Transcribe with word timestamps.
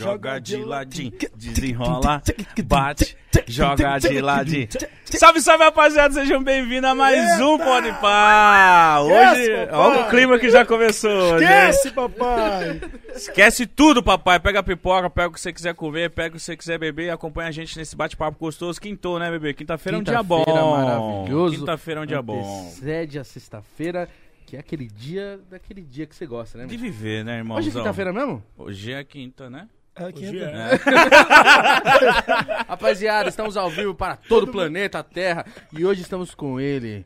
joga 0.00 0.38
de 0.38 0.56
ladinho, 0.64 1.12
desenrola, 1.36 2.22
bate, 2.64 3.14
joga 3.46 3.98
de 3.98 4.18
ladinho. 4.22 4.66
Salve, 5.04 5.42
salve, 5.42 5.64
rapaziada, 5.64 6.14
sejam 6.14 6.42
bem-vindos 6.42 6.88
a 6.88 6.94
mais 6.94 7.38
um 7.38 7.58
Pode 7.58 7.92
Pá. 8.00 9.00
Hoje, 9.02 9.42
Esquece, 9.42 9.72
olha 9.74 10.00
o 10.00 10.08
clima 10.08 10.38
que 10.38 10.48
já 10.48 10.64
começou. 10.64 11.38
né? 11.38 11.68
Esquece, 11.68 11.90
papai! 11.90 12.80
Esquece 13.14 13.66
tudo, 13.66 14.02
papai. 14.02 14.40
Pega 14.40 14.60
a 14.60 14.62
pipoca, 14.62 15.10
pega 15.10 15.28
o 15.28 15.32
que 15.32 15.40
você 15.40 15.52
quiser 15.52 15.74
comer, 15.74 16.08
pega 16.10 16.34
o 16.34 16.38
que 16.38 16.42
você 16.42 16.56
quiser 16.56 16.78
beber 16.78 17.06
e 17.06 17.10
acompanha 17.10 17.50
a 17.50 17.52
gente 17.52 17.76
nesse 17.76 17.94
bate-papo 17.94 18.38
gostoso. 18.38 18.80
Quintou, 18.80 19.18
né, 19.18 19.30
bebê? 19.30 19.52
Quinta-feira 19.52 19.98
é 19.98 20.00
um 20.00 20.02
dia 20.02 20.22
bom. 20.22 20.44
Quinta-feira 20.44 20.66
maravilhoso. 20.70 21.58
Quinta-feira 21.58 22.00
é 22.00 22.02
um 22.02 22.06
dia 22.06 22.22
bom. 22.22 22.62
Antecede 22.68 23.18
a 23.18 23.24
sexta-feira, 23.24 24.08
que 24.46 24.56
é 24.56 24.60
aquele 24.60 24.86
dia, 24.88 25.38
daquele 25.50 25.82
dia 25.82 26.06
que 26.06 26.16
você 26.16 26.24
gosta, 26.24 26.56
né? 26.56 26.64
De 26.64 26.76
viver, 26.78 27.22
né, 27.22 27.36
irmão? 27.36 27.58
Hoje 27.58 27.68
é 27.68 27.72
quinta-feira 27.72 28.12
mesmo? 28.14 28.42
Hoje 28.56 28.92
é 28.94 29.04
quinta, 29.04 29.50
né? 29.50 29.68
É, 29.96 30.04
é. 30.36 30.78
Rapaziada, 32.68 33.28
estamos 33.28 33.56
ao 33.56 33.68
vivo 33.70 33.94
para 33.94 34.16
todo 34.16 34.44
o 34.44 34.52
planeta 34.52 35.02
Terra 35.02 35.44
e 35.72 35.84
hoje 35.84 36.02
estamos 36.02 36.34
com 36.34 36.60
ele, 36.60 37.04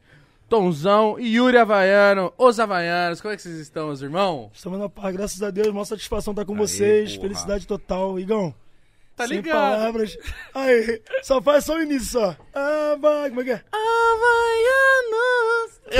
Tonzão 0.48 1.18
e 1.18 1.36
Yuri 1.36 1.56
Havaiano, 1.56 2.32
os 2.38 2.60
Havaianos. 2.60 3.20
Como 3.20 3.32
é 3.32 3.36
que 3.36 3.42
vocês 3.42 3.58
estão, 3.58 3.86
meus 3.86 4.02
irmãos? 4.02 4.50
Estamos 4.54 4.78
na 4.78 4.88
paz, 4.88 5.14
graças 5.16 5.42
a 5.42 5.50
Deus. 5.50 5.68
Maior 5.68 5.84
satisfação 5.84 6.32
estar 6.32 6.44
com 6.44 6.52
Aê, 6.52 6.58
vocês. 6.58 7.16
porra. 7.16 7.28
Felicidade 7.28 7.66
total. 7.66 8.20
Igão, 8.20 8.54
Tá 9.16 9.26
sem 9.28 9.36
ligado? 9.38 9.54
palavras. 9.78 10.18
Aí, 10.54 11.00
só 11.22 11.40
faz 11.40 11.64
só 11.64 11.76
o 11.76 11.82
início 11.82 12.08
só. 12.20 12.36
Ah, 12.54 12.96
vai, 13.00 13.28
como 13.28 13.40
é 13.42 13.44
que 13.44 13.50
é? 13.52 13.62
Havaianos. 14.44 15.80
Que 15.90 15.96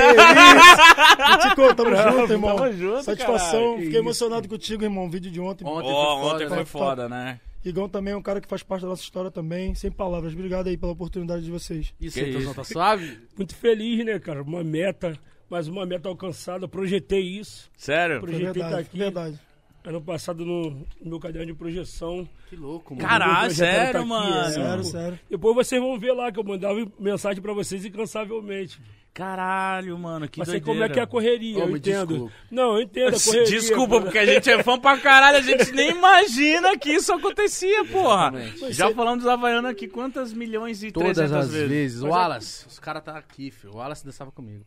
isso? 1.39 1.49
Tico, 1.49 1.75
tamo 1.75 1.91
Bravo, 1.95 2.19
junto, 2.21 2.33
irmão. 2.33 2.57
tamo 2.57 2.73
junto, 2.73 3.03
Satisfação. 3.05 3.61
caralho. 3.61 3.83
Fiquei 3.85 3.99
emocionado 4.01 4.49
contigo, 4.49 4.83
irmão. 4.85 5.09
Vídeo 5.11 5.31
de 5.31 5.41
ontem. 5.41 5.65
Ontem 5.65 5.91
Ó, 5.93 6.21
foi 6.21 6.31
ontem 6.35 6.45
foda, 6.45 6.49
foi 6.49 6.59
né? 6.59 6.65
foda, 6.65 7.09
né? 7.09 7.41
Igão 7.65 7.89
também 7.89 8.13
é 8.13 8.17
um 8.17 8.23
cara 8.23 8.41
que 8.41 8.49
faz 8.49 8.63
parte 8.63 8.83
da 8.83 8.89
nossa 8.89 9.03
história 9.03 9.31
também. 9.31 9.75
Sem 9.75 9.91
palavras. 9.91 10.33
Obrigado 10.35 10.67
aí 10.67 10.77
pela 10.77 10.93
oportunidade 10.93 11.45
de 11.45 11.51
vocês. 11.51 11.95
Isso 12.01 12.19
Que 12.19 12.25
aí, 12.25 12.37
isso. 12.37 12.53
tá 12.55 12.65
suave? 12.65 13.19
Muito 13.37 13.55
feliz, 13.55 14.05
né, 14.05 14.19
cara? 14.19 14.43
Uma 14.43 14.63
meta, 14.63 15.17
mais 15.49 15.67
uma 15.69 15.87
meta 15.87 16.09
alcançada. 16.09 16.69
Projetei 16.69 17.23
isso. 17.23 17.71
Sério? 17.77 18.21
Projetei 18.21 18.47
tá 18.49 18.53
verdade, 18.69 18.83
aqui. 18.83 18.99
verdade. 18.99 19.41
Ano 19.87 20.01
passado 20.01 20.47
no, 20.47 20.71
no 20.71 20.87
meu 21.03 21.21
caderno 21.21 21.47
de 21.53 21.59
projeção. 21.59 22.27
Que 22.49 22.57
louco, 22.57 22.95
mano. 22.95 23.07
Caralho, 23.07 23.51
sério, 23.55 23.93
tá 23.93 23.99
aqui, 23.99 24.09
mano? 24.09 24.35
é. 24.47 24.51
Sério, 24.53 24.85
sério. 24.85 25.21
Depois 25.31 25.55
vocês 25.55 25.81
vão 25.81 25.99
ver 25.99 26.13
lá 26.13 26.33
que 26.33 26.39
eu 26.39 26.45
mandava 26.45 26.75
mensagem 26.99 27.43
pra 27.43 27.53
vocês 27.53 27.85
incansavelmente. 27.85 28.81
Caralho, 29.13 29.97
mano, 29.99 30.27
que 30.29 30.41
Mas 30.41 30.49
sei 30.49 30.59
doideira. 30.59 30.81
como 30.81 30.91
é 30.91 30.93
que 30.93 30.99
é 30.99 31.03
a 31.03 31.07
correria, 31.07 31.59
Ô, 31.65 31.69
eu 31.69 31.77
entendo. 31.77 32.07
desculpa. 32.09 32.35
Não, 32.51 32.75
eu 32.77 32.81
entendo 32.83 33.15
a 33.15 33.21
correria. 33.21 33.45
Desculpa, 33.45 34.01
porque 34.01 34.19
a 34.19 34.27
gente 34.27 34.51
é 34.51 34.61
fã 34.63 34.77
pra 34.77 34.99
caralho, 34.99 35.37
a 35.39 35.41
gente 35.41 35.71
nem 35.71 35.91
imagina 35.97 36.77
que 36.77 36.91
isso 36.91 37.13
acontecia, 37.13 37.85
porra. 37.85 38.33
Exatamente. 38.35 38.73
Já 38.73 38.91
falando 38.93 39.19
dos 39.21 39.29
Havaianos 39.29 39.71
aqui, 39.71 39.87
quantas 39.87 40.33
milhões 40.33 40.83
e 40.83 40.91
Todas 40.91 41.17
trezentas 41.17 41.45
as 41.47 41.53
vezes? 41.53 41.69
vezes. 41.69 42.01
O 42.03 42.09
Mas 42.09 42.11
é- 42.11 42.17
Wallace, 42.19 42.67
os 42.67 42.79
caras 42.81 43.05
tá 43.05 43.17
aqui, 43.17 43.51
filho. 43.53 43.75
O 43.75 43.77
Wallace 43.77 44.05
dançava 44.05 44.33
comigo. 44.33 44.65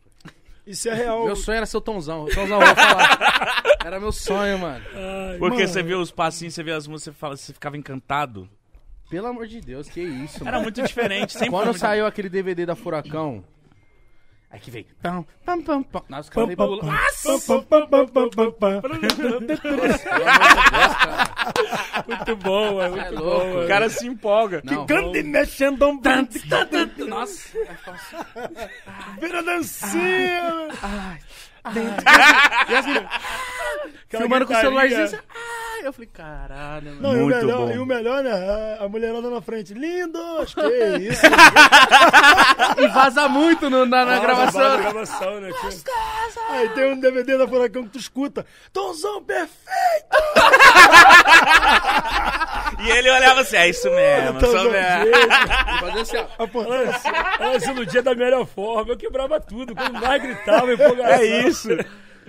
Isso 0.68 0.88
é 0.88 0.94
real. 0.94 1.24
Meu 1.24 1.34
sonho 1.36 1.56
era 1.56 1.66
ser 1.66 1.76
o 1.78 1.80
Tonzão. 1.80 2.24
O 2.24 2.28
Tonzão, 2.28 2.60
eu 2.60 2.66
vou 2.66 2.76
falar. 2.76 3.62
Era 3.84 3.98
meu 3.98 4.12
sonho, 4.12 4.58
mano. 4.58 4.84
Ai, 4.94 5.38
Porque 5.38 5.56
Mano. 5.62 5.68
você 5.68 5.82
vê 5.82 5.94
os 5.94 6.10
passinhos, 6.10 6.52
você 6.52 6.62
vê 6.62 6.72
as 6.72 6.86
músicas, 6.86 7.14
você, 7.14 7.18
fala, 7.18 7.36
você 7.36 7.52
ficava 7.54 7.76
encantado. 7.76 8.46
Pelo 9.08 9.26
amor 9.28 9.46
de 9.46 9.60
Deus, 9.62 9.88
que 9.88 10.00
isso, 10.02 10.42
Era 10.42 10.52
mano. 10.52 10.64
muito 10.64 10.82
diferente, 10.82 11.32
sempre 11.32 11.48
Quando 11.48 11.66
muito... 11.66 11.78
saiu 11.78 12.04
aquele 12.04 12.28
DVD 12.28 12.66
da 12.66 12.76
Furacão, 12.76 13.42
aí 14.50 14.60
que 14.60 14.70
veio. 14.70 14.86
Pam, 15.02 15.24
pam, 15.44 15.60
pam, 15.62 15.82
pam. 15.82 16.02
Nossa, 16.08 16.22
os 16.22 16.30
caras 16.30 16.54
pam, 16.54 16.66
pulando. 16.66 16.98
pam, 17.22 17.40
pam, 17.40 17.62
pam, 17.62 17.86
pam, 17.86 18.06
pam, 18.08 18.30
pam, 18.30 18.52
pam. 18.52 18.80
Pelo 18.80 18.94
amor 18.94 19.40
de 19.40 19.46
Deus, 19.46 20.02
cara. 20.02 22.04
Muito 22.06 22.36
bom, 22.36 22.82
é 22.82 22.88
muito 22.88 23.04
é 23.04 23.12
bom. 23.12 23.20
louco. 23.22 23.46
é. 23.46 23.64
O 23.64 23.68
cara 23.68 23.90
se 23.90 24.06
empolga. 24.06 24.62
Não. 24.64 24.86
Cante 24.86 25.22
mexendo 25.22 25.86
um 25.88 26.00
Nossa. 27.06 27.58
Vira 29.20 29.42
dancinha. 29.42 30.68
E 32.68 32.74
as 32.74 32.86
meninas, 32.86 33.10
Aquela 34.08 34.22
filmando 34.22 34.46
com 34.46 34.54
o 34.54 34.56
celularzinho. 34.56 35.04
assim, 35.04 35.16
Ai, 35.16 35.86
eu 35.86 35.92
falei, 35.92 36.08
caralho, 36.12 36.86
mano. 36.94 37.02
Não, 37.02 37.12
e 37.12 37.16
o, 37.18 37.22
Muito 37.24 37.36
melhor, 37.36 37.58
bom. 37.58 37.70
e 37.72 37.78
o 37.78 37.86
melhor, 37.86 38.22
né? 38.22 38.78
A, 38.80 38.88
mulherada 38.88 39.28
na 39.30 39.40
frente. 39.42 39.74
Lindos! 39.74 40.54
Que 40.54 40.60
isso? 41.12 41.26
E 42.78 42.88
vaza 42.88 43.28
muito 43.28 43.68
no- 43.70 43.86
na, 43.86 44.04
na 44.04 44.16
Ah, 44.16 44.18
gravação. 44.18 44.68
na 44.68 44.76
gravação, 44.78 45.40
né? 45.40 45.50
Aí 46.50 46.68
tem 46.70 46.92
um 46.92 46.98
DVD 47.00 47.36
da 47.38 47.46
Furacão 47.46 47.84
que 47.84 47.90
tu 47.90 47.98
escuta. 47.98 48.44
Tonzão 48.72 49.22
perfeito! 49.22 50.16
E 52.80 52.90
ele 52.90 53.10
olhava 53.10 53.40
assim, 53.40 53.56
é 53.56 53.68
isso 53.68 53.90
mesmo, 53.90 54.40
sou 54.40 54.70
mesmo. 54.70 55.12
Fazer 55.80 56.00
assim, 56.00 56.16
ó. 56.38 56.74
Ela, 56.74 56.92
se- 56.98 57.08
ela 57.40 57.60
se 57.60 57.70
iludia 57.70 58.02
da 58.02 58.14
melhor 58.14 58.46
forma. 58.46 58.92
Eu 58.92 58.96
quebrava 58.96 59.40
tudo. 59.40 59.74
Quando 59.74 60.00
mais 60.00 60.22
gritava, 60.22 60.72
empolgação. 60.72 61.14
É 61.14 61.24
isso. 61.24 61.57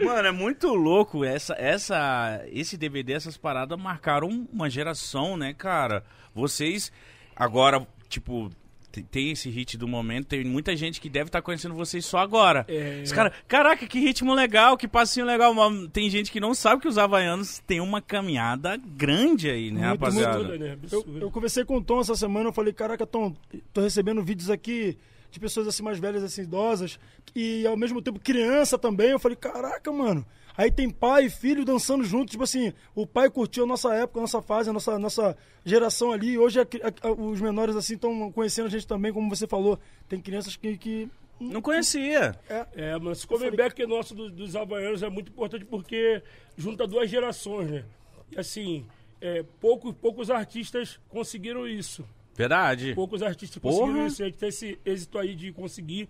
Mano, 0.03 0.27
é 0.27 0.31
muito 0.31 0.67
louco. 0.73 1.23
Essa, 1.25 1.53
essa, 1.57 2.41
esse 2.51 2.77
DVD, 2.77 3.13
essas 3.13 3.37
paradas 3.37 3.77
marcaram 3.77 4.47
uma 4.51 4.69
geração, 4.69 5.35
né, 5.35 5.53
cara? 5.53 6.03
Vocês, 6.33 6.89
agora, 7.35 7.85
tipo, 8.07 8.49
te- 8.93 9.03
tem 9.03 9.31
esse 9.31 9.49
hit 9.49 9.77
do 9.77 9.89
momento, 9.89 10.27
tem 10.27 10.45
muita 10.45 10.73
gente 10.75 11.01
que 11.01 11.09
deve 11.09 11.25
estar 11.27 11.41
conhecendo 11.41 11.75
vocês 11.75 12.05
só 12.05 12.19
agora. 12.19 12.65
É. 12.69 13.01
Os 13.03 13.11
cara, 13.11 13.33
caraca, 13.45 13.85
que 13.85 13.99
ritmo 13.99 14.33
legal, 14.33 14.77
que 14.77 14.87
passinho 14.87 15.25
legal. 15.25 15.53
Tem 15.91 16.09
gente 16.09 16.31
que 16.31 16.39
não 16.39 16.53
sabe 16.53 16.81
que 16.81 16.87
os 16.87 16.97
Havaianos 16.97 17.59
têm 17.67 17.81
uma 17.81 18.01
caminhada 18.01 18.77
grande 18.77 19.49
aí, 19.49 19.69
né, 19.69 19.89
Muito, 19.89 19.99
rapaziada? 19.99 20.37
Absurdo, 20.37 20.57
né? 20.59 20.77
Eu, 20.89 21.05
eu 21.23 21.31
conversei 21.31 21.65
com 21.65 21.75
o 21.75 21.83
Tom 21.83 21.99
essa 21.99 22.15
semana, 22.15 22.47
eu 22.49 22.53
falei, 22.53 22.71
caraca, 22.71 23.05
Tom, 23.05 23.35
tô 23.73 23.81
recebendo 23.81 24.23
vídeos 24.23 24.49
aqui 24.49 24.97
de 25.31 25.39
pessoas 25.39 25.67
assim 25.67 25.83
mais 25.83 25.99
velhas, 25.99 26.23
assim, 26.23 26.41
idosas, 26.41 26.99
e 27.35 27.65
ao 27.67 27.77
mesmo 27.77 28.01
tempo 28.01 28.19
criança 28.19 28.77
também. 28.77 29.09
Eu 29.11 29.19
falei, 29.19 29.35
caraca, 29.35 29.91
mano. 29.91 30.25
Aí 30.57 30.69
tem 30.69 30.89
pai 30.89 31.25
e 31.25 31.29
filho 31.29 31.63
dançando 31.63 32.03
junto, 32.03 32.31
tipo 32.31 32.43
assim, 32.43 32.73
o 32.93 33.07
pai 33.07 33.29
curtiu 33.29 33.63
a 33.63 33.67
nossa 33.67 33.93
época, 33.93 34.19
a 34.19 34.21
nossa 34.23 34.41
fase, 34.41 34.69
a 34.69 34.73
nossa, 34.73 34.99
nossa 34.99 35.37
geração 35.63 36.11
ali. 36.11 36.37
Hoje 36.37 36.59
a- 36.59 36.63
a- 36.63 37.07
a- 37.07 37.11
os 37.13 37.39
menores 37.39 37.75
assim 37.77 37.93
estão 37.93 38.29
conhecendo 38.31 38.65
a 38.65 38.69
gente 38.69 38.85
também, 38.85 39.13
como 39.13 39.29
você 39.33 39.47
falou. 39.47 39.79
Tem 40.09 40.19
crianças 40.19 40.55
que, 40.57 40.77
que 40.77 41.09
Não 41.39 41.61
conhecia. 41.61 42.35
É, 42.75 42.97
mas 42.99 43.19
esse 43.19 43.27
comeback 43.27 43.85
nosso 43.85 44.13
do- 44.13 44.29
dos 44.29 44.53
Havaianos 44.57 45.01
é 45.01 45.09
muito 45.09 45.31
importante 45.31 45.63
porque 45.63 46.21
junta 46.57 46.85
duas 46.85 47.09
gerações, 47.09 47.71
né? 47.71 47.85
E 48.35 48.37
assim, 48.37 48.85
é, 49.21 49.45
poucos, 49.61 49.95
poucos 49.95 50.29
artistas 50.29 50.99
conseguiram 51.07 51.65
isso. 51.65 52.03
Verdade. 52.39 52.93
Poucos 52.95 53.21
artistas 53.21 53.61
Porra. 53.61 53.79
conseguiram 53.79 54.07
isso. 54.07 54.23
A 54.23 54.25
gente 54.27 54.37
tem 54.37 54.47
esse 54.47 54.79
êxito 54.85 55.19
aí 55.19 55.35
de 55.35 55.51
conseguir. 55.51 56.07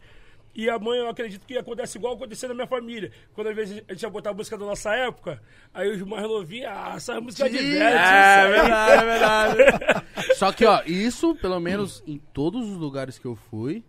E 0.53 0.69
a 0.69 0.77
mãe, 0.77 0.99
eu 0.99 1.09
acredito 1.09 1.43
que 1.43 1.57
acontece 1.57 1.97
igual 1.97 2.13
aconteceu 2.13 2.47
na 2.49 2.53
minha 2.53 2.67
família. 2.67 3.11
Quando 3.33 3.47
às 3.47 3.55
vezes 3.55 3.81
a 3.87 3.93
gente 3.93 4.03
ia 4.03 4.09
botar 4.11 4.29
a 4.29 4.33
música 4.33 4.55
da 4.55 4.63
nossa 4.63 4.93
época, 4.93 5.41
aí 5.73 5.89
os 5.89 6.03
mais 6.03 6.21
novinhos, 6.23 6.67
ah, 6.69 6.93
essa 6.97 7.19
música 7.19 7.47
é 7.47 7.49
de 7.49 7.57
velho. 7.57 7.81
É, 7.81 8.41
aí." 8.41 8.51
verdade, 8.51 9.01
é 9.01 9.05
verdade. 9.05 9.57
Só 10.37 10.51
que, 10.51 10.65
ó, 10.65 10.83
isso, 10.85 11.33
pelo 11.33 11.59
menos 11.59 12.03
em 12.05 12.19
todos 12.31 12.69
os 12.69 12.77
lugares 12.77 13.17
que 13.17 13.25
eu 13.25 13.35
fui, 13.35 13.83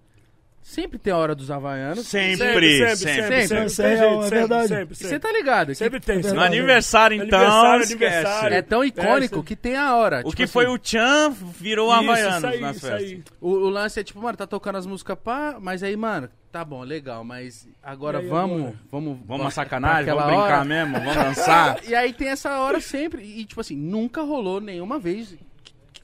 sempre 0.63 0.99
tem 0.99 1.13
a 1.13 1.17
hora 1.17 1.35
dos 1.35 1.51
havaianos. 1.51 2.07
Sempre, 2.07 2.37
Sempre, 2.37 2.79
sempre. 2.79 2.97
sempre, 2.97 2.97
sempre, 2.97 3.47
Sempre. 3.47 3.69
sempre, 3.71 3.93
é 3.93 3.97
jeito, 3.99 4.19
é 4.21 4.23
sempre, 4.23 4.39
verdade. 4.39 4.69
sempre, 4.69 4.95
Você 4.95 5.05
sempre. 5.05 5.19
tá 5.19 5.33
ligado? 5.33 5.67
que 5.69 5.75
Sempre 5.75 6.01
tem. 6.01 6.17
No 6.19 6.23
sempre. 6.25 6.39
aniversário, 6.45 7.23
então, 7.23 7.39
Aniversário, 7.41 7.85
aniversário. 7.85 8.57
É 8.57 8.63
tão 8.63 8.85
icônico 8.85 9.41
É, 9.41 9.43
que 9.43 9.57
tem 9.57 9.77
a 9.77 9.95
hora. 9.97 10.21
O 10.21 10.25
tipo 10.25 10.37
que 10.37 10.43
assim, 10.45 10.53
foi 10.53 10.67
o 10.67 10.79
Chan 10.83 11.31
virou 11.59 11.91
Isso, 11.91 11.99
Havaianos 12.11 12.37
isso 12.37 12.47
aí, 12.47 12.61
nas 12.61 12.77
isso 12.77 12.87
festas. 12.87 13.11
aí. 13.11 13.23
O, 13.41 13.49
o 13.51 13.69
lance 13.71 14.01
é 14.01 14.05
tipo, 14.05 14.21
mano, 14.21 14.37
tá 14.37 14.47
tocando 14.47 14.77
as 14.77 14.87
músicas 14.87 15.19
pá, 15.23 15.57
mas 15.61 15.83
aí, 15.83 15.97
mano, 15.97 16.29
tá 16.53 16.65
bom, 16.65 16.83
legal, 16.83 17.25
mas 17.25 17.69
agora 17.83 18.19
aí, 18.19 18.27
vamos, 18.29 18.61
agora? 18.61 18.77
vamos. 18.91 19.19
Vamos 19.27 19.45
uma 19.45 19.51
sacanagem, 19.51 20.07
vamos 20.07 20.25
brincar 20.25 20.43
hora. 20.59 20.65
mesmo, 20.65 20.93
vamos 20.99 21.15
dançar. 21.15 21.81
E 21.89 21.95
aí 21.95 22.13
tem 22.13 22.29
essa 22.29 22.59
hora 22.59 22.81
sempre. 22.81 23.23
E, 23.23 23.45
tipo 23.45 23.61
assim, 23.61 23.77
nunca 23.77 24.23
rolou 24.23 24.61
nenhuma 24.61 24.99
vez 24.99 25.35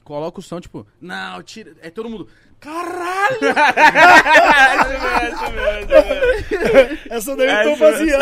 coloca 0.03 0.39
o 0.39 0.41
som, 0.41 0.61
tipo, 0.61 0.87
não, 1.01 1.43
tira. 1.43 1.73
É 1.81 1.89
todo 1.89 2.09
mundo. 2.09 2.29
Caralho! 2.59 3.37
Essa 7.09 7.35
daí 7.35 7.47
É 7.47 7.59
eu 7.59 7.63
tô 7.63 7.69
isso, 7.69 7.79
fazia. 7.79 8.17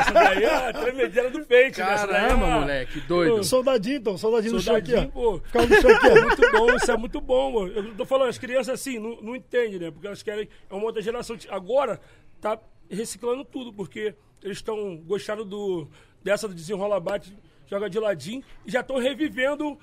Isso 0.00 0.12
daí 0.12 0.44
é 0.44 0.54
a 0.68 0.72
tremedeira 0.72 1.30
do 1.30 1.44
peito. 1.44 1.80
né? 1.80 1.92
Essa 1.94 2.06
daí 2.06 2.16
é 2.16 2.20
Caramba, 2.28 2.46
a- 2.46 2.60
moleque, 2.60 3.00
doido. 3.00 3.44
Soldadinho, 3.44 3.96
então, 3.98 4.18
soldadinho, 4.18 4.54
no 4.54 4.60
chão 4.60 4.76
aqui, 4.76 4.90
Soldadinho, 4.92 5.12
ó. 5.14 5.20
pô. 5.20 5.40
Ficava 5.44 5.66
no 5.66 5.80
chão 5.80 5.90
aqui, 5.90 6.06
ó. 6.08 6.14
Muito 6.26 6.52
bom, 6.52 6.76
isso 6.76 6.90
é 6.90 6.96
muito 6.96 7.20
bom, 7.20 7.52
mano. 7.52 7.72
Eu 7.74 7.94
tô 7.94 8.04
falando, 8.04 8.28
as 8.30 8.38
crianças 8.38 8.80
assim, 8.80 8.98
não, 8.98 9.20
não 9.20 9.36
entendem, 9.36 9.78
né? 9.78 9.90
Porque 9.90 10.06
elas 10.06 10.22
querem. 10.22 10.48
É 10.70 10.74
uma 10.74 10.84
outra 10.84 11.02
geração. 11.02 11.36
Agora, 11.50 12.00
tá 12.40 12.58
reciclando 12.90 13.44
tudo, 13.44 13.72
porque 13.72 14.14
eles 14.42 14.58
estão 14.58 14.96
gostando 14.96 15.44
do, 15.44 15.88
dessa 16.22 16.46
do 16.48 16.54
desenrola 16.54 16.98
bate, 17.00 17.36
joga 17.66 17.88
de 17.90 17.98
ladinho, 17.98 18.42
e 18.66 18.70
já 18.70 18.80
estão 18.80 18.98
revivendo. 18.98 19.78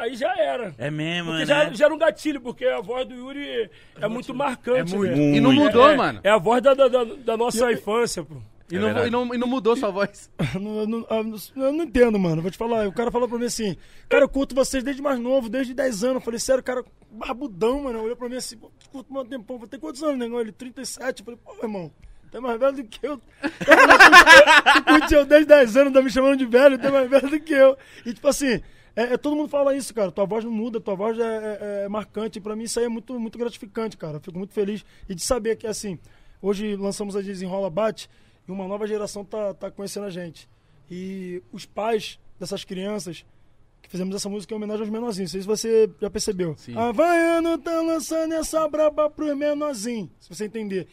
Aí 0.00 0.16
já 0.16 0.34
era. 0.38 0.74
É 0.78 0.90
mesmo, 0.90 1.30
Porque 1.30 1.44
né? 1.44 1.46
já, 1.46 1.72
já 1.72 1.84
era 1.86 1.94
um 1.94 1.98
gatilho, 1.98 2.40
porque 2.40 2.64
a 2.66 2.80
voz 2.80 3.06
do 3.06 3.14
Yuri 3.14 3.70
é, 4.00 4.08
muito 4.08 4.34
marcante, 4.34 4.94
É 4.94 4.96
muito. 4.98 5.16
né? 5.16 5.36
E 5.36 5.40
não 5.40 5.52
mudou, 5.52 5.88
É- 5.90 5.96
mano. 5.96 6.20
É 6.24 6.30
a 6.30 6.38
voz 6.38 6.62
da, 6.62 6.74
da, 6.74 6.88
da- 6.88 7.36
nossa 7.36 7.70
infância, 7.72 8.22
pô. 8.24 8.36
E, 8.70 8.74
É 8.76 8.80
não, 8.80 9.06
e, 9.06 9.10
não, 9.10 9.34
e 9.34 9.38
não 9.38 9.46
mudou 9.46 9.76
sua 9.76 9.90
voz. 9.90 10.28
Eu 10.54 10.60
não, 10.60 11.06
eu 11.08 11.72
não- 11.72 11.84
entendo, 11.84 12.18
mano. 12.18 12.42
Vou 12.42 12.50
te 12.50 12.58
falar. 12.58 12.88
O 12.88 12.92
cara 12.92 13.12
falou 13.12 13.28
pra 13.28 13.38
mim 13.38 13.44
assim: 13.46 13.76
Cara, 14.08 14.24
eu 14.24 14.28
curto 14.28 14.56
vocês 14.56 14.82
desde 14.82 15.00
mais 15.00 15.20
novo, 15.20 15.48
desde 15.48 15.72
10 15.72 16.02
anos. 16.02 16.16
Eu 16.16 16.20
falei, 16.22 16.40
sério, 16.40 16.64
cara, 16.64 16.84
barbudão, 17.08 17.82
mano. 17.84 18.02
Olhou 18.02 18.16
pra 18.16 18.28
mim 18.28 18.34
assim: 18.36 18.56
Pô, 18.56 18.68
te 18.76 18.88
curto 18.88 19.12
mais 19.12 19.28
tempão. 19.28 19.56
Vou 19.56 19.68
ter 19.68 19.78
quantos 19.78 20.02
anos, 20.02 20.18
negão? 20.18 20.40
Ele, 20.40 20.50
37. 20.50 21.20
Eu 21.20 21.24
falei, 21.24 21.40
pô, 21.44 21.54
irmão, 21.62 21.92
tu 22.28 22.38
é 22.38 22.40
mais 22.40 22.58
velho 22.58 22.72
do 22.72 22.84
que 22.84 23.06
eu. 23.06 23.20
Tu 24.76 24.84
curtiu 24.84 25.24
desde 25.24 25.46
10 25.46 25.76
anos, 25.76 25.92
tá 25.92 26.02
me 26.02 26.10
chamando 26.10 26.36
de 26.36 26.46
velho, 26.46 26.74
é 26.80 26.90
mais 26.90 27.08
velho 27.08 27.30
do 27.30 27.38
que 27.40 27.52
eu. 27.52 27.76
E 28.04 28.12
tipo 28.12 28.26
assim. 28.26 28.60
É, 28.96 29.12
é- 29.12 29.16
todo 29.18 29.36
mundo 29.36 29.48
fala 29.48 29.76
isso, 29.76 29.92
cara. 29.94 30.10
Tua 30.10 30.24
voz 30.24 30.42
não 30.44 30.50
muda, 30.50 30.80
tua 30.80 30.94
voz 30.94 31.18
é, 31.18 31.22
é- 31.22 31.84
é 31.84 31.88
marcante. 31.88 32.38
E 32.38 32.40
pra 32.40 32.56
mim 32.56 32.64
isso 32.64 32.78
aí 32.80 32.86
é 32.86 32.88
muito, 32.88 33.18
muito 33.20 33.38
gratificante, 33.38 33.96
cara. 33.96 34.16
Eu 34.16 34.20
fico 34.20 34.38
muito 34.38 34.54
feliz. 34.54 34.84
E 35.08 35.14
de 35.14 35.22
saber 35.22 35.56
que, 35.56 35.66
assim, 35.66 35.98
hoje 36.40 36.74
lançamos 36.76 37.14
a 37.14 37.20
Desenrola 37.20 37.68
Bate 37.70 38.08
e 38.48 38.50
uma 38.50 38.66
nova 38.66 38.86
geração 38.86 39.24
tá, 39.24 39.52
tá 39.54 39.70
conhecendo 39.70 40.06
a 40.06 40.10
gente. 40.10 40.48
E 40.90 41.42
os 41.52 41.66
pais 41.66 42.18
dessas 42.40 42.64
crianças 42.64 43.24
que 43.82 43.90
fizemos 43.90 44.16
essa 44.16 44.28
música 44.28 44.52
em 44.52 44.56
homenagem 44.56 44.80
aos 44.82 44.90
menorzinhos. 44.90 45.30
Não 45.30 45.32
sei 45.32 45.40
se 45.42 45.46
você 45.46 45.90
já 46.00 46.08
percebeu. 46.10 46.56
Sim. 46.56 46.76
Havaiano 46.76 47.58
tá 47.58 47.80
lançando 47.82 48.32
essa 48.34 48.66
braba 48.66 49.08
pros 49.10 49.36
menorzinhos. 49.36 50.08
Se 50.20 50.28
você 50.28 50.46
entender. 50.46 50.88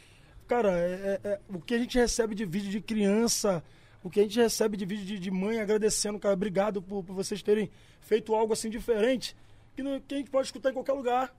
Cara, 0.47 0.71
é- 0.77 1.19
é- 1.23 1.27
é- 1.29 1.39
o 1.49 1.59
que 1.59 1.73
a 1.73 1.79
gente 1.79 1.97
recebe 1.97 2.35
de 2.35 2.45
vídeo 2.45 2.69
de 2.69 2.81
criança, 2.81 3.63
o 4.03 4.09
que 4.09 4.19
a 4.19 4.23
gente 4.23 4.37
recebe 4.39 4.75
de 4.77 4.85
vídeo 4.85 5.05
de, 5.05 5.17
de 5.17 5.31
mãe 5.31 5.59
agradecendo, 5.59 6.19
cara, 6.19 6.33
obrigado 6.33 6.81
por, 6.81 7.03
por 7.03 7.13
vocês 7.15 7.41
terem 7.41 7.69
feito 8.03 8.33
algo 8.35 8.53
assim 8.53 8.69
diferente, 8.69 9.35
que, 9.75 9.81
não- 9.83 9.99
que 9.99 10.13
a 10.13 10.17
gente 10.17 10.29
pode 10.29 10.47
escutar 10.47 10.69
em 10.69 10.73
qualquer 10.73 10.93
lugar. 10.93 11.33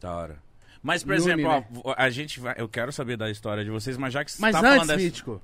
Da 0.00 0.14
hora. 0.14 0.42
Mas, 0.82 1.02
por 1.02 1.14
exemplo, 1.14 1.48
né? 1.48 1.66
ó, 1.82 1.94
a 1.96 2.10
gente 2.10 2.38
vai. 2.40 2.54
Eu 2.58 2.68
quero 2.68 2.92
saber 2.92 3.16
da 3.16 3.30
história 3.30 3.64
de 3.64 3.70
vocês, 3.70 3.96
mas 3.96 4.12
já 4.12 4.22
que 4.24 4.30
você 4.30 4.42
Mas 4.42 4.52
tá 4.52 4.58
antes, 4.58 4.70
falando 4.72 4.86
dessa... 4.88 5.00
Mítico, 5.02 5.42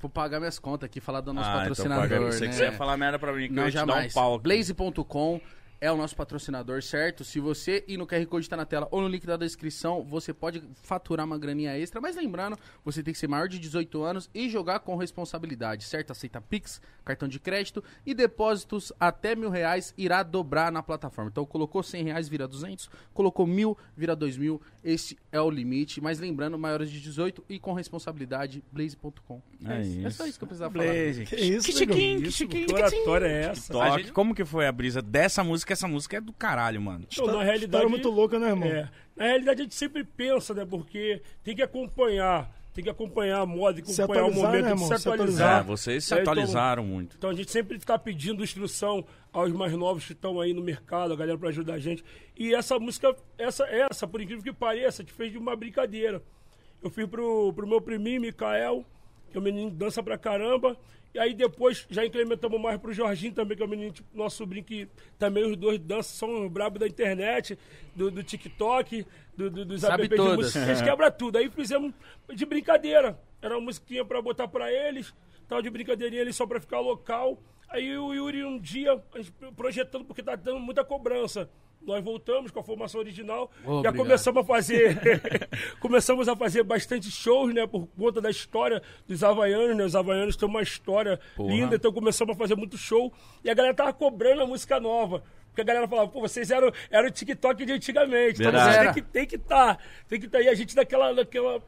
vou 0.00 0.10
pagar 0.10 0.38
minhas 0.38 0.58
contas 0.58 0.86
aqui, 0.86 1.00
falar 1.00 1.22
do 1.22 1.32
nosso 1.32 1.48
Ah, 1.48 1.52
então 1.52 1.60
patrocinador, 1.62 2.02
paga. 2.08 2.14
Eu 2.16 2.32
sei 2.32 2.40
né? 2.42 2.48
que 2.48 2.54
você 2.58 2.64
ia 2.64 2.72
falar 2.72 2.96
merda 2.98 3.18
pra 3.18 3.32
mim, 3.32 3.46
que 3.46 3.52
eu 3.52 3.56
Não, 3.56 3.64
ia 3.64 3.70
te 3.70 3.74
dar 3.74 3.80
jamais. 3.86 4.12
um 4.12 4.14
pau. 4.14 4.38
Blaze.com 4.38 5.40
é 5.80 5.90
o 5.92 5.96
nosso 5.96 6.16
patrocinador, 6.16 6.82
certo? 6.82 7.24
Se 7.24 7.38
você 7.40 7.84
ir 7.86 7.96
no 7.96 8.06
QR 8.06 8.24
Code 8.26 8.44
que 8.46 8.50
tá 8.50 8.56
na 8.56 8.64
tela 8.64 8.88
ou 8.90 9.00
no 9.02 9.08
link 9.08 9.26
da 9.26 9.36
descrição, 9.36 10.02
você 10.02 10.32
pode 10.32 10.62
faturar 10.82 11.26
uma 11.26 11.38
graninha 11.38 11.76
extra. 11.78 12.00
Mas 12.00 12.16
lembrando, 12.16 12.58
você 12.84 13.02
tem 13.02 13.12
que 13.12 13.18
ser 13.18 13.28
maior 13.28 13.48
de 13.48 13.58
18 13.58 14.02
anos 14.02 14.30
e 14.34 14.48
jogar 14.48 14.80
com 14.80 14.96
responsabilidade, 14.96 15.84
certo? 15.84 16.10
Aceita 16.12 16.40
Pix, 16.40 16.80
cartão 17.04 17.28
de 17.28 17.38
crédito 17.38 17.82
e 18.06 18.14
depósitos 18.14 18.92
até 18.98 19.34
mil 19.36 19.50
reais 19.50 19.92
irá 19.96 20.22
dobrar 20.22 20.72
na 20.72 20.82
plataforma. 20.82 21.30
Então, 21.30 21.44
colocou 21.44 21.82
100 21.82 22.04
reais, 22.04 22.28
vira 22.28 22.46
200. 22.48 22.88
Colocou 23.12 23.46
mil, 23.46 23.76
vira 23.96 24.14
2 24.16 24.36
mil. 24.38 24.60
Esse 24.82 25.18
é 25.32 25.40
o 25.40 25.50
limite. 25.50 26.00
Mas 26.00 26.18
lembrando, 26.18 26.58
maiores 26.58 26.90
de 26.90 27.00
18 27.00 27.44
e 27.48 27.58
com 27.58 27.72
responsabilidade, 27.72 28.62
blaze.com. 28.72 29.42
É 29.66 29.78
É 29.78 29.80
isso. 29.82 30.10
só 30.12 30.26
isso 30.26 30.38
que 30.38 30.44
eu 30.44 30.48
precisava 30.48 30.72
falar. 30.72 30.84
Blaze. 30.84 31.24
Que 31.24 31.36
isso, 31.36 31.66
que 31.66 31.72
chiquinho, 31.72 32.22
que 32.22 32.30
chiquinho. 32.30 32.66
que 32.66 32.74
oratória 32.74 33.26
é 33.26 33.44
essa? 33.46 33.74
Gente- 33.98 34.12
como 34.12 34.34
que 34.34 34.44
foi 34.44 34.66
a 34.66 34.72
brisa 34.72 35.00
dessa 35.02 35.42
música? 35.42 35.63
Essa 35.72 35.88
música 35.88 36.16
é 36.16 36.20
do 36.20 36.32
caralho, 36.32 36.80
mano. 36.80 37.06
Então, 37.10 37.26
na 37.26 37.42
realidade, 37.42 37.86
muito 37.86 38.10
louca, 38.10 38.38
né, 38.38 38.48
irmão? 38.48 38.68
É, 38.68 38.88
na 39.16 39.24
realidade 39.24 39.60
a 39.60 39.64
gente 39.64 39.74
sempre 39.74 40.04
pensa, 40.04 40.52
né? 40.54 40.64
Porque 40.64 41.22
tem 41.42 41.56
que 41.56 41.62
acompanhar, 41.62 42.50
tem 42.72 42.84
que 42.84 42.90
acompanhar 42.90 43.40
a 43.40 43.46
moda, 43.46 43.74
tem 43.80 43.84
que 43.84 44.00
acompanhar 44.02 44.24
o 44.26 44.34
momento, 44.34 44.62
né, 44.64 44.74
tem 44.74 44.88
que 44.88 44.98
se 44.98 45.08
atualizar. 45.08 45.60
É, 45.60 45.62
vocês 45.62 46.04
se 46.04 46.12
É, 46.14 46.20
então- 46.20 46.32
atualizaram 46.32 46.84
muito. 46.84 47.16
Então 47.16 47.30
a 47.30 47.34
gente 47.34 47.50
sempre 47.50 47.76
está 47.76 47.98
pedindo 47.98 48.42
instrução 48.42 49.04
aos 49.32 49.50
mais 49.52 49.72
novos 49.72 50.04
que 50.04 50.12
estão 50.12 50.40
aí 50.40 50.52
no 50.52 50.62
mercado, 50.62 51.12
a 51.12 51.16
galera 51.16 51.38
para 51.38 51.48
ajudar 51.48 51.74
a 51.74 51.78
gente. 51.78 52.04
E 52.36 52.54
essa 52.54 52.78
música, 52.78 53.14
essa, 53.38 53.64
essa, 53.64 54.06
por 54.06 54.20
incrível 54.20 54.42
que 54.44 54.52
pareça, 54.52 55.02
gente 55.02 55.12
fez 55.12 55.32
de 55.32 55.38
uma 55.38 55.56
brincadeira. 55.56 56.22
Eu 56.82 56.90
fiz 56.90 57.06
pro, 57.06 57.52
pro 57.54 57.66
meu 57.66 57.80
priminho, 57.80 58.20
Mikael, 58.20 58.84
que 59.30 59.36
é 59.36 59.40
um 59.40 59.42
menino 59.42 59.70
que 59.70 59.76
dança 59.76 60.02
pra 60.02 60.18
caramba. 60.18 60.76
E 61.14 61.18
aí 61.18 61.32
depois 61.32 61.86
já 61.88 62.04
incrementamos 62.04 62.60
mais 62.60 62.76
pro 62.76 62.92
Jorginho 62.92 63.32
também, 63.32 63.56
que 63.56 63.62
é 63.62 63.66
um 63.66 63.68
menino, 63.68 63.92
tipo, 63.92 64.08
nosso 64.12 64.36
sobrinho, 64.36 64.64
que 64.64 64.88
também 65.16 65.44
os 65.48 65.56
dois 65.56 65.78
dançam, 65.78 66.28
são 66.28 66.44
os 66.44 66.50
brabos 66.50 66.80
da 66.80 66.88
internet, 66.88 67.56
do, 67.94 68.10
do 68.10 68.20
TikTok, 68.24 69.06
do, 69.36 69.48
do, 69.48 69.64
dos 69.64 69.82
Sabe 69.82 70.02
apps 70.02 70.10
de 70.10 70.16
todas. 70.16 70.36
música. 70.36 70.64
Eles 70.66 70.82
quebram 70.82 71.10
tudo. 71.12 71.38
Aí 71.38 71.48
fizemos 71.50 71.94
de 72.34 72.44
brincadeira. 72.44 73.16
Era 73.40 73.54
uma 73.56 73.66
musiquinha 73.66 74.04
pra 74.04 74.20
botar 74.20 74.48
pra 74.48 74.72
eles, 74.72 75.14
tal 75.48 75.62
de 75.62 75.70
brincadeirinha 75.70 76.22
ali 76.22 76.32
só 76.32 76.46
pra 76.46 76.60
ficar 76.60 76.80
local. 76.80 77.40
Aí 77.68 77.96
o 77.96 78.12
Yuri, 78.12 78.44
um 78.44 78.58
dia, 78.58 78.92
a 79.12 79.18
gente 79.18 79.32
projetando, 79.56 80.04
porque 80.04 80.22
tá 80.22 80.36
dando 80.36 80.60
muita 80.60 80.84
cobrança. 80.84 81.48
Nós 81.82 82.02
voltamos 82.02 82.50
com 82.50 82.60
a 82.60 82.62
formação 82.62 82.98
original, 83.00 83.50
já 83.62 83.70
obrigado. 83.70 83.96
começamos 83.96 84.42
a 84.42 84.44
fazer. 84.46 84.98
começamos 85.80 86.28
a 86.28 86.34
fazer 86.34 86.62
bastante 86.62 87.10
shows, 87.10 87.52
né? 87.52 87.66
Por 87.66 87.86
conta 87.88 88.22
da 88.22 88.30
história 88.30 88.82
dos 89.06 89.22
Havaianos, 89.22 89.76
né? 89.76 89.84
Os 89.84 89.94
Havaianos 89.94 90.34
têm 90.34 90.48
uma 90.48 90.62
história 90.62 91.20
Porra. 91.36 91.52
linda, 91.52 91.76
então 91.76 91.92
começamos 91.92 92.34
a 92.34 92.38
fazer 92.38 92.54
muito 92.54 92.78
show. 92.78 93.12
E 93.42 93.50
a 93.50 93.54
galera 93.54 93.74
tava 93.74 93.92
cobrando 93.92 94.42
a 94.42 94.46
música 94.46 94.80
nova. 94.80 95.22
Porque 95.48 95.60
a 95.60 95.64
galera 95.64 95.86
falava, 95.86 96.08
pô, 96.08 96.20
vocês 96.20 96.50
eram, 96.50 96.72
eram 96.90 97.06
o 97.08 97.10
TikTok 97.12 97.64
de 97.64 97.72
antigamente. 97.72 98.40
Então 98.40 98.50
Verdade. 98.50 98.72
vocês 98.72 98.84
têm 98.84 98.94
que 98.94 99.02
tem 99.02 99.26
que 99.26 99.36
estar. 99.36 99.78
tem 100.08 100.18
que 100.20 100.26
estar. 100.26 100.40
E 100.40 100.48
a 100.48 100.54
gente 100.54 100.74
daquela. 100.74 101.12
daquela 101.14 101.62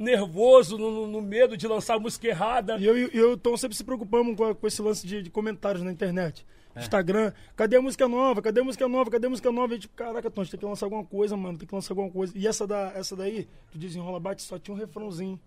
nervoso, 0.00 0.78
no, 0.78 1.06
no- 1.06 1.20
medo 1.22 1.56
de 1.56 1.68
lançar 1.68 1.98
música 2.00 2.26
errada. 2.26 2.76
E 2.78 2.84
eu 2.86 2.96
e 2.96 3.10
eu, 3.16 3.36
Tom 3.36 3.56
sempre 3.56 3.76
se 3.76 3.84
preocupamos 3.84 4.34
com, 4.36 4.54
com 4.54 4.66
esse 4.66 4.80
lance 4.82 5.06
de, 5.06 5.22
de 5.22 5.30
comentários 5.30 5.82
na 5.84 5.92
internet. 5.92 6.44
É. 6.74 6.80
Instagram, 6.80 7.32
cadê 7.56 7.76
a 7.76 7.82
música 7.82 8.08
nova? 8.08 8.40
Cadê 8.40 8.60
a 8.60 8.64
música 8.64 8.88
nova? 8.88 9.10
Cadê 9.10 9.26
a 9.26 9.30
música 9.30 9.50
nova? 9.52 9.74
E 9.74 9.78
tipo, 9.78 9.94
caraca, 9.94 10.30
Tom, 10.30 10.40
a 10.40 10.44
gente 10.44 10.52
tem 10.52 10.60
que 10.60 10.66
lançar 10.66 10.86
alguma 10.86 11.04
coisa, 11.04 11.36
mano. 11.36 11.58
Tem 11.58 11.66
que 11.68 11.74
lançar 11.74 11.92
alguma 11.92 12.10
coisa. 12.10 12.32
E 12.36 12.46
essa, 12.46 12.66
da, 12.66 12.92
essa 12.94 13.14
daí, 13.14 13.46
do 13.72 13.78
Desenrola 13.78 14.18
Bate, 14.20 14.40
só 14.42 14.58
tinha 14.58 14.74
um 14.74 14.78
refrãozinho. 14.78 15.38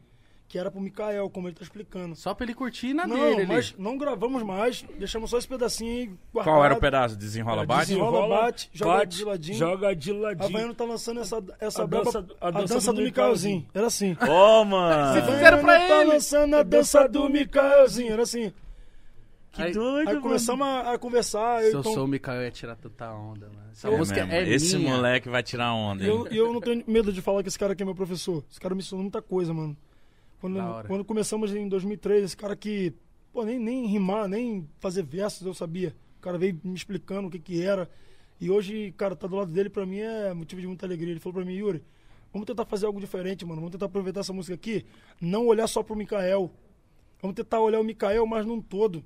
Que 0.53 0.59
era 0.59 0.69
pro 0.69 0.79
Mikael, 0.79 1.27
como 1.31 1.47
ele 1.47 1.55
tá 1.55 1.63
explicando. 1.63 2.15
Só 2.15 2.31
pra 2.35 2.45
ele 2.45 2.53
curtir 2.53 2.93
na 2.93 3.07
Não, 3.07 3.15
dele 3.15 3.37
ali. 3.37 3.45
mas 3.47 3.73
não 3.75 3.97
gravamos 3.97 4.43
mais. 4.43 4.85
Deixamos 4.99 5.31
só 5.31 5.39
esse 5.39 5.47
pedacinho 5.47 5.89
aí 5.91 6.11
guardado. 6.31 6.53
Qual 6.53 6.63
era 6.63 6.73
o 6.75 6.79
pedaço? 6.79 7.15
Desenrola, 7.17 7.65
bate? 7.65 7.87
Desenrola, 7.87 8.27
bate, 8.37 8.69
joga 8.71 9.03
de 9.03 9.25
ladinho. 9.25 9.57
Joga 9.57 9.95
de 9.95 10.13
ladinho. 10.13 10.49
Havaiano 10.49 10.75
tá 10.75 10.83
lançando 10.85 11.21
essa, 11.21 11.43
essa 11.59 11.81
A 11.81 11.85
dança- 11.87 12.23
a 12.39 12.47
a 12.49 12.51
dança, 12.51 12.73
dança 12.75 12.93
do, 12.93 12.97
do 12.99 13.03
Mikaelzinho. 13.03 13.65
Era 13.73 13.87
assim. 13.87 14.15
Ô, 14.29 14.63
mano. 14.63 15.21
fizeram 15.25 15.57
pra 15.59 15.79
tá 15.87 16.01
ele. 16.01 16.13
lançando 16.13 16.55
a 16.55 16.61
dança 16.61 17.07
do 17.09 17.27
Mikaelzinho. 17.27 18.13
Era 18.13 18.21
assim. 18.21 18.53
Aí, 19.57 19.71
doido, 19.71 20.09
Aí 20.09 20.19
começamos 20.19 20.67
a, 20.67 20.93
a 20.93 20.97
conversar. 20.99 21.63
eu, 21.63 21.69
se 21.69 21.75
eu 21.77 21.79
então, 21.79 21.93
sou 21.95 22.05
o 22.05 22.07
Mikael, 22.07 22.41
eu 22.41 22.43
ia 22.43 22.51
tirar 22.51 22.75
tanta 22.75 23.11
onda, 23.11 23.47
mano. 23.47 23.69
Essa 23.71 23.87
É 23.87 23.97
música 23.97 24.23
mesmo, 24.23 24.33
é 24.51 24.53
Esse 24.53 24.77
minha. 24.77 24.91
moleque 24.95 25.29
vai 25.29 25.41
tirar 25.41 25.73
onda. 25.73 26.03
E 26.03 26.07
hein? 26.07 26.11
eu, 26.15 26.31
e 26.31 26.37
eu 26.37 26.53
não 26.53 26.61
tenho 26.61 26.83
medo 26.87 27.11
de 27.11 27.23
falar 27.23 27.41
que 27.41 27.49
esse 27.49 27.57
cara 27.57 27.73
aqui 27.73 27.81
é 27.81 27.85
meu 27.87 27.95
professor. 27.95 28.43
Esse 28.51 28.59
cara 28.59 28.75
me 28.75 28.81
ensinou 28.81 29.01
muita 29.01 29.19
coisa, 29.19 29.51
mano. 29.51 29.75
Quando, 30.43 30.59
quando 30.87 31.05
começamos 31.05 31.55
em 31.55 31.69
2003, 31.69 32.25
esse 32.25 32.35
cara 32.35 32.53
que, 32.53 32.93
pô, 33.31 33.45
nem, 33.45 33.57
nem 33.57 33.85
rimar, 33.85 34.27
nem 34.27 34.67
fazer 34.77 35.01
versos 35.01 35.47
eu 35.47 35.53
sabia. 35.53 35.95
O 36.17 36.21
cara 36.21 36.37
veio 36.37 36.59
me 36.61 36.73
explicando 36.73 37.29
o 37.29 37.31
que 37.31 37.39
que 37.39 37.63
era. 37.63 37.89
E 38.41 38.51
hoje, 38.51 38.93
cara, 38.97 39.15
tá 39.15 39.25
do 39.25 39.37
lado 39.37 39.49
dele 39.53 39.69
pra 39.69 39.85
mim 39.85 39.99
é 39.99 40.33
motivo 40.33 40.59
de 40.59 40.67
muita 40.67 40.85
alegria. 40.85 41.11
Ele 41.11 41.19
falou 41.21 41.35
pra 41.35 41.45
mim, 41.45 41.53
Yuri, 41.53 41.81
vamos 42.33 42.45
tentar 42.45 42.65
fazer 42.65 42.85
algo 42.85 42.99
diferente, 42.99 43.45
mano. 43.45 43.61
Vamos 43.61 43.71
tentar 43.71 43.85
aproveitar 43.85 44.19
essa 44.19 44.33
música 44.33 44.53
aqui, 44.53 44.85
não 45.21 45.47
olhar 45.47 45.65
só 45.65 45.81
pro 45.81 45.95
Mikael. 45.95 46.51
Vamos 47.21 47.35
tentar 47.35 47.61
olhar 47.61 47.79
o 47.79 47.83
Mikael, 47.85 48.25
mas 48.25 48.45
num 48.45 48.59
todo. 48.59 49.01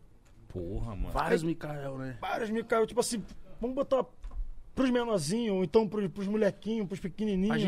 Porra, 0.48 0.96
mano. 0.96 1.12
Vários 1.12 1.44
Mikael, 1.44 2.00
né? 2.00 2.18
Vários 2.20 2.50
Mikael, 2.50 2.88
tipo 2.88 3.00
assim, 3.00 3.24
vamos 3.62 3.76
botar 3.76 4.04
pros 4.74 4.90
menorzinhos, 4.90 5.56
ou 5.56 5.64
então 5.64 5.88
pros, 5.88 6.08
pros 6.08 6.28
molequinhos, 6.28 6.88
pros 6.88 7.00
pequenininhos. 7.00 7.62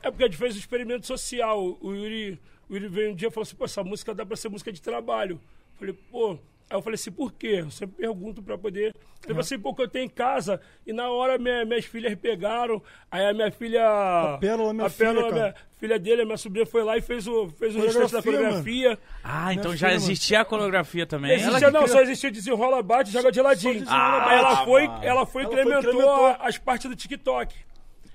É 0.00 0.10
porque 0.12 0.22
a 0.22 0.26
gente 0.26 0.36
fez 0.36 0.54
um 0.54 0.58
experimento 0.58 1.08
social. 1.08 1.76
O 1.80 1.92
Yuri, 1.92 2.40
o 2.68 2.74
Yuri 2.74 2.88
veio 2.88 3.12
um 3.12 3.14
dia 3.14 3.28
e 3.28 3.30
falou 3.30 3.42
assim: 3.44 3.56
pô, 3.56 3.64
essa 3.64 3.82
música 3.84 4.14
dá 4.14 4.24
pra 4.26 4.36
ser 4.36 4.48
música 4.48 4.72
de 4.72 4.80
trabalho. 4.82 5.40
Eu 5.74 5.78
falei, 5.78 5.94
pô. 6.10 6.38
Aí 6.68 6.76
eu 6.76 6.82
falei 6.82 6.96
assim, 6.96 7.12
por 7.12 7.32
quê? 7.32 7.58
Eu 7.60 7.70
sempre 7.70 7.94
pergunto 7.98 8.42
pra 8.42 8.58
poder. 8.58 8.86
Ele 8.86 8.94
falou 9.28 9.38
assim, 9.38 9.56
pô, 9.56 9.72
que 9.72 9.82
eu 9.82 9.88
tenho 9.88 10.06
em 10.06 10.08
casa. 10.08 10.60
E 10.84 10.92
na 10.92 11.08
hora 11.08 11.38
minha- 11.38 11.64
minhas 11.64 11.84
filhas 11.84 12.12
pegaram. 12.18 12.82
Aí 13.08 13.24
a 13.24 13.32
minha 13.32 13.52
filha. 13.52 13.86
A 14.34 14.38
Pérola, 14.38 14.74
minha 14.74 14.86
a 14.86 14.90
Pérola, 14.90 15.28
filha, 15.28 15.32
minha 15.42 15.54
filha 15.78 15.98
dele, 16.00 16.22
a 16.22 16.24
minha 16.24 16.36
sobrinha, 16.36 16.66
foi 16.66 16.82
lá 16.82 16.96
e 16.96 17.00
fez 17.00 17.24
o, 17.28 17.48
fez 17.50 17.76
o 17.76 17.78
restante 17.80 18.12
da 18.14 18.20
Coreografia. 18.20 18.98
Ah, 19.22 19.52
então 19.54 19.66
Minha 19.66 19.76
já 19.76 19.86
filha, 19.86 20.00
mano. 20.00 20.10
existia 20.10 20.40
a 20.40 20.44
coreografia 20.44 21.06
também? 21.06 21.30
Existia, 21.36 21.70
não, 21.70 21.86
só 21.86 22.00
existia 22.00 22.32
desenrola, 22.32 22.82
bate, 22.82 23.12
joga 23.12 23.30
de 23.30 23.40
ladinho. 23.40 23.84
Aí 23.88 24.36
ela 24.38 24.64
foi, 24.64 24.88
mano. 24.88 25.04
ela 25.04 25.04
foi 25.04 25.04
e 25.04 25.06
Ela 25.06 25.26
foi 25.26 25.42
incrementou 25.44 25.78
incrementou. 25.92 26.26
as 26.40 26.58
partes 26.58 26.90
do 26.90 26.96
TikTok. 26.96 27.54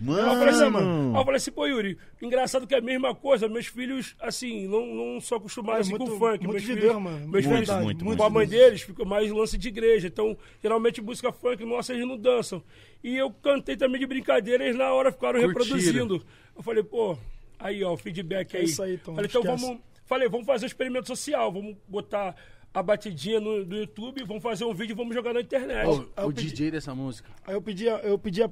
Aí 0.08 0.20
eu 0.20 0.26
falei 0.26 0.50
assim, 0.50 0.70
mano. 0.70 1.18
Eu 1.18 1.24
falei 1.24 1.36
assim, 1.38 1.52
pô, 1.52 1.66
Yuri, 1.68 1.98
engraçado 2.22 2.66
que 2.66 2.74
é 2.74 2.78
a 2.78 2.82
mesma 2.82 3.14
coisa, 3.14 3.48
meus 3.48 3.68
filhos, 3.68 4.16
assim, 4.20 4.68
não, 4.68 4.86
não 4.86 5.22
são 5.22 5.38
acostumados 5.38 5.88
Cara, 5.88 5.96
assim, 5.96 6.06
muito- 6.06 6.20
com 6.20 6.26
funk. 6.28 6.40
muito 6.40 6.50
meus 6.52 6.62
de 6.62 6.68
filhos, 6.68 6.82
Deus, 6.84 7.02
mano. 7.02 7.18
Meus 7.28 7.46
Muito, 7.46 7.50
filhos, 7.66 7.84
muito, 7.84 8.06
muito. 8.06 8.18
com 8.18 8.24
a 8.26 8.30
mãe 8.30 8.48
deles, 8.48 8.82
ficou 8.82 9.06
mais 9.06 9.32
lance 9.32 9.58
de 9.58 9.68
igreja. 9.68 10.08
Então, 10.08 10.38
geralmente 10.62 11.02
música 11.02 11.32
funk, 11.32 11.64
nossa, 11.66 11.94
eles 11.94 12.08
não 12.08 12.18
dançam. 12.18 12.64
E 13.04 13.16
eu 13.16 13.32
cantei 13.32 13.76
também 13.78 14.00
de 14.00 14.08
brincadeira, 14.08 14.64
eles 14.64 14.78
na 14.78 14.92
hora 14.94 15.12
ficaram 15.12 15.40
Curtiram. 15.42 15.66
reproduzindo. 15.78 16.26
Eu 16.56 16.64
falei, 16.64 16.84
pô, 16.84 17.18
aí, 17.60 17.84
ó, 17.84 17.94
o 17.94 17.98
feedback 17.98 18.56
É 18.56 18.60
aí. 18.60 18.66
isso 18.66 18.82
aí, 18.82 18.98
Tom, 18.98 19.16
Falei, 19.16 19.28
então 19.30 19.42
esquece. 19.42 19.62
vamos. 19.66 19.82
Falei, 20.06 20.28
vamos 20.28 20.46
fazer 20.46 20.66
um 20.66 20.68
experimento 20.68 21.08
social, 21.08 21.52
vamos 21.52 21.76
botar 21.88 22.36
a 22.74 22.82
batidinha 22.84 23.40
no, 23.40 23.66
no 23.66 23.78
YouTube, 23.78 24.24
vamos 24.26 24.42
fazer 24.44 24.64
um 24.66 24.74
vídeo 24.74 24.94
e 24.94 24.96
vamos 24.96 25.14
jogar 25.16 25.34
na 25.34 25.42
internet. 25.42 25.86
Eu 25.88 26.28
o 26.28 26.34
pedi- 26.34 26.50
DJ 26.50 26.72
dessa 26.72 26.94
música. 26.96 27.30
Aí 27.46 27.54
eu 27.54 27.62
pedia, 27.62 27.92
eu 28.04 28.18
pedia 28.20 28.52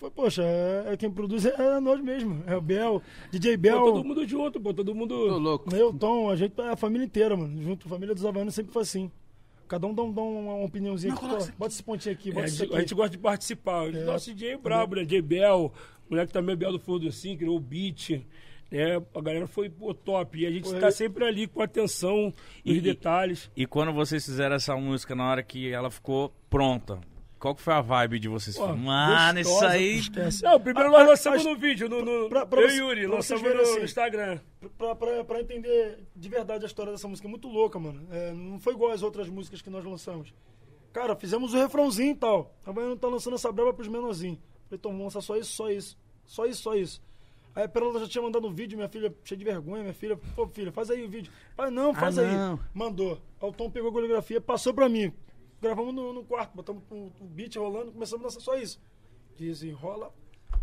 Foi, 0.00 0.10
poxa, 0.10 0.42
é, 0.42 0.94
é 0.94 0.96
quem 0.96 1.10
produz 1.10 1.44
é, 1.44 1.54
é 1.54 1.78
nós 1.78 2.00
mesmo. 2.00 2.42
É 2.46 2.56
o 2.56 2.60
Bel, 2.60 3.02
DJ 3.30 3.56
Bel. 3.58 3.78
Pô, 3.80 3.92
todo 3.92 4.04
mundo 4.04 4.26
junto, 4.26 4.58
pô, 4.58 4.72
todo 4.72 4.86
Tô 4.92 4.94
mundo. 4.94 5.14
louco. 5.38 5.74
Eu, 5.76 5.92
Tom, 5.92 6.30
a 6.30 6.36
gente 6.36 6.58
é 6.58 6.70
a 6.70 6.76
família 6.76 7.04
inteira, 7.04 7.36
mano. 7.36 7.62
Junto, 7.62 7.86
a 7.86 7.90
família 7.90 8.14
dos 8.14 8.24
Havaianos 8.24 8.54
sempre 8.54 8.72
foi 8.72 8.80
assim. 8.82 9.10
Cada 9.68 9.86
um 9.86 9.94
dá, 9.94 10.02
um- 10.02 10.10
dá 10.12 10.22
uma, 10.22 10.52
uma 10.54 10.64
opiniãozinha 10.64 11.12
aqui. 11.12 11.20
Pô, 11.20 11.36
bota 11.58 11.72
esse 11.74 11.82
pontinho 11.82 12.14
aqui, 12.14 12.30
É, 12.30 12.32
bota 12.32 12.46
isso 12.46 12.56
gente, 12.56 12.66
aqui. 12.68 12.76
a 12.76 12.80
gente 12.80 12.94
gosta 12.94 13.10
de 13.10 13.18
participar. 13.18 13.88
O 13.88 14.04
Nosso 14.06 14.32
DJ 14.34 14.52
é 14.52 14.56
brabo, 14.56 14.96
né? 14.96 15.02
DJ 15.04 15.20
Bel, 15.20 15.70
o 16.08 16.10
moleque 16.10 16.32
também 16.32 16.54
é 16.54 16.56
Bel 16.56 16.72
do 16.72 16.78
Fogo 16.80 17.06
assim, 17.06 17.36
criou 17.36 17.56
o 17.56 17.60
beat. 17.60 18.22
Né? 18.70 18.96
A 19.14 19.20
galera 19.20 19.46
foi 19.46 19.68
pô, 19.68 19.92
top. 19.92 20.38
E 20.40 20.46
a 20.46 20.50
gente 20.50 20.72
tá 20.80 20.86
é- 20.86 20.90
sempre 20.90 21.24
ali 21.26 21.46
com 21.46 21.60
atenção 21.60 22.32
nos 22.64 22.76
E- 22.76 22.80
detalhes. 22.80 23.50
E 23.54 23.66
quando 23.66 23.92
vocês 23.92 24.24
fizeram 24.24 24.56
essa 24.56 24.74
música, 24.76 25.14
na 25.14 25.28
hora 25.30 25.42
que 25.42 25.70
ela 25.70 25.90
ficou 25.90 26.32
pronta, 26.48 26.98
qual 27.40 27.54
que 27.54 27.62
foi 27.62 27.72
a 27.72 27.80
vibe 27.80 28.18
de 28.20 28.28
vocês? 28.28 28.56
Pô, 28.56 28.68
Mano, 28.76 29.40
isso 29.40 29.50
gostosa, 29.50 29.72
aí... 29.72 29.98
Esquece. 29.98 30.42
Não, 30.44 30.60
primeiro 30.60 30.88
Ah, 30.90 30.98
nós 30.98 31.08
lançamos 31.08 31.44
no 31.44 31.56
vídeo, 31.56 31.88
no, 31.88 32.04
no, 32.04 32.28
pra- 32.28 32.46
pra 32.46 32.60
eu 32.60 32.68
e 32.70 32.76
Yuri, 32.76 33.06
lançamos 33.08 33.42
no, 33.42 33.60
assim. 33.60 33.82
Instagram. 33.82 34.38
Pra, 34.78 34.94
pra, 34.94 35.24
pra 35.24 35.40
entender 35.40 35.98
de 36.14 36.28
verdade 36.28 36.64
a 36.64 36.66
história 36.66 36.92
dessa 36.92 37.08
música, 37.08 37.26
é 37.26 37.30
muito 37.30 37.48
louca, 37.48 37.78
mano. 37.78 38.06
É, 38.12 38.32
não 38.32 38.60
foi 38.60 38.74
igual 38.74 38.92
as 38.92 39.02
outras 39.02 39.28
músicas 39.28 39.60
que 39.62 39.70
nós 39.70 39.84
lançamos. 39.84 40.32
Cara, 40.92 41.16
fizemos 41.16 41.54
o 41.54 41.56
refrãozinho 41.56 42.12
e 42.12 42.16
tal. 42.16 42.54
A 42.66 42.70
Havaiana 42.70 42.96
tá 42.96 43.08
lançando 43.08 43.34
essa 43.34 43.50
brava 43.50 43.72
pros 43.72 43.88
menorzinhos. 43.88 44.38
Falei, 44.68 44.78
Tom, 44.78 44.90
vamos 44.90 45.04
lançar 45.14 45.20
só 45.22 45.36
isso, 45.36 45.52
só 45.52 45.70
isso. 45.70 45.98
Só 46.26 46.46
isso, 46.46 46.62
só 46.62 46.74
isso. 46.74 47.02
Aí 47.54 47.64
a 47.64 47.68
Perola 47.68 47.98
já 48.00 48.06
tinha 48.06 48.22
mandado 48.22 48.46
um 48.46 48.52
vídeo, 48.52 48.76
minha 48.76 48.88
filha, 48.88 49.12
cheia 49.24 49.36
de 49.38 49.44
vergonha, 49.44 49.82
minha 49.82 49.94
filha, 49.94 50.16
pô, 50.36 50.46
filha, 50.46 50.70
faz 50.70 50.88
aí 50.90 51.04
o 51.04 51.08
vídeo. 51.08 51.32
Pai, 51.56 51.68
não, 51.70 51.92
faz 51.92 52.16
Ah, 52.18 52.22
aí. 52.22 52.36
não. 52.36 52.60
Mandou. 52.72 53.20
Aí 53.42 53.48
o 53.48 53.52
Tom 53.52 53.68
pegou 53.70 53.90
a 53.90 53.92
coreografia, 53.92 54.40
passou 54.40 54.72
pra 54.72 54.88
mim. 54.88 55.12
Gravamos 55.60 55.94
no, 55.94 56.12
no 56.12 56.24
quarto, 56.24 56.54
botamos 56.54 56.82
o, 56.90 57.10
o 57.20 57.24
beat 57.26 57.56
rolando, 57.56 57.92
começamos 57.92 58.22
a 58.24 58.26
lançar 58.28 58.40
só 58.40 58.56
isso. 58.56 58.80
Desenrola. 59.36 60.12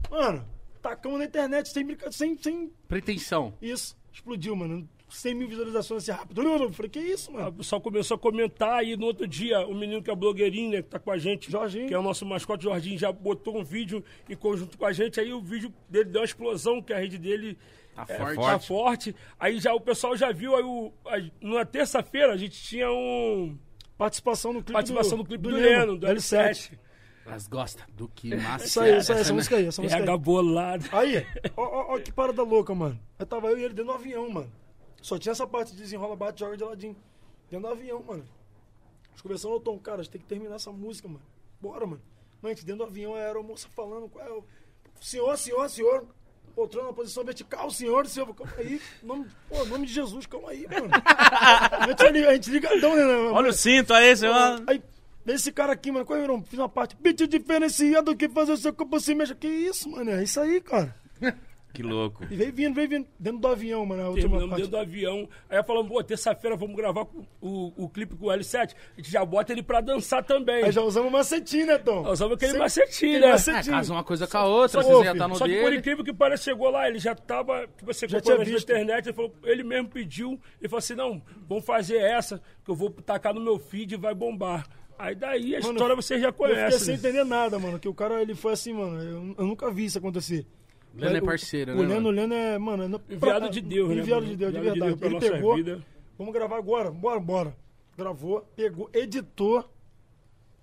Mano, 0.09 0.45
tacamos 0.81 1.19
na 1.19 1.25
internet 1.25 1.69
sem 1.69 1.85
brincadeira, 1.85 2.11
sem, 2.11 2.37
sem 2.37 2.71
Pretensão. 2.87 3.53
isso, 3.61 3.97
explodiu, 4.11 4.55
mano. 4.55 4.87
100 5.09 5.35
mil 5.35 5.47
visualizações 5.47 6.03
assim 6.03 6.19
rápido. 6.19 6.41
Eu 6.41 6.73
falei, 6.73 6.89
que 6.89 6.99
isso, 6.99 7.31
O 7.31 7.35
mano? 7.35 7.53
pessoal 7.53 7.79
começou 7.79 8.15
a 8.15 8.19
comentar 8.19 8.83
e 8.85 8.97
no 8.97 9.05
outro 9.05 9.25
dia 9.25 9.65
o 9.65 9.73
menino 9.73 10.03
que 10.03 10.11
é 10.11 10.15
blogueirinho, 10.15 10.71
né, 10.71 10.81
que 10.81 10.89
tá 10.89 10.99
com 10.99 11.11
a 11.11 11.17
gente, 11.17 11.49
Jorginho. 11.49 11.87
que 11.87 11.93
é 11.93 11.97
o 11.99 12.01
nosso 12.03 12.25
mascote 12.25 12.65
Jorginho, 12.65 12.99
já 12.99 13.09
botou 13.09 13.57
um 13.57 13.63
vídeo 13.63 14.03
em 14.27 14.35
conjunto 14.35 14.77
com 14.77 14.85
a 14.85 14.91
gente, 14.91 15.17
aí 15.17 15.31
o 15.31 15.39
vídeo 15.41 15.73
dele 15.87 16.09
deu 16.09 16.19
uma 16.21 16.25
explosão, 16.25 16.81
que 16.81 16.91
a 16.91 16.99
rede 16.99 17.17
dele 17.17 17.57
Tá 17.95 18.05
é, 18.09 18.17
forte. 18.17 18.35
tá 18.41 18.59
forte. 18.59 19.15
Aí 19.39 19.59
já 19.61 19.73
o 19.73 19.79
pessoal 19.79 20.15
já 20.17 20.31
viu, 20.33 20.55
aí 20.57 20.63
o, 20.63 20.91
a- 21.05 21.31
na 21.41 21.65
terça-feira 21.65 22.33
a 22.33 22.37
gente 22.37 22.61
tinha 22.61 22.91
um 22.91 23.57
Participação 23.97 24.53
no 24.53 24.59
clipe 24.59 24.73
participação 24.73 25.17
do, 25.17 25.23
no 25.23 25.25
clipe 25.25 25.43
do, 25.43 25.49
Leno, 25.49 25.97
do 25.97 26.07
L7. 26.07 26.77
Elas 27.25 27.47
gostam 27.47 27.85
do 27.89 28.07
que 28.07 28.33
massa. 28.35 28.65
Isso 28.65 28.79
aí, 28.79 28.97
isso 28.97 29.11
aí, 29.11 29.19
essa 29.19 29.29
né? 29.31 29.35
música 29.35 29.55
aí, 29.57 29.65
essa 29.65 29.81
música 29.81 30.11
aí. 30.11 30.17
bolado. 30.17 30.85
Aí, 30.93 31.25
ó, 31.57 31.63
ó, 31.63 31.95
ó 31.95 31.99
que 31.99 32.11
parada 32.11 32.43
louca, 32.43 32.73
mano. 32.73 32.99
Eu 33.19 33.25
tava 33.25 33.47
eu 33.47 33.57
e 33.57 33.63
ele 33.63 33.73
dentro 33.73 33.91
do 33.91 33.97
avião, 33.97 34.29
mano. 34.29 34.51
Só 35.01 35.17
tinha 35.17 35.31
essa 35.31 35.45
parte 35.45 35.71
de 35.71 35.77
desenrola, 35.77 36.15
bate, 36.15 36.39
joga 36.39 36.55
de 36.55 36.63
ladinho. 36.63 36.95
Dentro 37.49 37.67
do 37.67 37.73
avião, 37.73 38.01
mano. 38.03 38.23
Gente 39.11 39.23
conversando, 39.23 39.55
ô 39.55 39.59
Tom, 39.59 39.77
cara, 39.79 40.01
a 40.01 40.03
gente 40.03 40.11
tem 40.11 40.21
que 40.21 40.27
terminar 40.27 40.55
essa 40.55 40.71
música, 40.71 41.07
mano. 41.07 41.25
Bora, 41.59 41.85
mano. 41.85 42.01
Mano, 42.41 42.53
a 42.53 42.55
gente 42.55 42.65
dentro 42.65 42.85
do 42.85 42.89
avião, 42.89 43.15
a 43.15 43.17
aeromoça 43.17 43.67
falando, 43.69 44.07
qual 44.07 44.25
é 44.25 44.31
o... 44.31 44.43
Senhor, 45.01 45.37
senhor, 45.37 45.69
senhor. 45.69 46.07
Poltrona 46.57 46.87
na 46.87 46.93
posição 46.93 47.23
vertical, 47.23 47.69
senhor, 47.69 48.07
senhor. 48.07 48.33
Calma 48.33 48.51
aí. 48.57 48.81
Nome, 49.03 49.27
pô, 49.47 49.63
nome 49.65 49.85
de 49.85 49.93
Jesus, 49.93 50.25
calma 50.25 50.49
aí, 50.49 50.65
mano. 50.67 50.89
a 51.05 51.85
gente, 51.87 52.03
ali- 52.03 52.25
a 52.25 52.33
gente 52.33 52.49
ligadão, 52.49 52.95
né? 52.95 53.05
né, 53.05 53.13
Olha 53.31 53.51
o 53.51 53.53
cinto 53.53 53.93
aí, 53.93 54.17
seu... 54.17 54.33
Aí, 54.65 54.81
esse 55.27 55.51
cara 55.51 55.73
aqui, 55.73 55.91
mano, 55.91 56.03
qual 56.03 56.17
é, 56.17 56.23
irmão? 56.23 56.43
Fiz 56.43 56.57
uma 56.57 56.67
parte. 56.67 56.97
Beat 56.99 57.27
diferenciado 57.27 58.15
que 58.17 58.27
fazer 58.27 58.53
o 58.53 58.57
seu 58.57 58.73
corpo 58.73 58.99
se 58.99 59.13
mexa. 59.13 59.35
Que 59.35 59.47
isso, 59.47 59.87
mano? 59.87 60.09
É 60.09 60.23
isso 60.23 60.39
aí, 60.39 60.59
cara. 60.59 60.95
Que 61.77 61.83
louco. 61.83 62.23
E 62.23 62.35
veio 62.35 62.51
vindo, 62.51 62.73
veio 62.73 62.89
vindo. 62.89 63.07
Dentro 63.19 63.39
do 63.39 63.47
avião, 63.47 63.85
mano. 63.85 64.01
A 64.01 64.05
última 64.09 64.21
Terminamos 64.21 64.49
parte. 64.49 64.61
dentro 64.63 64.71
do 64.71 64.81
avião. 64.81 65.29
Aí 65.47 65.63
falamos, 65.63 65.87
pô, 65.91 66.03
terça-feira 66.03 66.55
vamos 66.55 66.75
gravar 66.75 67.05
o, 67.39 67.71
o 67.83 67.87
clipe 67.87 68.15
com 68.15 68.25
o 68.25 68.29
L7. 68.29 68.73
A 68.73 68.99
gente 68.99 69.11
já 69.11 69.23
bota 69.23 69.51
ele 69.51 69.61
pra 69.61 69.79
dançar 69.79 70.23
também. 70.23 70.63
Aí 70.63 70.71
já 70.71 70.81
usamos 70.81 71.11
macetinho, 71.11 71.67
né, 71.67 71.77
Tom? 71.77 72.01
Nós 72.01 72.13
usamos 72.13 72.33
aquele 72.33 72.57
macetinho, 72.57 73.17
aquele 73.17 73.27
né? 73.31 73.59
É, 73.59 73.63
casa 73.63 73.93
uma 73.93 74.03
coisa 74.03 74.25
com 74.25 74.37
a 74.39 74.45
outra, 74.45 74.81
Só 74.81 74.87
você 74.87 74.97
que, 74.99 75.05
já 75.05 75.15
tá 75.15 75.27
no 75.27 75.35
Só 75.35 75.45
que 75.45 75.53
por 75.55 75.63
dele. 75.65 75.77
incrível 75.77 76.03
que 76.03 76.13
pareça, 76.13 76.43
chegou 76.45 76.69
lá, 76.71 76.87
ele 76.87 76.97
já 76.97 77.13
tava, 77.13 77.67
tipo 77.77 77.91
assim, 77.91 78.07
Já 78.09 78.19
tinha 78.21 78.37
na 78.39 78.43
visto. 78.43 78.63
internet, 78.71 79.05
ele, 79.05 79.13
falou, 79.13 79.31
ele 79.43 79.63
mesmo 79.63 79.87
pediu, 79.89 80.39
ele 80.59 80.67
falou 80.67 80.79
assim, 80.79 80.95
não, 80.95 81.21
vamos 81.47 81.63
fazer 81.63 81.97
essa, 81.97 82.41
que 82.65 82.71
eu 82.71 82.75
vou 82.75 82.89
tacar 82.89 83.35
no 83.35 83.39
meu 83.41 83.59
feed 83.59 83.93
e 83.93 83.97
vai 83.97 84.15
bombar. 84.15 84.67
Aí 84.99 85.13
daí 85.13 85.55
a 85.55 85.59
Mano, 85.59 85.73
história 85.73 85.95
você 85.95 86.19
já 86.19 86.29
Eu 86.29 86.33
fiquei 86.33 86.47
conhece. 86.55 86.79
sem 86.79 86.93
né? 86.95 86.99
entender 86.99 87.23
nada, 87.23 87.59
mano. 87.59 87.77
Que 87.77 87.87
o 87.87 87.93
cara, 87.93 88.19
ele 88.19 88.33
foi 88.33 88.53
assim, 88.53 88.73
mano. 88.73 88.99
Eu, 88.99 89.35
eu 89.37 89.45
nunca 89.45 89.69
vi 89.69 89.85
isso 89.85 89.99
acontecer. 89.99 90.43
Leno 90.97 91.17
é 91.17 91.21
parceiro, 91.21 91.73
o, 91.73 91.83
né, 91.83 91.95
Leno, 91.95 92.09
o 92.09 92.11
Leno 92.11 92.33
é, 92.33 92.57
mano... 92.57 92.83
é 92.83 92.87
no- 92.87 93.01
Enviado 93.09 93.39
pra- 93.41 93.47
de 93.49 93.61
Deus, 93.61 93.89
né? 93.89 93.95
Enviado 94.01 94.25
de 94.25 94.35
Deus, 94.35 94.53
de 94.53 94.59
verdade. 94.59 94.95
pra 94.95 95.07
ele 95.07 95.19
pegou... 95.19 95.55
vida. 95.55 95.79
Vamos 96.17 96.33
gravar 96.33 96.57
agora? 96.57 96.89
Bora, 96.91 97.19
bora. 97.19 97.55
Gravou, 97.97 98.41
pegou, 98.55 98.89
editou, 98.93 99.67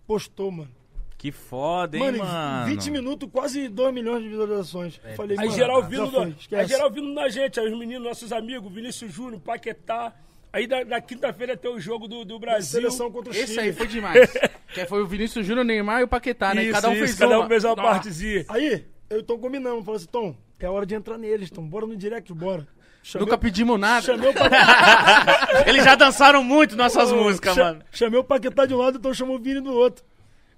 postou, 0.06 0.50
mano. 0.50 0.70
Que 1.16 1.32
foda, 1.32 1.96
hein, 1.96 2.02
Mano, 2.02 2.18
mano? 2.18 2.70
em 2.70 2.74
20 2.76 2.90
minutos, 2.90 3.28
quase 3.32 3.66
2 3.68 3.94
milhões 3.94 4.22
de 4.22 4.28
visualizações. 4.28 5.00
Falei, 5.16 5.38
Aí 5.38 5.46
mano, 5.46 5.56
geral 5.56 5.82
vindo, 5.82 6.10
foi, 6.10 6.34
na, 6.50 6.58
aí 6.58 6.66
geral 6.66 6.90
vindo 6.90 7.08
na 7.14 7.28
gente, 7.30 7.58
aí 7.58 7.72
os 7.72 7.78
meninos, 7.78 8.04
nossos 8.06 8.30
amigos, 8.30 8.70
Vinícius 8.70 9.10
Júnior, 9.12 9.40
Paquetá. 9.40 10.12
Aí 10.52 10.66
na, 10.66 10.84
na 10.84 11.00
quinta-feira 11.00 11.56
tem 11.56 11.70
o 11.70 11.80
jogo 11.80 12.06
do, 12.06 12.24
do 12.24 12.38
Brasil. 12.38 12.70
Seleção 12.80 13.10
contra 13.10 13.32
o 13.32 13.34
Esse 13.34 13.48
Chile. 13.54 13.60
aí 13.60 13.72
foi 13.72 13.86
demais. 13.86 14.30
que 14.74 14.84
foi 14.84 15.02
o 15.02 15.06
Vinícius 15.06 15.46
Júnior, 15.46 15.64
Neymar 15.64 16.02
e 16.02 16.04
o 16.04 16.08
Paquetá, 16.08 16.54
né? 16.54 16.64
Isso, 16.64 16.72
cada 16.72 16.88
um 16.90 16.92
isso, 16.92 17.00
fez 17.04 17.14
cada 17.18 17.38
uma. 17.38 17.46
um 17.46 17.48
fez 17.48 17.64
uma 17.64 17.74
Nossa. 17.74 17.88
partezinha. 17.90 18.44
Aí, 18.48 18.84
eu 19.10 19.18
e 19.18 19.20
o 19.20 19.22
Tom 19.22 19.38
combinamos. 19.38 19.84
Falei 19.84 19.96
assim, 19.96 20.06
Tom, 20.10 20.36
é 20.58 20.68
hora 20.68 20.86
de 20.86 20.94
entrar 20.94 21.18
neles, 21.18 21.50
Tom. 21.50 21.62
Bora 21.66 21.86
no 21.86 21.96
direct, 21.96 22.32
bora. 22.32 22.66
Chamei, 23.02 23.26
Nunca 23.26 23.36
pedimos 23.36 23.78
nada. 23.78 24.00
chamei 24.00 24.30
o 24.30 24.32
Paquetá, 24.34 25.64
Eles 25.66 25.84
já 25.84 25.94
dançaram 25.94 26.42
muito 26.42 26.74
nossas 26.74 27.12
músicas, 27.12 27.54
cha- 27.54 27.64
mano. 27.64 27.82
chamei 27.90 28.18
o 28.18 28.24
Paquetá 28.24 28.64
de 28.64 28.72
um 28.74 28.78
lado 28.78 28.96
e 28.96 28.98
o 28.98 29.00
Tom 29.02 29.12
chamou 29.12 29.36
o 29.36 29.38
Vini 29.38 29.60
do 29.60 29.72
outro. 29.72 30.02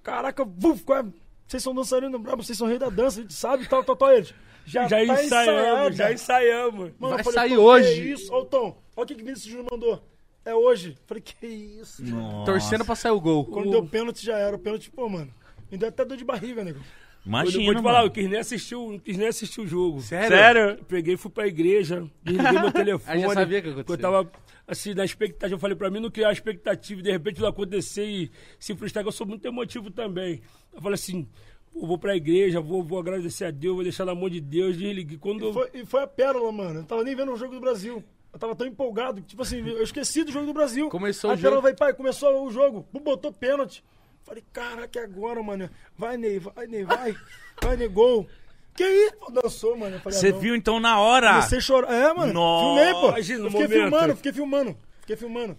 Caraca, 0.01 0.45
buf, 0.45 0.83
qual 0.85 0.99
é? 0.99 1.05
vocês 1.45 1.61
são 1.63 1.73
dançarinos 1.75 2.21
vocês 2.37 2.57
são 2.57 2.67
rei 2.67 2.77
da 2.79 2.89
dança, 2.89 3.19
a 3.19 3.21
gente 3.23 3.33
sabe, 3.33 3.67
tal, 3.67 3.83
tal, 3.83 3.95
tal, 3.97 4.11
eles. 4.13 4.33
Já, 4.65 4.87
Já 4.87 4.97
tá 5.05 5.23
ensaiamos, 5.23 5.95
já 5.97 6.11
ensaiamos. 6.13 6.91
Mano, 6.99 7.13
Vai 7.15 7.19
eu 7.19 7.23
falei, 7.23 7.33
sair 7.49 7.57
hoje. 7.57 7.93
Que 8.01 8.11
isso? 8.11 8.33
Ó 8.33 8.41
o 8.41 8.45
Tom, 8.45 8.77
olha 8.95 9.03
o 9.03 9.07
que 9.07 9.15
que 9.15 9.23
Vinícius 9.23 9.49
Júnior 9.51 9.67
mandou. 9.71 10.03
É 10.45 10.53
hoje. 10.55 10.97
Falei, 11.05 11.21
que 11.21 11.45
isso? 11.45 12.01
Torcendo 12.45 12.85
pra 12.85 12.95
sair 12.95 13.11
o 13.11 13.19
gol. 13.19 13.43
Quando 13.45 13.69
deu 13.71 13.85
pênalti 13.85 14.25
já 14.25 14.37
era. 14.37 14.55
O 14.55 14.59
pênalti, 14.59 14.89
pô, 14.89 15.07
mano. 15.09 15.29
Me 15.69 15.77
deu 15.77 15.89
até 15.89 16.03
dor 16.05 16.15
de 16.17 16.23
barriga, 16.23 16.63
nego. 16.63 16.79
Eu 17.27 17.29
Imagina, 17.29 17.65
vou 17.65 17.75
te 17.75 17.81
falar, 17.83 17.97
eu 17.99 18.01
mano. 18.03 18.11
quis 18.11 18.29
nem 18.29 18.39
assistir 18.39 18.75
o, 18.75 18.91
não 18.93 18.99
quis 18.99 19.17
nem 19.17 19.27
assistir 19.27 19.59
o 19.59 19.67
jogo. 19.67 19.99
Sério? 20.01 20.61
Eu 20.79 20.85
peguei 20.85 21.15
e 21.15 21.17
fui 21.17 21.29
pra 21.29 21.45
igreja, 21.45 22.05
desliguei 22.23 22.59
meu 22.59 22.71
telefone. 22.71 23.17
Aí 23.17 23.21
já 23.21 23.33
sabia 23.33 23.59
o 23.59 23.61
que 23.63 23.69
aconteceu. 23.69 23.95
Eu 23.95 24.01
tava, 24.01 24.31
assim, 24.65 24.93
na 24.93 25.03
expectativa, 25.03 25.55
eu 25.55 25.59
falei 25.59 25.75
pra 25.75 25.89
mim 25.91 25.99
não 25.99 26.09
criar 26.09 26.31
expectativa, 26.31 27.01
e 27.01 27.03
de 27.03 27.11
repente 27.11 27.41
não 27.41 27.49
acontecer 27.49 28.05
e 28.05 28.31
se 28.57 28.73
frustrar, 28.75 29.03
que 29.03 29.09
eu 29.09 29.11
sou 29.11 29.27
muito 29.27 29.45
emotivo 29.45 29.91
também. 29.91 30.41
Eu 30.73 30.81
falei 30.81 30.93
assim, 30.95 31.27
pô, 31.73 31.85
vou 31.85 31.97
pra 31.97 32.15
igreja, 32.15 32.61
vou, 32.61 32.81
vou 32.81 32.97
agradecer 32.97 33.43
a 33.43 33.51
Deus, 33.51 33.75
vou 33.75 33.83
deixar 33.83 34.05
na 34.05 34.15
mão 34.15 34.29
de 34.29 34.39
Deus, 34.39 34.77
desliguei. 34.77 35.17
Quando 35.17 35.49
E 35.49 35.53
foi, 35.53 35.69
e 35.73 35.85
foi 35.85 36.03
a 36.03 36.07
pérola, 36.07 36.49
mano. 36.53 36.79
Eu 36.79 36.83
tava 36.85 37.03
nem 37.03 37.13
vendo 37.13 37.33
o 37.33 37.37
jogo 37.37 37.53
do 37.53 37.59
Brasil. 37.59 38.01
Eu 38.31 38.39
tava 38.39 38.55
tão 38.55 38.65
empolgado. 38.67 39.21
que, 39.21 39.27
Tipo 39.27 39.41
assim, 39.41 39.67
eu 39.67 39.83
esqueci 39.83 40.23
do 40.23 40.31
jogo 40.31 40.45
do 40.45 40.53
Brasil. 40.53 40.87
Começou 40.89 41.29
Aí 41.31 41.35
o 41.35 41.39
a 41.39 41.41
pérola 41.41 41.55
jogo. 41.57 41.67
vai, 41.67 41.75
pai, 41.75 41.93
começou 41.93 42.45
o 42.45 42.51
jogo. 42.51 42.87
Botou 42.93 43.33
pênalti. 43.33 43.83
Falei, 44.27 44.43
caraca, 44.51 45.01
agora, 45.01 45.41
mano. 45.41 45.69
Vai, 45.97 46.17
Ney, 46.17 46.37
vai, 46.37 46.67
Ney, 46.67 46.83
vai. 46.83 47.15
Vai, 47.63 47.77
Ney, 47.77 47.87
gol. 47.87 48.27
Que 48.75 48.83
isso? 48.83 49.31
Dançou, 49.31 49.77
mano. 49.77 50.01
Você 50.03 50.27
ah, 50.27 50.33
viu 50.33 50.53
então 50.53 50.81
na 50.81 50.99
hora? 50.99 51.37
A 51.37 51.61
chorar. 51.61 51.93
É, 51.93 52.13
mano. 52.13 52.33
Nossa, 52.33 52.75
Filmei, 52.75 52.93
pô. 52.93 53.07
imagina 53.07 53.45
fiquei 53.45 53.67
momento. 53.67 53.71
filmando, 53.71 54.15
fiquei 54.17 54.33
filmando. 54.33 54.77
Fiquei 54.99 55.15
filmando. 55.15 55.57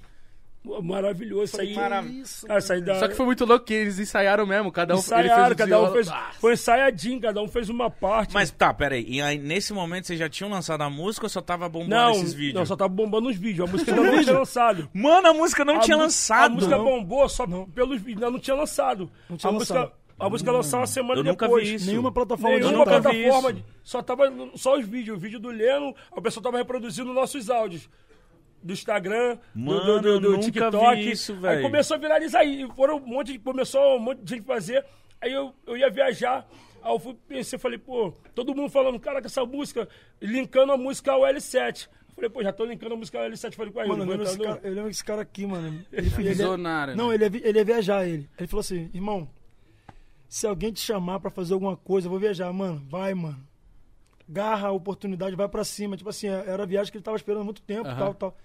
Maravilhoso, 0.83 1.45
isso 1.45 1.61
aí. 1.61 1.75
Falei, 1.75 2.03
que 2.03 2.21
isso, 2.21 2.47
Cara, 2.47 2.59
isso 2.59 2.73
aí 2.73 2.81
da- 2.81 2.95
Só 2.99 3.09
que 3.09 3.15
foi 3.15 3.27
muito 3.27 3.45
louco 3.45 3.65
que 3.65 3.75
eles 3.75 3.99
ensaiaram 3.99 4.47
mesmo. 4.47 4.71
Cada 4.71 4.95
um 4.95 4.99
ensaiaram, 4.99 5.47
ele 5.47 5.55
cada 5.55 5.81
um 5.83 5.93
fez 5.93 6.09
fez. 6.09 6.21
Foi 6.41 6.53
ensaiadinho, 6.53 7.21
cada 7.21 7.43
um 7.43 7.49
fez 7.49 7.69
uma 7.69 7.91
parte. 7.91 8.35
Mas 8.35 8.51
tá, 8.51 8.73
peraí. 8.73 9.05
E 9.09 9.21
aí, 9.21 9.39
nesse 9.39 9.73
momento 9.73 10.07
vocês 10.07 10.19
já 10.19 10.29
tinham 10.29 10.51
lançado 10.51 10.83
a 10.83 10.91
música 10.91 11.27
ou 11.27 11.31
só 11.31 11.41
tava 11.41 11.69
bombando 11.69 11.95
não, 11.95 12.11
esses 12.13 12.35
vídeos? 12.35 12.55
não, 12.55 12.67
só 12.67 12.77
tava 12.77 12.89
bombando 12.93 13.29
os 13.29 13.37
vídeos. 13.37 13.69
A 13.69 13.73
música 13.73 13.93
ainda 13.95 14.13
não 14.13 14.23
tinha 14.23 14.39
lançado. 14.39 14.89
Mano, 14.93 15.29
a 15.29 15.35
música 15.35 15.65
não 15.65 15.77
A 15.77 15.81
tinha 15.81 15.97
lançado. 15.97 16.53
A 16.53 16.55
música 16.55 16.77
Não. 16.77 16.85
bombou 16.85 17.29
só 17.29 17.47
pelos 17.75 17.99
vídeos, 18.01 18.23
ainda 18.23 18.31
não 18.31 18.39
tinha 18.39 18.57
lançado. 18.57 19.11
Não 19.29 19.37
tinha 19.37 19.51
a, 19.51 19.55
lançado. 19.55 19.79
Música, 19.79 19.99
a 20.19 20.29
música 20.29 20.51
lançou 20.53 20.81
uma 20.81 20.87
semana 20.87 21.21
Eu 21.21 21.25
nunca 21.25 21.47
depois. 21.47 21.69
vi 21.69 21.75
isso. 21.77 21.87
Nenhuma 21.87 22.11
plataforma 22.11 22.59
Nenhuma 22.59 22.85
plataforma, 22.85 23.57
só 23.85 24.03
tava 24.03 24.25
só 24.57 24.77
os 24.77 24.85
vídeos. 24.87 25.17
O 25.17 25.21
vídeo 25.21 25.39
do 25.39 25.49
Leno, 25.49 25.95
a 26.15 26.21
pessoa 26.21 26.43
tava 26.43 26.59
reproduzindo 26.59 27.13
nossos 27.13 27.49
áudios. 27.49 27.89
Do 28.69 28.73
Instagram, 28.75 29.37
do- 29.55 29.61
Mano, 29.61 29.81
do, 29.81 30.01
do, 30.01 30.21
do 30.21 30.31
nunca 30.33 30.43
TikTok. 30.43 30.97
vi 30.97 31.11
isso, 31.11 31.33
aí 31.33 31.39
velho. 31.41 31.63
começou 31.63 31.95
a 31.97 31.99
viralizar. 31.99 32.45
E 32.45 32.69
foram 32.77 32.97
um 32.99 33.07
monte 33.07 33.33
de, 33.33 33.39
começou 33.39 33.97
um 33.97 33.99
monte 33.99 34.21
de 34.23 34.35
gente 34.35 34.45
fazer. 34.45 34.85
Aí 35.21 35.33
eu, 35.33 35.55
eu 35.67 35.75
ia 35.77 35.89
viajar. 35.91 36.47
Aí 36.83 36.93
eu 36.93 36.99
fui, 36.99 37.17
pensei, 37.27 37.59
falei, 37.59 37.79
pô, 37.79 38.13
todo 38.35 38.55
mundo 38.55 38.69
falando, 38.71 39.01
cara, 39.01 39.21
com 39.23 39.27
essa 39.27 39.45
música, 39.47 39.89
linkando 40.21 40.71
a 40.73 40.77
música 40.77 41.13
ao 41.13 41.23
L7. 41.23 41.89
Eu 41.89 42.15
Falei, 42.15 42.31
pô, 42.31 42.43
já 42.43 42.53
tô 42.53 42.65
linkando 42.67 42.93
a 42.95 42.97
música 42.99 43.19
ao 43.19 43.25
L7. 43.31 43.55
Falei 43.55 43.73
com 43.73 43.79
Mano, 43.79 43.91
eu 43.91 43.95
ele, 43.95 44.01
lembro, 44.11 44.17
vou 44.19 44.25
esse 44.27 44.35
entrar 44.35 44.49
no- 44.51 44.57
cara, 44.57 44.69
eu 44.69 44.75
lembro 44.75 44.91
esse 44.91 45.05
cara 45.05 45.23
aqui, 45.23 45.47
mano. 45.47 45.69
Ele, 45.91 46.07
ele, 46.07 46.29
Visionário, 46.29 46.95
Não, 46.97 47.09
né? 47.09 47.15
ele 47.15 47.25
ia, 47.25 47.31
vi- 47.31 47.43
ele 47.45 47.59
ia 47.59 47.65
viajar, 47.65 48.07
ele. 48.07 48.29
Ele 48.39 48.47
falou 48.49 48.61
assim, 48.61 48.91
irmão, 48.93 49.29
Se 50.29 50.47
alguém 50.47 50.71
te 50.73 50.81
chamar 50.81 51.21
pra 51.21 51.31
fazer 51.31 51.55
alguma 51.55 51.75
coisa, 51.75 52.07
eu 52.07 52.11
vou 52.11 52.19
viajar. 52.21 52.53
Mano, 52.53 52.85
vai, 52.87 53.15
mano. 53.15 53.43
Garra 54.29 54.69
a 54.69 54.73
oportunidade, 54.73 55.35
vai 55.35 55.49
pra 55.49 55.65
cima. 55.65 55.97
Tipo 55.97 56.11
assim, 56.11 56.27
era 56.29 56.63
a 56.63 56.67
viagem 56.67 56.93
que 56.93 56.99
ele 56.99 57.05
tava 57.05 57.17
esperando 57.17 57.41
há 57.41 57.45
muito 57.45 57.63
tempo, 57.63 57.85
tal, 57.97 58.13
tal. 58.13 58.37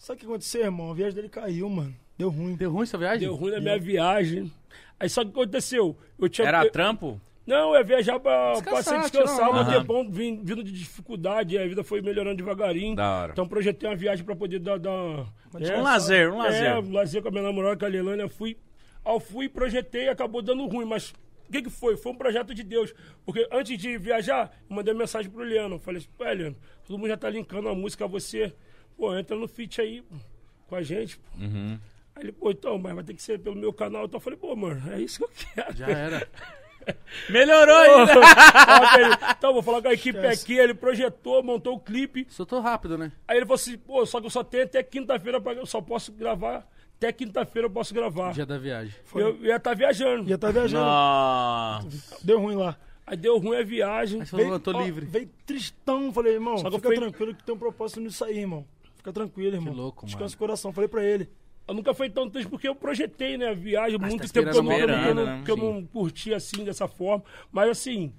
Sabe 0.00 0.16
o 0.16 0.20
que 0.20 0.24
aconteceu, 0.26 0.62
irmão? 0.64 0.90
A 0.90 0.94
viagem 0.94 1.14
dele 1.14 1.28
caiu, 1.28 1.68
mano. 1.68 1.94
Deu 2.16 2.30
ruim. 2.30 2.56
Deu 2.56 2.70
ruim 2.72 2.84
essa 2.84 2.96
viagem? 2.96 3.20
Deu 3.20 3.34
ruim 3.34 3.52
na 3.52 3.60
minha 3.60 3.78
viagem. 3.78 4.50
Aí 4.98 5.10
só 5.10 5.22
que 5.22 5.30
aconteceu? 5.30 5.94
Eu 6.18 6.26
tinha. 6.26 6.48
Era 6.48 6.64
eu- 6.64 6.70
trampo? 6.70 7.20
Não, 7.46 7.74
é 7.76 7.82
viajar 7.84 8.18
pra, 8.18 8.52
Descansar, 8.52 8.94
pra 8.94 9.02
se 9.04 9.10
descansar, 9.10 9.50
um 9.50 9.54
Aham. 9.56 9.72
tempão 9.80 10.10
vim- 10.10 10.40
vindo 10.42 10.62
de 10.62 10.72
dificuldade, 10.72 11.58
a 11.58 11.66
vida 11.66 11.82
foi 11.84 12.00
melhorando 12.00 12.36
devagarinho. 12.36 12.94
Da 12.96 13.22
hora. 13.22 13.32
Então 13.32 13.46
projetei 13.46 13.88
uma 13.88 13.96
viagem 13.96 14.24
pra 14.24 14.34
poder 14.34 14.58
dar. 14.58 14.78
dar 14.78 15.26
né, 15.58 15.76
Um 15.76 15.82
lazer, 15.82 16.32
um 16.32 16.40
É, 16.40 16.44
lazer. 16.44 16.78
um 16.78 16.92
lazer 16.92 17.20
com 17.22 17.28
a 17.28 17.30
minha 17.30 17.42
namorada, 17.42 17.76
com 17.76 17.84
a 17.84 17.88
Leilânia. 17.88 18.26
Fui, 18.28 18.56
ao 19.04 19.20
fui, 19.20 19.48
projetei 19.50 20.08
acabou 20.08 20.40
dando 20.40 20.64
ruim, 20.66 20.84
mas 20.86 21.10
o 21.48 21.52
que, 21.52 21.60
que 21.62 21.70
foi? 21.70 21.96
Foi 21.96 22.12
um 22.12 22.16
projeto 22.16 22.54
de 22.54 22.62
Deus. 22.62 22.94
Porque 23.26 23.46
antes 23.52 23.76
de 23.76 23.98
viajar, 23.98 24.50
eu 24.68 24.76
mandei 24.76 24.94
mensagem 24.94 25.30
pro 25.30 25.42
Leandro. 25.42 25.78
Falei 25.78 25.98
assim, 26.00 26.38
Leandro, 26.38 26.60
todo 26.90 26.98
mundo 26.98 27.08
já 27.08 27.16
tá 27.16 27.30
linkando 27.30 27.68
a 27.68 27.74
música 27.74 28.04
a 28.04 28.08
você. 28.08 28.52
Pô, 28.96 29.16
entra 29.16 29.36
no 29.36 29.46
feat 29.46 29.80
aí 29.80 30.02
pô, 30.02 30.16
com 30.66 30.74
a 30.74 30.82
gente. 30.82 31.18
pô. 31.18 31.38
Uhum. 31.38 31.78
Aí 32.16 32.24
ele, 32.24 32.32
pô, 32.32 32.50
então, 32.50 32.76
mas 32.78 32.92
vai 32.96 33.04
ter 33.04 33.14
que 33.14 33.22
ser 33.22 33.38
pelo 33.38 33.54
meu 33.54 33.72
canal. 33.72 34.06
Então 34.06 34.18
eu 34.18 34.20
falei, 34.20 34.36
pô, 34.36 34.56
mano, 34.56 34.92
é 34.92 35.00
isso 35.00 35.18
que 35.18 35.24
eu 35.24 35.30
quero. 35.54 35.76
Já 35.76 35.86
era. 35.86 36.28
Melhorou 37.30 37.76
ainda. 37.76 38.14
Então, 39.38 39.52
vou 39.54 39.62
falar 39.62 39.80
com 39.80 39.88
a 39.88 39.92
equipe 39.92 40.18
Esquece. 40.18 40.42
aqui. 40.42 40.58
Ele 40.58 40.74
projetou, 40.74 41.42
montou 41.42 41.76
o 41.76 41.80
clipe. 41.80 42.26
Soltou 42.28 42.60
rápido, 42.60 42.98
né? 42.98 43.12
Aí 43.28 43.36
ele 43.36 43.46
falou 43.46 43.54
assim, 43.54 43.78
pô, 43.78 44.04
só 44.04 44.20
que 44.20 44.26
eu 44.26 44.30
só 44.30 44.42
tenho 44.42 44.64
até 44.64 44.82
quinta-feira 44.82 45.40
pra. 45.40 45.52
Eu 45.52 45.66
só 45.66 45.80
posso 45.80 46.12
gravar. 46.12 46.68
Até 46.96 47.12
quinta-feira 47.12 47.66
eu 47.66 47.70
posso 47.70 47.94
gravar. 47.94 48.32
Dia 48.32 48.44
da 48.44 48.58
viagem. 48.58 48.94
Eu 49.14 49.36
ia 49.44 49.56
estar 49.56 49.74
viajando. 49.74 50.28
Ia 50.28 50.34
estar 50.34 50.50
viajando. 50.52 50.84
Nossa. 50.84 52.18
Deu 52.22 52.40
ruim 52.40 52.56
lá. 52.56 52.76
Aí 53.10 53.16
deu 53.16 53.38
ruim 53.38 53.56
a 53.56 53.62
viagem. 53.64 54.20
Aí 54.20 54.26
você 54.26 54.30
falou, 54.36 54.52
eu 54.52 54.60
tô 54.60 54.70
ó, 54.72 54.82
livre. 54.84 55.04
Veio 55.04 55.28
tristão. 55.44 56.12
Falei, 56.12 56.34
irmão, 56.34 56.58
Só 56.58 56.68
que 56.70 56.76
eu 56.76 56.78
fica 56.78 56.88
fui- 56.88 56.96
tranquilo 56.98 57.34
que 57.34 57.42
tem 57.42 57.54
um 57.54 57.58
propósito 57.58 58.00
nisso 58.00 58.24
aí, 58.24 58.38
irmão. 58.38 58.64
Fica 58.96 59.12
tranquilo, 59.12 59.56
irmão. 59.56 59.74
louco, 59.74 60.06
Descansa 60.06 60.24
mano. 60.26 60.34
o 60.36 60.38
coração. 60.38 60.72
Falei 60.72 60.86
pra 60.88 61.04
ele. 61.04 61.28
Eu 61.66 61.74
nunca 61.74 61.92
foi 61.92 62.08
tão 62.08 62.30
triste 62.30 62.48
porque 62.48 62.68
eu 62.68 62.74
projetei, 62.74 63.36
né, 63.36 63.48
a 63.48 63.54
viagem 63.54 63.98
Mas 63.98 64.10
muito 64.10 64.26
tá 64.26 64.32
tempo 64.32 64.50
que 64.50 64.56
eu, 64.58 64.62
não, 64.62 64.72
esperando 64.72 65.02
que 65.02 65.08
eu 65.08 65.14
não- 65.14 65.22
uma 65.22 65.24
grana, 65.32 65.44
que 65.44 65.50
eu 65.50 65.56
né? 65.56 65.62
não 65.62 65.84
curti 65.86 66.32
assim, 66.34 66.64
dessa 66.64 66.86
forma. 66.86 67.24
Mas 67.50 67.68
assim, 67.70 68.12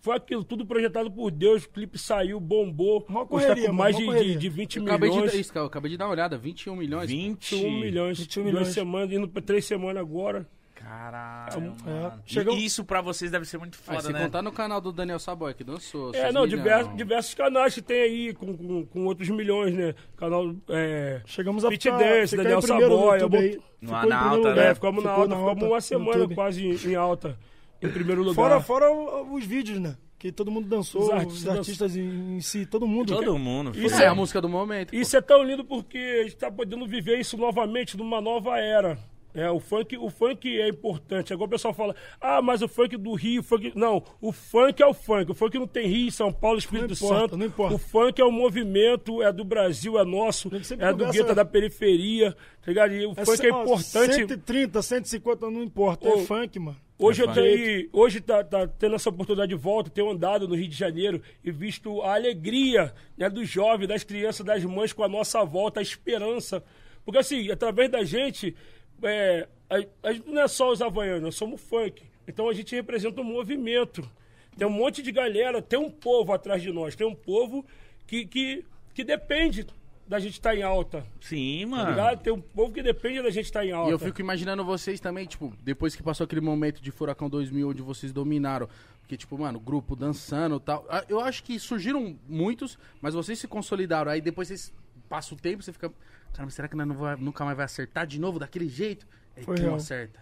foi 0.00 0.16
aquilo, 0.16 0.44
tudo 0.44 0.64
projetado 0.66 1.10
por 1.10 1.30
Deus, 1.30 1.64
o 1.64 1.68
clipe 1.70 1.98
saiu, 1.98 2.38
bombou. 2.40 2.98
Hoje 2.98 3.06
tá 3.14 3.24
correria, 3.26 3.66
com 3.68 3.72
mais 3.74 3.98
mano, 3.98 4.18
de, 4.18 4.32
de, 4.32 4.36
de 4.38 4.48
20 4.48 4.76
Eu 4.76 4.84
acabei, 4.84 5.10
milhões. 5.10 5.32
de, 5.32 5.40
isso, 5.40 5.52
cara, 5.52 5.64
eu 5.64 5.68
acabei 5.68 5.90
de 5.90 5.96
dar 5.96 6.04
uma 6.06 6.12
olhada, 6.12 6.38
21 6.38 6.76
milhões. 6.76 7.08
21 7.10 7.58
21 7.58 7.80
milhões. 7.80 8.18
21 8.18 8.42
Duas 8.44 8.54
milhões. 8.54 8.74
semanas, 8.74 9.12
indo 9.12 9.28
pra 9.28 9.42
três 9.42 9.64
semanas 9.64 10.00
agora. 10.02 10.46
Caralho, 10.88 11.74
É. 11.86 11.90
mano. 11.90 12.22
Chegou- 12.24 12.56
E 12.56 12.64
isso 12.64 12.84
pra 12.84 13.00
vocês 13.02 13.30
deve 13.30 13.44
ser 13.44 13.58
muito 13.58 13.78
Aí, 13.86 13.96
foda, 13.96 14.00
sem 14.06 14.12
né? 14.12 14.24
contar 14.24 14.40
no 14.42 14.50
canal 14.50 14.80
do 14.80 14.90
Daniel 14.90 15.18
Saboy, 15.18 15.52
que 15.52 15.62
dançou. 15.62 16.14
É, 16.14 16.32
não, 16.32 16.46
diversos, 16.46 16.96
diversos 16.96 17.34
canais 17.34 17.74
que 17.74 17.82
tem 17.82 18.00
aí 18.00 18.34
com, 18.34 18.56
com, 18.56 18.86
com 18.86 19.04
outros 19.06 19.28
milhões, 19.28 19.74
né? 19.74 19.94
Canal. 20.16 20.54
É, 20.68 21.20
Chegamos 21.26 21.64
a 21.64 21.70
ficar, 21.70 21.98
Dance, 21.98 22.36
Daniel 22.36 22.60
em. 22.62 22.62
No 22.62 22.68
Ficou 22.68 23.14
em 23.14 23.94
Ana 23.94 24.00
primeiro 24.00 24.24
Alta, 24.24 24.36
lugar. 24.38 24.56
né? 24.56 24.66
é, 24.70 24.74
ficamos 24.74 25.04
na 25.04 25.10
Ficou 25.10 25.22
alta, 25.24 25.36
ficamos 25.36 25.64
uma 25.64 25.80
semana 25.80 26.10
YouTube. 26.18 26.34
quase 26.34 26.66
em, 26.66 26.90
em 26.90 26.94
alta. 26.96 27.38
Em 27.80 27.88
primeiro 27.90 28.22
lugar. 28.22 28.34
Fora, 28.34 28.60
fora 28.60 28.86
os 28.90 29.44
vídeos, 29.44 29.78
né? 29.78 29.96
Que 30.18 30.32
todo 30.32 30.50
mundo 30.50 30.66
dançou, 30.68 31.02
Os 31.02 31.06
os 31.08 31.14
artistas 31.14 31.56
artistas, 31.58 31.96
em, 31.96 32.36
em 32.36 32.40
si, 32.40 32.66
todo 32.66 32.88
mundo. 32.88 33.14
Todo 33.14 33.38
mundo. 33.38 33.70
Isso 33.70 33.86
Isso 33.86 34.02
é 34.02 34.08
a 34.08 34.14
música 34.16 34.40
do 34.40 34.48
momento. 34.48 34.92
Isso 34.92 35.16
é 35.16 35.20
tão 35.20 35.44
lindo 35.44 35.64
porque 35.64 35.96
a 35.96 36.22
gente 36.24 36.36
tá 36.36 36.50
podendo 36.50 36.84
viver 36.88 37.20
isso 37.20 37.36
novamente 37.36 37.96
numa 37.96 38.20
nova 38.20 38.58
era. 38.58 38.98
É, 39.38 39.50
o 39.50 39.60
funk, 39.60 39.96
o 39.96 40.10
funk 40.10 40.60
é 40.60 40.68
importante. 40.68 41.32
Agora 41.32 41.46
o 41.46 41.50
pessoal 41.50 41.72
fala, 41.72 41.94
ah, 42.20 42.42
mas 42.42 42.60
o 42.60 42.66
funk 42.68 42.96
do 42.96 43.14
Rio, 43.14 43.40
o 43.40 43.44
funk. 43.44 43.72
Não, 43.74 44.02
o 44.20 44.32
funk 44.32 44.82
é 44.82 44.86
o 44.86 44.92
funk. 44.92 45.30
O 45.30 45.34
funk 45.34 45.58
não 45.58 45.66
tem 45.66 45.86
Rio, 45.86 46.10
São 46.10 46.32
Paulo, 46.32 46.58
Espírito 46.58 46.88
Não 46.88 46.94
importa, 46.94 47.20
Santo. 47.20 47.36
não 47.36 47.46
importa. 47.46 47.74
O 47.74 47.78
funk 47.78 48.20
é 48.20 48.24
o 48.24 48.32
movimento, 48.32 49.22
é 49.22 49.32
do 49.32 49.44
Brasil, 49.44 49.98
é 49.98 50.04
nosso, 50.04 50.48
é 50.78 50.92
do 50.92 51.06
gueta 51.06 51.18
essa- 51.26 51.34
da 51.36 51.44
periferia. 51.44 52.32
Tá 52.32 52.68
ligado? 52.72 52.92
E 52.94 53.06
o 53.06 53.14
funk 53.14 53.46
é 53.46 53.52
ó, 53.52 53.62
importante. 53.62 54.14
130, 54.14 54.82
150, 54.82 55.50
não 55.50 55.62
importa. 55.62 56.08
Ô, 56.08 56.14
é 56.14 56.24
funk, 56.24 56.58
mano. 56.58 56.76
Hoje 56.98 57.22
É 57.22 57.26
eu 57.26 57.32
tenho, 57.32 57.88
hoje 57.92 58.20
tá, 58.20 58.42
tá 58.42 58.66
tendo 58.66 58.96
essa 58.96 59.08
oportunidade 59.08 59.50
de 59.50 59.54
volta, 59.54 59.88
tenho 59.88 60.10
andado 60.10 60.48
no 60.48 60.56
Rio 60.56 60.66
de 60.66 60.74
Janeiro 60.76 61.22
e 61.44 61.50
visto 61.52 62.02
a 62.02 62.14
alegria 62.14 62.92
né, 63.16 63.30
dos 63.30 63.48
jovens, 63.48 63.86
das 63.86 64.02
crianças, 64.02 64.44
das 64.44 64.64
mães 64.64 64.92
com 64.92 65.04
a 65.04 65.08
nossa 65.08 65.44
volta, 65.44 65.78
a 65.78 65.82
esperança. 65.82 66.60
Porque 67.04 67.18
assim, 67.20 67.50
através 67.52 67.88
da 67.88 68.02
gente, 68.04 68.54
é, 69.02 69.48
a, 69.70 70.08
a 70.08 70.12
gente 70.12 70.28
não 70.28 70.40
é 70.42 70.48
só 70.48 70.70
os 70.72 70.80
havaianos, 70.82 71.22
nós 71.22 71.34
somos 71.34 71.60
funk. 71.60 72.02
Então 72.26 72.48
a 72.48 72.52
gente 72.52 72.74
representa 72.74 73.20
um 73.20 73.24
movimento. 73.24 74.08
Tem 74.56 74.66
um 74.66 74.70
monte 74.70 75.02
de 75.02 75.12
galera, 75.12 75.62
tem 75.62 75.78
um 75.78 75.90
povo 75.90 76.32
atrás 76.32 76.60
de 76.62 76.72
nós, 76.72 76.96
tem 76.96 77.06
um 77.06 77.14
povo 77.14 77.64
que, 78.06 78.26
que, 78.26 78.64
que 78.92 79.04
depende 79.04 79.66
da 80.06 80.18
gente 80.18 80.32
estar 80.34 80.56
em 80.56 80.62
alta. 80.62 81.04
Sim, 81.20 81.60
Tá 81.62 81.66
mano. 81.68 81.90
ligado? 81.90 82.22
Tem 82.22 82.32
um 82.32 82.40
povo 82.40 82.72
que 82.72 82.82
depende 82.82 83.22
da 83.22 83.30
gente 83.30 83.44
estar 83.44 83.64
em 83.64 83.72
alta. 83.72 83.90
E 83.90 83.92
eu 83.92 83.98
fico 83.98 84.20
imaginando 84.20 84.64
vocês 84.64 84.98
também, 85.00 85.26
tipo, 85.26 85.52
depois 85.62 85.94
que 85.94 86.02
passou 86.02 86.24
aquele 86.24 86.40
momento 86.40 86.80
de 86.80 86.90
Furacão 86.90 87.28
2000, 87.28 87.68
onde 87.68 87.82
vocês 87.82 88.10
dominaram. 88.12 88.68
Porque, 89.02 89.16
tipo, 89.16 89.38
mano, 89.38 89.60
grupo 89.60 89.94
dançando 89.94 90.56
e 90.56 90.60
tal. 90.60 90.84
Ah, 90.88 91.04
Eu 91.08 91.20
acho 91.20 91.42
que 91.44 91.58
surgiram 91.58 92.18
muitos, 92.28 92.78
mas 93.00 93.14
vocês 93.14 93.38
se 93.38 93.46
consolidaram. 93.46 94.10
Aí 94.10 94.20
depois 94.20 94.48
vocês 94.48 94.72
passa 95.08 95.34
o 95.34 95.36
tempo, 95.36 95.62
você 95.62 95.72
fica. 95.72 95.92
Caramba, 96.32 96.50
será 96.50 96.68
que 96.68 96.76
nós 96.76 96.86
não 96.86 96.94
vai- 96.96 97.16
nunca 97.16 97.44
mais 97.44 97.56
vai 97.56 97.64
acertar 97.66 98.06
de 98.06 98.20
novo 98.20 98.38
daquele 98.38 98.68
jeito? 98.68 99.06
Aí 99.36 99.42
Foi 99.44 99.56
real. 99.56 99.74
acerta. 99.74 100.20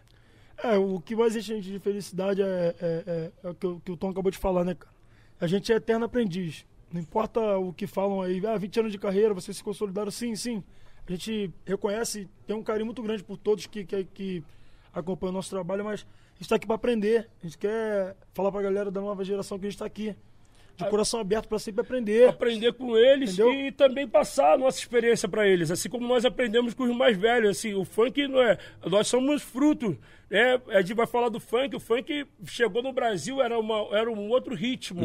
É, 0.62 0.76
o 0.78 0.98
que 1.00 1.14
mais 1.14 1.36
a 1.36 1.40
gente 1.40 1.70
de 1.70 1.78
felicidade 1.78 2.40
é, 2.40 2.74
é- 2.80 3.04
é- 3.06 3.32
é 3.44 3.50
o 3.50 3.54
que, 3.54 3.66
o 3.66 3.80
que 3.80 3.92
o 3.92 3.96
Tom 3.96 4.10
acabou 4.10 4.30
de 4.30 4.38
falar, 4.38 4.64
né, 4.64 4.74
cara? 4.74 4.94
A 5.38 5.46
gente 5.46 5.70
é 5.70 5.76
eterno 5.76 6.06
aprendiz. 6.06 6.64
Não 6.90 7.00
importa 7.00 7.58
o 7.58 7.72
que 7.74 7.86
falam 7.86 8.22
aí, 8.22 8.40
ah, 8.46 8.56
20 8.56 8.80
anos 8.80 8.92
de 8.92 8.98
carreira, 8.98 9.34
vocês 9.34 9.56
se 9.58 9.62
consolidaram, 9.62 10.10
sim, 10.10 10.34
sim. 10.34 10.62
A 11.06 11.12
gente 11.12 11.52
reconhece, 11.66 12.26
tem 12.46 12.56
um 12.56 12.62
carinho 12.62 12.86
muito 12.86 13.02
grande 13.02 13.22
por 13.22 13.36
todos 13.36 13.66
que, 13.66 13.84
que, 13.84 14.04
que 14.04 14.44
acompanham 14.94 15.32
o 15.32 15.34
nosso 15.36 15.50
trabalho, 15.50 15.84
mas 15.84 16.06
a 16.34 16.38
gente 16.38 16.48
tá 16.48 16.56
aqui 16.56 16.66
pra 16.66 16.76
aprender. 16.76 17.28
A 17.42 17.46
gente 17.46 17.58
quer 17.58 18.16
falar 18.32 18.50
pra 18.50 18.62
galera 18.62 18.90
da 18.90 19.00
nova 19.00 19.22
geração 19.24 19.58
que 19.58 19.66
a 19.66 19.70
gente 19.70 19.78
tá 19.78 19.84
aqui. 19.84 20.16
De 20.76 20.90
coração 20.90 21.20
aberto 21.20 21.48
pra 21.48 21.58
sempre 21.58 21.80
aprender. 21.80 22.28
aprender 22.28 22.72
com 22.74 22.96
eles 22.96 23.34
Entendeu? 23.34 23.52
e 23.52 23.72
também 23.72 24.06
passar 24.06 24.52
a 24.52 24.58
nossa 24.58 24.78
experiência 24.78 25.28
para 25.28 25.46
eles, 25.48 25.70
assim 25.70 25.88
como 25.88 26.06
nós 26.06 26.24
aprendemos 26.24 26.74
com 26.74 26.84
os 26.84 26.94
mais 26.94 27.16
velhos, 27.16 27.56
assim, 27.56 27.74
o 27.74 27.84
funk 27.84 28.28
não 28.28 28.42
é, 28.42 28.58
nós 28.84 29.08
somos 29.08 29.42
fruto, 29.42 29.96
né? 30.30 30.60
A 30.68 30.80
gente 30.80 30.94
vai 30.94 31.06
falar 31.06 31.28
do 31.28 31.40
funk, 31.40 31.74
o 31.74 31.80
funk 31.80 32.26
chegou 32.44 32.82
no 32.82 32.92
Brasil 32.92 33.40
era 33.40 33.58
uma 33.58 33.86
era 33.96 34.10
um 34.10 34.28
outro 34.28 34.54
ritmo. 34.54 35.02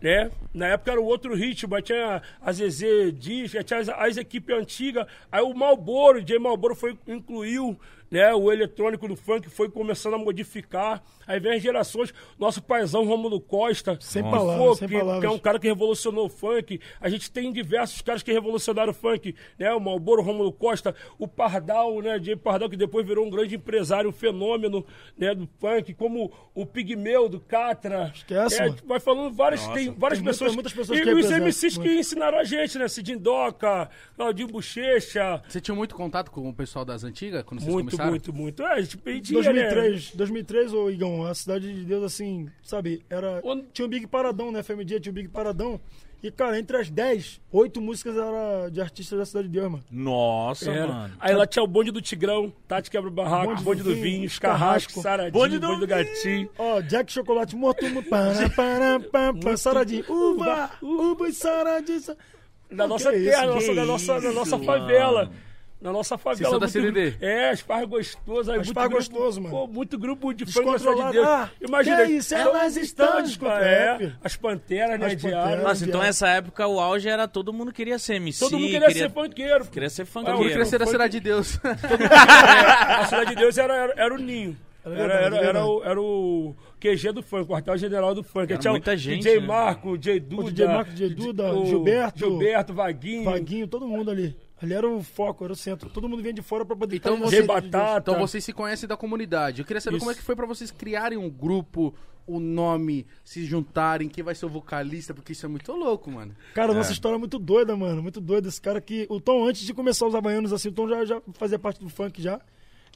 Né? 0.00 0.30
Na 0.52 0.66
época 0.66 0.90
era 0.90 1.00
um 1.00 1.04
outro 1.04 1.34
ritmo, 1.34 1.74
aí 1.74 1.80
tinha 1.80 2.20
a 2.38 2.52
Zezé 2.52 3.10
Diz, 3.10 3.54
aí 3.54 3.64
tinha 3.64 3.80
as, 3.80 3.88
as 3.88 4.16
equipes 4.18 4.54
antigas, 4.54 5.06
aí 5.32 5.42
o 5.42 5.54
Malboro, 5.54 6.18
o 6.18 6.22
J 6.22 6.38
Malboro 6.38 6.74
foi, 6.74 6.98
incluiu 7.06 7.78
né, 8.14 8.32
o 8.32 8.52
eletrônico 8.52 9.08
do 9.08 9.16
funk, 9.16 9.50
foi 9.50 9.68
começando 9.68 10.14
a 10.14 10.18
modificar, 10.18 11.02
aí 11.26 11.40
vem 11.40 11.54
as 11.56 11.60
gerações, 11.62 12.14
nosso 12.38 12.62
paizão 12.62 13.04
Rômulo 13.04 13.40
Costa, 13.40 13.98
Sem 14.00 14.22
que 14.22 14.30
palavras, 14.30 14.78
que- 14.78 14.86
que 14.86 15.26
é 15.26 15.30
um 15.30 15.38
cara 15.38 15.58
que 15.58 15.66
revolucionou 15.66 16.26
o 16.26 16.28
funk. 16.28 16.80
A 17.00 17.08
gente 17.08 17.28
tem 17.28 17.52
diversos 17.52 18.00
caras 18.02 18.22
que 18.22 18.32
revolucionaram 18.32 18.92
o 18.92 18.94
funk, 18.94 19.34
né? 19.58 19.72
O 19.74 19.80
Malboro, 19.80 20.22
Rômulo 20.22 20.52
Costa, 20.52 20.94
o 21.18 21.26
Pardal, 21.26 22.00
né? 22.02 22.20
Jay 22.22 22.36
Pardal, 22.36 22.70
que 22.70 22.76
depois 22.76 23.04
virou 23.04 23.26
um 23.26 23.30
grande 23.30 23.56
empresário, 23.56 24.08
um 24.08 24.12
fenômeno, 24.12 24.86
né? 25.18 25.34
Do 25.34 25.48
funk, 25.58 25.92
como 25.94 26.30
o 26.54 26.64
Pigmeu, 26.64 27.28
do 27.28 27.40
Catra. 27.40 28.12
Esquece, 28.14 28.62
é, 28.62 28.66
mano. 28.68 28.76
vai 28.86 29.00
falando 29.00 29.32
várias, 29.34 29.60
Nossa. 29.62 29.74
tem 29.74 29.90
várias 29.92 30.20
Tem 30.20 30.26
pessoas. 30.26 30.54
muitas- 30.54 30.72
muitas 30.72 30.72
pessoas 30.72 31.00
e 31.00 31.02
que 31.02 31.12
os 31.26 31.30
MCs 31.32 31.74
que 31.78 31.80
muito. 31.84 31.98
ensinaram 31.98 32.38
a 32.38 32.44
gente, 32.44 32.78
né? 32.78 32.86
Cidinho 32.86 33.18
Doca, 33.18 33.90
Claudinho 34.16 34.46
Bochecha. 34.48 35.42
Você 35.48 35.60
tinha 35.60 35.74
muito 35.74 35.96
contato 35.96 36.30
com 36.30 36.48
o 36.48 36.54
pessoal 36.54 36.84
das 36.84 37.02
antigas 37.02 37.42
quando 37.42 37.60
vocês 37.60 37.72
Muito, 37.72 37.90
começaram? 37.90 38.03
Muito, 38.10 38.32
muito. 38.32 38.62
É, 38.62 38.72
a 38.72 38.80
gente 38.80 38.96
pedia, 38.98 39.38
né? 39.38 39.42
2003, 39.44 40.10
2003, 40.14 40.72
ô 40.74 40.90
Igão, 40.90 41.24
a 41.26 41.34
Cidade 41.34 41.72
de 41.72 41.84
Deus, 41.84 42.02
assim, 42.04 42.48
sabe, 42.62 43.04
era... 43.10 43.40
Onde- 43.44 43.66
Tinha 43.72 43.86
o 43.86 43.88
Big 43.88 44.06
Paradão, 44.06 44.50
né, 44.52 44.62
FMD 44.62 45.00
tinha 45.00 45.10
o 45.10 45.14
Big 45.14 45.28
Paradão. 45.28 45.80
E, 46.22 46.30
cara, 46.30 46.58
entre 46.58 46.78
as 46.78 46.88
10, 46.88 47.38
8 47.52 47.82
músicas 47.82 48.16
eram 48.16 48.70
de 48.70 48.80
artistas 48.80 49.18
da 49.18 49.26
Cidade 49.26 49.46
de 49.46 49.52
Deus, 49.60 49.70
mano. 49.70 49.84
Nossa, 49.90 50.70
Era. 50.70 50.86
mano. 50.86 51.14
Aí 51.20 51.34
lá 51.34 51.46
tinha 51.46 51.62
o 51.62 51.66
bonde 51.66 51.90
do 51.90 52.00
Tigrão, 52.00 52.50
Tati 52.66 52.90
Quebra 52.90 53.10
Barraco, 53.10 53.48
bonde, 53.48 53.62
Bonde 53.62 53.82
do 53.82 53.90
do 53.90 53.94
Vinho, 53.94 54.20
Vinho, 54.20 54.40
Carrasco. 54.40 55.02
Saradinho, 55.02 55.32
Bonde 55.34 55.58
bonde 55.58 55.74
do 55.74 55.80
do, 55.80 55.86
Gatinho. 55.86 56.48
Ó, 56.56 56.80
Jack 56.80 57.12
Chocolate 57.12 57.54
morto, 57.54 57.84
para, 58.08 58.48
para, 58.48 59.34
para, 59.34 59.56
Saradinho, 59.58 60.02
uva, 60.08 60.70
uva 60.80 61.28
e 61.28 61.32
Saradinho. 61.34 62.00
sa- 62.00 62.16
Da 62.72 62.88
nossa 62.88 63.12
que 63.12 63.22
terra, 63.22 63.46
nossa, 63.46 63.74
da 63.74 63.84
nossa, 63.84 64.20
da 64.22 64.32
nossa 64.32 64.56
mano. 64.56 65.30
Na 65.80 65.92
nossa 65.92 66.16
favela. 66.16 66.48
são 66.48 66.58
da 66.58 66.66
CDD? 66.66 67.10
grupo- 67.10 67.24
É, 67.26 67.52
Esparro 67.52 67.86
gostoso. 67.86 68.50
Aí 68.52 68.60
Esparro 68.60 68.88
gostoso, 68.90 69.40
mano. 69.42 69.54
Pô, 69.54 69.66
muito 69.66 69.98
grupo 69.98 70.32
de 70.32 70.46
da 70.46 70.50
Cidade 70.50 70.96
de. 71.06 71.12
Deus. 71.12 71.26
Ah, 71.26 71.50
Imagina. 71.60 71.96
que 71.96 72.02
é 72.02 72.10
isso, 72.10 72.34
elas 72.34 72.76
estão 72.76 73.22
descontroladas. 73.22 73.66
É, 74.00 74.12
as 74.24 74.34
Panteras, 74.36 74.98
né, 74.98 75.06
As. 75.06 75.14
Panteras. 75.42 75.62
Nossa, 75.62 75.84
então 75.84 76.02
essa 76.02 76.28
época 76.28 76.66
o 76.66 76.80
auge 76.80 77.06
era 77.08 77.28
todo 77.28 77.52
mundo 77.52 77.70
queria 77.70 77.98
ser 77.98 78.14
MC. 78.14 78.40
Todo 78.40 78.58
mundo 78.58 78.70
queria, 78.70 78.90
ser 78.90 79.10
funkeiro. 79.10 79.64
Queria 79.66 79.90
ser 79.90 80.02
Ah, 80.02 80.04
Eu 80.04 80.06
funkeiro. 80.06 80.48
queria 80.48 80.64
ser 80.64 80.78
da 80.78 80.86
Cidade 80.86 81.12
de 81.12 81.20
Deus. 81.20 81.60
a 81.64 83.04
Cidade 83.06 83.30
de 83.30 83.36
Deus 83.36 83.58
era, 83.58 83.74
era, 83.74 83.94
era 83.96 84.14
o 84.14 84.18
ninho. 84.18 84.56
Era 84.86 85.14
Era, 85.14 85.36
era, 85.38 85.66
o, 85.66 85.82
era 85.82 86.00
o 86.00 86.54
QG 86.78 87.12
do 87.12 87.22
funk, 87.22 87.46
quartel-general 87.48 88.14
do 88.14 88.22
funk. 88.22 88.52
Era 88.52 88.60
Tinha 88.60 88.70
o 88.70 88.74
muita 88.74 88.94
gente, 88.96 89.22
DJ 89.22 89.40
né? 89.40 89.46
Marco, 89.46 89.96
DJ 89.96 90.20
Duda. 90.20 90.50
DJ 90.50 90.66
Marco, 90.66 90.90
DJ 90.90 91.08
Duda, 91.14 91.54
o 91.54 91.64
Gilberto. 91.66 92.18
Gilberto, 92.18 92.74
Vaguinho. 92.74 93.24
Vaguinho, 93.24 93.66
todo 93.66 93.86
mundo 93.88 94.10
ali. 94.10 94.36
Ali 94.62 94.72
era 94.72 94.88
o 94.88 95.02
foco, 95.02 95.44
era 95.44 95.52
o 95.52 95.56
centro. 95.56 95.90
Todo 95.90 96.08
mundo 96.08 96.22
vinha 96.22 96.32
de 96.34 96.42
fora 96.42 96.64
pra 96.64 96.76
poder 96.76 96.96
Então 96.96 97.18
você- 97.18 97.42
Batata. 97.42 98.10
Então 98.12 98.18
vocês 98.26 98.42
se 98.44 98.52
conhecem 98.52 98.88
da 98.88 98.96
comunidade. 98.96 99.60
Eu 99.60 99.66
queria 99.66 99.80
saber 99.80 99.96
Isso. 99.96 100.04
como 100.04 100.12
é 100.12 100.14
que 100.14 100.22
foi 100.22 100.36
pra 100.36 100.46
vocês 100.46 100.70
criarem 100.70 101.18
um 101.18 101.28
grupo, 101.28 101.94
o 102.26 102.40
nome, 102.40 103.06
se 103.22 103.44
juntarem, 103.44 104.08
quem 104.08 104.24
vai 104.24 104.34
ser 104.34 104.46
o 104.46 104.48
vocalista, 104.48 105.12
porque 105.12 105.32
isso 105.32 105.44
é 105.44 105.48
muito 105.48 105.70
louco, 105.72 106.10
mano. 106.10 106.34
Cara, 106.54 106.72
nossa 106.72 106.92
história 106.92 107.16
é 107.16 107.18
muito 107.18 107.38
doida, 107.38 107.76
mano. 107.76 108.02
Muito 108.02 108.20
doida. 108.20 108.48
Esse 108.48 108.60
cara 108.60 108.80
que. 108.80 109.06
O 109.10 109.20
Tom, 109.20 109.44
antes 109.46 109.62
de 109.66 109.74
começar 109.74 110.06
os 110.06 110.14
Havaianos, 110.14 110.52
assim, 110.52 110.68
o 110.68 110.72
Tom 110.72 110.88
já, 110.88 111.04
já 111.04 111.20
fazia 111.34 111.58
parte 111.58 111.80
do 111.80 111.88
funk 111.90 112.22
já. 112.22 112.40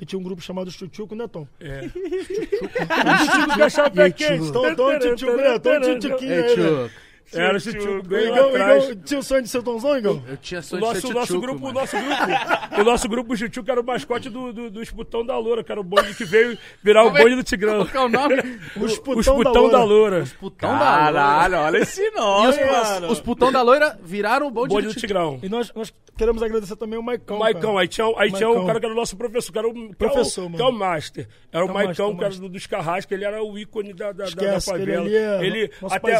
E 0.00 0.06
tinha 0.06 0.18
um 0.18 0.22
grupo 0.22 0.40
chamado 0.40 0.70
Chuchuco, 0.70 1.16
né, 1.16 1.26
Tom? 1.26 1.46
É. 1.58 1.82
Chuchuco 1.88 3.54
que 3.54 3.62
achava 3.62 3.90
pé 3.90 4.10
quente. 4.10 4.52
Tom, 4.52 4.74
Tom, 4.74 5.00
Chuchuco, 5.00 5.36
né? 5.36 5.58
Tom, 5.58 5.82
Chuchuquinho 5.82 6.32
É, 6.32 6.36
aí, 6.36 6.42
né? 6.42 6.54
tio. 6.54 6.64
Era 6.64 6.72
o 6.72 6.78
Chuchuco. 6.78 6.84
O 6.84 6.86
Ganhou 6.86 6.90
Igão, 7.32 8.30
lá 8.30 8.42
o 8.46 8.48
atrás. 8.48 8.84
Igão, 8.88 9.02
tinha 9.04 9.20
o 9.20 9.22
sonho 9.22 9.42
de 9.42 9.48
ser 9.48 9.58
o 9.58 9.62
Tomzão, 9.62 9.96
Igão? 9.98 10.22
Eu 10.26 10.36
tinha 10.38 10.60
O 10.60 10.62
sonho 10.62 10.80
de 10.82 10.88
nosso, 10.88 11.00
ser 11.00 11.06
o 11.08 11.12
nosso 11.14 11.40
grupo, 11.40 11.58
o 11.58 11.62
mano. 11.62 11.80
nosso 11.80 11.96
grupo, 11.96 12.80
o 12.80 12.84
nosso 12.84 13.08
grupo 13.08 13.36
Chuchuco 13.36 13.70
era 13.70 13.80
o 13.80 13.84
mascote 13.84 14.30
do, 14.30 14.52
do, 14.52 14.70
do 14.70 14.82
Esputão 14.82 15.24
da 15.24 15.36
Loura, 15.38 15.62
que 15.62 15.70
era 15.70 15.80
o 15.80 15.84
bonde 15.84 16.14
que 16.14 16.24
veio 16.24 16.56
virar 16.82 17.04
o 17.04 17.16
é- 17.16 17.22
bonde 17.22 17.36
do 17.36 17.42
Tigrão. 17.42 17.76
Qual 17.78 17.86
que 17.86 17.96
é 17.96 18.00
o 18.00 18.08
nome? 18.08 18.36
O 18.76 18.80
O 18.82 18.86
Esputão, 19.20 19.68
da 19.70 19.82
Loura. 19.84 20.24
Putão 20.40 20.70
da 20.70 21.00
loira. 21.00 21.12
Caralho, 21.12 21.56
olha 21.58 21.78
esse 21.78 22.10
nome, 22.12 22.56
mano. 22.64 23.06
os, 23.06 23.12
os 23.12 23.20
putão 23.20 23.50
da 23.52 23.62
loira 23.62 23.98
viraram 24.02 24.46
o 24.46 24.50
bonde, 24.50 24.74
Bonde 24.74 24.86
do 24.88 24.94
do 24.94 25.00
Tigrão. 25.00 25.38
E 25.42 25.48
nós, 25.48 25.72
nós 25.74 25.92
queremos 26.16 26.42
agradecer 26.42 26.76
também 26.76 26.98
o 26.98 27.02
Maicão. 27.02 27.36
O 27.36 27.40
Maicão, 27.40 27.76
aí 27.78 27.88
tinha, 27.88 28.06
aí 28.16 28.30
tinha 28.32 28.46
Maicão. 28.46 28.62
um 28.62 28.66
cara 28.66 28.80
que 28.80 28.86
era 28.86 28.94
o 28.94 28.96
nosso 28.96 29.16
professor, 29.16 29.52
que 29.52 29.58
era 29.58 29.68
o, 29.68 29.74
que 29.74 29.94
Professor, 29.96 30.42
é 30.42 30.44
o, 30.46 30.50
mano. 30.50 30.56
que 30.56 30.62
é 30.62 30.66
o 30.66 30.72
Master. 30.72 31.28
Era 31.52 31.64
o 31.64 31.68
É 31.68 31.70
o 31.70 31.74
Maicão, 31.74 31.88
Master, 31.88 32.04
é 32.04 32.08
o 32.08 32.16
que 32.16 32.24
era 32.24 32.48
dos 32.52 32.66
Carrascos, 32.66 33.12
ele 33.12 33.24
era 33.24 33.42
o 33.42 33.58
ícone 33.58 33.92
da, 33.92 34.12
da, 34.12 34.26
favela. 34.60 35.08
é 35.08 35.44
ele, 35.46 35.70
até, 35.90 36.16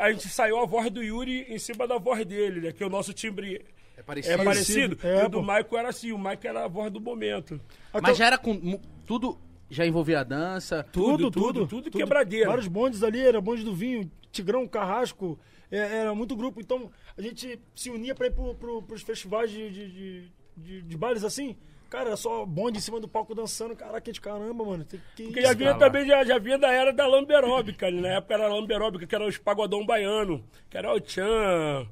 a 0.00 0.10
gente 0.12 0.28
saiu 0.28 0.47
a 0.56 0.64
voz 0.64 0.90
do 0.90 1.02
Yuri 1.02 1.46
em 1.48 1.58
cima 1.58 1.86
da 1.86 1.98
voz 1.98 2.24
dele, 2.24 2.60
né? 2.60 2.72
Que 2.72 2.84
o 2.84 2.88
nosso 2.88 3.12
timbre 3.12 3.64
É 3.96 4.02
parecido. 4.02 4.34
é 4.40 4.44
parecido. 4.44 4.98
É, 5.02 5.22
e 5.22 5.26
o 5.26 5.28
do. 5.28 5.42
Maico 5.42 5.76
era 5.76 5.88
assim, 5.88 6.12
o 6.12 6.18
Maico 6.18 6.46
era 6.46 6.64
a 6.64 6.68
voz 6.68 6.90
do 6.92 7.00
momento. 7.00 7.60
Mas 8.00 8.16
já 8.16 8.26
era 8.26 8.38
com. 8.38 8.80
Tudo 9.04 9.38
já 9.70 9.84
envolvia 9.86 10.20
a 10.20 10.24
dança. 10.24 10.86
Tudo, 10.92 11.24
Tudo, 11.24 11.30
tudo. 11.30 11.66
tudo, 11.66 11.82
tudo 11.90 11.98
quebradeira. 11.98 12.46
Vários 12.48 12.68
bondes 12.68 13.02
ali, 13.02 13.20
era 13.20 13.40
bonde 13.40 13.62
do 13.64 13.74
vinho, 13.74 14.10
Tigrão, 14.32 14.66
Carrasco, 14.66 15.38
é, 15.70 15.78
era 15.78 16.14
muito 16.14 16.34
grupo. 16.36 16.60
Então 16.60 16.90
a 17.16 17.20
gente 17.22 17.58
se 17.74 17.90
unia 17.90 18.14
pra 18.14 18.26
ir 18.28 18.30
pro, 18.32 18.54
pro, 18.54 18.82
pros 18.82 19.02
festivais 19.02 19.50
de, 19.50 19.68
de, 19.70 19.90
de, 19.92 20.32
de- 20.56 20.82
de 20.82 20.96
bailes 20.96 21.24
assim. 21.24 21.56
Cara, 21.88 22.08
era 22.08 22.16
só 22.16 22.44
bonde 22.44 22.78
em 22.78 22.80
cima 22.80 23.00
do 23.00 23.08
palco 23.08 23.34
dançando. 23.34 23.74
Caraca, 23.74 24.12
de 24.12 24.20
caramba, 24.20 24.64
mano. 24.64 24.84
Que, 24.84 24.98
que 25.16 25.22
Porque 25.24 25.40
isso, 25.40 25.48
já 25.48 25.54
vinha 25.54 25.72
cara? 25.74 25.86
também, 25.86 26.06
já, 26.06 26.24
já 26.24 26.38
vinha 26.38 26.58
da 26.58 26.70
era 26.70 26.92
da 26.92 27.06
lamberóbica, 27.06 27.86
ali. 27.86 28.00
na 28.00 28.08
época 28.08 28.34
era 28.34 28.44
a 28.44 28.48
lamberóbica, 28.48 29.06
que 29.06 29.14
era 29.14 29.26
os 29.26 29.38
pagodão 29.38 29.86
baiano, 29.86 30.44
que 30.68 30.76
era 30.76 30.92
o 30.92 31.00
Tchan, 31.00 31.86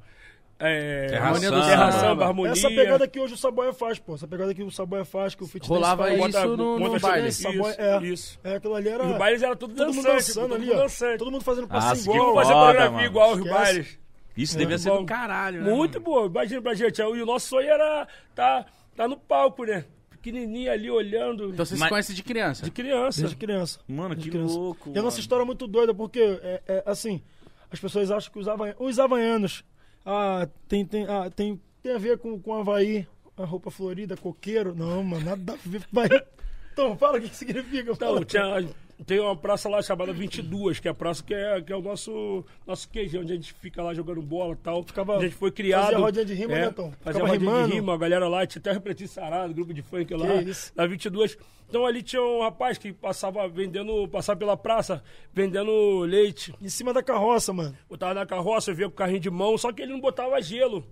é, 0.58 1.06
Terra 1.08 1.26
Harmonia 1.26 1.48
Samba. 1.50 1.60
do 1.60 1.66
Terra 1.68 1.92
Samba, 1.92 2.24
Harmonia. 2.26 2.52
Essa 2.52 2.68
pegada 2.68 3.06
que 3.08 3.20
hoje 3.20 3.34
o 3.34 3.36
Saboia 3.36 3.72
faz, 3.74 3.98
pô. 3.98 4.14
Essa 4.14 4.26
pegada 4.26 4.54
que 4.54 4.62
o 4.62 4.70
Saboia 4.70 5.04
faz, 5.04 5.34
que 5.34 5.44
o 5.44 5.46
Fit 5.46 5.68
Rolava 5.68 6.06
faz. 6.06 6.34
isso 6.34 6.56
no, 6.56 6.78
no 6.78 6.98
baile. 6.98 7.28
Isso, 7.28 7.48
é. 7.78 8.02
isso. 8.06 8.40
É, 8.42 8.54
aquilo 8.56 8.74
ali 8.74 8.88
era. 8.88 9.04
Os 9.04 9.18
bailes 9.18 9.42
era 9.42 9.54
tudo 9.54 9.74
todo 9.74 9.92
mundo 9.92 10.04
dançante, 10.04 10.26
dançando 10.28 10.42
todo 10.48 10.54
ali, 10.54 10.66
mundo 10.66 10.76
ó. 10.76 10.82
dançante. 10.82 11.18
Todo 11.18 11.30
mundo 11.30 11.44
fazendo 11.44 11.68
Nossa, 11.68 11.88
passinho 11.88 12.14
igual. 12.14 12.26
Vamos 12.34 12.42
fazer 12.42 12.52
Foda, 12.54 12.66
coreografia 12.66 12.90
mano. 12.96 13.06
igual 13.06 13.30
os 13.32 13.38
Esquece. 13.38 13.54
bailes. 13.54 13.98
Isso 14.36 14.58
devia 14.58 14.78
ser 14.78 14.90
bom. 14.90 14.98
do 15.00 15.06
caralho, 15.06 15.62
né? 15.62 15.70
Muito 15.70 15.94
mano? 15.94 16.04
boa, 16.04 16.26
imagina 16.26 16.62
pra 16.62 16.74
gente. 16.74 17.00
E 17.00 17.04
o 17.04 17.26
nosso 17.26 17.48
sonho 17.48 17.68
era 17.68 18.06
tá, 18.34 18.66
tá 18.96 19.06
no 19.08 19.16
palco, 19.16 19.64
né? 19.64 19.84
Pequenininho 20.10 20.70
ali 20.72 20.90
olhando. 20.90 21.50
Então 21.52 21.64
vocês 21.64 21.78
Mas- 21.78 21.86
se 21.88 21.90
conhecem 21.90 22.16
de 22.16 22.22
criança. 22.22 22.64
de 22.64 22.70
criança. 22.70 23.20
Desde 23.20 23.36
criança. 23.36 23.78
Mano, 23.86 24.14
Desde 24.14 24.24
que 24.30 24.36
criança. 24.36 24.54
louco. 24.58 24.92
E 24.94 24.98
a 24.98 25.02
nossa 25.02 25.20
história 25.20 25.42
é 25.42 25.46
muito 25.46 25.66
doida, 25.66 25.94
porque, 25.94 26.20
é, 26.20 26.62
é, 26.66 26.82
assim, 26.86 27.22
as 27.70 27.78
pessoas 27.78 28.10
acham 28.10 28.32
que 28.32 28.38
os, 28.38 28.48
hava- 28.48 28.74
os 28.78 28.98
havaianos 28.98 29.64
ah, 30.04 30.48
tem, 30.68 30.84
tem, 30.84 31.04
ah, 31.08 31.30
tem, 31.30 31.60
tem 31.82 31.92
a 31.94 31.98
ver 31.98 32.18
com, 32.18 32.40
com 32.40 32.54
Havaí, 32.54 33.06
a 33.36 33.44
roupa 33.44 33.70
florida, 33.70 34.16
coqueiro. 34.16 34.74
Não, 34.74 35.02
mano, 35.02 35.24
nada 35.24 35.52
a 35.52 35.56
ver 35.68 35.84
com 35.86 36.00
Havaí. 36.00 36.20
Então, 36.72 36.94
fala 36.98 37.16
o 37.16 37.20
que 37.22 37.30
que 37.30 37.36
significa. 37.36 37.90
Então, 37.92 37.94
fala. 37.96 38.22
tinha, 38.24 38.68
tem 39.04 39.20
uma 39.20 39.36
praça 39.36 39.68
lá 39.68 39.82
chamada 39.82 40.12
22, 40.12 40.80
que 40.80 40.88
é 40.88 40.90
a 40.90 40.94
praça 40.94 41.22
que 41.22 41.34
é, 41.34 41.60
que 41.60 41.72
é 41.72 41.76
o 41.76 41.82
nosso, 41.82 42.44
nosso 42.66 42.88
queijo, 42.88 43.20
onde 43.20 43.32
a 43.32 43.36
gente 43.36 43.52
fica 43.54 43.82
lá 43.82 43.92
jogando 43.92 44.22
bola 44.22 44.54
e 44.54 44.56
tal. 44.56 44.82
Ficava- 44.82 45.16
a 45.16 45.20
gente 45.20 45.34
foi 45.34 45.50
criado. 45.50 45.84
fazia 45.84 45.98
rodinha 45.98 46.24
de 46.24 46.34
rima, 46.34 46.52
é, 46.54 46.60
né, 46.66 46.70
Tom? 46.70 46.92
Fazia 47.00 47.22
rodinha 47.22 47.38
rimando. 47.50 47.68
de 47.68 47.74
rima, 47.74 47.94
a 47.94 47.98
galera 47.98 48.28
lá, 48.28 48.46
tinha 48.46 48.60
até 48.60 48.70
o 48.70 48.74
Refletir 48.74 49.08
Sarado, 49.08 49.52
grupo 49.52 49.74
de 49.74 49.82
funk 49.82 50.14
lá, 50.14 50.34
isso. 50.36 50.72
na 50.74 50.86
22. 50.86 51.36
Então 51.68 51.84
ali 51.84 52.02
tinha 52.02 52.22
um 52.22 52.42
rapaz 52.42 52.78
que 52.78 52.92
passava 52.92 53.46
vendendo, 53.48 54.06
passava 54.08 54.38
pela 54.38 54.56
praça, 54.56 55.02
vendendo 55.34 56.00
leite. 56.00 56.54
Em 56.62 56.68
cima 56.68 56.92
da 56.92 57.02
carroça, 57.02 57.52
mano. 57.52 57.76
Botava 57.88 58.14
na 58.14 58.24
carroça, 58.24 58.72
via 58.72 58.86
com 58.86 58.92
o 58.94 58.96
carrinho 58.96 59.20
de 59.20 59.30
mão, 59.30 59.58
só 59.58 59.72
que 59.72 59.82
ele 59.82 59.92
não 59.92 60.00
botava 60.00 60.40
gelo. 60.40 60.86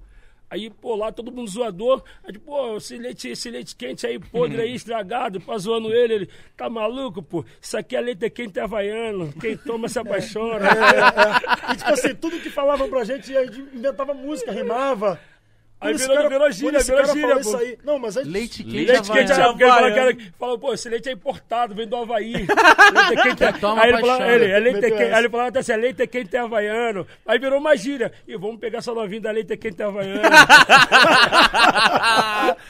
Aí, 0.55 0.71
pô, 0.71 0.95
lá 0.95 1.11
todo 1.11 1.33
mundo 1.33 1.51
zoador. 1.51 2.03
Aí, 2.23 2.33
tipo, 2.33 2.47
pô, 2.47 2.77
esse 2.77 2.97
leite, 2.97 3.29
esse 3.29 3.51
leite 3.51 3.75
quente 3.75 4.07
aí, 4.07 4.21
podre 4.21 4.63
aí, 4.63 4.73
estragado, 4.77 5.41
pá, 5.41 5.59
zoando 5.59 5.93
ele. 5.93 6.15
Ele, 6.15 6.29
tá 6.57 6.71
maluco, 6.71 7.21
pô? 7.21 7.45
Isso 7.61 7.77
aqui 7.77 7.97
é 7.97 8.01
leite 8.01 8.31
quente 8.31 8.61
havaiano. 8.61 9.33
Quem 9.41 9.57
toma 9.57 9.89
se 9.89 9.99
apaixona. 9.99 10.69
É, 10.69 11.75
E, 11.75 11.77
tipo 11.77 11.91
assim, 11.91 12.15
tudo 12.15 12.39
que 12.41 12.51
falavam 12.51 12.89
pra 12.89 13.05
gente, 13.05 13.37
a 13.37 13.45
gente 13.45 13.61
inventava 13.75 14.15
música, 14.15 14.53
rimava. 14.53 15.19
Aí 15.85 15.95
virou- 15.95 16.17
cara- 16.17 16.29
virou 16.29 16.51
gíria, 16.51 16.81
virou 16.81 17.05
gíria, 17.07 17.21
falou 17.21 17.35
pô. 17.35 17.41
isso 17.41 17.57
aí. 17.57 17.79
Não, 17.85 17.99
mas 17.99 18.17
antes... 18.17 18.33
Leite 18.33 18.65
quente 18.65 18.77
Leite 18.87 19.11
quente, 19.11 19.33
havaiano. 19.33 19.43
é, 19.43 19.47
porque 19.53 19.63
ele 19.65 19.71
fala, 19.73 19.87
Havaiano. 19.87 20.17
que 20.17 20.23
era, 20.23 20.33
fala, 20.39 20.59
pô, 20.59 20.73
esse 20.75 20.89
leite 20.89 21.09
é 21.09 21.13
importado, 21.13 21.75
vem 21.75 21.87
do 21.87 21.97
Havaí. 21.97 22.33
leite 22.37 23.23
quente 23.23 23.45
é... 23.45 23.53
Toma 23.53 23.83
aí 23.83 23.89
ele 23.91 24.01
falava, 24.01 24.27
ele, 24.33 24.51
é 24.51 24.59
leite 24.59 24.81
quente, 24.81 25.03
aí 25.03 25.19
ele 25.19 25.29
falava 25.29 25.59
assim, 25.59 25.73
é 25.73 25.77
leite 25.77 26.07
quente 26.07 26.37
é 26.37 26.41
havaiano. 26.41 27.07
Aí 27.27 27.39
virou 27.39 27.59
uma 27.59 27.77
gíria. 27.77 28.13
E 28.27 28.37
vamos 28.37 28.59
pegar 28.59 28.79
essa 28.79 28.93
novinha 28.95 29.21
da 29.23 29.31
leite 29.31 29.57
quente 29.57 29.83
é 29.83 29.85
havaiano. 29.85 30.23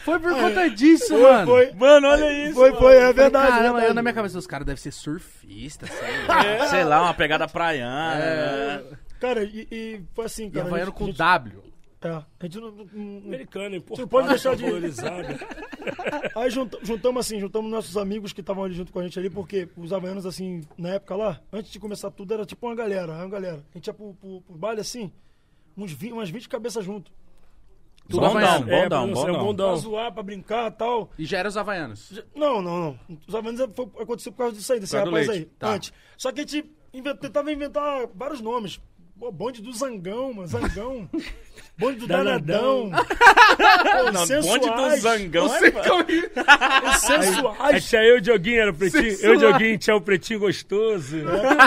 Foi 0.04 0.18
por 0.18 0.34
conta 0.34 0.68
disso, 0.70 1.08
Foi, 1.08 1.22
mano. 1.22 1.46
foi, 1.46 1.72
Mano, 1.72 2.08
olha 2.08 2.32
isso. 2.44 2.54
foi, 2.54 2.72
foi, 2.74 2.96
é 2.96 3.12
verdade. 3.12 3.46
Caramba, 3.48 3.62
verdade. 3.64 3.86
eu 3.88 3.94
na 3.94 4.02
minha 4.02 4.14
cabeça, 4.14 4.38
os 4.38 4.46
caras 4.46 4.66
devem 4.66 4.80
ser 4.80 4.92
surfistas, 4.92 5.90
sei 5.90 6.26
lá. 6.26 6.44
É, 6.44 6.66
Sei 6.68 6.84
lá, 6.84 7.02
uma 7.02 7.14
pegada 7.14 7.46
praiana. 7.48 8.14
né? 8.16 8.82
Cara, 9.20 9.42
e, 9.42 9.66
e 9.70 10.00
foi 10.14 10.26
assim, 10.26 10.46
E 10.46 10.50
cara. 10.50 10.66
havaiano 10.66 10.82
a 10.82 10.86
gente- 10.90 10.98
com 10.98 11.06
gente- 11.06 11.16
W. 11.18 11.63
É, 12.04 12.08
a 12.10 12.24
gente 12.42 12.60
não- 12.60 12.70
não- 12.70 13.18
Americano, 13.26 13.76
importado, 13.76 14.08
pode 14.08 14.28
deixar 14.28 14.54
de- 14.54 14.62
valorizado. 14.64 15.26
Aí 16.36 16.50
junta- 16.50 16.78
juntamos 16.82 17.20
assim, 17.26 17.40
juntamos 17.40 17.70
nossos 17.70 17.96
amigos 17.96 18.32
que 18.32 18.40
estavam 18.40 18.64
ali 18.64 18.74
junto 18.74 18.92
com 18.92 18.98
a 19.00 19.02
gente 19.04 19.18
ali, 19.18 19.30
porque 19.30 19.68
os 19.76 19.92
havaianos, 19.92 20.26
assim, 20.26 20.60
na 20.76 20.90
época 20.90 21.16
lá, 21.16 21.40
antes 21.52 21.70
de 21.72 21.78
começar 21.80 22.10
tudo, 22.10 22.34
era 22.34 22.44
tipo 22.44 22.66
uma 22.66 22.74
galera, 22.74 23.12
uma 23.12 23.28
galera. 23.28 23.64
A 23.74 23.78
gente 23.78 23.86
ia 23.86 23.94
pro, 23.94 24.14
pro, 24.14 24.40
pro 24.42 24.54
baile 24.56 24.80
assim, 24.80 25.10
uns 25.76 25.92
20, 25.92 26.12
umas 26.12 26.28
20 26.30 26.48
cabeças 26.48 26.84
junto. 26.84 27.10
Tudo 28.06 28.20
Bondão, 28.20 28.36
havaiano. 28.36 28.70
É, 28.70 28.82
bondão, 28.82 29.06
pra 29.06 29.14
você, 29.16 29.22
é 29.22 29.24
bondão. 29.24 29.34
Pra 29.34 29.44
bondão. 29.44 29.76
zoar, 29.76 30.12
pra 30.12 30.22
brincar 30.22 30.70
e 30.70 30.74
tal. 30.74 31.10
E 31.18 31.24
já 31.24 31.38
eram 31.38 31.48
os 31.48 31.56
havaianos. 31.56 32.10
Já- 32.12 32.22
Não, 32.36 32.60
não, 32.60 32.78
não. 33.08 33.18
Os 33.26 33.34
havaianos 33.34 33.74
foi, 33.74 33.86
aconteceu 33.98 34.30
por 34.30 34.38
causa 34.38 34.54
disso 34.56 34.70
aí, 34.74 34.78
desse 34.80 34.94
rapaz 34.94 35.26
leite. 35.26 35.30
aí, 35.30 35.44
Tá. 35.58 35.70
antes. 35.72 35.90
Só 36.18 36.30
que 36.30 36.40
a 36.40 36.46
gente 36.46 36.70
tentava 37.20 37.50
inventar 37.50 38.06
vários 38.14 38.42
nomes. 38.42 38.78
Pô, 39.24 39.32
bonde 39.32 39.62
do 39.62 39.72
Zangão, 39.72 40.34
mano, 40.34 40.46
Zangão. 40.46 41.08
bonde 41.78 42.00
do 42.00 42.06
Danadão. 42.06 42.90
Danadão. 42.90 43.06
Pô, 44.04 44.12
Não, 44.12 44.26
sensuais. 44.26 44.60
bonde 44.60 44.70
do 44.70 44.96
Zangão. 45.00 45.48
Você 45.48 45.64
é- 45.64 45.72
Aí 46.46 47.22
sensuais. 47.24 47.88
tinha 47.88 48.02
eu 48.02 48.16
e 48.16 48.18
o 48.18 48.20
Dioguinho, 48.20 48.60
era 48.60 48.70
o 48.70 48.74
pretinho. 48.74 49.02
Sensual. 49.12 49.24
Eu 49.24 49.32
e 49.32 49.36
o 49.36 49.38
Dioguinho 49.40 49.78
tinha 49.78 49.96
o 49.96 50.00
pretinho 50.02 50.40
gostoso. 50.40 51.16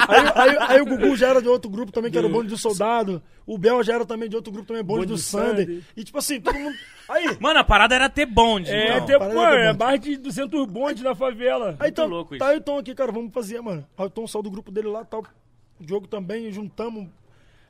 aí, 0.08 0.50
aí- 0.52 0.58
aí 0.70 0.82
o 0.82 0.86
Gugu 0.86 1.16
já 1.16 1.30
era 1.30 1.42
de 1.42 1.48
outro 1.48 1.68
grupo 1.72 1.92
também, 1.92 2.12
que 2.12 2.18
era 2.20 2.28
o 2.28 2.30
bonde 2.30 2.50
do 2.50 2.58
soldado. 2.60 3.24
O 3.44 3.58
Bel 3.58 3.82
já 3.84 3.96
era 3.96 4.06
também 4.06 4.30
de 4.30 4.36
outro 4.36 4.52
grupo 4.52 4.68
também, 4.68 4.84
bonde, 4.84 5.00
Bonde 5.00 5.08
do 5.14 5.16
do 5.16 5.20
Sander. 5.20 5.66
Sander. 5.66 5.84
E 5.96 6.04
tipo 6.04 6.20
assim, 6.20 6.40
todo 6.40 6.60
mundo. 6.60 6.76
Aí, 7.10 7.38
Mano, 7.40 7.60
a 7.60 7.64
parada 7.64 7.96
era 7.96 8.08
ter 8.08 8.28
bonde. 8.28 8.70
É, 8.70 9.00
então. 9.00 9.18
parada 9.18 9.34
pô, 9.34 9.42
do 9.48 9.54
é 9.56 9.74
mais 9.74 10.00
de 10.00 10.16
200 10.16 10.64
bondes 10.68 11.02
na 11.02 11.16
favela. 11.16 11.76
aí 11.80 11.92
tá, 11.92 12.06
louco 12.06 12.36
isso. 12.36 12.40
tá 12.46 12.52
aí 12.52 12.58
o 12.58 12.62
Tom 12.62 12.78
aqui, 12.78 12.94
cara, 12.94 13.12
vamos 13.12 13.34
fazer, 13.34 13.60
mano. 13.62 13.84
Aí 13.98 14.06
o 14.06 14.10
Tom 14.12 14.28
saiu 14.28 14.44
do 14.44 14.52
grupo 14.52 14.70
dele 14.72 14.90
lá, 14.90 15.04
tal. 15.04 15.24
O 15.80 15.84
Diogo 15.84 16.06
também, 16.08 16.52
juntamos. 16.52 17.08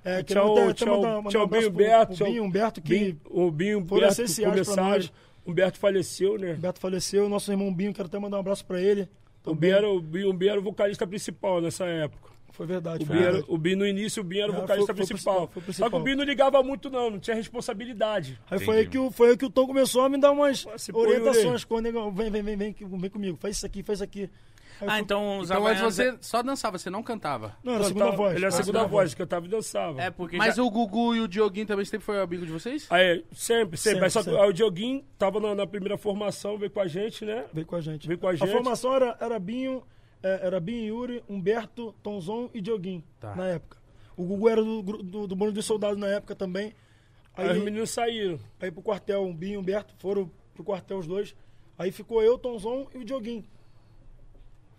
É, 0.10 0.24
Tinha 0.24 0.24
queremos 0.24 0.50
o, 0.50 0.54
até- 0.54 0.64
até 0.64 0.74
tinha 0.74 0.92
mandar- 0.92 1.08
o, 1.08 1.16
mandar 1.18 1.30
tinha 1.30 1.42
um 1.42 1.46
o 1.46 1.48
Binho 1.48 1.70
Humberto. 1.70 2.14
tinha 2.16 2.30
Binho 2.30 2.44
Humberto, 2.44 2.82
que 2.82 2.90
Binho- 2.90 3.20
o 3.26 3.52
Binho 3.52 3.86
foram 3.86 3.98
Humberto, 4.04 4.22
essenciais 4.22 4.54
pra 4.54 4.64
comissário. 4.66 4.92
nós. 5.04 5.14
Humberto 5.46 5.80
faleceu, 5.80 6.38
né? 6.38 6.54
Humberto 6.54 6.80
faleceu, 6.80 7.30
nosso 7.30 7.52
irmão 7.52 7.74
Binho, 7.74 7.94
quero 7.94 8.08
até 8.08 8.20
mandar 8.20 8.38
um 8.38 8.40
abraço 8.42 8.66
pra 8.66 8.82
ele. 8.82 9.08
O 9.46 9.56
Binho 9.56 9.76
era 9.76 9.90
o, 9.90 10.02
Binho, 10.02 10.30
o 10.30 10.34
Binho 10.34 10.52
era 10.52 10.60
o 10.60 10.64
vocalista 10.64 11.08
principal 11.08 11.62
nessa 11.62 11.86
época. 11.86 12.28
Foi 12.52 12.66
verdade. 12.66 13.04
O 13.04 13.08
foi 13.08 13.16
Binho, 13.16 13.28
era- 13.28 13.44
o 13.48 13.58
Binho, 13.58 13.78
no 13.78 13.88
início, 13.88 14.22
o 14.22 14.26
Binho 14.26 14.44
era 14.44 14.52
o 14.52 14.56
Ah, 14.56 14.60
vocalista 14.62 14.94
foi- 14.94 15.06
foi 15.06 15.08
principal. 15.08 15.48
foi 15.54 15.62
o 15.62 15.74
Só 15.74 15.90
que 15.90 15.96
o 15.96 16.00
Binho 16.00 16.18
não 16.18 16.24
ligava 16.26 16.62
muito, 16.64 16.90
não, 16.90 17.12
não 17.12 17.20
tinha 17.20 17.36
responsabilidade. 17.36 18.40
Aí 18.50 18.60
foi 18.60 18.78
aí, 18.80 18.88
que 18.88 18.98
o, 18.98 19.12
foi 19.12 19.30
aí 19.32 19.38
que 19.38 19.46
o 19.46 19.50
Tom 19.50 19.68
começou 19.68 20.02
a 20.02 20.10
me 20.10 20.18
dar 20.20 20.32
umas 20.32 20.66
Se 20.78 20.92
orientações. 20.94 21.64
Quando 21.64 21.86
ele, 21.86 21.98
vem, 22.12 22.32
vem, 22.32 22.44
vem, 22.44 22.58
vem, 22.58 22.76
vem 22.98 23.10
comigo, 23.10 23.38
faz 23.38 23.58
isso 23.58 23.66
aqui, 23.66 23.84
faz 23.84 24.00
isso 24.00 24.04
aqui. 24.04 24.30
Aí 24.82 24.88
eu 24.88 24.90
Ah, 24.90 24.94
fui- 24.94 25.02
então 25.02 25.40
os 25.40 25.50
Então 25.50 25.66
antes 25.68 25.82
havaianos... 25.82 25.96
você 25.96 26.18
só 26.22 26.44
dançava, 26.44 26.78
você 26.78 26.90
não 26.90 27.02
cantava. 27.04 27.56
Não, 27.64 27.74
era 27.74 27.84
a 27.86 27.88
Cantava- 27.88 28.06
segunda 28.06 28.18
voz. 28.18 28.36
Ele 28.36 28.46
era 28.46 28.54
a 28.56 28.60
Ah, 28.60 28.64
segunda 28.64 28.84
voz, 28.86 29.14
que 29.14 29.22
eu 29.22 29.28
tava 29.28 29.46
e 29.46 29.50
dançava. 29.50 30.02
É, 30.02 30.10
porque 30.12 30.38
Mas 30.38 30.56
já... 30.56 30.64
o 30.64 30.70
Gugu 30.70 31.16
e 31.16 31.22
o 31.22 31.28
Dioguinho 31.28 31.66
também 31.66 31.86
sempre 31.86 32.06
foi 32.06 32.20
amigo 32.22 32.46
de 32.46 32.52
vocês? 32.52 32.88
Aí, 32.90 33.26
sempre, 33.34 33.78
sempre. 33.78 33.78
Sempre, 33.78 34.04
Aí 34.06 34.10
só 34.12 34.20
que 34.20 34.26
sempre. 34.26 34.40
aí 34.42 34.50
o 34.50 34.54
Dioguinho 34.54 35.04
tava 35.18 35.40
na, 35.40 35.56
na 35.56 35.66
primeira 35.68 35.98
formação, 35.98 36.58
veio 36.58 36.70
com 36.72 36.80
a 36.80 36.88
gente, 36.88 37.26
né? 37.26 37.46
Veio 37.54 37.66
com 37.66 37.76
a 37.76 37.82
gente. 37.82 38.08
Veio 38.08 38.20
com 38.20 38.28
a 38.28 38.36
gente. 38.36 38.48
A 38.50 38.52
formação 38.52 38.94
era, 38.96 39.18
era 39.20 39.40
Binho, 39.40 39.84
é, 40.22 40.40
era 40.48 40.60
Bin 40.60 40.84
Yuri, 40.86 41.24
Humberto, 41.28 41.94
Tonzon 42.04 42.50
e 42.54 42.62
Dioguinho, 42.62 43.04
Tá. 43.20 43.36
na 43.36 43.48
época. 43.48 43.78
O 44.16 44.24
Gugu 44.24 44.50
era 44.50 44.64
do, 44.64 44.82
gru- 44.84 45.04
do, 45.04 45.28
do 45.28 45.36
bônus 45.36 45.54
dos 45.54 45.66
soldados 45.66 45.98
na 45.98 46.08
época 46.08 46.36
também. 46.36 46.74
Aí 47.36 47.46
os 47.46 47.52
Aí, 47.58 47.60
meninos 47.64 47.92
saíram. 47.92 48.40
aí 48.60 48.72
pro 48.72 48.82
quartel, 48.82 49.28
o 49.28 49.34
Bin 49.34 49.52
e 49.52 49.58
o 49.58 49.60
Humberto 49.60 49.94
foram 50.00 50.32
pro 50.56 50.64
quartel 50.64 50.98
os 50.98 51.06
dois. 51.06 51.36
Aí 51.78 51.92
ficou 51.92 52.24
eu, 52.24 52.36
Tonzon 52.40 52.88
e 52.96 52.98
o 52.98 53.06
Dioguinho. 53.06 53.44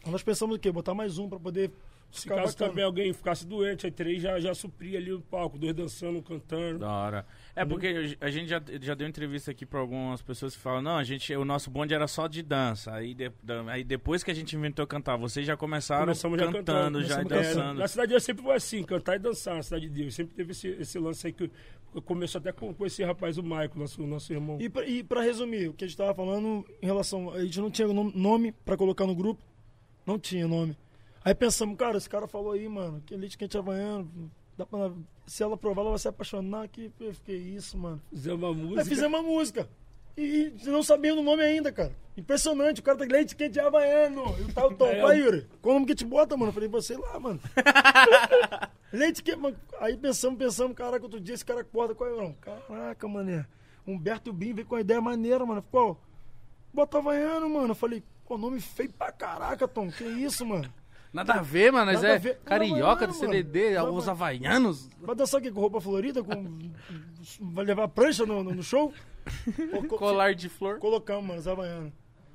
Aí 0.05 0.11
nós 0.13 0.23
pensamos 0.23 0.57
o 0.57 0.59
quê? 0.59 0.71
Botar 0.73 0.95
mais 0.95 1.19
um 1.19 1.29
pra 1.29 1.39
poder 1.39 1.71
Se 2.11 2.23
ficar 2.23 2.37
caso 2.37 2.53
bacana. 2.53 2.71
também 2.71 2.85
alguém 2.85 3.13
ficasse 3.13 3.47
doente, 3.47 3.85
aí 3.85 3.93
três 3.93 4.23
já, 4.23 4.39
já 4.41 4.55
supria 4.55 4.99
ali 4.99 5.13
o 5.13 5.21
palco, 5.21 5.59
dois 5.59 5.75
dançando, 5.75 6.23
cantando. 6.23 6.79
Da 6.79 6.91
hora. 6.91 7.27
É 7.55 7.65
porque 7.65 8.17
a 8.21 8.31
gente 8.31 8.49
já, 8.49 8.63
já 8.81 8.95
deu 8.95 9.07
entrevista 9.09 9.51
aqui 9.51 9.67
pra 9.67 9.81
algumas 9.81 10.23
pessoas 10.23 10.55
que 10.57 10.63
falam, 10.63 10.81
não, 10.81 10.97
a 10.97 11.05
gente, 11.05 11.35
o 11.37 11.45
nosso 11.45 11.69
bonde 11.71 11.93
era 11.93 12.07
só 12.07 12.27
de 12.29 12.43
dança. 12.43 12.95
Aí, 12.95 13.13
de- 13.13 13.31
aí 13.67 13.83
depois 13.85 14.23
que 14.23 14.31
a 14.31 14.35
gente 14.35 14.55
inventou 14.57 14.87
cantar, 14.87 15.17
vocês 15.17 15.45
já 15.47 15.57
começaram 15.57 16.05
Começamos 16.05 16.39
já 16.39 16.47
cantando, 16.47 16.65
cantando, 16.65 17.05
já 17.05 17.21
e 17.21 17.25
começamos 17.25 17.47
É, 17.47 17.55
dançando. 17.55 17.79
na 17.81 17.89
cidade 17.89 18.09
de 18.09 18.13
Deus 18.15 18.23
sempre 18.25 18.43
foi 18.45 18.55
assim, 18.55 18.83
cantar 18.85 19.17
e 19.17 19.19
dançar 19.19 19.55
na 19.57 19.63
cidade 19.63 19.89
de 19.89 20.03
Deus. 20.03 20.15
Sempre 20.15 20.35
teve 20.35 20.53
esse, 20.53 20.69
esse 20.69 20.99
lance 20.99 21.27
aí 21.27 21.33
que 21.33 21.51
começou 22.05 22.39
até 22.39 22.53
com, 22.53 22.73
com 22.73 22.87
esse 22.87 23.03
rapaz, 23.03 23.37
o 23.37 23.43
Maico, 23.43 23.79
nosso, 23.79 24.07
nosso 24.07 24.33
irmão. 24.33 24.59
E 24.61 24.69
pra, 24.71 24.83
pra 25.07 25.21
resumir, 25.23 25.69
o 25.69 25.73
que 25.75 25.85
a 25.85 25.89
gente 25.89 25.97
tava 25.97 26.15
falando 26.15 26.65
em 26.81 26.87
relação. 26.87 27.31
A 27.35 27.43
gente 27.43 27.61
não 27.61 27.71
tinha 27.71 27.89
nom- 27.89 28.13
nome 28.15 28.53
pra 28.65 28.77
colocar 28.77 29.05
no 29.07 29.15
grupo. 29.15 29.43
Não 30.09 30.19
tinha 30.19 30.49
nome. 30.49 30.75
Aí 31.23 31.35
pensamos, 31.35 31.77
cara, 31.77 31.99
esse 31.99 32.09
cara 32.09 32.27
falou 32.27 32.53
aí, 32.53 32.67
mano, 32.67 33.03
que 33.05 33.15
leite 33.15 33.37
quente 33.37 33.59
havaiano. 33.59 34.11
Dá 34.57 34.65
pra, 34.65 34.91
se 35.27 35.43
ela 35.43 35.55
provar, 35.55 35.83
ela 35.83 35.91
vai 35.91 35.99
se 35.99 36.09
apaixonar. 36.09 36.67
Que, 36.69 36.91
fiquei 37.13 37.37
isso, 37.37 37.77
mano. 37.77 38.01
Fizemos 38.09 38.43
uma 38.43 38.49
Aí 38.49 38.57
música. 38.57 38.85
fizemos 38.87 39.21
uma 39.21 39.23
música. 39.29 39.69
E, 40.17 40.55
e 40.65 40.69
não 40.71 40.83
sabendo 40.83 41.21
o 41.21 41.23
nome 41.23 41.43
ainda, 41.43 41.71
cara. 41.71 41.95
Impressionante, 42.17 42.81
o 42.81 42.83
cara 42.83 42.97
tá 42.97 43.05
leite 43.05 43.37
quente 43.37 43.61
havaiano. 43.61 44.25
E 44.41 44.51
tal 44.51 44.75
Tom, 44.75 44.87
É, 44.89 45.03
vai, 45.03 45.19
Yuri. 45.21 45.47
Qual 45.61 45.73
o 45.73 45.79
nome 45.79 45.87
que 45.87 45.95
te 45.95 46.07
bota, 46.07 46.39
mano? 46.39 46.49
Eu 46.49 46.55
falei, 46.55 46.71
você 46.71 46.97
lá, 46.97 47.21
mano. 47.21 47.39
leite 48.91 49.23
quente. 49.23 49.39
mano. 49.39 49.57
Aí 49.79 49.95
pensamos, 49.95 50.39
pensamos, 50.39 50.75
caraca, 50.75 51.05
outro 51.05 51.21
dia 51.21 51.35
esse 51.35 51.45
cara 51.45 51.61
acorda 51.61 51.95
com 51.95 52.05
a 52.05 52.11
não. 52.11 52.33
Caraca, 52.33 53.07
mané. 53.07 53.47
Humberto 53.87 54.33
Bin 54.33 54.55
veio 54.55 54.67
com 54.67 54.75
uma 54.75 54.81
ideia 54.81 55.03
maneira, 55.03 55.45
mano. 55.45 55.63
Qual? 55.71 56.01
Bota 56.73 56.97
havaiano, 56.97 57.49
mano. 57.51 57.69
Eu 57.73 57.75
falei, 57.75 58.03
pô, 58.29 58.37
nome 58.39 58.61
feio 58.61 58.93
pra 58.93 59.11
caraca, 59.11 59.67
Tom. 59.67 59.91
Que 59.91 60.05
isso, 60.05 60.45
mano? 60.45 60.69
Nada 61.13 61.35
a 61.35 61.43
ver, 61.43 61.73
mano. 61.73 61.87
Nós 61.87 62.03
Nada 62.03 62.09
é 62.13 62.17
a 62.17 62.19
ver. 62.19 62.39
carioca 62.45 63.07
do 63.07 63.13
Não, 63.15 63.19
mano. 63.21 63.33
CDD, 63.33 63.79
os 63.81 64.05
vai. 64.05 64.13
havaianos. 64.15 64.91
Vai 65.01 65.17
dançar 65.17 65.41
aqui 65.41 65.51
com 65.51 65.61
roupa 65.61 65.81
florida? 65.81 66.23
Com... 66.23 66.59
Vai 67.41 67.65
levar 67.65 67.89
prancha 67.89 68.27
no, 68.27 68.43
no- 68.45 68.55
no 68.55 68.63
show? 68.63 68.93
Pô, 69.71 69.83
co- 69.85 69.97
Colar 69.99 70.35
de 70.35 70.49
flor. 70.49 70.79
Colocamos, 70.79 71.25
mano, 71.25 71.41
os 71.41 71.49
havaianos. 71.49 71.93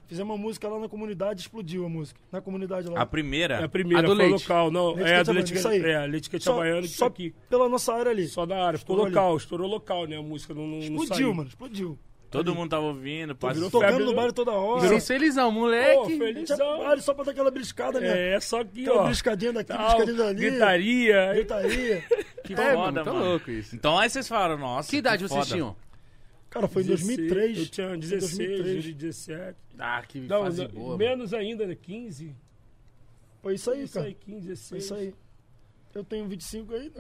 Fizemos 0.07 0.35
uma 0.35 0.41
música 0.41 0.67
lá 0.67 0.79
na 0.79 0.89
comunidade, 0.89 1.41
explodiu 1.41 1.85
a 1.85 1.89
música. 1.89 2.19
Na 2.31 2.41
comunidade 2.41 2.87
lá. 2.89 3.01
A 3.01 3.05
primeira? 3.05 3.55
É 3.55 3.63
a 3.63 3.69
primeira, 3.69 3.99
A 3.99 4.09
do 4.09 4.15
foi 4.15 4.27
leite. 4.29 4.41
local. 4.43 4.69
Não, 4.71 4.93
Leite 4.93 4.99
é 5.01 5.03
a 5.03 5.05
quente 5.05 5.23
do 5.25 5.31
havaiano, 5.31 5.33
leite 5.39 5.53
isso 5.55 5.69
quente. 5.69 5.85
aí. 5.85 5.91
É, 5.91 6.07
leite 6.07 6.29
quente 6.29 6.43
só, 6.43 6.53
havaiano 6.53 6.81
que 6.81 6.87
só 6.89 7.05
tá 7.05 7.13
aqui. 7.13 7.35
pela 7.49 7.69
nossa 7.69 7.93
área 7.93 8.11
ali. 8.11 8.27
Só 8.27 8.45
na 8.45 8.55
área. 8.57 8.77
Ficou 8.77 8.95
Estourou 8.95 9.05
ali. 9.05 9.15
local, 9.15 9.37
estourou 9.37 9.67
local, 9.67 10.05
né? 10.07 10.17
A 10.17 10.21
música 10.21 10.53
não, 10.53 10.63
não, 10.67 10.77
não 10.77 10.79
Explodiu, 10.81 11.07
saiu. 11.15 11.33
mano, 11.33 11.49
explodiu. 11.49 11.99
Todo 12.33 12.55
mundo 12.55 12.69
tava 12.71 12.83
ouvindo, 12.83 13.33
virou 13.33 13.35
passou. 13.37 13.69
Tocando 13.71 13.89
febre, 13.91 14.05
no 14.05 14.13
baile 14.15 14.33
toda 14.33 14.51
hora. 14.51 14.81
Virou 14.81 14.99
felizão, 14.99 15.51
moleque. 15.51 16.17
Felizão. 16.17 16.79
baile 16.79 17.01
só 17.01 17.13
pra 17.13 17.23
dar 17.25 17.31
aquela 17.31 17.51
beliscada, 17.51 17.99
né? 17.99 18.33
É, 18.35 18.39
só 18.39 18.63
que, 18.63 18.81
Aquela 18.81 18.99
ó. 19.01 19.03
beliscadinha 19.03 19.53
daqui, 19.53 19.67
tal, 19.71 19.97
beliscadinha 19.99 20.17
dali. 20.25 20.39
gritaria. 20.39 21.33
Gritaria. 21.33 22.03
que 22.43 22.53
É, 22.53 22.55
foda, 22.55 22.75
mano, 22.77 23.03
tá 23.03 23.13
mano. 23.13 23.25
louco 23.31 23.51
isso. 23.51 23.75
Então 23.75 23.97
aí 23.97 24.09
vocês 24.09 24.27
falaram, 24.27 24.57
nossa. 24.57 24.89
Que 24.89 24.97
idade 24.97 25.21
vocês 25.27 25.39
foda. 25.45 25.51
tinham? 25.55 25.75
Cara, 26.49 26.67
foi 26.67 26.83
em 26.83 26.85
2003. 26.87 27.57
Eu 27.57 27.65
tinha 27.67 27.97
16, 27.97 28.37
2003. 28.37 28.85
ele 28.85 28.93
17. 28.93 29.57
Ah, 29.79 30.03
que 30.07 30.19
Não, 30.21 30.43
fase 30.43 30.61
não, 30.63 30.67
boa. 30.69 30.85
mano. 30.87 30.97
menos 30.97 31.33
ainda, 31.33 31.65
né? 31.65 31.75
15. 31.81 32.35
Foi 33.41 33.55
isso 33.55 33.71
aí, 33.71 33.83
Isso 33.83 33.93
cara. 33.93 34.05
aí, 34.07 34.13
15, 34.13 34.39
Foi 34.41 34.49
16. 34.49 34.83
isso 34.83 34.93
aí. 34.95 35.13
Eu 35.93 36.03
tenho 36.03 36.27
25 36.27 36.73
aí. 36.73 36.91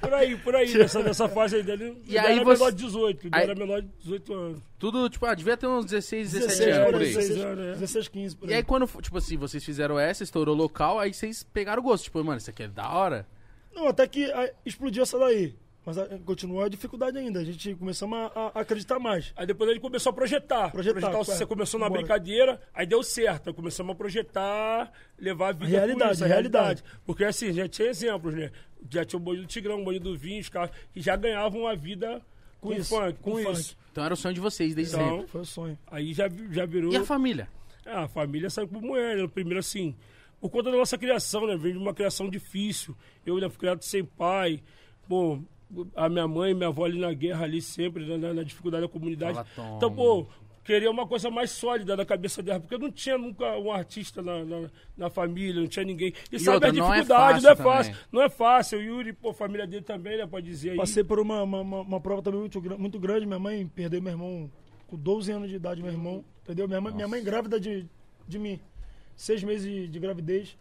Por 0.00 0.14
aí, 0.14 0.36
por 0.36 0.54
aí, 0.56 0.72
nessa, 0.76 1.02
nessa 1.02 1.28
fase 1.28 1.56
aí 1.56 1.62
dele. 1.62 2.00
E 2.06 2.16
aí 2.18 2.36
era 2.36 2.44
você- 2.44 2.58
menor 2.62 2.70
de 2.72 2.84
18, 2.84 3.26
ele 3.26 3.30
Aí- 3.34 3.42
era 3.42 3.54
menor 3.54 3.82
de 3.82 3.88
18 4.02 4.32
anos. 4.34 4.60
Tudo, 4.78 5.08
tipo, 5.10 5.26
ah, 5.26 5.34
devia 5.34 5.56
ter 5.56 5.66
uns 5.66 5.84
16, 5.86 6.32
17 6.32 6.58
16, 6.58 6.76
anos 6.76 6.90
por 6.92 7.00
aí. 7.00 7.06
aí. 7.06 7.14
16, 7.14 7.28
16 7.28 7.46
anos, 7.46 7.64
é. 7.64 7.72
16, 7.80 8.08
15 8.08 8.36
por 8.36 8.48
E 8.48 8.52
aí. 8.52 8.56
aí 8.58 8.62
quando, 8.62 8.86
tipo 9.02 9.18
assim, 9.18 9.36
vocês 9.36 9.64
fizeram 9.64 9.98
essa, 9.98 10.22
estourou 10.22 10.54
local, 10.54 10.98
aí 10.98 11.12
vocês 11.12 11.42
pegaram 11.42 11.80
o 11.82 11.84
gosto. 11.84 12.04
Tipo, 12.04 12.22
mano, 12.24 12.38
isso 12.38 12.50
aqui 12.50 12.62
é 12.64 12.68
da 12.68 12.88
hora. 12.90 13.26
Não, 13.74 13.88
até 13.88 14.06
que 14.06 14.24
ah, 14.30 14.50
explodiu 14.64 15.02
essa 15.02 15.18
daí. 15.18 15.54
Mas 15.84 15.98
ah, 15.98 16.08
continuou 16.24 16.62
a 16.62 16.68
dificuldade 16.68 17.18
ainda. 17.18 17.40
A 17.40 17.44
gente 17.44 17.74
começamos 17.74 18.18
a, 18.18 18.52
a 18.54 18.60
acreditar 18.60 18.98
mais. 18.98 19.32
Aí 19.36 19.46
depois 19.46 19.68
ele 19.70 19.80
começou 19.80 20.10
a 20.10 20.12
projetar. 20.12 20.70
Projetar, 20.70 21.10
você 21.10 21.42
é. 21.42 21.46
começou 21.46 21.78
na 21.78 21.88
Bora. 21.88 22.00
brincadeira, 22.00 22.60
aí 22.72 22.86
deu 22.86 23.02
certo. 23.02 23.48
Aí 23.48 23.54
começamos 23.54 23.92
a 23.92 23.94
projetar, 23.94 24.92
levar 25.18 25.48
a 25.48 25.52
vida 25.52 25.66
Realidade, 25.66 26.12
isso, 26.14 26.24
a 26.24 26.26
realidade. 26.26 26.84
Porque 27.04 27.24
assim, 27.24 27.52
já 27.52 27.68
tinha 27.68 27.88
exemplos, 27.88 28.34
né? 28.34 28.50
Já 28.90 29.04
tinha 29.04 29.18
o 29.18 29.22
bonde 29.22 29.42
do 29.42 29.46
Tigrão, 29.46 29.82
o 29.82 29.84
bonde 29.84 29.98
do 29.98 30.16
Vinho, 30.16 30.40
os 30.40 30.48
caras 30.48 30.70
que 30.92 31.00
já 31.00 31.16
ganhavam 31.16 31.66
a 31.66 31.74
vida 31.74 32.22
com, 32.60 32.68
Com 32.68 32.74
isso, 32.74 32.88
funk, 32.88 33.18
com, 33.20 33.30
com 33.32 33.40
isso. 33.40 33.70
funk. 33.70 33.76
Então 33.92 34.04
era 34.04 34.14
o 34.14 34.16
sonho 34.16 34.34
de 34.34 34.40
vocês 34.40 34.74
desde 34.74 34.94
Então, 34.96 35.10
sempre. 35.10 35.26
Foi 35.28 35.40
o 35.42 35.44
sonho. 35.44 35.78
Aí 35.86 36.14
já, 36.14 36.28
já 36.50 36.64
virou... 36.64 36.92
E 36.92 36.96
a 36.96 37.04
família? 37.04 37.48
Ah, 37.84 38.04
a 38.04 38.08
família 38.08 38.48
saiu 38.48 38.66
por 38.66 38.80
mulher, 38.80 39.18
né? 39.18 39.28
Primeiro 39.28 39.60
assim, 39.60 39.94
por 40.40 40.48
conta 40.48 40.70
da 40.70 40.78
nossa 40.78 40.96
criação, 40.96 41.46
né? 41.46 41.56
Vem 41.56 41.72
de 41.72 41.78
uma 41.78 41.92
criação 41.92 42.30
difícil. 42.30 42.96
Eu, 43.24 43.38
né, 43.38 43.48
fui 43.50 43.58
criado 43.58 43.82
sem 43.82 44.02
pai. 44.02 44.62
Pô, 45.06 45.38
a 45.94 46.08
minha 46.08 46.26
mãe 46.28 46.50
e 46.50 46.54
minha 46.54 46.68
avó 46.68 46.84
ali 46.84 46.98
na 46.98 47.12
guerra, 47.12 47.44
ali 47.44 47.60
sempre, 47.60 48.04
na, 48.18 48.32
na 48.34 48.42
dificuldade 48.42 48.82
da 48.82 48.88
comunidade. 48.88 49.34
Fala. 49.54 49.76
Então, 49.76 49.92
pô, 49.94 50.26
queria 50.64 50.90
uma 50.90 51.06
coisa 51.06 51.30
mais 51.30 51.50
sólida 51.50 51.96
na 51.96 52.04
cabeça 52.04 52.42
dela, 52.42 52.58
porque 52.60 52.78
não 52.78 52.90
tinha 52.90 53.18
nunca 53.18 53.56
um 53.58 53.70
artista 53.70 54.22
na, 54.22 54.44
na, 54.44 54.70
na 54.96 55.10
família, 55.10 55.60
não 55.60 55.68
tinha 55.68 55.84
ninguém. 55.84 56.12
E, 56.32 56.36
E 56.36 56.38
sabe 56.40 56.54
outra, 56.56 56.68
a 56.70 56.72
não 56.72 56.94
é 56.94 56.96
dificuldade, 57.00 57.42
não 57.42 57.50
é 57.50 57.56
fácil 57.56 57.64
fácil. 57.92 58.06
Não 58.12 58.22
é 58.22 58.28
fácil. 58.30 58.78
O 58.78 58.82
Yuri, 58.82 59.12
pô, 59.12 59.30
a 59.30 59.34
família 59.34 59.66
dele 59.66 59.82
também, 59.82 60.16
né? 60.16 60.26
Pode 60.26 60.46
dizer 60.46 60.70
aí. 60.70 60.76
Passei 60.76 61.04
por 61.04 61.18
uma, 61.20 61.42
uma, 61.42 61.60
uma- 61.60 61.80
uma 61.80 62.00
prova 62.00 62.22
também 62.22 62.40
muito, 62.40 62.60
muito 62.78 62.98
grande. 62.98 63.26
Minha 63.26 63.38
mãe 63.38 63.66
perdeu 63.66 64.00
meu 64.00 64.12
irmão 64.12 64.50
com 64.86 64.96
12 64.96 65.30
anos 65.32 65.48
de 65.50 65.56
idade, 65.56 65.82
meu 65.82 65.92
irmão. 65.92 66.24
Entendeu? 66.42 66.66
Minha 66.68 66.80
mãe, 66.80 66.94
minha 66.94 67.08
mãe 67.08 67.22
grávida 67.22 67.58
de, 67.60 67.86
de 68.26 68.38
mim. 68.38 68.58
Seis 69.16 69.42
meses 69.44 69.70
de, 69.70 69.88
de 69.88 69.98
gravidez. 69.98 70.56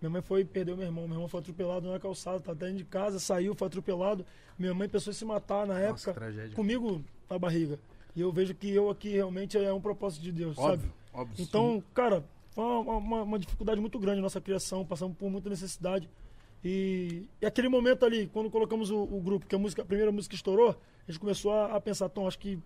Minha 0.00 0.10
mãe 0.10 0.22
foi 0.22 0.44
perdeu 0.44 0.76
meu 0.76 0.86
irmão. 0.86 1.04
Meu 1.06 1.14
irmão 1.16 1.28
foi 1.28 1.40
atropelado 1.40 1.90
na 1.90 1.98
calçada, 1.98 2.40
tá 2.40 2.52
dentro 2.52 2.76
de 2.76 2.84
casa, 2.84 3.18
saiu, 3.18 3.54
foi 3.54 3.66
atropelado. 3.66 4.24
Minha 4.58 4.74
mãe 4.74 4.88
pensou 4.88 5.10
em 5.10 5.14
se 5.14 5.24
matar 5.24 5.66
na 5.66 5.78
época. 5.78 6.12
tragédia. 6.14 6.54
Comigo 6.54 7.02
na 7.28 7.38
barriga. 7.38 7.78
E 8.14 8.20
eu 8.20 8.32
vejo 8.32 8.54
que 8.54 8.70
eu 8.70 8.88
aqui 8.90 9.10
realmente 9.10 9.58
é 9.58 9.72
um 9.72 9.80
propósito 9.80 10.22
de 10.22 10.32
Deus, 10.32 10.56
sabe? 10.56 10.68
Óbvio, 10.72 10.92
óbvio. 11.12 11.42
Então, 11.42 11.82
cara, 11.92 12.24
foi 12.50 12.64
uma, 12.64 12.96
uma- 12.96 13.22
uma 13.22 13.38
dificuldade 13.38 13.80
muito 13.80 13.98
grande 13.98 14.20
nossa 14.22 14.40
criação, 14.40 14.84
passamos 14.86 15.16
por 15.16 15.30
muita 15.30 15.50
necessidade. 15.50 16.08
E, 16.64 17.28
e 17.40 17.46
aquele 17.46 17.68
momento 17.68 18.04
ali, 18.04 18.26
quando 18.28 18.50
colocamos 18.50 18.90
o, 18.90 19.02
o 19.02 19.20
grupo, 19.20 19.46
que 19.46 19.54
a, 19.54 19.58
música, 19.58 19.82
a 19.82 19.84
primeira 19.84 20.10
música 20.10 20.34
estourou, 20.34 20.70
a 20.70 21.10
gente 21.10 21.20
começou 21.20 21.52
a, 21.52 21.76
a 21.76 21.80
pensar, 21.80 22.08
Tom, 22.08 22.26
acho 22.26 22.38
que 22.38 22.58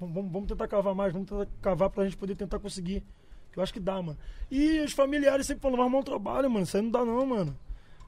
vamos, 0.00 0.14
vamos- 0.14 0.32
vamos 0.32 0.48
tentar 0.48 0.66
cavar 0.68 0.94
mais, 0.94 1.12
vamos 1.12 1.28
tentar 1.28 1.46
cavar 1.60 1.90
pra 1.90 2.04
gente 2.04 2.16
poder 2.16 2.34
tentar 2.34 2.58
conseguir. 2.58 3.02
Eu 3.56 3.62
acho 3.62 3.72
que 3.72 3.80
dá, 3.80 4.00
mano. 4.02 4.18
E 4.50 4.80
os 4.80 4.92
familiares 4.92 5.46
sempre 5.46 5.62
falam, 5.62 5.76
vai 5.76 5.84
arrumar 5.84 5.98
um 6.00 6.02
trabalho, 6.02 6.50
mano, 6.50 6.64
isso 6.64 6.76
aí 6.76 6.82
não 6.82 6.90
dá 6.90 7.04
não, 7.04 7.24
mano. 7.26 7.56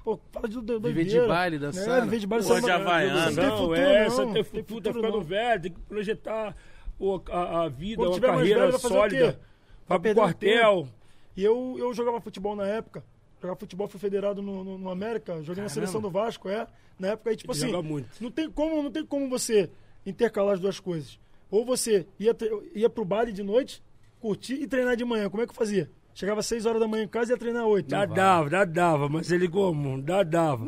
Pô, 0.05 0.17
para 0.17 0.49
de 0.49 0.61
do- 0.61 0.81
Viver 0.81 1.05
de 1.05 1.11
doideira. 1.11 1.27
baile, 1.29 1.57
É, 1.57 1.59
dançando. 1.59 2.05
viver 2.05 2.19
de 2.21 2.27
baile, 2.27 2.45
Pô, 2.47 2.53
isso 2.55 2.63
de 2.65 2.71
é 2.71 2.75
Havaiano. 2.75 3.31
Não 3.37 3.51
futuro, 3.57 3.75
é, 3.75 4.05
não. 4.05 4.11
você 4.11 4.23
tem 4.33 4.45
futuro, 4.45 4.81
tá 4.81 4.91
futuro, 4.91 4.95
ficando 4.95 5.17
não. 5.19 5.21
velho, 5.25 5.63
tem 5.63 5.73
que 5.73 5.81
projetar 5.81 6.57
pô, 6.99 7.23
a, 7.31 7.63
a 7.65 7.69
vida, 7.69 7.97
Quando 7.97 8.09
uma 8.09 8.15
tiver 8.15 8.27
mais 8.29 8.39
carreira 8.39 8.67
velho, 8.67 8.79
sólida. 8.79 9.41
Vai 9.89 9.99
pro 9.99 10.15
quartel. 10.15 10.89
E 11.37 11.45
eu, 11.45 11.77
eu 11.79 11.93
jogava 11.93 12.21
futebol 12.21 12.55
na 12.57 12.67
época. 12.67 13.05
Jogava 13.43 13.59
futebol, 13.61 13.87
fui 13.89 14.01
federado 14.01 14.41
no, 14.41 14.65
no, 14.65 14.79
no 14.79 14.91
América, 14.91 15.43
joguei 15.43 15.63
na 15.63 15.69
seleção 15.69 16.01
do 16.01 16.11
Vasco, 16.11 16.49
é. 16.49 16.67
Na 16.99 17.09
época 17.09 17.31
aí, 17.31 17.37
tipo 17.37 17.53
Ele 17.53 17.59
assim. 17.63 17.71
joga 17.71 17.87
muito. 17.87 18.09
Não 18.21 18.31
tem, 18.31 18.51
como, 18.51 18.83
não 18.83 18.91
tem 18.91 19.05
como 19.05 19.29
você 19.29 19.69
intercalar 20.07 20.55
as 20.55 20.61
duas 20.61 20.81
coisas. 20.81 21.19
Ou 21.51 21.65
você 21.65 22.07
ia, 22.19 22.35
ia 22.75 22.89
pro 22.89 23.05
baile 23.05 23.33
de 23.33 23.43
noite, 23.43 23.83
curtir 24.27 24.55
e 24.55 24.67
treinar 24.67 24.97
de 24.97 25.05
manhã. 25.05 25.29
Como 25.31 25.43
é 25.43 25.47
que 25.47 25.53
eu 25.53 25.57
fazia? 25.57 25.89
Chegava 26.15 26.41
às 26.41 26.47
6 26.47 26.65
horas 26.67 26.81
da 26.81 26.89
manhã 26.89 27.05
em 27.05 27.09
casa 27.09 27.31
e 27.31 27.35
ia 27.35 27.39
treinar 27.39 27.63
às 27.63 27.69
8. 27.69 27.89
Dá, 27.89 28.07
dava, 28.07 28.49
dá, 28.51 28.65
dava, 28.65 29.09
mas 29.09 29.31
ele 29.31 29.49
como? 29.49 30.01
Dá, 30.03 30.23
dava. 30.23 30.65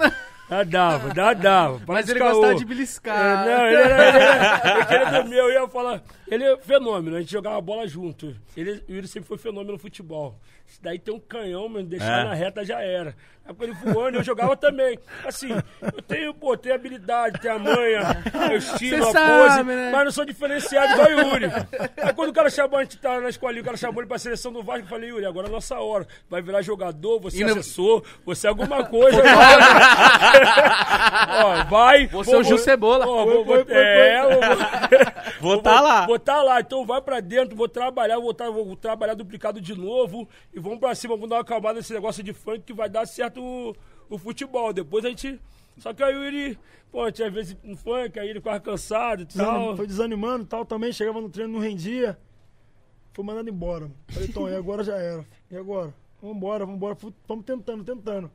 Dá, 0.49 0.63
dava, 0.63 1.13
dá, 1.15 1.33
dava. 1.35 1.81
Mas 1.87 2.09
ele 2.09 2.21
gostava 2.21 2.55
de 2.55 2.63
É, 2.63 2.67
beliscar. 2.67 3.45
não, 3.47 3.67
ele 3.67 3.77
ele 3.77 4.77
ele 4.77 4.85
queria 4.87 5.11
dormir, 5.11 5.37
eu 5.37 5.51
ia 5.53 5.69
falar. 5.69 6.03
Ele 6.31 6.45
é 6.45 6.57
fenômeno, 6.59 7.17
a 7.17 7.21
gente 7.21 7.33
jogava 7.33 7.61
bola 7.61 7.87
junto. 7.87 8.35
Ele, 8.57 8.83
o 8.89 8.93
Yuri 8.93 9.09
sempre 9.09 9.29
foi 9.29 9.39
fenômeno 9.39 9.73
no 9.73 9.79
futebol. 9.79 10.39
Isso 10.67 10.79
daí 10.83 10.99
tem 10.99 11.15
um 11.15 11.21
canhão, 11.21 11.67
mano, 11.69 11.87
deixar 11.89 12.21
É. 12.21 12.25
na 12.25 12.35
reta 12.35 12.63
já 12.65 12.81
era. 12.83 13.15
Aí 13.47 13.55
quando 13.55 13.71
ele 13.71 13.79
voando, 13.95 14.19
eu 14.19 14.23
jogava 14.23 14.55
também. 14.55 14.99
Assim, 15.25 15.49
eu 15.81 16.03
tenho, 16.03 16.35
pô, 16.35 16.55
tenho 16.59 16.75
habilidade, 16.75 17.41
tenho 17.41 17.55
a 17.55 17.59
manha, 17.59 18.03
o 18.51 18.55
estilo, 18.57 19.03
Cê 19.05 19.09
a 19.09 19.13
sabe, 19.13 19.43
pose, 19.49 19.63
né? 19.63 19.91
mas 19.91 20.05
não 20.05 20.11
sou 20.13 20.27
diferenciado 20.27 20.93
igual 20.93 21.07
o 21.09 21.11
Yuri. 21.33 21.47
Aí 21.97 22.13
quando 22.13 22.29
o 22.29 22.35
cara 22.35 22.51
chamou, 22.51 22.79
a 22.79 22.83
gente 22.83 22.99
tava 22.99 23.23
na 23.23 23.31
escolinha, 23.31 23.63
o 23.63 23.65
cara 23.65 23.79
chamou 23.79 24.03
ele 24.03 24.09
pra 24.09 24.19
seleção 24.19 24.53
do 24.53 24.63
Vasco, 24.63 24.85
eu 24.85 24.89
falei, 24.89 25.09
Yuri, 25.09 25.25
agora 25.25 25.47
é 25.47 25.49
a 25.49 25.53
nossa 25.53 25.81
hora. 25.81 26.07
Vai 26.29 26.43
virar 26.43 26.61
jogador, 26.61 27.19
você 27.19 27.43
é 27.43 27.47
não- 27.47 27.53
assessor, 27.55 28.05
você 28.27 28.47
é 28.47 28.51
alguma 28.51 28.85
coisa. 28.85 29.23
Ó, 31.45 31.65
vai. 31.71 32.07
Você 32.09 32.35
é 32.35 32.37
o 32.39 32.43
Gil 32.43 32.59
Cebola. 32.59 33.07
Ó, 33.07 33.25
Foi, 33.25 33.35
vou, 33.35 33.45
foi, 33.47 33.57
vou, 33.57 33.65
foi, 33.67 33.77
é, 33.77 34.23
foi. 34.23 34.35
vou- 34.41 35.19
Vou 35.41 35.63
tá 35.63 35.81
lá. 35.81 36.05
Vou 36.07 36.18
tá 36.19 36.43
lá, 36.43 36.61
então 36.61 36.85
vai 36.85 37.01
pra 37.01 37.21
dentro, 37.21 37.57
vou 37.57 37.69
trabalhar, 37.69 38.19
vou, 38.19 38.35
tra- 38.35 38.51
vou 38.51 38.77
trabalhar 38.77 39.15
duplicado 39.15 39.61
de 39.61 39.75
novo 39.75 40.29
e 40.53 40.59
vamos 40.61 40.79
pra 40.79 40.95
cima, 40.95 41.15
vamos 41.15 41.29
dar 41.31 41.37
uma 41.37 41.43
acalmada 41.43 41.75
nesse 41.79 41.93
negócio 41.93 42.23
de 42.23 42.33
funk 42.33 42.61
que 42.61 42.73
vai 42.73 42.89
dar 42.89 43.07
certo 43.07 43.41
o, 43.43 43.75
o 44.09 44.19
futebol. 44.19 44.73
Depois 44.73 45.05
a 45.05 45.09
gente. 45.09 45.41
Só 45.79 45.95
que 45.95 46.03
aí 46.03 46.15
ele, 46.27 46.59
pô, 46.91 47.11
tinha 47.13 47.31
vezes 47.31 47.57
no 47.63 47.77
funk, 47.77 48.19
aí 48.19 48.29
ele 48.29 48.41
ficava 48.41 48.59
cansado 48.61 49.23
e 49.23 49.27
tal. 49.27 49.37
Foi 49.77 49.87
desanimando 49.87 50.45
e 50.45 50.47
tal 50.47 50.65
também. 50.65 50.93
Chegava 50.93 51.21
no 51.21 51.29
treino, 51.29 51.53
não 51.53 51.61
rendia. 51.61 52.19
Foi 53.13 53.25
mandado 53.25 53.49
embora. 53.49 53.91
Falei, 54.09 54.29
Tom, 54.29 54.49
e 54.49 54.55
agora 54.57 54.83
já 54.85 54.97
era. 54.97 55.25
E 55.51 55.57
agora? 55.57 55.95
Vambora, 56.23 56.67
vambora. 56.67 56.97
Vamos 57.29 57.45
tentando, 57.45 57.85
tentando. 57.85 58.31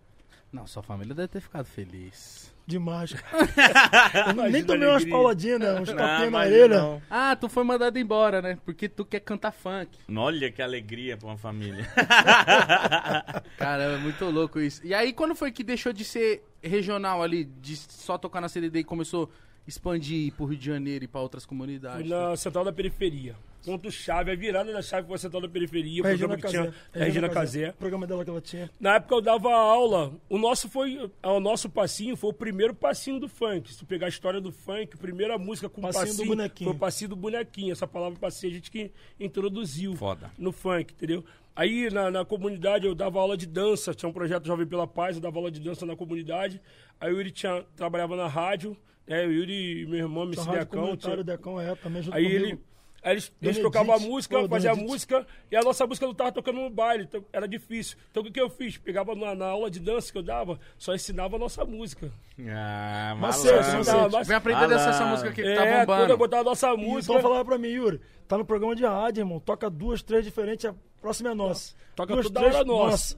Não, 0.53 0.67
sua 0.67 0.83
família 0.83 1.15
deve 1.15 1.27
ter 1.29 1.41
ficado 1.41 1.65
feliz. 1.65 2.53
Demais. 2.65 3.13
Nem 4.51 4.63
tomei 4.63 4.87
umas 4.87 5.03
pauladinhas, 5.03 5.59
né? 5.59 5.81
Uns 5.81 5.89
Não, 5.89 5.97
tapinhas 5.97 6.31
na 6.31 6.39
orelha. 6.39 6.67
não. 6.79 7.01
Ah, 7.09 7.35
tu 7.35 7.49
foi 7.49 7.63
mandado 7.63 7.97
embora, 7.99 8.41
né? 8.41 8.57
Porque 8.63 8.87
tu 8.87 9.03
quer 9.03 9.19
cantar 9.19 9.51
funk. 9.51 9.89
Olha 10.15 10.49
que 10.51 10.61
alegria 10.61 11.17
pra 11.17 11.27
uma 11.27 11.37
família. 11.37 11.85
Caramba, 13.57 13.95
é 13.95 13.97
muito 13.97 14.23
louco 14.25 14.59
isso. 14.59 14.79
E 14.85 14.93
aí, 14.93 15.11
quando 15.11 15.35
foi 15.35 15.51
que 15.51 15.63
deixou 15.63 15.91
de 15.91 16.05
ser 16.05 16.43
regional 16.61 17.21
ali, 17.23 17.45
de 17.45 17.75
só 17.75 18.17
tocar 18.17 18.39
na 18.39 18.47
CDD 18.47 18.79
e 18.79 18.83
começou 18.83 19.25
a 19.25 19.67
expandir 19.67 20.33
pro 20.33 20.45
Rio 20.45 20.57
de 20.57 20.65
Janeiro 20.65 21.03
e 21.03 21.07
pra 21.07 21.19
outras 21.19 21.43
Fui 21.43 21.49
comunidades? 21.49 22.07
na 22.09 22.35
Central 22.37 22.63
da 22.63 22.71
Periferia. 22.71 23.35
Ponto 23.65 23.89
chave, 23.89 24.29
a 24.31 24.35
virada 24.35 24.73
da 24.73 24.81
chave 24.81 25.07
foi 25.07 25.15
a 25.15 25.19
Central 25.19 25.41
da 25.41 25.47
Periferia, 25.47 26.01
o 26.01 26.03
programa 26.03 26.35
que 26.37 26.47
tinha. 26.47 26.63
Casé. 26.65 26.77
a 26.93 27.05
Regina 27.05 27.29
Casé. 27.29 27.69
O 27.69 27.73
programa 27.73 28.05
dela 28.05 28.23
que 28.23 28.29
ela 28.29 28.41
tinha. 28.41 28.69
Na 28.79 28.95
época 28.95 29.15
eu 29.15 29.21
dava 29.21 29.53
aula. 29.53 30.13
O 30.29 30.37
nosso 30.37 30.67
foi. 30.67 31.09
O 31.23 31.39
nosso 31.39 31.69
passinho 31.69 32.15
foi 32.17 32.29
o 32.31 32.33
primeiro 32.33 32.73
passinho 32.75 33.19
do 33.19 33.29
funk. 33.29 33.71
Se 33.71 33.79
tu 33.79 33.85
pegar 33.85 34.07
a 34.07 34.09
história 34.09 34.41
do 34.41 34.51
funk, 34.51 34.89
a 34.93 34.97
primeira 34.97 35.37
música 35.37 35.69
com 35.69 35.81
Passinho 35.81 36.03
do 36.05 36.07
passinho, 36.09 36.27
bonequinho. 36.27 36.69
foi 36.69 36.75
o 36.75 36.79
passinho 36.79 37.09
do 37.11 37.15
bonequinho. 37.15 37.71
Essa 37.71 37.87
palavra 37.87 38.19
passinho 38.19 38.51
a 38.51 38.55
gente 38.55 38.69
que 38.69 38.91
introduziu 39.17 39.95
Foda. 39.95 40.29
no 40.37 40.51
funk, 40.51 40.93
entendeu? 40.93 41.23
Aí 41.55 41.89
na, 41.91 42.09
na 42.11 42.25
comunidade 42.25 42.85
eu 42.85 42.95
dava 42.95 43.19
aula 43.19 43.37
de 43.37 43.45
dança, 43.45 43.93
tinha 43.93 44.09
um 44.09 44.13
projeto 44.13 44.45
Jovem 44.45 44.65
pela 44.65 44.87
Paz, 44.87 45.15
eu 45.15 45.21
dava 45.21 45.37
aula 45.37 45.51
de 45.51 45.59
dança 45.59 45.85
na 45.85 45.95
comunidade. 45.95 46.59
Aí 46.99 47.13
o 47.13 47.17
Yuri 47.17 47.31
tinha, 47.31 47.63
trabalhava 47.75 48.15
na 48.15 48.27
rádio, 48.27 48.75
né? 49.07 49.25
O 49.25 49.31
Yuri 49.31 49.81
e 49.83 49.85
meu 49.85 49.99
irmão, 49.99 50.25
Messi 50.25 50.41
rádio 50.45 50.59
Decão. 50.61 50.97
tinha- 50.97 51.23
Decão 51.23 51.61
é 51.61 51.75
também 51.75 52.01
junto 52.01 52.15
Aí 52.15 52.23
comigo. 52.25 52.45
ele. 52.45 52.59
Aí 53.03 53.11
eles, 53.15 53.31
eles 53.41 53.59
tocavam 53.59 53.93
a 53.93 53.99
música, 53.99 54.39
Ô, 54.39 54.47
faziam 54.47 54.73
a 54.73 54.77
música, 54.77 55.27
e 55.51 55.55
a 55.57 55.61
nossa 55.61 55.85
música 55.85 56.07
não 56.07 56.13
tava 56.15 56.31
tocando 56.31 56.61
no 56.61 56.69
baile, 56.69 57.03
então 57.03 57.23
era 57.33 57.45
difícil. 57.47 57.97
Então 58.09 58.21
o 58.23 58.25
que, 58.25 58.31
que 58.31 58.39
eu 58.39 58.49
fiz? 58.49 58.77
Pegava 58.77 59.13
na, 59.13 59.35
na 59.35 59.47
aula 59.47 59.69
de 59.69 59.79
dança 59.81 60.09
que 60.09 60.17
eu 60.17 60.23
dava, 60.23 60.57
só 60.77 60.95
ensinava 60.95 61.35
a 61.35 61.39
nossa 61.39 61.65
música. 61.65 62.09
Ah, 62.49 63.13
malandro. 63.19 64.17
a- 64.17 64.23
Vem 64.23 64.35
aprender 64.37 64.67
dessa 64.69 64.89
essa 64.91 65.05
música 65.05 65.29
aqui 65.29 65.41
que 65.43 65.53
tá 65.55 65.65
É, 65.65 65.85
quando 65.85 65.99
eu 65.99 66.05
bombando. 66.05 66.17
botava 66.17 66.41
a 66.41 66.45
nossa 66.45 66.67
E 66.69 66.73
o 66.73 66.77
música. 66.77 67.13
Tom 67.13 67.21
falava 67.21 67.43
pra 67.43 67.57
mim, 67.57 67.67
Yuri, 67.67 67.99
tá 68.27 68.37
no 68.37 68.45
programa 68.45 68.75
de 68.75 68.85
rádio, 68.85 69.21
irmão. 69.21 69.39
Toca 69.39 69.69
duas, 69.69 70.01
três 70.01 70.23
diferentes, 70.23 70.65
a 70.65 70.73
próxima 71.01 71.31
é 71.31 71.33
nossa. 71.33 71.75
Toca 71.95 72.13
duas, 72.13 72.25
toda 72.27 72.41
hora 72.41 72.63
nossa. 72.63 73.17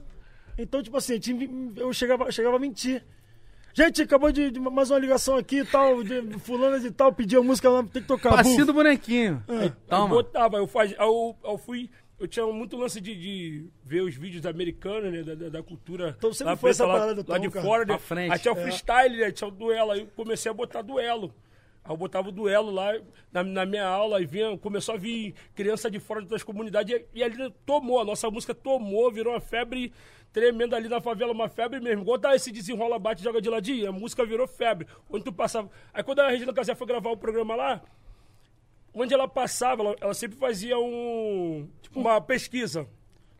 Então, 0.58 0.82
tipo 0.82 0.96
assim, 0.96 1.14
eu 1.76 1.92
chegava, 1.92 2.30
chegava 2.32 2.56
a 2.56 2.58
mentir. 2.58 3.04
Gente, 3.78 4.00
acabou 4.00 4.32
de, 4.32 4.50
de 4.50 4.58
mais 4.58 4.90
uma 4.90 4.98
ligação 4.98 5.36
aqui 5.36 5.58
e 5.58 5.64
tal, 5.66 6.02
de 6.02 6.38
fulano 6.38 6.78
e 6.86 6.90
tal, 6.90 7.12
pediu 7.12 7.40
a 7.40 7.44
música 7.44 7.68
lá, 7.68 7.82
tem 7.82 8.00
que 8.00 8.08
tocar. 8.08 8.30
Passinho 8.30 8.64
do 8.64 8.72
bonequinho. 8.72 9.44
Eu 9.46 9.70
Toma. 9.86 10.08
botava, 10.14 10.56
eu, 10.56 10.66
fazia, 10.66 10.96
eu, 10.98 11.36
eu 11.44 11.58
fui. 11.58 11.90
Eu 12.18 12.26
tinha 12.26 12.46
muito 12.46 12.74
lance 12.78 12.98
de, 13.02 13.14
de 13.14 13.66
ver 13.84 14.00
os 14.00 14.14
vídeos 14.14 14.46
americanos, 14.46 15.12
né? 15.12 15.22
Da, 15.22 15.34
da- 15.34 15.48
da 15.50 15.62
cultura. 15.62 16.14
Então 16.16 16.32
sempre 16.32 16.52
lá 16.52 16.56
foi 16.56 16.70
essa 16.70 16.86
lá, 16.86 16.94
parada 16.94 17.22
do 17.22 17.30
lá 17.30 17.36
Tom, 17.36 17.42
de 17.42 17.50
cara. 17.50 17.66
fora, 17.66 17.80
né? 17.80 17.86
Pra 17.88 17.98
frente. 17.98 18.32
Aí 18.32 18.38
tinha 18.38 18.54
o 18.54 18.56
É. 18.58 18.62
freestyle, 18.62 19.18
né? 19.18 19.30
Tinha 19.30 19.48
o 19.48 19.50
duelo. 19.50 19.90
Aí 19.90 20.00
eu 20.00 20.06
comecei 20.16 20.50
a 20.50 20.54
botar 20.54 20.80
duelo. 20.80 21.34
Aí 21.84 21.92
eu 21.92 21.96
botava 21.98 22.30
o 22.30 22.32
duelo 22.32 22.70
lá 22.70 22.94
na, 23.30 23.44
na 23.44 23.66
minha 23.66 23.84
aula, 23.86 24.22
e 24.22 24.24
vinha, 24.24 24.56
começou 24.56 24.94
a 24.94 24.98
vir 24.98 25.34
criança 25.54 25.90
de 25.90 26.00
fora 26.00 26.20
outras 26.20 26.42
comunidades, 26.42 26.94
e, 27.14 27.18
e 27.18 27.22
ali 27.22 27.52
tomou, 27.66 28.00
a 28.00 28.04
nossa 28.06 28.30
música 28.30 28.54
tomou, 28.54 29.12
virou 29.12 29.34
uma 29.34 29.40
febre 29.40 29.92
tremenda 30.32 30.76
ali 30.76 30.88
na 30.88 31.00
favela, 31.00 31.32
uma 31.32 31.48
febre 31.48 31.80
mesmo. 31.80 32.02
Igual 32.02 32.18
tá 32.18 32.34
esse 32.34 32.52
desenrola, 32.52 32.98
bate, 32.98 33.22
joga 33.22 33.40
de 33.40 33.48
ladinho, 33.48 33.88
a 33.88 33.92
música 33.92 34.24
virou 34.24 34.46
febre. 34.46 34.86
Onde 35.08 35.24
tu 35.24 35.32
passava. 35.32 35.70
Aí 35.92 36.02
quando 36.02 36.20
a 36.20 36.28
Regina 36.28 36.52
Casé 36.52 36.74
foi 36.74 36.86
gravar 36.86 37.10
o 37.10 37.16
programa 37.16 37.54
lá, 37.54 37.82
onde 38.94 39.12
ela 39.12 39.28
passava, 39.28 39.82
ela, 39.82 39.96
ela 40.00 40.14
sempre 40.14 40.36
fazia 40.38 40.78
um, 40.78 41.68
tipo, 41.82 42.00
uma 42.00 42.20
pesquisa. 42.20 42.88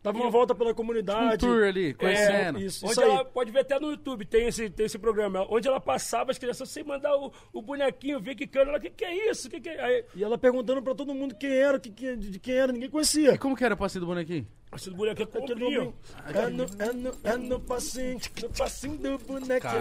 Dava 0.06 0.18
uma 0.18 0.30
volta 0.30 0.54
pela 0.54 0.72
comunidade. 0.72 1.34
Um 1.34 1.38
tour 1.50 1.64
ali, 1.64 1.92
conhecendo. 1.94 2.58
É, 2.58 2.62
isso, 2.62 2.84
Onde 2.84 2.92
isso 2.92 3.00
aí. 3.02 3.10
ela 3.10 3.24
pode 3.24 3.50
ver 3.50 3.60
até 3.60 3.78
no 3.80 3.90
YouTube, 3.90 4.24
tem 4.24 4.46
esse, 4.46 4.70
tem 4.70 4.86
esse 4.86 4.98
programa. 4.98 5.44
Onde 5.50 5.66
ela 5.66 5.80
passava, 5.80 6.30
as 6.30 6.38
crianças 6.38 6.68
sem 6.68 6.84
mandar 6.84 7.14
o, 7.16 7.32
o 7.52 7.60
bonequinho, 7.60 8.20
ver 8.20 8.34
que 8.36 8.46
cano, 8.46 8.70
ela, 8.70 8.78
que 8.78 8.88
que 8.90 9.04
é 9.04 9.30
isso? 9.30 9.50
Que 9.50 9.60
que 9.60 9.68
é? 9.68 9.80
Aí, 9.84 10.04
E 10.14 10.22
ela 10.22 10.38
perguntando 10.38 10.80
pra 10.80 10.94
todo 10.94 11.12
mundo 11.12 11.34
quem 11.34 11.50
era, 11.52 11.78
que, 11.80 11.90
que- 11.90 12.14
de 12.16 12.38
quem 12.38 12.54
era, 12.54 12.72
ninguém 12.72 12.88
conhecia. 12.88 13.32
E 13.34 13.38
como 13.38 13.56
que 13.56 13.64
era 13.64 13.74
o 13.74 13.76
passinho 13.76 14.00
do 14.02 14.06
bonequinho? 14.06 14.46
esse 14.74 14.90
bonequinho 14.90 15.24
é 15.24 15.28
Aquele 15.38 15.46
comprinho. 15.48 15.80
nome- 15.80 15.94
É 16.34 16.50
no, 16.50 16.64
é, 16.64 16.92
no, 16.92 17.12
é 17.24 17.36
no 17.36 17.60
passinho, 17.60 18.18
no 18.42 18.50
passinho 18.50 18.98
do 18.98 19.18
bonequinho. 19.18 19.72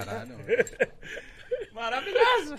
Maravilhoso. 1.74 2.56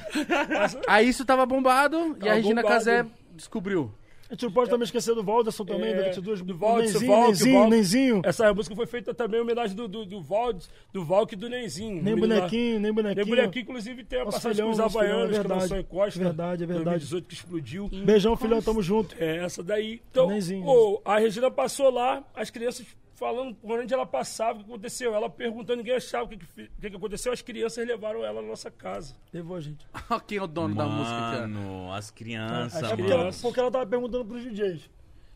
Aí 0.87 1.09
isso 1.09 1.25
tava 1.25 1.47
bombado 1.47 1.97
e 2.13 2.15
Tava 2.21 2.31
a 2.31 2.35
Regina 2.35 2.63
bombado. 2.63 2.75
Casé 2.79 3.07
descobriu. 3.35 3.93
A 4.29 4.35
gente 4.35 4.45
não 4.45 4.53
pode 4.53 4.71
também 4.71 4.85
esquecer 4.85 5.15
do 5.15 5.23
Valderson 5.23 5.65
também, 5.65 5.91
É, 5.93 6.03
das 6.09 6.17
duas. 6.19 6.43
do 6.43 6.57
Valdes, 6.57 6.93
Nenzinho, 6.95 7.11
Valk, 7.12 7.29
Nenzinho, 7.29 7.59
Valk. 7.59 7.71
Nenzinho. 7.71 8.23
Essa 8.25 8.53
música 8.53 8.75
foi 8.75 8.87
feita 8.87 9.15
também 9.15 9.39
em 9.39 9.43
homenagem 9.43 9.77
do, 9.77 9.87
do, 9.87 10.05
do, 10.05 10.21
Valdes, 10.21 10.69
do 10.93 11.05
Valk 11.05 11.35
e 11.35 11.37
do 11.37 11.49
Nenzinho. 11.49 12.03
Nem 12.03 12.15
lá. 12.15 12.21
bonequinho, 12.21 12.81
nem 12.81 12.93
bonequinho. 12.93 13.27
Nem 13.27 13.37
bonequinho, 13.37 13.62
inclusive 13.62 14.05
tem 14.05 14.21
a 14.21 14.25
Nosso 14.25 14.37
passagem 14.39 14.57
filhão, 14.57 14.77
com 14.77 14.87
os 14.87 14.93
filhão, 14.93 15.05
Havaianos, 15.11 15.39
é 15.39 15.43
que 15.43 15.49
lançou 15.49 15.77
em 15.79 15.85
Costa. 15.85 16.19
Verdade, 16.21 16.65
é 16.65 16.67
verdade. 16.67 16.85
2018 16.99 17.27
que 17.29 17.35
explodiu. 17.35 17.89
Beijão, 18.05 18.37
filhão, 18.37 18.61
tamo 18.61 18.83
junto. 18.83 19.15
É, 19.19 19.37
essa 19.45 19.62
daí. 19.62 20.01
Então, 20.11 20.27
Nenzinho, 20.29 20.67
ô, 20.67 21.01
a 21.05 21.19
Regina 21.19 21.51
passou 21.51 21.91
lá, 21.91 22.25
as 22.35 22.51
crianças 22.51 22.85
falando 23.17 23.55
por 23.57 23.81
onde 23.81 23.93
ela 23.93 24.07
passava, 24.07 24.59
o 24.61 24.63
que 24.65 24.71
aconteceu. 24.71 25.15
Ela 25.15 25.29
perguntando, 25.29 25.79
ninguém 25.79 25.97
achava 25.97 26.25
o 26.25 26.29
que, 26.29 26.37
que, 26.39 26.69
que, 26.81 26.91
que 26.91 26.97
aconteceu. 26.97 27.33
As 27.33 27.43
crianças 27.43 27.87
levaram 27.87 28.25
ela 28.25 28.41
na 28.41 28.49
nossa 28.49 28.71
casa. 28.71 29.17
Levou 29.33 29.57
a 29.57 29.61
gente. 29.61 29.87
Quem 30.27 30.39
é 30.39 30.43
o 30.43 30.47
dono 30.47 30.75
da 30.75 30.87
música 30.87 31.17
aqui, 31.17 31.37
ó. 31.37 31.41
Mano, 31.41 31.93
as 31.93 32.11
crianças, 32.11 32.79
É 32.79 32.83
mano. 32.83 32.97
porque, 32.97 33.13
ela, 33.13 33.31
porque 33.43 33.61
ela 33.61 33.71
tava 33.71 33.87
perguntando 33.87 34.25
pros 34.25 34.43
DJs. 34.45 34.89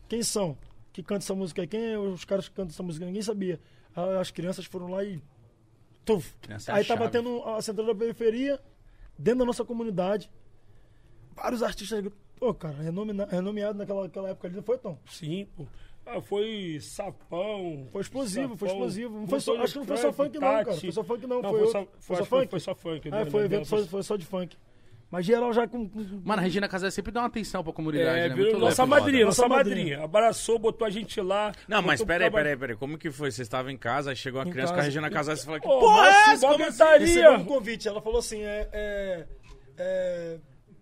Quem 0.07 0.23
são? 0.23 0.57
Que 0.93 1.01
canta 1.03 1.23
essa 1.23 1.33
música 1.35 1.61
aí? 1.61 1.67
Quem 1.67 1.93
é 1.93 1.97
os 1.97 2.23
caras 2.25 2.47
que 2.47 2.55
cantam 2.55 2.71
essa 2.71 2.83
música? 2.83 3.05
Ninguém 3.05 3.21
sabia. 3.21 3.59
Aí 3.95 4.17
As 4.17 4.31
crianças 4.31 4.65
foram 4.65 4.87
lá 4.87 5.03
e. 5.03 5.21
Tuf. 6.05 6.33
Criança 6.41 6.73
Aí 6.73 6.83
tava 6.83 7.01
chave. 7.05 7.11
tendo 7.11 7.43
a 7.43 7.61
central 7.61 7.87
da 7.87 7.95
periferia, 7.95 8.59
dentro 9.17 9.39
da 9.39 9.45
nossa 9.45 9.63
comunidade. 9.63 10.29
Vários 11.35 11.63
artistas. 11.63 12.03
Pô, 12.37 12.53
cara, 12.53 12.75
renomeado 13.29 13.77
naquela, 13.77 14.01
naquela 14.03 14.29
época 14.29 14.47
ali, 14.47 14.55
não 14.55 14.63
foi, 14.63 14.77
Tom? 14.79 14.97
Sim, 15.05 15.47
pô. 15.55 15.65
Ah, 16.17 16.21
foi 16.21 16.77
sapão. 16.81 17.87
Foi 17.91 18.01
explosivo, 18.01 18.57
foi 18.57 18.67
Sapão, 18.67 18.85
explosivo. 18.85 19.19
Não 19.19 19.27
foi 19.27 19.39
só- 19.39 19.57
acho 19.61 19.73
que 19.73 19.79
não 19.79 19.85
foi 19.85 19.97
só 19.97 20.13
funk, 20.13 20.33
não, 20.35 20.39
cara. 20.41 20.73
Foi 20.73 20.91
só 20.91 21.03
funk, 21.03 21.27
não. 21.27 21.41
Não, 21.41 21.49
foi, 21.49 21.59
foi, 21.59 21.71
só, 21.71 21.79
foi 21.79 21.87
foi, 21.99 22.15
só 22.17 22.25
funk? 22.25 22.49
foi 22.49 22.59
só 22.59 22.75
funk. 22.75 23.09
É, 23.13 23.25
foi 23.25 23.45
evento, 23.45 23.65
foi, 23.65 23.85
foi 23.85 24.03
só 24.03 24.15
de 24.15 24.25
funk. 24.25 24.57
Mas 25.09 25.25
geral 25.25 25.51
já 25.51 25.67
com. 25.67 25.89
com- 25.89 26.21
Mano, 26.23 26.39
a 26.39 26.43
Regina 26.45 26.69
Casé 26.69 26.89
sempre 26.89 27.11
dá 27.11 27.19
uma 27.19 27.27
atenção 27.27 27.61
pra 27.61 27.73
comunidade, 27.73 28.17
É, 28.17 28.29
né? 28.29 28.35
viu? 28.35 28.45
Muito 28.45 28.59
Nossa 28.59 28.85
madrinha, 28.85 29.25
Nossa 29.25 29.41
nossa 29.41 29.53
madrinha. 29.53 29.75
madrinha. 29.97 30.03
Abraçou, 30.05 30.57
botou 30.57 30.87
a 30.87 30.89
gente 30.89 31.19
lá. 31.19 31.51
Não, 31.67 31.81
mas 31.81 32.01
peraí, 32.01 32.31
peraí, 32.31 32.55
peraí. 32.55 32.75
Como 32.77 32.97
que 32.97 33.11
foi? 33.11 33.29
Você 33.29 33.41
estava 33.41 33.69
em 33.73 33.77
casa, 33.77 34.11
aí 34.11 34.15
chegou 34.15 34.39
uma 34.39 34.47
Em 34.47 34.51
criança 34.51 34.69
com 34.69 34.75
a 34.75 34.77
casa. 34.77 34.87
Regina 34.87 35.09
Casé 35.09 35.33
e 35.33 35.35
você 35.37 35.43
falou 35.45 35.59
que 35.59 35.67
Pô, 35.67 35.79
porra 35.79 36.07
é 36.07 36.09
essa? 36.31 36.47
Como 36.47 36.63
assim? 36.63 37.27
um 37.27 37.43
convite. 37.43 37.87
Ela 37.89 38.01
falou 38.01 38.19
assim: 38.19 38.41
é, 38.41 38.69
é, 38.71 39.25
é, 39.77 40.37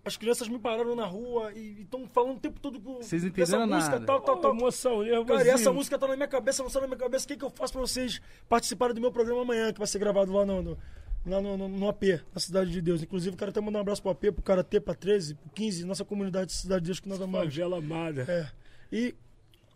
as 0.09 0.17
crianças 0.17 0.47
me 0.47 0.59
pararam 0.59 0.95
na 0.95 1.05
rua 1.05 1.53
e 1.53 1.81
estão 1.81 2.05
falando 2.07 2.37
o 2.37 2.39
tempo 2.39 2.59
todo 2.59 2.79
com 2.79 2.95
Vocês 2.97 3.23
entenderam 3.23 3.67
música, 3.67 3.93
nada. 3.93 4.05
tal, 4.05 4.21
tal, 4.21 4.37
tal. 4.37 4.51
emoção, 4.55 5.03
nervosinho. 5.03 5.25
Cara, 5.25 5.47
e 5.47 5.49
essa 5.49 5.71
música 5.71 5.97
tá 5.97 6.07
na 6.07 6.15
minha 6.15 6.27
cabeça, 6.27 6.61
não 6.63 6.69
sai 6.69 6.81
na 6.81 6.87
minha 6.87 6.99
cabeça. 6.99 7.25
O 7.25 7.27
que, 7.27 7.37
que 7.37 7.45
eu 7.45 7.49
faço 7.49 7.73
pra 7.73 7.81
vocês 7.81 8.19
participarem 8.47 8.95
do 8.95 9.01
meu 9.01 9.11
programa 9.11 9.41
amanhã, 9.41 9.71
que 9.71 9.79
vai 9.79 9.87
ser 9.87 9.99
gravado 9.99 10.33
lá 10.33 10.45
no, 10.45 10.61
no, 10.61 10.77
lá 11.25 11.41
no, 11.41 11.55
no, 11.55 11.67
no 11.69 11.89
AP, 11.89 12.03
na 12.33 12.39
Cidade 12.39 12.71
de 12.71 12.81
Deus. 12.81 13.03
Inclusive, 13.03 13.37
quero 13.37 13.51
até 13.51 13.61
mandar 13.61 13.79
um 13.79 13.81
abraço 13.81 14.01
pro 14.01 14.11
AP, 14.11 14.31
pro 14.33 14.41
Karatê, 14.41 14.79
pra 14.79 14.93
13, 14.93 15.35
pro 15.35 15.49
15, 15.51 15.85
nossa 15.85 16.03
comunidade 16.03 16.47
de 16.47 16.53
Cidade 16.57 16.81
de 16.81 16.87
Deus 16.87 16.99
que 16.99 17.07
nós 17.07 17.21
amamos. 17.21 17.53
Favela 17.53 17.77
amada. 17.77 18.25
É. 18.27 18.49
E, 18.91 19.15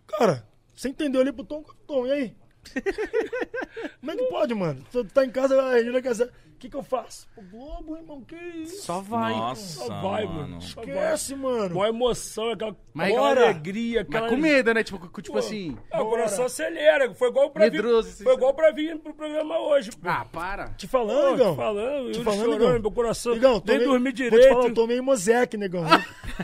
cara, 0.08 0.48
você 0.76 0.90
entendeu 0.90 1.22
ali 1.22 1.32
pro 1.32 1.44
Tom? 1.44 1.64
Tom, 1.86 2.08
e 2.08 2.12
aí? 2.12 2.36
Como 4.00 4.12
é 4.12 4.16
que 4.16 4.24
pode, 4.26 4.54
mano? 4.56 4.84
Tu 4.92 5.04
tá 5.06 5.26
em 5.26 5.30
casa, 5.30 5.62
a 5.62 5.74
Regina 5.74 6.02
Casé. 6.02 6.26
O 6.26 6.30
que, 6.64 6.70
que 6.70 6.78
eu 6.78 6.84
faço? 6.84 7.28
O 7.36 7.42
Globo, 7.42 7.98
irmão, 7.98 8.22
que 8.22 8.36
isso? 8.38 8.84
Só 8.84 9.02
vai. 9.02 9.34
Nossa, 9.34 9.86
Só 9.86 10.02
vai, 10.02 10.24
mano. 10.24 10.40
mano. 10.40 10.58
Esquece, 10.60 11.36
mano. 11.36 11.76
Uma 11.76 11.90
emoção, 11.90 12.52
aquela, 12.52 12.74
Mas 12.94 13.10
aquela 13.10 13.28
bora. 13.28 13.44
alegria, 13.48 14.02
aquela... 14.02 14.22
Mas 14.22 14.30
com 14.30 14.38
medo, 14.38 14.74
né? 14.74 14.82
Tipo, 14.82 14.98
tipo 15.22 15.34
Pô, 15.34 15.40
assim. 15.40 15.78
ah, 15.92 16.02
o 16.02 16.10
coração 16.10 16.46
acelera. 16.46 17.14
Foi 17.16 17.28
igual 17.28 17.50
pra 17.50 17.66
Medroso, 17.70 18.08
vir. 18.08 18.14
assim, 18.14 18.24
Foi 18.24 18.34
igual 18.36 18.54
pra 18.54 18.72
vir 18.72 18.98
pro 18.98 19.14
programa 19.14 19.60
hoje. 19.60 19.92
Pô. 19.92 20.08
Ah, 20.10 20.26
para. 20.32 20.70
Te 20.70 20.88
Pô, 20.88 20.92
falando, 21.00 21.50
te 21.52 21.56
falando, 21.58 22.12
Te 22.14 22.24
falando, 22.24 22.40
chorando, 22.46 22.60
negão. 22.62 22.80
meu 22.80 22.92
coração. 22.92 23.34
Negão, 23.34 23.52
nem 23.54 23.62
tomei- 23.62 23.86
dormi 23.86 24.04
Vou 24.06 24.12
te 24.14 24.24
direito. 24.24 24.50
falar, 24.54 24.66
eu 24.68 24.74
tomei 24.74 25.02
Mosec, 25.02 25.58
negão. 25.58 25.84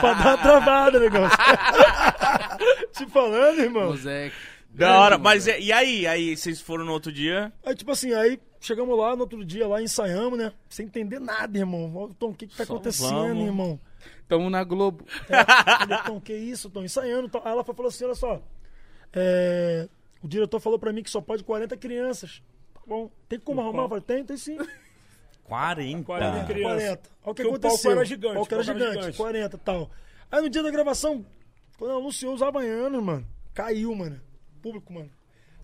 pra 0.00 0.14
dar 0.14 0.24
uma 0.26 0.38
travada, 0.38 0.98
negão. 1.00 1.28
Te 2.92 3.06
falando, 3.06 3.58
irmão. 3.60 3.88
Mozeque. 3.90 4.34
Da 4.68 5.00
hora, 5.00 5.18
mas 5.18 5.46
e, 5.46 5.58
e 5.60 5.72
aí? 5.72 6.06
Aí 6.06 6.36
vocês 6.36 6.60
foram 6.60 6.84
no 6.84 6.92
outro 6.92 7.10
dia? 7.12 7.52
Aí, 7.64 7.74
tipo 7.74 7.90
assim, 7.90 8.12
aí 8.12 8.38
chegamos 8.60 8.96
lá 8.96 9.14
no 9.16 9.22
outro 9.22 9.44
dia, 9.44 9.66
lá 9.66 9.82
ensaiamos, 9.82 10.38
né? 10.38 10.52
Sem 10.68 10.86
entender 10.86 11.18
nada, 11.18 11.56
irmão. 11.58 11.90
Ó, 11.96 12.08
Tom, 12.18 12.30
o 12.30 12.34
que 12.34 12.46
que 12.46 12.56
tá 12.56 12.64
Só 12.64 12.74
acontecendo, 12.74 13.10
vamos. 13.10 13.44
irmão? 13.46 13.80
Tamo 14.28 14.50
na 14.50 14.62
Globo. 14.62 15.04
Falei, 15.26 15.98
Tom, 16.06 16.20
que 16.20 16.34
isso, 16.34 16.68
Tom? 16.70 16.84
Ensaiando. 16.84 17.28
Tom. 17.28 17.40
Aí 17.44 17.50
ela 17.52 17.64
falou 17.64 17.86
assim, 17.88 18.04
olha 18.04 18.14
só. 18.14 18.40
é, 19.12 19.88
o 20.22 20.28
diretor 20.28 20.60
falou 20.60 20.78
pra 20.78 20.92
mim 20.92 21.02
que 21.02 21.10
só 21.10 21.20
pode 21.20 21.42
40 21.44 21.76
crianças. 21.76 22.42
Tá 22.74 22.80
bom. 22.86 23.10
Tem 23.28 23.38
como 23.40 23.60
arrumar? 23.60 23.84
Eu 23.84 23.88
palco. 23.88 24.04
falei, 24.06 24.22
tem, 24.22 24.24
tem 24.26 24.36
sim. 24.36 24.58
40. 25.44 26.04
40 26.04 26.44
criança. 26.44 26.74
40. 26.74 26.90
Olha 27.24 27.32
o 27.32 27.34
que 27.34 27.42
Porque 27.42 27.42
o 27.42 27.44
palco 27.52 27.66
aconteceu. 27.66 27.90
era 27.92 28.04
gigante, 28.04 28.32
O 28.36 28.46
palco 28.46 28.54
era 28.54 28.62
o 28.62 28.66
palco 28.66 28.70
era 28.70 28.78
gigante, 28.78 29.00
gigante. 29.00 29.16
40 29.16 29.56
e 29.56 29.60
tal. 29.60 29.90
Aí 30.30 30.42
no 30.42 30.50
dia 30.50 30.62
da 30.62 30.70
gravação, 30.70 31.24
quando 31.78 31.96
anunciou 31.96 32.34
os 32.34 32.42
Havaianos, 32.42 33.02
mano, 33.02 33.26
caiu, 33.54 33.94
mano. 33.94 34.20
Público, 34.58 34.92
mano. 34.92 35.10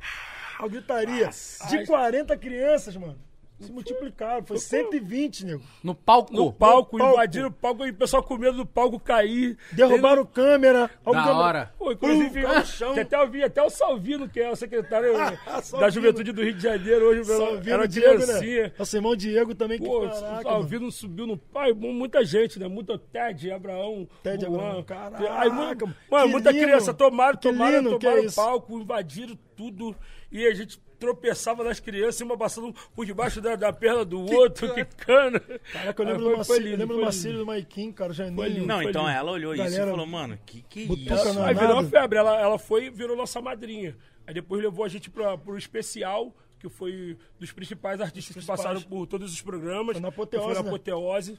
Ah, 0.01 0.65
A 0.65 0.69
gritaria 0.69 1.29
de 1.69 1.87
40 1.87 2.37
crianças, 2.37 2.97
mano. 2.97 3.19
Se 3.61 3.71
multiplicaram. 3.71 4.45
Foi 4.45 4.59
120, 4.59 5.47
nego. 5.47 5.63
No 5.83 5.95
palco. 5.95 6.33
No 6.33 6.53
palco, 6.53 6.99
palco. 6.99 7.15
invadiram 7.15 7.49
o 7.49 7.53
palco 7.53 7.87
e 7.87 7.91
o 7.91 7.95
pessoal 7.95 8.23
com 8.23 8.37
medo 8.37 8.57
do 8.59 8.67
palco 8.67 8.99
cair. 8.99 9.57
Derrubaram 9.73 10.27
câmera. 10.27 10.91
Da 11.05 11.37
hora. 11.37 11.73
Pô, 11.79 11.93
inclusive, 11.93 12.41
Pum, 12.43 12.47
caiu 12.49 12.61
no 12.61 12.67
chão. 12.67 13.01
até 13.01 13.17
eu 13.17 13.31
vi 13.31 13.43
até 13.45 13.63
o 13.63 13.71
Salvino, 13.71 14.29
que 14.29 14.41
é 14.41 14.51
o 14.51 14.57
secretário 14.57 15.13
da 15.17 15.63
Salvino. 15.63 15.91
Juventude 15.91 16.33
do 16.33 16.43
Rio 16.43 16.55
de 16.55 16.63
Janeiro, 16.63 17.07
hoje 17.07 17.25
Salvino, 17.25 17.75
era 17.75 17.87
Diego, 17.89 18.27
né? 18.27 18.73
Nosso 18.79 18.97
irmão 18.97 19.15
Diego 19.17 19.55
também, 19.55 19.79
que 19.79 19.85
Pô, 19.87 20.01
caraca, 20.01 20.19
o 20.19 20.31
mano. 20.33 20.43
Salvino 20.43 20.93
subiu 20.93 21.27
no 21.27 21.37
pai, 21.39 21.73
muita 21.73 22.25
gente, 22.25 22.59
né? 22.59 22.67
Muita 22.67 22.99
Ted, 22.99 23.51
Abraão, 23.53 24.09
Ted, 24.23 24.45
Juan. 24.45 24.57
Abraão, 24.57 24.83
caraca, 24.83 25.33
Aí, 25.41 25.49
mano, 25.49 25.77
que 25.77 25.95
mano, 26.11 26.29
muita 26.29 26.51
lindo. 26.51 26.65
criança, 26.65 26.93
tomaram, 26.93 27.39
Que 27.39 27.49
tomaram, 27.49 27.79
lindo, 27.79 27.99
que 27.99 28.05
tomaram 28.05 28.25
é 28.25 28.27
o 28.27 28.33
palco, 28.33 28.79
invadiram 28.81 29.39
tudo. 29.57 29.95
E 30.33 30.45
a 30.45 30.53
gente 30.55 30.81
tropeçava 31.05 31.63
nas 31.63 31.79
crianças, 31.81 32.21
uma 32.23 32.37
passando 32.37 32.75
por 32.95 33.05
debaixo 33.05 33.41
da, 33.41 33.55
da 33.57 33.73
perna 33.73 34.05
do 34.05 34.21
outro, 34.21 34.73
que 34.75 34.85
cana. 34.85 35.41
Caraca, 35.73 36.03
eu 36.03 36.07
lembro 36.07 36.29
lindo, 36.59 36.71
eu 36.71 36.79
lembro 36.79 36.97
do 37.39 37.47
Maiquim, 37.47 37.93
cara, 37.93 38.13
Janinho. 38.13 38.43
lindo. 38.49 38.67
Não, 38.67 38.81
Foi 38.81 38.91
então 38.91 39.03
lindo. 39.03 39.17
ela 39.17 39.31
olhou 39.31 39.55
isso 39.55 39.63
e 39.63 39.67
Galera, 39.67 39.91
falou, 39.91 40.07
mano, 40.07 40.39
que 40.47 40.63
que 40.63 40.87
Butuca 40.87 41.15
isso? 41.15 41.43
Aí 41.43 41.55
virou 41.55 41.73
uma 41.75 41.85
febre, 41.85 42.19
ela, 42.19 42.41
ela 42.41 42.59
foi 42.59 42.87
e 42.87 42.91
virou 42.91 43.17
nossa 43.17 43.41
madrinha. 43.41 43.97
Aí 44.27 44.33
depois 44.33 44.63
levou 44.63 44.85
a 44.85 44.89
gente 44.89 45.11
pra, 45.11 45.37
pro 45.37 45.57
especial, 45.59 46.35
que 46.59 46.69
foi 46.69 47.17
dos 47.39 47.53
principais 47.53 48.01
artistas 48.01 48.29
que 48.29 48.35
principais. 48.35 48.61
passaram 48.61 48.81
por 48.83 49.07
todos 49.07 49.31
os 49.33 49.43
programas. 49.43 49.93
Foi 49.97 50.01
na 50.01 50.09
que 50.09 50.15
Apoteose, 50.15 50.45
Foi 50.47 50.55
na 50.55 50.63
né? 50.63 50.69
apoteose. 50.69 51.39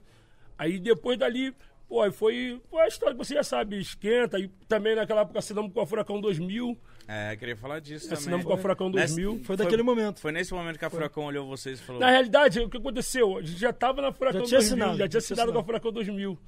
Aí 0.57 0.79
depois 0.79 1.17
dali, 1.17 1.53
pô, 1.89 2.09
foi, 2.11 2.61
foi 2.69 2.81
a 2.81 2.87
história 2.87 3.15
que 3.15 3.25
você 3.25 3.33
já 3.33 3.43
sabe, 3.43 3.79
esquenta. 3.79 4.37
E 4.39 4.47
também 4.67 4.95
naquela 4.95 5.21
época 5.21 5.39
assinamos 5.39 5.73
com 5.73 5.81
a 5.81 5.85
Furacão 5.87 6.21
2000. 6.21 6.77
É, 7.07 7.35
queria 7.35 7.55
falar 7.55 7.79
disso 7.79 8.05
também. 8.05 8.19
Assinamos 8.19 8.45
com 8.45 8.53
a 8.53 8.57
Furacão 8.57 8.89
Nessa- 8.89 9.13
2000. 9.15 9.43
Foi 9.43 9.55
daquele 9.55 9.83
momento. 9.83 10.19
Foi 10.19 10.31
nesse 10.31 10.53
momento 10.53 10.79
que 10.79 10.85
a 10.85 10.89
Furacão 10.89 11.25
olhou 11.25 11.47
vocês 11.47 11.79
e 11.79 11.83
falou... 11.83 11.99
Na 12.01 12.09
realidade, 12.09 12.59
o 12.59 12.69
que 12.69 12.77
aconteceu? 12.77 13.37
A 13.37 13.41
gente 13.41 13.59
já 13.59 13.71
tava 13.71 14.01
na 14.01 14.11
Furacão 14.11 14.41
Já 14.41 14.45
tinha 14.47 14.59
2000, 14.59 14.75
assinado, 14.83 14.97
já 14.99 15.07
tinha 15.07 15.19
assinado 15.19 15.53
com 15.53 15.59
a. 15.59 15.63
Furacão 15.63 15.91
2000. 15.91 16.39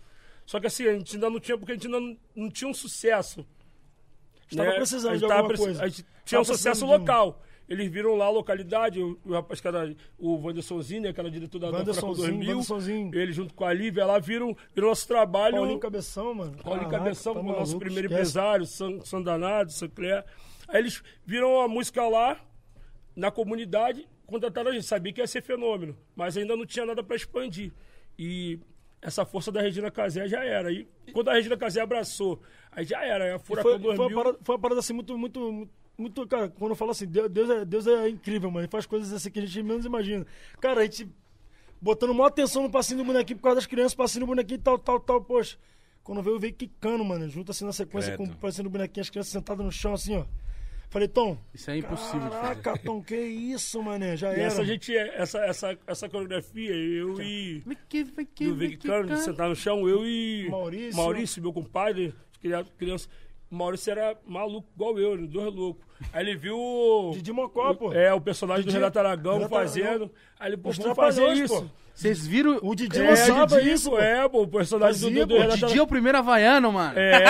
Só 0.46 0.60
que 0.60 0.68
assim, 0.68 0.88
a 0.88 0.94
gente 0.94 1.16
ainda 1.16 1.30
não 1.30 1.40
tinha, 1.40 1.58
porque 1.58 1.74
a 1.74 1.76
gente 1.76 1.86
ainda 1.88 2.00
não, 2.00 2.18
não 2.36 2.50
tinha 2.50 2.70
um 2.70 2.74
sucesso. 2.74 3.46
Estava 4.50 4.70
né? 4.70 4.76
precisando 4.78 5.12
A 5.12 5.14
gente 5.16 5.22
de 5.24 5.28
tava 5.28 5.42
alguma 5.42 5.48
preci- 5.54 5.64
coisa. 5.66 5.84
A 5.84 5.88
gente 5.90 6.06
tinha 6.26 6.40
um 6.40 6.44
Tava 6.44 6.58
sucesso 6.58 6.86
um. 6.86 6.90
local. 6.90 7.44
Eles 7.68 7.92
viram 7.92 8.16
lá 8.16 8.26
a 8.26 8.30
localidade, 8.30 9.02
o, 9.02 9.20
o 9.26 9.34
rapaz 9.34 9.60
que 9.60 9.68
era 9.68 9.94
o 10.18 10.36
Wandersonzinho, 10.38 11.02
né, 11.02 11.14
que 11.14 11.20
era 11.20 11.30
diretor 11.30 11.60
da, 11.60 11.70
Wandersonzinho, 11.70 12.16
2000. 12.16 12.50
Wandersonzinho. 12.50 13.16
Ele 13.16 13.34
junto 13.34 13.54
com 13.54 13.66
a 13.66 13.74
Lívia 13.74 14.06
lá 14.06 14.20
viram, 14.20 14.56
viram 14.74 14.88
nosso 14.88 15.08
trabalho. 15.08 15.58
Paulinho 15.58 15.80
Cabeção, 15.80 16.34
mano. 16.34 16.58
Paulinho 16.64 16.90
Caraca, 16.90 17.04
Cabeção, 17.04 17.34
tá 17.34 17.40
como 17.40 17.52
nosso 17.52 17.72
maluco, 17.74 17.80
primeiro 17.80 18.08
esquece. 18.08 18.22
empresário, 18.22 18.66
San, 18.66 19.02
Sandanado, 19.02 19.72
Sancler. 19.72 20.24
Aí 20.68 20.80
eles 20.80 21.04
viram 21.26 21.62
a 21.62 21.68
música 21.68 22.08
lá, 22.08 22.40
na 23.16 23.32
comunidade, 23.32 24.08
contrataram 24.26 24.70
a 24.72 24.74
gente. 24.74 24.86
Sabia 24.86 25.12
que 25.12 25.20
ia 25.20 25.28
ser 25.28 25.42
fenômeno, 25.42 25.98
mas 26.16 26.38
ainda 26.38 26.56
não 26.56 26.66
tinha 26.66 26.86
nada 26.86 27.04
para 27.04 27.16
expandir. 27.16 27.74
E 28.18 28.60
essa 29.02 29.26
força 29.26 29.52
da 29.52 29.62
Regina 29.62 29.92
Casé 29.92 30.28
já 30.28 30.44
era. 30.44 30.72
E 30.72 30.88
quando 31.14 31.30
a 31.30 31.34
Regina 31.34 31.58
Casé 31.58 31.82
abraçou, 31.82 32.42
aí 32.72 32.86
já 32.86 33.04
era. 33.04 33.26
Aí 33.26 33.32
a 33.32 33.40
Furacão 33.40 33.72
Foi, 33.72 33.82
foi, 33.82 33.96
2000... 33.96 34.08
uma 34.08 34.24
parada, 34.24 34.40
foi 34.44 34.56
uma 34.56 34.62
parada 34.62 34.80
assim 34.80 34.94
muito, 34.94 35.18
muito, 35.18 35.52
muito. 35.52 35.72
Cara, 36.30 36.50
quando 36.50 36.72
eu 36.72 36.76
falo 36.76 36.92
assim, 36.92 37.08
Deus, 37.08 37.30
Deus, 37.30 37.50
é, 37.50 37.66
Deus 37.66 37.88
é 37.88 38.10
incrível, 38.10 38.52
mano. 38.52 38.66
Ele 38.66 38.72
faz 38.72 38.86
coisas 38.86 39.12
assim 39.12 39.32
que 39.32 39.40
a 39.40 39.46
gente 39.46 39.64
menos 39.64 39.86
imagina. 39.86 40.26
Cara, 40.62 40.82
a 40.82 40.84
gente 40.84 41.10
botando 41.82 42.14
maior 42.14 42.28
atenção 42.28 42.64
no 42.64 42.70
passinho 42.70 43.00
do 43.00 43.06
bonequinho 43.06 43.38
por 43.38 43.44
causa 43.44 43.56
das 43.56 43.66
crianças, 43.66 43.96
passinho 43.96 44.26
do 44.26 44.28
bonequinho, 44.28 44.60
tal, 44.60 44.78
tal, 44.78 45.00
tal. 45.00 45.22
Poxa, 45.22 45.58
quando 46.04 46.22
veio, 46.22 46.40
veio 46.40 46.54
quicando, 46.54 47.04
mano. 47.04 47.28
Junto 47.28 47.52
assim 47.52 47.66
na 47.66 47.74
sequência 47.74 48.16
Credo. 48.16 48.30
com 48.30 48.36
o 48.36 48.38
passinho 48.38 48.66
do 48.66 48.70
bonequinho, 48.70 49.02
as 49.02 49.10
crianças 49.10 49.32
sentadas 49.32 49.66
no 49.66 49.72
chão, 49.72 49.94
assim, 49.94 50.18
ó. 50.18 50.26
Falei, 50.90 51.08
Tom. 51.08 51.38
Isso 51.54 51.70
é 51.70 51.78
impossível 51.78 52.30
de 52.30 52.36
fazer. 52.36 52.62
Caraca, 52.62 52.78
Tom, 52.78 53.04
que 53.04 53.16
isso, 53.16 53.82
mané? 53.84 54.16
Já 54.16 54.30
E 54.30 54.36
era. 54.36 54.44
essa, 54.44 54.64
gente, 54.64 54.96
essa, 54.96 55.40
essa, 55.40 55.78
essa 55.86 56.08
coreografia, 56.08 56.74
eu 56.74 57.22
e, 57.22 57.62
e 58.40 58.48
o 58.48 58.56
Vicano 58.56 59.08
de 59.08 59.20
sentar 59.20 59.50
no 59.50 59.56
chão, 59.56 59.88
eu 59.88 60.08
e 60.08 60.48
Maurício. 60.50 60.96
Maurício 60.96 61.42
meu 61.42 61.52
compadre, 61.52 62.16
criado 62.40 62.72
criança. 62.78 63.10
O 63.50 63.56
Maurício 63.56 63.92
era 63.92 64.18
maluco 64.26 64.68
igual 64.76 65.00
eu, 65.00 65.26
dois 65.28 65.54
loucos. 65.54 65.86
Aí 66.12 66.24
ele 66.28 66.36
viu. 66.36 66.58
o- 66.58 67.12
Didi 67.16 67.32
Mocó, 67.32 67.74
pô. 67.74 67.94
É, 67.94 68.14
o 68.14 68.20
personagem 68.22 68.64
Didi- 68.64 68.74
do 68.74 68.80
Renato 68.80 69.00
Aragão 69.00 69.34
Renato 69.36 69.50
fazendo. 69.56 69.88
Aragão. 69.88 70.12
Aí 70.40 70.50
ele, 70.50 70.58
pô, 70.58 70.70
Os 70.70 70.78
vamos 70.78 70.96
fazer 70.96 71.28
isso. 71.34 71.62
pô. 71.62 71.68
Vocês 71.94 72.28
viram? 72.28 72.60
O 72.62 72.76
Didi 72.76 73.00
É, 73.02 73.10
lançava 73.10 73.58
Didi, 73.58 73.72
isso, 73.72 73.90
pô. 73.90 73.98
É, 74.00 74.30
pô, 74.30 74.44
o 74.44 74.48
personagem 74.48 75.00
do, 75.00 75.06
Fazia, 75.08 75.26
do, 75.26 75.30
do 75.30 75.34
pô. 75.34 75.40
O 75.40 75.42
Renato 75.42 75.66
Didi 75.66 75.80
é 75.80 75.82
o 75.82 75.88
primeiro 75.88 76.18
havaiano, 76.20 76.72
mano. 76.72 76.94
É, 77.00 77.24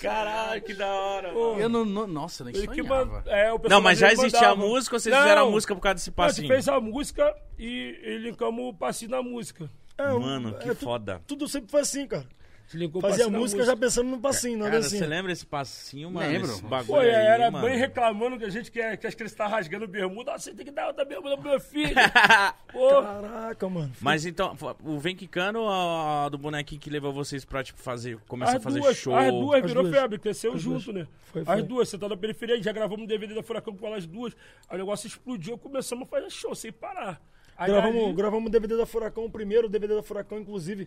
Caralho, 0.00 0.62
que 0.62 0.74
da 0.74 0.86
hora. 0.86 1.28
Eu 1.28 1.68
não, 1.68 1.84
não- 1.84 2.06
nossa, 2.06 2.44
nem 2.44 2.54
ele 2.54 2.68
que 2.68 2.82
sonhava. 2.82 3.04
man- 3.04 3.22
é, 3.26 3.52
o 3.52 3.60
Não, 3.68 3.80
mas 3.80 3.98
já 3.98 4.12
existia 4.12 4.48
a 4.50 4.54
música 4.56 4.96
ou 4.96 5.00
vocês 5.00 5.14
Não, 5.14 5.22
fizeram 5.22 5.48
a 5.48 5.50
música 5.50 5.74
por 5.74 5.80
causa 5.80 5.94
desse 5.94 6.10
A 6.10 6.10
gente 6.10 6.16
passinho? 6.16 6.48
fez 6.48 6.68
a 6.68 6.80
música 6.80 7.34
e, 7.58 7.98
e 8.02 8.18
linkamos 8.18 8.64
o 8.66 8.74
passinho 8.74 9.10
na 9.10 9.22
música. 9.22 9.70
É, 9.96 10.12
o- 10.12 10.20
Mano, 10.20 10.54
que 10.58 10.70
é, 10.70 10.74
foda. 10.74 11.20
Tudo 11.26 11.48
sempre 11.48 11.70
foi 11.70 11.80
assim, 11.80 12.06
cara. 12.06 12.26
A 12.68 13.00
Fazia 13.00 13.30
música 13.30 13.64
já 13.64 13.74
pensando 13.74 14.10
no 14.10 14.20
passinho, 14.20 14.58
nada 14.58 14.72
Cara, 14.72 14.84
assim. 14.84 14.98
você 14.98 15.06
lembra 15.06 15.32
esse 15.32 15.46
passinho, 15.46 16.10
mano? 16.10 16.30
Lembro. 16.30 16.50
Esse 16.50 16.62
bagulho 16.62 16.86
Pô, 16.86 16.98
aí, 16.98 17.08
era 17.08 17.50
mano. 17.50 17.66
bem 17.66 17.78
reclamando 17.78 18.38
que 18.38 18.44
a 18.44 18.50
gente 18.50 18.70
quer 18.70 18.94
que 18.98 19.06
as 19.06 19.14
crianças 19.14 19.32
estão 19.32 19.48
rasgando 19.48 19.88
bermuda. 19.88 20.34
Ah, 20.34 20.38
você 20.38 20.52
tem 20.52 20.66
que 20.66 20.70
dar 20.70 20.88
outra 20.88 21.02
bermuda 21.02 21.38
pro 21.38 21.48
meu 21.48 21.60
filho. 21.60 21.94
Pô, 22.70 23.02
Caraca, 23.02 23.68
mano. 23.70 23.90
Mas 24.02 24.26
então, 24.26 24.54
o 24.84 24.98
Vem 24.98 25.16
Quicano 25.16 25.60
ou 25.60 25.68
a 25.70 26.28
do 26.28 26.36
bonequinho 26.36 26.78
que 26.78 26.90
levou 26.90 27.10
vocês 27.10 27.42
pra, 27.42 27.64
tipo, 27.64 27.80
fazer, 27.80 28.18
começar 28.28 28.52
a 28.52 28.56
as 28.58 28.62
fazer 28.62 28.80
duas, 28.80 28.96
show? 28.98 29.16
as 29.16 29.30
duas 29.32 29.62
As 29.64 29.66
virou 29.70 29.82
duas. 29.84 29.96
febre, 29.96 30.18
cresceu 30.18 30.52
As 30.52 30.60
junto, 30.60 30.92
duas. 30.92 30.96
né? 30.96 31.08
Foi, 31.24 31.44
foi. 31.46 31.54
As 31.54 31.64
duas, 31.64 31.88
você 31.88 31.96
tá 31.96 32.06
na 32.06 32.18
periferia, 32.18 32.62
já 32.62 32.70
gravamos 32.72 33.02
um 33.02 33.06
DVD 33.06 33.34
da 33.34 33.42
Furacão 33.42 33.74
com 33.74 33.86
elas 33.86 34.04
duas. 34.04 34.36
Aí 34.68 34.76
o 34.76 34.78
negócio 34.78 35.06
explodiu, 35.06 35.56
começamos 35.56 36.06
a 36.06 36.10
fazer 36.10 36.28
show 36.30 36.54
sem 36.54 36.70
parar. 36.70 37.18
Aí 37.56 37.70
Gravamos, 37.72 38.04
ali- 38.04 38.12
gravamos 38.12 38.46
o 38.46 38.50
DVD 38.50 38.76
da 38.76 38.84
Furacão, 38.84 39.24
o 39.24 39.30
primeiro 39.30 39.70
DVD 39.70 39.94
da 39.96 40.02
Furacão, 40.02 40.38
inclusive. 40.38 40.86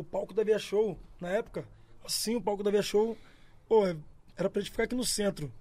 O 0.00 0.04
palco 0.04 0.32
da 0.32 0.42
Via 0.42 0.58
Show, 0.58 0.98
na 1.20 1.28
época, 1.28 1.64
assim, 2.04 2.34
o 2.36 2.40
palco 2.40 2.62
da 2.62 2.70
Via 2.70 2.82
Show, 2.82 3.16
pô, 3.68 3.86
era 4.36 4.48
pra 4.48 4.60
gente 4.62 4.70
ficar 4.70 4.84
aqui 4.84 4.94
no 4.94 5.04
centro. 5.04 5.52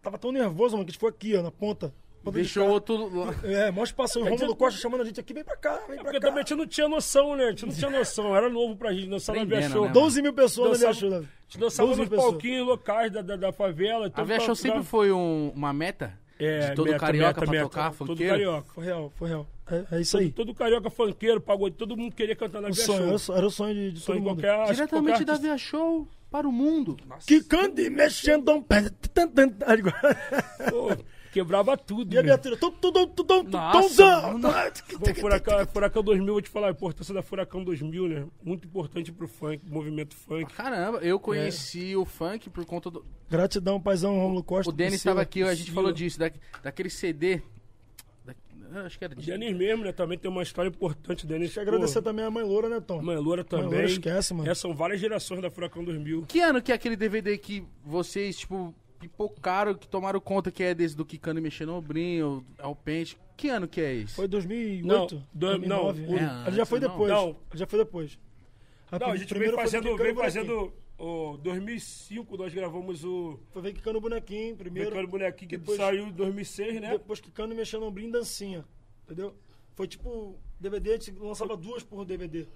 Tava 0.00 0.16
tão 0.18 0.32
nervoso, 0.32 0.74
mano, 0.74 0.84
que 0.84 0.90
a 0.90 0.92
gente 0.92 1.00
foi 1.00 1.10
aqui, 1.10 1.36
ó, 1.36 1.42
na 1.42 1.50
ponta. 1.50 1.92
Ponta 2.24 2.36
de 2.38 2.42
Deixou 2.44 2.68
outro 2.68 3.14
lá. 3.18 3.34
É, 3.42 3.70
mó 3.70 3.82
espaço. 3.84 4.20
O 4.20 4.24
Rômulo 4.28 4.54
Costa 4.56 4.80
chamando 4.80 5.00
a 5.00 5.04
gente 5.04 5.18
aqui, 5.20 5.34
vem 5.34 5.42
pra 5.44 5.56
cá, 5.56 5.74
vem 5.88 5.92
É 5.92 5.94
pra 5.96 6.04
porque 6.04 6.20
cá. 6.20 6.28
também 6.28 6.38
a 6.42 6.42
gente 6.46 6.54
não 6.54 6.66
tinha 6.66 6.88
noção, 6.88 7.36
né? 7.36 7.44
A 7.46 7.50
gente 7.50 7.66
não 7.66 7.72
tinha 7.74 7.90
noção, 7.98 8.34
era 8.36 8.48
novo 8.48 8.76
pra 8.76 8.92
gente 8.92 9.08
dançar 9.08 9.34
na 9.36 9.44
Via 9.44 9.60
Show. 9.62 9.70
né, 9.70 9.80
mano? 9.88 9.92
12 9.92 10.22
mil 10.22 10.32
pessoas 10.32 10.70
na 10.70 10.76
Via 10.78 10.86
Dançava- 10.86 10.94
Show. 11.00 11.10
né? 11.10 11.16
A 11.16 11.42
gente 11.52 11.58
dançava 11.60 11.88
12 11.88 12.00
nos 12.00 12.08
pessoas. 12.08 12.30
palquinhos 12.30 12.66
locais 12.66 13.12
da, 13.12 13.22
da, 13.22 13.36
da 13.36 13.52
favela. 13.52 14.04
A 14.04 14.08
então 14.08 14.24
Via 14.24 14.36
pra- 14.36 14.46
Show 14.46 14.54
sempre 14.54 14.78
pra- 14.78 14.84
foi 14.84 15.10
um- 15.12 15.50
uma 15.54 15.72
meta 15.72 16.16
É, 16.38 16.70
de 16.70 16.74
todo 16.76 16.86
meta, 16.86 16.98
carioca 17.00 17.26
meta, 17.28 17.40
pra 17.42 17.50
meta. 17.50 17.62
tocar, 17.64 17.92
Todo 17.94 18.06
funkeiro. 18.08 18.32
carioca. 18.32 18.68
Foi 18.72 18.84
real, 18.84 19.12
foi 19.16 19.28
real. 19.28 19.46
É, 19.70 19.96
é 19.96 20.00
isso 20.00 20.12
Todo, 20.12 20.22
aí. 20.22 20.32
todo 20.32 20.54
carioca 20.54 20.90
funkeiro, 20.90 21.40
pagode, 21.40 21.76
todo 21.76 21.96
mundo 21.96 22.14
queria 22.14 22.34
cantar 22.34 22.60
na 22.60 22.68
O 22.68 22.72
Via 22.72 22.84
sonho, 22.84 22.98
era, 22.98 23.06
o 23.06 23.10
Show. 23.10 23.18
sonho- 23.18 23.38
era 23.38 23.46
o 23.46 23.50
sonho 23.50 23.74
de, 23.74 23.92
de 23.92 24.00
todo 24.00 24.04
Sonho 24.04 24.18
em 24.18 24.22
mundo. 24.22 24.42
qualquer, 24.42 24.72
Diretamente 24.74 25.08
qualquer 25.10 25.24
da 25.24 25.34
Via 25.36 25.56
Show 25.58 26.08
para 26.30 26.48
o 26.48 26.52
mundo. 26.52 26.96
Que 27.26 27.42
cante 27.44 27.88
mexendo 27.88 28.50
um 28.52 28.62
pé. 28.62 28.90
quebrava 31.32 31.76
tudo. 31.76 32.14
E 32.14 32.18
a 32.18 32.22
Nossa, 33.50 34.32
não- 34.32 34.40
Bom, 34.98 35.14
Furacão, 35.14 35.66
Furacão 35.66 36.02
2000, 36.02 36.32
vou 36.34 36.42
te 36.42 36.50
falar 36.50 36.68
a 36.68 36.70
importância 36.72 37.14
da 37.14 37.22
Furacão 37.22 37.64
2000, 37.64 38.08
né? 38.08 38.26
Muito 38.42 38.66
importante 38.66 39.10
pro 39.12 39.26
funk, 39.28 39.62
movimento 39.66 40.14
funk. 40.14 40.52
Caramba, 40.52 40.98
eu 40.98 41.18
conheci 41.18 41.96
o 41.96 42.04
funk 42.04 42.50
por 42.50 42.64
conta 42.66 42.90
do. 42.90 43.04
Gratidão, 43.30 43.80
paizão 43.80 44.14
Romulo 44.18 44.42
Costa. 44.42 44.70
O 44.70 44.72
Denis 44.74 44.94
estava 44.94 45.22
aqui, 45.22 45.42
a 45.42 45.54
gente 45.54 45.70
falou 45.70 45.92
disso, 45.92 46.18
da, 46.18 46.30
daquele 46.62 46.90
CD. 46.90 47.40
Acho 48.80 48.98
que 48.98 49.04
era 49.04 49.12
O 49.14 49.16
de. 49.16 49.30
Denis 49.30 49.56
mesmo, 49.56 49.84
né? 49.84 49.92
Também 49.92 50.18
tem 50.18 50.30
uma 50.30 50.42
história 50.42 50.68
importante. 50.68 51.26
Denis, 51.26 51.48
Deixa 51.48 51.60
eu 51.60 51.62
agradecer 51.62 52.02
também 52.02 52.24
a 52.24 52.30
mãe 52.30 52.42
Loura, 52.44 52.68
né, 52.68 52.80
Tom? 52.80 53.00
Mãe 53.02 53.16
Loura 53.16 53.44
também. 53.44 53.66
Loura, 53.68 53.84
esquece, 53.84 54.34
mano. 54.34 54.50
É, 54.50 54.54
são 54.54 54.74
várias 54.74 55.00
gerações 55.00 55.40
da 55.42 55.50
Furacão 55.50 55.84
2000. 55.84 56.24
Que 56.26 56.40
ano 56.40 56.60
que 56.62 56.72
é 56.72 56.74
aquele 56.74 56.96
DVD 56.96 57.36
que 57.38 57.64
vocês, 57.84 58.38
tipo, 58.38 58.74
pipocaram, 58.98 59.74
que 59.74 59.86
tomaram 59.88 60.20
conta 60.20 60.50
que 60.50 60.62
é 60.62 60.74
desse 60.74 60.96
do 60.96 61.04
Kikano 61.04 61.40
mexendo 61.40 61.72
no 61.72 61.82
brinho, 61.82 62.44
ao 62.58 62.74
pente? 62.74 63.16
Que 63.36 63.48
ano 63.48 63.66
que 63.66 63.80
é 63.80 63.94
esse? 63.94 64.14
Foi 64.14 64.28
2008? 64.28 64.86
Não, 64.86 65.06
do- 65.06 65.22
2009? 65.32 66.02
não, 66.06 66.18
É, 66.18 66.44
o- 66.44 66.46
ele 66.48 66.56
já 66.56 66.64
foi 66.66 66.78
não. 66.80 66.88
depois. 66.88 67.10
Não. 67.10 67.28
Ele 67.28 67.36
já 67.54 67.66
foi 67.66 67.78
depois. 67.78 68.18
Não, 69.00 69.06
a 69.08 69.16
gente 69.16 69.32
do 69.34 69.52
fazendo, 69.56 69.84
Bonequinho. 69.96 70.16
fazendo 70.16 70.72
Ó, 71.04 71.36
2005 71.38 72.36
nós 72.36 72.54
gravamos 72.54 73.04
o 73.04 73.36
Foi 73.50 73.60
ver 73.60 73.72
quicando 73.72 73.98
o 73.98 74.00
bonequinho 74.00 74.56
primeiro. 74.56 74.90
Brincando 74.90 75.10
Bonequinho, 75.10 75.48
que 75.50 75.56
depois- 75.56 75.76
saiu 75.76 76.06
em 76.06 76.12
2006, 76.12 76.80
né? 76.80 76.90
Depois 76.92 77.20
quicando 77.20 77.52
e 77.52 77.56
mexendo 77.56 77.80
no 77.80 77.86
ombrinho 77.88 78.10
e 78.10 78.12
dancinha. 78.12 78.64
Entendeu? 79.04 79.34
Foi 79.74 79.88
tipo, 79.88 80.38
DVD, 80.60 80.90
a 80.90 80.92
gente 80.98 81.10
lançava 81.18 81.56
duas 81.56 81.82
por 81.82 82.04
DVD. 82.04 82.46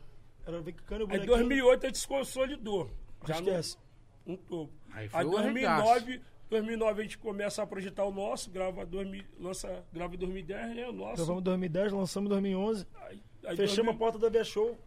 Era 0.47 0.61
ver 0.61 0.75
quicando 0.75 1.01
e 1.03 1.05
o 1.05 1.07
Aí 1.11 1.19
bonequinho. 1.19 1.35
em 1.35 1.39
2008 1.39 1.85
a 1.85 1.89
gente 1.89 1.99
se 1.99 2.07
consolidou. 2.07 2.89
Já 3.27 3.35
Esquece. 3.35 3.77
no, 4.25 4.35
um 4.35 4.37
topo. 4.37 4.73
Aí 4.93 5.03
Aí, 5.05 5.09
foi 5.09 5.23
em 5.25 5.27
o 5.27 5.31
2009, 5.31 6.21
2009 6.49 7.01
a 7.01 7.03
gente 7.03 7.19
começa 7.19 7.63
a 7.65 7.67
projetar 7.67 8.05
o 8.05 8.13
nosso, 8.13 8.49
grava, 8.49 8.87
2000, 8.87 9.25
lança, 9.41 9.85
grava 9.93 10.15
em 10.15 10.19
2010, 10.19 10.77
né? 10.77 10.87
O 10.89 10.93
nosso. 10.93 11.17
Gravamos 11.17 11.41
em 11.41 11.45
2010, 11.45 11.93
lançamos 11.93 12.29
em 12.29 12.31
2011. 12.31 12.87
Aí, 12.95 13.21
aí 13.45 13.57
Fechamos 13.57 13.87
2000, 13.87 13.91
a 13.91 13.97
porta 13.97 14.19
da 14.21 14.29
Via 14.29 14.45
Show. 14.45 14.79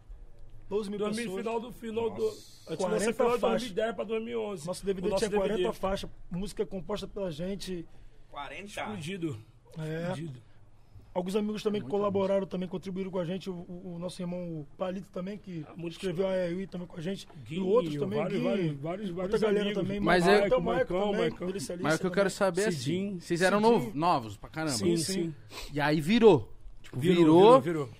12 0.70 0.88
mil 0.90 0.98
2000, 0.98 1.24
pessoas. 1.24 1.38
final 1.44 1.60
do 1.60 1.72
final 1.72 2.10
do. 2.10 2.26
A 2.26 2.70
gente 2.70 2.78
40 2.78 2.86
lança 2.88 3.12
final 3.12 3.34
de 3.34 3.40
faixas. 3.40 3.60
2010 3.72 3.94
pra 3.96 4.04
2011. 4.04 4.66
Nosso 4.66 4.86
DVD 4.86 5.08
nosso 5.08 5.18
tinha 5.28 5.30
40 5.38 5.56
DVD. 5.58 5.74
faixas, 5.76 6.10
música 6.30 6.64
composta 6.64 7.06
pela 7.06 7.30
gente. 7.30 7.86
40. 8.30 8.64
Explodido. 8.66 9.38
É. 9.78 10.00
Explodido. 10.02 10.40
Alguns 11.12 11.34
amigos 11.34 11.60
também 11.64 11.82
que 11.82 11.88
colaboraram, 11.88 12.46
também 12.46 12.68
contribuíram 12.68 13.10
com 13.10 13.18
a 13.18 13.24
gente. 13.24 13.50
O, 13.50 13.54
o- 13.54 13.94
o 13.96 13.98
nosso 13.98 14.22
irmão 14.22 14.64
Palito 14.78 15.10
também, 15.10 15.36
que 15.36 15.66
muito 15.76 15.94
escreveu 15.94 16.28
a 16.28 16.36
EUI 16.48 16.68
também 16.68 16.86
com 16.86 16.96
a 16.96 17.00
gente. 17.00 17.26
Guinho, 17.48 17.64
e 17.66 17.68
outros 17.68 17.96
também, 17.96 18.18
vários, 18.20 18.40
Guinho, 18.40 18.50
vários, 18.50 18.78
vários, 18.80 19.08
outra 19.10 19.22
vários 19.26 19.40
galera 19.40 19.60
amigos. 19.62 19.82
também. 19.82 19.98
Mas 20.00 20.28
é- 20.28 20.40
Maicon, 20.42 20.56
também, 20.56 21.14
Maicon. 21.18 21.46
Mas 21.80 21.96
o 21.96 21.98
que 22.00 22.06
eu 22.06 22.10
quero 22.12 22.30
saber 22.30 22.62
é 22.62 22.66
assim, 22.68 23.18
vocês 23.18 23.42
eram 23.42 23.60
Cidinho. 23.60 23.92
novos 23.96 24.36
pra 24.36 24.48
caramba. 24.48 24.76
Sim, 24.76 24.96
sim. 24.98 25.12
sim. 25.12 25.34
E 25.74 25.80
aí 25.80 26.00
virou. 26.00 26.48
Tipo, 26.80 27.00
virou, 27.00 27.16
Virou, 27.24 27.60
virou, 27.60 27.60
virou. 27.86 27.99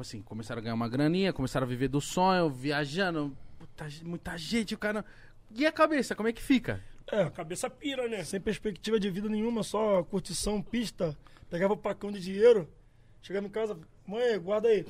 Tipo 0.00 0.08
assim, 0.08 0.22
começaram 0.22 0.60
a 0.60 0.62
ganhar 0.62 0.74
uma 0.74 0.88
graninha, 0.88 1.30
começaram 1.30 1.66
a 1.66 1.68
viver 1.68 1.88
do 1.88 2.00
sonho, 2.00 2.48
viajando, 2.48 3.36
muita, 3.58 3.86
muita 4.02 4.38
gente, 4.38 4.74
o 4.74 4.78
cara... 4.78 5.04
E 5.50 5.66
a 5.66 5.70
cabeça, 5.72 6.14
como 6.14 6.26
é 6.26 6.32
que 6.32 6.40
fica? 6.40 6.82
É, 7.12 7.24
A 7.24 7.30
cabeça 7.30 7.68
pira, 7.68 8.08
né? 8.08 8.24
sem 8.24 8.40
perspectiva 8.40 8.98
de 8.98 9.10
vida 9.10 9.28
nenhuma, 9.28 9.62
só 9.62 10.02
curtição, 10.04 10.62
pista. 10.62 11.14
Pegava 11.50 11.74
o 11.74 11.76
pacão 11.76 12.10
de 12.10 12.18
dinheiro, 12.18 12.66
chegava 13.20 13.46
em 13.46 13.50
casa, 13.50 13.78
mãe, 14.06 14.38
guarda 14.40 14.68
aí. 14.68 14.86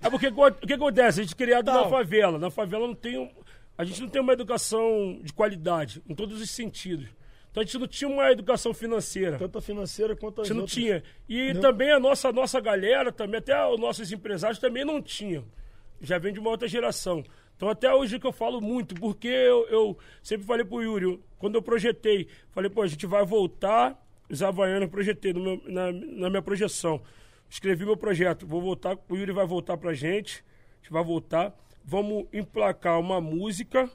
É 0.00 0.10
porque 0.10 0.26
o 0.26 0.52
que 0.66 0.72
acontece? 0.72 1.20
A 1.20 1.22
gente 1.22 1.34
é 1.34 1.36
criado 1.36 1.66
Tal. 1.66 1.84
na 1.84 1.88
favela. 1.90 2.36
Na 2.36 2.50
favela 2.50 2.88
não 2.88 2.94
tem 2.94 3.18
um- 3.18 3.30
a 3.78 3.84
gente 3.84 4.00
não 4.02 4.08
tem 4.08 4.20
uma 4.20 4.32
educação 4.32 5.20
de 5.22 5.32
qualidade, 5.32 6.02
em 6.08 6.14
todos 6.14 6.40
os 6.40 6.50
sentidos. 6.50 7.08
Então 7.50 7.62
a 7.62 7.64
gente 7.66 7.78
não 7.78 7.86
tinha 7.88 8.08
uma 8.08 8.30
educação 8.30 8.72
financeira. 8.72 9.36
Tanto 9.38 9.58
a 9.58 9.60
financeira 9.62 10.14
quanto 10.14 10.40
A 10.40 10.44
gente 10.44 10.52
não 10.54 10.60
outras. 10.62 10.74
tinha. 10.74 11.02
E 11.28 11.42
Entendeu? 11.44 11.62
também 11.62 11.90
a 11.90 11.98
nossa, 11.98 12.30
nossa 12.32 12.60
galera, 12.60 13.10
também, 13.10 13.38
até 13.38 13.66
os 13.66 13.78
nossos 13.80 14.12
empresários 14.12 14.58
também 14.58 14.84
não 14.84 15.02
tinham. 15.02 15.44
Já 16.00 16.16
vem 16.18 16.32
de 16.32 16.38
uma 16.38 16.50
outra 16.50 16.68
geração. 16.68 17.24
Então 17.56 17.68
até 17.68 17.92
hoje 17.92 18.18
que 18.18 18.26
eu 18.26 18.32
falo 18.32 18.60
muito, 18.60 18.94
porque 18.94 19.28
eu, 19.28 19.66
eu 19.68 19.98
sempre 20.22 20.46
falei 20.46 20.64
pro 20.64 20.80
Yuri, 20.82 21.20
quando 21.38 21.56
eu 21.56 21.62
projetei, 21.62 22.28
falei, 22.52 22.70
pô, 22.70 22.82
a 22.82 22.86
gente 22.86 23.04
vai 23.06 23.24
voltar, 23.26 24.00
os 24.30 24.42
Havaianos, 24.42 24.82
eu 24.82 24.88
projetei 24.88 25.32
meu- 25.34 25.60
na, 25.66 25.92
na 25.92 26.30
minha 26.30 26.40
projeção. 26.40 27.02
Escrevi 27.50 27.84
meu 27.84 27.96
projeto, 27.96 28.46
vou 28.46 28.62
voltar, 28.62 28.96
o 29.08 29.16
Yuri 29.16 29.32
vai 29.32 29.44
voltar 29.44 29.76
pra 29.76 29.92
gente, 29.92 30.42
a 30.80 30.82
gente 30.84 30.92
vai 30.92 31.04
voltar, 31.04 31.52
vamos 31.84 32.26
emplacar 32.32 32.98
uma 32.98 33.20
música, 33.20 33.90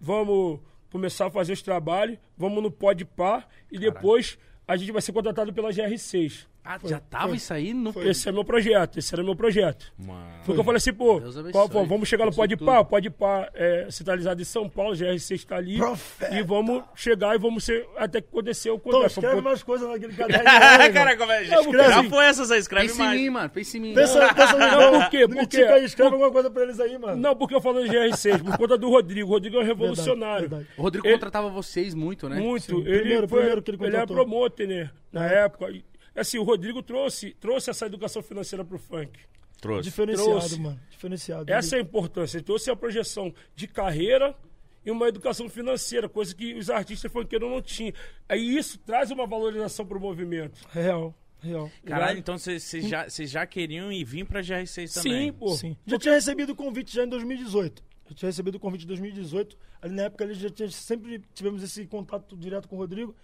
vamos 0.00 0.58
começar 0.94 1.26
a 1.26 1.30
fazer 1.30 1.52
os 1.52 1.60
trabalhos, 1.60 2.16
vamos 2.38 2.62
no 2.62 2.70
Pode 2.70 3.04
Par 3.04 3.48
e 3.68 3.80
depois 3.80 4.38
a 4.66 4.76
gente 4.76 4.92
vai 4.92 5.02
ser 5.02 5.12
contratado 5.12 5.52
pela 5.52 5.70
GR6. 5.70 6.46
Ah, 6.66 6.78
já 6.82 6.98
tava 6.98 7.28
foi. 7.28 7.36
isso 7.36 7.52
aí 7.52 7.74
no... 7.74 7.92
Esse 8.08 8.26
é 8.26 8.32
meu 8.32 8.42
projeto, 8.42 8.98
esse 8.98 9.14
era 9.14 9.22
meu 9.22 9.36
projeto. 9.36 9.92
Mano. 9.98 10.24
Foi 10.44 10.52
o 10.52 10.56
que 10.56 10.60
eu 10.60 10.64
falei 10.64 10.78
assim, 10.78 10.94
pô, 10.94 11.18
abençoe. 11.18 11.52
pô, 11.52 11.84
vamos 11.84 12.08
chegar 12.08 12.24
no 12.24 12.34
Pode. 12.34 12.56
Par, 12.56 12.82
Pode 12.86 13.10
Par 13.10 13.50
é, 13.52 13.86
centralizado 13.90 14.40
em 14.40 14.46
São 14.46 14.66
Paulo, 14.66 14.94
GR6 14.94 15.30
está 15.34 15.56
ali. 15.56 15.76
Profeta. 15.76 16.34
E 16.34 16.42
vamos 16.42 16.82
chegar 16.94 17.34
e 17.34 17.38
vamos 17.38 17.64
ser 17.64 17.86
até 17.98 18.22
que 18.22 18.28
acontecer 18.28 18.70
o 18.70 18.76
Então, 18.76 18.92
contrato. 18.92 19.10
escreve 19.10 19.36
Pô, 19.36 19.42
mais 19.42 19.62
coisas 19.62 19.86
naquele 19.90 20.12
caderno. 20.16 20.48
aí, 20.48 20.92
Cara, 20.92 21.04
mano. 21.04 21.18
como 21.18 21.32
é? 21.32 21.44
Já, 21.44 21.56
Não, 21.56 21.64
já 21.74 21.94
porque- 21.96 22.08
foi 22.08 22.24
essas 22.24 22.50
aí, 22.50 22.58
escreve 22.60 22.86
Pensa 22.88 23.02
em 23.02 23.06
mais. 23.06 23.20
mim, 23.20 23.28
mano, 23.30 23.50
pensa 23.50 23.76
em 23.76 23.80
mim. 23.80 23.94
Pensa, 23.94 24.34
pensa 24.34 24.52
no 24.54 24.58
Não, 24.80 25.00
por 25.00 25.10
quê? 25.10 25.20
No 25.22 25.28
Por 25.28 25.36
Mitica 25.36 25.66
quê? 25.66 25.72
aí, 25.72 25.84
escreve 25.84 26.10
Por- 26.10 26.14
alguma 26.14 26.32
coisa 26.32 26.50
pra 26.50 26.62
eles 26.62 26.80
aí, 26.80 26.96
mano. 26.96 27.16
Não, 27.20 27.36
porque 27.36 27.54
eu 27.54 27.60
falo 27.60 27.82
de 27.84 27.90
GR6, 27.90 28.42
por 28.42 28.56
conta 28.58 28.78
do 28.78 28.88
Rodrigo. 28.88 29.28
O 29.28 29.32
Rodrigo 29.32 29.56
é 29.56 29.60
um 29.60 29.64
revolucionário. 29.64 30.48
Verdade, 30.48 30.66
O 30.78 30.82
Rodrigo 30.82 31.06
Ele- 31.06 31.12
contratava 31.14 31.50
vocês 31.50 31.92
muito, 31.94 32.26
né? 32.26 32.40
Muito. 32.40 32.64
Sim, 32.64 32.88
Ele, 32.88 32.98
primeiro- 33.00 33.28
foi, 33.28 33.38
primeiro 33.40 33.62
que 33.62 33.70
ele 33.70 33.76
ele 33.84 33.96
era 33.96 34.06
contratou. 34.06 34.24
promotor, 34.26 34.66
né? 34.66 34.90
Na 35.12 35.26
época. 35.26 35.70
Assim, 36.14 36.38
o 36.38 36.42
Rodrigo 36.42 36.82
trouxe, 36.82 37.34
trouxe 37.40 37.70
essa 37.70 37.86
educação 37.86 38.22
financeira 38.22 38.64
pro 38.64 38.78
funk. 38.78 39.18
Trouxe. 39.60 39.84
Diferenciado, 39.84 40.30
Trouxe. 40.30 40.60
mano. 40.60 40.80
Diferenciado. 40.90 41.52
Essa 41.52 41.76
é 41.76 41.78
a 41.78 41.82
importância. 41.82 42.36
Ele 42.36 42.44
trouxe 42.44 42.70
a 42.70 42.76
projeção 42.76 43.34
de 43.56 43.66
carreira 43.66 44.36
e 44.84 44.90
uma 44.90 45.08
educação 45.08 45.48
financeira, 45.48 46.08
coisa 46.08 46.34
que 46.34 46.54
os 46.54 46.68
artistas 46.68 47.10
funkeiros 47.10 47.50
não 47.50 47.62
tinham. 47.62 47.92
Aí 48.28 48.56
isso 48.56 48.78
traz 48.78 49.10
uma 49.10 49.26
valorização 49.26 49.86
pro 49.86 49.98
movimento. 49.98 50.60
Real, 50.70 51.14
real. 51.40 51.70
Caralho, 51.84 52.18
então 52.18 52.36
vocês 52.36 52.70
já, 52.86 53.06
já 53.08 53.46
queriam 53.46 53.90
ir 53.90 54.04
vir 54.04 54.26
pra 54.26 54.42
GR6 54.42 54.94
também. 54.94 55.26
Sim, 55.26 55.32
pô. 55.32 55.48
Sim. 55.56 55.76
Já 55.86 55.98
tinha 55.98 56.14
recebido 56.14 56.50
o 56.52 56.56
convite 56.56 56.94
já 56.94 57.04
em 57.04 57.08
2018. 57.08 57.82
Já 58.10 58.14
tinha 58.14 58.28
recebido 58.28 58.56
o 58.56 58.60
convite 58.60 58.84
em 58.84 58.88
2018. 58.88 59.56
Ali 59.80 59.94
na 59.94 60.02
época 60.02 60.24
ele 60.24 60.34
já 60.34 60.50
tinha, 60.50 60.68
sempre 60.70 61.22
tivemos 61.32 61.62
esse 61.62 61.86
contato 61.86 62.36
direto 62.36 62.68
com 62.68 62.76
o 62.76 62.78
Rodrigo. 62.78 63.16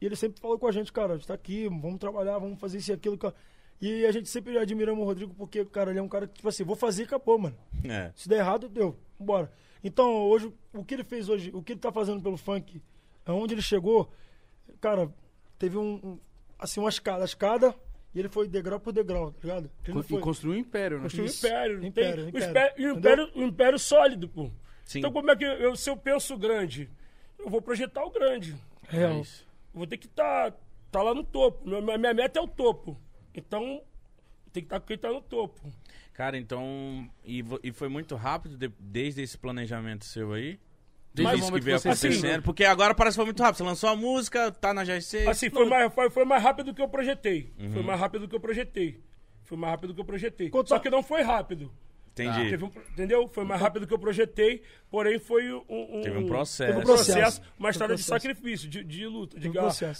E 0.00 0.06
ele 0.06 0.16
sempre 0.16 0.40
falou 0.40 0.58
com 0.58 0.66
a 0.66 0.72
gente, 0.72 0.92
cara, 0.92 1.14
a 1.14 1.16
gente 1.16 1.26
tá 1.26 1.34
aqui, 1.34 1.68
vamos 1.68 1.98
trabalhar, 1.98 2.38
vamos 2.38 2.58
fazer 2.60 2.78
isso 2.78 2.90
e 2.90 2.94
aquilo. 2.94 3.18
cara. 3.18 3.34
E 3.80 4.04
a 4.06 4.12
gente 4.12 4.28
sempre 4.28 4.58
admiramos 4.58 5.02
o 5.02 5.06
Rodrigo 5.06 5.32
porque, 5.34 5.64
cara, 5.64 5.90
ele 5.90 5.98
é 5.98 6.02
um 6.02 6.08
cara 6.08 6.26
que, 6.26 6.34
tipo 6.34 6.48
assim, 6.48 6.64
vou 6.64 6.76
fazer 6.76 7.02
e 7.02 7.04
acabou, 7.06 7.38
mano. 7.38 7.56
É. 7.84 8.10
Se 8.14 8.28
der 8.28 8.38
errado, 8.38 8.68
deu. 8.68 8.96
Bora. 9.18 9.50
Então, 9.82 10.26
hoje, 10.28 10.52
o 10.72 10.84
que 10.84 10.94
ele 10.94 11.04
fez 11.04 11.28
hoje, 11.28 11.50
o 11.54 11.62
que 11.62 11.72
ele 11.72 11.80
tá 11.80 11.92
fazendo 11.92 12.20
pelo 12.22 12.36
funk, 12.36 12.82
aonde 13.24 13.54
ele 13.54 13.62
chegou, 13.62 14.10
cara, 14.80 15.08
teve 15.58 15.76
um, 15.78 15.94
um- 16.02 16.18
assim, 16.58 16.80
uma 16.80 16.88
escada, 16.88 17.22
a 17.22 17.24
escada, 17.24 17.74
e 18.14 18.18
ele 18.18 18.28
foi 18.28 18.48
degrau 18.48 18.80
por 18.80 18.92
degrau, 18.92 19.30
tá 19.32 19.38
ligado? 19.42 19.70
Ele 19.86 19.98
E 20.00 20.02
foi- 20.02 20.20
construiu 20.20 20.54
um 20.56 20.58
império, 20.58 20.96
né? 20.98 21.02
Construiu 21.04 21.26
um 21.28 21.32
império. 21.32 21.78
Tem 21.80 21.88
Império, 21.88 22.24
o 22.24 22.28
império. 22.28 22.50
império- 22.50 22.74
e 22.78 22.86
o 22.86 22.90
Entendeu? 22.98 23.30
império, 23.46 23.78
sólido, 23.78 24.28
pô. 24.28 24.50
Sim. 24.84 24.98
Então 24.98 25.12
como 25.12 25.30
é 25.30 25.36
que 25.36 25.44
eu, 25.44 25.76
se 25.76 25.88
eu 25.90 25.96
penso 25.96 26.36
grande, 26.36 26.90
eu 27.38 27.48
vou 27.48 27.62
projetar 27.62 28.04
o 28.04 28.10
grande. 28.10 28.56
Real. 28.88 29.12
É 29.12 29.20
isso. 29.20 29.46
Vou 29.72 29.86
ter 29.86 29.96
que 29.96 30.06
estar 30.06 30.52
tá, 30.90 31.02
lá 31.02 31.14
no 31.14 31.22
topo. 31.24 31.66
Minha, 31.68 31.98
minha 31.98 32.14
meta 32.14 32.38
é 32.38 32.42
o 32.42 32.48
topo. 32.48 32.98
Então, 33.34 33.82
tem 34.52 34.62
que 34.62 34.66
estar 34.66 34.80
com 34.80 34.86
quem 34.86 34.98
tá 34.98 35.10
no 35.12 35.20
topo. 35.20 35.60
Cara, 36.12 36.36
então. 36.36 37.08
E, 37.24 37.44
e 37.62 37.70
foi 37.72 37.88
muito 37.88 38.16
rápido 38.16 38.56
de- 38.56 38.72
desde 38.80 39.22
esse 39.22 39.38
planejamento 39.38 40.04
seu 40.04 40.32
aí? 40.32 40.58
Desde 41.14 41.34
o 41.34 41.38
isso 41.38 41.52
que 41.52 41.60
veio 41.60 41.76
acontecendo? 41.76 42.20
fez. 42.20 42.42
Porque 42.44 42.64
agora 42.64 42.94
parece 42.94 43.14
que 43.14 43.18
foi 43.18 43.24
muito 43.26 43.42
rápido. 43.42 43.58
Você 43.58 43.62
lançou 43.64 43.88
a 43.90 43.96
música, 43.96 44.50
tá 44.52 44.74
na 44.74 44.84
GR6. 44.84 45.28
Assim, 45.28 45.50
foi 45.50 45.66
mais, 45.68 45.92
foi, 45.94 46.10
foi 46.10 46.24
mais 46.24 46.42
rápido 46.42 46.66
do 46.66 46.74
que 46.74 46.82
eu 46.82 46.88
projetei. 46.88 47.52
Uhum. 47.58 47.70
Foi 47.72 47.82
mais 47.82 48.00
rápido 48.00 48.22
do 48.22 48.28
que 48.28 48.36
eu 48.36 48.40
projetei. 48.40 49.02
Foi 49.44 49.56
mais 49.56 49.70
rápido 49.72 49.88
do 49.88 49.94
que 49.94 50.00
eu 50.00 50.04
projetei. 50.04 50.50
Quanto- 50.50 50.68
Só 50.68 50.78
que 50.78 50.90
não 50.90 51.02
foi 51.02 51.22
rápido. 51.22 51.72
Entendi. 52.24 52.50
Teve 52.50 52.64
um, 52.64 52.68
entendeu? 52.92 53.28
Foi 53.28 53.44
mais 53.44 53.60
rápido 53.60 53.82
do 53.82 53.86
que 53.88 53.94
eu 53.94 53.98
projetei, 53.98 54.62
porém 54.90 55.18
foi 55.18 55.52
um, 55.52 55.62
um- 55.68 56.00
Teve 56.02 56.18
um 56.18 56.26
processo. 56.26 56.72
Teve 56.72 56.82
um 56.82 56.86
processo, 56.94 57.42
uma 57.58 57.70
estrada 57.70 57.94
de 57.94 58.02
um 58.02 58.04
processo. 58.04 58.28
sacrifício, 58.28 58.68
de, 58.68 58.84
de 58.84 59.06
luta, 59.06 59.38
de 59.38 59.48
um. 59.48 59.52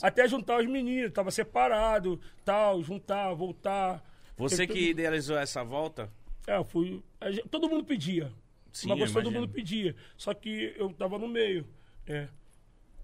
Até 0.03 0.27
juntar 0.29 0.61
os 0.61 0.67
meninos, 0.67 1.13
tava 1.13 1.31
separado, 1.31 2.21
tal, 2.45 2.83
juntar, 2.83 3.33
voltar. 3.35 4.03
Você 4.37 4.67
que 4.67 4.73
tudo. 4.75 4.83
idealizou 4.91 5.37
essa 5.39 5.65
volta? 5.65 6.11
É, 6.47 6.57
eu 6.57 6.65
fui. 6.65 7.03
gente- 7.31 7.49
todo 7.49 7.69
mundo 7.69 7.85
pedia. 7.85 8.33
Sim, 8.73 8.89
Mas 8.91 9.01
eu 9.01 9.13
todo 9.23 9.31
mundo 9.33 9.49
pedia. 9.49 9.97
Só 10.17 10.33
que 10.33 10.73
eu 10.77 10.93
tava 10.93 11.19
no 11.19 11.27
meio. 11.27 11.67
É. 12.07 12.29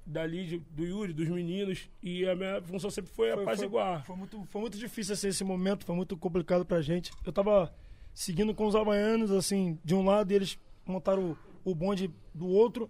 Dali, 0.06 0.44
de- 0.46 0.58
do 0.58 0.84
Yuri, 0.84 1.12
dos 1.14 1.26
meninos. 1.28 1.88
E 2.02 2.28
a 2.28 2.34
minha 2.36 2.60
função 2.62 2.90
sempre 2.90 3.10
foi, 3.10 3.32
Foi- 3.32 3.42
apaziguar. 3.42 4.04
Foi, 4.04 4.14
muito, 4.16 4.44
foi 4.44 4.60
muito 4.60 4.78
difícil 4.78 5.14
assim, 5.14 5.28
esse 5.28 5.42
momento, 5.42 5.84
foi 5.84 5.94
muito 5.96 6.16
complicado 6.16 6.64
pra 6.64 6.80
gente. 6.82 7.10
Eu 7.24 7.32
tava 7.32 7.74
seguindo 8.14 8.54
com 8.54 8.66
os 8.66 8.74
havaianos, 8.76 9.30
assim, 9.30 9.78
de 9.84 9.94
um 9.94 10.04
lado 10.04 10.30
e 10.32 10.34
eles 10.36 10.58
montaram 10.86 11.36
o, 11.64 11.70
o 11.72 11.74
bonde 11.74 12.10
do 12.32 12.46
outro. 12.48 12.88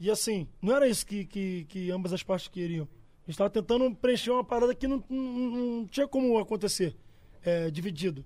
E 0.00 0.10
assim, 0.10 0.46
não 0.60 0.74
era 0.74 0.86
isso 0.88 1.06
que, 1.06 1.24
que, 1.24 1.64
que 1.68 1.90
ambas 1.90 2.12
as 2.12 2.22
partes 2.22 2.48
queriam. 2.48 2.86
A 3.26 3.30
gente 3.30 3.38
tava 3.38 3.48
tentando 3.48 3.94
preencher 3.94 4.30
uma 4.32 4.44
parada 4.44 4.74
que 4.74 4.86
não, 4.86 5.02
não, 5.08 5.18
não 5.50 5.86
tinha 5.86 6.06
como 6.06 6.36
acontecer 6.38 6.94
é, 7.42 7.70
dividido. 7.70 8.24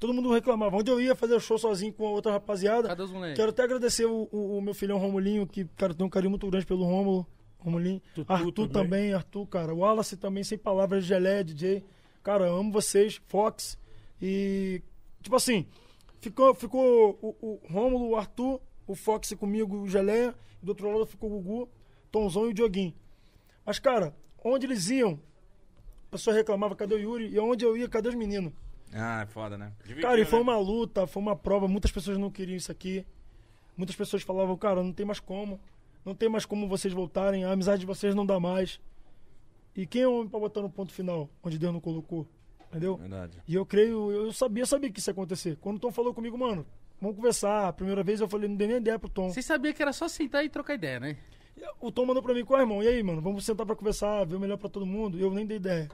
Todo 0.00 0.12
mundo 0.12 0.32
reclamava. 0.32 0.76
Onde 0.76 0.90
eu 0.90 1.00
ia 1.00 1.14
fazer 1.14 1.38
show 1.40 1.56
sozinho 1.56 1.92
com 1.92 2.04
a 2.08 2.10
outra 2.10 2.32
rapaziada. 2.32 2.88
Cadê 2.88 3.02
os 3.02 3.12
moleques? 3.12 3.36
Quero 3.36 3.50
até 3.50 3.62
agradecer 3.62 4.04
o, 4.04 4.28
o- 4.32 4.58
o 4.58 4.60
meu 4.60 4.74
filhão 4.74 4.98
Romulinho, 4.98 5.46
que, 5.46 5.64
cara, 5.76 5.94
tem 5.94 6.04
um 6.04 6.10
carinho 6.10 6.30
muito 6.30 6.48
grande 6.50 6.66
pelo 6.66 6.82
Rômulo. 6.84 7.24
Romulinho. 7.58 8.02
Tutu 8.12 8.32
Arthur 8.32 8.68
também. 8.68 9.12
Arthur, 9.12 9.46
cara. 9.46 9.72
O 9.72 9.78
Wallace 9.78 10.16
também, 10.16 10.42
sem 10.42 10.58
palavras, 10.58 11.04
Gelé, 11.04 11.44
DJ. 11.44 11.84
Cara, 12.20 12.48
amo 12.50 12.72
vocês, 12.72 13.20
Fox. 13.28 13.78
E, 14.20 14.82
tipo 15.22 15.36
assim, 15.36 15.66
ficou, 16.22 16.54
ficou 16.54 17.18
o, 17.20 17.36
o 17.42 17.60
Rômulo, 17.70 18.10
o 18.10 18.16
Arthur, 18.16 18.60
o 18.86 18.94
Fox 18.94 19.34
comigo, 19.34 19.76
o 19.76 19.88
Gelé. 19.88 20.32
E 20.62 20.64
do 20.64 20.70
outro 20.70 20.90
lado 20.90 21.04
ficou 21.04 21.30
o 21.30 21.40
Gugu, 21.40 21.68
Tomzão 22.10 22.46
e 22.46 22.50
o 22.50 22.54
Dioguinho. 22.54 22.94
Mas, 23.66 23.78
cara, 23.78 24.14
onde 24.42 24.66
eles 24.66 24.88
iam, 24.88 25.20
a 26.06 26.12
pessoa 26.12 26.34
reclamava, 26.34 26.76
cadê 26.76 26.94
o 26.94 26.98
Yuri? 26.98 27.34
E 27.34 27.38
onde 27.38 27.64
eu 27.64 27.76
ia, 27.76 27.88
cadê 27.88 28.08
os 28.08 28.14
meninos? 28.14 28.52
Ah, 28.92 29.22
é 29.22 29.26
foda, 29.26 29.58
né? 29.58 29.72
Dividiu, 29.82 30.02
Cara, 30.02 30.20
e 30.20 30.24
foi 30.24 30.38
né? 30.38 30.42
uma 30.42 30.58
luta, 30.58 31.06
foi 31.06 31.22
uma 31.22 31.34
prova. 31.34 31.66
Muitas 31.66 31.90
pessoas 31.90 32.18
não 32.18 32.30
queriam 32.30 32.56
isso 32.56 32.70
aqui. 32.70 33.04
Muitas 33.76 33.96
pessoas 33.96 34.22
falavam, 34.22 34.56
cara, 34.56 34.82
não 34.82 34.92
tem 34.92 35.06
mais 35.06 35.18
como. 35.18 35.58
Não 36.04 36.14
tem 36.14 36.28
mais 36.28 36.44
como 36.44 36.68
vocês 36.68 36.92
voltarem. 36.92 37.44
A 37.44 37.52
amizade 37.52 37.80
de 37.80 37.86
vocês 37.86 38.14
não 38.14 38.26
dá 38.26 38.38
mais. 38.38 38.78
E 39.74 39.86
quem 39.86 40.02
é 40.02 40.08
o 40.08 40.14
homem 40.16 40.28
pra 40.28 40.38
botar 40.38 40.60
no 40.60 40.68
ponto 40.68 40.92
final, 40.92 41.30
onde 41.42 41.58
Deus 41.58 41.72
não 41.72 41.80
colocou? 41.80 42.28
Entendeu? 42.72 42.96
Verdade. 42.96 43.38
E 43.46 43.54
eu 43.54 43.66
creio, 43.66 44.10
eu 44.10 44.32
sabia, 44.32 44.64
sabia 44.64 44.90
que 44.90 44.98
isso 44.98 45.10
ia 45.10 45.12
acontecer. 45.12 45.56
Quando 45.60 45.76
o 45.76 45.78
Tom 45.78 45.92
falou 45.92 46.14
comigo, 46.14 46.38
mano, 46.38 46.64
vamos 46.98 47.16
conversar. 47.16 47.68
A 47.68 47.72
primeira 47.72 48.02
vez 48.02 48.18
eu 48.20 48.28
falei, 48.28 48.48
não 48.48 48.56
dei 48.56 48.66
nem 48.66 48.78
ideia 48.78 48.98
pro 48.98 49.10
Tom. 49.10 49.28
Você 49.30 49.42
sabia 49.42 49.74
que 49.74 49.82
era 49.82 49.92
só 49.92 50.08
sentar 50.08 50.42
e 50.42 50.48
trocar 50.48 50.74
ideia, 50.74 50.98
né? 50.98 51.18
O 51.78 51.92
Tom 51.92 52.06
mandou 52.06 52.22
pra 52.22 52.32
mim, 52.32 52.44
qual 52.46 52.58
é, 52.58 52.62
irmão? 52.62 52.82
E 52.82 52.88
aí, 52.88 53.02
mano, 53.02 53.20
vamos 53.20 53.44
sentar 53.44 53.66
pra 53.66 53.76
conversar, 53.76 54.24
ver 54.24 54.36
o 54.36 54.40
melhor 54.40 54.56
pra 54.56 54.70
todo 54.70 54.86
mundo. 54.86 55.18
E 55.18 55.20
eu 55.20 55.30
nem 55.32 55.44
dei 55.46 55.58
ideia. 55.58 55.90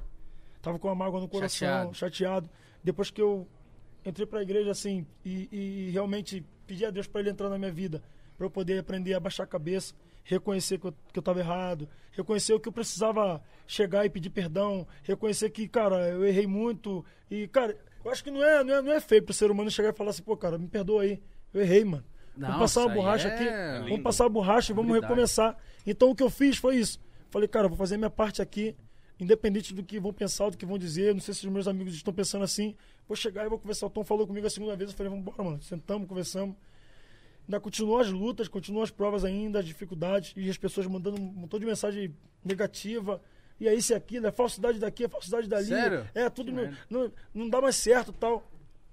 Tava 0.62 0.78
com 0.78 0.86
uma 0.86 0.94
mágoa 0.94 1.20
no 1.20 1.28
coração, 1.28 1.58
Chateado. 1.58 1.94
chateado. 1.94 2.50
Depois 2.82 3.10
que 3.10 3.20
eu 3.20 3.46
entrei 4.06 4.24
pra 4.26 4.40
igreja, 4.40 4.70
assim, 4.70 5.04
e, 5.24 5.48
e 5.50 5.90
realmente 5.90 6.46
pedi 6.64 6.86
a 6.86 6.90
Deus 6.90 7.08
pra 7.08 7.20
ele 7.20 7.30
entrar 7.30 7.48
na 7.48 7.58
minha 7.58 7.72
vida, 7.72 8.02
pra 8.36 8.46
eu 8.46 8.50
poder 8.50 8.78
aprender 8.78 9.14
a 9.14 9.20
baixar 9.20 9.42
a 9.42 9.46
cabeça, 9.46 9.94
reconhecer 10.28 10.78
que 10.78 10.86
eu, 10.86 10.94
que 11.12 11.18
eu 11.18 11.22
tava 11.22 11.40
errado, 11.40 11.88
reconhecer 12.12 12.52
o 12.52 12.60
que 12.60 12.68
eu 12.68 12.72
precisava 12.72 13.42
chegar 13.66 14.04
e 14.04 14.10
pedir 14.10 14.28
perdão, 14.28 14.86
reconhecer 15.02 15.48
que, 15.50 15.66
cara, 15.66 16.10
eu 16.10 16.24
errei 16.24 16.46
muito. 16.46 17.04
E, 17.30 17.48
cara, 17.48 17.74
eu 18.04 18.10
acho 18.10 18.22
que 18.22 18.30
não 18.30 18.44
é, 18.44 18.62
não 18.62 18.74
é, 18.74 18.82
não 18.82 18.92
é 18.92 19.00
feio 19.00 19.22
pro 19.22 19.32
ser 19.32 19.50
humano 19.50 19.70
chegar 19.70 19.88
e 19.88 19.96
falar 19.96 20.10
assim, 20.10 20.22
pô, 20.22 20.36
cara, 20.36 20.58
me 20.58 20.68
perdoa 20.68 21.02
aí, 21.02 21.20
eu 21.52 21.62
errei, 21.62 21.82
mano. 21.82 22.04
Não, 22.36 22.46
vamos 22.48 22.60
passar 22.60 22.84
a 22.84 22.94
borracha 22.94 23.28
é 23.28 23.34
aqui. 23.34 23.78
lindo. 23.78 23.88
Vamos 23.88 24.02
passar 24.02 24.26
a 24.26 24.28
borracha 24.28 24.72
e 24.72 24.74
vamos 24.74 24.92
recomeçar. 25.00 25.56
Então 25.86 26.10
o 26.10 26.14
que 26.14 26.22
eu 26.22 26.30
fiz 26.30 26.58
foi 26.58 26.76
isso. 26.76 27.00
Falei, 27.30 27.48
cara, 27.48 27.66
vou 27.66 27.76
fazer 27.76 27.96
minha 27.96 28.10
parte 28.10 28.40
aqui, 28.40 28.76
independente 29.18 29.74
do 29.74 29.82
que 29.82 29.98
vão 29.98 30.12
pensar, 30.12 30.50
do 30.50 30.56
que 30.56 30.64
vão 30.64 30.78
dizer. 30.78 31.14
Não 31.14 31.20
sei 31.20 31.34
se 31.34 31.46
os 31.46 31.52
meus 31.52 31.66
amigos 31.66 31.94
estão 31.94 32.12
pensando 32.14 32.44
assim. 32.44 32.76
Vou 33.08 33.16
chegar 33.16 33.44
e 33.44 33.48
vou 33.48 33.58
conversar. 33.58 33.86
O 33.86 33.90
Tom 33.90 34.04
falou 34.04 34.26
comigo 34.26 34.46
a 34.46 34.50
segunda 34.50 34.76
vez. 34.76 34.90
Eu 34.90 34.96
falei, 34.96 35.10
vamos 35.10 35.26
embora, 35.26 35.42
mano. 35.42 35.62
Sentamos, 35.62 36.06
conversamos. 36.06 36.54
Ainda 37.48 37.58
continuam 37.60 37.98
as 37.98 38.10
lutas, 38.10 38.46
continuam 38.46 38.84
as 38.84 38.90
provas 38.90 39.24
ainda, 39.24 39.58
as 39.60 39.64
dificuldades, 39.64 40.34
e 40.36 40.50
as 40.50 40.58
pessoas 40.58 40.86
mandando 40.86 41.18
um 41.18 41.24
montão 41.24 41.58
de 41.58 41.64
mensagem 41.64 42.14
negativa. 42.44 43.22
E 43.58 43.66
aí, 43.66 43.78
isso 43.78 43.92
e 43.92 43.96
aquilo, 43.96 44.26
é 44.26 44.30
falsidade 44.30 44.78
daqui, 44.78 45.04
é 45.04 45.08
falsidade 45.08 45.48
dali. 45.48 45.64
Sério? 45.66 46.08
É, 46.14 46.28
tudo 46.28 46.52
não, 46.52 46.70
não, 46.90 47.12
não 47.34 47.48
dá 47.48 47.60
mais 47.60 47.74
certo 47.76 48.12
tal. 48.12 48.48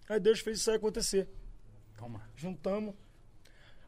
Aí 0.08 0.20
Deus 0.20 0.40
fez 0.40 0.60
isso 0.60 0.70
aí 0.72 0.78
acontecer. 0.78 1.28
Toma. 1.98 2.22
Juntamos. 2.36 2.94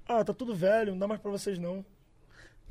Ah, 0.06 0.24
tá 0.24 0.34
tudo 0.34 0.54
velho, 0.54 0.92
não 0.92 1.00
dá 1.00 1.08
mais 1.08 1.22
pra 1.22 1.32
vocês 1.32 1.58
não. 1.58 1.86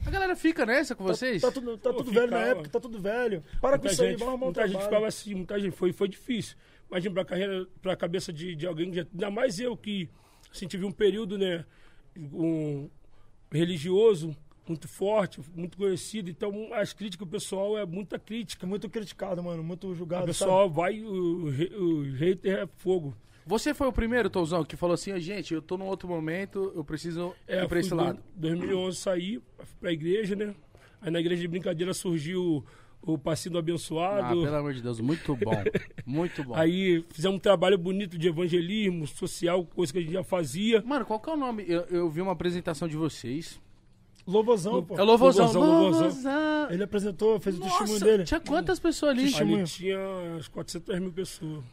A 0.07 0.11
galera 0.11 0.37
fica 0.37 0.67
nessa 0.67 0.95
com 0.95 1.03
vocês? 1.05 1.41
Tá, 1.41 1.51
tudo, 1.51 1.79
tá 1.79 1.91
Pô, 1.91 1.99
tudo 1.99 2.13
velho 2.13 2.31
na 2.31 2.41
época, 2.41 2.69
tá 2.69 2.79
tudo 2.79 3.01
velho. 3.01 3.43
Para 3.61 3.79
com 3.79 3.85
Muita 3.85 3.93
isso 3.95 4.03
aí, 4.03 4.11
gente, 4.11 4.19
vamos 4.19 4.33
arrumar 4.33 4.45
um 4.45 4.47
muita 4.49 4.61
gente 4.63 4.71
trabalho. 4.73 4.91
ficava 4.91 5.07
assim, 5.09 5.35
muita 5.35 5.59
gente 5.59 5.75
foi, 5.75 5.93
foi 5.93 6.09
difícil. 6.09 6.57
Imagina 6.91 7.15
pra 7.15 7.25
carreira, 7.25 7.67
pra 7.81 7.97
cabeça 7.97 8.31
de, 8.33 8.55
de 8.55 8.67
alguém, 8.67 8.91
que 8.91 8.97
já- 8.99 9.07
ainda 9.11 9.31
mais 9.31 9.59
eu 9.59 9.75
que 9.77 10.09
assim, 10.53 10.67
tive 10.67 10.85
um 10.85 10.93
período, 10.93 11.37
né, 11.39 11.65
um 12.19 12.89
religioso 13.51 14.37
muito 14.69 14.89
forte, 14.89 15.41
muito 15.55 15.77
conhecido, 15.79 16.29
então 16.29 16.75
as 16.75 16.93
críticas, 16.93 17.27
o 17.27 17.31
pessoal 17.31 17.79
é 17.79 17.87
muita 17.87 18.19
crítica. 18.19 18.67
Muito 18.67 18.89
criticado, 18.91 19.43
mano, 19.43 19.63
muito 19.63 19.87
O 19.87 19.95
julgado. 19.95 20.27
pessoal 20.27 20.69
vai, 20.69 21.01
o, 21.01 21.45
o 21.47 22.03
hater 22.15 22.59
é 22.63 22.67
fogo. 22.79 23.17
Você 23.47 23.73
foi 23.73 23.87
o 23.87 23.93
primeiro, 23.93 24.29
Touzão, 24.29 24.65
que 24.65 24.75
falou 24.77 24.95
assim, 24.95 25.13
"Ó, 25.13 25.19
gente, 25.21 25.55
eu 25.55 25.63
tô 25.63 25.79
num 25.79 25.87
outro 25.87 26.09
momento, 26.09 26.73
eu 26.75 26.83
preciso 26.85 27.33
É, 27.47 27.63
ir 27.63 27.69
pra 27.69 27.79
esse 27.79 27.95
lado. 27.95 28.19
Em 28.37 28.41
2011 28.41 28.97
saí, 28.99 29.41
pra 29.79 29.93
igreja, 29.93 30.35
né? 30.35 30.53
Aí 31.01 31.13
na 31.13 31.21
igreja 31.21 31.43
de 31.43 31.47
brincadeira 31.49 31.95
surgiu 31.95 32.65
o 33.15 33.19
Passinho 33.19 33.53
do 33.53 33.59
Ah, 33.59 33.61
Abençoado. 33.61 34.43
pelo 34.43 34.57
amor 34.57 34.75
de 34.75 34.83
Deus, 34.83 35.01
muito 35.01 35.35
bom. 35.37 35.53
Muito 36.07 36.45
bom. 36.45 36.55
Aí 36.55 37.05
fizemos 37.11 37.37
um 37.37 37.41
trabalho 37.41 37.77
bonito 37.77 38.17
de 38.17 38.29
evangelismo 38.29 39.07
social, 39.09 39.65
coisa 39.65 39.93
que 39.93 39.99
a 39.99 40.03
gente 40.03 40.13
já 40.13 40.23
fazia. 40.23 40.81
Mano, 40.87 41.05
qual 41.05 41.19
que 41.19 41.29
é 41.29 41.33
o 41.33 41.37
nome? 41.37 41.65
Eu, 41.67 41.81
eu 41.91 42.09
vi 42.11 42.21
uma 42.21 42.33
apresentação 42.33 42.87
de 42.87 42.97
vocês. 42.97 43.61
Louvozão, 44.27 44.83
pô. 44.83 44.99
É 44.99 45.03
Louvozão. 45.03 45.53
Louvozão. 45.53 46.71
Ele 46.71 46.83
apresentou, 46.83 47.39
fez 47.41 47.57
o 47.57 47.61
testemunho 47.61 47.93
Nossa, 47.93 48.05
dele. 48.05 48.25
tinha 48.25 48.41
quantas 48.41 48.79
pessoas 48.81 49.13
ali? 49.13 49.25
Testemunho. 49.25 49.59
Ali 49.59 49.67
tinha 49.67 49.99
umas 49.99 50.49
400 50.49 50.99
mil 51.01 51.13
pessoas. 51.13 51.65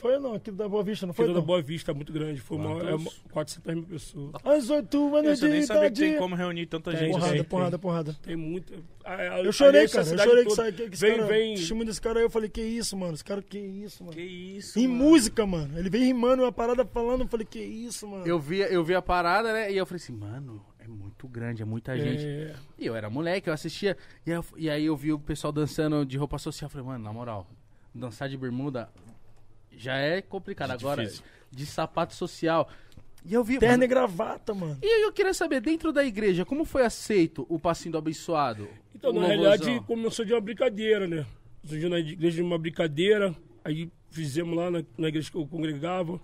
Foi 0.00 0.18
não, 0.18 0.34
aqui 0.34 0.50
da 0.50 0.66
Boa 0.68 0.82
Vista, 0.82 1.06
não 1.06 1.12
foi 1.12 1.26
Foi 1.26 1.34
da? 1.34 1.40
Boa 1.42 1.60
Vista, 1.60 1.92
muito 1.92 2.12
grande. 2.12 2.40
Foi 2.40 2.56
uma, 2.56 2.70
é, 2.82 2.90
Quantos? 2.92 3.02
uma- 3.22 3.30
400 3.32 3.74
mil 3.74 3.84
pessoas. 3.84 4.32
Às 4.44 4.70
oito 4.70 5.14
anos 5.16 5.42
Eu 5.42 5.48
de 5.48 5.52
nem 5.54 5.62
sabia 5.66 5.90
que 5.90 5.96
tem 5.98 6.08
idade. 6.08 6.18
como 6.22 6.34
reunir 6.34 6.66
tanta 6.66 6.90
Tem, 6.90 7.00
gente 7.00 7.10
Porrada, 7.10 7.26
assim. 7.26 7.34
tem. 7.36 7.44
porrada, 7.44 7.78
porrada. 7.78 8.16
Tem 8.22 8.36
muita. 8.36 8.74
a- 9.04 9.14
a- 9.14 9.42
Eu 9.42 9.52
chorei, 9.52 9.86
cara. 9.88 10.06
Eu 10.08 10.18
chorei 10.18 10.42
que, 10.44 10.48
toda 10.50 10.54
sai- 10.62 10.72
que, 10.72 10.86
vem, 10.96 11.16
cara, 11.16 11.26
vem. 11.26 11.52
o 11.52 11.56
testemunho 11.56 11.86
desse 11.86 12.00
cara 12.00 12.18
aí, 12.20 12.24
eu 12.24 12.30
falei, 12.30 12.48
que 12.48 12.62
isso, 12.62 12.96
mano? 12.96 13.14
Esse 13.14 13.24
cara, 13.24 13.42
que 13.42 13.58
isso, 13.58 14.02
mano? 14.04 14.16
Que 14.16 14.22
isso, 14.22 14.78
Em 14.78 14.86
mano. 14.88 15.04
música, 15.04 15.46
mano. 15.46 15.78
Ele 15.78 15.90
vem 15.90 16.04
rimando 16.04 16.42
uma 16.42 16.52
parada 16.52 16.84
falando, 16.84 17.20
eu 17.22 17.28
falei, 17.28 17.46
que 17.46 17.58
isso, 17.60 18.06
mano? 18.08 18.26
Eu 18.26 18.38
vi, 18.38 18.58
eu 18.60 18.82
vi 18.84 18.94
a 18.94 19.02
parada, 19.02 19.52
né? 19.52 19.70
E 19.72 19.76
eu 19.76 19.84
falei 19.84 19.96
assim, 20.02 20.12
mano, 20.14 20.64
é 20.78 20.86
muito 20.88 21.28
grande, 21.28 21.60
é 21.62 21.64
muita 21.66 21.98
gente. 21.98 22.24
É, 22.26 22.54
E 22.78 22.86
eu 22.86 22.94
era 22.96 23.10
moleque, 23.10 23.48
eu 23.50 23.52
assistia. 23.54 23.96
E, 24.26 24.30
eu- 24.30 24.44
e 24.56 24.70
aí 24.70 24.86
eu 24.86 24.96
vi 24.96 25.12
o 25.12 25.18
pessoal 25.18 25.52
dançando 25.52 26.06
de 26.06 26.16
roupa 26.16 26.38
social. 26.38 26.66
Eu 26.68 26.70
falei, 26.70 26.86
mano, 26.86 27.04
na 27.04 27.12
moral, 27.12 27.46
dançar 27.94 28.28
de 28.28 28.36
bermuda 28.36 28.88
já 29.76 29.96
é 29.96 30.20
complicado. 30.22 30.70
É 30.70 30.74
Agora, 30.74 31.10
de 31.50 31.66
sapato 31.66 32.14
social. 32.14 32.68
E 33.24 33.34
eu 33.34 33.44
vi. 33.44 33.58
Terno 33.58 33.74
mano, 33.74 33.84
e 33.84 33.88
gravata, 33.88 34.54
mano. 34.54 34.78
e 34.82 35.06
eu 35.06 35.12
queria 35.12 35.34
saber, 35.34 35.60
dentro 35.60 35.92
da 35.92 36.04
igreja, 36.04 36.44
como 36.44 36.64
foi 36.64 36.84
aceito 36.84 37.46
o 37.48 37.58
passinho 37.58 37.92
do 37.92 37.98
abençoado? 37.98 38.68
Então, 38.94 39.12
na 39.12 39.26
realidade, 39.26 39.80
começou 39.86 40.24
de 40.24 40.32
uma 40.32 40.40
brincadeira, 40.40 41.06
né? 41.06 41.26
Surgiu 41.64 41.90
na 41.90 41.98
igreja 41.98 42.36
de 42.36 42.42
uma 42.42 42.58
brincadeira, 42.58 43.34
aí 43.64 43.90
fizemos 44.10 44.56
lá 44.56 44.70
na, 44.70 44.82
na 44.96 45.08
igreja 45.08 45.30
que 45.30 45.36
eu 45.36 45.46
congregava. 45.46 46.20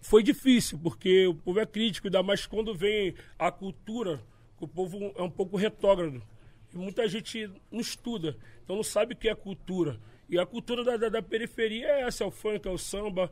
Foi 0.00 0.22
difícil, 0.22 0.78
porque 0.78 1.26
o 1.26 1.34
povo 1.34 1.60
é 1.60 1.66
crítico, 1.66 2.06
ainda 2.06 2.22
mais 2.22 2.46
quando 2.46 2.74
vem 2.74 3.14
a 3.38 3.50
cultura, 3.50 4.22
que 4.56 4.64
o 4.64 4.68
povo 4.68 5.12
é 5.16 5.22
um 5.22 5.30
pouco 5.30 5.56
retrógrado. 5.56 6.22
E 6.72 6.78
muita 6.78 7.06
gente 7.08 7.50
não 7.70 7.80
estuda, 7.80 8.36
então 8.62 8.76
não 8.76 8.82
sabe 8.82 9.14
o 9.14 9.16
que 9.16 9.28
é 9.28 9.34
cultura. 9.34 9.98
E 10.28 10.38
a 10.38 10.44
cultura 10.46 10.84
da, 10.84 10.96
da, 10.96 11.08
da 11.08 11.22
periferia 11.22 11.86
é 11.88 12.00
essa, 12.02 12.22
é 12.24 12.26
o 12.26 12.30
funk, 12.30 12.66
é 12.66 12.70
o 12.70 12.76
samba. 12.78 13.30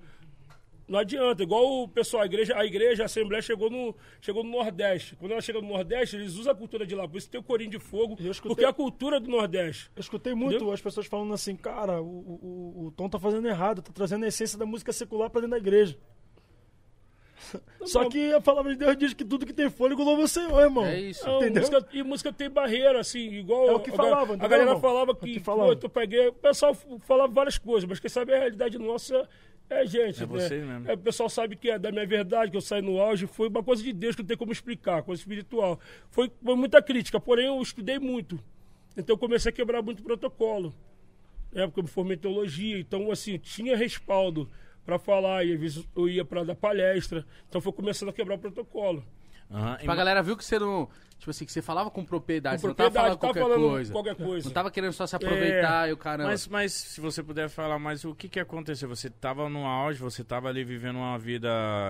Não 0.88 1.01
adianta, 1.01 1.42
igual 1.42 1.82
o 1.82 1.88
pessoal, 1.88 2.22
a 2.22 2.26
igreja, 2.26 2.57
a 2.57 2.64
igreja, 2.64 3.03
a 3.03 3.07
Assembleia 3.07 3.42
chegou 3.42 3.68
no, 3.68 3.94
chegou 4.20 4.44
no 4.44 4.51
Nordeste. 4.51 5.16
Quando 5.16 5.32
ela 5.32 5.40
chega 5.40 5.61
no 5.61 5.66
Nordeste, 5.66 6.14
eles 6.14 6.34
usam 6.36 6.53
a 6.53 6.55
cultura 6.55 6.86
de 6.86 6.94
lá, 6.94 7.09
por 7.09 7.16
isso 7.18 7.28
tem 7.28 7.40
o 7.40 7.42
Corinho 7.42 7.72
de 7.72 7.78
Fogo, 7.80 8.14
escutei- 8.20 8.49
porque 8.49 8.64
é 8.64 8.68
a 8.68 8.72
cultura 8.72 9.18
do 9.18 9.28
Nordeste. 9.28 9.90
Eu 9.97 10.01
escutei 10.01 10.32
muito 10.32 10.55
Entendeu? 10.55 10.72
as 10.72 10.80
pessoas 10.80 11.07
falando 11.07 11.34
assim, 11.34 11.57
cara, 11.57 12.01
o, 12.01 12.07
o, 12.07 12.86
o 12.86 12.90
Tom 12.92 13.09
tá 13.09 13.18
fazendo 13.18 13.49
errado, 13.49 13.82
tá 13.82 13.90
trazendo 13.92 14.24
a 14.24 14.28
essência 14.28 14.57
da 14.57 14.64
música 14.64 14.92
secular 14.92 15.28
pra 15.28 15.40
dentro 15.40 15.51
da 15.53 15.59
igreja. 15.59 15.99
Só 17.84 18.09
que 18.09 18.32
a 18.32 18.41
palavra 18.41 18.72
de 18.72 18.78
Deus 18.78 18.97
diz 18.97 19.14
que 19.14 19.24
tudo 19.24 19.47
que 19.47 19.53
tem 19.53 19.70
fôlego 19.70 20.03
louva 20.03 20.22
o 20.22 20.28
Senhor, 20.28 20.61
irmão. 20.61 20.84
É 20.87 20.99
isso. 21.01 21.26
Não, 21.26 21.37
Entendeu? 21.39 21.62
música- 21.62 21.89
e 21.93 22.03
música 22.03 22.32
tem 22.32 22.51
barreira, 22.51 22.99
assim, 23.01 23.28
igual. 23.30 23.68
É 23.68 23.72
o 23.72 23.80
que 23.80 23.91
a- 23.91 23.95
falava, 23.95 24.20
A, 24.32 24.34
entendeu, 24.34 24.49
galera 24.49 24.70
irmão? 24.70 24.80
falava 24.80 25.11
É 25.11 25.14
o 25.14 25.16
que, 25.16 25.32
que 25.34 25.41
falava. 25.41 25.76
pô, 25.76 25.89
peguei. 25.89 26.28
O 26.28 26.32
pessoal 26.32 26.74
falava 27.01 27.32
várias 27.32 27.59
coisas, 27.59 27.89
mas 27.89 28.01
quem 28.01 28.09
sabe 28.11 28.32
a 28.34 28.39
realidade 28.39 28.78
nossa 28.78 29.28
é 29.68 29.80
a 29.80 29.84
gente. 29.84 30.18
É 30.18 30.20
né? 30.20 30.26
vocês 30.26 30.64
mesmo. 30.64 30.91
É, 30.91 30.95
o 30.95 30.99
pessoal 30.99 31.28
sabe 31.28 31.57
que 31.57 31.70
é 31.70 31.78
da 31.78 31.93
minha 31.93 32.07
verdade, 32.07 32.51
que 32.51 32.57
eu 32.57 32.61
saí 32.61 32.82
no 32.82 33.01
auge. 33.01 33.26
Foi 33.26 33.49
uma 33.49 33.62
coisa 33.62 33.82
de 33.82 33.93
Deus 33.93 34.16
que 34.16 34.22
não 34.22 34.26
tem 34.26 34.37
como 34.37 34.53
explicar, 34.53 35.03
coisa 35.03 35.20
espiritual. 35.20 35.78
Foi, 36.11 36.30
foi 36.43 36.55
muita 36.57 36.80
crítica, 36.82 37.20
porém 37.20 37.47
eu 37.47 37.61
estudei 37.61 37.99
muito. 37.99 38.39
Então 38.97 39.14
eu 39.14 39.18
comecei 39.18 39.51
a 39.51 39.53
quebrar 39.53 39.82
muito 39.82 40.03
protocolo. 40.03 40.74
É, 41.55 41.64
porque 41.66 41.80
eu 41.80 41.84
me 41.84 41.89
formei 41.91 42.16
em 42.16 42.20
teologia, 42.20 42.78
então 42.78 43.11
assim, 43.11 43.39
tinha 43.39 43.76
respaldo 43.76 44.49
para 44.87 44.99
falar, 45.01 45.45
e 45.45 45.53
às 45.53 45.61
vezes 45.61 45.84
eu 45.97 46.09
ia 46.09 46.24
para 46.24 46.45
dar 46.45 46.55
palestra. 46.55 47.26
Então 47.49 47.61
foi 47.61 47.72
começando 47.72 48.11
a 48.11 48.12
quebrar 48.12 48.37
o 48.37 48.39
protocolo. 48.39 49.05
Aham, 49.51 49.76
Tipo, 49.76 49.91
a 49.91 49.97
galera 49.97 50.22
viu 50.22 50.37
que 50.37 50.45
você 50.45 50.59
não. 50.59 50.89
Tipo 51.18 51.30
assim, 51.30 51.47
que 51.47 51.53
você 51.53 51.62
falava 51.62 51.91
com 51.91 52.05
propriedade, 52.05 52.57
Com 52.57 52.61
você 52.62 52.66
não 52.68 52.74
tava 52.74 52.91
falando 52.91 53.18
propriedade, 53.18 53.20
qualquer 53.20 53.41
tava 53.41 53.55
falando 53.55 53.70
coisa. 53.72 53.93
qualquer 53.93 54.14
coisa. 54.16 54.49
Não 54.49 54.53
tava 54.53 54.70
querendo 54.70 54.93
só 54.93 55.07
se 55.07 55.16
aproveitar 55.16 55.89
e 55.89 55.93
o 55.93 55.97
caramba. 55.97 56.28
Mas, 56.30 56.47
mas 56.47 56.72
se 56.72 57.01
você 57.01 57.22
puder 57.22 57.49
falar 57.49 57.78
mais, 57.78 58.05
o 58.05 58.14
que 58.14 58.28
que 58.28 58.39
aconteceu? 58.39 58.87
Você 58.89 59.09
tava 59.09 59.49
no 59.49 59.64
auge, 59.64 59.99
você 59.99 60.22
tava 60.22 60.49
ali 60.49 60.62
vivendo 60.62 60.97
uma 60.97 61.18
vida... 61.18 61.49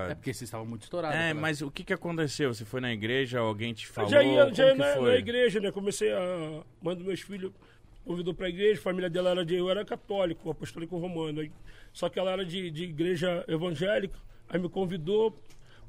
É 0.08 0.14
porque 0.14 0.32
vocês 0.32 0.42
estavam 0.42 0.64
muito 0.64 0.82
estourados. 0.84 1.18
É, 1.18 1.22
cara. 1.22 1.34
mas 1.34 1.60
o 1.60 1.72
que 1.72 1.82
que 1.82 1.92
aconteceu? 1.92 2.54
Você 2.54 2.64
foi 2.64 2.80
na 2.80 2.92
igreja, 2.92 3.40
alguém 3.40 3.74
te 3.74 3.88
falou? 3.88 4.08
já 4.08 4.22
ia, 4.22 4.54
já 4.54 4.68
ia 4.68 4.74
na, 4.76 5.00
na 5.00 5.16
igreja, 5.16 5.58
né? 5.58 5.72
Comecei 5.72 6.12
a. 6.12 6.62
Dos 6.80 7.02
meus 7.04 7.20
filhos 7.20 7.52
convidou 8.06 8.32
pra 8.32 8.48
igreja, 8.48 8.80
a 8.80 8.82
família 8.82 9.10
dela 9.10 9.30
era 9.30 9.44
de. 9.44 9.54
Eu 9.56 9.68
era 9.68 9.84
católico, 9.84 10.48
apostólico 10.50 10.96
romano. 10.96 11.40
aí- 11.40 11.52
só 11.92 12.08
que 12.08 12.18
ela 12.18 12.30
era 12.30 12.44
de, 12.44 12.70
de 12.70 12.84
igreja 12.84 13.44
evangélica, 13.48 14.18
aí 14.48 14.58
me 14.60 14.68
convidou 14.68 15.38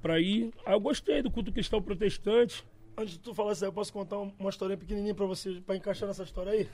pra 0.01 0.19
ir. 0.19 0.51
Aí 0.65 0.73
eu 0.73 0.79
gostei 0.79 1.21
do 1.21 1.29
culto 1.31 1.51
cristão 1.51 1.81
protestante. 1.81 2.63
Antes 2.97 3.13
de 3.13 3.19
tu 3.19 3.33
falar 3.33 3.51
isso 3.53 3.63
aí, 3.63 3.69
eu 3.69 3.73
posso 3.73 3.93
contar 3.93 4.17
um- 4.19 4.33
uma 4.39 4.49
historinha 4.49 4.77
pequenininha 4.77 5.13
pra 5.13 5.25
você, 5.25 5.61
pra 5.65 5.75
encaixar 5.75 6.07
nessa 6.07 6.23
história 6.23 6.51
aí? 6.51 6.67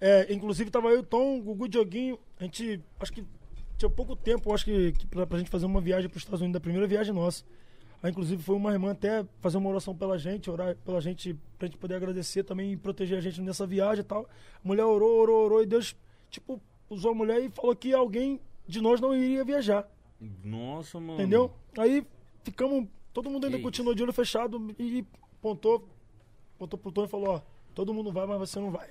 É, 0.00 0.32
inclusive, 0.32 0.70
tava 0.70 0.88
eu 0.88 1.02
Tom, 1.02 1.40
Gugu 1.42 1.68
Dioguinho, 1.68 2.18
a 2.38 2.44
gente, 2.44 2.80
acho 2.98 3.12
que 3.12 3.22
tinha 3.76 3.90
pouco 3.90 4.16
tempo, 4.16 4.52
acho 4.54 4.64
que, 4.64 4.92
que 4.92 5.06
pra, 5.06 5.26
pra 5.26 5.38
gente 5.38 5.50
fazer 5.50 5.66
uma 5.66 5.80
viagem 5.80 6.08
pros 6.08 6.22
Estados 6.22 6.40
Unidos, 6.40 6.54
da 6.54 6.60
primeira 6.60 6.86
viagem 6.86 7.12
nossa. 7.12 7.44
Aí, 8.02 8.10
inclusive, 8.10 8.42
foi 8.42 8.56
uma 8.56 8.72
irmã 8.72 8.92
até 8.92 9.24
fazer 9.40 9.58
uma 9.58 9.68
oração 9.68 9.94
pela 9.94 10.18
gente, 10.18 10.50
orar 10.50 10.74
pela 10.76 11.00
gente, 11.00 11.36
pra 11.58 11.66
gente 11.66 11.76
poder 11.76 11.96
agradecer 11.96 12.42
também 12.44 12.72
e 12.72 12.76
proteger 12.76 13.18
a 13.18 13.20
gente 13.20 13.40
nessa 13.42 13.66
viagem 13.66 14.00
e 14.00 14.04
tal. 14.04 14.22
A 14.64 14.66
mulher 14.66 14.84
orou, 14.84 15.20
orou, 15.20 15.44
orou, 15.44 15.62
e 15.62 15.66
Deus, 15.66 15.94
tipo, 16.30 16.60
usou 16.88 17.10
a 17.10 17.14
mulher 17.14 17.42
e 17.44 17.50
falou 17.50 17.76
que 17.76 17.92
alguém 17.92 18.40
de 18.66 18.80
nós 18.80 19.00
não 19.00 19.14
iria 19.14 19.44
viajar. 19.44 19.86
Nossa, 20.44 20.98
mano. 20.98 21.14
Entendeu? 21.14 21.50
Aí 21.76 22.06
ficamos. 22.42 22.86
Todo 23.12 23.28
mundo 23.28 23.44
ainda 23.46 23.58
Que 23.58 23.64
continuou 23.64 23.94
de 23.94 24.02
olho 24.02 24.12
fechado 24.12 24.74
e 24.78 25.04
pontou. 25.42 25.88
botou 26.58 26.78
pro 26.78 26.92
Tom 26.92 27.04
e 27.04 27.08
falou, 27.08 27.28
ó, 27.34 27.40
todo 27.74 27.92
mundo 27.92 28.12
vai, 28.12 28.24
mas 28.26 28.38
você 28.38 28.60
não 28.60 28.70
vai. 28.70 28.88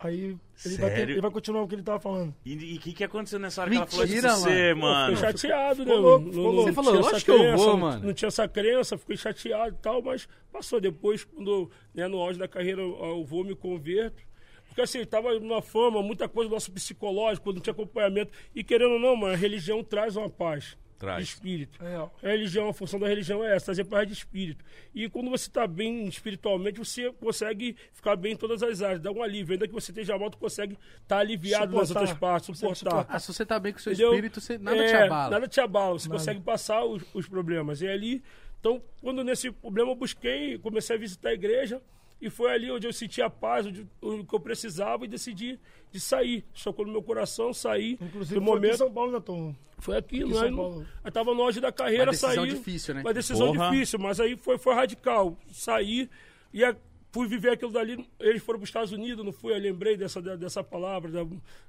Aí 0.00 0.36
ele 0.64 0.76
vai, 0.76 0.94
ter- 0.94 1.08
ele 1.10 1.20
vai 1.20 1.30
continuar 1.30 1.62
o 1.62 1.68
que 1.68 1.74
ele 1.74 1.82
tava 1.82 1.98
falando. 1.98 2.32
E 2.44 2.76
o 2.76 2.80
que, 2.80 2.92
que 2.92 3.02
aconteceu 3.02 3.38
nessa 3.40 3.62
hora 3.62 3.70
que 3.70 3.76
ela 3.76 3.86
falou 3.86 4.04
isso 4.04 4.14
Mentira, 4.14 4.34
você, 4.36 4.74
mano? 4.74 5.16
Fiquei 5.16 5.30
chateado, 5.32 5.84
né? 5.84 5.92
louco, 5.94 6.24
Não- 6.24 6.30
ficou 6.32 6.44
não- 6.44 6.52
louco. 6.52 6.56
não 6.56 6.62
Você 6.66 6.72
falou, 6.72 7.00
lógico 7.00 7.20
que 7.24 7.30
eu 7.30 7.56
vou, 7.56 7.66
não- 7.66 7.76
mano. 7.78 8.06
Não 8.06 8.12
tinha 8.14 8.28
essa 8.28 8.46
crença, 8.48 8.96
fiquei 8.96 9.16
chateado 9.16 9.74
e 9.76 9.82
tal, 9.82 10.00
mas 10.00 10.28
passou. 10.52 10.80
Depois, 10.80 11.24
quando, 11.24 11.68
né, 11.92 12.06
no 12.06 12.18
auge 12.18 12.38
da 12.38 12.46
carreira, 12.46 12.80
eu 12.80 13.24
vou 13.24 13.42
me 13.44 13.56
converto. 13.56 14.22
Porque 14.68 14.82
assim, 14.82 15.04
tava 15.04 15.36
numa 15.40 15.60
fama, 15.60 16.00
muita 16.00 16.28
coisa 16.28 16.48
do 16.48 16.54
nosso 16.54 16.70
psicológico, 16.70 17.52
não 17.52 17.60
tinha 17.60 17.72
acompanhamento. 17.72 18.30
E 18.54 18.62
querendo 18.62 18.92
ou 18.92 19.00
não, 19.00 19.16
mano, 19.16 19.34
a 19.34 19.36
religião 19.36 19.82
traz 19.82 20.14
uma 20.14 20.30
paz. 20.30 20.76
Traz. 20.98 21.24
De 21.26 21.32
espírito. 21.32 21.78
É. 21.84 21.94
A 22.26 22.30
religião, 22.32 22.68
a 22.68 22.72
função 22.74 22.98
da 22.98 23.06
religião 23.06 23.44
é 23.44 23.54
essa, 23.54 23.66
trazer 23.66 23.84
paz 23.84 24.06
de 24.06 24.12
espírito. 24.14 24.64
E 24.92 25.08
quando 25.08 25.30
você 25.30 25.48
está 25.48 25.64
bem 25.66 26.06
espiritualmente, 26.08 26.78
você 26.78 27.12
consegue 27.12 27.76
ficar 27.92 28.16
bem 28.16 28.32
em 28.32 28.36
todas 28.36 28.62
as 28.62 28.82
áreas, 28.82 29.00
dá 29.00 29.12
um 29.12 29.22
alívio. 29.22 29.52
Ainda 29.52 29.68
que 29.68 29.72
você 29.72 29.92
esteja 29.92 30.18
mal, 30.18 30.28
tu 30.30 30.38
consegue 30.38 30.76
estar 31.00 31.18
aliviado 31.18 31.76
nas 31.76 31.88
Suportar. 31.88 32.00
outras 32.00 32.18
partes, 32.18 32.48
Consegue 32.48 32.74
suportar. 32.74 33.06
Ah, 33.08 33.18
se 33.20 33.32
você 33.32 33.46
tá 33.46 33.58
bem 33.60 33.72
com 33.72 33.78
o 33.78 33.82
seu 33.82 33.92
Entendeu? 33.92 34.10
espírito, 34.10 34.40
você, 34.40 34.58
nada 34.58 34.76
te 34.76 34.92
É, 34.92 35.02
abala. 35.04 35.30
Nada 35.30 35.48
te 35.48 35.60
abala, 35.60 35.98
você 35.98 36.08
Nada. 36.08 36.18
consegue 36.18 36.40
passar 36.40 36.84
os, 36.84 37.02
os 37.14 37.28
problemas. 37.28 37.80
E 37.80 37.86
ali, 37.86 38.22
então, 38.58 38.82
quando 39.00 39.22
nesse 39.22 39.52
problema 39.52 39.92
eu 39.92 39.94
busquei, 39.94 40.58
comecei 40.58 40.96
a 40.96 40.98
visitar 40.98 41.28
a 41.28 41.32
igreja, 41.34 41.80
e 42.20 42.28
foi 42.30 42.50
ali 42.52 42.70
onde 42.70 42.86
eu 42.86 42.92
senti 42.92 43.22
a 43.22 43.30
paz, 43.30 43.66
onde, 43.66 43.86
o 44.00 44.24
que 44.24 44.34
eu 44.34 44.40
precisava, 44.40 45.04
e 45.04 45.08
decidi 45.08 45.58
de 45.92 46.00
sair. 46.00 46.44
Chocou 46.52 46.84
no 46.84 46.92
meu 46.92 47.02
coração, 47.02 47.52
saí. 47.52 47.98
Inclusive 48.00 48.40
no 48.40 48.46
foi 48.46 48.52
aqui 48.54 48.56
em 48.58 48.62
momento, 48.64 48.76
São 48.78 48.92
Paulo, 48.92 49.12
né, 49.12 49.20
Tom? 49.20 49.54
foi 49.78 49.96
aqui, 49.96 50.18
em 50.22 50.28
né? 50.28 50.34
São 50.34 50.56
Paulo. 50.56 50.86
Eu 51.04 51.12
tava 51.12 51.34
no 51.34 51.42
auge 51.42 51.60
da 51.60 51.70
carreira, 51.70 52.04
Uma 52.06 52.10
decisão 52.10 52.34
saí. 52.34 52.48
difícil, 52.50 52.94
né? 52.94 53.00
Uma 53.02 53.14
decisão 53.14 53.52
Porra. 53.54 53.70
difícil, 53.70 53.98
mas 53.98 54.18
aí 54.20 54.36
foi, 54.36 54.58
foi 54.58 54.74
radical. 54.74 55.36
Saí 55.52 56.10
e 56.52 56.64
a- 56.64 56.74
fui 57.12 57.26
viver 57.28 57.50
aquilo 57.52 57.70
dali. 57.72 58.06
Eles 58.18 58.42
foram 58.42 58.58
para 58.58 58.64
os 58.64 58.68
Estados 58.68 58.92
Unidos, 58.92 59.24
não 59.24 59.32
fui? 59.32 59.52
Eu 59.52 59.58
lembrei 59.58 59.96
dessa, 59.96 60.20
dessa 60.36 60.62
palavra 60.64 61.10
da, 61.10 61.26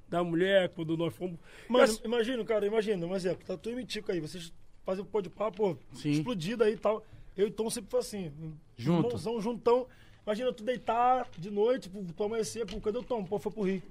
da 0.08 0.24
mulher, 0.24 0.68
quando 0.70 0.96
nós 0.96 1.14
fomos. 1.14 1.38
Mas- 1.68 2.00
imagina, 2.04 2.44
cara, 2.44 2.66
imagina, 2.66 3.06
um 3.06 3.14
exemplo. 3.14 3.44
Tá 3.46 3.56
tu 3.56 3.70
e 3.70 3.74
Mitico 3.76 4.10
aí, 4.10 4.18
vocês 4.20 4.52
fazem 4.84 5.04
o 5.04 5.06
pó 5.06 5.20
de 5.20 5.30
papo, 5.30 5.78
explodido 6.04 6.64
aí 6.64 6.72
e 6.74 6.76
tal. 6.76 7.06
Eu 7.36 7.46
e 7.46 7.50
Tom 7.50 7.70
sempre 7.70 7.90
foi 7.90 8.00
assim. 8.00 8.32
Junto. 8.76 9.06
Irmãozão, 9.06 9.40
juntão. 9.40 9.86
Imagina 10.26 10.52
tu 10.52 10.62
deitar 10.62 11.28
de 11.38 11.50
noite, 11.50 11.88
pô, 11.88 12.04
tu 12.16 12.24
amanhecer, 12.24 12.66
pô, 12.66 12.80
cadê 12.80 12.98
o 12.98 13.02
Tom? 13.02 13.24
Pô, 13.24 13.38
foi 13.38 13.50
pro 13.52 13.62
Rio. 13.62 13.82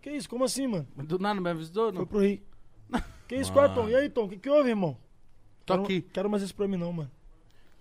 Que 0.00 0.10
isso? 0.10 0.28
Como 0.28 0.44
assim, 0.44 0.66
mano? 0.66 0.86
Do 0.96 1.18
nada 1.18 1.40
me 1.40 1.50
avisou, 1.50 1.90
Foi 1.92 1.98
não? 2.00 2.06
pro 2.06 2.20
Rio. 2.20 2.40
Que 3.26 3.36
isso, 3.36 3.52
qual 3.52 3.66
é, 3.66 3.68
Tom? 3.68 3.88
E 3.88 3.94
aí, 3.94 4.08
Tom? 4.08 4.24
O 4.24 4.28
que, 4.28 4.38
que 4.38 4.48
houve, 4.48 4.70
irmão? 4.70 4.96
Tô 5.66 5.74
Quero- 5.74 5.82
aqui. 5.84 6.00
Quero 6.00 6.30
mais 6.30 6.42
isso 6.42 6.54
pra 6.54 6.66
mim, 6.66 6.76
não, 6.78 6.92
mano. 6.92 7.10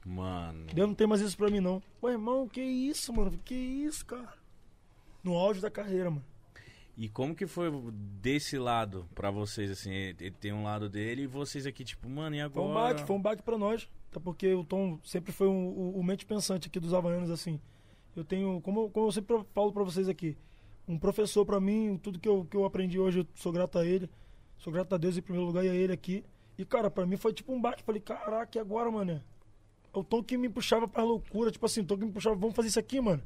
Mano. 0.05 0.65
Deus 0.73 0.87
não 0.87 0.95
tem 0.95 1.07
mais 1.07 1.21
isso 1.21 1.37
pra 1.37 1.49
mim, 1.49 1.59
não. 1.59 1.81
Pô, 2.01 2.09
irmão, 2.09 2.47
que 2.47 2.61
isso, 2.61 3.13
mano? 3.13 3.31
Que 3.45 3.53
isso, 3.55 4.05
cara? 4.05 4.33
No 5.23 5.35
auge 5.37 5.61
da 5.61 5.69
carreira, 5.69 6.09
mano. 6.09 6.25
E 6.97 7.07
como 7.07 7.35
que 7.35 7.45
foi 7.45 7.69
desse 8.21 8.57
lado 8.57 9.07
pra 9.13 9.29
vocês, 9.29 9.69
assim? 9.69 9.91
Ele 9.93 10.31
tem 10.31 10.51
um 10.51 10.63
lado 10.63 10.89
dele 10.89 11.23
e 11.23 11.27
vocês 11.27 11.65
aqui, 11.65 11.83
tipo, 11.85 12.09
mano, 12.09 12.35
e 12.35 12.39
Foi 12.39 12.45
agora? 12.45 12.67
um 12.67 12.73
baque, 12.73 13.05
foi 13.07 13.15
um 13.15 13.21
baque 13.21 13.43
pra 13.43 13.57
nós. 13.57 13.87
Até 14.11 14.19
porque 14.19 14.53
o 14.53 14.63
Tom 14.63 14.99
sempre 15.03 15.31
foi 15.31 15.47
um- 15.47 15.67
o, 15.67 15.99
o 15.99 16.03
mente 16.03 16.25
pensante 16.25 16.67
aqui 16.67 16.79
dos 16.79 16.93
Havaianos, 16.93 17.29
assim. 17.29 17.59
Eu 18.15 18.23
tenho, 18.23 18.59
como, 18.61 18.89
como 18.89 19.07
eu 19.07 19.11
sempre 19.11 19.37
falo 19.53 19.71
pra 19.71 19.83
vocês 19.83 20.07
aqui, 20.09 20.35
um 20.87 20.97
professor 20.97 21.45
pra 21.45 21.59
mim, 21.59 21.99
tudo 22.01 22.17
que 22.19 22.27
eu, 22.27 22.45
que 22.49 22.55
eu 22.57 22.65
aprendi 22.65 22.97
hoje, 22.99 23.19
eu 23.19 23.27
sou 23.35 23.51
grato 23.51 23.77
a 23.77 23.85
ele. 23.85 24.09
Sou 24.57 24.73
grato 24.73 24.95
a 24.95 24.97
Deus 24.97 25.17
em 25.17 25.21
primeiro 25.21 25.45
lugar 25.45 25.63
e 25.63 25.69
a 25.69 25.75
ele 25.75 25.93
aqui. 25.93 26.23
E, 26.57 26.65
cara, 26.65 26.89
pra 26.89 27.05
mim 27.05 27.15
foi 27.17 27.31
tipo 27.31 27.53
um 27.53 27.61
baque. 27.61 27.83
Falei, 27.83 28.01
caraca, 28.01 28.57
e 28.57 28.61
agora, 28.61 28.89
mano? 28.89 29.21
O 29.93 30.03
Tom 30.03 30.23
que 30.23 30.35
me 30.37 30.49
puxava 30.49 30.87
pra 30.87 31.03
loucura. 31.03 31.51
Tipo 31.51 31.65
assim, 31.67 31.81
o 31.81 31.85
Tom 31.85 31.97
que 31.97 32.05
me 32.05 32.11
puxava, 32.11 32.35
vamos 32.35 32.55
fazer 32.55 32.69
isso 32.69 32.79
aqui, 32.79 32.99
mano. 32.99 33.21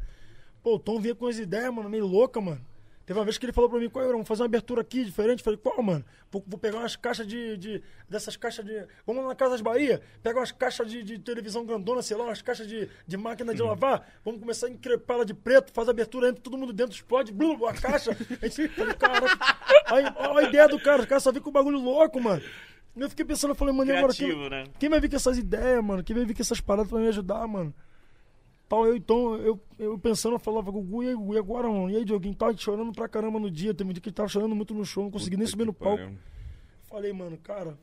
Pô, 0.61 0.75
o 0.75 0.79
Tom 0.79 0.99
vinha 0.99 1.15
com 1.15 1.27
as 1.27 1.37
ideias, 1.37 1.73
mano, 1.73 1.89
meio 1.89 2.05
louca, 2.05 2.41
mano. 2.41 2.59
Teve 3.05 3.17
uma 3.19 3.25
vez 3.25 3.37
que 3.37 3.45
ele 3.45 3.51
falou 3.51 3.69
pra 3.69 3.79
mim, 3.79 3.89
qual 3.89 4.07
vamos 4.07 4.27
fazer 4.27 4.41
uma 4.43 4.45
abertura 4.45 4.81
aqui 4.81 5.03
diferente. 5.03 5.41
Falei, 5.43 5.57
qual, 5.57 5.81
mano? 5.81 6.05
Vou, 6.31 6.43
vou 6.47 6.57
pegar 6.59 6.77
umas 6.79 6.95
caixas 6.95 7.25
de, 7.27 7.57
de- 7.57 7.81
Dessas 8.07 8.37
caixas 8.37 8.63
de. 8.63 8.85
Vamos 9.05 9.23
lá 9.23 9.29
na 9.29 9.35
Casa 9.35 9.51
das 9.51 9.61
Bahia, 9.61 10.01
pega 10.21 10.39
umas 10.39 10.51
caixas 10.51 10.89
de, 10.89 11.03
de 11.03 11.19
televisão 11.19 11.65
grandona, 11.65 12.01
sei 12.01 12.15
lá, 12.15 12.25
umas 12.25 12.41
caixas 12.41 12.67
de, 12.67 12.87
de 13.07 13.17
máquina 13.17 13.53
de 13.53 13.61
lavar. 13.61 14.07
Vamos 14.23 14.39
começar 14.39 14.67
a 14.67 14.69
encrepar 14.69 15.17
ela 15.17 15.25
de 15.25 15.33
preto, 15.33 15.71
faz 15.73 15.87
a 15.87 15.91
abertura, 15.91 16.29
entra 16.29 16.41
todo 16.41 16.57
mundo 16.57 16.71
dentro, 16.71 16.93
explode, 16.93 17.31
blum, 17.33 17.65
a 17.65 17.73
caixa. 17.73 18.11
A 18.41 18.47
gente, 18.47 18.67
falei, 18.69 18.93
cara, 18.93 19.25
ó 20.15 20.37
a 20.37 20.43
ideia 20.43 20.67
do 20.67 20.79
cara, 20.79 21.01
o 21.03 21.07
cara 21.07 21.19
só 21.19 21.31
vem 21.31 21.41
com 21.41 21.49
um 21.49 21.53
bagulho 21.53 21.79
louco, 21.79 22.19
mano. 22.21 22.41
Eu 22.95 23.09
fiquei 23.09 23.23
pensando, 23.25 23.51
eu 23.51 23.55
falei, 23.55 23.73
mano, 23.73 23.89
agora 23.99 24.13
quem, 24.13 24.27
né? 24.49 24.63
quem 24.77 24.89
vai 24.89 24.99
vir 24.99 25.09
com 25.09 25.15
essas 25.15 25.37
ideias, 25.37 25.83
mano? 25.83 26.03
Quem 26.03 26.15
vai 26.15 26.25
vir 26.25 26.35
com 26.35 26.41
essas 26.41 26.59
paradas 26.59 26.89
pra 26.89 26.99
me 26.99 27.07
ajudar, 27.07 27.47
mano? 27.47 27.73
Tal, 28.71 28.87
eu 28.87 28.95
então, 28.95 29.35
eu, 29.35 29.59
eu 29.77 29.99
pensando, 29.99 30.35
eu 30.35 30.39
falava, 30.39 30.71
Gugu, 30.71 31.03
e 31.03 31.09
aí, 31.09 31.13
Gugu, 31.13 31.33
e 31.35 31.37
agora, 31.37 31.67
mano? 31.67 31.89
E 31.89 31.97
aí, 31.97 32.05
Dioguinho, 32.05 32.33
tava 32.33 32.55
chorando 32.55 32.93
pra 32.93 33.09
caramba 33.09 33.37
no 33.37 33.51
dia. 33.51 33.73
Teve 33.73 33.89
um 33.89 33.93
dia 33.93 34.01
que 34.01 34.07
ele 34.07 34.15
tava 34.15 34.29
chorando 34.29 34.55
muito 34.55 34.73
no 34.73 34.85
show, 34.85 35.03
não 35.03 35.11
consegui 35.11 35.35
nem 35.35 35.45
Puta 35.45 35.51
subir 35.51 35.65
no 35.65 35.73
palco. 35.73 35.97
pariu. 35.97 36.17
Falei, 36.85 37.11
mano, 37.11 37.37
cara, 37.37 37.77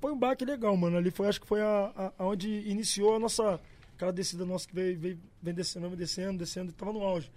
foi 0.00 0.10
um 0.10 0.18
baque 0.18 0.46
legal, 0.46 0.74
mano. 0.78 0.96
Ali 0.96 1.10
foi, 1.10 1.28
acho 1.28 1.38
que 1.38 1.46
foi 1.46 1.60
a, 1.60 1.92
a, 1.94 2.12
aonde 2.24 2.48
iniciou 2.70 3.16
a 3.16 3.18
nossa. 3.18 3.60
Aquela 3.94 4.10
descida 4.10 4.46
nossa 4.46 4.66
que 4.66 4.74
veio, 4.74 4.98
veio, 4.98 5.18
vem 5.42 5.52
descendo, 5.52 5.94
descendo, 5.94 6.38
descendo, 6.38 6.72
tava 6.72 6.90
no 6.92 7.02
auge. 7.02 7.30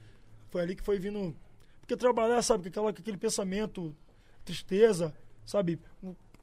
Foi 0.50 0.62
ali 0.62 0.74
que 0.74 0.84
foi 0.84 0.98
vindo. 0.98 1.36
Porque 1.82 1.98
trabalhar, 1.98 2.42
sabe, 2.42 2.64
com, 2.64 2.70
aquela, 2.70 2.94
com 2.94 3.00
aquele 3.02 3.18
pensamento, 3.18 3.94
tristeza, 4.46 5.14
sabe? 5.46 5.78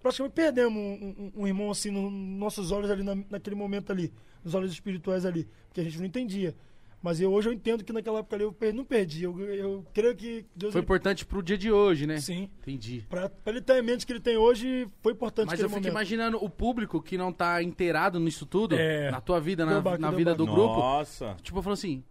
Praticamente 0.02 0.34
perdemos 0.34 0.76
um, 0.76 1.06
um- 1.06 1.32
um 1.42 1.46
irmão 1.46 1.70
assim 1.70 1.90
nos 1.90 2.12
nossos 2.12 2.70
olhos 2.70 2.90
ali, 2.90 3.02
na, 3.02 3.14
naquele 3.30 3.56
momento 3.56 3.90
ali, 3.92 4.12
nos 4.44 4.54
olhos 4.54 4.72
espirituais 4.72 5.24
ali, 5.26 5.48
porque 5.68 5.80
a 5.80 5.84
gente 5.84 5.98
não 5.98 6.06
entendia. 6.06 6.54
Mas 7.00 7.20
eu, 7.20 7.32
hoje 7.32 7.48
eu 7.48 7.52
entendo 7.52 7.84
que 7.84 7.92
naquela 7.92 8.18
época 8.18 8.34
ali 8.34 8.42
eu 8.42 8.52
per- 8.52 8.74
não 8.74 8.84
perdi. 8.84 9.22
Eu, 9.22 9.38
eu 9.54 9.86
creio 9.94 10.16
que 10.16 10.44
Deus. 10.56 10.72
Foi 10.72 10.80
ele- 10.80 10.84
importante 10.84 11.24
pro 11.24 11.40
dia 11.40 11.56
de 11.56 11.70
hoje, 11.70 12.08
né? 12.08 12.18
Sim. 12.20 12.50
Entendi. 12.60 13.06
Pra, 13.08 13.28
pra 13.28 13.52
ele 13.52 13.60
ter 13.60 13.74
a 13.78 13.82
mente 13.84 14.04
que 14.04 14.12
ele 14.12 14.18
tem 14.18 14.36
hoje, 14.36 14.88
foi 15.00 15.12
importante 15.12 15.46
Mas 15.46 15.60
eu 15.60 15.68
fico 15.68 15.78
momento. 15.78 15.92
imaginando 15.92 16.42
o 16.44 16.50
público 16.50 17.00
que 17.00 17.16
não 17.16 17.32
tá 17.32 17.62
inteirado 17.62 18.18
nisso 18.18 18.44
tudo, 18.44 18.74
É. 18.74 19.12
na 19.12 19.20
tua 19.20 19.40
vida, 19.40 19.64
na, 19.64 19.80
baque, 19.80 20.00
na 20.02 20.10
vida 20.10 20.32
baque. 20.34 20.38
do 20.44 20.52
grupo. 20.52 20.74
Nossa. 20.80 21.36
Tipo, 21.40 21.62
falou 21.62 21.74
assim: 21.74 22.02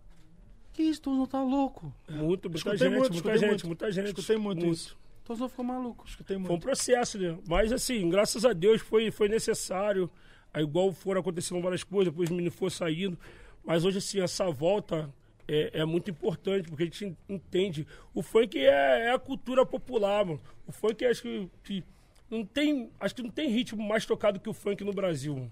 Que 0.72 0.84
isso, 0.84 1.02
tu 1.02 1.14
não 1.14 1.26
tá 1.26 1.42
louco? 1.44 1.94
Muito, 2.10 2.50
muita 2.50 2.56
Escutei 2.58 2.78
gente, 2.78 2.98
muito, 2.98 3.12
muita 3.14 3.38
gente, 3.38 3.50
muito. 3.50 3.68
muita 3.68 3.92
gente. 3.92 4.08
Escutei 4.08 4.38
muito 4.38 4.66
isso. 4.68 4.98
Tu 5.26 5.36
não 5.36 5.50
ficou 5.50 5.66
maluco. 5.66 6.06
Escutei 6.08 6.38
Foi 6.38 6.46
um 6.46 6.48
muito. 6.48 6.62
processo, 6.64 7.20
né? 7.20 7.38
Mas 7.46 7.74
assim, 7.74 8.10
graças 8.10 8.46
a 8.46 8.54
Deus 8.54 8.80
foi, 8.82 9.12
foi 9.12 9.28
necessário. 9.28 10.10
Aí, 10.58 10.64
igual 10.64 10.92
foram 10.92 11.22
acontecendo 11.22 11.62
várias 11.62 11.84
coisas, 11.84 12.12
depois 12.12 12.30
o 12.30 12.34
menino 12.34 12.52
foi 12.52 12.70
saindo. 12.72 13.18
Mas 13.64 13.86
hoje, 13.86 14.00
assim, 14.00 14.20
essa 14.22 14.50
volta 14.50 15.10
é, 15.48 15.82
é 15.82 15.86
muito 15.86 16.10
importante, 16.10 16.68
porque 16.68 16.84
a 16.84 16.86
gente 16.86 17.16
entende. 17.30 17.86
O 18.14 18.24
funk 18.24 18.58
é, 18.58 19.06
é 19.08 19.12
a 19.14 19.20
cultura 19.20 19.66
popular, 19.66 20.26
mano. 20.26 20.40
O 20.66 20.72
funk 20.72 21.06
acho 21.06 21.22
que, 21.22 21.50
que 21.64 21.84
não 22.30 22.44
tem. 22.44 22.90
Acho 23.00 23.14
que 23.16 23.22
não 23.22 23.30
tem 23.30 23.50
ritmo 23.50 23.88
mais 23.88 24.06
tocado 24.06 24.40
que 24.40 24.50
o 24.50 24.54
funk 24.54 24.84
no 24.84 24.94
Brasil. 24.94 25.50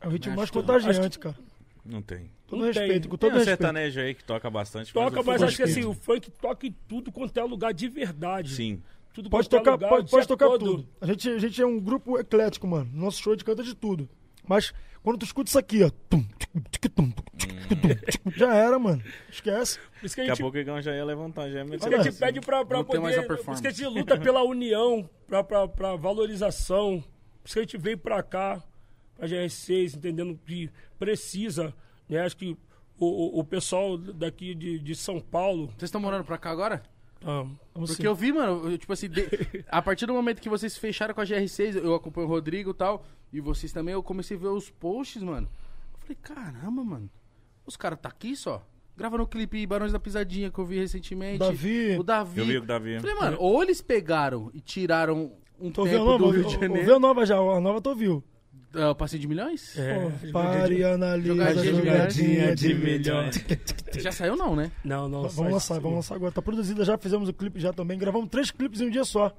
É 0.00 0.06
o 0.06 0.10
ritmo 0.10 0.34
mais 0.34 0.50
contagiante, 0.50 1.18
cara. 1.18 1.36
Não 1.84 2.02
tem. 2.02 2.30
Todo 2.46 2.60
Não 2.60 2.66
respeito, 2.66 3.02
tem. 3.02 3.10
com 3.10 3.16
Tem 3.16 3.28
todo 3.28 3.32
um 3.32 3.36
respeito. 3.38 3.58
sertanejo 3.58 4.00
aí 4.00 4.14
que 4.14 4.24
toca 4.24 4.50
bastante. 4.50 4.92
Toca, 4.92 5.20
o 5.20 5.24
mas 5.24 5.40
funk- 5.40 5.44
acho 5.44 5.56
que 5.56 5.62
assim, 5.62 5.84
o 5.84 5.94
funk 5.94 6.30
toca 6.32 6.66
em 6.66 6.74
tudo 6.88 7.12
quanto 7.12 7.38
é 7.38 7.44
lugar 7.44 7.72
de 7.72 7.88
verdade. 7.88 8.54
Sim. 8.54 8.82
Tudo 9.12 9.30
Pode 9.30 9.46
é 9.46 9.50
tocar, 9.50 9.72
lugar, 9.72 9.88
pode, 9.88 10.10
pode 10.10 10.28
tocar 10.28 10.46
todo. 10.46 10.64
tudo. 10.64 10.88
A 11.00 11.06
gente, 11.06 11.28
a 11.28 11.38
gente 11.38 11.60
é 11.60 11.66
um 11.66 11.80
grupo 11.80 12.18
eclético, 12.18 12.66
mano. 12.66 12.88
Nosso 12.92 13.20
show 13.20 13.32
gente 13.32 13.44
canta 13.44 13.62
de 13.62 13.74
tudo. 13.74 14.08
Mas 14.48 14.72
quando 15.02 15.18
tu 15.18 15.24
escuta 15.24 15.48
isso 15.48 15.58
aqui, 15.58 15.82
ó. 15.82 15.90
tum, 16.08 16.22
tum, 16.22 17.10
tum, 17.10 17.12
Já 18.36 18.54
era, 18.54 18.78
mano. 18.78 19.02
Esquece. 19.30 19.78
Por 20.00 20.06
isso 20.06 20.14
que 20.14 20.20
a 20.20 20.24
Daqui 20.24 20.30
a 20.30 20.34
gente 20.34 20.42
pouco 20.42 20.56
o 20.56 20.60
Igão 20.60 20.80
já 20.80 20.94
ia 20.94 21.04
levantar, 21.04 21.48
já 21.50 21.58
ia 21.58 21.64
meter 21.64 21.78
Por 21.80 21.86
isso 21.86 21.88
que 21.88 21.94
a 21.94 22.02
gente 22.02 22.18
pede 22.18 22.40
pra, 22.40 22.64
pra 22.64 22.78
Não 22.78 22.84
tem 22.84 23.00
mais 23.00 23.18
a 23.18 23.22
poder. 23.22 23.44
Por 23.44 23.52
isso 23.52 23.62
que 23.62 23.68
a 23.68 23.70
gente 23.70 23.86
luta 23.86 24.18
pela 24.18 24.42
união, 24.42 25.08
pra, 25.26 25.44
pra, 25.44 25.68
pra 25.68 25.96
valorização. 25.96 27.02
Por 27.42 27.46
isso 27.46 27.54
que 27.54 27.58
a 27.58 27.62
gente 27.62 27.78
veio 27.78 27.98
pra 27.98 28.22
cá, 28.22 28.62
pra 29.14 29.28
GR6, 29.28 29.96
entendendo 29.96 30.38
que 30.44 30.70
precisa. 30.98 31.74
Né? 32.08 32.20
Acho 32.20 32.36
que 32.36 32.56
o, 32.98 33.06
o, 33.06 33.40
o 33.40 33.44
pessoal 33.44 33.96
daqui 33.96 34.54
de, 34.54 34.78
de 34.78 34.94
São 34.94 35.20
Paulo. 35.20 35.66
Vocês 35.68 35.84
estão 35.84 36.00
morando 36.00 36.24
pra 36.24 36.38
cá 36.38 36.50
agora? 36.50 36.82
Ah, 37.24 37.44
Vamos 37.74 37.90
Porque 37.90 38.02
sim. 38.02 38.06
eu 38.06 38.14
vi, 38.14 38.32
mano, 38.32 38.70
eu, 38.70 38.78
tipo 38.78 38.92
assim, 38.92 39.08
de- 39.08 39.28
a 39.68 39.80
partir 39.82 40.06
do 40.06 40.12
momento 40.14 40.40
que 40.40 40.48
vocês 40.48 40.76
fecharam 40.76 41.14
com 41.14 41.20
a 41.20 41.24
GR6, 41.24 41.76
eu 41.76 41.94
acompanho 41.94 42.26
o 42.26 42.30
Rodrigo 42.30 42.70
e 42.70 42.74
tal, 42.74 43.04
e 43.32 43.40
vocês 43.40 43.72
também, 43.72 43.92
eu 43.94 44.02
comecei 44.02 44.36
a 44.36 44.40
ver 44.40 44.48
os 44.48 44.70
posts, 44.70 45.22
mano. 45.22 45.48
Eu 45.94 45.98
falei, 46.00 46.18
caramba, 46.22 46.84
mano, 46.84 47.10
os 47.66 47.76
caras 47.76 47.98
tá 48.00 48.08
aqui 48.08 48.34
só. 48.36 48.66
Grava 48.96 49.16
no 49.16 49.28
clipe 49.28 49.64
Barões 49.64 49.92
da 49.92 50.00
Pisadinha 50.00 50.50
que 50.50 50.58
eu 50.58 50.64
vi 50.64 50.78
recentemente. 50.78 51.38
Davi. 51.38 51.96
O 51.98 52.02
Davi. 52.02 52.40
Eu 52.40 52.46
vi 52.46 52.56
o 52.58 52.62
Davi. 52.62 52.92
Eu 52.94 53.00
falei, 53.00 53.14
mano, 53.16 53.36
ou 53.38 53.62
eles 53.62 53.80
pegaram 53.80 54.50
e 54.52 54.60
tiraram 54.60 55.32
um 55.60 55.68
a 55.68 55.72
tempo 55.72 56.04
nova? 56.04 56.18
do 56.18 56.30
Rio 56.30 56.44
de 56.44 56.54
Janeiro. 56.54 56.96
a 56.96 56.98
nova 56.98 57.24
já? 57.24 57.36
A 57.36 57.60
nova 57.60 57.80
tu 57.80 57.90
ouviu. 57.90 58.24
É, 58.74 58.86
o 58.86 58.94
passeio 58.94 59.20
de 59.20 59.26
milhões? 59.26 59.76
é, 59.78 59.94
Pô, 59.98 60.10
pare, 60.32 60.84
analisa, 60.84 61.26
Jogadinha 61.34 61.72
de 61.72 61.78
jogadinha 61.78 62.54
de 62.54 62.74
milhões. 62.74 63.36
milhões. 63.38 63.64
Já 64.02 64.12
saiu 64.12 64.36
não, 64.36 64.54
né? 64.54 64.70
Não, 64.84 65.08
não. 65.08 65.26
Vamos 65.28 65.52
lançar, 65.54 65.80
vamos 65.80 65.96
lançar 65.96 66.14
agora. 66.16 66.30
Tá 66.32 66.42
produzida 66.42 66.84
já, 66.84 66.98
fizemos 66.98 67.28
o 67.28 67.32
clipe 67.32 67.58
já 67.58 67.72
também. 67.72 67.98
Gravamos 67.98 68.28
três 68.28 68.50
clipes 68.50 68.80
em 68.82 68.86
um 68.86 68.90
dia 68.90 69.04
só. 69.04 69.34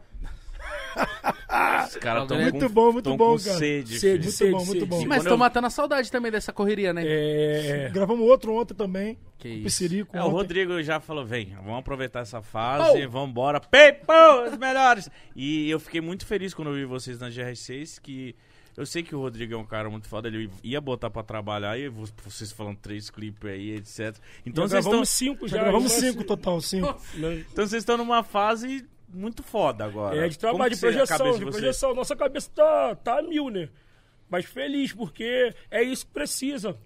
Os 1.88 1.96
caras 1.98 2.28
tão 2.28 2.40
Muito 2.40 2.60
com, 2.60 2.70
bmuito 2.74 3.02
tão 3.04 3.18
bom, 3.18 3.38
com 3.38 3.44
cara. 3.44 3.58
sede. 3.58 4.00
Sede, 4.00 4.20
filho. 4.24 4.32
sede, 4.32 4.52
bom, 4.52 4.58
muito 4.66 4.72
sede. 4.80 4.86
bom. 4.86 5.00
Sim, 5.00 5.08
Mas 5.08 5.18
estão 5.20 5.34
eu- 5.34 5.38
matando 5.38 5.68
a 5.68 5.70
saudade 5.70 6.12
também 6.12 6.32
dessa 6.32 6.52
correria, 6.52 6.92
né? 6.94 7.04
É. 7.06 7.90
Gravamos 7.94 8.28
outro 8.28 8.54
ontem 8.54 8.74
também. 8.74 9.18
Que 9.38 9.48
o 9.48 9.52
isso. 9.52 9.64
Piscirico. 9.64 10.18
É, 10.18 10.24
o. 10.24 10.30
Rodrigo 10.30 10.82
já 10.84 11.00
falou, 11.00 11.26
vem, 11.26 11.56
vamos 11.64 11.80
aproveitar 11.80 12.22
essa 12.22 12.42
fase, 12.42 13.06
vamos 13.08 13.30
embora. 13.30 13.60
Pepo, 13.60 14.12
os 14.52 14.58
melhores! 14.58 15.10
E 15.36 15.70
eu 15.70 15.80
fiquei 15.80 16.02
muito 16.02 16.26
feliz 16.26 16.54
quando 16.54 16.70
eu 16.70 16.76
vi 16.76 16.86
vocês 16.86 17.20
na 17.20 17.30
GR6, 17.30 18.00
que 18.02 18.36
eu 18.80 18.86
sei 18.86 19.04
que 19.04 19.14
o 19.16 19.20
Rodrigo 19.20 19.54
é 19.54 19.58
um 19.58 19.66
cara 19.66 19.90
muito 19.90 20.08
foda, 20.08 20.28
ele 20.28 20.50
ia 20.64 20.80
botar 20.82 21.10
pra 21.10 21.22
trabalhar, 21.22 21.78
e 21.78 21.90
vo- 21.90 22.08
vocês 22.24 22.52
falando 22.52 22.78
três 22.78 23.10
clipes 23.10 23.50
aí, 23.50 23.72
etc. 23.76 24.16
Então 24.46 24.64
Já 24.68 24.82
vocês 24.82 24.86
estão 24.86 25.06
cinco 25.06 25.48
já. 25.48 25.58
Já 25.58 25.64
gravamos 25.64 25.92
já- 25.92 26.00
cinco 26.00 26.24
total, 26.24 26.60
cinco. 26.62 26.88
né? 27.16 27.46
então 27.52 27.68
vocês 27.68 27.82
estão 27.84 27.98
numa 27.98 28.24
fase 28.24 28.88
muito 29.12 29.44
foda 29.44 29.86
agora. 29.86 30.16
É, 30.26 30.30
de 30.30 30.38
trabalho, 30.40 30.74
de 30.74 30.80
projeção, 30.80 31.18
de 31.34 31.44
vocês? 31.44 31.50
projeção. 31.56 31.94
Nossa 31.96 32.16
cabeça 32.16 32.50
tá, 32.56 32.96
tá 32.96 33.20
a 33.20 33.22
mil, 33.22 33.50
né? 33.50 33.70
Mas 34.30 34.46
feliz, 34.46 34.94
porque 34.94 35.54
é 35.72 35.82
isso 35.84 36.06
que 36.06 36.12
precisa. 36.14 36.78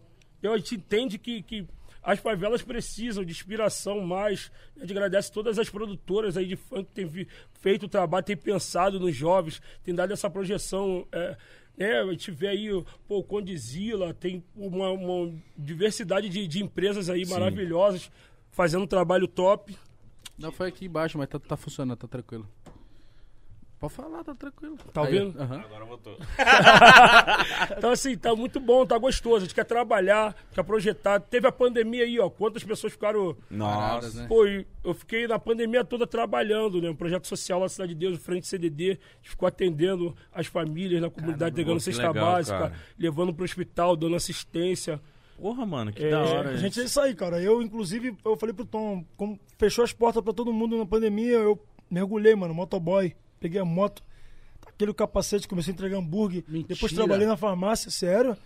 Eu, 0.42 0.54
a 0.54 0.58
gente 0.58 0.76
entende 0.76 1.18
que, 1.18 1.42
que 1.44 1.68
as 2.02 2.20
favelas 2.20 2.62
precisam 2.62 3.24
de 3.26 3.32
inspiração 3.32 4.00
mais. 4.02 4.50
A 4.78 4.80
gente 4.82 4.92
agradece 4.92 5.32
todas 5.32 5.60
as 5.60 5.70
produtoras 5.70 6.38
aí 6.38 6.46
de 6.48 6.56
funk 6.56 6.86
que 6.86 6.94
têm 7.06 7.28
feito 7.60 7.86
o 7.86 7.90
trabalho, 7.90 8.26
têm 8.26 8.36
pensado 8.38 9.00
nos 9.00 9.16
jovens, 9.16 9.62
têm 9.84 9.94
dado 9.94 10.12
essa 10.14 10.30
projeção. 10.30 11.06
É, 11.12 11.36
né? 11.78 12.02
A 12.02 12.12
gente 12.12 12.32
vê 12.32 12.50
aí 12.50 12.70
pô, 13.08 13.20
o 13.20 13.24
Condizila, 13.24 14.14
tem 14.14 14.44
uma, 14.56 14.90
uma 14.92 15.34
diversidade 15.58 16.30
de, 16.30 16.48
de 16.48 16.62
empresas 16.64 17.10
aí 17.10 17.26
maravilhosas 17.26 18.12
fazendo 18.52 18.84
um 18.84 18.88
trabalho 18.88 19.28
top. 19.28 19.76
Não, 20.38 20.52
foi 20.52 20.68
aqui 20.68 20.86
embaixo, 20.86 21.18
mas 21.18 21.28
tá, 21.28 21.40
tá 21.40 21.58
funcionando, 21.58 21.98
tá 21.98 22.08
tranquilo. 22.08 22.48
Pode 23.84 23.96
falar, 23.96 24.24
tá 24.24 24.34
tranquilo. 24.34 24.78
Tá 24.94 25.04
Aí, 25.04 25.20
ouvindo? 25.20 25.42
aham. 25.42 25.60
Agora 25.60 25.84
voltou. 25.84 26.18
Então, 27.78 27.92
assim, 27.92 28.18
tá 28.18 28.34
muito 28.34 28.58
bom, 28.62 28.86
tá 28.86 28.98
gostoso. 28.98 29.38
A 29.38 29.40
gente 29.42 29.54
quer 29.54 29.66
trabalhar, 29.66 30.34
quer 30.54 30.64
projetar. 30.64 31.20
Teve 31.20 31.48
a 31.48 31.52
pandemia 31.52 32.06
aí, 32.06 32.18
ó. 32.18 32.30
Quantas 32.30 32.64
pessoas 32.64 32.94
ficaram. 32.94 33.36
Paradas, 33.50 34.16
Nossa. 34.16 34.22
né? 34.22 34.28
Pô, 34.30 34.46
eu 34.46 34.94
fiquei 34.94 35.28
na 35.28 35.38
pandemia 35.38 35.84
toda 35.84 36.08
trabalhando, 36.08 36.82
né? 36.82 36.90
Um 36.90 36.96
projeto 36.96 37.28
social 37.28 37.60
lá 37.60 37.66
na 37.66 37.70
Cidade 37.70 37.94
de 37.94 38.00
Deus, 38.00 38.18
frente 38.20 38.48
CDD. 38.48 38.92
A 38.92 38.94
gente 39.18 39.30
ficou 39.32 39.48
atendendo 39.50 40.16
as 40.32 40.48
famílias 40.48 41.02
na 41.02 41.10
comunidade, 41.10 41.62
que 41.62 41.80
cesta 41.82 42.08
legal, 42.08 42.26
básica, 42.26 42.58
cara. 42.58 42.74
levando 42.98 43.34
pro 43.34 43.44
hospital, 43.44 43.98
dando 43.98 44.16
assistência. 44.16 44.98
Porra, 45.38 45.66
mano, 45.66 45.92
que 45.92 46.06
É, 46.06 46.10
da 46.10 46.22
hora. 46.22 46.50
A 46.52 46.56
gente 46.58 46.80
é 46.80 46.86
isso 46.86 47.02
aí, 47.02 47.14
cara. 47.14 47.42
Eu, 47.42 47.62
inclusive, 47.62 48.16
eu 48.24 48.38
falei 48.38 48.56
pro 48.56 48.64
Tom, 48.64 49.04
como 49.18 49.38
fechou 49.58 49.84
as 49.84 49.92
portas 49.92 50.24
pra 50.24 50.32
todo 50.32 50.54
mundo 50.54 50.78
na 50.78 50.86
pandemia, 50.86 51.36
eu 51.36 51.62
mergulhei, 51.92 52.34
mano, 52.34 52.54
motoboy. 52.54 53.14
Peguei 53.44 53.60
a 53.60 53.66
moto, 53.66 54.02
aquele 54.66 54.94
capacete, 54.94 55.50
comecei 55.50 55.74
a 55.74 55.76
entregar 55.76 55.98
hambúrguer. 55.98 56.46
Mentira. 56.48 56.76
Depois 56.76 56.94
trabalhei 56.94 57.28
na 57.28 57.36
farmácia, 57.36 57.92
sério. 57.92 58.38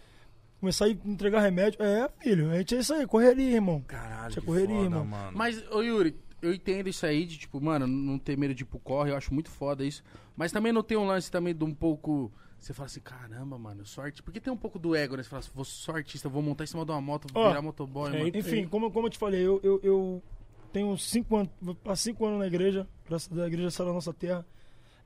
Comecei 0.60 0.88
a 1.06 1.08
entregar 1.08 1.39
remédio. 1.39 1.80
É, 1.84 2.10
filho, 2.20 2.50
a 2.50 2.58
gente 2.58 2.74
é 2.74 2.80
isso 2.80 2.91
aí, 2.95 3.06
correria, 3.06 3.54
irmão. 3.58 3.84
Caralho, 3.88 4.32
Tinha 4.32 4.41
que 4.41 4.48
correria, 4.48 4.76
foda, 4.76 4.86
irmão. 4.88 5.06
mano. 5.06 5.38
Mas, 5.38 5.64
ô 5.72 5.84
Yuri, 5.84 6.16
eu 6.41 6.52
entendo 6.52 6.89
isso 6.89 7.06
aí 7.06 7.28
de, 7.28 7.38
tipo, 7.38 7.62
mano, 7.62 7.86
não 7.86 8.18
ter 8.18 8.36
medo 8.36 8.56
de 8.56 8.64
ir 8.64 8.66
pro 8.66 8.80
corre, 8.80 9.12
eu 9.12 9.16
acho 9.16 9.32
muito 9.32 9.52
foda 9.52 9.86
isso. 9.86 10.04
Mas 10.36 10.52
também 10.52 10.72
não 10.74 10.82
tem 10.82 10.98
um 10.98 11.06
lance 11.06 11.30
também 11.30 11.54
de 11.54 11.64
um 11.64 11.76
pouco. 11.76 12.32
Você 12.60 12.74
fala 12.74 12.88
assim, 12.88 13.02
caramba, 13.02 13.56
mano, 13.60 13.86
sorte. 13.86 14.24
Porque 14.24 14.39
tem 14.39 14.52
um 14.52 14.58
pouco 14.58 14.80
do 14.80 14.95
ego, 14.95 15.16
né? 15.16 15.22
Você 15.22 15.30
fala 15.30 15.41
assim, 15.41 15.52
vou 15.54 15.64
sou 15.64 15.93
artista, 15.93 16.28
vou 16.28 16.41
montar 16.41 16.64
em 16.64 16.68
cima 16.68 16.84
de 16.84 16.89
uma 16.89 17.00
moto, 17.00 17.28
vou 17.32 17.43
Ó, 17.43 17.50
virar 17.50 17.62
motoboy, 17.62 18.10
é, 18.16 18.18
mano. 18.18 18.32
Enfim, 18.36 18.68
como, 18.68 18.89
como 18.89 19.06
eu 19.06 19.12
te 19.12 19.20
falei, 19.20 19.45
eu, 19.45 19.60
eu, 19.62 19.80
eu 19.84 20.24
tenho 20.74 20.98
cinco 20.98 21.36
anos, 21.38 21.52
há 21.86 21.95
cinco 21.95 22.26
anos 22.26 22.39
na 22.39 22.48
igreja, 22.48 22.88
graças 23.08 23.32
a 23.32 23.36
Deus, 23.36 23.45
a 23.45 23.48
igreja 23.48 23.70
saiu 23.70 23.88
da 23.89 23.93
nossa 23.93 24.12
terra. 24.12 24.43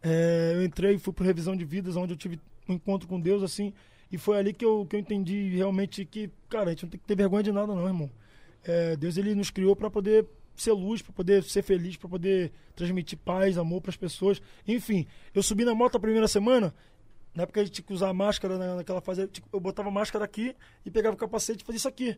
É, 0.04 0.54
eu 0.56 0.64
entrei, 0.64 0.98
fui 0.98 1.14
por 1.14 1.26
revisão 1.26 1.56
de 1.56 1.64
vidas, 1.66 1.96
onde 1.96 2.14
eu 2.14 2.18
tive 2.18 2.40
um 2.68 2.74
encontro 2.74 3.08
com 3.08 3.20
Deus, 3.20 3.44
assim, 3.44 3.74
e 4.12 4.18
foi 4.18 4.38
ali 4.38 4.54
que 4.54 4.66
eu, 4.66 4.86
que 4.86 4.96
eu 4.96 5.00
entendi 5.00 5.50
realmente 5.56 6.04
que, 6.06 6.30
cara, 6.50 6.68
a 6.68 6.70
gente 6.72 6.84
não 6.84 6.90
tem 6.90 7.00
que 7.00 7.06
ter 7.06 7.16
vergonha 7.16 7.44
de 7.44 7.52
nada, 7.52 7.74
não, 7.76 7.86
irmão. 7.86 8.10
É, 8.64 8.96
Deus, 8.96 9.18
ele 9.18 9.34
nos 9.36 9.50
criou 9.50 9.76
para 9.76 9.90
poder 9.90 10.26
ser 10.56 10.72
luz, 10.74 11.02
para 11.02 11.14
poder 11.14 11.44
ser 11.44 11.62
feliz, 11.64 11.98
para 11.98 12.10
poder 12.10 12.52
transmitir 12.76 13.18
paz, 13.18 13.58
amor 13.58 13.82
para 13.82 13.90
as 13.90 13.98
pessoas. 13.98 14.42
Enfim, 14.68 15.06
eu 15.34 15.42
subi 15.42 15.66
na 15.66 15.74
moto 15.74 15.96
a 15.98 16.00
primeira 16.00 16.28
semana, 16.28 16.74
na 17.34 17.44
época 17.44 17.62
a 17.62 17.64
gente 17.64 17.74
tinha 17.76 17.86
que 17.86 17.94
usar 17.94 18.12
máscara 18.14 18.58
na- 18.58 18.76
naquela 18.78 19.02
fase, 19.02 19.28
tipo, 19.28 19.48
eu 19.54 19.60
botava 19.60 19.90
a 19.90 19.92
máscara 19.92 20.26
aqui 20.26 20.56
e 20.86 20.92
pegava 20.92 21.16
o 21.16 21.18
capacete 21.18 21.64
e 21.64 21.66
fazia 21.66 21.78
isso 21.78 21.88
aqui. 21.88 22.18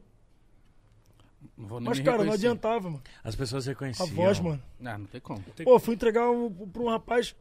Não 1.57 1.67
vou 1.67 1.79
nem 1.79 1.89
Mas, 1.89 1.99
cara, 1.99 2.11
não 2.17 2.23
reconhecer. 2.23 2.47
adiantava, 2.47 2.89
mano. 2.89 3.03
As 3.23 3.35
pessoas 3.35 3.67
A 3.67 3.71
reconheciam. 3.71 4.07
voz, 4.07 4.39
mano. 4.39 4.61
Ah, 4.83 4.97
não 4.97 5.05
tem 5.05 5.19
como. 5.21 5.43
Pô, 5.63 5.77
fui 5.79 5.93
entregar 5.93 6.29
um, 6.31 6.49
pra 6.49 6.81
um 6.81 6.89
rapaz. 6.89 7.35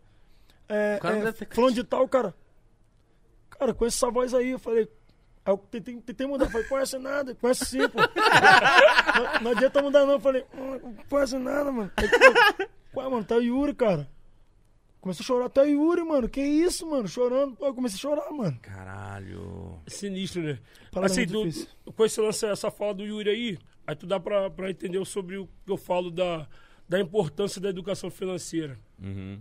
É, 0.69 0.97
O 0.97 1.01
cara 1.01 1.17
não 1.19 1.29
é, 1.29 1.33
falando 1.33 1.75
de 1.75 1.85
tal, 1.85 2.09
cara. 2.09 2.35
Cara, 3.51 3.75
conheço 3.75 3.97
essa 3.99 4.11
voz 4.13 4.33
aí. 4.35 4.51
Eu 4.51 4.59
falei. 4.59 4.89
Aí 5.45 5.53
eu 5.53 5.59
tentei, 5.59 6.01
tentei 6.01 6.27
mudar. 6.27 6.49
Falei, 6.51 6.67
conhece 6.69 6.99
nada, 6.99 7.35
conhece 7.35 7.65
sim, 7.65 7.89
pô. 7.89 7.99
não, 8.01 9.41
não 9.43 9.51
adianta 9.53 9.83
mudar, 9.83 10.07
não. 10.07 10.13
Eu 10.15 10.21
falei, 10.21 10.45
"Hum, 10.55 10.79
não 10.83 10.95
conhece 11.09 11.39
nada, 11.39 11.71
mano. 11.73 11.91
Ué, 12.95 13.09
mano, 13.09 13.25
tá 13.25 13.37
o 13.37 13.43
Yuri, 13.43 13.75
cara. 13.75 14.09
Comecei 15.01 15.25
a 15.25 15.27
chorar, 15.27 15.49
tá 15.49 15.63
o 15.63 15.67
Yuri, 15.67 16.05
mano. 16.05 16.29
Que 16.29 16.41
isso, 16.41 16.89
mano? 16.89 17.09
Chorando. 17.09 17.57
Pô, 17.57 17.67
eu 17.67 17.75
comecei 17.75 17.97
a 17.97 18.01
chorar, 18.01 18.31
mano. 18.31 18.57
Caralho. 18.63 19.81
É 19.85 19.91
sinistro, 19.91 20.43
né? 20.43 20.59
Parada 20.93 21.13
assim, 21.13 21.27
difícil. 21.27 21.67
com 21.97 22.05
esse 22.05 22.21
lance, 22.21 22.47
essa 22.47 22.71
fala 22.71 22.95
do 22.95 23.05
Yuri 23.05 23.29
aí, 23.31 23.59
aí 23.85 23.97
tu 23.97 24.07
dá 24.07 24.21
pra, 24.21 24.49
pra 24.49 24.71
entender 24.71 25.05
sobre 25.05 25.39
o 25.39 25.49
que 25.67 25.73
eu 25.73 25.77
falo 25.77 26.09
da, 26.11 26.47
da 26.89 27.01
importância 27.01 27.61
da 27.61 27.69
educação 27.69 28.11
financeira. 28.13 28.79
Uhum. 29.03 29.41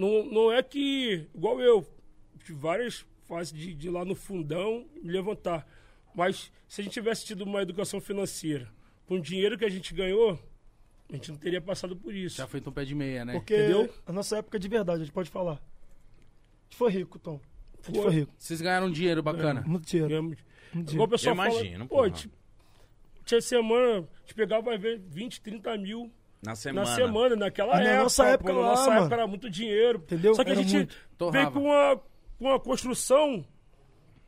Não, 0.00 0.24
não 0.24 0.50
é 0.50 0.62
que, 0.62 1.28
igual 1.34 1.60
eu, 1.60 1.86
tive 2.42 2.58
várias 2.58 3.04
fases 3.28 3.52
de, 3.52 3.74
de 3.74 3.88
ir 3.88 3.90
lá 3.90 4.02
no 4.02 4.14
fundão 4.14 4.86
me 5.02 5.12
levantar. 5.12 5.66
Mas 6.14 6.50
se 6.66 6.80
a 6.80 6.84
gente 6.84 6.94
tivesse 6.94 7.26
tido 7.26 7.42
uma 7.42 7.60
educação 7.60 8.00
financeira, 8.00 8.72
com 9.06 9.16
o 9.16 9.20
dinheiro 9.20 9.58
que 9.58 9.64
a 9.64 9.68
gente 9.68 9.92
ganhou, 9.92 10.40
a 11.10 11.12
gente 11.12 11.30
não 11.30 11.36
teria 11.36 11.60
passado 11.60 11.94
por 11.94 12.14
isso. 12.14 12.38
Já 12.38 12.46
foi 12.46 12.62
um 12.66 12.72
pé 12.72 12.82
de 12.86 12.94
meia, 12.94 13.26
né? 13.26 13.34
Porque 13.34 13.54
Entendeu? 13.54 13.92
a 14.06 14.12
nossa 14.12 14.38
época 14.38 14.56
é 14.56 14.60
de 14.60 14.68
verdade, 14.68 15.02
a 15.02 15.04
gente 15.04 15.12
pode 15.12 15.28
falar. 15.28 15.56
A 15.56 16.62
gente 16.64 16.76
foi 16.78 16.90
rico, 16.92 17.18
Tom. 17.18 17.38
A 17.82 17.86
gente 17.86 17.96
Foi. 17.96 18.04
foi 18.04 18.20
rico. 18.20 18.32
Vocês 18.38 18.60
ganharam 18.62 18.90
dinheiro 18.90 19.22
bacana. 19.22 19.62
Muito 19.66 19.86
dinheiro. 19.86 20.08
Ganhamos. 20.08 20.38
Muito 20.72 20.92
Igual 20.94 21.08
dinheiro. 21.08 21.08
o 21.08 21.08
pessoal 21.08 21.36
Eu 21.36 21.42
imagino, 21.42 21.88
fala, 21.88 22.10
pô, 22.10 22.28
tinha 23.24 23.40
semana, 23.42 23.98
a 23.98 24.20
gente 24.20 24.34
pegava 24.34 24.74
às 24.74 24.80
vezes 24.80 25.04
20, 25.08 25.40
30 25.42 25.76
mil 25.76 26.10
Na 26.42 26.54
semana. 26.54 26.88
na 26.88 26.94
semana, 26.96 27.36
naquela 27.36 27.74
E 27.74 27.84
na 27.84 27.90
época. 27.90 28.02
nossa 28.02 28.26
época 28.28 28.52
pô, 28.52 28.58
na 28.60 28.64
lá, 28.66 28.70
nossa 28.74 28.86
mano. 28.88 29.00
época 29.02 29.14
era 29.14 29.26
muito 29.26 29.50
dinheiro. 29.50 29.98
Entendeu? 29.98 30.34
Só 30.34 30.42
que 30.42 30.50
a 30.50 30.52
Era 30.54 30.62
gente 30.62 30.74
muito. 30.74 31.30
Veio 31.30 31.50
com 31.52 31.60
uma, 31.64 31.96
com 32.38 32.44
uma 32.46 32.58
construção 32.60 33.44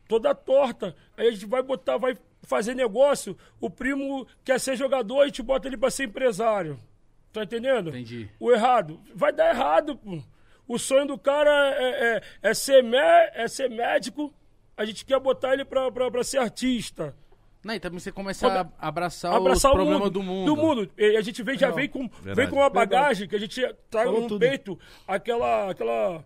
toda 0.08 0.34
torta. 0.34 0.94
Aí 1.16 1.28
a 1.28 1.30
gente 1.30 1.46
vai 1.46 1.62
botar, 1.62 1.96
vai 1.96 2.16
fazer 2.42 2.74
negócio, 2.74 3.36
o 3.60 3.70
primo 3.70 4.26
quer 4.44 4.58
ser 4.60 4.76
jogador, 4.76 5.22
a 5.22 5.26
gente 5.26 5.42
bota 5.42 5.68
ele 5.68 5.76
pra 5.76 5.90
ser 5.90 6.04
empresário. 6.04 6.78
Tá 7.32 7.44
entendendo? 7.44 7.88
Entendi. 7.88 8.28
O 8.38 8.52
errado. 8.52 9.00
Vai 9.14 9.32
dar 9.32 9.48
errado, 9.54 9.96
pô. 9.96 10.18
O 10.68 10.78
sonho 10.78 11.06
do 11.06 11.18
cara 11.18 11.50
é, 11.78 12.16
é, 12.16 12.50
é 12.50 12.54
ser, 12.54 12.82
mé- 12.82 13.30
é 13.34 13.48
ser 13.48 13.70
médico, 13.70 14.32
a 14.76 14.84
gente 14.84 15.04
quer 15.04 15.18
botar 15.18 15.54
ele 15.54 15.64
pra, 15.64 15.90
pra, 15.90 16.10
pra 16.10 16.22
ser 16.22 16.38
artista. 16.38 17.16
Não, 17.64 17.74
e 17.74 17.80
também 17.80 18.00
você 18.00 18.10
começa 18.10 18.48
a 18.48 18.88
abraçar, 18.88 19.32
abraçar 19.34 19.70
os 19.70 19.74
o 19.74 19.76
problemas 19.76 20.00
mundo, 20.04 20.10
do 20.10 20.22
mundo. 20.22 20.46
Do 20.46 20.56
mundo. 20.60 20.90
E 20.98 21.16
a 21.16 21.20
gente 21.22 21.42
vem, 21.42 21.56
já 21.56 21.68
Não. 21.68 21.76
vem 21.76 21.88
com, 21.88 22.08
Verdade. 22.08 22.34
vem 22.34 22.48
com 22.50 22.56
uma 22.56 22.68
bagagem 22.68 23.28
que 23.28 23.36
a 23.36 23.38
gente 23.38 23.60
traga 23.88 24.06
Falou 24.06 24.22
no 24.22 24.28
tudo. 24.28 24.40
peito 24.40 24.76
aquela, 25.06 25.70
aquela, 25.70 26.24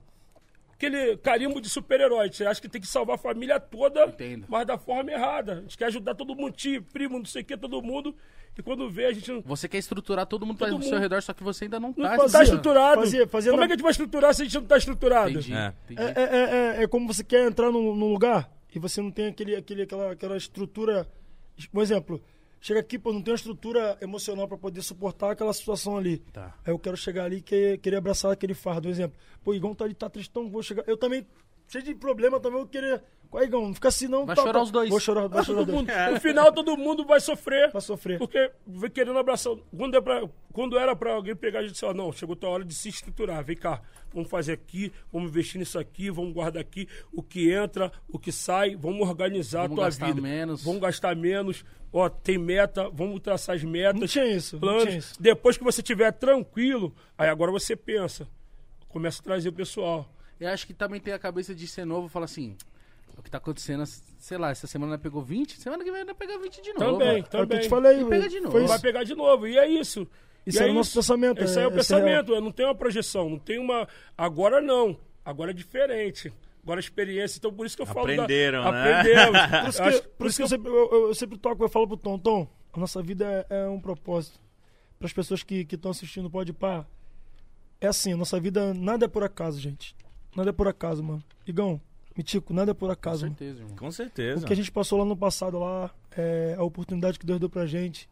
aquele 0.74 1.16
carimbo 1.18 1.61
de 1.61 1.68
super-herói. 1.68 2.30
Você 2.32 2.47
acha 2.47 2.61
que 2.61 2.68
tem 2.68 2.80
que 2.80 2.87
salvar 2.87 3.16
a 3.16 3.18
família 3.18 3.61
toda, 3.61 4.07
Entendo. 4.07 4.47
mas 4.49 4.66
da 4.66 4.78
forma 4.78 5.11
errada. 5.12 5.53
A 5.59 5.61
gente 5.61 5.76
quer 5.76 5.87
ajudar 5.87 6.14
todo 6.14 6.34
mundo, 6.34 6.53
tio, 6.53 6.82
primo, 6.93 7.18
não 7.18 7.26
sei 7.26 7.43
o 7.43 7.45
que, 7.45 7.57
todo 7.57 7.82
mundo. 7.82 8.14
E 8.59 8.62
quando 8.62 8.89
vê, 8.89 9.05
a 9.05 9.12
gente 9.12 9.30
não, 9.30 9.43
Você 9.43 9.68
quer 9.68 9.76
estruturar 9.76 10.24
todo 10.24 10.47
mundo 10.47 10.57
Todo 10.57 10.72
ao 10.76 10.80
seu 10.80 10.93
mundo. 10.93 11.01
redor, 11.03 11.22
só 11.22 11.34
que 11.34 11.45
você 11.45 11.64
ainda 11.64 11.78
não 11.78 11.93
não 11.95 12.09
tá. 12.09 12.16
tá, 12.16 12.22
fazia. 12.22 12.43
estruturado. 12.45 13.01
Fazia- 13.03 13.26
fazia 13.28 13.51
Como 13.53 13.61
na- 13.61 13.64
é 13.64 13.68
que 13.68 13.72
a 13.74 13.76
gente 13.76 13.82
vai 13.82 13.91
estruturar 13.91 14.32
se 14.34 14.41
a 14.41 14.45
gente 14.47 14.55
não 14.55 14.64
tá 14.64 14.78
estruturado? 14.78 15.28
Entendi, 15.32 15.53
É. 15.53 15.74
entendi. 15.84 16.01
É, 16.01 16.14
é, 16.22 16.78
é, 16.80 16.82
é 16.84 16.87
como 16.89 17.07
você 17.12 17.22
quer 17.22 17.47
entrar 17.47 17.70
num, 17.70 17.95
num 17.95 18.11
lugar 18.11 18.51
e 18.74 18.78
você 18.78 19.03
não 19.03 19.11
tem 19.11 19.26
aquele, 19.26 19.55
aquele, 19.55 19.82
aquela, 19.82 20.12
aquela 20.12 20.37
estrutura. 20.39 21.07
Um 21.73 21.81
exemplo, 21.83 22.21
chega 22.61 22.81
aqui, 22.81 22.99
pô, 22.99 23.13
não 23.13 23.23
tem 23.23 23.33
uma 23.33 23.37
estrutura 23.37 23.97
emocional 24.01 24.47
pra 24.49 24.59
poder 24.59 24.83
suportar 24.83 25.31
aquela 25.33 25.53
situação 25.53 25.97
ali. 25.97 26.19
Tá. 26.19 26.55
Aí 26.65 26.73
eu 26.73 26.79
quero 26.79 26.97
chegar 26.97 27.25
ali 27.25 27.37
e 27.37 27.43
que- 27.43 27.79
querer 27.79 27.97
abraçar 27.97 28.33
aquele 28.33 28.55
fardo. 28.55 28.89
Um 28.89 28.91
exemplo, 28.91 29.19
pô, 29.43 29.55
Igão 29.55 29.75
tá 29.75 29.85
ali, 29.85 29.95
tá 29.95 30.09
tristão, 30.11 30.51
vou 30.51 30.63
chegar. 30.63 30.85
Eu 30.87 30.97
também, 30.97 31.27
cheio 31.69 31.85
de 31.85 31.95
problema 31.95 32.39
também, 32.41 32.61
eu 32.61 32.67
querer. 32.67 33.03
Qual 33.31 33.43
é, 33.43 33.47
Igão? 33.47 33.66
Não 33.66 33.74
fica 33.74 33.89
assim 33.89 34.09
não. 34.09 34.24
Vai 34.24 34.37
tá, 34.37 34.43
chorar 34.43 34.55
tá. 34.55 34.62
os 34.62 34.70
dois. 34.70 34.89
Vou 34.89 35.01
chorar, 35.01 35.29
vai 35.29 35.45
chorar 35.45 35.61
os 35.61 35.66
Todo 35.66 35.74
dois. 35.85 35.97
mundo, 35.97 36.12
no 36.12 36.20
final, 36.20 36.53
todo 36.53 36.77
mundo 36.77 37.05
vai 37.05 37.20
sofrer. 37.20 37.70
Vai 37.72 37.83
sofrer. 37.83 38.18
Porque 38.18 38.51
vem 38.66 38.91
querendo 38.91 39.18
abraçar. 39.18 39.55
Quando, 39.77 39.97
é 39.97 40.01
pra, 40.01 40.29
quando 40.53 40.79
era 40.79 40.95
pra 40.95 41.14
alguém 41.14 41.35
pegar, 41.35 41.61
a 41.61 41.62
gente 41.62 41.72
disse, 41.72 41.85
ó, 41.85 41.93
não, 41.93 42.12
chegou 42.12 42.37
a 42.41 42.49
hora 42.49 42.64
de 42.64 42.74
se 42.74 42.89
estruturar. 42.89 43.45
Vem 43.45 43.57
cá, 43.57 43.83
vamos 44.12 44.31
fazer 44.31 44.53
aqui, 44.53 44.93
vamos 45.12 45.31
investir 45.31 45.59
nisso 45.59 45.79
aqui, 45.79 46.11
vamos 46.11 46.33
guardar 46.33 46.61
aqui 46.61 46.89
o 47.12 47.22
que 47.22 47.53
entra, 47.53 47.93
o 48.09 48.18
que 48.18 48.31
sai, 48.33 48.77
vamos 48.77 49.07
organizar 49.07 49.62
Vamos 49.62 49.72
a 49.72 49.77
tua 49.77 49.85
gastar 49.87 50.07
vida. 50.07 50.20
menos. 50.20 50.62
Vamos 50.64 50.81
gastar 50.81 51.16
menos. 51.16 51.64
Ó, 51.93 52.09
tem 52.09 52.37
meta, 52.39 52.91
vamos 52.91 53.20
traçar 53.20 53.57
as 53.57 53.64
metas. 53.64 54.01
Não 54.01 54.07
tinha 54.07 54.27
isso, 54.27 54.57
não 54.57 54.61
planos. 54.61 54.85
tinha 54.85 54.99
isso. 54.99 55.22
Depois 55.22 55.57
que 55.57 55.64
você 55.64 55.81
estiver 55.81 56.12
tranquilo, 56.12 56.95
aí 57.16 57.29
agora 57.29 57.51
você 57.51 57.74
pensa. 57.74 58.29
Começa 58.89 59.20
a 59.20 59.24
trazer 59.24 59.49
o 59.49 59.53
pessoal. 59.53 60.09
Eu 60.39 60.49
acho 60.51 60.66
que 60.66 60.74
também 60.74 61.01
tem 61.01 61.14
a 61.14 61.18
cabeça 61.18 61.55
de 61.55 61.66
ser 61.66 61.85
novo, 61.85 62.09
fala 62.09 62.27
assim, 62.27 62.57
o 63.17 63.23
que 63.23 63.31
tá 63.31 63.39
acontecendo, 63.39 63.85
sei 64.19 64.39
lá, 64.39 64.51
essa 64.51 64.67
semana 64.67 64.99
pegou 64.99 65.23
20, 65.23 65.61
semana 65.61 65.83
que 65.85 65.91
vem 65.93 66.05
vai 66.05 66.15
pegar 66.15 66.39
20 66.39 66.63
de 66.63 66.73
novo. 66.75 66.93
Também, 66.99 67.09
É 67.09 67.21
o 67.21 67.25
que 67.25 67.37
eu 67.37 67.41
também. 67.47 67.61
te 67.61 67.69
falei, 67.69 68.01
E 68.01 68.05
pega 68.05 68.29
de 68.29 68.41
novo. 68.41 68.53
foi 68.53 68.65
Vai 68.67 68.75
isso. 68.77 68.83
pegar 68.83 69.05
de 69.05 69.15
novo. 69.15 69.47
E 69.47 69.59
é 69.59 69.67
isso. 69.69 70.07
Isso 70.47 70.63
E 70.63 70.67
é 70.67 70.71
o 70.71 70.75
nosso 70.75 70.95
pensamento, 70.95 71.43
Esse 71.43 71.59
aí 71.59 71.65
é 71.65 71.69
o 71.69 71.71
é- 71.73 71.79
esse 71.81 71.93
é 71.93 71.97
pensamento. 71.99 72.33
Eu 72.35 72.41
não 72.41 72.53
tenho 72.53 72.69
uma 72.69 72.75
projeção, 72.75 73.29
não 73.29 73.39
tem 73.39 73.59
uma. 73.59 73.89
Agora 74.17 74.61
não. 74.61 74.97
Agora 75.25 75.51
é 75.51 75.55
diferente. 75.55 76.33
Agora 76.63 76.79
a 76.79 76.81
experiência. 76.81 77.39
Então 77.39 77.53
por 77.53 77.67
isso 77.67 77.75
que 77.77 77.83
eu 77.83 77.87
falo. 77.87 78.01
Aprenderam, 78.01 78.63
da... 78.65 78.73
né? 78.73 79.01
Aprendemos. 79.01 79.41
Por 79.51 79.69
isso 79.69 79.83
que, 79.83 79.89
Acho- 79.89 80.09
por 80.11 80.27
isso 80.29 80.37
que 80.37 80.43
eu, 80.43 80.49
sempre, 80.49 80.71
eu, 80.71 80.91
eu- 80.93 81.09
eu 81.09 81.15
sempre 81.15 81.39
toco, 81.39 81.65
eu 81.65 81.69
falo 81.69 81.89
pro 81.89 81.97
Tom, 81.97 82.19
Tom, 82.19 82.49
a 82.73 82.79
nossa 82.79 83.03
vida 83.03 83.47
é, 83.51 83.65
é 83.65 83.69
um 83.69 83.81
propósito. 83.81 84.39
Para 84.99 85.07
as 85.07 85.13
pessoas 85.13 85.43
que 85.43 85.67
estão 85.71 85.91
assistindo, 85.91 86.31
pode 86.31 86.53
pá. 86.53 86.87
É 87.81 87.87
assim, 87.89 88.13
a 88.13 88.17
nossa 88.17 88.39
vida, 88.41 88.73
nada 88.73 89.05
é 89.05 89.09
por 89.09 89.23
acaso, 89.25 89.61
gente. 89.61 89.95
Nada 90.35 90.51
é 90.51 90.53
por 90.53 90.67
acaso, 90.69 91.03
mano. 91.03 91.23
Igão, 91.47 91.81
Mitico, 92.17 92.53
nada 92.55 92.71
é 92.71 92.75
por 92.75 92.87
Com 92.87 92.93
acaso, 92.93 93.25
mano. 93.27 93.37
certeza, 93.37 93.61
irmão. 93.62 93.77
Com 93.77 93.91
certeza. 93.91 94.43
O 94.43 94.47
que 94.47 94.53
a 94.53 94.57
gente 94.57 94.73
passou 94.73 94.99
lá 94.99 95.05
no 95.05 95.17
passado, 95.17 95.59
lá, 95.59 95.91
é 96.17 96.55
a 96.59 96.62
oportunidade 96.62 97.19
que 97.19 97.27
Deus 97.27 97.39
deu 97.39 97.49
pra 97.51 97.67
gente. 97.67 98.09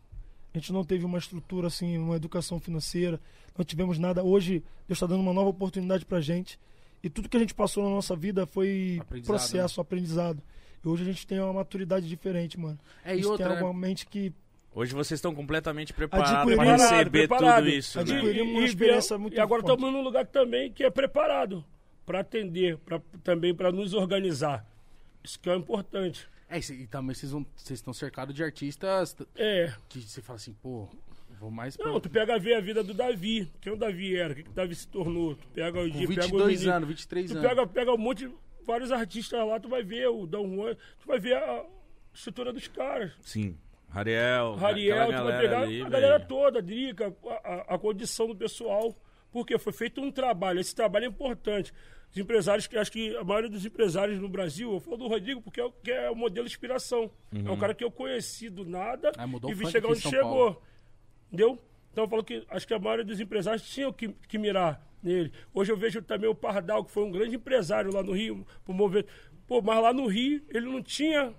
A 0.54 0.58
gente 0.58 0.72
não 0.72 0.84
teve 0.84 1.04
uma 1.04 1.18
estrutura, 1.18 1.66
assim, 1.68 1.96
uma 1.98 2.16
educação 2.16 2.60
financeira. 2.60 3.18
Não 3.56 3.64
tivemos 3.64 3.98
nada. 3.98 4.22
Hoje, 4.22 4.60
Deus 4.86 4.96
está 4.96 5.06
dando 5.06 5.20
uma 5.20 5.32
nova 5.32 5.48
oportunidade 5.48 6.04
pra 6.04 6.20
gente. 6.20 6.58
E 7.02 7.08
tudo 7.10 7.28
que 7.28 7.36
a 7.36 7.40
gente 7.40 7.54
passou 7.54 7.82
na 7.82 7.90
nossa 7.90 8.14
vida 8.14 8.46
foi 8.46 8.98
Aprendizado, 9.00 9.26
processo, 9.36 9.80
aprendizado. 9.80 10.42
E 10.84 10.88
hoje 10.88 11.02
a 11.02 11.06
gente 11.06 11.26
tem 11.26 11.40
uma 11.40 11.52
maturidade 11.52 12.06
diferente, 12.08 12.58
mano. 12.60 12.78
É, 13.04 13.10
a 13.10 13.14
e 13.14 13.16
gente 13.16 13.26
outra, 13.26 13.46
tem 13.48 13.56
né? 13.56 13.62
uma 13.62 13.74
mente 13.74 14.06
que 14.06 14.32
Hoje 14.76 14.92
vocês 14.92 15.18
estão 15.18 15.32
completamente 15.34 15.92
preparados 15.92 16.52
para 16.54 16.64
receber 16.76 17.28
preparado. 17.28 17.64
tudo 17.64 17.74
isso, 17.76 17.96
né? 17.96 18.02
Adquirir- 18.02 18.24
Adquirimos 18.26 18.52
uma 18.54 18.62
e, 18.62 18.64
experiência 18.66 19.14
e, 19.14 19.18
muito 19.18 19.36
e 19.36 19.40
agora 19.40 19.60
estamos 19.62 19.92
num 19.92 20.02
lugar 20.02 20.26
também 20.26 20.72
que 20.72 20.82
é 20.82 20.90
preparado 20.90 21.64
para 22.04 22.20
atender, 22.20 22.78
pra, 22.78 23.00
também 23.22 23.54
para 23.54 23.72
nos 23.72 23.94
organizar. 23.94 24.66
Isso 25.22 25.38
que 25.40 25.48
é 25.48 25.56
importante. 25.56 26.28
É, 26.48 26.58
e 26.58 26.86
também 26.86 27.14
vocês 27.14 27.32
vão- 27.32 27.46
vocês 27.56 27.78
estão 27.78 27.92
cercados 27.92 28.34
de 28.34 28.44
artistas 28.44 29.16
É. 29.34 29.72
que 29.88 30.00
você 30.00 30.20
fala 30.20 30.36
assim, 30.36 30.52
pô, 30.62 30.88
vou 31.40 31.50
mais 31.50 31.76
Não, 31.78 31.92
pro- 31.92 32.00
tu 32.00 32.10
pega 32.10 32.34
a 32.34 32.38
ver 32.38 32.54
a 32.54 32.60
vida 32.60 32.82
do 32.84 32.92
Davi. 32.94 33.50
Quem 33.60 33.72
o 33.72 33.76
Davi 33.76 34.14
era? 34.16 34.32
O 34.32 34.36
que, 34.36 34.42
que 34.44 34.50
o 34.50 34.52
Davi 34.52 34.74
se 34.74 34.86
tornou? 34.86 35.34
Tu 35.34 35.46
pega 35.48 35.80
o 35.80 35.90
dia, 35.90 36.06
pega 36.06 36.20
o 36.20 36.22
22 36.22 36.58
menino. 36.60 36.76
anos, 36.76 36.88
23 36.88 37.30
Tu 37.30 37.38
anos. 37.38 37.48
pega, 37.48 37.66
pega 37.66 37.92
um 37.92 37.98
monte, 37.98 38.30
vários 38.66 38.92
artistas 38.92 39.46
lá, 39.46 39.58
tu 39.58 39.68
vai 39.68 39.82
ver 39.82 40.08
o 40.08 40.26
Dom 40.26 40.54
Juan, 40.54 40.74
tu 41.00 41.06
vai 41.06 41.18
ver 41.18 41.36
a 41.36 41.64
estrutura 42.12 42.52
dos 42.52 42.68
caras. 42.68 43.12
Sim. 43.22 43.56
Rariel, 43.88 44.56
Rariel, 44.56 45.06
tu 45.06 45.24
vai 45.24 45.40
pegar 45.40 45.60
ali, 45.62 45.80
a 45.82 45.88
galera 45.88 46.18
velho. 46.18 46.28
toda, 46.28 46.58
a 46.58 46.62
Drica, 46.62 47.16
a, 47.26 47.32
a- 47.32 47.74
a 47.74 47.78
condição 47.78 48.26
do 48.26 48.36
pessoal. 48.36 48.94
Porque 49.32 49.58
foi 49.58 49.72
feito 49.72 50.00
um 50.00 50.12
trabalho, 50.12 50.60
esse 50.60 50.72
trabalho 50.72 51.06
é 51.06 51.08
importante. 51.08 51.72
Os 52.14 52.18
empresários, 52.18 52.68
que 52.68 52.76
acho 52.76 52.92
que 52.92 53.16
a 53.16 53.24
maioria 53.24 53.50
dos 53.50 53.66
empresários 53.66 54.20
no 54.20 54.28
Brasil, 54.28 54.72
eu 54.72 54.78
falo 54.78 54.96
do 54.96 55.08
Rodrigo 55.08 55.42
porque 55.42 55.60
é 55.60 55.64
o, 55.64 55.72
que 55.72 55.90
é 55.90 56.08
o 56.08 56.14
modelo 56.14 56.46
de 56.46 56.52
inspiração. 56.52 57.10
É 57.32 57.50
um 57.50 57.58
cara 57.58 57.74
que 57.74 57.82
eu 57.82 57.90
conheci 57.90 58.48
do 58.48 58.64
nada 58.64 59.10
Ah, 59.18 59.26
e 59.48 59.54
vi 59.54 59.66
chegar 59.66 59.88
onde 59.88 60.00
chegou. 60.00 60.52
Paulo. 60.52 60.62
Entendeu? 61.26 61.58
Então 61.90 62.04
eu 62.04 62.08
falo 62.08 62.22
que 62.22 62.46
acho 62.48 62.68
que 62.68 62.72
a 62.72 62.78
maioria 62.78 63.04
dos 63.04 63.18
empresários 63.18 63.68
tinham 63.68 63.92
que, 63.92 64.10
que 64.28 64.38
mirar 64.38 64.86
nele. 65.02 65.32
Hoje 65.52 65.72
eu 65.72 65.76
vejo 65.76 66.00
também 66.02 66.30
o 66.30 66.36
Pardal, 66.36 66.84
que 66.84 66.92
foi 66.92 67.02
um 67.02 67.10
grande 67.10 67.34
empresário 67.34 67.92
lá 67.92 68.00
no 68.00 68.12
Rio, 68.12 68.46
pro 68.64 68.72
mover. 68.72 69.06
Pô, 69.48 69.60
mas 69.60 69.82
lá 69.82 69.92
no 69.92 70.06
Rio 70.06 70.40
ele 70.50 70.66
não 70.66 70.80
tinha 70.80 71.34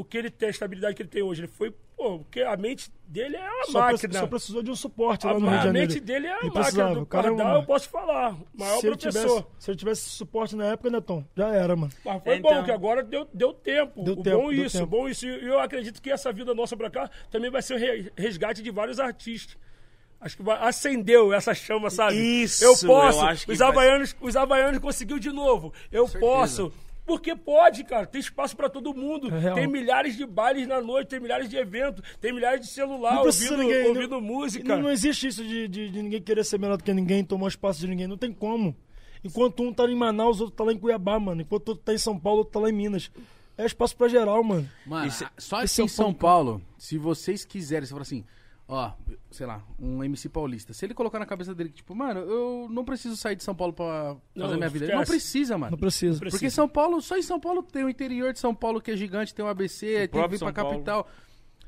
o 0.00 0.04
que 0.04 0.16
ele 0.18 0.30
tem, 0.30 0.48
a 0.48 0.50
estabilidade 0.50 0.94
que 0.94 1.02
ele 1.02 1.08
tem 1.08 1.22
hoje. 1.22 1.42
Ele 1.42 1.48
foi, 1.48 1.70
pô, 1.96 2.18
porque 2.20 2.40
a 2.42 2.56
mente 2.56 2.90
dele 3.06 3.36
é 3.36 3.50
uma 3.50 3.64
só, 3.66 3.80
máquina. 3.80 4.18
só 4.18 4.26
precisou 4.26 4.62
de 4.62 4.70
um 4.70 4.74
suporte 4.76 5.26
a, 5.26 5.32
lá 5.32 5.38
no 5.38 5.46
Rio 5.46 5.50
de 5.50 5.56
a 5.58 5.62
Janeiro. 5.66 5.88
mente 5.88 6.00
dele 6.00 6.26
é 6.26 6.30
a 6.30 6.36
Ele 6.38 6.44
máquina 6.46 6.62
precisava, 6.62 6.94
do 6.94 7.00
o 7.02 7.06
cara 7.06 7.28
é 7.28 7.30
um- 7.32 7.54
eu 7.56 7.62
posso 7.64 7.88
falar. 7.88 8.36
Maior 8.58 8.80
se 8.80 8.86
professor. 8.86 8.98
tivesse, 9.22 9.46
se 9.58 9.70
ele 9.70 9.78
tivesse 9.78 10.08
suporte 10.10 10.56
na 10.56 10.66
época, 10.66 10.90
né, 10.90 11.00
Tom? 11.00 11.24
Já 11.36 11.48
era, 11.54 11.76
mano. 11.76 11.92
Mas 12.04 12.22
foi 12.22 12.36
Então- 12.36 12.50
bom, 12.54 12.64
que 12.64 12.70
agora 12.70 13.02
deu, 13.02 13.28
deu 13.32 13.52
tempo. 13.52 14.02
Deu 14.02 14.14
o 14.14 14.22
tempo, 14.22 14.36
bom 14.42 14.50
deu 14.50 14.64
isso, 14.64 14.78
tempo. 14.78 14.90
bom 14.90 15.08
isso. 15.08 15.26
E 15.26 15.46
eu 15.46 15.60
acredito 15.60 16.00
que 16.00 16.10
essa 16.10 16.32
vida 16.32 16.54
nossa 16.54 16.76
pra 16.76 16.90
cá 16.90 17.10
também 17.30 17.50
vai 17.50 17.60
ser 17.62 17.74
o 17.74 17.78
re- 17.78 18.10
resgate 18.16 18.62
de 18.62 18.70
vários 18.70 18.98
artistas. 18.98 19.56
Acho 20.22 20.36
que 20.36 20.42
vai, 20.42 20.58
acendeu 20.62 21.32
essa 21.32 21.54
chama, 21.54 21.88
sabe? 21.88 22.14
Isso, 22.14 22.62
eu 22.62 22.72
posso. 22.86 23.18
eu 23.20 23.24
acho 23.26 23.46
que 23.46 23.52
os, 23.52 23.58
vai- 23.58 23.68
havaianos, 23.68 24.16
os 24.20 24.36
havaianos 24.36 24.78
conseguiu 24.78 25.18
de 25.18 25.30
novo. 25.30 25.72
Eu 25.90 26.06
posso. 26.08 26.70
Porque 27.06 27.34
pode, 27.34 27.82
cara. 27.84 28.06
Tem 28.06 28.20
espaço 28.20 28.56
pra 28.56 28.68
todo 28.68 28.94
mundo. 28.94 29.34
É 29.34 29.52
tem 29.54 29.66
milhares 29.66 30.16
de 30.16 30.24
bailes 30.24 30.66
na 30.68 30.80
noite, 30.80 31.08
tem 31.08 31.20
milhares 31.20 31.48
de 31.48 31.56
eventos, 31.56 32.02
tem 32.20 32.32
milhares 32.32 32.60
de 32.60 32.72
celular 32.72 33.18
ouvindo, 33.24 33.56
ninguém. 33.56 33.88
ouvindo 33.88 34.10
não, 34.10 34.20
música. 34.20 34.76
Não, 34.76 34.90
existe 34.90 35.26
isso 35.26 35.42
de, 35.42 35.66
de, 35.66 35.90
de 35.90 36.02
ninguém 36.02 36.22
querer 36.22 36.44
ser 36.44 36.58
melhor 36.58 36.76
do 36.76 36.84
que 36.84 36.92
ninguém, 36.94 37.24
tomar 37.24 37.46
o 37.46 37.48
espaço 37.48 37.80
de 37.80 37.88
ninguém. 37.88 38.06
Não 38.06 38.16
tem 38.16 38.32
como. 38.32 38.76
Enquanto 39.24 39.62
um 39.62 39.72
tá 39.72 39.84
em 39.84 39.94
Manaus, 39.94 40.40
outro 40.40 40.54
tá 40.56 40.64
lá 40.64 40.72
em 40.72 40.78
Cuiabá, 40.78 41.18
mano. 41.18 41.42
Enquanto 41.42 41.68
outro 41.70 41.84
tá 41.84 41.92
em 41.92 41.98
São 41.98 42.18
Paulo, 42.18 42.38
outro 42.38 42.52
tá 42.52 42.60
lá 42.60 42.70
em 42.70 42.72
Minas. 42.72 43.10
É 43.58 43.66
espaço 43.66 43.94
pra 43.96 44.08
geral, 44.08 44.42
mano. 44.42 44.66
Mano, 44.86 45.06
Isso- 45.06 45.24
a- 45.24 45.30
só 45.36 45.62
esse 45.62 45.74
aqui 45.74 45.82
é 45.82 45.84
em 45.84 45.88
São 45.88 46.06
ponto. 46.06 46.18
Paulo, 46.20 46.62
se 46.78 46.96
vocês 46.96 47.44
quiserem, 47.44 47.84
você 47.84 47.90
fala 47.90 48.02
assim, 48.02 48.24
ó, 48.70 48.92
sei 49.30 49.46
lá, 49.46 49.62
um 49.78 50.02
MC 50.04 50.28
paulista. 50.28 50.72
Se 50.72 50.84
ele 50.86 50.94
colocar 50.94 51.18
na 51.18 51.26
cabeça 51.26 51.54
dele 51.54 51.70
que, 51.70 51.76
tipo, 51.76 51.94
mano, 51.94 52.20
eu 52.20 52.68
não 52.70 52.84
preciso 52.84 53.16
sair 53.16 53.34
de 53.36 53.42
São 53.42 53.54
Paulo 53.54 53.72
pra 53.72 54.16
Não, 54.34 54.46
fazer 54.46 54.56
minha 54.56 54.68
vida. 54.68 54.84
Ele 54.86 54.94
não 54.94 55.04
precisa, 55.04 55.58
mano. 55.58 55.72
Não 55.72 55.78
precisa. 55.78 56.18
Precisa. 56.18 56.38
Porque 56.38 56.50
São 56.50 56.68
Paulo, 56.68 57.00
só 57.02 57.16
em 57.18 57.22
São 57.22 57.40
Paulo 57.40 57.62
tem 57.62 57.84
o 57.84 57.88
interior 57.88 58.32
de 58.32 58.38
São 58.38 58.54
Paulo 58.54 58.80
que 58.80 58.90
é 58.92 58.96
gigante, 58.96 59.34
tem 59.34 59.44
o 59.44 59.48
ABC, 59.48 60.08
tem 60.08 60.22
que 60.22 60.28
vir 60.28 60.38
pra 60.38 60.52
Paulo. 60.52 60.70
capital. 60.72 61.08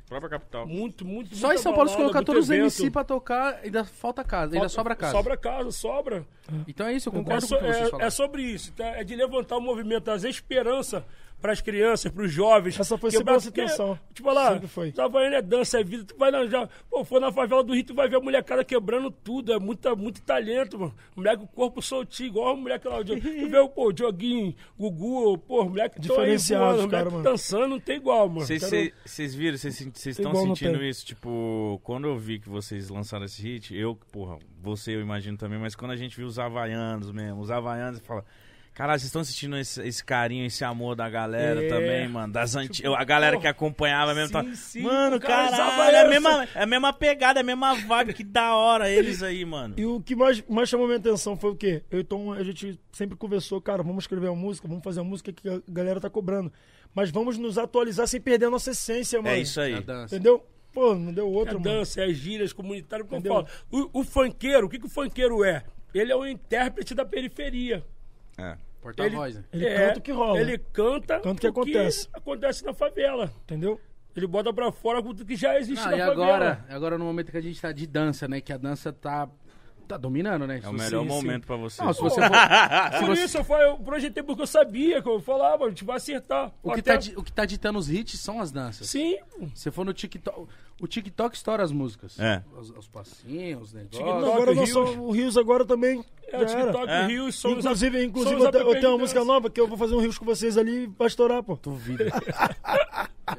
Própria 0.09 0.29
capital. 0.31 0.67
Muito, 0.67 1.07
muito, 1.07 1.35
Só 1.35 1.55
em 1.55 1.59
São 1.59 1.73
Paulo, 1.73 1.89
se 1.89 1.97
colocar 1.97 2.23
todos 2.23 2.45
os 2.45 2.51
evento. 2.51 2.65
MC 2.65 2.91
pra 2.91 3.03
tocar, 3.03 3.61
ainda 3.65 3.83
falta 3.83 4.23
casa, 4.23 4.55
ainda 4.55 4.69
sobra 4.69 4.95
casa. 4.95 5.13
Sobra 5.13 5.37
casa, 5.39 5.71
sobra. 5.73 6.27
Então 6.69 6.87
é 6.87 6.93
isso, 6.93 7.09
eu 7.09 7.15
É, 7.15 7.17
concordo 7.17 7.47
so- 7.47 7.57
com 7.57 7.65
o 7.65 7.67
que 7.67 7.73
vocês 7.73 7.87
é- 7.87 7.91
falaram. 7.91 8.07
é 8.07 8.11
sobre 8.11 8.43
isso, 8.43 8.73
tá? 8.75 8.85
é 8.89 9.05
de 9.05 9.17
levantar 9.17 9.57
o 9.57 9.61
movimento, 9.63 10.03
trazer 10.05 10.29
esperança 10.29 11.07
para 11.43 11.53
as 11.53 11.61
crianças, 11.61 12.11
para 12.11 12.25
os 12.25 12.33
jovens. 12.33 12.79
Essa 12.79 12.97
foi 12.97 13.11
Porque, 13.11 13.19
sempre 13.19 13.35
a 13.35 13.49
intenção. 13.49 13.99
Tipo 14.15 14.31
lá. 14.31 14.61
Havaiana 14.97 15.37
é 15.37 15.43
dança, 15.43 15.81
é 15.81 15.85
vida. 15.85 16.05
Tu 16.05 16.17
vai 16.17 16.31
na, 16.31 16.47
já, 16.47 16.69
pô, 16.89 17.05
for 17.05 17.21
na 17.21 17.33
favela 17.33 17.65
do 17.65 17.75
Rio, 17.75 17.85
tu 17.85 17.95
vai 17.95 18.09
ver 18.09 18.17
a 18.17 18.21
molecada 18.21 18.65
quebrando 18.65 19.11
tudo. 19.11 19.53
É 19.53 19.59
muita, 19.59 19.97
muito 19.97 20.23
talento, 20.23 20.79
mano. 20.79 20.95
Moleque 21.17 21.39
com 21.39 21.45
o 21.45 21.49
corpo 21.49 21.83
soltinho, 21.83 22.29
igual 22.29 22.55
a 22.55 22.57
moleque 22.57 22.87
lá. 22.87 23.01
o. 23.01 23.05
Tu 23.05 23.21
vê 23.21 23.59
o 23.59 23.69
pô, 23.69 23.89
o 23.89 23.93
Dioguinho, 23.93 24.55
Gugu, 24.79 25.37
pô, 25.39 25.65
moleque 25.65 26.01
tão 26.01 26.17
aí, 26.17 26.21
Diferenciados, 26.21 26.77
voando, 26.77 26.91
cara, 26.91 27.05
moleque 27.05 27.17
mano. 27.17 27.31
dançando, 27.31 27.69
não 27.69 27.81
tem 27.81 27.97
igual, 27.97 28.29
mano. 28.29 28.47
Vocês 28.47 29.35
viram, 29.35 29.59
vocês 29.59 30.07
estão 30.07 30.35
sentindo 30.35 30.83
isso? 30.85 31.05
Tipo, 31.05 31.81
quando 31.83 32.07
eu 32.07 32.17
vi 32.17 32.39
que 32.39 32.49
vocês 32.49 32.89
lançaram 32.89 33.25
esse 33.25 33.43
hit, 33.43 33.75
eu, 33.77 33.97
porra, 34.13 34.39
você 34.63 34.95
eu 34.95 35.01
imagino 35.01 35.37
também, 35.37 35.59
mas 35.59 35.75
quando 35.75 35.91
a 35.91 35.97
gente 35.97 36.17
viu 36.17 36.27
os 36.27 36.39
havaianos 36.39 37.11
mesmo, 37.11 37.41
os 37.41 37.51
havaianos 37.51 37.99
fala. 38.01 38.25
Caralho, 38.75 38.99
vocês 38.99 39.09
estão 39.09 39.23
sentindo 39.23 39.57
esse, 39.59 39.83
esse 39.87 40.03
carinho, 40.03 40.47
esse 40.47 40.65
amor 40.65 40.97
da 40.97 41.09
galera 41.09 41.63
É. 41.63 41.69
também, 41.69 42.09
mano? 42.09 42.33
Das 42.33 42.57
anti... 42.57 42.83
a 42.87 43.05
galera 43.05 43.39
que 43.39 43.47
acompanhava 43.47 44.15
mesmo. 44.15 44.29
Sim, 44.29 44.33
tá... 44.51 44.57
sim, 44.57 44.83
mano, 44.83 45.21
cara, 45.21 45.51
caralho, 45.51 45.97
é 45.97 46.01
a, 46.01 46.09
mesma, 46.09 46.49
é 46.55 46.63
a 46.63 46.67
mesma 46.67 46.93
pegada, 46.93 47.41
é 47.41 47.43
a 47.43 47.45
mesma 47.45 47.75
vibe, 47.75 48.15
que 48.15 48.25
da 48.25 48.55
hora 48.57 48.91
eles 48.91 49.23
aí, 49.23 49.45
mano. 49.45 49.75
E 49.77 49.85
o 49.85 50.01
que 50.01 50.17
mais, 50.17 50.43
mais 50.49 50.71
chamou 50.71 50.87
minha 50.87 50.99
atenção 50.99 51.37
foi 51.37 51.51
o 51.51 51.57
quê? 51.57 51.83
Eu 51.91 52.01
e 52.01 52.05
Tom, 52.05 52.33
a 52.33 52.43
gente 52.43 52.81
sempre 52.93 53.15
conversou, 53.17 53.61
cara, 53.61 53.83
vamos 53.83 54.05
escrever 54.05 54.29
uma 54.29 54.41
música, 54.41 54.67
vamos 54.67 54.83
fazer 54.83 55.01
uma 55.01 55.11
música 55.11 55.33
que 55.33 55.47
a 55.49 55.61
galera 55.69 56.01
tá 56.01 56.09
cobrando. 56.09 56.51
Mas 56.95 57.11
vamos 57.11 57.37
nos 57.37 57.59
atualizar 57.59 58.07
sem 58.07 58.21
perder 58.21 58.47
a 58.47 58.51
nossa 58.51 58.71
essência, 58.71 59.21
mano. 59.21 59.35
É 59.35 59.41
isso 59.41 59.61
aí. 59.61 59.75
A 59.75 59.81
dança. 59.81 60.15
Entendeu? 60.15 60.47
Pô, 60.73 60.95
não 60.95 61.13
deu 61.13 61.27
É 61.27 61.29
outra, 61.29 61.55
mano. 61.55 61.65
dança, 61.65 62.01
é 62.01 62.05
as 62.07 62.17
gírias 62.17 62.53
comunitárias, 62.55 63.07
como 63.07 63.21
eu 63.27 63.33
falo. 63.35 63.47
O, 63.71 64.01
o 64.01 64.05
funkeiro, 64.05 64.67
o 64.67 64.71
que, 64.71 64.79
que 64.79 64.87
o 64.87 64.91
funkeiro 64.91 65.45
é? 65.45 65.63
Ele 65.95 66.11
é 66.11 66.17
o 66.17 66.27
intérprete 66.27 66.95
da 66.95 67.05
periferia. 67.05 67.85
É. 68.43 68.57
Porta-voz, 68.81 69.37
né? 69.37 69.45
Ele 69.53 69.65
canta 69.77 69.99
o 69.99 70.03
que 70.03 70.11
rola. 70.13 70.41
Ele 70.41 70.59
canta 70.59 71.21
Canta 71.21 71.31
o 71.31 71.37
que 71.41 71.47
acontece. 71.47 72.09
acontece 72.13 72.65
na 72.65 72.75
favela. 72.75 73.33
Entendeu? 73.45 73.81
Ele 74.15 74.27
bota 74.27 74.53
pra 74.53 74.71
fora 74.73 74.99
o 74.99 75.15
que 75.25 75.37
já 75.37 75.57
existe 75.59 75.83
Não, 75.85 75.91
na 75.93 75.97
e 75.97 76.01
favela. 76.01 76.25
agora, 76.25 76.65
agora 76.69 76.99
no 76.99 77.05
momento 77.05 77.31
que 77.31 77.39
a 77.39 77.41
gente 77.41 77.61
tá 77.61 77.71
de 77.71 77.87
dança, 77.87 78.27
né? 78.27 78.41
Que 78.41 78.53
a 78.53 78.57
dança 78.59 78.93
tá, 78.93 79.29
tá 79.89 79.97
dominando, 79.97 80.47
né? 80.47 80.61
É 80.63 80.69
o 80.69 80.73
melhor 80.73 81.03
Sim, 81.03 81.09
sim. 81.11 81.15
momento 81.15 81.47
pra 81.47 81.57
você. 81.57 81.83
Não, 81.83 81.93
se 81.93 82.01
você 82.01 82.21
for, 82.23 82.31
se 82.93 82.99
Por 82.99 83.07
você- 83.09 83.25
isso 83.25 83.39
eu, 83.39 83.45
falei, 83.45 83.69
eu 83.69 83.79
projetei 83.79 84.23
porque 84.23 84.43
eu 84.43 84.47
sabia 84.47 85.03
que 85.03 85.09
eu 85.09 85.21
falava, 85.21 85.65
a 85.67 85.69
gente 85.69 85.85
vai 85.85 85.97
acertar. 85.97 86.53
o, 86.63 86.73
que 86.73 86.81
Até- 86.81 86.99
tá, 86.99 87.21
o 87.21 87.23
que 87.23 87.33
tá 87.33 87.45
ditando 87.45 87.79
os 87.79 87.91
hits 87.91 88.19
são 88.21 88.41
as 88.41 88.51
danças. 88.53 88.89
Sim, 88.89 89.19
Se 89.55 89.71
for 89.71 89.85
no 89.85 89.93
TikTok, 89.93 90.47
o 90.81 90.87
TikTok 90.87 91.37
estoura 91.37 91.63
as 91.63 91.71
músicas. 91.73 92.19
É. 92.19 92.43
Os, 92.59 92.71
os 92.71 92.89
passinhos, 92.89 93.63
os 93.69 93.73
negócios. 93.73 93.99
TikTok. 94.03 94.33
Agora 94.33 94.53
Rios. 94.53 94.75
o 94.75 95.11
Rios 95.11 95.37
agora 95.37 95.65
também. 95.65 96.05
é 96.29 96.39
o. 96.41 96.47
TikTok 96.47 96.89
É. 96.91 97.07
Rio 97.07 97.31
somos 97.33 97.65
Inclusive, 97.65 97.99
a- 97.99 98.05
inclusive 98.05 98.41
somos 98.41 98.55
eu, 98.55 98.61
eu 98.69 98.81
tenho 98.81 98.93
uma 98.93 98.99
música 98.99 99.25
nova 99.25 99.49
que 99.51 99.61
eu 99.61 99.69
vou 99.69 99.77
fazer 99.79 99.95
um 99.95 100.01
Rios 100.01 100.19
com 100.19 100.25
vocês 100.25 100.57
ali 100.59 100.89
pra 100.89 101.07
estourar, 101.07 101.43
pô. 101.43 101.57
Duvido. 101.63 102.05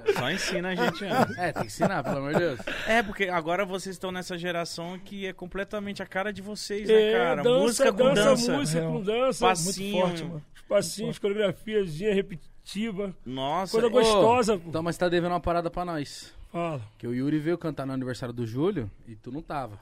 Só 0.17 0.31
ensina 0.31 0.69
a 0.69 0.75
gente 0.75 1.05
antes. 1.05 1.37
é, 1.37 1.51
tem 1.51 1.61
que 1.61 1.67
ensinar, 1.67 2.03
pelo 2.03 2.17
amor 2.17 2.33
de 2.33 2.39
Deus. 2.39 2.59
É, 2.87 3.01
porque 3.03 3.25
agora 3.25 3.65
vocês 3.65 3.95
estão 3.95 4.11
nessa 4.11 4.37
geração 4.37 4.97
que 4.99 5.25
é 5.25 5.33
completamente 5.33 6.01
a 6.01 6.05
cara 6.05 6.31
de 6.31 6.41
vocês, 6.41 6.87
né, 6.87 6.93
É, 6.93 7.11
cara? 7.17 7.43
dança, 7.43 7.59
música 7.59 7.91
com 7.93 7.97
dança, 8.13 8.23
dança. 8.23 8.51
música 8.57 8.79
Real. 8.79 8.91
com 8.93 9.01
dança. 9.01 9.45
Passinho. 9.47 9.91
Muito 9.91 10.07
forte, 10.17 10.23
mano. 10.23 10.43
Passinhos, 10.67 11.19
coreografiazinha 11.19 12.13
repetitiva. 12.13 13.13
Nossa, 13.25 13.71
Coisa 13.79 13.87
é- 13.87 13.89
gostosa, 13.89 14.53
Ô. 14.55 14.61
Então, 14.67 14.81
mas 14.83 14.97
tá 14.97 15.09
devendo 15.09 15.31
uma 15.33 15.39
parada 15.39 15.69
pra 15.69 15.83
nós. 15.85 16.33
Fala. 16.51 16.81
Que 16.97 17.05
o 17.07 17.13
Yuri 17.13 17.39
veio 17.39 17.57
cantar 17.57 17.85
no 17.85 17.93
aniversário 17.93 18.33
do 18.33 18.45
Júlio 18.45 18.89
e 19.07 19.15
tu 19.15 19.31
não 19.31 19.41
tava. 19.41 19.77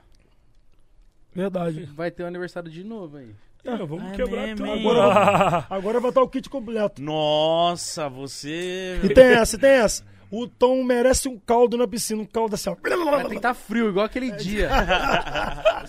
Verdade. 1.33 1.83
Vai 1.95 2.11
ter 2.11 2.23
um 2.23 2.27
aniversário 2.27 2.69
de 2.69 2.83
novo 2.83 3.17
aí. 3.17 3.33
É, 3.63 3.77
vamos 3.77 4.11
É 4.11 4.15
quebrar 4.15 4.41
mesmo, 4.47 4.65
tudo. 4.65 4.71
Agora, 4.89 5.65
agora 5.69 5.99
vai 5.99 6.09
estar 6.09 6.21
o 6.21 6.27
kit 6.29 6.49
completo. 6.49 7.01
Nossa, 7.01 8.09
você. 8.09 8.99
E 9.03 9.09
tem 9.13 9.25
essa, 9.25 9.55
e 9.55 9.59
tem 9.59 9.69
essa. 9.69 10.03
O 10.31 10.47
Tom 10.47 10.83
merece 10.83 11.27
um 11.27 11.37
caldo 11.37 11.77
na 11.77 11.85
piscina, 11.87 12.21
um 12.21 12.25
caldo 12.25 12.55
assim, 12.55 12.69
ó. 12.69 12.75
Vai 12.81 13.23
ter 13.23 13.29
que 13.31 13.35
estar 13.35 13.53
frio, 13.53 13.89
igual 13.89 14.05
aquele 14.05 14.31
dia. 14.31 14.69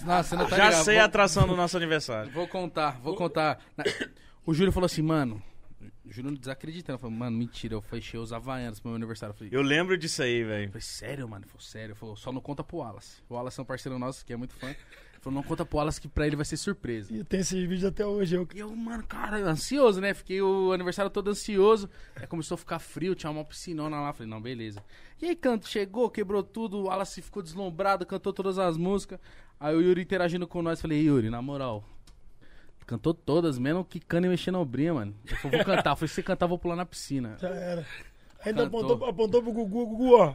Nossa, 0.05 0.31
você 0.31 0.37
não 0.37 0.47
tá 0.49 0.57
Já 0.57 0.64
ligado. 0.68 0.85
sei 0.85 0.97
a 0.97 1.01
Vou- 1.03 1.07
atração 1.07 1.47
do 1.47 1.57
nosso 1.57 1.77
aniversário. 1.77 2.31
Vou 2.33 2.47
contar, 2.49 2.99
vou 3.01 3.14
contar. 3.14 3.59
O 4.45 4.53
Júlio 4.53 4.73
falou 4.73 4.87
assim, 4.87 5.03
mano. 5.03 5.41
O 6.05 6.12
Júlio 6.12 6.37
desacreditando. 6.37 6.99
Falou, 6.99 7.14
mano, 7.16 7.37
mentira, 7.39 7.75
eu 7.75 7.81
fechei 7.81 8.18
os 8.18 8.33
Havaianas 8.33 8.81
pro 8.81 8.89
meu 8.91 8.97
aniversário. 8.97 9.33
Eu 9.33 9.37
falei, 9.39 9.53
Eu 9.53 9.62
lembro 9.62 9.97
disso 9.97 10.23
aí, 10.23 10.43
velho. 10.43 10.64
Eu 10.64 10.68
falei, 10.68 10.83
sério, 10.83 11.29
mano? 11.29 11.47
Falou, 11.47 11.61
sério. 11.61 11.95
Falou, 11.95 12.16
só 12.16 12.33
não 12.33 12.41
conta 12.41 12.64
pro 12.64 12.79
Wallace. 12.79 13.23
O 13.29 13.35
Wallace 13.35 13.59
é 13.61 13.62
um 13.62 13.66
parceiro 13.66 13.99
nosso 13.99 14.25
que 14.27 14.33
é 14.33 14.37
muito 14.37 14.55
fã. 14.55 14.75
Falou, 15.23 15.41
não 15.41 15.49
conta 15.49 15.64
pro 15.64 15.79
Wallace 15.79 16.01
que 16.01 16.09
pra 16.09 16.27
ele 16.27 16.35
vai 16.35 16.45
ser 16.45 16.57
surpresa. 16.57 17.14
E 17.14 17.23
tem 17.23 17.39
esses 17.39 17.57
vídeos 17.61 17.85
até 17.85 18.05
hoje. 18.05 18.35
Eu... 18.35 18.47
E 18.53 18.59
eu, 18.59 18.75
mano, 18.75 19.07
cara, 19.07 19.37
ansioso, 19.39 20.01
né? 20.01 20.12
Fiquei 20.12 20.43
o 20.43 20.73
aniversário 20.73 21.09
todo 21.12 21.31
ansioso. 21.31 21.89
Aí 22.16 22.27
começou 22.27 22.57
a 22.57 22.59
ficar 22.59 22.81
frio, 22.81 23.14
tinha 23.14 23.31
uma 23.31 23.45
piscinona 23.45 24.01
lá. 24.01 24.12
Falei, 24.12 24.29
não, 24.29 24.43
beleza. 24.43 24.83
E 25.20 25.27
aí, 25.27 25.37
canto, 25.37 25.68
chegou, 25.68 26.11
quebrou 26.11 26.43
tudo. 26.43 26.77
O 26.79 26.83
Wallace 26.87 27.23
ficou 27.23 27.41
deslumbrado, 27.41 28.05
cantou 28.05 28.33
todas 28.33 28.59
as 28.59 28.77
músicas. 28.77 29.20
Aí 29.61 29.77
o 29.77 29.81
Yuri 29.81 30.03
interagindo 30.03 30.45
com 30.45 30.61
nós. 30.61 30.81
Falei, 30.81 31.01
Yuri, 31.03 31.31
na 31.31 31.41
moral. 31.41 31.85
Cantou 32.85 33.14
todas, 33.14 33.61
mesmo 33.61 33.85
que 33.85 34.01
cana 34.01 34.27
e 34.27 34.29
mexendo 34.29 34.59
obrinha, 34.59 34.93
mano. 34.93 35.14
Eu 35.45 35.51
vou 35.51 35.64
cantar. 35.64 35.95
Falei, 35.95 36.09
se 36.09 36.14
você 36.16 36.23
cantar, 36.25 36.49
vou 36.49 36.59
pular 36.59 36.75
na 36.75 36.85
piscina. 36.85 37.37
Já 37.41 37.49
era. 37.49 37.87
Ainda 38.45 38.64
Cantou. 38.64 38.81
apontou, 38.81 39.09
apontou 39.09 39.41
pro 39.41 39.53
Gugu, 39.53 39.87
Gugu, 39.87 40.16
ó. 40.16 40.35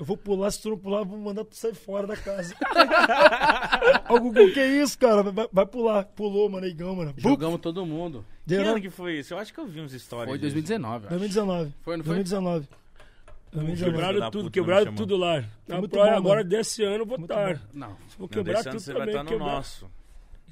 Eu 0.00 0.06
vou 0.06 0.16
pular, 0.16 0.50
se 0.50 0.62
tu 0.62 0.70
não 0.70 0.78
pular, 0.78 1.00
eu 1.00 1.04
vou 1.04 1.18
mandar 1.18 1.44
tu 1.44 1.54
sair 1.54 1.74
fora 1.74 2.06
da 2.06 2.16
casa. 2.16 2.54
Ó, 4.08 4.14
o 4.16 4.20
Gugu, 4.20 4.50
que 4.52 4.64
isso, 4.64 4.98
cara? 4.98 5.22
Vai, 5.22 5.46
vai 5.52 5.66
pular. 5.66 6.04
Pulou, 6.06 6.48
mano, 6.48 6.66
Igão, 6.66 6.96
mano. 6.96 7.12
Bum, 7.12 7.20
Jogamos 7.30 7.60
todo 7.60 7.84
mundo. 7.84 8.24
Que 8.48 8.54
ano 8.54 8.80
que 8.80 8.88
foi 8.88 9.18
isso? 9.18 9.34
Eu 9.34 9.38
acho 9.38 9.52
que 9.52 9.60
eu 9.60 9.66
vi 9.66 9.78
uns 9.78 9.92
stories. 9.92 10.28
Foi 10.30 10.38
disso. 10.38 10.54
2019, 10.54 11.04
eu 11.04 11.08
acho. 11.10 11.18
2019. 11.18 11.74
Foi, 11.82 11.96
não 11.98 12.04
foi? 12.04 12.14
2019. 12.14 12.68
2019. 13.52 13.76
Filho 13.76 13.76
da 13.76 13.84
Quebraram 13.92 14.14
puta, 14.20 14.30
tudo, 14.30 14.42
não 14.44 14.50
quebraram 14.50 14.90
me 14.92 14.96
tudo 14.96 15.16
lá. 15.18 15.44
Na 15.68 15.78
muito 15.78 15.90
praia, 15.92 16.12
bom, 16.12 16.16
agora 16.18 16.38
mano. 16.38 16.48
desse 16.50 16.82
ano 16.82 16.96
eu 16.96 17.06
vou 17.06 17.18
Muito 17.18 17.30
estar. 17.32 17.60
Não. 17.74 17.88
Vou 17.88 17.96
Não, 18.20 18.28
quebrar 18.28 18.54
desse 18.54 18.68
ano 18.68 18.78
tudo 18.78 18.84
você 18.84 18.92
vai 18.92 19.00
também. 19.02 19.14
estar 19.14 19.24
no 19.24 19.30
quebrar. 19.30 19.52
nosso. 19.54 19.90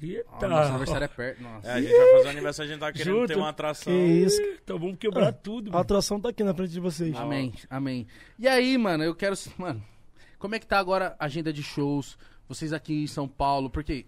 Eita. 0.01 0.45
Ó, 0.45 0.47
nosso 0.47 0.69
aniversário 0.69 1.05
é 1.05 1.07
perto. 1.07 1.41
Nossa. 1.43 1.67
É, 1.67 1.71
a 1.73 1.81
gente 1.81 1.91
vai 1.97 2.11
fazer 2.13 2.25
o 2.25 2.29
aniversário, 2.29 2.69
a 2.69 2.73
gente 2.73 2.81
tá 2.81 2.91
querendo 2.93 3.15
Junto. 3.15 3.27
ter 3.27 3.37
uma 3.37 3.49
atração. 3.49 3.93
Que 3.93 3.99
isso. 3.99 4.41
Então 4.63 4.79
vamos 4.79 4.97
quebrar 4.97 5.27
Ah, 5.29 5.33
tudo. 5.33 5.69
A 5.69 5.71
mano. 5.71 5.81
atração 5.81 6.19
tá 6.21 6.29
aqui 6.29 6.43
na 6.43 6.53
frente 6.53 6.71
de 6.71 6.79
vocês. 6.79 7.15
Amém, 7.15 7.53
amém. 7.69 8.07
E 8.37 8.47
aí, 8.47 8.77
mano, 8.77 9.03
eu 9.03 9.13
quero. 9.15 9.35
Mano, 9.57 9.83
como 10.37 10.55
é 10.55 10.59
que 10.59 10.65
tá 10.67 10.79
agora 10.79 11.15
a 11.19 11.25
agenda 11.25 11.51
de 11.51 11.61
shows? 11.63 12.17
Vocês 12.47 12.71
aqui 12.73 13.03
em 13.03 13.07
São 13.07 13.27
Paulo? 13.27 13.69
Porque 13.69 14.05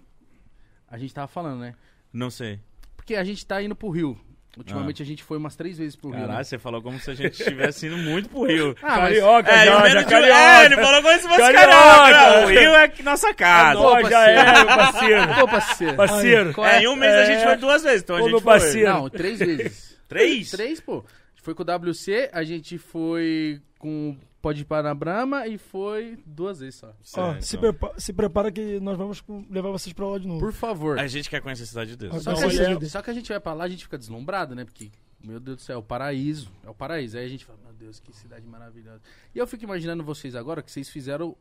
a 0.88 0.98
gente 0.98 1.14
tava 1.14 1.28
falando, 1.28 1.60
né? 1.60 1.76
Não 2.12 2.30
sei. 2.30 2.60
Porque 2.96 3.16
a 3.16 3.24
gente 3.24 3.46
tá 3.46 3.62
indo 3.62 3.76
pro 3.76 3.90
Rio. 3.90 4.20
Ultimamente 4.58 5.02
a 5.02 5.06
gente 5.06 5.24
foi 5.24 5.38
umas 5.38 5.56
três 5.56 5.78
vezes 5.78 5.96
pro 5.96 6.10
Rio. 6.10 6.20
Caralho, 6.20 6.38
Né? 6.40 6.44
você 6.44 6.58
falou 6.60 6.82
como 6.82 7.00
se 7.00 7.10
a 7.10 7.14
gente 7.14 7.32
estivesse 7.40 7.88
indo 7.88 7.96
muito 7.98 8.28
pro 8.30 8.44
Rio. 8.44 8.76
Ah, 8.84 8.98
mas- 9.00 9.18
Carioca, 9.18 9.50
É, 9.52 9.56
e 9.56 9.62
o 9.62 9.72
já, 9.72 9.90
já, 9.90 10.02
de- 10.02 10.10
carioca. 10.10 10.34
é, 10.42 10.66
ele 10.66 10.76
falou 10.76 11.02
como 11.02 11.14
se 11.16 11.22
fosse 11.28 11.40
Carioca. 11.40 11.68
carioca. 11.68 12.46
O 12.46 12.50
Rio 12.50 12.76
é 12.76 12.92
nossa 13.04 13.34
casa. 13.34 13.80
Pô, 13.80 14.10
já 14.10 14.28
é, 14.30 14.54
meu 14.56 14.66
parceiro. 14.66 15.28
Pô, 15.40 15.48
parceiro. 15.48 15.96
Parceiro. 15.96 16.54
Qual 16.54 16.68
É, 16.68 16.82
em 16.84 16.88
um 16.90 16.96
mês 16.98 17.14
a 17.16 17.26
gente 17.26 17.42
É. 17.42 17.46
foi 17.48 17.56
duas 17.58 17.82
vezes, 17.84 18.04
então 18.04 18.16
a 18.18 18.20
Ô, 18.20 18.24
gente 18.24 18.32
foi. 18.32 18.42
parceiro. 18.42 18.90
Não, 18.94 19.10
três 19.10 19.40
vezes. 19.40 19.98
Três? 20.10 20.52
três, 20.52 20.82
pô. 20.82 20.98
A 20.98 21.30
gente 21.34 21.42
foi 21.44 21.56
com 21.56 21.64
o 21.64 21.66
WC, 21.66 22.30
a 22.34 22.44
gente 22.44 22.78
foi 22.78 23.62
com 23.80 24.18
Pode 24.42 24.62
ir 24.62 24.66
para 24.66 24.82
na 24.84 24.96
Brahma 24.96 25.46
e 25.48 25.58
foi 25.58 26.18
duas 26.26 26.60
vezes 26.60 26.76
só. 26.76 26.88
Ó, 26.90 26.94
Certo. 27.04 27.44
se, 27.46 27.58
prepa- 27.58 27.94
se 27.98 28.12
prepara 28.12 28.52
que 28.52 28.80
nós 28.80 28.98
vamos 28.98 29.22
com- 29.22 29.46
levar 29.50 29.70
vocês 29.70 29.94
pra 29.94 30.08
lá 30.08 30.18
de 30.18 30.28
novo. 30.28 30.40
Por 30.40 30.52
favor. 30.52 30.98
A 30.98 31.06
gente 31.06 31.30
quer 31.30 31.42
conhecer 31.42 31.64
a 31.64 31.68
Cidade 31.68 31.92
de 31.92 31.98
Deus. 31.98 32.24
Só 32.24 32.32
Não, 32.32 32.38
que, 32.40 32.44
a 32.44 32.48
olha- 32.48 32.66
gente, 32.74 32.90
só 32.90 33.02
que 33.04 33.10
a 33.12 33.14
gente 33.14 33.30
vai 33.30 33.40
pra 33.40 33.54
lá, 33.54 33.66
a 33.66 33.70
gente 33.70 33.84
fica 33.84 33.98
deslumbrado, 34.00 34.56
né? 34.56 34.66
Porque, 34.66 34.90
meu 35.24 35.40
Deus 35.40 35.58
do 35.58 35.62
céu, 35.62 35.76
é 35.76 35.80
o 35.80 35.84
paraíso. 35.84 36.52
É 36.66 36.70
o 36.70 36.74
paraíso. 36.74 37.18
Aí 37.20 37.26
a 37.26 37.30
gente 37.30 37.46
fala, 37.46 37.60
meu 37.64 37.74
Deus, 37.74 38.00
que 38.00 38.12
cidade 38.16 38.48
maravilhosa. 38.48 39.00
E 39.36 39.38
eu 39.38 39.46
fico 39.46 39.64
imaginando 39.64 40.04
vocês 40.04 40.34
agora 40.36 40.64
que 40.64 40.72
vocês 40.72 40.90
fizeram 40.90 41.36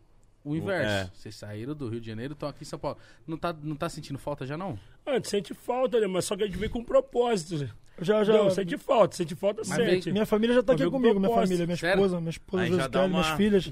o 0.45 0.57
inverso. 0.57 0.91
é. 0.91 1.11
Vocês 1.14 1.34
saíram 1.36 1.74
do 1.74 1.88
Rio 1.88 2.01
de 2.01 2.07
Janeiro, 2.07 2.32
estão 2.34 2.49
aqui 2.49 2.62
em 2.62 2.66
São 2.66 2.78
Paulo. 2.78 2.97
Não 3.26 3.36
tá, 3.36 3.55
não 3.62 3.76
tá 3.76 3.88
sentindo 3.88 4.18
falta 4.18 4.47
já, 4.47 4.57
não? 4.57 4.78
Ah, 5.05 5.12
a 5.12 5.14
gente 5.14 5.28
sente 5.28 5.55
falta, 5.55 6.01
né? 6.01 6.07
Mas 6.07 6.24
só 6.24 6.36
que 6.36 6.43
a 6.43 6.47
gente 6.47 6.59
vem 6.59 6.68
com 6.68 6.82
propósito. 6.84 7.70
Já, 8.01 8.24
já. 8.24 8.32
Não, 8.32 8.51
sente 8.51 8.78
falta, 8.78 9.16
sente 9.16 9.34
falta, 9.34 9.62
Mas 9.66 9.76
sente. 9.76 10.11
Minha 10.12 10.24
família 10.26 10.55
já 10.55 10.62
tá 10.62 10.72
Mas 10.72 10.80
aqui 10.82 10.91
comigo, 10.91 11.20
minha 11.20 11.34
família, 11.34 11.66
minha 11.66 11.76
Sério? 11.76 11.97
esposa, 12.01 12.18
minha 12.20 12.30
esposa, 12.30 12.62
Aí 12.62 12.74
já 12.74 12.86
dá 12.88 13.01
uma- 13.01 13.09
minhas 13.09 13.26
filhas. 13.36 13.70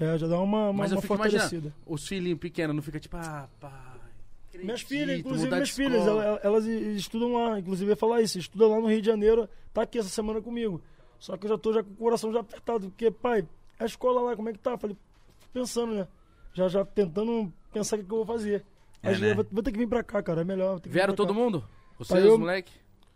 É, 0.00 0.16
já 0.16 0.26
dá 0.26 0.38
uma, 0.40 0.70
uma, 0.70 0.72
Mas 0.72 0.92
uma 0.92 1.02
fortalecida. 1.02 1.56
imaginando, 1.56 1.74
os 1.86 2.06
filhinhos 2.06 2.38
pequenos 2.38 2.74
não 2.76 2.82
fica 2.82 2.98
tipo, 3.00 3.16
ah, 3.16 3.48
pai. 3.60 3.70
Minhas 4.54 4.80
acredito, 4.82 4.88
filhas, 4.88 5.20
inclusive 5.20 5.50
minhas 5.52 5.70
filhas, 5.70 6.00
escola. 6.00 6.24
ela- 6.24 6.40
elas, 6.42 6.64
estudam 6.64 7.32
lá. 7.34 7.58
Inclusive, 7.60 7.90
eu 7.90 7.92
ia 7.92 7.96
falar 7.96 8.22
isso, 8.22 8.38
estuda 8.38 8.66
lá 8.66 8.80
no 8.80 8.86
Rio 8.88 9.00
de 9.00 9.06
Janeiro, 9.06 9.48
tá 9.72 9.82
aqui 9.82 9.98
essa 9.98 10.08
semana 10.08 10.40
comigo. 10.40 10.80
Só 11.18 11.36
que 11.36 11.44
eu 11.46 11.50
já 11.50 11.58
tô 11.58 11.72
já 11.72 11.82
com 11.82 11.90
o 11.90 11.96
coração 11.96 12.32
já 12.32 12.40
apertado, 12.40 12.88
porque, 12.90 13.10
pai, 13.10 13.46
a 13.78 13.84
escola 13.84 14.20
lá, 14.22 14.34
como 14.36 14.48
é 14.48 14.52
que 14.52 14.58
tá? 14.58 14.76
Falei, 14.78 14.96
pensando, 15.60 15.94
né? 15.94 16.08
Já, 16.54 16.68
já 16.68 16.84
tentando 16.84 17.52
pensar 17.72 17.96
o 17.96 17.98
que, 18.00 18.04
que 18.06 18.12
eu 18.12 18.24
vou 18.24 18.26
fazer. 18.26 18.64
É, 19.02 19.10
Mas 19.10 19.20
né? 19.20 19.34
vou, 19.34 19.46
vou 19.50 19.62
ter 19.62 19.70
que 19.72 19.78
vir 19.78 19.88
pra 19.88 20.02
cá, 20.02 20.22
cara, 20.22 20.40
é 20.40 20.44
melhor. 20.44 20.70
vou 20.72 20.80
ter 20.80 20.82
que 20.84 20.88
vir 20.88 20.94
Vieram 20.94 21.14
todo 21.14 21.28
cá. 21.34 21.40
mundo? 21.40 21.64
Vocês, 21.98 22.20
Pai, 22.20 22.28
eu- 22.28 22.32
os 22.34 22.38
moleque? 22.38 22.72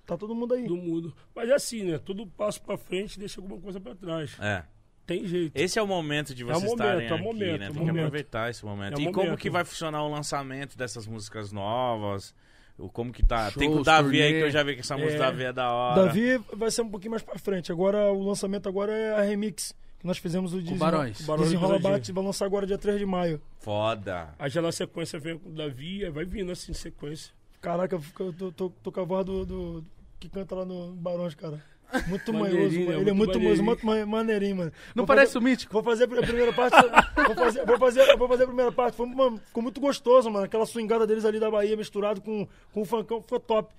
Tá 0.07 0.17
todo 0.17 0.35
mundo 0.35 0.55
aí. 0.55 0.67
do 0.67 0.77
mundo. 0.77 1.15
Mas 1.35 1.49
é 1.49 1.55
assim, 1.55 1.85
né? 1.85 1.99
Todo 1.99 2.27
passo 2.27 2.61
pra 2.61 2.77
frente 2.77 3.19
deixa 3.19 3.41
alguma 3.41 3.61
coisa 3.61 3.81
pra 3.81 3.95
trás. 3.95 4.37
É. 4.41 4.65
Tem 5.07 5.25
jeito. 5.27 5.53
Esse 5.57 5.79
é 5.79 5.83
o 5.83 5.87
momento 5.87 6.35
de 6.35 6.43
É 6.43 6.45
o 6.45 6.49
vocês 6.49 6.63
momento, 6.65 6.81
estarem 6.81 7.07
é 7.09 7.11
o 7.11 7.15
aqui, 7.15 7.25
momento, 7.25 7.41
né? 7.41 7.55
é 7.55 7.59
Tem 7.59 7.73
que 7.73 7.79
momento. 7.79 7.99
aproveitar 7.99 8.51
esse 8.51 8.65
momento. 8.65 8.99
É 8.99 9.03
e 9.03 9.13
como 9.13 9.25
momento. 9.27 9.39
que 9.41 9.51
vai 9.51 9.65
funcionar 9.65 10.03
o 10.05 10.09
lançamento 10.11 10.77
dessas 10.77 11.07
músicas 11.07 11.51
novas? 11.53 12.35
O 12.79 12.89
como 12.89 13.13
que 13.13 13.25
tá? 13.25 13.51
Tem 13.53 13.69
com 13.69 13.75
o 13.75 13.77
Shows, 13.77 13.87
Davi 13.87 14.21
aí 14.23 14.29
turnê. 14.29 14.39
que 14.41 14.47
eu 14.47 14.51
já 14.51 14.63
vi 14.63 14.75
que 14.75 14.81
essa 14.81 14.97
música 14.97 15.15
É. 15.15 15.17
do 15.17 15.21
Davi 15.23 15.45
é 15.45 15.53
da 15.53 15.71
hora. 15.73 16.05
Davi 16.07 16.39
vai 16.53 16.71
ser 16.71 16.83
um 16.83 16.89
pouquinho 16.91 17.11
mais 17.13 17.23
pra 17.23 17.39
frente. 17.39 17.71
Agora, 17.71 18.11
o 18.13 18.23
lançamento 18.25 18.69
agora 18.69 18.93
é 18.93 19.15
a 19.15 19.23
remix. 19.23 19.75
Que 20.03 20.07
nós 20.09 20.19
fizemos 20.19 20.53
o 20.53 20.61
Barões. 20.75 21.25
Desenrola. 21.39 21.79
Bate, 21.79 22.11
vai 22.13 22.25
lançar 22.25 22.45
agora 22.45 22.67
dia 22.67 22.77
3 22.77 22.99
de 22.99 23.07
maio. 23.07 23.41
Foda. 23.61 24.35
Aí 24.37 24.51
já 24.51 24.61
na 24.61 24.73
sequência 24.73 25.17
vem 25.19 25.39
com 25.39 25.49
o 25.49 25.53
Davi, 25.53 26.05
aí 26.05 26.11
vai 26.11 26.25
vindo 26.25 26.51
assim, 26.51 26.73
sequência. 26.73 27.33
Caraca, 27.61 27.95
eu 28.19 28.33
tô, 28.33 28.51
tô, 28.51 28.71
tô 28.83 28.91
com 28.93 29.01
a 29.01 29.05
voz 29.05 29.25
do, 29.25 29.47
do- 29.47 29.85
que 30.19 30.29
canta 30.29 30.57
lá 30.57 30.65
no 30.65 30.93
Barões, 30.95 31.37
cara. 31.37 31.63
Muito 32.09 32.33
manhoso, 32.35 32.55
Maneirinho, 32.57 32.87
mano. 32.87 33.01
Ele 33.01 33.11
é 33.11 33.13
Muito 33.13 33.17
muito 33.29 33.39
manhoso, 33.45 33.63
maneirinho. 33.63 33.65
muito 33.65 34.09
ma- 34.09 34.17
maneirinho, 34.19 34.57
mano. 34.57 34.73
Não 34.93 35.03
Vou 35.03 35.07
parece 35.07 35.35
fazer, 35.35 35.39
o 35.39 35.43
mítico? 35.49 35.73
Vou 35.73 35.83
fazer 35.85 36.05
a 36.05 36.09
primeira 36.09 36.53
parte. 36.53 36.75
vou, 37.15 37.35
fazer, 37.37 37.65
vou, 37.65 37.79
fazer, 37.79 38.17
vou 38.17 38.29
fazer 38.29 38.43
a 38.43 38.47
primeira 38.47 38.73
parte. 38.73 38.97
Foi, 38.97 39.07
mano, 39.07 39.39
ficou 39.47 39.63
muito 39.63 39.81
gostoso, 39.81 40.29
mano. 40.29 40.45
Aquela 40.47 40.67
swingada 40.67 41.07
deles 41.07 41.25
ali 41.25 41.39
da 41.39 41.49
Bahia 41.49 41.77
misturado 41.77 42.21
com, 42.21 42.49
com 42.73 42.81
o 42.81 42.85
funkão 42.85 43.23
ficou 43.23 43.39
top. 43.39 43.73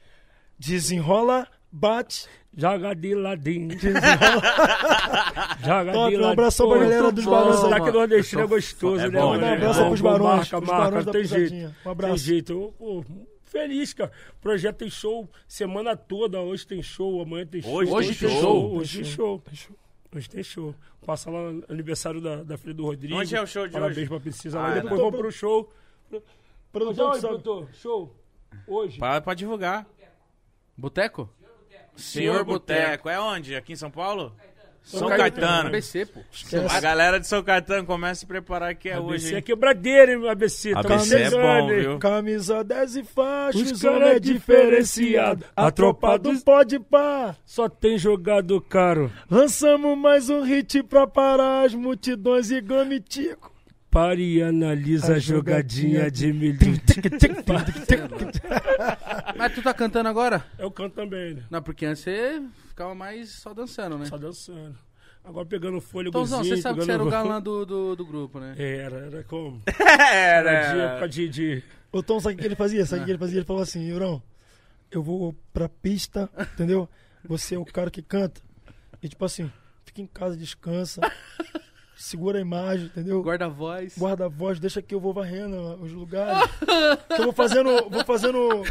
Desenrola, 0.57 1.47
bate. 1.73 2.27
Joga 2.55 2.93
de 2.93 3.15
ladinho. 3.15 3.69
Joga 5.65 5.91
Top, 5.91 6.11
de 6.11 6.17
um 6.17 6.19
ladinho. 6.19 6.25
abração 6.27 6.67
pra 6.69 6.77
Pô, 6.77 6.83
galera 6.83 7.11
dos 7.11 7.25
Barões 7.25 7.55
aí. 7.55 7.61
Sotaque 7.61 7.91
nordestino 7.91 8.41
é 8.43 8.47
gostoso, 8.47 9.01
é 9.03 9.09
né, 9.09 9.19
bom, 9.19 9.35
né? 9.37 9.51
Um 9.51 9.53
abraço 9.55 9.81
É 9.81 9.87
pros 9.87 10.01
Barões. 10.01 10.37
Marca, 10.51 10.57
Os 10.59 10.67
marca, 10.67 10.83
Barões 10.91 11.05
tem 11.07 11.23
jeito. 11.25 11.53
Um 11.55 11.57
Tem 11.83 11.91
abraço. 11.91 12.17
jeito. 12.17 12.53
Eu, 12.53 12.73
pô, 12.77 13.05
feliz, 13.43 13.93
cara. 13.93 14.11
O 14.37 14.41
projeto 14.41 14.77
tem 14.77 14.89
show 14.89 15.27
semana 15.47 15.97
toda. 15.97 16.39
Hoje 16.39 16.67
tem 16.67 16.81
show, 16.83 17.21
amanhã 17.21 17.45
tem 17.47 17.61
show. 17.61 17.73
Hoje 17.75 17.91
Hoje 17.91 18.15
tem 18.15 18.29
tem 18.29 18.39
show? 18.41 18.75
Hoje 18.75 18.95
tem 19.01 19.05
show. 19.05 19.41
Hoje 20.15 20.29
tem 20.29 20.43
show. 20.43 20.75
Passa 21.05 21.31
lá 21.31 21.51
no 21.51 21.63
aniversário 21.67 22.21
da, 22.21 22.43
da 22.43 22.55
filha 22.57 22.73
do 22.75 22.85
Rodrigo. 22.85 23.15
Onde 23.15 23.35
é 23.35 23.41
o 23.41 23.47
show 23.47 23.65
de 23.65 23.73
Parabéns 23.73 23.97
hoje? 23.97 24.07
pra 24.09 24.19
Precisa 24.19 24.59
Ah, 24.59 24.75
não. 24.75 24.81
Depois 24.83 25.01
vamos 25.01 25.19
pro 25.19 25.31
show. 25.31 25.73
Produtor, 26.71 27.11
que 27.13 27.19
sabe? 27.19 27.27
produtor? 27.41 27.67
Show. 27.73 28.15
Hoje. 28.67 28.99
Pra, 28.99 29.19
pra 29.21 29.33
divulgar. 29.33 29.87
Boteco? 30.77 31.29
Senhor 31.95 32.43
Boteco. 32.43 33.09
É 33.09 33.19
onde? 33.19 33.55
Aqui 33.55 33.73
em 33.73 33.75
São 33.75 33.91
Paulo? 33.91 34.33
São, 34.83 35.07
Caetano. 35.07 35.17
Caetano. 35.17 35.67
ABC, 35.69 36.05
pô. 36.05 36.19
A 36.69 36.79
galera 36.81 37.17
de 37.17 37.25
São 37.25 37.41
Caetano 37.41 37.85
começa 37.85 38.11
a 38.11 38.15
se 38.15 38.25
preparar 38.25 38.75
que 38.75 38.89
é 38.89 38.95
ABC 38.95 39.13
hoje. 39.13 39.33
é 39.33 39.37
hein? 39.37 39.41
quebradeira, 39.43 40.13
hein, 40.13 40.27
ABC. 40.27 40.73
ABC 40.75 41.15
é 41.15 41.29
chegando, 41.29 41.41
bom, 41.41 41.71
hein? 41.71 41.79
viu? 41.79 41.99
Camisa 41.99 42.63
10 42.63 42.95
e 42.97 43.03
faixas, 43.03 43.71
Os 43.71 43.81
cara 43.81 44.15
é 44.15 44.19
diferenciado. 44.19 45.45
A 45.55 45.71
tropa 45.71 46.19
do 46.19 46.37
pode 46.41 46.79
pá. 46.79 47.33
Só 47.45 47.69
tem 47.69 47.97
jogado 47.97 48.59
caro. 48.59 49.09
Lançamos 49.31 49.97
mais 49.97 50.29
um 50.29 50.41
hit 50.41 50.83
pra 50.83 51.07
parar 51.07 51.65
as 51.65 51.73
multidões 51.73 52.51
e 52.51 52.59
gamitico. 52.59 53.52
Pare 53.93 54.23
e 54.23 54.41
analisa 54.41 55.13
A 55.13 55.17
a 55.17 55.19
jogadinha 55.19 56.05
jogadinha 56.05 56.11
de 56.11 56.33
milho. 56.33 56.57
Mas 59.37 59.53
tu 59.53 59.61
tá 59.61 59.71
cantando 59.71 60.09
agora? 60.09 60.43
Eu 60.57 60.71
canto 60.71 60.95
também, 60.95 61.35
né? 61.35 61.43
Não, 61.47 61.61
porque 61.61 61.85
antes 61.85 62.01
você 62.01 62.41
ficava 62.69 62.95
mais 62.95 63.29
só 63.29 63.53
dançando, 63.53 63.99
né? 63.99 64.07
Só 64.07 64.17
dançando. 64.17 64.75
Agora 65.23 65.45
pegando 65.45 65.79
fôlego. 65.79 66.09
Então, 66.09 66.25
você 66.43 66.57
sabe 66.57 66.79
que 66.79 66.85
você 66.85 66.91
era 66.91 67.03
o 67.03 67.09
galã 67.09 67.39
do, 67.39 67.67
do, 67.67 67.95
do 67.95 68.03
grupo, 68.03 68.39
né? 68.39 68.55
Era, 68.57 68.97
era 68.97 69.23
como? 69.25 69.61
É, 70.11 70.37
Era 70.37 70.73
de 70.73 70.79
época 70.79 71.09
de, 71.09 71.29
de... 71.29 71.63
O 71.91 72.01
Tom, 72.01 72.19
sabe 72.19 72.33
o 72.33 72.37
que 72.39 72.45
ele 72.45 72.55
fazia? 72.55 72.87
Sabe 72.87 73.03
o 73.03 73.05
que 73.05 73.11
ele 73.11 73.19
fazia? 73.19 73.37
Ele 73.37 73.45
falou 73.45 73.61
assim, 73.61 73.87
Yurão, 73.87 74.23
eu 74.89 75.03
vou 75.03 75.35
pra 75.53 75.69
pista, 75.69 76.27
entendeu? 76.53 76.89
Você 77.25 77.53
é 77.53 77.59
o 77.59 77.65
cara 77.65 77.91
que 77.91 78.01
canta. 78.01 78.41
E 79.03 79.07
tipo 79.07 79.23
assim, 79.23 79.51
fica 79.85 80.01
em 80.01 80.07
casa, 80.07 80.35
descansa, 80.35 80.99
segura 81.95 82.37
a 82.37 82.41
imagem, 82.41 82.85
entendeu? 82.85 83.21
Guarda-voz. 83.21 83.95
Guarda 83.97 84.25
a 84.25 84.29
voz, 84.29 84.59
deixa 84.59 84.81
que 84.81 84.93
eu 84.95 84.99
vou 84.99 85.13
varrendo 85.13 85.79
os 85.81 85.91
lugares. 85.91 86.49
que 87.07 87.13
eu 87.21 87.23
vou 87.25 87.33
fazendo. 87.33 87.89
Vou 87.89 88.03
fazendo. 88.05 88.63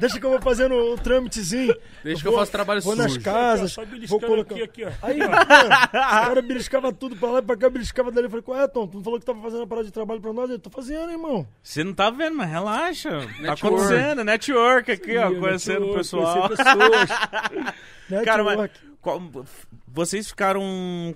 deixa 0.00 0.18
que 0.20 0.24
eu 0.26 0.30
vou 0.30 0.40
fazendo 0.40 0.74
o 0.74 0.96
trâmitezinho. 0.96 1.74
Deixa 2.04 2.22
que 2.22 2.28
eu 2.28 2.34
faço 2.34 2.52
trabalho 2.52 2.80
Vou 2.82 2.94
nas 2.96 3.12
sujo. 3.12 3.24
casas, 3.24 3.72
Só 3.72 3.82
vou 3.82 3.90
beliscando 3.92 4.26
colocar... 4.26 4.54
aqui, 4.54 4.62
aqui, 4.62 4.84
ó. 4.84 4.90
Aí, 5.02 5.18
mano, 5.18 5.32
os 5.32 5.90
caras 5.90 6.46
beliscavam 6.46 6.92
tudo 6.92 7.16
pra 7.16 7.30
lá 7.30 7.38
e 7.38 7.42
pra 7.42 7.56
cá, 7.56 7.68
beliscava 7.70 8.10
dali. 8.12 8.26
Eu 8.26 8.30
falei, 8.30 8.42
qual 8.42 8.58
é, 8.60 8.68
Tom? 8.68 8.86
Tu 8.86 8.96
não 8.98 9.04
falou 9.04 9.18
que 9.18 9.26
tava 9.26 9.40
fazendo 9.42 9.62
a 9.62 9.66
parada 9.66 9.86
de 9.86 9.92
trabalho 9.92 10.20
pra 10.20 10.32
nós? 10.32 10.50
Eu 10.50 10.58
tô 10.58 10.70
fazendo, 10.70 11.10
irmão. 11.10 11.46
Você 11.62 11.82
não 11.84 11.92
tá 11.94 12.10
vendo, 12.10 12.36
mas 12.36 12.48
relaxa. 12.50 13.10
Tá 13.10 13.26
Network. 13.42 13.66
acontecendo, 13.66 14.24
network 14.24 14.92
aqui, 14.92 15.16
ó, 15.16 15.30
Ih, 15.30 15.40
conhecendo 15.40 15.90
o 15.90 15.94
pessoal. 15.94 16.48
conhecer 16.48 16.64
pessoas. 16.64 17.10
Cara, 18.24 18.44
mas 18.44 18.70
qual- 19.00 19.20
vocês 19.88 20.28
ficaram. 20.28 21.14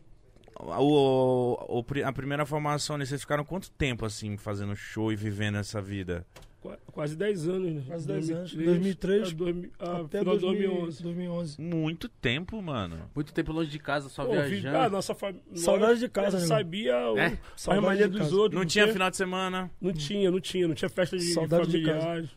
O, 0.62 1.80
o- 1.80 1.84
a 2.04 2.12
primeira 2.12 2.44
formação, 2.44 2.98
né, 2.98 3.04
vocês 3.04 3.20
ficaram 3.22 3.44
quanto 3.44 3.70
tempo 3.70 4.04
assim 4.04 4.36
fazendo 4.36 4.74
show 4.76 5.12
e 5.12 5.16
vivendo 5.16 5.56
essa 5.58 5.80
vida? 5.80 6.26
Qua- 6.60 6.76
Quase 6.92 7.16
10 7.16 7.48
anos, 7.48 7.72
né? 7.72 7.82
Quase 7.86 8.06
10 8.06 8.30
anos. 8.30 8.54
2003 8.54 9.28
a 9.28 9.34
dois- 9.34 9.68
a 9.78 9.96
Até 10.02 10.18
final 10.18 10.34
de 10.34 10.40
2011. 10.42 11.02
2011. 11.02 11.02
2011. 11.02 11.60
Muito 11.62 12.08
tempo, 12.08 12.60
mano. 12.60 12.98
Muito 13.14 13.32
tempo 13.32 13.50
longe 13.52 13.70
de 13.70 13.78
casa, 13.78 14.10
só 14.10 14.26
Pô, 14.26 14.32
vi- 14.32 14.36
viajando. 14.60 14.76
ah, 14.76 14.88
nossa 14.90 15.14
família. 15.14 15.42
Saudade 15.54 16.00
de 16.00 16.08
casa, 16.10 16.38
né, 16.38 16.44
sabia 16.46 16.94
o, 17.10 17.16
É? 17.18 17.38
a 17.56 18.06
de 18.08 18.12
dos 18.12 18.20
casa. 18.20 18.36
outros. 18.36 18.58
Não 18.60 18.66
tinha 18.66 18.84
porque 18.84 18.92
final 18.92 19.10
de 19.10 19.16
semana? 19.16 19.70
Não 19.80 19.92
tinha, 19.94 20.30
não 20.30 20.40
tinha. 20.40 20.68
Não 20.68 20.74
tinha 20.74 20.90
festa 20.90 21.16
de 21.16 21.24
Saudade 21.32 21.70
de 21.70 21.82
casa. 21.82 21.98
familiares. 22.00 22.30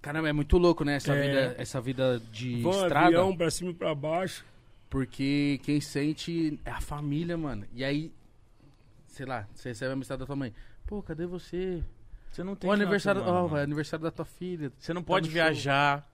Caramba, 0.00 0.30
é 0.30 0.32
muito 0.32 0.56
louco, 0.56 0.82
né? 0.82 0.94
Essa, 0.94 1.12
É. 1.14 1.20
vida, 1.28 1.54
essa 1.58 1.78
vida 1.82 2.22
de 2.32 2.62
Vão 2.62 2.72
estrada. 2.72 3.06
avião 3.08 3.36
pra 3.36 3.50
cima 3.50 3.70
e 3.72 3.74
pra 3.74 3.94
baixo. 3.94 4.42
Porque 4.90 5.60
quem 5.62 5.80
sente 5.80 6.58
é 6.64 6.70
a 6.70 6.80
família, 6.80 7.36
mano. 7.36 7.64
E 7.72 7.84
aí, 7.84 8.12
sei 9.06 9.24
lá, 9.24 9.46
você 9.54 9.68
recebe 9.70 9.92
a 9.92 9.96
mensagem 9.96 10.18
da 10.18 10.26
tua 10.26 10.34
mãe. 10.36 10.52
Pô, 10.86 11.00
cadê 11.02 11.26
você? 11.26 11.82
Você 12.30 12.42
não 12.42 12.52
O 12.54 12.56
final 12.56 12.76
de 12.76 12.82
aniversário, 12.82 13.22
ó, 13.22 13.32
mano. 13.32 13.48
vai, 13.48 13.62
aniversário 13.62 14.02
da 14.02 14.10
tua 14.10 14.24
filha. 14.24 14.72
Você 14.78 14.92
não 14.92 15.02
Tá 15.02 15.06
pode 15.06 15.26
show. 15.26 15.32
viajar. 15.34 16.06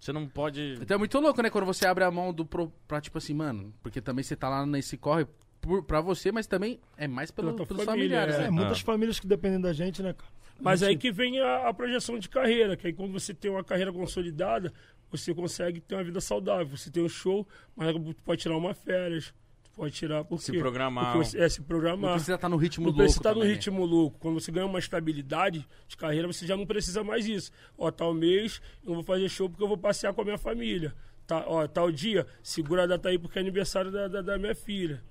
Você 0.00 0.12
não 0.12 0.28
pode. 0.28 0.78
Então 0.80 0.94
é 0.94 0.98
muito 0.98 1.18
louco, 1.20 1.42
né? 1.42 1.50
Quando 1.50 1.64
você 1.64 1.86
abre 1.86 2.02
a 2.04 2.10
mão 2.10 2.32
do 2.32 2.44
pro, 2.46 2.72
pra, 2.88 3.00
tipo 3.00 3.18
assim, 3.18 3.34
mano, 3.34 3.72
porque 3.82 4.00
também 4.00 4.22
você 4.22 4.34
tá 4.36 4.48
lá 4.48 4.64
nesse 4.66 4.96
corre 4.96 5.26
por, 5.60 5.82
pra 5.84 6.00
você, 6.00 6.32
mas 6.32 6.46
também 6.46 6.80
é 6.96 7.06
mais 7.06 7.30
pelo, 7.30 7.48
Pela 7.48 7.58
tua 7.58 7.66
pelos 7.66 7.84
família, 7.84 8.20
familiares, 8.20 8.34
é. 8.36 8.38
É, 8.38 8.42
né? 8.44 8.50
muitas 8.50 8.80
Ah. 8.80 8.84
famílias 8.84 9.20
que 9.20 9.26
dependem 9.28 9.60
da 9.60 9.72
gente, 9.72 10.02
né, 10.02 10.12
cara? 10.12 10.30
Mas 10.60 10.82
A 10.82 10.86
aí 10.88 10.96
que 10.96 11.10
vem 11.12 11.40
a, 11.40 11.68
a 11.68 11.74
projeção 11.74 12.18
de 12.18 12.28
carreira, 12.28 12.76
que 12.76 12.86
aí 12.88 12.92
quando 12.92 13.12
você 13.12 13.32
tem 13.32 13.50
uma 13.50 13.62
carreira 13.64 13.92
consolidada, 13.92 14.72
você 15.18 15.34
consegue 15.34 15.80
ter 15.80 15.94
uma 15.94 16.04
vida 16.04 16.20
saudável. 16.20 16.76
Você 16.76 16.90
tem 16.90 17.02
um 17.02 17.08
show, 17.08 17.46
mas 17.76 17.92
tu 17.94 18.14
pode 18.24 18.40
tirar 18.42 18.56
uma 18.56 18.74
férias, 18.74 19.32
tu 19.64 19.70
pode 19.74 19.94
tirar... 19.94 20.24
Por 20.24 20.40
Se 20.40 20.52
quê? 20.52 20.58
programar. 20.58 21.12
Porque 21.12 21.28
você, 21.28 21.38
é, 21.40 21.48
se 21.48 21.60
Não 21.60 21.66
programar. 21.66 22.12
precisa 22.12 22.34
estar 22.34 22.48
no 22.48 22.56
ritmo 22.56 22.84
Não 22.86 22.90
louco 22.90 23.02
precisa 23.02 23.20
estar 23.20 23.30
no 23.30 23.34
também, 23.36 23.48
né? 23.48 23.54
ritmo 23.54 23.84
louco. 23.84 24.18
Quando 24.18 24.40
você 24.40 24.50
ganha 24.52 24.66
uma 24.66 24.78
estabilidade 24.78 25.66
de 25.88 25.96
carreira, 25.96 26.26
você 26.26 26.46
já 26.46 26.56
não 26.56 26.66
precisa 26.66 27.02
mais 27.04 27.26
isso. 27.26 27.50
Ó, 27.78 27.90
tal 27.90 28.12
mês 28.14 28.60
eu 28.82 28.88
não 28.88 28.96
vou 28.96 29.04
fazer 29.04 29.28
show 29.28 29.48
porque 29.48 29.62
eu 29.62 29.68
vou 29.68 29.78
passear 29.78 30.12
com 30.14 30.20
a 30.22 30.24
minha 30.24 30.38
família. 30.38 30.94
Tá, 31.26 31.44
ó, 31.46 31.66
tal 31.68 31.90
dia, 31.92 32.26
segura 32.42 32.82
a 32.82 32.86
data 32.86 33.08
aí 33.08 33.18
porque 33.18 33.38
é 33.38 33.42
aniversário 33.42 33.92
da, 33.92 34.08
da, 34.08 34.22
da 34.22 34.38
minha 34.38 34.54
filha. 34.54 35.02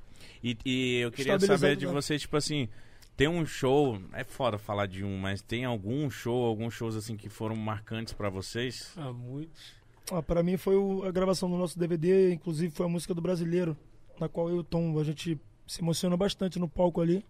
E, 0.44 0.58
e 0.66 0.98
eu 0.98 1.12
queria 1.12 1.40
saber 1.40 1.76
de 1.76 1.86
você, 1.86 2.20
tipo 2.20 2.36
assim, 2.36 2.68
tem 3.16 3.28
um 3.28 3.46
show, 3.46 4.00
é 4.14 4.24
foda 4.24 4.58
falar 4.58 4.88
de 4.88 5.04
um, 5.04 5.18
mas 5.18 5.42
tem 5.42 5.64
algum 5.66 6.10
show, 6.10 6.46
alguns 6.46 6.74
shows 6.74 6.96
assim 6.96 7.16
que 7.16 7.30
foram 7.30 7.56
marcantes 7.56 8.14
pra 8.14 8.30
vocês? 8.30 8.92
Ah, 8.98 9.12
muitos. 9.14 9.74
Ah, 10.12 10.22
pra 10.22 10.44
mim 10.44 10.58
foi 10.58 10.76
o- 10.76 11.04
a 11.04 11.12
gravação 11.12 11.50
do 11.50 11.58
nosso 11.58 11.80
DVD, 11.80 12.34
inclusive 12.34 12.74
foi 12.74 12.86
a 12.86 12.90
música 12.90 13.14
do 13.14 13.22
Brasileiro, 13.22 13.78
na 14.20 14.28
qual 14.28 14.50
eu 14.50 14.58
e 14.58 14.60
o 14.60 14.64
Tom, 14.64 15.00
a 15.00 15.04
gente 15.04 15.40
se 15.66 15.82
emociona 15.82 16.18
bastante 16.18 16.60
no 16.60 16.68
palco 16.68 17.00
ali. 17.02 17.24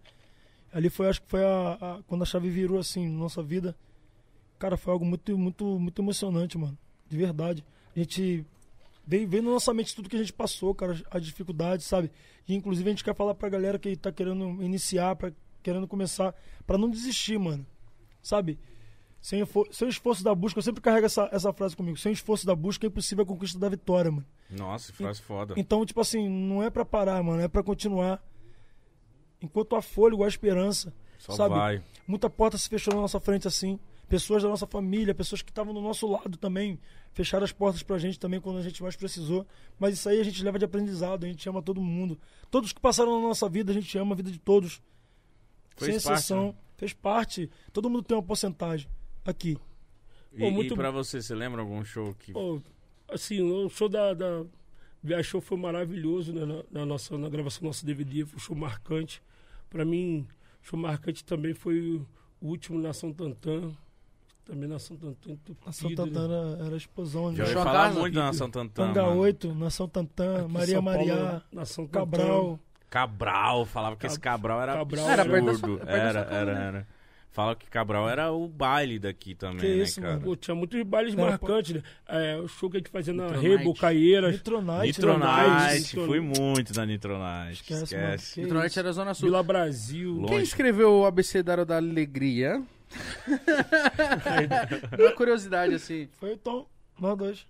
Ali 0.72 0.90
foi, 0.90 1.08
acho 1.08 1.22
que 1.22 1.28
foi 1.28 1.44
a, 1.44 1.72
a- 1.80 2.00
quando 2.08 2.22
a 2.22 2.24
chave 2.26 2.50
virou 2.50 2.78
assim, 2.78 3.06
na 3.08 3.18
nossa 3.18 3.42
vida. 3.42 3.76
Cara, 4.58 4.76
foi 4.76 4.92
algo 4.92 5.04
muito, 5.04 5.36
muito, 5.38 5.78
muito 5.78 6.02
emocionante, 6.02 6.58
mano. 6.58 6.76
De 7.08 7.16
verdade. 7.16 7.64
A 7.94 7.98
gente 7.98 8.44
veio, 9.06 9.28
veio 9.28 9.42
na 9.42 9.50
nossa 9.50 9.72
mente 9.74 9.94
tudo 9.94 10.08
que 10.08 10.16
a 10.16 10.18
gente 10.18 10.32
passou, 10.32 10.74
cara, 10.74 11.00
as 11.10 11.24
dificuldades, 11.24 11.86
sabe? 11.86 12.10
E 12.48 12.54
inclusive 12.54 12.88
a 12.88 12.92
gente 12.92 13.04
quer 13.04 13.14
falar 13.14 13.34
pra 13.34 13.48
galera 13.48 13.78
que 13.78 13.94
tá 13.96 14.10
querendo 14.10 14.62
iniciar, 14.62 15.14
pra, 15.14 15.30
querendo 15.62 15.86
começar, 15.86 16.34
pra 16.66 16.78
não 16.78 16.90
desistir, 16.90 17.38
mano. 17.38 17.64
Sabe? 18.22 18.58
Sem, 19.22 19.40
sem 19.70 19.86
o 19.86 19.88
esforço 19.88 20.24
da 20.24 20.34
busca, 20.34 20.58
eu 20.58 20.62
sempre 20.64 20.82
carrego 20.82 21.06
essa, 21.06 21.28
essa 21.30 21.52
frase 21.52 21.76
comigo. 21.76 21.96
Sem 21.96 22.10
o 22.10 22.12
esforço 22.12 22.44
da 22.44 22.56
busca 22.56 22.84
é 22.84 22.88
impossível 22.88 23.22
a 23.22 23.26
conquista 23.26 23.56
da 23.56 23.68
vitória, 23.68 24.10
mano. 24.10 24.26
Nossa, 24.50 24.92
frase 24.92 25.22
foda. 25.22 25.54
Então, 25.56 25.86
tipo 25.86 26.00
assim, 26.00 26.28
não 26.28 26.60
é 26.60 26.68
pra 26.68 26.84
parar, 26.84 27.22
mano, 27.22 27.40
é 27.40 27.46
pra 27.46 27.62
continuar. 27.62 28.20
Enquanto 29.40 29.76
há 29.76 29.80
fôlego, 29.80 30.24
há 30.24 30.28
esperança. 30.28 30.92
Só 31.20 31.34
sabe? 31.34 31.54
vai. 31.54 31.82
Muita 32.04 32.28
porta 32.28 32.58
se 32.58 32.68
fechou 32.68 32.92
na 32.92 33.00
nossa 33.00 33.20
frente 33.20 33.46
assim. 33.46 33.78
Pessoas 34.08 34.42
da 34.42 34.48
nossa 34.48 34.66
família, 34.66 35.14
pessoas 35.14 35.40
que 35.40 35.52
estavam 35.52 35.72
do 35.72 35.80
nosso 35.80 36.06
lado 36.08 36.36
também, 36.36 36.78
fecharam 37.12 37.44
as 37.44 37.52
portas 37.52 37.80
pra 37.82 37.98
gente 37.98 38.18
também 38.18 38.40
quando 38.40 38.58
a 38.58 38.62
gente 38.62 38.82
mais 38.82 38.96
precisou. 38.96 39.46
Mas 39.78 39.94
isso 39.94 40.08
aí 40.08 40.20
a 40.20 40.24
gente 40.24 40.42
leva 40.42 40.58
de 40.58 40.64
aprendizado, 40.64 41.24
a 41.24 41.28
gente 41.28 41.48
ama 41.48 41.62
todo 41.62 41.80
mundo. 41.80 42.18
Todos 42.50 42.72
que 42.72 42.80
passaram 42.80 43.20
na 43.22 43.28
nossa 43.28 43.48
vida, 43.48 43.70
a 43.70 43.74
gente 43.74 43.96
ama 43.96 44.14
a 44.14 44.16
vida 44.16 44.32
de 44.32 44.38
todos. 44.40 44.82
Fez 45.76 46.02
sem 46.02 46.10
parte, 46.10 46.18
exceção. 46.18 46.46
né? 46.48 46.54
Fez 46.76 46.92
parte. 46.92 47.48
Todo 47.72 47.88
mundo 47.88 48.02
tem 48.02 48.16
uma 48.16 48.22
porcentagem 48.22 48.88
aqui. 49.24 49.56
E, 50.32 50.38
Pô, 50.38 50.50
muito- 50.50 50.74
e 50.74 50.76
pra 50.76 50.90
você, 50.90 51.20
você 51.20 51.34
lembra 51.34 51.60
algum 51.60 51.84
show 51.84 52.14
que. 52.18 52.32
Pô, 52.32 52.60
assim, 53.08 53.40
o 53.42 53.68
show 53.68 53.88
da, 53.88 54.14
da 54.14 54.44
Via 55.02 55.22
Show 55.22 55.40
foi 55.40 55.58
maravilhoso 55.58 56.32
né, 56.32 56.44
na, 56.44 56.62
na 56.80 56.86
nossa, 56.86 57.16
na 57.18 57.28
gravação 57.28 57.60
do 57.62 57.66
nosso 57.66 57.84
DVD, 57.84 58.24
foi 58.24 58.36
um 58.36 58.40
show 58.40 58.56
marcante. 58.56 59.22
Pra 59.68 59.84
mim, 59.84 60.26
show 60.62 60.78
marcante 60.78 61.24
também 61.24 61.52
foi 61.54 62.00
o 62.40 62.48
último 62.48 62.78
Nação 62.78 63.12
Tantan. 63.12 63.72
Também 64.44 64.68
Nação 64.68 64.96
Tantan 64.96 65.32
entupido, 65.32 65.58
Nação 65.66 65.90
né? 65.90 65.96
Tantana 65.96 66.58
era 66.64 66.74
a 66.74 66.76
explosão. 66.76 67.30
Já 67.34 67.38
né? 67.38 67.40
ouvi 67.42 67.52
Show 67.52 67.62
falar 67.62 67.88
Casa? 67.88 68.00
muito 68.00 68.14
da 68.14 68.22
Nação 68.24 68.50
Tantã. 68.50 68.86
Tanga 68.86 69.02
mano. 69.04 69.20
8, 69.20 69.54
Nação 69.54 69.88
Tantã, 69.88 70.36
Aqui 70.36 70.44
em 70.44 70.48
Maria 70.52 70.74
São 70.74 70.84
Paulo, 70.84 70.98
Maria, 70.98 71.42
Nação 71.52 71.86
Tantã. 71.86 71.98
Cabral. 72.00 72.60
Cabral, 72.90 73.64
falava 73.66 73.96
que 73.96 74.06
esse 74.06 74.18
Cab- 74.20 74.34
Cabral 74.42 74.60
era 74.62 74.72
Cabral 74.74 75.06
absurdo. 75.08 75.80
Era 75.80 75.84
da 75.84 75.92
era, 75.92 76.12
sua 76.12 76.24
casa, 76.24 76.34
era, 76.36 76.54
né? 76.54 76.66
era. 76.68 76.88
Fala 77.32 77.56
que 77.56 77.64
Cabral 77.66 78.10
era 78.10 78.30
o 78.30 78.46
baile 78.46 78.98
daqui 78.98 79.34
também, 79.34 79.60
Que 79.60 79.68
né, 79.68 79.76
isso, 79.84 80.02
cara? 80.02 80.18
mano. 80.18 80.36
Tinha 80.36 80.54
muitos 80.54 80.82
bailes 80.82 81.14
Não, 81.14 81.24
marcantes, 81.24 81.76
né? 81.76 81.82
É, 82.06 82.36
o 82.36 82.46
show 82.46 82.68
que 82.68 82.76
a 82.76 82.80
gente 82.80 82.90
fazia 82.90 83.14
na. 83.14 83.28
Rebo, 83.28 83.72
Caieiras, 83.74 84.32
Nitronite. 84.32 84.86
Nitronite, 84.98 85.96
fui 85.96 86.20
muito 86.20 86.74
da 86.74 86.84
Nitronite. 86.84 87.52
Esquece, 87.62 87.84
Esquece. 87.84 88.40
mano. 88.40 88.48
Nitronite 88.48 88.70
isso. 88.72 88.78
era 88.80 88.92
Zona 88.92 89.14
Sul. 89.14 89.28
Vila 89.28 89.42
Brasil. 89.42 90.12
Longe. 90.12 90.28
Quem 90.34 90.42
escreveu 90.42 90.92
o 90.92 91.06
abecedário 91.06 91.64
da 91.64 91.78
alegria? 91.78 92.62
Uma 94.98 95.12
curiosidade, 95.12 95.74
assim. 95.74 96.08
Foi 96.18 96.34
o 96.34 96.36
Tom, 96.36 96.66
nós 97.00 97.16
dois. 97.16 97.46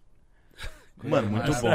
Mano, 1.02 1.28
muito 1.30 1.52
bom. 1.54 1.68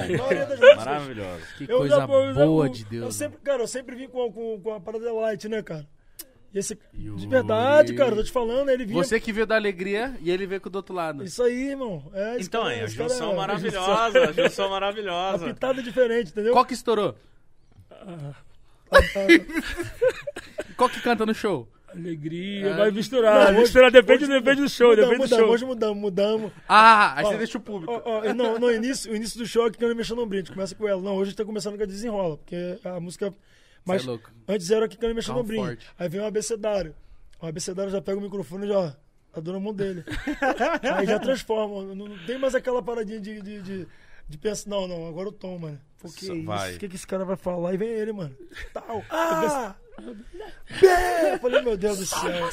Maravilhoso. 0.77 1.41
Que 1.57 1.65
Eu 1.69 1.79
coisa 1.79 1.95
já- 1.97 2.01
eu 2.03 2.07
boa 2.07 2.67
eu- 2.67 2.71
de 2.71 2.84
Eu 2.84 2.89
Deus. 2.89 3.05
né? 3.05 3.11
sempre, 3.11 3.39
cara, 3.43 3.61
eu 3.63 3.67
sempre 3.67 3.93
vim 3.97 4.07
com, 4.07 4.31
com, 4.31 4.61
com 4.61 4.73
a 4.73 4.79
parada 4.79 5.11
light, 5.11 5.49
né, 5.49 5.61
cara? 5.61 5.85
E 6.53 6.60
esse, 6.60 6.78
de 6.94 7.28
verdade, 7.28 7.94
cara, 7.94 8.15
tô 8.15 8.24
te 8.24 8.32
falando, 8.32 8.69
ele 8.69 8.86
vinha. 8.86 9.03
Você 9.03 9.19
que 9.19 9.32
veio 9.34 9.45
da 9.45 9.56
alegria 9.56 10.15
e 10.22 10.32
ele 10.32 10.48
veio 10.48 10.61
com 10.61 10.69
do 10.69 10.78
outro 10.78 10.95
lado. 10.95 11.24
Isso 11.24 11.44
aí, 11.44 11.69
irmão. 11.72 12.10
É, 12.14 12.38
Então, 12.40 12.64
cara- 12.64 12.74
é, 12.76 12.82
a 12.82 12.86
esse 12.86 12.95
cara 12.98 13.10
junção 13.10 13.32
é- 13.34 13.36
maravilhosa, 13.36 14.19
a 14.30 14.32
junção 14.32 14.65
A 14.68 14.69
maravilhosa. 14.69 15.45
pitada 15.53 15.80
é 15.82 15.84
diferente, 15.84 16.32
entendeu? 16.32 16.53
Qual 16.53 16.65
que 16.65 16.74
estourou? 16.74 17.15
Ah, 17.91 18.34
Qual 20.76 20.90
que 20.90 21.02
canta 21.02 21.26
no 21.26 21.34
show? 21.34 21.68
Alegria, 21.90 22.76
vai 22.76 22.91
misturar. 22.91 23.45
Não, 23.45 23.52
hoje- 23.52 23.60
misturar 23.61 23.91
depende, 23.91 24.24
hoje 24.26 24.34
depende 24.34 24.61
do 24.61 24.69
show, 24.69 24.90
mudamos, 24.90 25.10
depende 25.10 25.30
do 25.30 25.30
mudamos, 25.36 25.45
show. 25.45 25.53
Hoje 25.53 25.65
mudamos, 25.65 25.98
mudamos. 26.02 26.52
Ah, 26.68 27.14
aí 27.18 27.26
Ó, 27.26 27.32
você 27.32 27.38
deixa 27.38 27.57
o 27.57 27.61
público. 27.61 27.91
Ó, 28.06 28.19
ó, 28.19 28.34
não, 28.34 28.60
no 28.60 28.72
início, 28.72 29.11
o 29.11 29.15
início 29.15 29.40
do 29.40 29.45
show 29.48 29.65
é 29.68 29.72
que 29.72 29.84
eu 29.84 29.95
mexendo 29.95 30.18
no 30.18 30.26
brinde, 30.26 30.52
começa 30.52 30.76
com 30.76 30.88
ela. 30.88 31.02
Não, 31.02 31.14
hoje 31.15 31.22
a 31.24 31.26
gente 31.26 31.38
tá 31.38 31.45
começando 31.45 31.78
com 31.78 31.84
a 31.84 31.88
desenrola, 31.88 32.38
porque 32.38 32.78
a 32.84 32.99
música. 32.99 33.34
Mas 33.88 34.01
Cê 34.01 34.07
é 34.07 34.11
louco. 34.11 34.31
antes 34.47 34.69
era 34.72 34.85
aqui 34.85 34.97
que 34.97 35.05
eu 35.05 35.15
mexendo 35.15 35.35
no 35.38 35.43
Calma 35.43 35.47
brinde. 35.47 35.65
forte. 35.68 35.88
Aí 35.97 36.09
vem 36.09 36.22
o 36.22 36.26
abecedário. 36.26 36.95
O 37.41 37.45
abecedário 37.47 37.91
já 37.91 38.01
pega 38.01 38.18
o 38.18 38.22
microfone 38.22 38.65
e 38.65 38.69
já. 38.69 38.95
Tá 39.34 39.41
dando 39.41 39.57
a 39.57 39.59
mão 39.59 39.73
dele. 39.73 40.03
Aí 40.95 41.05
já 41.05 41.19
transforma. 41.19 41.93
Não, 41.93 42.07
não 42.07 42.18
tem 42.26 42.38
mais 42.39 42.55
aquela 42.55 42.81
paradinha 42.81 43.19
de, 43.19 43.41
de, 43.41 43.61
de, 43.61 43.88
de 44.27 44.38
pensar, 44.38 44.69
não, 44.69 44.88
não, 44.88 45.07
agora 45.07 45.30
o 45.30 45.31
tom, 45.31 45.57
mano. 45.59 45.80
Pô, 45.99 46.09
que. 46.09 46.30
O 46.31 46.77
que, 46.80 46.89
que 46.89 46.95
esse 46.95 47.05
cara 47.07 47.23
vai 47.26 47.35
falar? 47.35 47.73
E 47.73 47.77
vem 47.77 47.89
ele, 47.89 48.11
mano. 48.14 48.35
Tal. 48.73 49.03
Ah! 49.09 49.76
Eu 51.31 51.39
falei, 51.39 51.61
meu 51.61 51.77
Deus 51.77 51.97
do 51.99 52.05
céu. 52.05 52.49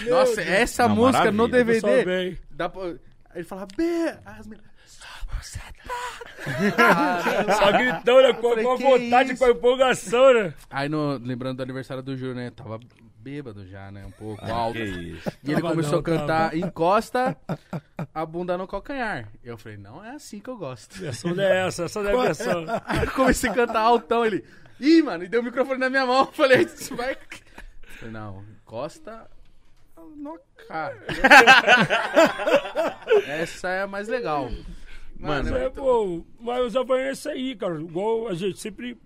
Meu 0.00 0.14
Nossa, 0.16 0.36
Deus. 0.36 0.48
essa 0.48 0.88
Não, 0.88 0.96
música 0.96 1.30
no 1.30 1.48
maravilha. 1.48 1.80
DVD. 1.80 2.04
bem. 2.04 2.38
Dá 2.50 2.68
pra... 2.68 2.96
Aí 3.36 3.40
ele 3.40 3.48
fala, 3.48 3.66
B, 3.76 3.84
as 4.24 4.46
meninas. 4.46 4.70
Só 7.58 7.72
gritando, 7.72 8.22
né? 8.22 8.32
Com, 8.32 8.48
falei, 8.48 8.64
com 8.64 8.72
a 8.72 8.76
vontade, 8.76 9.32
isso? 9.32 9.38
com 9.38 9.44
a 9.44 9.50
empolgação, 9.50 10.32
né? 10.32 10.54
Aí, 10.70 10.88
no, 10.88 11.18
lembrando 11.18 11.58
do 11.58 11.62
aniversário 11.62 12.02
do 12.02 12.16
Júnior, 12.16 12.36
né? 12.36 12.50
Tava 12.50 12.80
bêbado 13.18 13.66
já, 13.66 13.90
né? 13.90 14.06
Um 14.06 14.10
pouco 14.10 14.42
alto. 14.42 14.78
Que 14.78 14.84
isso. 14.84 15.28
E 15.44 15.50
ele 15.50 15.60
Tava 15.60 15.74
começou 15.74 15.92
não, 15.92 15.98
a 15.98 16.02
cantar, 16.02 16.56
encosta 16.56 17.36
a 18.14 18.24
bunda 18.24 18.56
no 18.56 18.66
calcanhar. 18.66 19.28
Eu 19.44 19.58
falei, 19.58 19.76
não 19.76 20.02
é 20.02 20.12
assim 20.12 20.40
que 20.40 20.48
eu 20.48 20.56
gosto. 20.56 20.96
A 20.96 21.00
versão 21.00 21.34
não 21.34 21.44
é 21.44 21.66
essa, 21.66 21.84
essa 21.84 22.02
não 22.02 22.08
é 22.08 22.14
a 22.14 22.22
versão. 22.22 22.64
Aí 22.86 23.04
eu 23.04 23.10
comecei 23.10 23.50
a 23.50 23.54
cantar 23.54 23.80
altão, 23.80 24.24
ele. 24.24 24.42
Ih, 24.80 25.02
mano, 25.02 25.24
e 25.24 25.28
deu 25.28 25.42
o 25.42 25.44
microfone 25.44 25.78
na 25.78 25.90
minha 25.90 26.06
mão. 26.06 26.20
Eu 26.20 26.32
falei, 26.32 26.62
isso 26.62 26.96
vai. 26.96 27.12
Eu 27.12 27.18
falei, 27.98 28.14
não, 28.14 28.42
encosta 28.62 29.28
Essa 33.26 33.68
é 33.70 33.82
a 33.82 33.86
mais 33.86 34.08
legal. 34.08 34.50
Mano, 35.18 35.50
Mas, 35.50 35.52
é, 35.52 35.70
pô, 35.70 36.24
mas 36.38 36.66
os 36.66 36.76
Havaianos 36.76 37.08
é 37.08 37.12
isso 37.12 37.28
aí, 37.30 37.56
cara. 37.56 37.80
Igual 37.80 38.28
a 38.28 38.34
gente 38.34 38.60
sempre. 38.60 38.98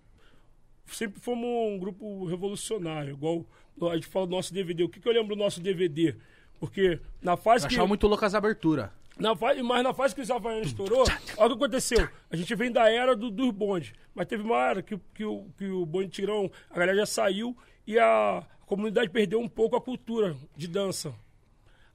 Sempre 0.86 1.20
fomos 1.20 1.46
um 1.46 1.78
grupo 1.78 2.26
revolucionário. 2.26 3.12
Igual 3.12 3.46
a 3.90 3.94
gente 3.94 4.08
fala 4.08 4.26
do 4.26 4.32
nosso 4.32 4.52
DVD. 4.52 4.82
O 4.82 4.88
que, 4.88 4.98
que 4.98 5.08
eu 5.08 5.12
lembro 5.12 5.36
do 5.36 5.38
nosso 5.38 5.60
DVD? 5.60 6.16
Porque 6.58 7.00
na 7.22 7.36
fase 7.36 7.64
Eu 7.64 7.68
que. 7.68 7.74
achava 7.76 7.86
muito 7.86 8.08
louco 8.08 8.24
as 8.24 8.34
aberturas. 8.34 8.90
Na 9.16 9.36
fase, 9.36 9.62
mas 9.62 9.84
na 9.84 9.94
fase 9.94 10.14
que 10.14 10.20
os 10.20 10.30
Havaianos 10.30 10.68
estourou, 10.68 11.04
olha 11.36 11.52
o 11.52 11.56
que 11.56 11.64
aconteceu. 11.64 12.08
A 12.30 12.36
gente 12.36 12.54
vem 12.54 12.72
da 12.72 12.90
era 12.90 13.14
do, 13.14 13.30
dos 13.30 13.50
bondes. 13.50 13.92
Mas 14.14 14.26
teve 14.26 14.42
uma 14.42 14.56
era 14.56 14.82
que, 14.82 14.98
que, 15.14 15.24
o, 15.24 15.46
que 15.56 15.66
o 15.66 15.86
bonde 15.86 16.08
tirão, 16.08 16.50
a 16.70 16.78
galera 16.78 16.96
já 16.96 17.06
saiu 17.06 17.56
e 17.90 17.98
a 17.98 18.46
comunidade 18.66 19.10
perdeu 19.10 19.40
um 19.40 19.48
pouco 19.48 19.74
a 19.74 19.80
cultura 19.80 20.36
de 20.56 20.68
dança. 20.68 21.12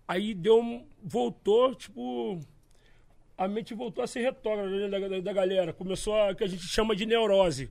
Aí 0.06 0.34
deu 0.34 0.60
um, 0.60 0.86
voltou, 1.02 1.74
tipo. 1.74 2.38
A 3.38 3.48
mente 3.48 3.74
voltou 3.74 4.04
a 4.04 4.08
ser 4.08 4.22
retrógrada 4.22 4.90
da, 4.90 5.08
da, 5.08 5.20
da 5.22 5.34
galera. 5.34 5.72
Começou 5.72 6.22
a 6.22 6.36
que 6.36 6.44
a 6.44 6.48
gente 6.48 6.64
chama 6.64 6.94
de 6.96 7.06
neurose. 7.06 7.70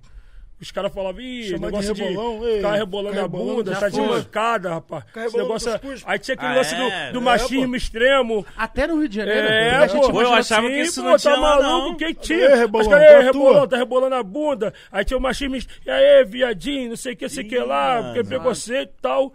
Os 0.60 0.70
caras 0.70 0.92
falavam, 0.94 1.20
ih, 1.20 1.42
Chama 1.44 1.58
de 1.58 1.64
negócio 1.66 1.94
de, 1.94 2.02
rebolão, 2.02 2.46
ei, 2.46 2.56
ficar 2.56 2.72
rebolando 2.74 3.20
a 3.20 3.28
bunda, 3.28 3.76
tá 3.76 3.88
de 3.88 4.00
mancada, 4.00 4.70
rapaz. 4.70 5.04
Esse 5.16 5.36
negócio 5.36 5.70
é-. 5.70 5.80
Aí 6.06 6.18
tinha 6.18 6.34
aquele 6.36 6.52
Ah, 6.52 6.54
lance 6.56 6.74
é? 6.74 6.78
do, 6.78 7.12
do 7.14 7.18
É, 7.18 7.22
machismo 7.22 7.76
extremo. 7.76 8.46
Até 8.56 8.86
no 8.86 8.98
Rio 8.98 9.08
de 9.08 9.16
Janeiro. 9.16 9.46
É, 9.46 9.70
a 9.76 9.86
gente 9.88 10.00
pô, 10.00 10.12
Pô, 10.12 10.22
eu 10.22 10.26
imagina 10.28 10.38
achava 10.38 10.66
assim, 10.66 10.76
que 10.76 10.82
isso 10.82 11.02
pô, 11.02 11.08
não 11.10 11.16
tinha 11.18 11.34
tá 11.34 11.40
lá, 11.40 11.60
maluco, 11.60 11.88
não. 11.90 11.96
quem 11.96 12.14
tinha? 12.14 12.54
rebolão? 12.56 12.88
Mas 12.90 13.02
a 13.02 13.20
rebolão, 13.20 13.68
tá 13.68 13.76
rebolando 13.76 14.14
a 14.14 14.22
bunda. 14.22 14.74
Aí 14.90 15.04
tinha 15.04 15.18
o 15.18 15.20
machismo, 15.20 15.56
e 15.56 15.90
aí, 15.90 16.24
viadinho, 16.24 16.90
não 16.90 16.96
sei 16.96 17.12
o 17.14 17.16
que, 17.16 17.28
sei 17.28 17.44
o 17.44 17.48
que 17.48 17.58
lá, 17.58 18.02
porque 18.04 18.24
preconceito 18.24 18.92
e 18.96 19.02
tal. 19.02 19.34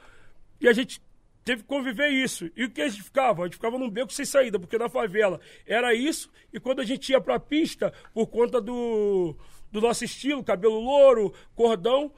E 0.62 0.68
a 0.68 0.74
gente 0.74 1.02
teve 1.44 1.62
que 1.64 1.68
conviver 1.68 2.08
isso. 2.10 2.50
E 2.56 2.64
o 2.66 2.70
que 2.70 2.82
a 2.82 2.88
gente 2.90 3.04
ficava? 3.04 3.42
A 3.44 3.46
gente 3.46 3.56
ficava 3.56 3.78
num 3.78 3.90
beco 3.90 4.12
sem 4.14 4.26
saída, 4.26 4.58
porque 4.60 4.78
na 4.78 4.88
favela 4.90 5.40
era 5.68 5.94
isso, 5.94 6.30
e 6.54 6.60
quando 6.60 6.80
a 6.80 6.86
gente 6.86 7.12
ia 7.12 7.20
pra 7.22 7.40
pista, 7.40 7.94
por 8.14 8.28
conta 8.28 8.60
do, 8.62 9.36
do 9.72 9.82
nosso 9.82 10.04
estilo, 10.04 10.44
cabelo 10.44 10.80
louro, 10.80 11.34
cordão, 11.56 12.12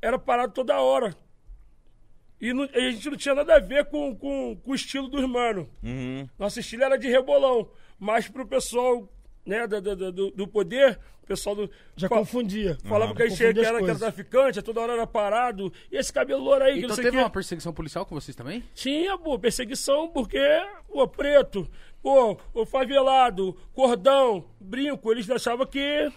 era 0.00 0.18
parado 0.18 0.52
toda 0.52 0.80
hora. 0.80 1.16
E 2.40 2.52
não- 2.52 2.64
a 2.74 2.80
gente 2.90 3.08
não 3.08 3.16
tinha 3.16 3.34
nada 3.34 3.54
a 3.54 3.60
ver 3.60 3.84
com, 3.86 4.14
com, 4.16 4.56
com 4.56 4.70
o 4.72 4.74
estilo 4.74 5.08
dos 5.08 5.24
manos. 5.28 5.66
Uhum. 5.82 6.28
Nosso 6.38 6.58
estilo 6.58 6.82
era 6.82 6.96
de 6.98 7.08
rebolão. 7.08 7.68
Mas 7.98 8.28
pro 8.28 8.46
pessoal 8.46 9.08
né, 9.46 9.66
da- 9.66 9.78
do, 9.80 10.30
do 10.30 10.46
poder, 10.48 10.98
o 11.22 11.26
pessoal 11.26 11.54
do. 11.54 11.70
Já 11.96 12.08
fa- 12.08 12.16
confundia. 12.16 12.76
Falava 12.84 13.14
que 13.14 13.22
a 13.22 13.28
gente 13.28 13.38
que 13.38 13.44
era, 13.64 13.78
que 13.78 13.84
era 13.90 13.98
traficante, 13.98 14.58
a 14.58 14.62
toda 14.62 14.80
hora 14.80 14.92
era 14.94 15.06
parado. 15.06 15.72
E 15.90 15.96
esse 15.96 16.12
cabelo 16.12 16.42
louro 16.42 16.64
aí, 16.64 16.72
que 16.74 16.78
Então 16.78 16.88
não 16.88 16.94
sei 16.96 17.02
o 17.02 17.06
teve 17.06 17.16
quê. 17.16 17.22
uma 17.22 17.30
perseguição 17.30 17.72
policial 17.72 18.04
com 18.04 18.14
vocês 18.16 18.36
também? 18.36 18.62
Tinha, 18.74 19.16
pô, 19.16 19.38
perseguição, 19.38 20.08
porque, 20.08 20.40
pô, 20.88 21.06
preto, 21.08 21.68
pô, 22.02 22.36
o 22.54 22.66
favelado, 22.66 23.56
cordão, 23.72 24.44
brinco, 24.60 25.10
eles 25.12 25.28
achavam 25.30 25.64
que, 25.66 26.08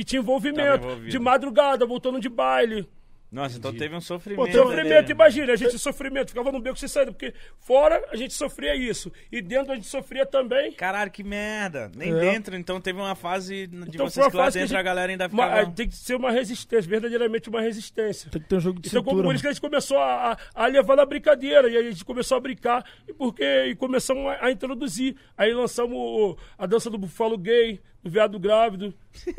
que 0.00 0.04
tinha 0.04 0.20
envolvimento. 0.20 0.96
De 1.06 1.18
madrugada, 1.18 1.84
voltando 1.84 2.18
de 2.20 2.28
baile. 2.28 2.88
Nossa, 3.30 3.58
então 3.58 3.72
teve 3.72 3.94
um 3.94 3.98
Pô, 3.98 4.04
sofrimento. 4.04 4.44
teve 4.46 4.58
Sofrimento, 4.58 5.06
né? 5.06 5.12
imagina, 5.12 5.52
a 5.52 5.56
gente 5.56 5.78
sofrimento, 5.78 6.28
ficava 6.30 6.50
no 6.50 6.58
beco 6.60 6.76
sem 6.76 6.88
saída, 6.88 7.12
porque 7.12 7.32
fora 7.60 8.02
a 8.10 8.16
gente 8.16 8.34
sofria 8.34 8.74
isso. 8.74 9.12
E 9.30 9.40
dentro 9.40 9.70
a 9.70 9.76
gente 9.76 9.86
sofria 9.86 10.26
também. 10.26 10.72
Caralho, 10.72 11.12
que 11.12 11.22
merda. 11.22 11.92
Nem 11.94 12.12
É. 12.12 12.18
dentro, 12.18 12.56
então 12.56 12.80
teve 12.80 12.98
uma 12.98 13.14
fase 13.14 13.68
de 13.68 13.76
Então 13.94 14.08
vocês 14.10 14.26
que 14.26 14.36
lá 14.36 14.46
a 14.46 14.50
dentro 14.50 14.64
a, 14.64 14.66
gente- 14.66 14.82
galera 14.84 15.12
ainda 15.12 15.28
Uma- 15.28 15.44
ficava... 15.48 15.70
tem 15.70 15.88
que 15.88 15.94
ser 15.94 16.16
uma 16.16 16.32
resistência, 16.32 16.90
verdadeiramente 16.90 17.48
uma 17.48 17.60
resistência. 17.60 18.28
Tem 18.32 18.42
que 18.42 18.48
ter 18.48 18.56
um 18.56 18.60
jogo 18.60 18.80
de 18.80 18.88
Então, 18.88 19.00
como 19.00 19.10
cintura. 19.18 19.28
por 19.28 19.34
isso 19.36 19.42
que 19.44 19.48
a 19.48 19.52
gente 19.52 19.60
começou 19.60 19.98
a, 19.98 20.32
a, 20.32 20.36
a 20.52 20.66
levar 20.66 20.96
na 20.96 21.06
brincadeira, 21.06 21.68
e 21.70 21.76
a 21.76 21.82
gente 21.84 22.04
começou 22.04 22.36
a 22.36 22.40
brincar, 22.40 22.84
e, 23.06 23.12
porque, 23.14 23.44
e 23.66 23.76
começamos 23.76 24.26
a, 24.26 24.46
a 24.46 24.50
introduzir. 24.50 25.14
Aí 25.38 25.52
lançamos 25.54 25.96
o- 25.96 26.36
a 26.58 26.66
dança 26.66 26.90
do 26.90 26.98
bufalo 26.98 27.38
gay, 27.38 27.80
do 28.02 28.10
veado 28.10 28.38
grávido. 28.38 28.94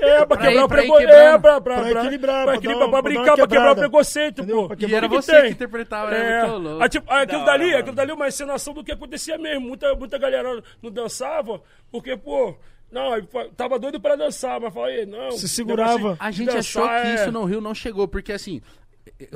É, 0.00 0.24
pra 0.24 0.26
Pra 0.26 0.36
quebrar 0.38 0.52
ir- 0.54 0.64
o 0.64 0.68
preconceito. 0.68 1.10
É, 1.10 1.38
pra, 1.38 1.60
pra, 1.60 1.60
Pra 1.60 1.90
pra, 1.90 2.00
equilibrar, 2.00 2.34
pra, 2.34 2.44
pra 2.44 2.54
equilibrar, 2.56 2.90
pra 2.90 3.02
brincar, 3.02 3.36
pra 3.36 3.46
quebrar 3.46 3.72
o 3.72 3.76
preconceito, 3.76 4.46
pô. 4.46 4.68
E 4.78 4.94
era 4.94 5.08
que 5.08 5.14
você 5.14 5.32
tem? 5.32 5.42
que 5.42 5.50
interpretava, 5.50 6.14
É, 6.14 6.20
era 6.20 6.48
muito 6.48 6.62
louco. 6.68 6.82
ah, 6.82 6.88
tipo, 6.88 7.12
aquilo 7.12 7.40
Da 7.40 7.46
dali, 7.52 7.66
hora, 7.68 7.78
aquilo 7.80 7.94
dali 7.96 8.10
é 8.10 8.14
uma 8.14 8.28
encenação 8.28 8.72
do 8.74 8.82
que 8.84 8.92
acontecia 8.92 9.36
mesmo. 9.38 9.66
Muita, 9.68 9.94
muita 9.94 10.18
galera 10.18 10.62
não 10.82 10.90
dançava, 10.90 11.60
porque, 11.92 12.16
pô, 12.16 12.56
não, 12.90 13.20
tava 13.56 13.78
doido 13.78 14.00
pra 14.00 14.16
dançar, 14.16 14.58
mas 14.60 14.72
falei, 14.72 15.04
não. 15.04 15.30
Se 15.32 15.46
segurava. 15.48 15.92
negócio 15.98 16.14
de 16.16 16.22
A 16.22 16.30
gente 16.30 16.46
dançar 16.46 16.58
achou 16.60 16.88
que 16.88 16.94
é- 17.08 17.14
isso 17.16 17.32
no 17.32 17.44
Rio 17.44 17.60
não 17.60 17.74
chegou, 17.74 18.08
porque 18.08 18.32
assim, 18.32 18.62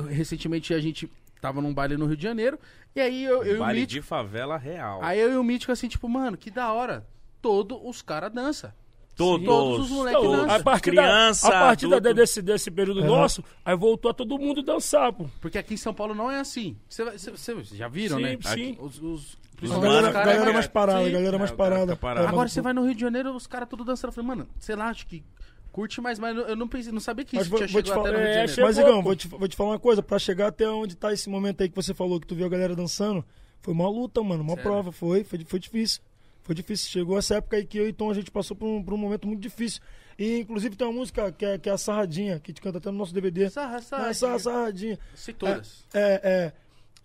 recentemente 0.09 0.73
a 0.73 0.79
gente 0.79 1.09
tava 1.41 1.61
num 1.61 1.73
baile 1.73 1.97
no 1.97 2.05
Rio 2.05 2.15
de 2.17 2.23
Janeiro, 2.23 2.59
e 2.95 3.01
aí 3.01 3.23
eu, 3.23 3.43
eu 3.43 3.53
e 3.53 3.55
o 3.57 3.59
Baile 3.59 3.81
Mítico, 3.81 4.01
de 4.01 4.07
favela 4.07 4.57
real. 4.57 4.99
aí 5.03 5.19
eu 5.19 5.31
e 5.33 5.37
o 5.37 5.43
Mítico 5.43 5.71
assim, 5.71 5.87
tipo, 5.87 6.07
mano, 6.07 6.37
que 6.37 6.49
da 6.49 6.71
hora, 6.71 7.05
todos 7.43 7.77
os 7.83 8.01
caras 8.01 8.31
dançam. 8.33 8.71
Todos. 9.15 9.45
Todos 9.45 9.85
os 9.85 9.91
moleques 9.91 10.19
Então, 10.23 10.31
dançam. 10.37 10.55
a 10.55 10.63
partir, 10.63 10.89
Criança, 10.89 11.47
da, 11.49 11.57
a 11.57 11.61
partir 11.67 11.87
da- 11.87 11.99
desse, 11.99 12.41
desse 12.41 12.71
período 12.71 13.03
nosso, 13.03 13.43
aí 13.63 13.75
voltou 13.77 14.09
a 14.09 14.13
todo 14.13 14.39
mundo 14.39 14.63
dançar, 14.63 15.13
pô. 15.13 15.27
Porque 15.39 15.59
aqui 15.59 15.75
em 15.75 15.77
São 15.77 15.93
Paulo 15.93 16.15
não 16.15 16.31
é 16.31 16.39
assim. 16.39 16.75
Vocês 16.89 17.69
já 17.73 17.87
viram, 17.87 18.17
Sim, 18.17 18.23
né? 18.23 18.37
sim. 18.41 18.47
Aqui, 18.71 18.77
os, 18.81 18.99
os, 18.99 19.37
A 19.53 19.55
principalmente 19.57 19.89
galera, 19.91 20.07
os 20.07 20.13
caras- 20.13 20.25
galera 20.25 20.43
mais- 20.45 20.53
mais 20.55 20.67
parada, 20.67 21.05
Sim. 21.05 21.11
galera 21.11 21.37
mais 21.37 21.51
É, 21.51 21.55
cara 21.55 21.69
parada. 21.69 21.95
parado. 21.95 22.25
É, 22.25 22.27
Agora 22.29 22.43
mas- 22.43 22.53
você 22.53 22.61
vai 22.61 22.73
no 22.73 22.83
Rio 22.85 22.95
de 22.95 23.01
Janeiro, 23.01 23.35
os 23.35 23.45
caras 23.45 23.69
tudo 23.69 23.83
dançando. 23.83 24.09
Eu 24.09 24.13
falei, 24.13 24.27
mano, 24.29 24.47
sei 24.59 24.75
lá, 24.75 24.87
acho 24.89 25.05
que 25.05 25.23
curte 25.71 26.01
mais, 26.01 26.17
mas 26.17 26.35
eu 26.35 26.55
não 26.55 26.67
pensei, 26.67 26.91
não 26.91 26.99
sabia 26.99 27.23
que 27.23 27.35
Mas 27.35 27.43
isso 27.45 27.51
vou- 27.51 27.59
tinha 27.59 27.67
vou 27.71 27.81
te 27.83 27.87
chegado 27.89 27.99
até 28.01 28.09
falar- 28.11 28.19
no 28.19 28.25
Rio 28.25 28.33
de 28.33 28.39
é, 28.43 28.47
Janeiro. 28.47 28.63
Mas, 28.63 28.77
Igão, 28.79 29.03
vou 29.03 29.15
te, 29.15 29.27
vou 29.27 29.47
te 29.47 29.55
falar 29.55 29.69
uma 29.71 29.79
coisa. 29.79 30.01
Pra 30.01 30.17
chegar 30.17 30.47
até 30.47 30.67
onde 30.67 30.95
tá 30.95 31.13
esse 31.13 31.29
momento 31.29 31.61
aí 31.61 31.69
que 31.69 31.75
você 31.75 31.93
falou, 31.93 32.19
que 32.19 32.25
tu 32.25 32.33
viu 32.33 32.47
a 32.47 32.49
galera 32.49 32.75
dançando, 32.75 33.23
foi 33.61 33.75
uma 33.75 33.87
luta, 33.87 34.23
mano. 34.23 34.41
Uma 34.41 34.55
Sério? 34.55 34.63
prova. 34.63 34.91
Foi, 34.91 35.23
foi, 35.23 35.45
foi 35.45 35.59
difícil. 35.59 36.01
Foi 36.43 36.53
difícil. 36.53 36.89
Chegou 36.89 37.17
essa 37.17 37.35
época 37.35 37.57
aí 37.57 37.65
que 37.65 37.77
eu 37.77 37.87
e 37.87 37.93
Tom 37.93 38.11
a 38.11 38.13
gente 38.13 38.29
passou 38.29 38.55
por 38.55 38.67
um, 38.67 38.83
por 38.83 38.93
um 38.93 38.97
momento 38.97 39.27
muito 39.27 39.41
difícil. 39.41 39.81
E, 40.19 40.39
inclusive, 40.39 40.75
tem 40.75 40.85
uma 40.85 40.93
música 40.93 41.31
que 41.31 41.45
é, 41.45 41.57
que 41.57 41.69
é 41.69 41.71
a 41.71 41.77
Sarradinha, 41.77 42.39
que 42.39 42.51
a 42.51 42.53
gente 42.53 42.61
canta 42.61 42.77
até 42.77 42.91
no 42.91 42.97
nosso 42.97 43.13
DVD. 43.13 43.49
Sarra, 43.49 43.75
Não, 43.75 43.81
sarra, 43.81 44.09
é 44.09 44.13
Sarra- 44.13 44.39
Sarradinha. 44.39 44.99
Sei 45.15 45.33
todas. 45.33 45.85
É, 45.93 46.21
é, 46.23 46.53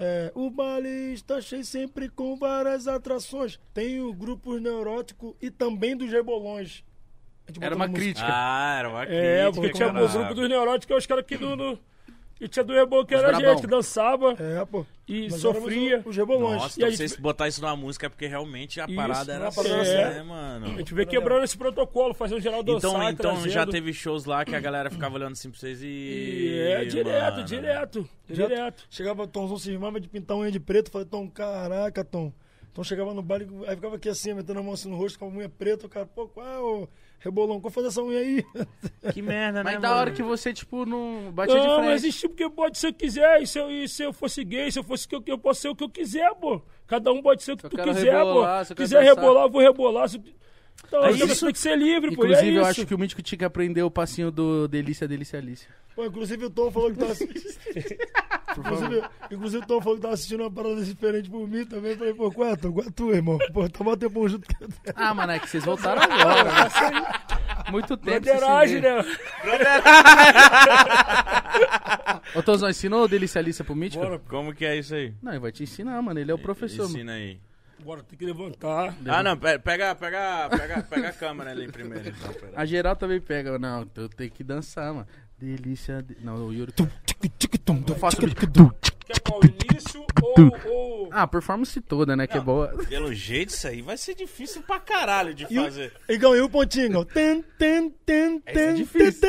é, 0.00 0.32
o 0.34 0.50
baile 0.50 1.14
está 1.14 1.40
cheio 1.40 1.64
sempre 1.64 2.08
com 2.08 2.36
várias 2.36 2.86
atrações. 2.86 3.58
Tem 3.72 4.00
o 4.00 4.12
grupo 4.12 4.58
neurótico 4.58 5.36
e 5.40 5.50
também 5.50 5.96
dos 5.96 6.10
rebolões. 6.10 6.84
Era 7.60 7.74
uma 7.74 7.86
música. 7.86 8.04
crítica. 8.04 8.28
Ah, 8.30 8.76
era 8.78 8.88
uma 8.90 9.06
crítica. 9.06 9.24
É, 9.26 9.50
porque 9.52 9.70
tinha 9.72 9.88
o 9.88 9.92
grupo 9.92 10.34
dos 10.34 10.48
neuróticos, 10.48 10.84
que 10.86 10.92
é 10.92 10.96
os 10.96 11.06
caras 11.06 11.24
que 11.24 11.36
do. 11.38 11.56
do 11.56 11.78
e 12.40 12.46
tinha 12.48 12.64
do 12.64 12.72
Rebolo, 12.72 13.04
que 13.06 13.14
Os 13.14 13.20
era 13.20 13.28
a 13.28 13.32
brabão. 13.32 13.54
gente, 13.54 13.60
que 13.62 13.66
dançava 13.66 14.36
É, 14.38 14.64
pô. 14.64 14.86
e 15.08 15.28
Nós 15.28 15.40
sofria. 15.40 15.88
éramos 15.94 16.06
Os 16.06 16.16
rebolões. 16.16 16.62
Nossa, 16.62 16.78
E 16.78 16.82
então 16.82 16.90
gente- 16.90 16.98
vocês 16.98 17.16
botar 17.16 17.48
isso 17.48 17.60
numa 17.60 17.74
música 17.76 18.06
é 18.06 18.08
porque 18.08 18.26
realmente 18.26 18.80
a 18.80 18.84
Isso, 18.86 18.94
parada 18.94 19.32
era 19.32 19.42
uma 19.44 19.48
assim, 19.48 19.62
parada 19.62 19.82
assim. 19.82 19.92
né, 20.18 20.22
mano? 20.22 20.66
A 20.66 20.78
gente 20.78 20.94
veio 20.94 21.08
quebrando 21.08 21.44
esse 21.44 21.56
protocolo, 21.58 22.14
fazendo 22.14 22.40
geral 22.40 22.62
dançar, 22.62 22.90
Então, 22.90 23.08
então 23.10 23.34
já 23.46 23.64
trazendo. 23.64 23.70
teve 23.72 23.92
shows 23.92 24.24
lá 24.24 24.44
que 24.44 24.54
a 24.54 24.60
galera 24.60 24.90
ficava 24.90 25.14
olhando 25.16 25.32
assim 25.32 25.50
pra 25.50 25.58
vocês 25.58 25.82
e. 25.82 25.86
E 25.86 26.58
é, 26.60 26.84
direto, 26.84 27.32
mano. 27.34 27.44
direto, 27.44 28.08
Direto. 28.28 28.48
direto. 28.48 28.84
Chegava, 28.90 29.26
Tomzão 29.26 29.56
se 29.58 29.70
irmava 29.70 29.98
de 30.00 30.08
pintar 30.08 30.36
unha 30.36 30.50
de 30.50 30.60
preto. 30.60 30.90
Falei, 30.90 31.06
Tom, 31.06 31.28
caraca, 31.28 32.04
Tom. 32.04 32.32
Então 32.70 32.84
chegava 32.84 33.12
no 33.12 33.22
baile, 33.22 33.48
aí 33.66 33.74
ficava 33.74 33.96
aqui 33.96 34.08
assim, 34.08 34.32
metendo 34.34 34.60
a 34.60 34.62
mão 34.62 34.74
assim 34.74 34.88
no 34.88 34.96
rosto 34.96 35.18
com 35.18 35.24
a 35.24 35.28
unha 35.28 35.48
preta. 35.48 35.86
O 35.86 35.88
cara, 35.88 36.06
pô, 36.06 36.28
qual 36.28 36.46
é 36.46 36.58
o 36.60 36.88
rebolão? 37.18 37.60
Qual 37.60 37.70
foi 37.70 37.86
essa 37.86 38.02
unha 38.02 38.18
aí? 38.20 38.44
Que 39.12 39.22
merda, 39.22 39.62
né? 39.64 39.72
Mas 39.72 39.80
da 39.80 39.88
mano? 39.88 40.00
hora 40.00 40.10
que 40.10 40.22
você, 40.22 40.52
tipo, 40.52 40.84
não 40.86 41.30
batia 41.32 41.54
de 41.60 41.66
Não, 41.66 41.74
frente. 41.76 41.86
não 41.86 41.92
existe 41.94 42.28
porque 42.28 42.48
pode 42.50 42.78
ser 42.78 42.88
o 42.88 42.92
que 42.92 43.06
quiser. 43.06 43.42
E 43.42 43.46
se 43.46 43.58
eu, 43.58 43.70
e 43.70 43.88
se 43.88 44.02
eu 44.02 44.12
fosse 44.12 44.44
gay, 44.44 44.70
se 44.70 44.78
eu 44.78 44.84
fosse 44.84 45.06
que 45.08 45.14
eu, 45.14 45.22
eu 45.26 45.38
posso 45.38 45.60
ser 45.62 45.68
o 45.68 45.74
que 45.76 45.84
eu 45.84 45.88
quiser, 45.88 46.32
pô. 46.34 46.60
Cada 46.86 47.12
um 47.12 47.20
pode 47.22 47.42
ser 47.42 47.52
o 47.52 47.56
que 47.56 47.66
Eu 47.66 47.70
tu 47.70 47.76
quiser, 47.82 48.16
rebolar, 48.16 48.64
se 48.64 48.68
pô. 48.70 48.76
quero 48.76 48.88
quiser 48.88 49.02
rebolar, 49.02 49.44
eu 49.44 49.50
vou 49.50 49.60
rebolar. 49.62 50.08
Se... 50.08 50.20
Então, 50.86 51.04
É 51.04 51.10
isso. 51.10 51.44
tem 51.44 51.52
que 51.52 51.58
ser 51.58 51.76
livre, 51.76 52.14
pô. 52.14 52.22
e 52.24 52.26
Inclusive, 52.28 52.48
é 52.48 52.56
eu 52.58 52.60
isso. 52.62 52.70
acho 52.70 52.86
que 52.86 52.94
o 52.94 52.98
Mítico 52.98 53.20
tinha 53.22 53.38
que 53.38 53.44
aprender 53.44 53.82
o 53.82 53.90
passinho 53.90 54.30
do 54.30 54.66
Delícia, 54.68 55.06
Delícia, 55.08 55.38
Alicia. 55.38 55.68
Pô, 55.94 56.06
inclusive 56.06 56.44
o 56.46 56.50
Tom 56.50 56.70
falou 56.70 56.92
que 56.92 56.98
tava. 56.98 57.12
inclusive, 58.56 59.02
inclusive 59.30 59.64
o 59.64 59.66
Tom 59.66 59.80
falou 59.80 59.96
que 59.96 60.02
tava 60.02 60.14
assistindo 60.14 60.40
uma 60.40 60.50
parada 60.50 60.82
diferente 60.82 61.28
por 61.28 61.46
mim 61.46 61.64
também. 61.66 61.96
Falei, 61.96 62.14
pô, 62.14 62.30
qual 62.30 62.48
é, 62.48 62.56
Tom? 62.56 62.72
Qual 62.72 62.84
é 62.86 62.88
a 62.88 62.92
tua, 62.92 63.14
irmão? 63.16 63.36
Pô, 63.52 63.68
tá 63.68 63.84
mó 63.84 63.96
tempão 63.96 64.28
junto. 64.28 64.46
Ah, 64.94 65.12
mano, 65.12 65.32
é 65.32 65.38
que 65.40 65.50
vocês 65.50 65.64
voltaram 65.64 66.00
agora. 66.02 66.44
né? 66.44 67.04
Muito 67.70 67.96
tempo. 67.96 68.20
Broderagem, 68.20 68.80
né? 68.80 69.04
Ô, 72.34 72.42
Tozão, 72.42 72.68
ensinou 72.70 73.04
o 73.04 73.08
Delícia, 73.08 73.40
Alicia 73.40 73.64
pro 73.64 73.74
Mítico? 73.74 74.02
Bora, 74.04 74.18
Como 74.18 74.54
que 74.54 74.64
é 74.64 74.76
isso 74.78 74.94
aí? 74.94 75.12
Não, 75.22 75.32
ele 75.32 75.40
vai 75.40 75.52
te 75.52 75.62
ensinar, 75.62 76.00
mano. 76.02 76.18
Ele 76.20 76.30
é 76.30 76.34
o 76.34 76.38
professor. 76.38 76.84
mano. 76.84 76.94
Ensina 76.96 77.12
aí. 77.12 77.38
Bora, 77.84 78.02
tem 78.02 78.18
que 78.18 78.24
levantar. 78.24 78.94
Ah, 79.06 79.22
não, 79.22 79.36
pe- 79.36 79.58
pega, 79.58 79.94
pega, 79.94 80.48
pega, 80.50 80.82
pega 80.82 81.08
a 81.08 81.12
câmera 81.12 81.50
ali 81.50 81.70
primeiro, 81.70 82.08
então. 82.08 82.34
A 82.54 82.64
geral 82.64 82.96
também 82.96 83.20
pega. 83.20 83.58
Não, 83.58 83.86
eu 83.96 84.08
tenho 84.08 84.30
que 84.30 84.42
dançar, 84.44 84.92
mano. 84.92 85.06
Delícia. 85.38 86.02
de- 86.02 86.16
Não, 86.24 86.46
o 86.46 86.52
Yuri. 86.52 86.72
Eu 86.78 87.94
faço. 87.96 88.16
Quer 88.18 89.20
qual? 89.20 89.40
Início 89.44 90.04
ou, 90.22 90.70
ou... 90.70 91.08
Ah, 91.12 91.22
a 91.22 91.26
performance 91.26 91.80
toda, 91.80 92.14
né? 92.14 92.26
Que 92.26 92.36
é 92.36 92.40
boa. 92.40 92.68
Pelo 92.88 93.14
jeito, 93.14 93.50
isso 93.50 93.66
aí 93.66 93.80
vai 93.80 93.96
ser 93.96 94.14
difícil 94.14 94.62
pra 94.62 94.78
caralho 94.78 95.32
de 95.32 95.46
E 95.48 95.58
o, 95.58 95.64
fazer. 95.64 95.92
Igão, 96.08 96.36
e 96.36 96.40
o 96.40 96.48
pontinho, 96.50 96.86
Igão? 96.86 97.04
Ten, 97.04 97.42
ten, 97.58 97.88
ten, 98.04 98.36
Esse 98.36 98.42
é 98.46 98.52
ten, 98.52 98.74
difícil. 98.74 99.20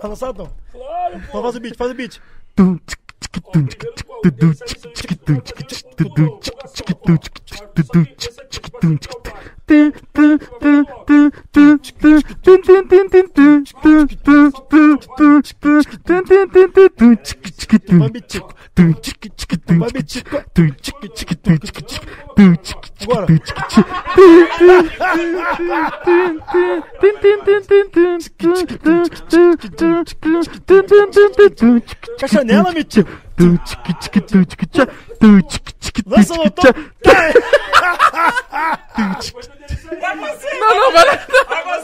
Vai 0.00 0.08
lançar, 0.10 0.32
Tom? 0.32 0.52
Claro, 0.72 1.16
Então 1.18 1.30
pô. 1.30 1.42
faz 1.42 1.54
o 1.54 1.60
beat, 1.60 1.76
faz 1.76 1.90
o 1.90 1.94
beat. 1.94 2.20
Ó, 3.44 3.50
primeiro, 3.50 4.04
pô, 4.04 4.20
o 4.24 4.30
Denis 4.30 4.62
aí, 4.62 4.68
isso 4.68 4.86
aí, 4.86 4.92
isso 4.92 5.06
aí, 5.08 5.16
tá 5.16 5.52
fazendo 5.56 5.94
tudo 5.96 6.10
bom, 6.14 6.40
empolgação, 6.42 6.86
ó. 7.02 7.18
Só 7.82 7.92
que 7.92 8.26
esse 8.28 8.40
aqui, 8.40 8.60
tipo 8.60 8.78
assim, 8.78 8.98
que 9.66 9.74
eu 9.74 9.92
faço. 33.06 33.22
Bambitico. 33.46 33.82
Bambitico. 33.82 34.24
Agora. 34.24 34.46
Caixanela, 34.56 34.92
mitico. 35.20 36.02
Lança 36.06 36.34
no 36.34 36.50
tom. 36.50 36.62
Não, 40.60 40.76
não, 40.76 40.92
vai 40.92 41.04
lá. 41.04 41.12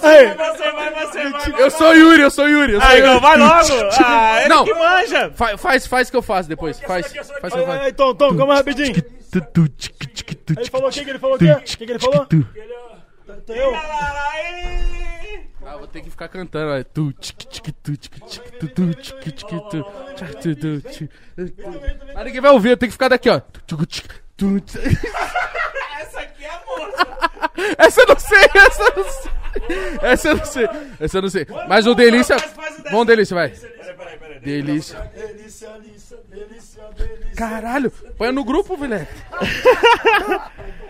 Aí. 0.03 0.27
Você, 0.29 0.35
vai 0.73 1.07
você, 1.07 1.31
vai. 1.31 1.63
Eu 1.63 1.71
sou 1.71 1.89
o 1.89 1.95
Yuri, 1.95 2.21
eu 2.23 2.31
sou 2.31 2.45
o 2.45 2.49
Yuri. 2.49 2.73
Eu 2.75 2.81
sou 2.81 2.89
Aí, 2.91 2.97
o 3.03 3.05
Yuri. 3.05 3.13
não, 3.15 3.21
vai 3.21 3.37
logo. 3.39 3.91
Ah, 4.05 4.41
ele 4.41 4.49
Não. 4.49 4.65
que 4.65 4.75
manja. 4.75 5.31
Fa- 5.35 5.59
Faz, 5.59 5.87
faz 5.87 6.11
que 6.11 6.17
eu 6.17 6.23
faço 6.23 6.49
depois. 6.49 6.79
Faz, 6.81 7.07
faz 7.13 7.27
que 7.27 7.41
faço. 7.41 7.57
aí, 7.71 7.93
Tom, 7.93 8.15
Tom, 8.15 8.37
calma 8.37 8.55
rapidinho. 8.55 8.95
Ele 8.97 9.05
falou 10.71 10.89
o 10.89 10.93
que 10.93 11.05
que 11.05 11.11
ele 11.11 11.19
falou 11.19 11.37
o 11.37 11.39
quê? 11.39 11.53
O 11.53 11.61
que 11.61 11.77
que 11.77 11.85
ele 11.93 11.99
falou? 11.99 12.27
Então 12.31 13.57
eu. 13.57 13.73
Ah, 15.71 15.77
vou 15.77 15.87
ter 15.87 16.01
que 16.01 16.09
ficar 16.09 16.29
cantando, 16.29 16.73
olha. 16.73 16.83
Tu, 16.83 17.13
tic, 17.13 17.37
tic, 17.37 17.75
tu, 17.83 17.95
tic, 17.95 18.15
tic, 18.27 18.43
tu, 18.59 18.69
tu, 18.69 18.95
tic, 18.95 19.21
tic, 19.21 19.47
tu, 19.47 19.85
tu, 20.41 20.57
tu, 20.57 20.81
tic. 20.81 21.11
Mas 22.15 22.25
ninguém 22.25 22.41
vai 22.41 22.51
ouvir, 22.53 22.71
eu 22.71 22.77
tenho 22.79 22.89
que 22.89 22.95
ficar 22.95 23.09
daqui, 23.09 23.29
ó. 23.29 23.39
Tu, 23.67 23.85
tic, 23.85 24.11
tu. 24.35 24.57
Essa 26.01 26.21
aqui 26.21 26.45
é 26.45 26.51
a 26.51 26.63
moça. 26.65 27.07
Essa 27.77 28.01
eu 28.01 28.07
não 28.07 28.19
sei, 28.19 28.49
essa 28.55 28.83
eu 28.83 28.97
não 28.97 29.11
sei. 29.11 29.31
Essa 30.01 30.29
eu 30.29 30.37
não 30.37 30.45
sei, 30.45 30.69
essa 31.01 31.19
eu 31.19 31.23
não 31.23 31.29
sei. 31.29 31.47
Mas 31.69 31.87
o 31.87 31.95
Delícia. 31.95 32.37
Vamos, 32.91 33.07
Delícia, 33.07 33.35
vai. 33.35 33.51
Peraí, 33.51 33.95
peraí, 33.95 34.19
peraí. 34.19 34.41
Delícia. 34.41 34.99
Delícia, 35.15 35.69
delícia, 35.71 36.17
delícia, 36.31 36.83
delícia. 36.97 37.35
Caralho, 37.37 37.91
põe 37.91 38.33
no 38.33 38.43
grupo, 38.43 38.75
velho. 38.77 39.07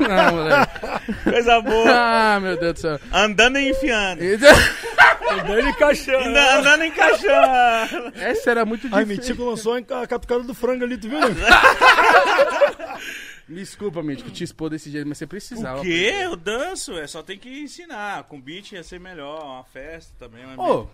Não, 0.00 0.32
moleque. 0.36 1.24
Coisa 1.24 1.60
boa. 1.60 1.90
Ah, 1.90 2.40
meu 2.40 2.56
Deus 2.58 2.74
do 2.74 2.80
céu. 2.80 3.00
Andando 3.12 3.58
e 3.58 3.70
enfiando. 3.70 4.20
Dele 5.46 5.68
encaixando. 5.70 6.28
Anda- 6.28 6.58
Andando 6.58 6.84
encaixando. 6.84 8.12
Essa 8.16 8.50
era 8.50 8.64
muito 8.64 8.88
Ai, 8.92 9.04
difícil. 9.04 9.22
Mitico 9.34 9.44
lançou 9.50 9.74
a 9.74 10.06
catucada 10.06 10.42
do 10.44 10.54
frango 10.54 10.84
ali, 10.84 10.96
tu 10.96 11.08
viu? 11.08 11.18
né? 11.20 11.26
Me 13.46 13.56
desculpa, 13.56 14.02
Mítico, 14.02 14.30
te 14.30 14.42
expor 14.42 14.70
desse 14.70 14.90
jeito, 14.90 15.06
mas 15.06 15.18
você 15.18 15.26
precisava. 15.26 15.78
O 15.80 15.82
quê? 15.82 16.12
Eu 16.22 16.34
danço. 16.36 16.96
É 16.98 17.06
só 17.06 17.22
tem 17.22 17.38
que 17.38 17.60
ensinar. 17.62 18.22
Com 18.24 18.40
beat 18.40 18.72
ia 18.72 18.82
ser 18.82 18.98
melhor. 18.98 19.42
Uma 19.44 19.64
festa 19.64 20.12
também. 20.18 20.42
Ô, 20.56 20.86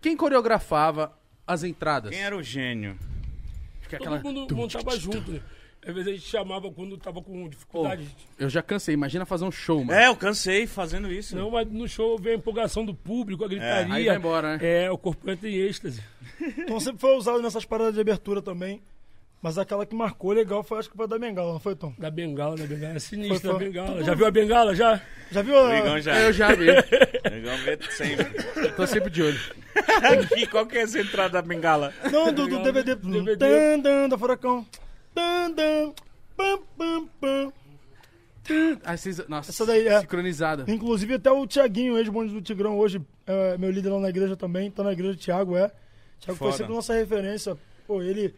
quem 0.00 0.16
coreografava 0.16 1.12
as 1.46 1.64
entradas? 1.64 2.10
Quem 2.12 2.22
era 2.22 2.36
o 2.36 2.42
gênio? 2.42 2.96
Fica 3.88 3.98
Todo 3.98 4.22
mundo 4.22 4.56
montava 4.56 4.98
junto, 4.98 5.30
né? 5.30 5.40
Às 5.86 5.94
vezes 5.94 6.08
a 6.08 6.12
gente 6.14 6.26
chamava 6.28 6.70
quando 6.72 6.98
tava 6.98 7.22
com 7.22 7.48
dificuldade. 7.48 8.08
eu 8.36 8.48
já 8.50 8.60
cansei, 8.60 8.92
imagina 8.92 9.24
fazer 9.24 9.44
um 9.44 9.52
show, 9.52 9.84
mano. 9.84 9.96
É, 9.96 10.08
eu 10.08 10.16
cansei 10.16 10.66
fazendo 10.66 11.12
isso. 11.12 11.36
Não, 11.36 11.50
mas 11.52 11.70
no 11.70 11.86
show 11.88 12.18
vem 12.18 12.32
a 12.32 12.36
empolgação 12.36 12.84
do 12.84 12.92
público, 12.92 13.44
a 13.44 13.48
gritaria. 13.48 13.94
Aí 13.94 14.06
vai 14.06 14.16
embora, 14.16 14.56
né? 14.56 14.84
É, 14.84 14.90
o 14.90 14.98
corpo 14.98 15.30
entra 15.30 15.48
em 15.48 15.54
êxtase. 15.54 16.02
Então 16.40 16.80
sempre 16.80 17.00
foi 17.00 17.16
usado 17.16 17.40
nessas 17.40 17.64
paradas 17.64 17.94
de 17.94 18.00
abertura 18.00 18.42
também. 18.42 18.82
Mas 19.42 19.58
aquela 19.58 19.84
que 19.84 19.94
marcou 19.94 20.32
legal 20.32 20.62
foi, 20.62 20.78
acho 20.78 20.90
que 20.90 20.96
foi 20.96 21.04
a 21.04 21.08
da 21.08 21.18
Bengala, 21.18 21.52
não 21.52 21.60
foi, 21.60 21.76
Tom? 21.76 21.92
Da 21.98 22.10
bengala, 22.10 22.56
da 22.56 22.64
bengala. 22.66 22.94
É 22.94 22.98
sinistra 22.98 23.38
Foi, 23.38 23.50
a 23.50 23.54
foi. 23.54 23.64
bengala. 23.66 24.02
Já 24.02 24.14
viu 24.14 24.26
a 24.26 24.30
bengala, 24.30 24.74
já? 24.74 25.00
Já 25.30 25.42
viu 25.42 25.58
a... 25.58 25.68
O 25.68 25.74
Igão 25.74 26.00
já. 26.00 26.20
Eu 26.20 26.32
já 26.32 26.54
vi. 26.54 26.66
O 27.26 27.34
Igão 27.36 27.56
vê 27.58 27.78
sempre. 27.90 28.26
Eu 28.56 28.74
tô 28.74 28.86
sempre 28.86 29.10
de 29.10 29.22
olho. 29.22 29.40
Aqui, 30.02 30.46
qual 30.46 30.66
que 30.66 30.78
é 30.78 30.82
essa 30.82 30.98
entrada 31.00 31.34
da 31.34 31.42
bengala? 31.42 31.92
Não, 32.10 32.32
do, 32.32 32.48
do 32.48 32.62
DVD. 32.62 32.94
DVD. 32.94 33.36
Tan, 33.36 33.82
tan, 33.82 34.08
da 34.08 34.16
Furacão. 34.16 34.66
Tan, 35.14 35.52
tan, 35.52 35.92
pam, 36.36 36.58
pam, 36.78 37.08
pam. 37.20 37.52
Ah, 38.84 38.96
vocês, 38.96 39.18
nossa, 39.28 39.50
Essa 39.50 39.66
daí 39.66 39.86
é. 39.88 40.00
sincronizada. 40.00 40.64
Inclusive 40.68 41.14
até 41.14 41.30
o 41.30 41.46
Tiaguinho, 41.46 41.98
ex-bonde 41.98 42.32
do 42.32 42.40
Tigrão, 42.40 42.78
hoje 42.78 43.00
é 43.26 43.58
meu 43.58 43.70
líder 43.70 43.90
lá 43.90 44.00
na 44.00 44.08
igreja 44.08 44.36
também. 44.36 44.70
Tá 44.70 44.82
na 44.84 44.92
igreja, 44.92 45.18
Thiago, 45.18 45.56
é. 45.56 45.70
Thiago 46.20 46.38
foi 46.38 46.52
sempre 46.52 46.72
nossa 46.72 46.94
referência. 46.94 47.56
Pô, 47.86 48.02
ele... 48.02 48.34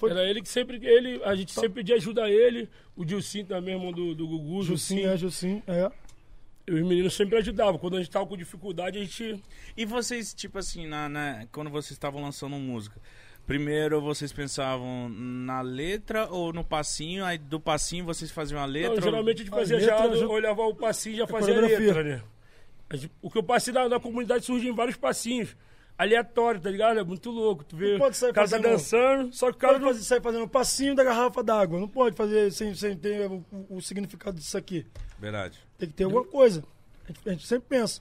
Foi 0.00 0.10
Era 0.10 0.24
ele 0.24 0.40
que 0.42 0.48
sempre. 0.48 0.80
Ele, 0.84 1.22
a 1.24 1.36
gente 1.36 1.52
sempre 1.52 1.68
pedia 1.74 1.94
ajuda 1.94 2.24
a 2.24 2.30
ele. 2.30 2.68
O 2.96 3.04
Dilcim 3.04 3.44
também, 3.44 3.74
irmão 3.74 3.92
do, 3.92 4.14
do 4.14 4.26
Gugu. 4.26 4.62
Jussim. 4.62 5.04
é, 5.04 5.16
Jussim, 5.16 5.62
é. 5.66 5.90
E 6.66 6.72
os 6.72 6.80
meninos 6.82 7.14
sempre 7.14 7.36
ajudavam. 7.38 7.78
Quando 7.78 7.96
a 7.96 7.98
gente 7.98 8.10
tava 8.10 8.26
com 8.26 8.36
dificuldade, 8.36 8.96
a 8.98 9.00
gente. 9.02 9.42
E 9.76 9.84
vocês, 9.84 10.32
tipo 10.32 10.58
assim, 10.58 10.86
na, 10.86 11.08
na- 11.08 11.46
quando 11.52 11.68
vocês 11.68 11.92
estavam 11.92 12.22
lançando 12.22 12.56
música, 12.56 12.98
primeiro 13.46 14.00
vocês 14.00 14.32
pensavam 14.32 15.08
na 15.10 15.60
letra 15.60 16.28
ou 16.30 16.52
no 16.52 16.64
passinho? 16.64 17.24
Aí 17.24 17.36
do 17.36 17.60
passinho 17.60 18.04
vocês 18.04 18.30
faziam 18.30 18.60
a 18.60 18.64
letra? 18.64 18.94
Não, 18.96 19.02
geralmente 19.02 19.42
a 19.42 19.44
gente 19.44 19.52
A 19.52 19.56
fazia 19.56 19.76
letra 19.78 19.96
já, 19.98 20.16
já- 20.16 20.26
olhava 20.26 20.62
o 20.62 20.74
passinho 20.74 21.14
e 21.14 21.18
já 21.18 21.24
a 21.24 21.26
fazia 21.26 21.58
a 21.58 21.60
letra, 21.60 22.02
né? 22.02 22.22
A 22.88 22.94
o 23.22 23.30
que 23.30 23.38
eu 23.38 23.42
passei 23.42 23.72
na, 23.74 23.88
na 23.88 24.00
comunidade 24.00 24.44
surge 24.44 24.66
em 24.68 24.74
vários 24.74 24.96
passinhos. 24.96 25.54
Aleatório, 26.02 26.60
tá 26.60 26.70
ligado? 26.70 26.98
É 26.98 27.04
muito 27.04 27.30
louco. 27.30 27.62
Tu 27.64 27.76
vê 27.76 27.92
Não 27.92 27.98
pode 27.98 28.16
sair 28.16 28.30
o 28.30 28.34
cara 28.34 28.48
tá 28.48 28.56
fazendo- 28.56 28.70
dançando, 28.72 29.32
só 29.34 29.50
que 29.50 29.56
o 29.56 29.60
cara 29.60 29.72
cara 29.74 29.84
não. 29.84 29.92
fazer, 29.92 30.04
sair 30.04 30.22
fazendo 30.22 30.44
o 30.44 30.48
passinho 30.48 30.94
da 30.94 31.04
garrafa 31.04 31.42
d'água. 31.42 31.78
Não 31.78 31.88
pode 31.88 32.16
fazer 32.16 32.50
sem, 32.52 32.74
sem 32.74 32.96
ter 32.96 33.30
o, 33.30 33.44
o- 33.52 33.76
o 33.76 33.80
significado 33.82 34.36
disso 34.38 34.56
aqui. 34.56 34.86
Verdade. 35.18 35.58
Tem 35.78 35.88
que 35.88 35.94
ter 35.94 36.04
alguma 36.04 36.24
coisa. 36.24 36.64
A 37.04 37.08
gente, 37.08 37.20
a 37.28 37.32
gente 37.32 37.46
sempre 37.46 37.68
pensa. 37.68 38.00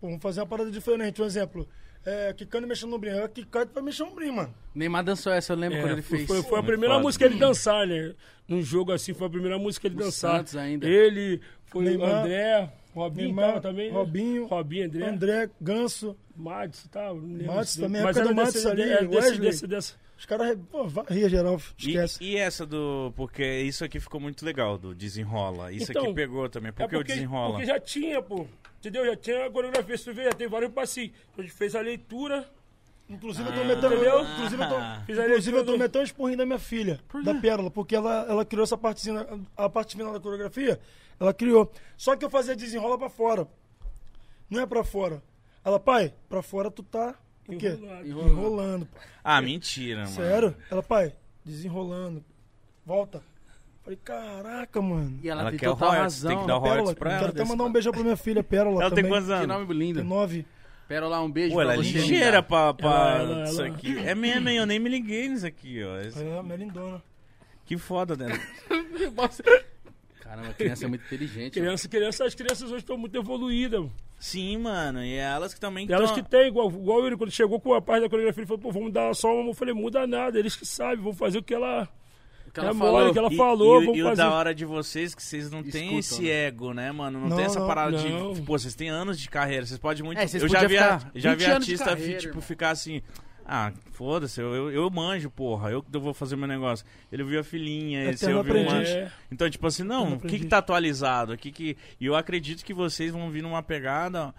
Pô, 0.00 0.06
vamos 0.06 0.22
fazer 0.22 0.40
uma 0.40 0.46
parada 0.46 0.70
diferente. 0.70 1.20
Um 1.20 1.24
exemplo. 1.26 1.68
É, 2.06 2.34
mexendo 2.66 2.90
no 2.90 2.98
brinco. 2.98 3.16
É 3.16 3.28
Kikano 3.28 3.70
vai 3.72 3.82
mexer 3.82 4.04
no 4.04 4.10
brinco, 4.14 4.34
mano. 4.36 4.54
Neymar 4.74 5.02
dançou 5.02 5.32
essa, 5.32 5.54
eu 5.54 5.56
lembro 5.56 5.78
É, 5.78 5.80
quando 5.80 5.92
ele 5.92 6.02
fez. 6.02 6.26
foi- 6.26 6.42
foi 6.42 6.58
a 6.58 6.62
primeira 6.62 6.94
foda. 6.96 7.02
música 7.06 7.24
ele 7.24 7.38
dançar, 7.38 7.86
né? 7.86 8.14
Num 8.46 8.60
jogo 8.60 8.92
assim, 8.92 9.14
foi 9.14 9.26
a 9.26 9.30
primeira 9.30 9.58
música 9.58 9.86
ele 9.86 9.94
O 9.96 9.98
dançar. 9.98 10.36
Santos 10.38 10.54
ainda. 10.56 10.86
Ele, 10.86 11.40
foi 11.64 11.84
Neymar, 11.84 12.10
o 12.10 12.14
André, 12.16 12.72
Robinho 12.94 13.60
também. 13.60 13.90
né? 13.90 13.96
Robinho, 13.98 14.46
Robinho, 14.46 14.84
André. 14.86 15.08
André, 15.08 15.50
Ganso. 15.60 16.16
Matos 16.36 16.84
e 16.84 16.88
lembro 17.38 17.54
Matos 17.54 17.76
também, 17.76 18.02
Mas 18.02 18.16
época 18.16 18.20
era 18.20 18.28
do 18.28 18.34
Matos 18.34 18.52
desse, 18.54 18.68
ali, 18.68 18.82
era 18.82 19.06
desse, 19.06 19.14
Wesley. 19.16 19.40
desse, 19.40 19.66
desse. 19.66 19.94
Os 20.16 20.26
caras, 20.26 20.58
pô, 20.70 20.84
ria 21.08 21.28
geral, 21.28 21.60
E, 21.78 21.88
esquece. 21.90 22.24
e 22.24 22.36
essa 22.36 22.64
do. 22.64 23.12
Porque 23.16 23.44
isso 23.62 23.84
aqui 23.84 23.98
ficou 24.00 24.20
muito 24.20 24.44
legal, 24.44 24.78
do 24.78 24.94
desenrola. 24.94 25.72
Isso 25.72 25.90
Então, 25.90 26.04
aqui 26.04 26.14
pegou 26.14 26.48
também. 26.48 26.72
Por 26.72 26.82
É 26.84 26.88
que 26.88 26.96
o 26.96 27.04
desenrola? 27.04 27.52
Porque 27.54 27.66
já 27.66 27.78
tinha, 27.80 28.22
pô. 28.22 28.46
Entendeu? 28.78 29.04
Já 29.06 29.16
tinha 29.16 29.46
a 29.46 29.50
coreografia, 29.50 29.96
se 29.98 30.04
tu 30.04 30.12
vê, 30.14 30.24
já 30.24 30.32
tem 30.32 30.46
vários 30.48 30.70
passinhos. 30.72 31.12
A 31.36 31.42
gente 31.42 31.52
fez 31.52 31.74
a 31.74 31.80
leitura, 31.80 32.48
Inclusive, 33.08 33.46
eu 33.48 33.54
tô 33.54 33.64
metendo. 33.64 33.86
entendeu? 33.94 34.20
Inclusive, 34.22 34.62
eu 34.62 34.68
tô, 34.68 34.76
Fiz 35.06 35.18
a 35.18 35.26
inclusive, 35.26 35.56
eu 35.58 35.64
tô 35.64 35.72
do- 35.72 35.78
metendo 35.78 35.98
um 36.00 36.04
esporrinho 36.04 36.38
da 36.38 36.46
minha 36.46 36.58
filha, 36.58 37.00
da 37.22 37.34
Pérola, 37.34 37.70
porque 37.70 37.94
ela, 37.94 38.24
ela 38.28 38.44
criou 38.46 38.64
essa 38.64 38.78
partezinha, 38.78 39.26
a 39.56 39.68
parte 39.68 39.94
final 39.96 40.12
da 40.12 40.20
coreografia, 40.20 40.80
ela 41.24 41.34
criou. 41.34 41.70
Só 41.96 42.14
que 42.16 42.24
eu 42.24 42.30
fazia 42.30 42.54
desenrola 42.56 42.96
pra 42.98 43.08
fora. 43.08 43.46
Não 44.48 44.60
é 44.60 44.66
pra 44.66 44.84
fora. 44.84 45.22
Ela, 45.64 45.80
pai, 45.80 46.12
pra 46.28 46.42
fora 46.42 46.70
tu 46.70 46.82
tá. 46.82 47.14
O 47.48 47.56
quê? 47.56 47.68
Enrolado. 47.68 48.06
Enrolando. 48.08 48.86
pai. 48.86 49.02
Ah, 49.22 49.40
mentira, 49.42 50.02
mano. 50.04 50.12
Sério? 50.14 50.56
Ela, 50.70 50.82
pai, 50.82 51.12
desenrolando. 51.44 52.24
Volta. 52.86 53.22
Falei, 53.82 53.98
caraca, 54.02 54.80
mano. 54.80 55.18
E 55.22 55.28
ela, 55.28 55.42
Ela 55.42 55.50
tem 55.50 55.58
quer 55.58 55.68
o 55.68 55.74
royalties, 55.74 56.22
razão. 56.22 56.30
tem 56.30 56.40
que 56.40 56.46
dar 56.46 56.56
o 56.56 56.60
Pérola, 56.62 56.80
royalties 56.80 56.98
pra 56.98 57.10
quero 57.10 57.22
ela. 57.24 57.32
até 57.32 57.44
mandar 57.44 57.64
um 57.64 57.72
beijão 57.72 57.92
pra 57.92 58.02
minha 58.02 58.16
filha, 58.16 58.42
Pérola. 58.42 58.80
Ela 58.82 58.90
tem 58.90 59.04
também. 59.04 59.10
quantos 59.10 59.26
Que 59.28 59.32
anos? 59.34 59.46
nome 59.48 59.74
lindo. 59.74 59.98
Tem 60.00 60.08
nove. 60.08 60.46
Pérola, 60.88 61.20
um 61.20 61.30
beijo 61.30 61.54
Pô, 61.54 61.60
ela 61.62 61.74
é 61.74 61.76
ligeira 61.76 62.42
pra, 62.42 62.72
pra 62.74 62.88
Ela- 62.90 63.18
ela- 63.32 63.44
isso 63.44 63.60
ela- 63.62 63.74
aqui. 63.74 63.98
É 63.98 64.14
mesmo, 64.14 64.48
hein? 64.48 64.56
eu 64.58 64.66
nem 64.66 64.78
me 64.78 64.88
liguei 64.88 65.28
nisso 65.28 65.46
aqui, 65.46 65.82
ó. 65.82 65.98
Esse- 66.00 66.22
É, 66.22 66.42
minha 66.42 66.56
lindona. 66.56 67.02
Que 67.66 67.76
foda, 67.78 68.16
né? 68.16 68.26
Caramba, 70.24 70.48
a 70.48 70.54
criança 70.54 70.84
é 70.86 70.88
muito 70.88 71.04
inteligente. 71.04 71.52
Criança, 71.52 71.88
criança, 71.88 72.24
as 72.24 72.34
crianças 72.34 72.70
hoje 72.70 72.78
estão 72.82 72.96
muito 72.96 73.14
evoluídas. 73.16 73.84
Sim, 74.18 74.56
mano. 74.56 75.04
E 75.04 75.14
elas 75.14 75.52
que 75.52 75.60
também 75.60 75.86
Elas 75.90 76.10
tão- 76.10 76.22
que 76.22 76.28
tem, 76.30 76.48
igual, 76.48 76.68
igual 76.70 77.06
ele, 77.06 77.16
quando 77.16 77.30
chegou 77.30 77.60
com 77.60 77.74
a 77.74 77.82
parte 77.82 78.02
da 78.02 78.08
coreografia, 78.08 78.40
ele 78.40 78.46
falou, 78.48 78.62
pô, 78.62 78.72
vamos 78.72 78.92
dar 78.92 79.14
só 79.14 79.28
uma. 79.38 79.50
Eu 79.50 79.54
falei, 79.54 79.74
muda 79.74 80.06
nada, 80.06 80.38
eles 80.38 80.56
que 80.56 80.64
sabem, 80.64 80.96
vão 81.04 81.12
fazer 81.12 81.38
o 81.38 81.42
que 81.42 81.52
ela. 81.52 81.86
O 82.46 82.50
que 82.54 82.60
ela 82.60 82.70
é 82.70 82.74
falou. 82.74 82.92
mole, 83.00 83.12
que 83.12 83.18
ela 83.18 83.32
E- 83.32 83.36
falou, 83.36 83.82
e, 83.82 83.96
e 83.98 84.02
o 84.02 84.06
fazer. 84.06 84.16
da 84.22 84.30
hora 84.32 84.54
de 84.54 84.64
vocês 84.64 85.12
é 85.12 85.16
que 85.16 85.22
vocês 85.22 85.50
não 85.50 85.62
têm 85.62 85.98
esse 85.98 86.22
né? 86.22 86.28
ego, 86.46 86.72
né, 86.72 86.90
mano? 86.92 87.20
Não, 87.20 87.28
Não, 87.28 87.36
tem 87.36 87.44
essa 87.46 87.60
parada 87.66 87.90
Não. 88.00 88.32
de. 88.32 88.40
Pô, 88.42 88.56
vocês 88.58 88.74
têm 88.74 88.88
anos 88.88 89.18
de 89.20 89.28
carreira, 89.28 89.66
vocês 89.66 89.78
podem 89.78 90.02
muito. 90.04 90.18
É, 90.18 90.26
vocês 90.26 90.42
eu 90.42 90.48
já 90.48 90.66
vi, 90.66 90.74
já 90.76 91.34
20 91.34 91.36
vi 91.38 91.44
artista 91.52 91.84
carreira, 91.84 92.18
tipo, 92.18 92.28
irmão. 92.30 92.42
ficar 92.42 92.70
assim. 92.70 93.02
Ah, 93.46 93.72
foda-se, 93.92 94.40
eu, 94.40 94.54
eu, 94.54 94.70
eu 94.72 94.90
manjo, 94.90 95.30
porra. 95.30 95.70
Eu 95.70 95.82
que 95.82 95.98
vou 95.98 96.14
fazer 96.14 96.34
meu 96.36 96.48
negócio. 96.48 96.86
Ele 97.12 97.22
viu 97.24 97.40
a 97.40 97.44
filhinha, 97.44 98.10
esse 98.10 98.24
Eterno 98.24 98.40
eu 98.40 98.44
vi 98.44 98.50
aprendiz. 98.50 98.88
É, 98.88 99.12
Então, 99.30 99.50
tipo 99.50 99.66
assim, 99.66 99.82
não, 99.82 100.14
o 100.14 100.20
que, 100.20 100.38
que 100.38 100.46
tá 100.46 100.58
atualizado? 100.58 101.36
Que 101.36 101.52
que... 101.52 101.76
E 102.00 102.06
eu 102.06 102.16
acredito 102.16 102.64
que 102.64 102.72
vocês 102.72 103.12
vão 103.12 103.30
vir 103.30 103.42
numa 103.42 103.62
pegada 103.62 104.34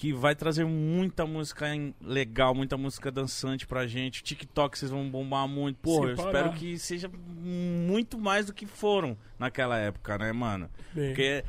que 0.00 0.14
vai 0.14 0.34
trazer 0.34 0.64
muita 0.64 1.26
música 1.26 1.66
legal, 2.00 2.54
muita 2.54 2.76
música 2.78 3.10
dançante 3.10 3.66
pra 3.66 3.86
gente. 3.86 4.22
TikTok 4.22 4.78
vocês 4.78 4.90
vão 4.90 5.10
bombar 5.10 5.46
muito. 5.46 5.86
Sem 5.86 6.02
eu 6.02 6.14
espero 6.14 6.52
que 6.52 6.78
seja 6.78 7.10
muito 7.28 8.18
mais 8.18 8.46
do 8.46 8.54
que 8.54 8.64
foram 8.64 9.14
naquela 9.38 9.76
época, 9.76 10.16
né, 10.16 10.32
mano? 10.32 10.70
Bem, 10.94 11.08
Porque 11.08 11.44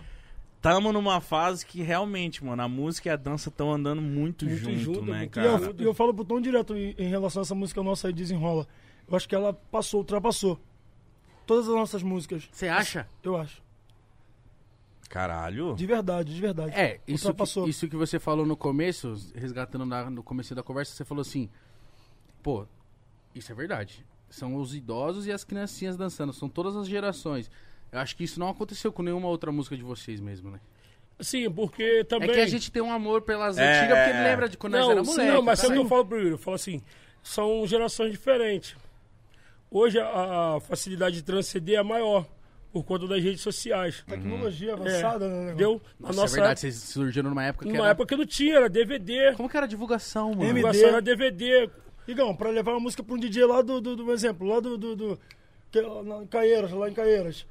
tamo 0.62 0.92
numa 0.94 1.20
fase 1.20 1.66
que 1.66 1.82
realmente, 1.82 2.44
mano, 2.46 2.62
a 2.62 2.68
música 2.68 3.10
e 3.10 3.12
a 3.12 3.16
dança 3.16 3.50
estão 3.50 3.72
andando 3.72 4.02
muito, 4.02 4.46
Muito 4.46 4.58
junto, 4.60 4.78
junto, 4.80 5.02
né, 5.06 5.20
muito 5.20 5.40
E 5.40 5.44
eu, 5.46 5.60
cara? 5.60 5.76
e 5.80 5.84
eu 5.84 5.94
falo 5.94 6.14
pro 6.14 6.24
Tom 6.24 6.40
direto 6.40 6.76
em, 6.76 6.94
em 6.98 7.08
relação 7.10 7.42
a 7.42 7.44
essa 7.44 7.56
música 7.56 7.82
nossa 7.82 8.08
aí, 8.08 8.14
Desenrola. 8.14 8.68
Eu 9.08 9.16
acho 9.18 9.28
que 9.28 9.36
ela 9.36 9.54
passou, 9.54 10.00
ultrapassou. 10.02 10.60
Todas 11.46 11.68
as 11.68 11.74
nossas 11.76 12.04
músicas, 12.04 12.48
Você 12.52 12.68
acha? 12.68 13.10
eu 13.24 13.36
acho. 13.36 13.62
Caralho. 15.10 15.76
De 15.76 15.86
verdade, 15.86 16.34
de 16.34 16.40
verdade. 16.40 16.74
É, 16.74 17.02
isso 17.06 17.28
Ultrapassou. 17.28 17.66
que, 17.66 17.70
isso 17.70 17.88
que 17.90 17.98
você 17.98 18.18
falou 18.18 18.46
no 18.46 18.56
começo, 18.56 19.14
resgatando 19.36 19.86
na- 19.86 20.10
no 20.10 20.24
começo 20.24 20.56
da 20.56 20.64
conversa, 20.64 20.94
você 20.96 21.04
falou 21.04 21.22
assim, 21.22 21.50
pô, 22.42 22.66
isso 23.36 23.52
é 23.52 23.56
verdade. 23.56 24.06
São 24.30 24.56
os 24.56 24.74
idosos 24.74 25.28
e 25.28 25.32
as 25.32 25.44
criancinhas 25.44 25.98
dançando, 25.98 26.32
são 26.32 26.48
todas 26.48 26.78
as 26.78 26.88
gerações. 26.88 27.52
Eu 27.92 28.00
acho 28.00 28.16
que 28.16 28.24
isso 28.24 28.40
não 28.40 28.50
aconteceu 28.50 28.92
com 28.92 29.04
nenhuma 29.04 29.28
outra 29.28 29.52
música 29.52 29.76
de 29.76 29.84
vocês 29.84 30.20
mesmo, 30.20 30.50
né? 30.50 30.60
Sim, 31.20 31.52
porque 31.52 32.04
também... 32.06 32.30
É 32.30 32.34
que 32.34 32.40
a 32.40 32.48
gente 32.48 32.72
tem 32.72 32.82
um 32.82 32.92
amor 32.92 33.22
pelas 33.22 33.58
É. 33.58 33.80
antigas, 33.80 33.98
porque 33.98 34.10
ele 34.18 34.24
lembra 34.24 34.50
de 34.50 34.58
quando 34.58 34.74
nós 34.74 34.86
não, 34.86 34.92
era 34.92 35.04
sim, 35.04 35.12
moleque. 35.12 35.32
não, 35.32 35.42
mas 35.42 35.60
tá? 35.60 35.68
sabe 35.68 35.78
o 35.78 35.82
que 35.82 35.86
eu 35.86 35.90
falo 35.90 36.06
pro 36.06 36.18
Yuri? 36.18 36.32
Eu 36.32 36.38
falo 36.38 36.56
assim, 36.56 36.82
são 37.22 37.68
gerações 37.68 38.12
diferentes. 38.12 38.76
Hoje 39.70 40.00
a, 40.00 40.56
a 40.56 40.60
facilidade 40.62 41.16
de 41.18 41.24
transcender 41.24 41.78
é 41.78 41.84
maior, 41.84 42.26
por 42.74 42.84
conta 42.84 43.08
das 43.08 43.22
redes 43.24 43.42
sociais. 43.42 44.04
Tecnologia 44.08 44.74
avançada, 44.74 45.28
né? 45.28 45.34
negócio? 45.34 45.50
Entendeu? 45.50 45.82
Na 46.00 46.08
Nossa, 46.08 46.22
nossa 46.22 46.34
é 46.34 46.40
verdade, 46.40 46.60
vocês 46.62 46.76
surgiram 46.76 47.30
numa 47.30 47.44
época 47.44 47.66
que 47.66 47.72
numa 47.72 47.84
era... 47.84 47.92
época 47.92 48.08
que 48.08 48.16
não 48.16 48.26
tinha, 48.26 48.56
era 48.56 48.70
DVD. 48.70 49.34
Como 49.36 49.48
que 49.50 49.56
era 49.58 49.66
a 49.66 49.70
divulgação, 49.70 50.30
mano? 50.30 50.44
MD. 50.44 50.56
Divulgação 50.56 50.90
era 50.90 51.02
DVD. 51.02 51.70
Igão, 52.08 52.36
pra 52.36 52.50
levar 52.50 52.72
uma 52.72 52.80
música 52.80 53.04
pra 53.04 53.14
um 53.14 53.20
DJ 53.20 53.46
lá 53.46 53.62
do, 53.62 53.80
do, 53.80 53.96
do 53.96 54.12
exemplo, 54.12 54.48
lá 54.48 54.60
do, 54.60 54.78
do, 54.78 54.96
do 54.96 55.20
que, 55.72 55.80
lá 55.80 56.24
em 56.24 56.28
Caieiras, 56.28 56.72
lá 56.72 56.90
em 56.90 56.94
Caieiras. 56.94 57.46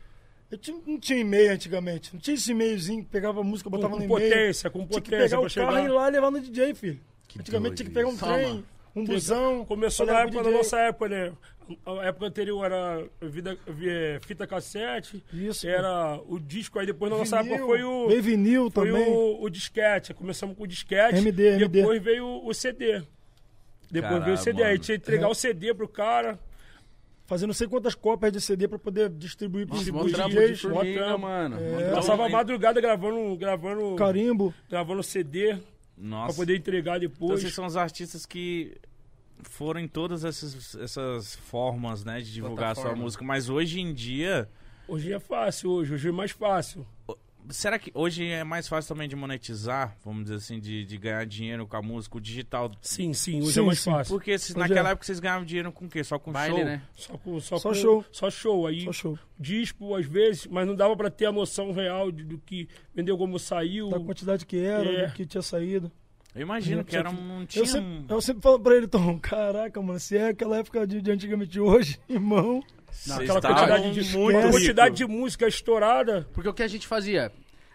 Eu 0.50 0.58
tinha, 0.58 0.76
não 0.86 0.98
tinha 0.98 1.18
e-mail 1.20 1.52
antigamente. 1.52 2.12
Não 2.12 2.20
tinha 2.20 2.34
esse 2.34 2.50
e-mailzinho 2.50 3.04
que 3.04 3.10
pegava 3.10 3.42
música, 3.42 3.70
Com, 3.70 3.76
botava 3.76 3.94
com 3.94 4.00
no 4.00 4.04
e-mail. 4.06 4.30
potência, 4.30 4.68
com 4.70 4.78
Tinha 4.86 5.00
que 5.00 5.10
potência 5.10 5.38
pegar 5.38 5.40
o 5.40 5.40
carro 5.40 5.44
e 5.44 5.46
ir 5.46 5.82
chegar. 5.84 5.92
lá 5.94 6.08
e 6.08 6.10
levar 6.12 6.30
no 6.30 6.40
DJ, 6.40 6.74
filho. 6.74 7.00
Que 7.28 7.38
antigamente 7.40 7.76
tinha 7.76 7.88
que 7.88 7.94
pegar 7.94 8.08
um 8.08 8.16
Toma. 8.16 8.32
trem, 8.34 8.64
um 8.96 9.04
busão. 9.04 9.64
Começou 9.64 10.04
na 10.06 10.20
época 10.20 10.42
da 10.42 10.50
nossa 10.50 10.78
época, 10.80 11.08
né? 11.08 11.32
A 11.86 12.06
época 12.06 12.26
anterior 12.26 12.64
era 12.64 13.06
vida, 13.22 13.56
vi- 13.68 14.18
fita 14.26 14.44
cassete, 14.44 15.22
Isso. 15.32 15.68
era 15.68 16.20
o 16.26 16.40
disco, 16.40 16.80
aí 16.80 16.86
depois 16.86 17.12
na 17.12 17.18
nossa 17.18 17.40
Vinil, 17.40 17.54
época 17.54 17.68
foi 17.68 17.84
o. 17.84 18.08
Veio 18.08 18.22
vinil 18.24 18.70
Foi 18.72 18.88
também. 18.88 19.08
o, 19.08 19.42
o 19.44 19.48
disquete. 19.48 20.12
Começamos 20.12 20.56
com 20.56 20.64
o 20.64 20.66
disquete. 20.66 21.18
MD, 21.18 21.42
e 21.44 21.46
MD. 21.62 21.68
depois 21.68 22.02
veio 22.02 22.26
o, 22.44 22.52
CD. 22.52 23.00
Depois 23.88 24.02
Caralho, 24.02 24.24
veio 24.24 24.34
o 24.34 24.38
CD. 24.38 24.62
Aí 24.64 24.68
mano. 24.72 24.78
tinha 24.80 24.98
que 24.98 25.04
entregar 25.04 25.26
É. 25.28 25.30
o 25.30 25.34
CD 25.34 25.72
pro 25.74 25.86
cara. 25.86 26.40
Fazer 27.30 27.46
não 27.46 27.54
sei 27.54 27.68
quantas 27.68 27.94
cópias 27.94 28.32
de 28.32 28.40
CD 28.40 28.66
pra 28.66 28.76
poder 28.76 29.08
distribuir 29.08 29.64
trampo 29.68 29.84
de 29.84 30.12
DJs. 30.34 30.64
mó 30.64 30.70
formiga, 30.74 30.98
trampo. 31.04 31.18
mano. 31.20 31.56
É. 31.60 31.92
Passava 31.92 32.26
a 32.26 32.28
madrugada 32.28 32.80
gravando, 32.80 33.36
gravando, 33.36 33.94
Carimbo. 33.94 34.52
gravando 34.68 35.00
CD 35.00 35.54
pra 35.54 35.60
Nossa. 35.96 36.34
poder 36.34 36.56
entregar 36.56 36.96
Então 36.96 37.08
depois. 37.08 37.40
vocês 37.40 37.54
são 37.54 37.64
os 37.66 37.76
artistas 37.76 38.26
que 38.26 38.76
foram 39.44 39.78
em 39.78 39.86
todas 39.86 40.24
essas, 40.24 40.74
essas 40.74 41.36
formas, 41.36 42.04
né, 42.04 42.20
de 42.20 42.32
divulgar 42.32 42.72
a 42.72 42.74
sua 42.74 42.96
música. 42.96 43.24
Mas 43.24 43.48
hoje 43.48 43.80
em 43.80 43.94
dia, 43.94 44.48
Hoje 44.88 45.12
é 45.12 45.20
fácil, 45.20 45.70
hoje. 45.70 45.94
Hoje 45.94 46.08
é 46.08 46.12
mais 46.12 46.32
fácil. 46.32 46.84
Será 47.48 47.78
que 47.78 47.90
hoje 47.94 48.26
é 48.26 48.44
mais 48.44 48.68
fácil 48.68 48.94
também 48.94 49.08
de 49.08 49.16
monetizar, 49.16 49.96
vamos 50.04 50.24
dizer 50.24 50.36
assim, 50.36 50.60
de, 50.60 50.84
de 50.84 50.98
ganhar 50.98 51.24
dinheiro 51.26 51.66
com 51.66 51.76
a 51.76 51.82
música, 51.82 52.16
o 52.18 52.20
digital? 52.20 52.70
Sim, 52.82 53.12
sim, 53.12 53.40
hoje 53.42 53.52
Sim, 53.54 53.60
é 53.60 53.62
mais 53.64 53.78
sim. 53.80 53.90
fácil. 53.90 54.14
Porque 54.14 54.38
se, 54.38 54.56
naquela 54.56 54.88
é. 54.88 54.92
época 54.92 55.06
vocês 55.06 55.18
ganhavam 55.20 55.44
dinheiro 55.44 55.72
com 55.72 55.86
o 55.86 55.88
quê? 55.88 56.04
Só 56.04 56.18
com 56.18 56.30
Baile, 56.32 56.56
show? 56.56 56.64
né? 56.64 56.82
Só, 56.94 57.18
com, 57.18 57.40
só, 57.40 57.58
Só 57.58 57.68
com- 57.70 57.74
show. 57.74 58.04
Só 58.12 58.30
show. 58.30 58.66
Aí 58.66 58.84
Só 58.84 58.92
show. 58.92 59.18
dispo 59.38 59.94
às 59.94 60.06
vezes, 60.06 60.46
mas 60.46 60.66
não 60.66 60.74
dava 60.74 60.96
pra 60.96 61.10
ter 61.10 61.26
a 61.26 61.32
noção 61.32 61.72
real 61.72 62.12
de- 62.12 62.24
do 62.24 62.38
que 62.38 62.68
vendeu 62.94 63.16
como 63.18 63.38
saiu. 63.38 63.88
Da 63.90 63.98
quantidade 64.00 64.44
que 64.46 64.58
era, 64.58 64.88
É. 64.90 65.06
do 65.06 65.12
que 65.14 65.24
tinha 65.26 65.42
saído. 65.42 65.90
Eu 66.32 66.42
imagino 66.42 66.82
Eu 66.82 66.84
que 66.84 66.96
era 66.96 67.10
um, 67.10 67.14
não 67.38 67.44
tinha 67.44 67.62
Eu 67.62 67.66
sempre, 67.66 68.04
eu 68.08 68.20
sempre 68.20 68.40
falo 68.42 68.60
pra 68.60 68.76
ele, 68.76 68.86
Tom, 68.86 69.18
caraca, 69.18 69.82
mano, 69.82 69.98
se 69.98 70.16
é 70.16 70.28
aquela 70.28 70.58
época 70.58 70.86
de, 70.86 71.02
de 71.02 71.10
antigamente 71.10 71.50
de 71.50 71.60
hoje, 71.60 71.98
irmão. 72.08 72.62
Aquela 73.10 73.38
estavam 73.38 73.56
quantidade 73.56 73.92
de, 74.02 74.16
muito 74.16 74.50
quantidade 74.50 74.94
de 74.96 75.06
música 75.06 75.46
estourada. 75.48 76.26
Porque 76.32 76.48
o 76.48 76.54
que 76.54 76.62
a 76.62 76.68
gente 76.68 76.86
fazia? 76.86 77.32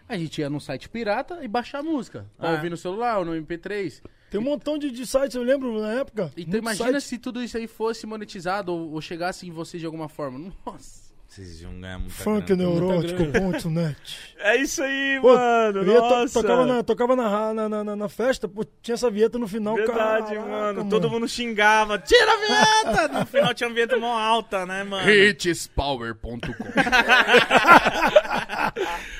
A 0.08 0.16
gente 0.16 0.40
ia 0.40 0.48
num 0.48 0.60
site 0.60 0.88
pirata 0.88 1.40
e 1.42 1.48
baixar 1.48 1.80
a 1.80 1.82
música. 1.82 2.26
Pra 2.38 2.50
Ah. 2.50 2.52
ouvir 2.52 2.70
no 2.70 2.76
celular 2.76 3.18
ou 3.18 3.24
no 3.24 3.32
MP3. 3.34 4.00
Tem 4.30 4.40
um 4.40 4.44
montão 4.44 4.76
de, 4.78 4.90
de 4.90 5.06
sites, 5.06 5.34
eu 5.34 5.42
lembro 5.42 5.80
na 5.80 5.92
época. 6.00 6.30
Então 6.36 6.58
imagina 6.58 6.92
site. 6.92 7.04
se 7.04 7.18
tudo 7.18 7.42
isso 7.42 7.56
aí 7.56 7.66
fosse 7.66 8.06
monetizado 8.06 8.72
ou, 8.72 8.92
ou 8.92 9.00
chegasse 9.00 9.46
em 9.46 9.50
você 9.50 9.78
de 9.78 9.86
alguma 9.86 10.08
forma. 10.08 10.52
Nossa. 10.64 11.05
Vocês 11.36 11.60
iam 11.60 11.78
ganhar 11.78 11.98
muita 11.98 12.14
Funk 12.14 12.46
grana. 12.46 12.62
neurótico.net. 12.62 14.18
É 14.38 14.56
isso 14.56 14.82
aí, 14.82 15.18
Pô, 15.20 15.34
mano. 15.34 15.82
eu 15.82 16.00
to- 16.02 16.08
nossa. 16.08 16.40
tocava, 16.42 16.64
na, 16.64 16.82
tocava 16.82 17.14
na, 17.16 17.52
na, 17.52 17.68
na, 17.68 17.84
na- 17.84 17.96
na 17.96 18.08
festa, 18.08 18.48
pô, 18.48 18.64
tinha 18.80 18.94
essa 18.94 19.10
vinheta 19.10 19.38
no 19.38 19.46
final, 19.46 19.74
Verdade, 19.74 20.28
caraca, 20.34 20.48
mano. 20.48 20.88
Todo 20.88 21.10
mundo 21.10 21.28
xingava. 21.28 21.98
Tira 21.98 22.32
a 22.32 22.36
vinheta! 22.36 23.08
No 23.20 23.26
final 23.26 23.52
tinha 23.52 23.68
uma 23.68 23.74
vinheta 23.74 23.98
mó 23.98 24.18
alta, 24.18 24.64
né, 24.64 24.82
mano? 24.82 25.10
Hitspower.com 25.10 26.38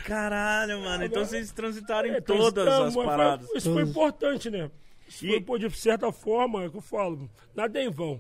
Caralho, 0.05 0.81
mano. 0.81 1.05
Então 1.05 1.23
vocês 1.25 1.53
transitaram 1.53 2.09
em 2.09 2.13
É, 2.13 2.21
todas 2.23 2.67
as 2.67 2.95
paradas. 2.95 3.47
Isso 3.55 3.71
foi 3.75 3.83
importante, 3.83 4.49
né? 4.51 4.71
Isso 5.07 5.27
E- 5.27 5.29
foi, 5.29 5.41
pô, 5.43 5.59
de 5.59 5.71
certa 5.77 6.11
forma, 6.11 6.63
é 6.63 6.67
o 6.67 6.71
que 6.71 6.79
eu 6.79 6.83
falo, 6.83 7.29
nada 7.55 7.79
é 7.79 7.85
em 7.85 7.91
vão. 7.91 8.19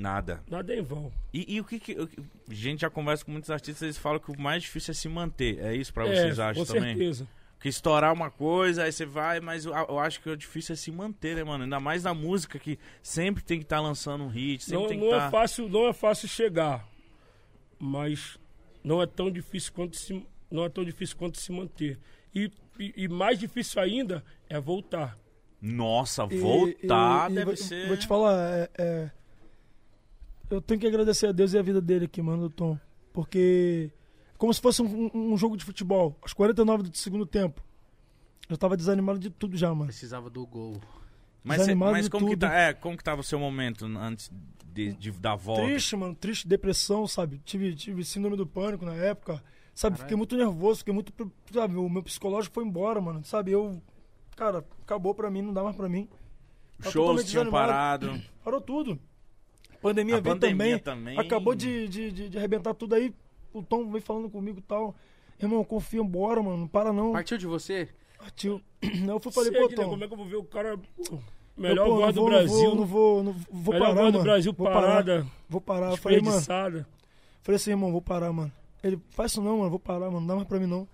Nada. 0.00 0.42
Nada 0.48 0.72
é 0.74 0.78
em 0.78 0.82
vão. 0.82 1.12
E, 1.32 1.54
e 1.56 1.60
o 1.60 1.64
que 1.64 1.78
que. 1.78 1.96
A 1.96 2.08
gente 2.54 2.80
já 2.80 2.90
conversa 2.90 3.24
com 3.24 3.30
muitos 3.32 3.50
artistas, 3.50 3.82
eles 3.82 3.98
falam 3.98 4.18
que 4.18 4.30
o 4.30 4.40
mais 4.40 4.62
difícil 4.62 4.92
é 4.92 4.94
se 4.94 5.08
manter. 5.08 5.58
É 5.60 5.74
isso 5.74 5.92
pra 5.92 6.06
é, 6.06 6.14
vocês 6.14 6.38
acham 6.38 6.64
com 6.64 6.72
também? 6.72 6.96
certeza. 6.96 7.28
Que 7.60 7.68
estourar 7.68 8.10
uma 8.14 8.30
coisa, 8.30 8.84
aí 8.84 8.92
você 8.92 9.04
vai, 9.04 9.38
mas 9.38 9.66
eu, 9.66 9.72
eu 9.74 9.98
acho 9.98 10.22
que 10.22 10.30
o 10.30 10.36
difícil 10.36 10.72
é 10.72 10.76
se 10.76 10.90
manter, 10.90 11.36
né, 11.36 11.44
mano? 11.44 11.64
Ainda 11.64 11.78
mais 11.78 12.02
na 12.04 12.14
música 12.14 12.58
que 12.58 12.78
sempre 13.02 13.42
tem 13.44 13.58
que 13.58 13.64
estar 13.66 13.80
lançando 13.80 14.24
um 14.24 14.28
hit, 14.28 14.64
sempre 14.64 14.80
Não, 14.80 14.88
tem 14.88 14.98
que 14.98 15.04
não 15.04 15.12
estar. 15.12 15.26
é 15.26 15.30
fácil, 15.30 15.68
não 15.68 15.86
é 15.86 15.92
fácil 15.92 16.26
chegar, 16.26 16.88
mas 17.78 18.38
não 18.82 19.02
é 19.02 19.06
tão 19.06 19.30
difícil 19.30 19.72
quanto 19.74 19.96
se, 19.96 20.26
não 20.50 20.64
é 20.64 20.68
tão 20.70 20.82
difícil 20.84 21.16
quanto 21.18 21.38
se 21.38 21.52
manter. 21.52 21.98
E, 22.34 22.50
e, 22.78 22.94
e 22.96 23.08
mais 23.08 23.38
difícil 23.38 23.80
ainda 23.82 24.24
é 24.48 24.58
voltar. 24.58 25.18
Nossa, 25.60 26.26
E- 26.30 26.38
voltar 26.38 27.28
e- 27.28 27.32
e 27.32 27.34
deve 27.34 27.44
vou, 27.44 27.56
ser. 27.56 27.88
Vou 27.88 27.96
te 27.98 28.06
falar, 28.06 28.58
é, 28.58 28.70
é, 28.78 29.10
eu 30.50 30.60
tenho 30.60 30.80
que 30.80 30.86
agradecer 30.86 31.28
a 31.28 31.32
Deus 31.32 31.52
e 31.54 31.58
a 31.58 31.62
vida 31.62 31.80
dele 31.80 32.04
aqui, 32.06 32.20
mano, 32.20 32.42
do 32.42 32.50
Tom. 32.50 32.78
Porque 33.12 33.90
é 34.34 34.36
como 34.38 34.52
se 34.52 34.60
fosse 34.60 34.82
um, 34.82 35.10
um- 35.14 35.32
um 35.32 35.36
jogo 35.36 35.56
de 35.56 35.64
futebol. 35.64 36.16
Aos 36.22 36.32
49 36.32 36.84
do 36.84 36.96
segundo 36.96 37.24
tempo. 37.26 37.62
Eu 38.48 38.56
tava 38.58 38.76
desanimado 38.76 39.18
de 39.18 39.30
tudo 39.30 39.56
já, 39.56 39.68
mano. 39.72 39.86
Precisava 39.86 40.28
do 40.28 40.44
gol. 40.46 40.80
Mas, 41.42 41.62
cê- 41.62 41.74
mas 41.74 42.04
de 42.04 42.10
como, 42.10 42.26
que 42.26 42.32
tudo. 42.32 42.40
tá, 42.40 42.52
é, 42.54 42.72
como 42.74 42.96
que 42.96 43.04
tava 43.04 43.20
o 43.20 43.24
seu 43.24 43.38
momento 43.38 43.86
antes 43.86 44.30
de, 44.66 44.92
de- 44.94 45.10
da 45.12 45.34
volta? 45.36 45.62
Triste, 45.62 45.96
mano, 45.96 46.14
triste, 46.14 46.46
depressão, 46.46 47.06
sabe? 47.06 47.40
Tive, 47.44 47.74
tive 47.74 48.04
síndrome 48.04 48.36
do 48.36 48.46
pânico 48.46 48.84
na 48.84 48.94
época. 48.94 49.42
Sabe, 49.74 49.94
Caralho. 49.94 49.98
fiquei 50.00 50.16
muito 50.16 50.36
nervoso, 50.36 50.78
fiquei 50.80 50.92
muito. 50.92 51.12
Sabe, 51.52 51.76
o 51.76 51.88
meu 51.88 52.02
psicológico 52.02 52.52
foi 52.54 52.64
embora, 52.64 53.00
mano. 53.00 53.24
Sabe, 53.24 53.52
eu. 53.52 53.80
Cara, 54.36 54.64
acabou 54.82 55.14
pra 55.14 55.30
mim, 55.30 55.42
não 55.42 55.52
dá 55.52 55.62
mais 55.62 55.76
pra 55.76 55.88
mim. 55.88 56.08
Shows 56.80 56.92
totalmente 56.94 57.26
tinham 57.28 57.44
desanimado. 57.44 57.72
parado. 57.72 58.22
Parou 58.44 58.60
tudo. 58.60 58.98
Pandemia 59.80 60.16
A 60.16 60.20
veio 60.20 60.34
pandemia 60.34 60.78
também, 60.78 61.14
também. 61.14 61.18
Acabou 61.18 61.54
de, 61.54 61.88
de, 61.88 62.12
de, 62.12 62.28
de 62.28 62.38
arrebentar 62.38 62.74
tudo 62.74 62.94
aí. 62.94 63.14
O 63.52 63.62
Tom 63.62 63.90
veio 63.90 64.02
falando 64.02 64.28
comigo 64.28 64.58
e 64.58 64.62
tal. 64.62 64.94
Irmão, 65.40 65.64
confia, 65.64 66.02
bora, 66.04 66.42
mano. 66.42 66.58
Não 66.58 66.68
para 66.68 66.92
não. 66.92 67.12
Partiu 67.12 67.38
de 67.38 67.46
você? 67.46 67.88
Partiu. 68.18 68.60
Eu 68.82 69.18
fui 69.18 69.32
falei, 69.32 69.50
Sede, 69.50 69.62
pô, 69.62 69.68
né? 69.70 69.76
Tom. 69.76 69.90
Como 69.90 70.04
é 70.04 70.06
que 70.06 70.12
eu 70.12 70.16
vou 70.18 70.26
ver 70.26 70.36
o 70.36 70.44
cara. 70.44 70.68
eu, 70.70 71.22
melhor 71.56 71.86
pô, 71.86 72.00
não 72.00 72.12
do 72.12 72.24
Brasil. 72.24 72.74
Não 72.74 72.84
vou, 72.84 73.22
não 73.22 73.32
vou, 73.32 73.44
não 73.52 73.62
vou 73.62 73.74
melhor 73.74 73.88
parar, 73.88 74.02
voz 74.02 74.12
do. 74.12 74.22
Brasil 74.22 74.52
vou 74.52 74.66
parada, 74.66 75.12
Parar, 75.12 75.26
vou 75.48 75.60
parar. 75.60 75.90
Eu 75.90 75.96
falei, 75.96 76.20
mano. 76.20 76.40
Falei 76.40 77.56
assim, 77.56 77.70
irmão, 77.70 77.90
vou 77.90 78.02
parar, 78.02 78.32
mano. 78.32 78.52
Ele, 78.82 78.98
faz 79.10 79.32
isso 79.32 79.42
não, 79.42 79.58
mano, 79.58 79.70
vou 79.70 79.78
parar, 79.78 80.06
mano, 80.06 80.20
não 80.20 80.26
dá 80.26 80.36
mais 80.36 80.46
pra 80.46 80.58
mim 80.58 80.66
não. 80.66 80.86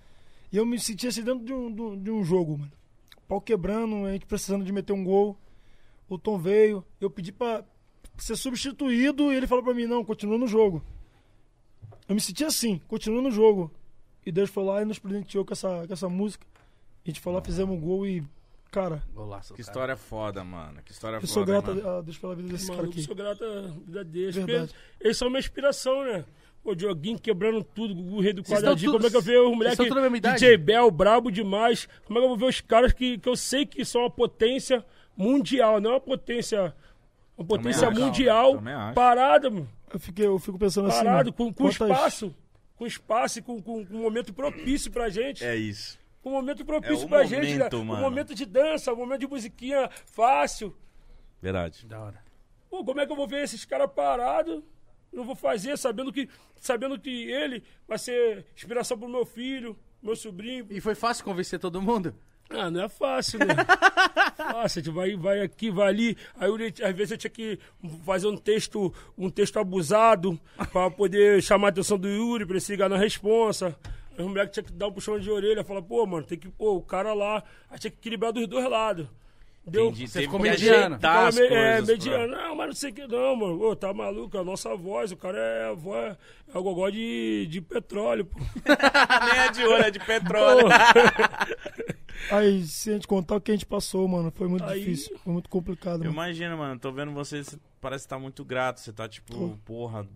E 0.53 0.57
eu 0.57 0.65
me 0.65 0.79
senti 0.79 1.07
assim 1.09 1.23
dentro 1.23 1.45
de 1.45 1.53
um, 1.53 1.73
de, 1.73 2.05
de 2.05 2.11
um 2.11 2.25
jogo, 2.25 2.59
mano. 2.59 2.73
Pau 3.29 3.41
quebrando, 3.41 4.07
a 4.07 4.13
gente 4.13 4.27
precisando 4.27 4.65
de 4.65 4.73
meter 4.73 4.93
um 4.93 5.03
gol. 5.03 5.37
O 6.09 6.17
Tom 6.17 6.39
veio, 6.39 6.85
eu 7.01 7.11
pedi 7.11 7.33
pra 7.33 7.65
ser 8.23 8.37
substituído 8.37 9.33
e 9.33 9.37
ele 9.37 9.47
falou 9.47 9.65
pra 9.65 9.75
mim, 9.75 9.87
não, 9.87 10.05
continua 10.05 10.39
no 10.39 10.47
jogo. 10.47 10.83
Eu 12.09 12.15
me 12.15 12.21
senti 12.21 12.45
assim, 12.45 12.81
continua 12.87 13.21
no 13.21 13.31
jogo. 13.31 13.71
E 14.25 14.33
Deus 14.33 14.51
foi 14.51 14.65
lá 14.65 14.83
e 14.83 14.85
nos 14.85 14.99
presenteou 14.99 15.45
com 15.45 15.53
essa, 15.53 15.87
com 15.87 15.93
essa 15.93 16.09
música. 16.09 16.47
A 17.05 17.09
gente 17.09 17.21
foi 17.21 17.33
lá, 17.33 17.41
fizemos 17.41 17.77
um 17.77 17.81
gol 17.81 18.07
e, 18.07 18.25
cara, 18.73 19.03
Golaço. 19.15 19.55
Que 19.55 19.63
cara. 19.63 19.71
história 19.71 19.97
foda, 19.97 20.43
mano. 20.43 20.83
Que 20.83 20.93
história 20.93 21.17
eu 21.17 21.21
foda. 21.21 21.33
sou 21.33 21.45
grato 21.45 21.75
mano. 21.75 21.89
a 21.89 22.03
Deus 22.03 22.19
pela 22.19 22.35
vida 22.35 22.49
desse 22.49 22.67
cara 22.67 22.79
Mano, 22.79 22.89
eu 22.89 22.93
aqui. 22.93 23.03
sou 23.03 23.15
grato 23.15 23.45
à 23.45 23.61
vida 23.85 24.05
deles. 24.05 24.37
Eles 25.01 25.17
são 25.17 25.29
minha 25.29 25.39
inspiração, 25.39 26.05
né? 26.05 26.25
Pô, 26.67 26.75
Dioguinho 26.75 27.17
quebrando 27.17 27.63
tudo, 27.63 27.95
o 28.17 28.21
rei 28.21 28.33
do 28.33 28.43
quadradinho. 28.43 28.91
Como 28.91 29.07
é 29.07 29.11
que 29.11 29.17
eu 29.17 29.23
vejo 29.23 29.51
os 29.51 29.57
moleques. 29.57 30.33
DJ 30.35 30.57
Bel, 30.57 30.91
brabo 30.91 31.31
demais. 31.31 31.89
Como 32.05 32.19
é 32.19 32.23
que 32.23 32.25
eu 32.25 32.29
vou 32.29 32.37
ver 32.37 32.47
os 32.47 32.61
caras 32.61 32.93
que, 32.93 33.19
que 33.19 33.29
eu 33.29 33.37
sei 33.37 33.65
que 33.65 33.85
são 33.85 34.01
uma 34.01 34.11
potência 34.11 34.85
mundial, 35.17 35.81
não 35.81 35.91
é 35.91 35.95
uma 35.95 36.01
potência. 36.01 36.75
Uma 37.37 37.47
potência 37.47 37.91
mundial 37.91 38.59
acho. 38.65 38.95
parada, 38.95 39.51
mano. 39.51 39.69
Eu, 39.93 40.01
fiquei, 40.01 40.27
eu 40.27 40.39
fico 40.39 40.59
pensando 40.59 40.89
assim. 40.89 41.05
Parado, 41.05 41.31
mano, 41.31 41.33
com, 41.33 41.53
com 41.53 41.65
quantas- 41.65 41.91
espaço. 41.91 42.35
Com 42.77 42.87
espaço 42.87 43.39
e 43.39 43.43
com, 43.43 43.61
com, 43.63 43.85
com 43.87 43.95
um 43.95 44.03
momento 44.03 44.33
propício 44.35 44.91
pra 44.91 45.09
gente. 45.09 45.45
É 45.45 45.55
isso. 45.57 45.99
Um 46.25 46.31
momento 46.31 46.65
propício 46.65 47.05
É 47.05 47.09
pra 47.09 47.25
gente. 47.25 47.55
momento, 47.57 47.77
né? 47.77 47.83
Um 47.83 47.85
mano. 47.85 48.03
momento 48.03 48.35
de 48.35 48.45
dança, 48.45 48.93
um 48.93 48.97
momento 48.97 49.21
de 49.21 49.27
musiquinha 49.29 49.89
fácil. 50.07 50.77
Verdade. 51.41 51.87
Da 51.87 52.01
hora. 52.01 52.25
Pô, 52.69 52.85
como 52.85 53.01
é 53.01 53.07
que 53.07 53.13
eu 53.13 53.17
vou 53.17 53.29
ver 53.29 53.45
esses 53.45 53.65
caras 53.65 53.91
parados? 53.95 54.63
Não 55.13 55.25
vou 55.25 55.35
fazer, 55.37 55.79
sabendo 55.79 56.13
que, 56.13 56.29
sabendo 56.57 56.99
que 56.99 57.31
ele 57.31 57.63
vai 57.87 57.97
ser 57.99 58.45
inspiração 58.55 58.99
pro 58.99 59.09
meu 59.09 59.25
filho, 59.25 59.79
meu 60.03 60.17
sobrinho. 60.17 60.67
E 60.69 60.81
foi 60.81 60.95
fácil 60.95 61.25
convencer 61.25 61.59
todo 61.59 61.81
mundo? 61.81 62.15
Ah, 62.51 62.71
não 62.71 62.85
é 62.85 62.89
fácil, 62.89 63.41
né? 63.41 63.55
fácil, 64.37 64.81
a 64.81 64.83
gente 64.85 64.91
vai, 64.91 65.17
vai 65.17 65.41
aqui, 65.41 65.71
vai 65.71 65.89
ali. 65.89 66.17
Aí 66.39 66.49
eu, 66.49 66.55
às 66.55 66.95
vezes 66.97 67.11
eu 67.13 67.19
tinha 67.19 67.31
que 67.31 67.59
fazer 68.05 68.29
um 68.29 68.37
texto, 68.37 68.93
um 69.19 69.29
texto 69.29 69.59
abusado 69.59 70.39
pra 70.73 70.91
poder 70.91 71.43
chamar 71.43 71.69
a 71.69 71.71
atenção 71.71 71.99
do 71.99 72.09
Yuri, 72.09 72.47
pra 72.47 72.55
ele 72.55 72.61
se 72.61 72.73
ligar 72.73 72.89
na 72.89 72.97
responsa. 72.97 73.77
Aí 74.17 74.25
o 74.25 74.29
moleque 74.29 74.53
tinha 74.53 74.63
que 74.63 74.73
dar 74.73 74.87
um 74.89 74.93
puxão 74.93 75.19
de 75.19 75.31
orelha, 75.31 75.65
falar, 75.65 75.83
pô, 75.83 76.07
mano, 76.07 76.25
tem 76.25 76.39
que, 76.39 76.49
pô, 76.49 76.77
o 76.77 76.83
cara 76.83 77.13
lá, 77.13 77.43
aí 77.71 77.79
tinha 77.79 77.91
que 77.91 77.99
equilibrar 77.99 78.33
dos 78.33 78.47
dois 78.47 78.69
lados. 78.71 79.07
Deu? 79.69 79.87
Entendi. 79.87 80.07
Você 80.07 80.21
ficou 80.23 80.39
mediano. 80.39 80.95
Ficava 80.95 81.33
me- 81.33 81.47
é, 81.49 81.83
mediano. 81.83 82.37
Não, 82.37 82.55
mas 82.55 82.67
não 82.69 82.75
sei 82.77 82.91
o 82.91 82.95
que 82.95 83.07
não, 83.09 83.35
mano. 83.35 83.61
Ô, 83.65 83.75
tá 83.75 83.93
maluco, 83.93 84.37
é 84.37 84.41
a 84.41 84.45
nossa 84.45 84.77
voz, 84.77 85.11
o 85.11 85.17
cara 85.17 85.37
é 85.37 85.69
a 85.71 85.73
voz, 85.73 86.17
é 86.55 86.57
o 86.57 86.63
gogó 86.63 86.89
de, 86.89 87.49
de 87.51 87.61
petróleo, 87.61 88.27
pô. 88.27 88.39
Nem 89.27 89.41
é 89.41 89.51
de 89.51 89.65
ouro, 89.65 89.83
é 89.83 89.91
de 89.91 89.99
petróleo. 90.07 90.69
Aí, 92.31 92.63
se 92.67 92.91
a 92.91 92.95
gente 92.95 93.07
contar 93.07 93.37
o 93.37 93.41
que 93.41 93.51
a 93.51 93.55
gente 93.55 93.67
passou, 93.67 94.07
mano, 94.09 94.31
foi 94.31 94.49
muito 94.49 94.65
Aí- 94.65 94.81
difícil. 94.81 95.19
Foi 95.19 95.33
muito 95.33 95.49
complicado, 95.49 95.97
Eu 96.05 96.13
mano. 96.13 96.13
imagino, 96.13 96.57
mano. 96.59 96.79
Tô 96.81 96.93
vendo 96.93 97.13
você, 97.13 97.43
você 97.45 97.59
parece 97.81 98.05
que 98.05 98.09
tá 98.11 98.19
muito 98.19 98.45
grato. 98.45 98.81
Você 98.81 98.93
tá 98.93 99.09
tipo, 99.09 99.57
porra, 99.65 100.07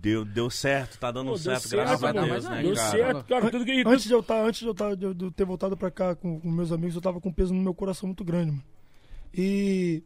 deu, 0.00 0.24
deu 0.24 0.48
certo, 0.50 0.98
tá 0.98 1.10
dando 1.10 1.26
Pô, 1.32 1.32
deu 1.32 1.38
certo, 1.38 1.68
graças 1.70 2.02
a 2.04 2.12
Deus, 2.12 2.28
mais 2.28 2.44
né. 2.44 2.62
Deu 2.62 2.74
cara? 2.74 2.90
certo, 2.90 3.24
cara. 3.24 3.50
Tudo 3.50 3.64
que, 3.64 3.82
Antes 3.86 4.04
de 4.04 4.12
eu 4.12 4.20
estar, 4.20 4.44
antes 4.44 4.60
de 4.60 4.66
eu, 4.66 4.72
estar, 4.72 4.94
de 4.94 5.04
eu- 5.04 5.30
ter 5.32 5.44
voltado 5.44 5.76
pra 5.76 5.90
cá 5.90 6.14
com, 6.14 6.40
com 6.40 6.50
meus 6.50 6.70
amigos, 6.72 6.94
eu 6.94 7.00
tava 7.02 7.20
com 7.20 7.28
um 7.28 7.32
peso 7.32 7.52
no 7.54 7.60
meu 7.62 7.74
coração 7.74 8.06
muito 8.06 8.24
grande, 8.24 8.50
mano. 8.52 8.62
E 9.32 10.02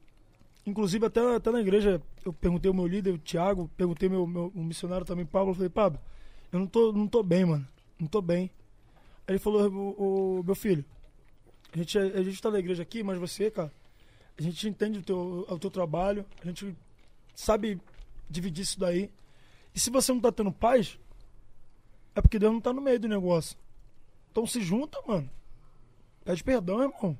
inclusive 0.66 1.04
até, 1.06 1.20
até 1.36 1.50
na 1.50 1.60
igreja 1.60 2.00
eu 2.24 2.32
perguntei 2.32 2.68
ao 2.68 2.74
meu 2.74 2.86
líder, 2.86 3.12
o 3.12 3.18
Thiago, 3.18 3.70
perguntei 3.76 4.08
ao 4.08 4.14
meu, 4.14 4.26
meu 4.26 4.52
o 4.54 4.62
missionário 4.62 5.04
também, 5.06 5.24
Pablo, 5.26 5.50
eu 5.50 5.54
falei, 5.54 5.68
Pablo, 5.70 5.98
eu 6.52 6.58
não 6.60 6.66
tô, 6.66 6.92
não 6.92 7.06
tô 7.06 7.22
bem, 7.22 7.44
mano. 7.44 7.66
Não 7.98 8.06
tô 8.06 8.20
bem. 8.22 8.50
Aí 9.26 9.32
ele 9.34 9.38
falou, 9.38 9.68
o, 9.68 10.38
o- 10.40 10.44
meu 10.44 10.54
filho, 10.54 10.84
a 11.78 11.82
gente, 11.82 11.98
a 11.98 12.22
gente 12.22 12.42
tá 12.42 12.50
na 12.50 12.58
igreja 12.58 12.82
aqui, 12.82 13.02
mas 13.04 13.18
você, 13.18 13.50
cara, 13.50 13.72
a 14.36 14.42
gente 14.42 14.68
entende 14.68 14.98
o 14.98 15.02
teu, 15.02 15.46
o 15.48 15.58
teu 15.58 15.70
trabalho, 15.70 16.26
a 16.42 16.46
gente 16.46 16.76
sabe 17.34 17.80
dividir 18.28 18.62
isso 18.62 18.80
daí. 18.80 19.10
E 19.74 19.78
se 19.78 19.90
você 19.90 20.12
não 20.12 20.20
tá 20.20 20.32
tendo 20.32 20.50
paz, 20.50 20.98
é 22.14 22.20
porque 22.20 22.38
Deus 22.38 22.52
não 22.52 22.60
tá 22.60 22.72
no 22.72 22.80
meio 22.80 22.98
do 22.98 23.06
negócio. 23.06 23.56
Então 24.30 24.44
se 24.44 24.60
junta, 24.60 24.98
mano. 25.06 25.30
Pede 26.24 26.42
perdão, 26.42 26.82
irmão. 26.82 27.16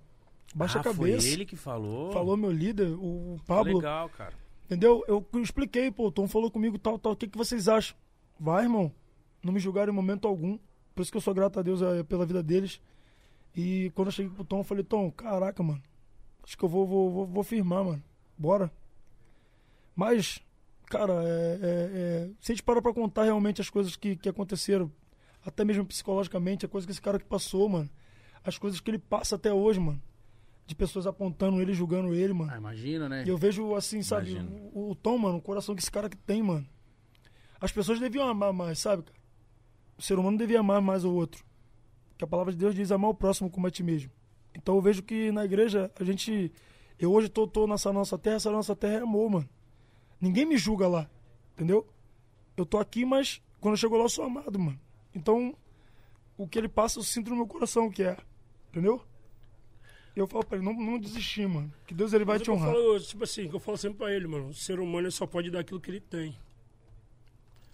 Baixa 0.55 0.79
ah, 0.79 0.81
a 0.81 0.85
cabeça. 0.85 1.23
Foi 1.23 1.33
ele 1.33 1.47
que 1.47 1.57
falou. 1.57 2.11
Falou 2.13 2.37
meu 2.37 2.51
líder, 2.51 2.91
o 2.99 3.39
Pablo. 3.47 3.77
Legal, 3.77 4.09
cara. 4.09 4.35
Entendeu? 4.65 5.05
Eu 5.07 5.25
expliquei, 5.41 5.91
pô, 5.91 6.09
o 6.09 6.13
Tom 6.13 6.27
falou 6.27 6.51
comigo 6.51 6.79
tal, 6.79 6.99
tal. 6.99 7.13
O 7.13 7.17
que, 7.17 7.29
que 7.29 7.39
vocês 7.39 7.69
acham? 7.69 7.97
Vai, 8.41 8.65
irmão. 8.65 8.93
Não 9.43 9.53
me 9.53 9.61
julgaram 9.61 9.93
em 9.93 9.97
momento 9.97 10.27
algum. 10.27 10.59
Por 10.95 11.03
isso 11.03 11.13
que 11.13 11.17
eu 11.17 11.23
sou 11.23 11.33
grato 11.33 11.61
a 11.61 11.63
Deus 11.63 11.81
eh, 11.81 12.03
pela 12.03 12.27
vida 12.27 12.43
deles. 12.43 12.81
E 13.55 13.91
quando 13.95 14.09
eu 14.09 14.13
cheguei 14.13 14.31
pro 14.31 14.45
Tom, 14.45 14.59
eu 14.61 14.65
falei, 14.65 14.85
Tom, 14.85 15.11
caraca, 15.11 15.63
mano. 15.63 15.83
Acho 16.45 16.57
que 16.57 16.65
eu 16.65 16.69
vou, 16.69 16.87
vou, 16.87 17.11
vou, 17.11 17.27
vou 17.27 17.43
firmar, 17.43 17.85
mano. 17.85 18.03
Bora. 18.37 18.73
Mas, 19.95 20.41
cara, 20.87 21.13
é, 21.25 21.59
é, 21.61 21.91
é, 21.93 22.31
se 22.41 22.53
a 22.53 22.55
gente 22.55 22.63
parar 22.63 22.81
pra 22.81 22.95
contar 22.95 23.25
realmente 23.25 23.61
as 23.61 23.69
coisas 23.69 23.97
que, 23.97 24.17
que 24.17 24.29
aconteceram, 24.29 24.91
até 25.45 25.65
mesmo 25.65 25.85
psicologicamente, 25.85 26.65
a 26.65 26.69
coisa 26.69 26.87
que 26.87 26.93
esse 26.93 27.03
cara 27.03 27.19
que 27.19 27.25
passou, 27.25 27.69
mano. 27.69 27.91
As 28.45 28.57
coisas 28.57 28.81
que 28.81 28.91
ele 28.91 28.99
passa 28.99 29.37
até 29.37 29.53
hoje, 29.53 29.81
mano. 29.81 30.01
De 30.67 30.75
pessoas 30.75 31.07
apontando 31.07 31.61
ele, 31.61 31.73
julgando 31.73 32.15
ele, 32.15 32.33
mano. 32.33 32.53
Ah, 32.53 32.59
imagina, 32.59 33.09
né? 33.09 33.25
E 33.27 33.29
eu 33.29 33.37
vejo 33.37 33.75
assim, 33.75 34.03
sabe, 34.03 34.39
o, 34.73 34.91
o 34.91 34.95
Tom, 34.95 35.19
mano, 35.19 35.39
o 35.39 35.43
coração 35.43 35.75
que 35.75 35.81
esse 35.81 35.91
cara 35.91 36.09
que 36.09 36.17
tem, 36.17 36.43
mano. 36.43 36.67
As 37.61 37.73
pessoas 37.73 37.99
deviam 37.99 38.29
amar 38.29 38.53
mais, 38.53 38.79
sabe, 38.79 39.03
cara? 39.03 39.19
O 39.97 40.03
ser 40.03 40.19
humano 40.19 40.39
devia 40.39 40.61
amar 40.61 40.81
mais 40.81 41.05
o 41.05 41.13
outro. 41.13 41.45
Que 42.19 42.25
a 42.25 42.27
palavra 42.27 42.53
de 42.53 42.59
Deus 42.59 42.75
diz 42.75 42.91
amar 42.93 43.11
o 43.11 43.15
próximo 43.15 43.49
como 43.49 43.67
a 43.67 43.71
ti 43.71 43.83
mesmo. 43.83 44.11
Então 44.55 44.75
eu 44.75 44.83
vejo 44.83 45.03
que 45.03 45.31
na 45.31 45.45
igreja 45.45 45.91
a 45.99 46.05
gente. 46.05 46.53
Eu 46.99 47.13
hoje 47.13 47.29
tô, 47.29 47.47
tô 47.47 47.67
nessa 47.67 47.93
nossa 47.93 48.19
terra, 48.19 48.37
essa 48.37 48.51
nossa 48.51 48.75
terra 48.75 48.95
é 48.95 49.03
amor, 49.03 49.31
mano. 49.31 49.49
Ninguém 50.21 50.45
me 50.45 50.59
julga 50.59 50.89
lá, 50.89 51.09
entendeu? 51.55 51.87
Eu 52.57 52.67
tô 52.67 52.77
aqui, 52.79 53.05
mas 53.05 53.41
quando 53.61 53.75
eu 53.75 53.79
chego 53.79 53.97
lá 53.97 54.03
eu 54.05 54.09
sou 54.09 54.25
amado, 54.25 54.59
mano. 54.59 54.79
Então, 55.15 55.55
o 56.37 56.49
que 56.49 56.59
ele 56.59 56.69
passa 56.69 56.99
eu 56.99 57.05
sinto 57.05 57.31
no 57.31 57.37
meu 57.37 57.47
coração 57.47 57.89
que 57.89 58.03
é, 58.03 58.17
entendeu? 58.71 59.01
E 60.17 60.19
eu 60.19 60.27
falo 60.27 60.45
pra 60.45 60.59
ele, 60.59 60.65
não, 60.67 60.75
não 60.75 60.99
desistir, 60.99 61.47
mano. 61.47 61.73
Que 61.87 61.95
Deus 61.95 62.13
ele 62.13 62.25
vai 62.25 62.39
Mas 62.39 62.43
te 62.43 62.51
o 62.51 62.55
que 62.55 62.59
eu 62.59 62.63
honrar. 62.65 62.75
falo, 62.75 63.01
tipo 63.01 63.23
assim, 63.23 63.47
o 63.47 63.51
que 63.51 63.55
eu 63.57 63.61
falo 63.61 63.79
sempre 63.79 63.99
pra 63.99 64.13
ele, 64.13 64.27
mano. 64.27 64.49
O 64.49 64.55
ser 64.55 64.81
humano 64.81 65.07
ele 65.07 65.13
só 65.13 65.25
pode 65.25 65.49
dar 65.53 65.61
aquilo 65.61 65.81
que 65.81 65.93
ele 65.93 66.01
tem. 66.01 66.37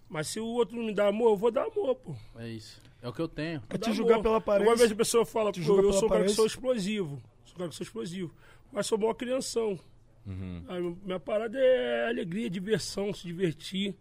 Mas 0.06 0.28
se 0.28 0.38
o 0.38 0.44
outro 0.44 0.76
não 0.76 0.84
me 0.84 0.92
dá 0.94 1.08
amor, 1.08 1.30
eu 1.30 1.36
vou 1.38 1.50
dar 1.50 1.62
amor, 1.64 1.94
pô. 1.96 2.14
É 2.36 2.46
isso. 2.46 2.78
É 3.04 3.08
o 3.08 3.12
que 3.12 3.20
eu 3.20 3.28
tenho. 3.28 3.62
É 3.68 3.76
te 3.76 3.92
julgar 3.92 4.22
pela 4.22 4.38
aparência. 4.38 4.64
Alguma 4.64 4.78
vez 4.78 4.90
a 4.90 4.94
pessoa 4.96 5.26
fala, 5.26 5.52
Te 5.52 5.62
julga 5.62 5.82
eu 5.82 5.92
sou 5.92 6.06
um 6.06 6.08
cara 6.08 6.24
que 6.24 6.30
sou 6.30 6.46
explosivo. 6.46 7.22
Sou 7.44 7.54
um 7.54 7.58
cara 7.58 7.68
que 7.68 7.76
sou 7.76 7.84
explosivo. 7.84 8.34
Mas 8.72 8.86
sou 8.86 8.96
maior 8.96 9.12
crianção. 9.12 9.78
Uhum. 10.26 10.64
Aí, 10.66 10.96
minha 11.04 11.20
parada 11.20 11.58
é 11.58 12.08
alegria, 12.08 12.48
diversão, 12.48 13.12
se 13.12 13.26
divertir. 13.26 13.94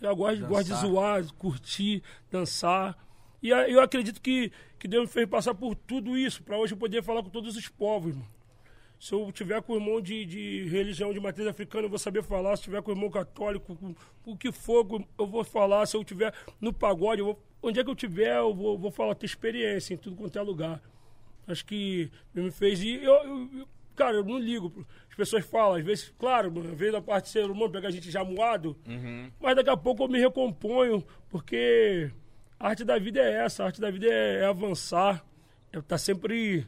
Eu 0.00 0.16
gosto, 0.16 0.46
gosto 0.46 0.68
de 0.68 0.74
zoar, 0.80 1.22
curtir, 1.34 2.02
dançar. 2.30 2.96
E 3.42 3.50
eu 3.50 3.78
acredito 3.82 4.22
que, 4.22 4.50
que 4.78 4.88
Deus 4.88 5.02
me 5.02 5.12
fez 5.12 5.28
passar 5.28 5.54
por 5.54 5.74
tudo 5.74 6.16
isso, 6.16 6.42
pra 6.42 6.56
hoje 6.56 6.72
eu 6.72 6.78
poder 6.78 7.02
falar 7.02 7.22
com 7.22 7.28
todos 7.28 7.54
os 7.56 7.68
povos, 7.68 8.14
mano. 8.14 8.28
Se 9.00 9.14
eu 9.14 9.32
tiver 9.32 9.62
com 9.62 9.72
o 9.72 9.76
irmão 9.76 9.98
de, 10.00 10.26
de 10.26 10.68
religião 10.68 11.10
de 11.12 11.18
matriz 11.18 11.46
africana, 11.46 11.86
eu 11.86 11.88
vou 11.88 11.98
saber 11.98 12.22
falar. 12.22 12.54
Se 12.58 12.64
tiver 12.64 12.82
com 12.82 12.90
o 12.90 12.94
irmão 12.94 13.08
católico, 13.10 13.74
com, 13.74 13.94
o 14.30 14.36
que 14.36 14.52
for, 14.52 14.86
eu 15.18 15.26
vou 15.26 15.42
falar. 15.42 15.86
Se 15.86 15.96
eu 15.96 16.04
tiver 16.04 16.34
no 16.60 16.70
pagode, 16.70 17.22
vou, 17.22 17.42
onde 17.62 17.80
é 17.80 17.84
que 17.84 17.88
eu 17.88 17.94
tiver, 17.94 18.36
eu 18.36 18.54
vou, 18.54 18.76
vou 18.78 18.90
falar, 18.90 19.14
ter 19.14 19.24
experiência 19.24 19.94
em 19.94 19.96
tudo 19.96 20.16
quanto 20.16 20.38
é 20.38 20.42
lugar. 20.42 20.82
Acho 21.48 21.64
que 21.64 22.10
me 22.34 22.50
fez. 22.50 22.82
E 22.82 22.96
eu, 23.02 23.14
eu- 23.14 23.68
cara, 23.96 24.16
eu 24.16 24.24
não 24.24 24.38
ligo. 24.38 24.86
As 25.08 25.16
pessoas 25.16 25.46
falam, 25.46 25.76
às 25.78 25.84
vezes, 25.84 26.12
claro, 26.18 26.52
mano, 26.52 26.70
às 26.70 26.78
vezes 26.78 26.92
da 26.92 27.00
parte 27.00 27.24
do 27.24 27.28
ser 27.30 27.50
humano 27.50 27.72
pega 27.72 27.88
a 27.88 27.90
gente 27.90 28.10
já 28.10 28.22
moado, 28.22 28.76
mas 29.40 29.56
daqui 29.56 29.70
a 29.70 29.76
pouco 29.78 30.04
eu 30.04 30.08
me 30.08 30.18
recomponho, 30.20 31.02
porque 31.30 32.10
a 32.58 32.68
arte 32.68 32.84
da 32.84 32.98
vida 32.98 33.18
é 33.20 33.44
essa, 33.44 33.62
a 33.62 33.66
arte 33.66 33.80
da 33.80 33.90
vida 33.90 34.06
é, 34.06 34.40
é 34.40 34.44
avançar, 34.44 35.24
é 35.72 35.78
estar 35.78 35.96
sempre 35.98 36.66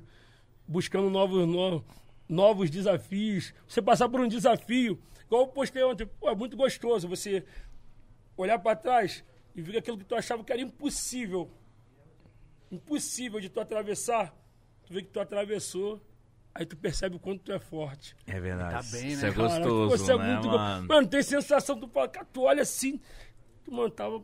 buscando 0.67 1.09
novos, 1.11 1.47
no- 1.47 1.85
novos 2.29 2.71
desafios. 2.71 3.53
Você 3.67 3.81
passar 3.83 4.09
por 4.09 4.21
um 4.21 4.29
desafio, 4.29 4.99
igual 5.27 5.43
eu 5.43 5.49
postei 5.49 5.83
ontem, 5.83 6.07
pô, 6.07 6.29
é 6.31 6.35
muito 6.35 6.57
gostoso 6.57 7.09
você 7.09 7.45
olhar 8.37 8.59
para 8.59 8.77
trás 8.77 9.25
e 9.55 9.61
ver 9.63 9.79
aquilo 9.79 9.99
que 9.99 10.05
tu 10.05 10.15
achava 10.15 10.43
que 10.43 10.53
era 10.53 10.61
impossível, 10.63 11.51
impossível 12.71 13.41
de 13.41 13.49
tu 13.49 13.61
atravessar, 13.61 14.35
tu 14.87 14.93
vê 14.95 15.03
que 15.03 15.09
tu 15.11 15.21
atravessou, 15.21 16.01
aí 16.55 16.65
tu 16.65 16.77
percebe 16.77 17.17
o 17.17 17.19
quanto 17.19 17.43
tu 17.43 17.53
é 17.53 17.59
forte. 17.59 18.17
É 18.27 18.41
verdade. 18.41 18.73
Tá 18.91 18.97
bem, 18.97 19.09
né, 19.09 19.13
Isso 19.13 19.27
é 19.27 19.33
cara? 19.33 19.49
Gostoso, 19.49 19.89
você 20.05 20.13
é 20.13 20.19
né, 20.19 20.33
muito 20.33 20.49
go- 20.49 20.57
mano? 20.57 20.89
Mano, 20.89 21.07
tem 21.09 21.23
sensação, 21.23 21.79
tu 21.79 21.89
fala, 21.89 22.09
cara, 22.09 22.27
tu 22.33 22.43
olha 22.43 22.63
assim, 22.63 23.01
tu, 23.65 23.73
mano, 23.73 23.91
tava, 23.91 24.23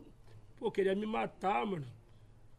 pô, 0.57 0.71
queria 0.71 0.95
me 0.95 1.05
matar, 1.05 1.65
mano. 1.65 1.85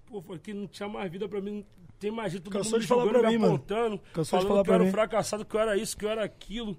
Pô, 0.06 0.20
falei 0.22 0.40
que 0.40 0.52
não 0.54 0.66
tinha 0.66 0.88
mais 0.88 1.10
vida 1.10 1.28
pra 1.28 1.40
mim, 1.40 1.64
mais 2.08 2.32
vida, 2.32 2.44
todo 2.44 2.52
Cansou 2.52 2.72
mundo 2.72 2.82
de 2.82 2.86
falar 2.86 3.02
jogando, 3.04 3.20
pra 3.20 3.28
me 3.30 3.34
mim, 3.36 3.42
mano. 3.42 3.54
apontando, 3.56 3.98
Cansou 4.12 4.22
de 4.22 4.30
falando 4.30 4.48
falar 4.48 4.62
que 4.64 4.70
eu 4.70 4.74
era 4.74 4.84
um 4.84 4.90
fracassado, 4.92 5.44
que 5.44 5.54
eu 5.56 5.60
era 5.60 5.76
isso, 5.76 5.96
que 5.96 6.04
eu 6.04 6.08
era 6.10 6.24
aquilo. 6.24 6.78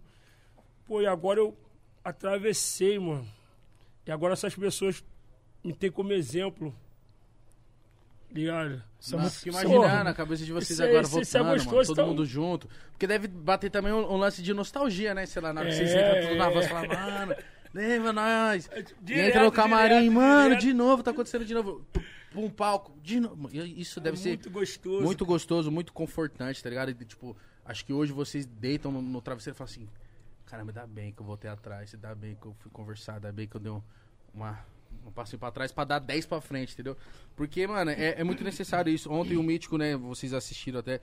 Pô, 0.88 1.02
e 1.02 1.06
agora 1.06 1.39
eu 1.39 1.56
atravessei, 2.03 2.98
mano. 2.98 3.27
E 4.07 4.11
agora 4.11 4.34
essas 4.34 4.56
pessoas 4.56 5.03
me 5.64 5.73
têm 5.73 5.91
como 5.91 6.14
exemplo. 6.14 6.73
Ligado? 8.31 8.76
É 8.76 9.11
Não, 9.11 9.19
muito- 9.19 9.34
fico 9.35 9.49
imaginando 9.49 9.81
Porra, 9.81 10.02
a 10.10 10.14
cabeça 10.14 10.45
de 10.45 10.53
vocês 10.53 10.69
isso 10.72 10.81
é- 10.81 10.85
agora 10.88 11.06
é 11.06 11.10
voltando, 11.10 11.43
mano, 11.43 11.56
gostoso, 11.57 11.88
todo 11.88 11.95
então. 11.98 12.07
mundo 12.07 12.26
junto. 12.26 12.69
Porque 12.91 13.06
deve 13.06 13.27
bater 13.27 13.69
também 13.69 13.91
um, 13.91 14.10
um 14.14 14.15
lance 14.18 14.41
de 14.41 14.53
nostalgia, 14.53 15.14
né? 15.14 15.26
Sei 15.26 15.41
lá, 15.41 15.52
na 15.52 15.61
hora 15.61 15.69
que 15.69 15.76
vocês 15.76 15.89
É, 15.91 16.10
entram 16.18 16.27
tudo 16.30 16.38
na 16.38 16.49
voz 16.49 16.65
e 16.65 16.69
é. 16.69 16.72
falam, 16.72 16.88
mano, 17.11 17.35
lembra 17.73 18.14
nós. 18.14 18.68
e 18.73 18.85
Direto, 19.03 19.27
entra 19.27 19.43
no 19.43 19.52
camarim, 19.52 19.95
direto, 19.99 20.11
mano, 20.14 20.43
direto. 20.49 20.61
de 20.61 20.73
novo, 20.73 21.03
tá 21.03 21.11
acontecendo 21.11 21.43
de 21.43 21.53
novo. 21.53 21.85
Um 22.36 22.49
palco, 22.49 22.98
de 23.02 23.20
novo. 23.20 23.49
Isso 23.53 23.99
deve 23.99 24.18
ser 24.18 24.30
muito 24.30 24.49
gostoso. 24.49 25.03
muito 25.03 25.26
gostoso, 25.26 25.72
muito 25.72 25.91
confortante, 25.94 26.62
tá 26.64 26.70
ligado? 26.70 26.90
E, 26.91 26.94
tipo, 27.06 27.36
acho 27.66 27.86
que 27.86 27.91
hoje 27.94 28.12
vocês 28.12 28.45
deitam 28.45 28.91
no, 28.91 29.02
no 29.02 29.22
travesseiro 29.22 29.56
e 29.56 29.58
falam 29.58 29.70
assim, 29.72 29.90
caramba, 30.45 30.72
dá 30.72 30.88
bem 30.88 31.12
que 31.12 31.22
eu 31.22 31.26
voltei 31.26 31.49
atrás, 31.49 31.94
dá 31.99 32.16
bem 32.16 32.36
que 32.36 32.45
eu 32.45 32.53
fui 32.60 32.72
conversar, 32.72 33.20
dá 33.20 33.32
bem 33.32 33.48
que 33.48 33.56
eu 33.56 33.62
dei 33.62 33.72
um- 33.72 33.82
uma 34.34 34.60
um 35.06 35.12
passinho 35.12 35.40
pra 35.40 35.49
trás 35.52 35.72
pra 35.72 35.84
dar 35.86 35.99
10 35.99 36.26
pra 36.26 36.40
frente, 36.41 36.74
entendeu? 36.74 36.95
Porque, 37.36 37.66
mano, 37.66 37.91
é, 37.91 38.20
é 38.20 38.24
muito 38.24 38.44
necessário 38.44 38.94
isso. 38.94 39.12
Ontem 39.12 39.36
o 39.38 39.41
Mítico, 39.44 39.78
né, 39.78 39.95
vocês 39.95 40.34
assistiram 40.34 40.80
até, 40.80 40.99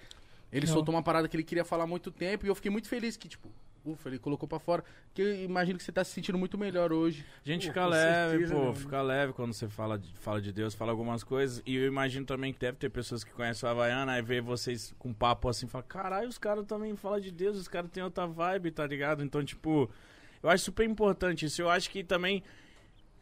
ele 0.52 0.66
Não. 0.66 0.72
soltou 0.74 0.94
uma 0.94 1.02
parada 1.02 1.26
que 1.26 1.34
ele 1.34 1.42
queria 1.42 1.64
falar 1.64 1.84
há 1.84 1.86
muito 1.86 2.10
tempo 2.10 2.44
e 2.46 2.48
eu 2.48 2.54
fiquei 2.54 2.70
muito 2.70 2.86
feliz 2.86 3.16
que, 3.16 3.28
tipo, 3.28 3.50
ufa, 3.84 4.08
ele 4.08 4.18
colocou 4.18 4.48
pra 4.48 4.58
fora. 4.58 4.84
Que 5.14 5.22
eu 5.22 5.44
imagino 5.44 5.78
que 5.78 5.84
você 5.84 5.92
tá 5.92 6.04
se 6.04 6.12
sentindo 6.12 6.38
muito 6.38 6.56
melhor 6.56 6.92
hoje. 6.92 7.24
A 7.44 7.48
gente 7.48 7.66
Pô, 7.66 7.72
fica 7.72 7.86
leve, 7.86 8.30
certeza, 8.30 8.54
pô, 8.54 8.74
fica 8.74 9.02
leve 9.02 9.32
quando 9.32 9.52
você 9.52 9.68
fala 9.68 9.98
de, 9.98 10.12
fala 10.18 10.40
de 10.40 10.52
Deus, 10.52 10.74
fala 10.74 10.92
algumas 10.92 11.24
coisas. 11.24 11.62
E 11.66 11.76
eu 11.76 11.86
imagino 11.86 12.26
também 12.26 12.52
que 12.52 12.58
deve 12.58 12.78
ter 12.78 12.90
pessoas 12.90 13.24
que 13.24 13.32
conhecem 13.32 13.68
o 13.68 13.70
Havaiana, 13.70 14.12
aí 14.12 14.22
vê 14.22 14.40
vocês 14.40 14.94
com 14.98 15.12
papo 15.12 15.48
assim, 15.48 15.66
fala, 15.66 15.84
caralho, 15.84 16.28
os 16.28 16.38
caras 16.38 16.66
também 16.66 16.94
falam 16.96 17.20
de 17.20 17.30
Deus, 17.30 17.56
os 17.56 17.68
caras 17.68 17.90
têm 17.90 18.02
outra 18.02 18.26
vibe, 18.26 18.70
tá 18.70 18.86
ligado? 18.86 19.24
Então, 19.24 19.44
tipo, 19.44 19.90
eu 20.42 20.50
acho 20.50 20.64
super 20.64 20.84
importante 20.84 21.46
isso. 21.46 21.62
Eu 21.62 21.70
acho 21.70 21.90
que 21.90 22.04
também 22.04 22.42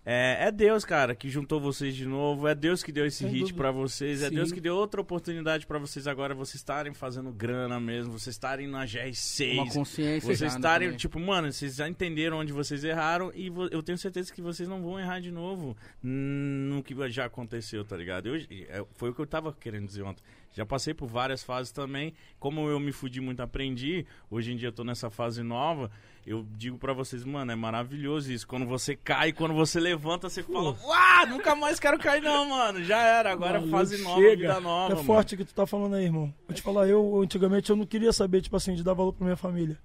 é, 0.08 0.46
é 0.46 0.52
Deus, 0.52 0.84
cara, 0.84 1.16
que 1.16 1.28
juntou 1.28 1.60
vocês 1.60 1.92
de 1.92 2.06
novo. 2.06 2.46
É 2.46 2.54
Deus 2.54 2.80
que 2.80 2.92
deu 2.92 3.04
esse 3.04 3.24
Sem 3.24 3.28
hit 3.28 3.52
pra 3.52 3.72
vocês. 3.72 4.22
É 4.22 4.28
Sim. 4.28 4.36
Deus 4.36 4.52
que 4.52 4.60
deu 4.60 4.76
outra 4.76 5.00
oportunidade 5.00 5.66
pra 5.66 5.80
vocês 5.80 6.06
agora, 6.06 6.32
vocês 6.32 6.54
estarem 6.54 6.94
fazendo 6.94 7.32
grana 7.32 7.80
mesmo, 7.80 8.12
vocês 8.12 8.36
estarem 8.36 8.68
na 8.68 8.86
GR6. 8.86 9.54
Uma 9.54 9.72
consciência. 9.72 10.20
Vocês 10.36 10.54
estarem, 10.54 10.88
também. 10.88 10.98
tipo, 10.98 11.18
mano, 11.18 11.52
vocês 11.52 11.74
já 11.74 11.88
entenderam 11.88 12.38
onde 12.38 12.52
vocês 12.52 12.84
erraram 12.84 13.32
e 13.34 13.48
eu 13.72 13.82
tenho 13.82 13.98
certeza 13.98 14.32
que 14.32 14.40
vocês 14.40 14.68
não 14.68 14.80
vão 14.80 15.00
errar 15.00 15.18
de 15.18 15.32
novo 15.32 15.76
no 16.00 16.84
que 16.84 16.94
já 17.10 17.24
aconteceu, 17.24 17.84
tá 17.84 17.96
ligado? 17.96 18.28
Eu, 18.28 18.36
é, 18.68 18.84
foi 18.94 19.10
o 19.10 19.14
que 19.14 19.20
eu 19.20 19.26
tava 19.26 19.52
querendo 19.52 19.86
dizer 19.86 20.02
ontem. 20.02 20.22
Já 20.56 20.64
passei 20.64 20.94
por 20.94 21.06
várias 21.06 21.42
fases 21.44 21.70
também. 21.70 22.14
Como 22.38 22.66
eu 22.66 22.80
me 22.80 22.90
fudi 22.90 23.20
muito, 23.20 23.40
aprendi. 23.42 24.06
Hoje 24.30 24.52
em 24.52 24.56
dia 24.56 24.68
eu 24.68 24.72
tô 24.72 24.84
nessa 24.84 25.10
fase 25.10 25.42
nova. 25.42 25.90
Eu 26.26 26.46
digo 26.56 26.78
pra 26.78 26.94
vocês, 26.94 27.22
mano, 27.24 27.52
é 27.52 27.54
maravilhoso 27.54 28.32
isso. 28.32 28.48
Quando 28.48 28.64
você 28.64 28.96
cai, 28.96 29.34
quando 29.34 29.52
você 29.52 29.78
levanta, 29.78 30.30
você 30.30 30.42
fala, 30.42 30.74
uau, 30.82 31.26
nunca 31.28 31.54
mais 31.54 31.78
quero 31.78 31.98
cair 31.98 32.22
não, 32.22 32.48
mano. 32.48 32.82
Já 32.82 32.96
era, 33.02 33.30
agora 33.32 33.58
é 33.58 33.60
Maluco, 33.60 33.70
fase 33.76 34.02
nova, 34.02 34.18
chega. 34.22 34.36
vida 34.54 34.60
nova, 34.60 34.92
É 34.92 34.94
mano. 34.94 35.06
forte 35.06 35.34
o 35.34 35.38
que 35.38 35.44
tu 35.44 35.52
tá 35.54 35.66
falando 35.66 35.94
aí, 35.94 36.04
irmão. 36.06 36.32
Vou 36.48 36.54
te 36.56 36.62
falar, 36.62 36.88
eu 36.88 37.20
antigamente 37.20 37.68
eu 37.68 37.76
não 37.76 37.84
queria 37.84 38.10
saber, 38.10 38.40
tipo 38.40 38.56
assim, 38.56 38.74
de 38.74 38.82
dar 38.82 38.94
valor 38.94 39.12
pra 39.12 39.24
minha 39.26 39.36
família. 39.36 39.78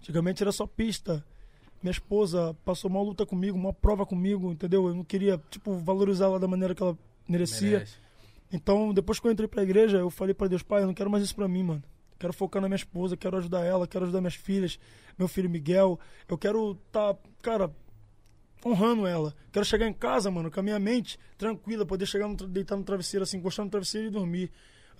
Antigamente 0.00 0.42
era 0.42 0.50
só 0.50 0.66
pista. 0.66 1.24
Minha 1.80 1.92
esposa 1.92 2.56
passou 2.64 2.90
uma 2.90 3.00
luta 3.00 3.24
comigo, 3.24 3.56
uma 3.56 3.72
prova 3.72 4.04
comigo, 4.04 4.50
entendeu? 4.50 4.88
Eu 4.88 4.94
não 4.96 5.04
queria, 5.04 5.40
tipo, 5.48 5.76
valorizar 5.78 6.24
ela 6.24 6.40
da 6.40 6.48
maneira 6.48 6.74
que 6.74 6.82
ela 6.82 6.98
merecia. 7.28 7.70
Merece. 7.78 8.07
Então, 8.52 8.94
depois 8.94 9.20
que 9.20 9.26
eu 9.26 9.30
entrei 9.30 9.46
pra 9.46 9.62
igreja, 9.62 9.98
eu 9.98 10.10
falei 10.10 10.34
pra 10.34 10.48
Deus, 10.48 10.62
pai, 10.62 10.82
eu 10.82 10.86
não 10.86 10.94
quero 10.94 11.10
mais 11.10 11.22
isso 11.22 11.34
pra 11.34 11.46
mim, 11.46 11.62
mano. 11.62 11.82
Quero 12.18 12.32
focar 12.32 12.60
na 12.60 12.68
minha 12.68 12.76
esposa, 12.76 13.16
quero 13.16 13.36
ajudar 13.36 13.64
ela, 13.64 13.86
quero 13.86 14.04
ajudar 14.04 14.20
minhas 14.20 14.34
filhas, 14.34 14.78
meu 15.16 15.28
filho 15.28 15.48
Miguel. 15.48 16.00
Eu 16.28 16.36
quero 16.36 16.74
tá, 16.90 17.16
cara, 17.40 17.70
honrando 18.64 19.06
ela. 19.06 19.34
Quero 19.52 19.64
chegar 19.64 19.86
em 19.86 19.92
casa, 19.92 20.30
mano, 20.30 20.50
com 20.50 20.58
a 20.58 20.62
minha 20.62 20.78
mente 20.78 21.18
tranquila, 21.36 21.86
poder 21.86 22.06
chegar, 22.06 22.26
no, 22.26 22.34
deitar 22.34 22.76
no 22.76 22.82
travesseiro, 22.82 23.22
assim, 23.22 23.36
encostar 23.38 23.64
no 23.64 23.70
travesseiro 23.70 24.08
e 24.08 24.10
dormir. 24.10 24.50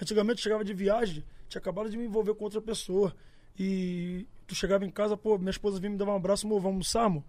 Antigamente 0.01 0.41
chegava 0.41 0.65
de 0.65 0.73
viagem, 0.73 1.25
tinha 1.49 1.59
acabado 1.59 1.91
de 1.91 1.97
me 1.97 2.05
envolver 2.05 2.35
com 2.35 2.45
outra 2.45 2.61
pessoa. 2.61 3.13
E 3.59 4.25
tu 4.47 4.55
chegava 4.55 4.85
em 4.85 4.91
casa, 4.91 5.17
pô, 5.17 5.37
minha 5.39 5.51
esposa 5.51 5.81
vinha 5.81 5.91
me 5.91 5.97
dar 5.97 6.05
um 6.05 6.15
abraço, 6.15 6.47
amor, 6.47 6.61
vamos 6.61 6.75
almoçar, 6.75 7.05
amor? 7.05 7.25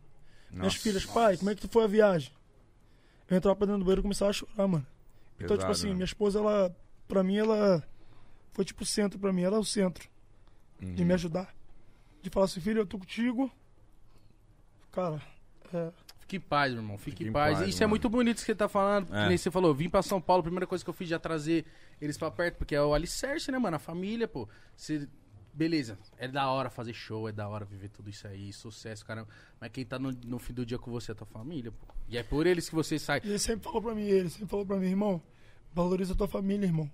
Minhas 0.52 0.74
Nossa. 0.74 0.80
filhas, 0.80 1.06
pai, 1.06 1.38
como 1.38 1.50
é 1.50 1.56
que 1.56 1.68
foi 1.68 1.84
a 1.84 1.88
viagem? 1.88 2.32
Eu 3.28 3.38
entrava 3.38 3.56
pra 3.56 3.66
dentro 3.66 3.80
do 3.80 3.86
banheiro 3.86 4.02
e 4.02 4.04
começava 4.04 4.30
a 4.30 4.34
chorar, 4.34 4.68
mano. 4.68 4.86
Então, 5.44 5.57
tipo 5.57 5.68
Pesado, 5.68 5.72
assim, 5.72 5.88
né? 5.90 5.94
minha 5.94 6.06
esposa, 6.06 6.40
ela, 6.40 6.76
pra 7.07 7.24
mim, 7.24 7.38
ela 7.38 7.84
foi 8.52 8.66
tipo 8.66 8.84
o 8.84 8.86
centro 8.86 9.18
pra 9.20 9.32
mim. 9.34 9.41
Ela 9.44 9.57
é 9.57 9.60
o 9.60 9.64
centro 9.66 10.07
de 10.80 11.02
Uhum. 11.02 11.07
me 11.07 11.14
ajudar. 11.14 11.53
De 12.22 12.30
falar 12.30 12.45
assim, 12.45 12.60
filho, 12.60 12.82
eu 12.82 12.86
tô 12.86 12.98
contigo. 12.99 13.52
Cara, 14.91 15.22
é, 15.74 15.91
Fique 16.22 16.38
em 16.38 16.40
paz, 16.41 16.72
meu 16.74 16.82
irmão. 16.84 16.98
Fique, 16.98 17.18
Fique 17.18 17.30
em 17.30 17.34
paz. 17.34 17.57
paz, 17.57 17.70
Isso 17.70 17.82
é 17.82 17.86
mano. 17.88 17.91
muito 17.91 18.07
bonito 18.10 18.38
isso 18.38 18.45
que 18.45 18.52
você 18.52 18.56
tá 18.56 18.70
falando. 18.70 19.14
É. 19.16 19.24
Que 19.24 19.30
nem 19.30 19.38
você 19.38 19.49
falou, 19.49 19.74
vim 19.74 19.90
pra 19.90 20.02
São 20.03 20.22
Paulo, 20.22 20.41
a 20.41 20.44
primeira 20.44 20.68
coisa 20.68 20.84
que 20.84 20.90
eu 20.90 20.94
fiz 20.94 21.10
já 21.10 21.18
trazer 21.18 21.66
eles 21.99 22.18
pra 22.18 22.30
perto, 22.30 22.57
porque 22.57 22.76
é 22.76 22.82
o 22.82 22.94
alicerce, 22.94 23.52
né, 23.52 23.57
mano? 23.57 23.78
A 23.78 23.80
família, 23.80 24.28
pô. 24.28 24.48
Você... 24.76 25.07
Beleza, 25.53 25.97
é 26.17 26.27
da 26.27 26.49
hora 26.49 26.69
fazer 26.69 26.93
show, 26.93 27.27
é 27.27 27.31
da 27.31 27.47
hora 27.47 27.65
viver 27.65 27.89
tudo 27.89 28.09
isso 28.09 28.27
aí, 28.27 28.53
sucesso, 28.53 29.05
caramba. 29.05 29.27
Mas 29.59 29.71
quem 29.71 29.85
tá 29.85 29.99
no, 29.99 30.11
no 30.11 30.39
fim 30.39 30.53
do 30.53 30.65
dia 30.65 30.77
com 30.77 30.91
você 30.91 31.11
é 31.11 31.13
a 31.13 31.15
tua 31.15 31.27
família, 31.27 31.71
pô. 31.71 31.93
E 32.07 32.17
é 32.17 32.23
por 32.23 32.47
eles 32.47 32.69
que 32.69 32.76
você 32.76 32.97
sai. 32.97 33.21
e 33.23 33.30
ele 33.30 33.39
sempre 33.39 33.63
falou 33.63 33.81
pra 33.81 33.93
mim, 33.93 34.03
ele 34.03 34.30
sempre 34.30 34.47
falou 34.47 34.65
pra 34.65 34.77
mim, 34.77 34.88
irmão, 34.88 35.21
valoriza 35.73 36.13
a 36.13 36.15
tua 36.15 36.27
família, 36.27 36.65
irmão. 36.65 36.89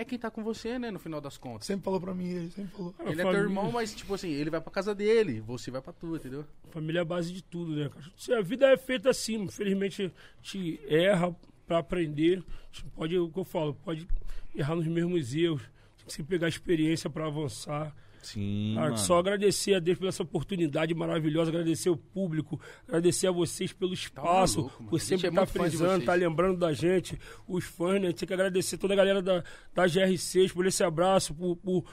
É 0.00 0.04
quem 0.04 0.16
tá 0.16 0.30
com 0.30 0.44
você, 0.44 0.78
né, 0.78 0.92
no 0.92 0.98
final 1.00 1.20
das 1.20 1.36
contas. 1.36 1.66
Sempre 1.66 1.84
falou 1.84 2.00
pra 2.00 2.14
mim, 2.14 2.28
ele 2.28 2.50
sempre 2.50 2.70
falou. 2.76 2.94
Ele 3.00 3.20
é 3.20 3.24
teu 3.24 3.32
irmão, 3.32 3.72
mas, 3.72 3.92
tipo 3.92 4.14
assim, 4.14 4.30
ele 4.30 4.48
vai 4.48 4.60
pra 4.60 4.70
casa 4.70 4.94
dele, 4.94 5.40
você 5.40 5.72
vai 5.72 5.82
pra 5.82 5.92
tua, 5.92 6.18
entendeu? 6.18 6.44
Família 6.70 7.00
é 7.00 7.02
a 7.02 7.04
base 7.04 7.32
de 7.32 7.42
tudo, 7.42 7.74
né, 7.74 7.88
cara? 7.88 8.04
Se 8.16 8.32
a 8.32 8.40
vida 8.40 8.68
é 8.68 8.76
feita 8.76 9.10
assim, 9.10 9.42
infelizmente 9.42 10.04
a 10.04 10.36
gente 10.40 10.80
erra 10.86 11.34
pra 11.66 11.78
aprender. 11.78 12.38
A 12.38 12.76
gente 12.76 12.84
pode, 12.94 13.16
é 13.16 13.18
o 13.18 13.28
que 13.28 13.40
eu 13.40 13.44
falo, 13.44 13.74
pode 13.74 14.06
errar 14.54 14.76
nos 14.76 14.86
mesmos 14.86 15.34
erros. 15.34 15.62
Sempre 16.08 16.36
pegar 16.36 16.48
experiência 16.48 17.08
pra 17.10 17.26
avançar. 17.26 17.94
Sim, 18.22 18.74
mano. 18.74 18.98
só 18.98 19.18
agradecer 19.18 19.74
a 19.74 19.78
Deus 19.78 19.96
por 19.96 20.08
essa 20.08 20.22
oportunidade 20.22 20.92
maravilhosa, 20.94 21.50
agradecer 21.50 21.88
o 21.88 21.96
público, 21.96 22.60
agradecer 22.86 23.26
a 23.26 23.30
vocês 23.30 23.72
pelo 23.72 23.94
espaço, 23.94 24.58
maluco, 24.58 24.76
mano. 24.78 24.90
por 24.90 25.00
sempre 25.00 25.26
é 25.26 25.30
estar 25.30 25.44
de 25.44 25.52
frisando, 25.52 26.00
estar 26.00 26.14
lembrando 26.14 26.58
da 26.58 26.72
gente, 26.72 27.18
os 27.46 27.64
fãs, 27.64 28.00
né? 28.00 28.12
Tem 28.12 28.26
que 28.26 28.34
agradecer 28.34 28.76
toda 28.76 28.94
a 28.94 28.96
galera 28.96 29.22
da, 29.22 29.42
da 29.74 29.84
GR6 29.84 30.52
por 30.52 30.66
esse 30.66 30.82
abraço, 30.82 31.34
por, 31.34 31.56
por, 31.56 31.84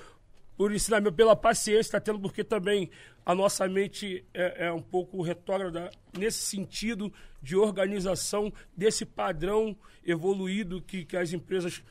por 0.58 0.74
ensinamento, 0.74 1.16
pela 1.16 1.36
paciência 1.36 1.84
que 1.84 1.88
está 1.98 2.00
tendo, 2.00 2.20
porque 2.20 2.44
também 2.44 2.90
a 3.26 3.34
nossa 3.34 3.68
mente 3.68 4.26
é, 4.34 4.68
é 4.68 4.72
um 4.72 4.82
pouco 4.82 5.22
retrógrada 5.22 5.90
nesse 6.18 6.40
sentido 6.40 7.14
de 7.42 7.56
organização 7.56 8.52
desse 8.76 9.06
padrão 9.06 9.76
evoluído 10.06 10.82
que, 10.82 11.06
que 11.06 11.16
as 11.16 11.34
empresas 11.34 11.84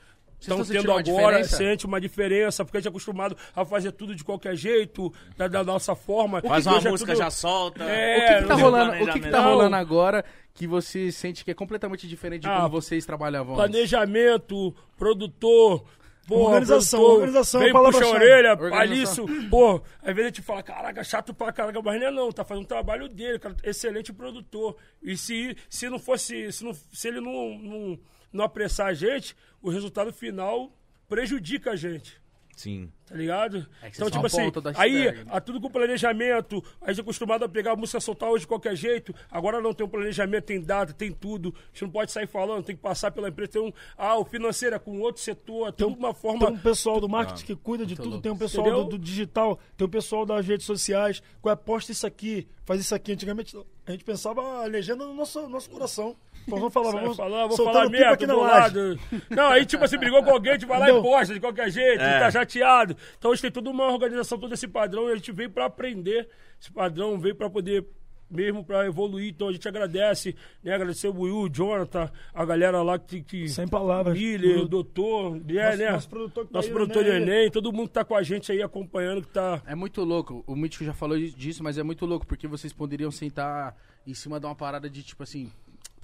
estão 0.50 0.64
tendo 0.64 0.90
agora. 0.92 1.02
diferença? 1.02 1.56
Sente 1.56 1.86
uma 1.86 2.00
diferença, 2.00 2.64
porque 2.64 2.78
a 2.78 2.80
gente 2.80 2.88
é 2.88 2.90
acostumado 2.90 3.36
a 3.54 3.64
fazer 3.64 3.92
tudo 3.92 4.14
de 4.14 4.22
qualquer 4.24 4.56
jeito, 4.56 5.12
da, 5.36 5.48
da 5.48 5.64
nossa 5.64 5.94
forma. 5.94 6.40
Faz 6.40 6.66
uma 6.66 6.78
é 6.78 6.90
música, 6.90 7.12
tudo- 7.12 7.22
já 7.22 7.30
solta. 7.30 7.84
É, 7.84 8.16
o 8.16 8.28
que, 8.28 8.42
que 8.42 8.48
tá 8.48 8.54
rolando, 8.54 8.92
o 8.92 9.12
que, 9.12 9.20
que 9.20 9.30
tá 9.30 9.40
rolando 9.40 9.76
agora 9.76 10.24
que 10.54 10.66
você 10.68 11.10
sente 11.10 11.44
que 11.44 11.50
é 11.50 11.54
completamente 11.54 12.06
diferente 12.06 12.42
de 12.42 12.48
Ah, 12.48 12.58
como 12.58 12.68
vocês 12.70 13.04
trabalhavam 13.04 13.56
planejamento, 13.56 14.74
produtor. 14.96 15.84
Pô, 16.26 16.44
Organização, 16.46 17.00
produtor, 17.00 17.16
organização 17.16 17.60
é 17.60 17.64
a 17.64 17.72
vem 17.72 17.82
puxa 17.82 18.04
a 18.04 18.08
orelha, 18.08 18.56
palício. 18.56 19.26
Pô, 19.50 19.82
às 20.00 20.14
vezes 20.14 20.22
a 20.22 20.28
gente 20.28 20.40
fala, 20.42 20.62
caraca, 20.62 21.04
chato 21.04 21.34
pra 21.34 21.52
caraca, 21.52 21.82
mas 21.82 22.00
não 22.00 22.06
é 22.06 22.10
não, 22.10 22.32
tá 22.32 22.42
fazendo 22.42 22.64
o 22.64 22.66
trabalho 22.68 23.08
dele, 23.08 23.38
cara, 23.38 23.54
excelente 23.62 24.10
produtor. 24.10 24.74
E 25.02 25.18
se, 25.18 25.54
se 25.68 25.86
não 25.90 25.98
fosse, 25.98 26.50
se, 26.50 26.64
não, 26.64 26.72
se 26.72 27.08
ele 27.08 27.20
não, 27.20 27.58
não, 27.58 27.98
não 28.35 28.44
apressar 28.44 28.89
a 28.89 28.94
gente, 28.94 29.36
o 29.62 29.70
resultado 29.70 30.12
final 30.12 30.73
prejudica 31.09 31.70
a 31.70 31.77
gente. 31.77 32.23
Sim. 32.56 32.90
Tá 33.06 33.16
ligado? 33.16 33.66
É 33.82 33.90
que 33.90 33.97
então, 33.97 34.09
tipo 34.11 34.24
assim, 34.24 34.51
aí, 34.77 35.12
né? 35.12 35.24
a 35.28 35.40
tudo 35.40 35.61
com 35.61 35.69
planejamento, 35.69 36.65
a 36.81 36.90
gente 36.90 37.01
é 37.01 37.02
acostumado 37.02 37.44
a 37.44 37.48
pegar 37.48 37.73
a 37.73 37.77
música 37.77 38.01
soltar 38.01 38.31
hoje 38.31 38.43
de 38.43 38.47
qualquer 38.47 38.74
jeito, 38.77 39.15
agora 39.31 39.61
não 39.61 39.74
tem 39.74 39.85
um 39.85 39.89
planejamento, 39.89 40.44
tem 40.44 40.61
data, 40.61 40.93
tem 40.93 41.12
tudo, 41.12 41.55
a 41.56 41.66
gente 41.73 41.82
não 41.82 41.90
pode 41.90 42.12
sair 42.12 42.27
falando, 42.27 42.65
tem 42.65 42.77
que 42.77 42.82
passar 42.82 43.11
pela 43.11 43.28
empresa, 43.28 43.52
tem 43.52 43.62
um, 43.62 43.73
ah, 43.97 44.19
o 44.19 44.24
financeiro 44.24 44.77
é 44.77 44.78
com 44.78 45.01
outro 45.01 45.20
setor, 45.20 45.73
tem 45.73 45.86
uma 45.86 46.15
forma... 46.15 46.47
Tem 46.47 46.55
um 46.55 46.59
pessoal 46.59 47.01
do 47.01 47.09
marketing 47.09 47.44
que 47.44 47.56
cuida 47.56 47.85
de 47.85 47.97
tudo, 47.97 48.09
louco. 48.09 48.23
tem 48.23 48.32
um 48.32 48.39
pessoal 48.39 48.85
do, 48.85 48.90
do 48.90 48.98
digital, 48.98 49.59
tem 49.77 49.86
um 49.86 49.90
pessoal 49.90 50.24
das 50.24 50.47
redes 50.47 50.65
sociais, 50.65 51.23
que 51.43 51.48
aposta 51.48 51.93
isso 51.93 52.06
aqui, 52.06 52.47
faz 52.65 52.81
isso 52.81 52.94
aqui. 52.94 53.12
Antigamente 53.12 53.56
a 53.86 53.90
gente 53.90 54.05
pensava 54.05 54.62
a 54.62 54.66
legenda 54.66 55.05
no 55.05 55.12
nosso, 55.12 55.48
nosso 55.48 55.69
coração. 55.69 56.16
Vamos 56.46 56.72
falar, 56.72 56.90
vamos 56.92 57.16
falar, 57.16 57.46
vou 57.46 57.56
falar 57.56 57.88
mesmo, 57.88 58.06
aqui 58.12 58.26
do 58.26 58.38
lado. 58.40 58.98
Não, 59.30 59.48
aí 59.48 59.64
tipo 59.64 59.84
assim, 59.84 59.96
brigou 59.98 60.22
com 60.22 60.30
alguém, 60.30 60.52
a 60.52 60.54
gente 60.54 60.66
vai 60.66 60.78
lá 60.78 60.86
e 60.88 60.90
Entendeu? 60.92 61.10
posta 61.10 61.34
de 61.34 61.40
qualquer 61.40 61.70
jeito, 61.70 62.02
É. 62.02 62.18
tá 62.18 62.30
chateado. 62.30 62.96
Então 63.18 63.30
a 63.30 63.34
gente 63.34 63.42
tem 63.42 63.50
toda 63.52 63.70
uma 63.70 63.86
organização, 63.90 64.38
todo 64.38 64.52
esse 64.52 64.68
padrão, 64.68 65.08
e 65.08 65.12
a 65.12 65.16
gente 65.16 65.32
veio 65.32 65.50
pra 65.50 65.66
aprender 65.66 66.28
esse 66.60 66.70
padrão, 66.72 67.18
veio 67.18 67.34
pra 67.34 67.48
poder 67.50 67.84
mesmo 68.30 68.64
pra 68.64 68.84
evoluir. 68.86 69.28
Então 69.30 69.48
a 69.48 69.52
gente 69.52 69.68
agradece, 69.68 70.34
né? 70.62 70.74
Agradecer 70.74 71.08
o 71.08 71.20
Will, 71.20 71.36
o 71.42 71.48
Jonathan, 71.48 72.10
a 72.32 72.44
galera 72.44 72.82
lá 72.82 72.98
que. 72.98 73.22
que 73.22 73.48
Sem 73.48 73.68
palavras. 73.68 74.16
Miller, 74.18 74.60
o 74.60 74.68
doutor, 74.68 75.36
é, 75.36 75.66
Nosso- 75.66 75.78
né? 75.78 75.90
nosso 75.92 76.08
produtor 76.08 76.44
que 76.46 76.52
tá 76.52 76.58
Nosso 76.58 76.68
aí, 76.68 76.74
produtor 76.74 77.04
né? 77.04 77.16
Enem, 77.16 77.50
todo 77.50 77.72
mundo 77.72 77.88
que 77.88 77.94
tá 77.94 78.04
com 78.04 78.16
a 78.16 78.22
gente 78.22 78.50
aí 78.50 78.62
acompanhando, 78.62 79.22
que 79.22 79.28
tá. 79.28 79.62
É 79.66 79.74
muito 79.74 80.02
louco. 80.02 80.42
O 80.46 80.56
Mítico 80.56 80.84
já 80.84 80.94
falou 80.94 81.18
disso, 81.18 81.62
mas 81.62 81.78
é 81.78 81.82
muito 81.82 82.04
louco, 82.06 82.26
porque 82.26 82.48
vocês 82.48 82.72
poderiam 82.72 83.10
sentar 83.10 83.76
em 84.06 84.14
cima 84.14 84.40
de 84.40 84.46
uma 84.46 84.54
parada 84.54 84.88
de 84.90 85.02
tipo 85.02 85.22
assim. 85.22 85.50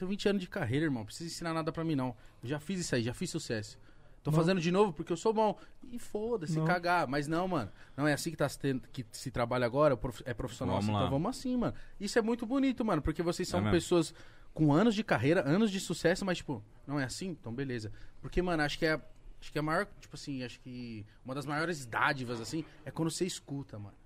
Tenho 0.01 0.09
20 0.09 0.29
anos 0.31 0.41
de 0.43 0.49
carreira, 0.49 0.87
irmão. 0.87 1.01
Não 1.03 1.07
precisa 1.07 1.29
ensinar 1.29 1.53
nada 1.53 1.71
pra 1.71 1.85
mim, 1.85 1.95
não. 1.95 2.17
Eu 2.43 2.49
já 2.49 2.59
fiz 2.59 2.81
isso 2.81 2.95
aí, 2.95 3.03
já 3.03 3.13
fiz 3.13 3.29
sucesso. 3.29 3.79
Tô 4.23 4.33
fazendo 4.33 4.59
de 4.59 4.71
novo 4.71 4.95
porque 4.95 5.13
eu 5.13 5.17
sou 5.17 5.31
bom. 5.31 5.59
E 5.93 5.99
foda-se, 5.99 6.57
Não. 6.59 6.65
cagar. 6.65 7.07
Mas 7.07 7.29
não, 7.29 7.47
mano. 7.47 7.71
Não 7.95 8.09
é 8.09 8.15
assim 8.15 8.31
que, 8.31 8.37
tá 8.37 8.49
se 8.49 8.59
tendo- 8.59 8.81
que 8.91 9.05
se 9.13 9.31
trabalha 9.31 9.67
agora, 9.67 9.99
é 10.25 10.33
profissional 10.33 10.77
Vamos 10.77 10.89
assim. 10.89 10.93
lá. 10.95 11.01
Então 11.01 11.11
vamos 11.11 11.37
assim, 11.37 11.55
mano. 11.55 11.75
Isso 12.01 12.19
é 12.19 12.23
muito 12.23 12.47
bonito, 12.47 12.83
mano, 12.83 13.03
porque 13.03 13.23
vocês 13.23 13.47
são 13.47 13.67
É 13.69 13.71
pessoas 13.71 14.15
com 14.55 14.73
anos 14.73 14.95
de 14.95 15.05
carreira, 15.05 15.47
anos 15.47 15.71
de 15.71 15.79
sucesso, 15.79 16.25
mas, 16.25 16.39
tipo, 16.39 16.65
não 16.87 16.99
é 16.99 17.05
assim? 17.05 17.29
Então, 17.29 17.53
beleza. 17.53 17.93
Porque, 18.23 18.41
mano, 18.41 18.63
acho 18.63 18.79
que 18.79 18.87
é. 18.87 18.99
Acho 19.39 19.53
que 19.53 19.59
a 19.59 19.63
maior, 19.63 19.87
tipo 20.01 20.17
assim, 20.17 20.43
acho 20.43 20.59
que 20.61 21.05
uma 21.25 21.35
das 21.35 21.45
maiores 21.45 21.85
dádivas, 21.87 22.41
assim, 22.41 22.65
é 22.87 22.91
quando 22.91 23.11
você 23.11 23.27
escuta, 23.27 23.79
mano. 23.79 23.97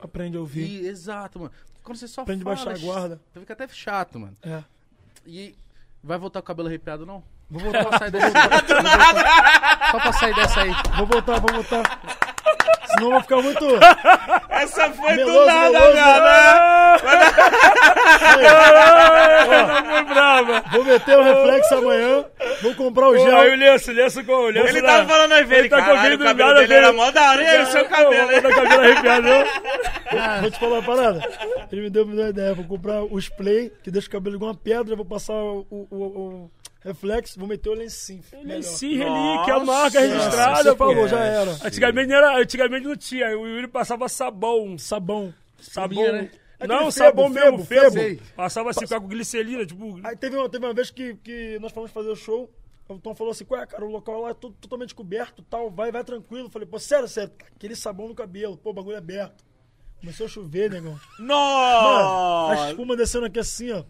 Aprende 0.00 0.36
a 0.36 0.40
ouvir. 0.40 0.64
E, 0.82 0.86
exato, 0.88 1.38
mano. 1.40 1.52
Quando 1.82 1.98
você 1.98 2.06
só 2.08 2.22
Aprende 2.22 2.42
a 2.42 2.44
fala, 2.44 2.56
baixar 2.56 2.74
a 2.74 2.78
guarda. 2.78 3.20
Fica 3.32 3.52
até 3.52 3.66
chato, 3.68 4.18
mano. 4.20 4.36
É. 4.42 4.62
E 5.26 5.54
vai 6.02 6.18
voltar 6.18 6.40
com 6.40 6.44
o 6.44 6.46
cabelo 6.46 6.68
arrepiado, 6.68 7.04
não? 7.04 7.22
Vou 7.50 7.60
voltar, 7.60 7.84
pra 7.84 7.98
sair 7.98 8.10
dessa 8.12 8.26
aí. 8.26 8.32
Só 9.90 10.00
pra 10.00 10.12
sair 10.12 10.34
dessa 10.34 10.60
aí. 10.60 10.72
vou 10.96 11.06
voltar, 11.06 11.40
vou 11.40 11.52
voltar. 11.52 12.18
Senão 13.00 13.12
vou 13.12 13.20
ficar 13.22 13.42
muito. 13.42 13.66
Essa 14.50 14.90
foi 14.90 15.16
do 15.16 15.26
Meloso, 15.26 15.46
nada, 15.46 15.70
meloso, 15.70 15.94
cara. 15.94 16.96
Ela 18.40 19.84
foi 19.84 20.04
brava. 20.04 20.62
Vou 20.70 20.84
meter 20.84 21.18
o 21.18 21.22
reflexo 21.22 21.74
amanhã. 21.76 22.24
Vou 22.62 22.74
comprar 22.74 23.08
o 23.08 23.16
gel. 23.18 23.38
aí 23.38 23.54
o 23.54 23.56
lenço, 23.56 23.90
lenço 23.92 24.24
com 24.24 24.32
o 24.32 24.48
lenço 24.48 24.68
Ele 24.68 24.82
tava 24.82 25.08
falando 25.08 25.32
aí, 25.32 25.44
velho, 25.44 25.60
Ele 25.62 25.68
tá 25.70 25.76
com 25.76 25.92
o 25.92 25.94
cabelo 25.94 26.24
nada 26.24 26.60
dele 26.60 26.74
a 26.74 26.76
era 26.76 26.86
ver. 26.90 26.92
mó 26.96 27.10
da 27.10 27.30
hora, 27.30 27.42
e 27.42 27.46
aí, 27.46 27.62
o 27.62 27.66
seu 27.66 27.84
cabelo, 27.86 28.26
né? 28.26 28.40
Tá 28.40 28.50
cabelo 28.50 28.80
arrepiado, 28.82 29.22
não? 29.22 30.40
Vou 30.42 30.50
te 30.50 30.58
falar 30.58 30.72
uma 30.74 30.82
parada. 30.82 31.20
Ele 31.72 31.80
me 31.82 31.90
deu, 31.90 32.06
me 32.06 32.14
deu 32.14 32.24
uma 32.24 32.30
ideia. 32.30 32.54
Vou 32.54 32.64
comprar 32.66 33.02
o 33.02 33.18
spray 33.18 33.72
que 33.82 33.90
deixa 33.90 34.08
o 34.08 34.10
cabelo 34.10 34.36
igual 34.36 34.50
uma 34.50 34.56
pedra. 34.58 34.94
Vou 34.94 35.06
passar 35.06 35.34
o, 35.34 36.50
reflexo. 36.80 37.38
Vou 37.38 37.48
meter 37.48 37.68
o 37.70 37.74
lencinho. 37.74 38.22
melhor. 38.42 38.62
Sim, 38.62 38.96
relíquia, 38.96 39.54
a 39.54 39.58
Nossa, 39.58 39.64
marca 39.64 40.00
registrada, 40.00 40.76
falou, 40.76 41.08
já 41.08 41.24
era. 41.24 41.50
Antigamente 41.64 42.08
não, 42.08 42.16
era, 42.16 42.38
antigamente 42.40 42.86
não 42.86 42.96
tinha. 42.96 43.38
O 43.38 43.46
Yuri 43.46 43.68
passava 43.68 44.08
sabão. 44.08 44.76
Sabão. 44.78 45.32
Sabão. 45.60 46.12
Né? 46.12 46.30
Não, 46.66 46.76
Aquele 46.76 46.92
sabão 46.92 47.32
febo, 47.32 47.44
mesmo, 47.44 47.64
febo, 47.64 47.90
febo. 47.92 47.92
febo. 47.92 48.22
Passava 48.36 48.70
assim 48.70 48.86
com 48.86 49.08
glicerina, 49.08 49.64
tipo. 49.64 49.98
Aí 50.04 50.16
teve 50.16 50.36
uma, 50.36 50.48
teve 50.48 50.66
uma 50.66 50.74
vez 50.74 50.90
que, 50.90 51.14
que 51.16 51.58
nós 51.58 51.72
fomos 51.72 51.90
fazer 51.90 52.10
o 52.10 52.16
show. 52.16 52.50
O 52.88 52.98
Tom 52.98 53.14
falou 53.14 53.30
assim: 53.30 53.46
Ué, 53.48 53.64
cara, 53.66 53.84
o 53.84 53.90
local 53.90 54.22
lá 54.22 54.30
é 54.30 54.34
todo, 54.34 54.54
totalmente 54.60 54.94
coberto 54.94 55.42
tal. 55.48 55.70
Vai, 55.70 55.90
vai 55.92 56.04
tranquilo. 56.04 56.46
Eu 56.46 56.50
falei, 56.50 56.66
pô, 56.66 56.78
sério, 56.78 57.08
sério, 57.08 57.32
aquele 57.56 57.76
sabão 57.76 58.08
no 58.08 58.14
cabelo. 58.14 58.56
Pô, 58.58 58.70
o 58.70 58.72
bagulho 58.74 58.96
é 58.96 58.98
aberto. 58.98 59.44
Começou 60.00 60.26
a 60.26 60.28
chover, 60.28 60.70
negão. 60.70 60.92
Mano, 61.18 61.34
a 61.34 62.54
Nossa! 62.56 62.70
espuma 62.70 62.96
descendo 62.96 63.26
aqui 63.26 63.38
assim, 63.38 63.70
ó. 63.70 63.84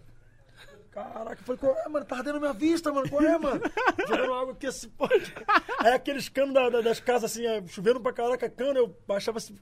Caraca, 1.12 1.40
eu 1.40 1.44
falei, 1.44 1.58
qual 1.58 1.76
é, 1.76 1.88
mano? 1.88 2.04
Tá 2.06 2.16
ardendo 2.18 2.36
a 2.36 2.40
minha 2.40 2.52
vista, 2.52 2.92
mano. 2.92 3.08
Qual 3.08 3.22
é, 3.22 3.38
mano? 3.38 3.60
Jogando 4.08 4.34
água 4.34 4.52
aqui 4.52 4.66
assim, 4.66 4.88
pô. 4.90 5.08
Aí 5.78 5.92
aqueles 5.92 6.28
canos 6.28 6.54
da- 6.54 6.68
da- 6.70 6.80
das 6.80 7.00
casas 7.00 7.30
assim, 7.32 7.46
é, 7.46 7.62
chovendo 7.66 8.00
pra 8.00 8.12
caraca, 8.12 8.48
cano, 8.50 8.78
eu 8.78 8.96
baixava 9.06 9.38
assim, 9.38 9.56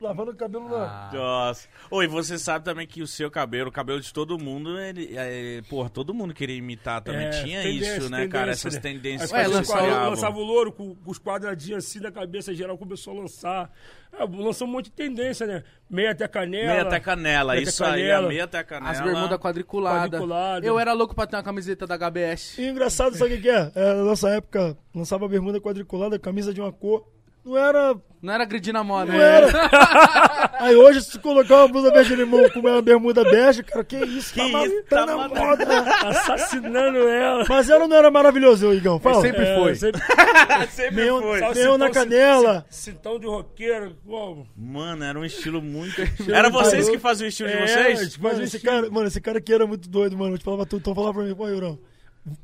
lavando 0.00 0.30
o 0.30 0.34
cabelo 0.34 0.68
na. 0.68 1.10
Nossa. 1.12 1.68
Oi, 1.90 2.06
você 2.06 2.38
sabe 2.38 2.64
também 2.64 2.86
que 2.86 3.02
o 3.02 3.06
seu 3.06 3.30
cabelo, 3.30 3.68
o 3.68 3.72
cabelo 3.72 4.00
de 4.00 4.12
todo 4.12 4.38
mundo, 4.38 4.78
ele, 4.78 5.14
é, 5.16 5.60
porra, 5.68 5.90
todo 5.90 6.14
mundo 6.14 6.32
queria 6.32 6.56
imitar 6.56 7.02
também. 7.02 7.26
É, 7.26 7.30
Tinha 7.30 7.68
isso, 7.68 8.08
né, 8.08 8.26
cara? 8.26 8.50
Essas 8.50 8.74
né? 8.74 8.80
tendências 8.80 9.32
Aí 9.32 9.46
Ué, 9.46 9.48
lançava- 9.48 10.08
lançava 10.08 10.38
o 10.38 10.42
louro 10.42 10.72
com, 10.72 10.94
com 10.94 11.10
os 11.10 11.18
quadradinhos 11.18 11.84
assim 11.84 12.00
da 12.00 12.10
cabeça 12.10 12.54
geral, 12.54 12.78
começou 12.78 13.16
a 13.16 13.20
lançar. 13.22 13.70
É, 14.12 14.24
lançou 14.24 14.66
um 14.66 14.70
monte 14.70 14.86
de 14.86 14.92
tendência, 14.92 15.46
né? 15.46 15.62
Meia 15.88 16.10
até 16.12 16.26
canela. 16.26 16.66
Meia 16.66 16.82
até 16.82 16.98
canela, 16.98 17.52
meia 17.52 17.62
até 17.62 17.70
isso 17.70 17.84
aí, 17.84 17.90
canela. 18.02 18.28
meia 18.28 18.44
até 18.44 18.64
canela. 18.64 18.90
As 18.90 19.00
bermudas 19.00 19.38
quadriculadas. 19.38 20.02
Quadriculada. 20.10 20.66
Eu 20.66 20.78
era 20.80 20.92
louco 20.92 21.14
pra 21.14 21.26
ter 21.26 21.36
uma 21.36 21.42
camiseta 21.42 21.86
da 21.86 21.94
HBS. 21.96 22.58
E 22.58 22.66
engraçado, 22.68 23.16
sabe 23.16 23.34
o 23.34 23.36
que, 23.36 23.42
que 23.42 23.50
é? 23.50 23.70
é? 23.74 23.94
Na 23.94 24.02
nossa 24.02 24.28
época, 24.30 24.76
lançava 24.94 25.28
bermuda 25.28 25.60
quadriculada, 25.60 26.18
camisa 26.18 26.52
de 26.52 26.60
uma 26.60 26.72
cor. 26.72 27.06
Não 27.44 27.56
era. 27.56 27.96
Não 28.22 28.34
era 28.34 28.44
grid 28.44 28.70
na 28.70 28.84
moda. 28.84 29.10
Não 29.10 29.18
né? 29.18 29.24
era. 29.24 30.50
Aí 30.60 30.76
hoje, 30.76 31.00
se 31.00 31.18
colocar 31.18 31.56
uma 31.56 31.68
blusa 31.68 31.90
verde 31.90 32.14
limão 32.14 32.46
com 32.50 32.60
uma 32.60 32.82
bermuda 32.82 33.24
bege, 33.24 33.62
cara, 33.62 33.82
que 33.82 33.96
isso? 33.96 34.34
Que 34.34 34.40
tá, 34.40 34.48
ma- 34.48 34.66
isso, 34.66 34.82
tá 34.90 35.06
tá 35.06 35.06
na 35.06 35.28
moda. 35.28 35.64
Assassinando 36.06 36.98
ela. 37.08 37.44
Mas 37.48 37.70
ela 37.70 37.88
não 37.88 37.96
era 37.96 38.10
maravilhoso, 38.10 38.68
ô, 38.68 38.74
Igão? 38.74 38.98
Fala. 39.00 39.22
sempre 39.22 39.42
É, 39.46 39.56
foi. 39.56 39.74
sempre- 39.74 40.00
Sempre 40.70 40.94
Meio, 40.96 41.20
foi. 41.22 41.54
Meio 41.54 41.78
na 41.78 41.88
canela. 41.90 42.66
Cintão 42.68 43.18
de 43.18 43.26
roqueiro. 43.26 43.96
Pô, 44.06 44.44
Mano, 44.54 45.02
era 45.02 45.18
um 45.18 45.24
estilo 45.24 45.62
muito... 45.62 46.02
Era 46.30 46.50
vocês 46.50 46.88
que 46.90 46.98
faziam 46.98 47.24
o 47.24 47.28
estilo 47.28 47.48
de 47.48 47.56
É, 47.56 47.66
vocês? 47.66 48.12
tipo, 48.12 48.24
Mas 48.24 48.34
Mano, 48.34 48.44
esse 48.44 48.60
cara, 48.60 48.90
mano, 48.90 49.06
esse 49.08 49.20
cara 49.20 49.38
aqui 49.38 49.52
era 49.54 49.66
muito 49.66 49.88
doido, 49.88 50.16
mano. 50.16 50.30
Vou 50.32 50.38
te 50.38 50.44
falar 50.44 50.58
pra 50.58 50.66
tu. 50.66 50.76
Então 50.76 50.94
falava 50.94 51.14
pra 51.14 51.22
mim, 51.24 51.34
pô, 51.34 51.48
Yurão, 51.48 51.78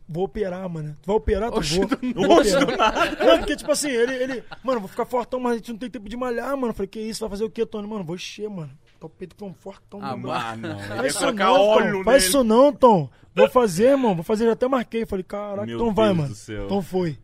vou 0.09 0.25
operar, 0.25 0.69
mano. 0.69 0.97
Tu 1.03 1.07
vai 1.07 1.17
operar, 1.17 1.51
tu 1.51 1.59
Oxe, 1.59 1.79
vou. 1.79 1.87
do 1.87 1.99
Vou 2.15 2.39
Oxe, 2.39 2.57
do 2.57 2.65
operar. 2.65 3.25
Não, 3.25 3.39
porque, 3.39 3.57
tipo 3.57 3.71
assim, 3.71 3.91
ele, 3.91 4.15
ele. 4.15 4.45
Mano, 4.63 4.81
vou 4.81 4.89
ficar 4.89 5.05
fortão, 5.05 5.39
mas 5.41 5.53
a 5.53 5.57
gente 5.57 5.73
não 5.73 5.79
tem 5.79 5.91
tempo 5.91 6.09
de 6.09 6.17
malhar, 6.17 6.57
mano. 6.57 6.75
Falei, 6.75 6.89
que 6.89 7.01
isso? 7.01 7.21
Vai 7.21 7.31
fazer 7.31 7.45
o 7.45 7.51
quê, 7.51 7.65
Tony? 7.65 7.87
Mano, 7.87 8.05
vou 8.05 8.15
encher, 8.17 8.49
mano. 8.49 8.71
O 9.01 9.09
peito 9.09 9.37
tão 9.37 9.55
fortão. 9.55 10.01
Ah, 10.03 10.17
mano. 10.17 10.79
Faz 10.89 11.15
isso 11.15 11.33
não, 11.33 11.53
óleo 11.53 11.99
Tom. 11.99 12.05
Faz 12.05 12.25
isso 12.25 12.45
não, 12.45 12.73
Tom. 12.73 13.11
Vou 13.35 13.49
fazer, 13.49 13.91
irmão. 13.91 14.15
Vou 14.15 14.25
fazer, 14.25 14.47
já 14.47 14.53
até 14.53 14.67
marquei. 14.67 15.07
Falei, 15.07 15.23
caraca, 15.23 15.67
Meu 15.67 15.77
então 15.77 15.95
vai, 15.95 16.13
Deus 16.13 16.49
mano. 16.49 16.65
Então 16.65 16.83
foi. 16.83 17.19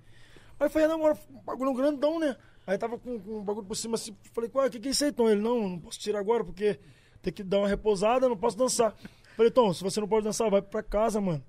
Aí 0.61 0.69
falei, 0.69 0.87
não, 0.87 0.97
agora, 0.97 1.19
bagulho 1.45 1.75
grandão, 1.75 2.21
né? 2.21 2.37
Aí 2.67 2.79
tava 2.79 2.97
com, 2.99 3.19
com 3.19 3.39
um 3.39 3.43
bagulho 3.43 3.67
por 3.67 3.77
cima 3.77 3.97
assim. 3.97 4.15
Falei, 4.33 4.49
ué, 4.55 4.67
o 4.67 4.71
que 4.71 4.79
que 4.79 4.89
é 4.89 4.91
isso 4.93 5.05
aí, 5.05 5.11
Tom? 5.11 5.29
Ele, 5.29 5.41
não, 5.41 5.71
não 5.71 5.79
posso 5.79 5.99
tirar 5.99 6.21
agora 6.21 6.45
porque 6.45 6.79
tem 7.21 7.33
que 7.33 7.43
dar 7.43 7.59
uma 7.59 7.69
repousada, 7.69 8.29
não 8.29 8.37
posso 8.37 8.57
dançar. 8.57 8.95
Falei, 9.37 9.51
Tom, 9.51 9.73
se 9.73 9.83
você 9.83 9.99
não 10.01 10.07
pode 10.07 10.25
dançar, 10.25 10.49
vai 10.51 10.63
pra 10.63 10.83
casa, 10.83 11.21
mano. 11.21 11.43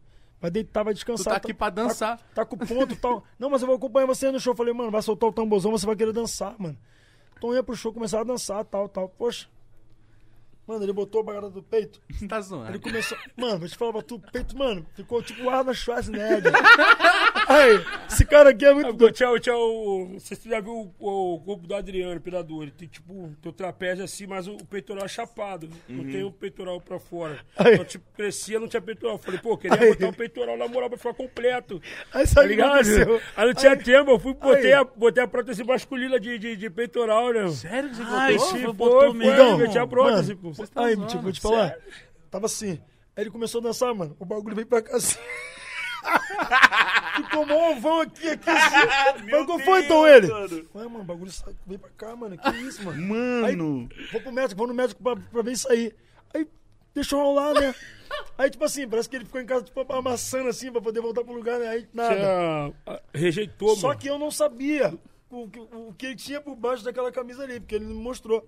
Vai 0.44 0.52
deitar, 0.52 0.84
vai 0.84 0.94
Tu 0.94 0.98
descansar. 0.98 1.32
tá 1.36 1.38
aqui 1.38 1.53
pra 1.53 1.70
dançar. 1.70 2.18
Tá, 2.18 2.24
tá 2.36 2.45
com 2.45 2.57
ponto 2.57 2.94
e 2.94 2.98
tal. 2.98 3.24
Não, 3.40 3.49
mas 3.49 3.61
eu 3.61 3.65
vou 3.68 3.78
acompanhar 3.78 4.06
você 4.06 4.30
no 4.30 4.41
show. 4.41 4.53
Falei, 4.53 4.74
mano, 4.74 4.91
vai 4.91 5.02
soltar 5.02 5.30
o 5.30 5.32
tamborzão, 5.32 5.72
você 5.72 5.86
vai 5.86 5.95
querer 5.95 6.11
dançar, 6.11 6.53
mano. 6.60 6.78
Então 7.38 7.53
ia 7.53 7.64
pro 7.64 7.74
show, 7.78 7.94
começar 7.94 8.20
a 8.20 8.24
dançar, 8.26 8.65
tal, 8.65 8.90
tal. 8.90 9.07
Poxa. 9.07 9.48
Mano, 10.68 10.84
ele 10.84 10.91
botou 10.91 11.22
a 11.22 11.24
bagada 11.24 11.49
do 11.49 11.64
peito. 11.64 12.02
Você 12.11 12.28
tá 12.28 12.36
Ele 12.38 12.44
zoando. 12.45 12.80
começou. 12.82 13.18
Mano, 13.38 13.60
vou 13.60 13.68
te 13.70 13.78
falar 13.78 14.02
tu, 14.02 14.15
o 14.15 14.20
peito, 14.20 14.57
mano, 14.57 14.86
ficou 14.95 15.22
tipo 15.24 15.49
Arnold 15.49 15.78
Schwarzenegger. 15.78 16.52
Aí, 17.53 17.85
esse 18.09 18.25
cara 18.25 18.49
aqui 18.49 18.65
é 18.65 18.73
muito 18.73 18.89
Ah, 18.89 18.91
doido. 18.91 19.13
Tinha 19.39 19.55
o. 19.57 20.19
Você 20.19 20.35
já 20.49 20.59
viu 20.59 20.91
o, 20.99 21.34
o 21.35 21.39
corpo 21.41 21.67
do 21.67 21.75
Adriano, 21.75 22.15
imperador? 22.15 22.63
Ele 22.63 22.71
tem 22.71 22.88
tipo, 22.88 23.31
tem 23.41 23.49
o 23.49 23.53
trapézio 23.53 24.03
assim, 24.03 24.25
mas 24.27 24.47
o, 24.47 24.53
o 24.53 24.65
peitoral 24.65 25.05
é 25.05 25.07
chapado. 25.07 25.69
Não 25.88 26.03
tem 26.03 26.23
o 26.23 26.31
peitoral 26.31 26.80
pra 26.81 26.99
fora. 26.99 27.39
Aí. 27.57 27.73
Então, 27.73 27.85
tipo, 27.85 28.05
crescia, 28.15 28.59
não 28.59 28.67
tinha 28.67 28.81
peitoral. 28.81 29.17
Falei, 29.17 29.39
pô, 29.39 29.57
queria 29.57 29.80
Aí. 29.80 29.89
botar 29.89 30.07
o 30.09 30.13
peitoral 30.13 30.57
na 30.57 30.67
moral 30.67 30.89
pra 30.89 30.97
ficar 30.97 31.13
completo. 31.13 31.81
Aí 32.13 32.23
Tá 32.23 32.27
sabe 32.27 32.47
ligado? 32.49 32.80
Aí 33.35 33.45
não 33.47 33.53
tinha 33.53 33.75
tempo, 33.77 34.11
eu 34.11 34.19
fui, 34.19 34.34
botei, 34.34 34.67
Aí. 34.67 34.73
a, 34.73 34.84
botei 34.84 35.23
a 35.23 35.27
prótese 35.27 35.63
masculina 35.63 36.19
de, 36.19 36.38
de, 36.39 36.55
de 36.55 36.69
peitoral, 36.69 37.31
né? 37.34 37.47
Sério 37.49 37.89
que 37.89 37.95
você 37.97 38.03
Ai, 38.03 38.34
botou? 38.35 38.51
sim. 38.51 38.63
Foi, 38.63 38.73
botou 38.73 38.99
foi, 39.01 39.13
mesmo. 39.13 39.55
foi, 39.57 39.65
eu 39.65 39.69
tinha 39.71 39.88
prótese, 39.88 40.35
mano, 40.41 40.55
pô. 40.55 40.63
Aí, 40.81 40.95
tipo, 41.07 41.21
vou 41.21 41.31
te 41.31 41.41
falar. 41.41 41.67
sério? 41.69 41.84
Tava 42.31 42.45
assim. 42.47 42.80
Aí 43.15 43.23
ele 43.23 43.30
começou 43.30 43.59
a 43.61 43.63
dançar, 43.65 43.93
mano. 43.93 44.15
O 44.19 44.25
bagulho 44.25 44.55
veio 44.55 44.65
pra 44.67 44.81
cá 44.81 44.95
assim. 44.97 45.19
Ficou 47.15 47.45
mó 47.45 47.71
ovão 47.71 48.01
aqui, 48.01 48.30
aqui 48.30 48.49
assim. 48.49 49.27
Qual 49.45 49.59
foi, 49.59 49.84
então, 49.85 50.07
ele? 50.07 50.27
mano. 50.27 50.69
Ué, 50.75 50.84
mano, 50.84 50.99
o 51.01 51.03
bagulho 51.03 51.31
sai- 51.31 51.55
veio 51.65 51.80
pra 51.80 51.89
cá, 51.91 52.15
mano. 52.15 52.38
Que 52.38 52.49
isso, 52.57 52.84
mano? 52.84 53.01
Mano. 53.07 53.89
Vou 54.11 54.21
pro 54.21 54.31
médico, 54.31 54.57
vou 54.57 54.67
no 54.67 54.73
médico 54.73 55.01
pra, 55.01 55.15
pra 55.15 55.41
ver 55.41 55.51
isso 55.51 55.69
aí. 55.71 55.91
Aí, 56.34 56.47
deixou 56.93 57.21
rolar, 57.21 57.53
né? 57.53 57.73
Aí, 58.38 58.49
tipo 58.49 58.63
assim, 58.63 58.88
parece 58.88 59.09
que 59.09 59.15
ele 59.15 59.25
ficou 59.25 59.41
em 59.41 59.45
casa, 59.45 59.63
tipo, 59.63 59.80
amassando 59.93 60.49
assim, 60.49 60.71
pra 60.71 60.81
poder 60.81 61.01
voltar 61.01 61.23
pro 61.23 61.34
lugar, 61.34 61.59
né? 61.59 61.67
Aí, 61.67 61.88
nada. 61.93 62.15
Tinha, 62.15 62.73
ah, 62.85 63.01
rejeitou, 63.13 63.75
Só 63.75 63.88
mano. 63.89 63.99
que 63.99 64.07
eu 64.09 64.19
não 64.19 64.30
sabia 64.31 64.93
o, 65.30 65.47
que- 65.49 65.59
o 65.59 65.93
que 65.97 66.05
ele 66.07 66.15
tinha 66.15 66.39
por 66.41 66.55
baixo 66.55 66.84
daquela 66.84 67.11
camisa 67.11 67.43
ali, 67.43 67.59
porque 67.59 67.75
ele 67.75 67.85
me 67.85 67.93
mostrou. 67.93 68.47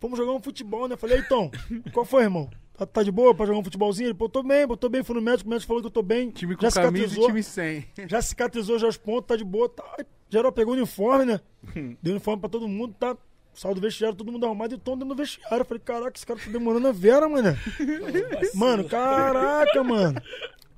Fomos 0.00 0.18
jogar 0.18 0.32
um 0.32 0.42
futebol, 0.42 0.88
né? 0.88 0.96
Falei, 0.96 1.18
então, 1.18 1.50
qual 1.92 2.04
foi, 2.04 2.22
irmão? 2.24 2.50
Tá, 2.76 2.86
tá 2.86 3.02
de 3.02 3.10
boa 3.10 3.34
pra 3.34 3.46
jogar 3.46 3.58
um 3.58 3.64
futebolzinho? 3.64 4.08
Ele, 4.08 4.14
pô, 4.14 4.28
tô 4.28 4.42
bem, 4.42 4.66
pô, 4.66 4.76
tô 4.76 4.88
bem. 4.88 5.02
Fui 5.02 5.14
no 5.14 5.22
médico, 5.22 5.48
o 5.48 5.50
médico 5.50 5.68
falou 5.68 5.82
que 5.82 5.86
eu 5.86 5.90
tô 5.90 6.02
bem. 6.02 6.30
Time 6.30 6.56
com 6.56 6.68
já 6.68 6.82
camisa 6.82 7.04
e 7.04 7.08
cicatrizou, 7.08 7.26
time 7.26 7.42
sem. 7.42 7.86
já 8.08 8.22
cicatrizou 8.22 8.78
já 8.78 8.88
os 8.88 8.96
pontos, 8.96 9.28
tá 9.28 9.36
de 9.36 9.44
boa. 9.44 9.68
Tá. 9.68 9.84
Geral 10.30 10.50
pegou 10.50 10.72
o 10.72 10.76
uniforme, 10.76 11.26
né? 11.26 11.40
Deu 12.02 12.12
uniforme 12.12 12.40
pra 12.40 12.48
todo 12.48 12.66
mundo, 12.66 12.94
tá? 12.98 13.16
Saiu 13.54 13.74
do 13.74 13.82
vestiário, 13.82 14.16
todo 14.16 14.32
mundo 14.32 14.46
arrumado 14.46 14.74
e 14.74 14.78
Tom 14.78 14.92
dentro 14.92 15.10
do 15.10 15.14
vestiário. 15.14 15.58
Eu 15.58 15.64
falei, 15.64 15.82
caraca, 15.84 16.16
esse 16.16 16.24
cara 16.24 16.40
tá 16.40 16.50
demorando 16.50 16.88
a 16.88 16.92
Vera, 16.92 17.28
mano. 17.28 17.54
mano, 18.54 18.84
caraca, 18.88 19.84
mano. 19.84 20.20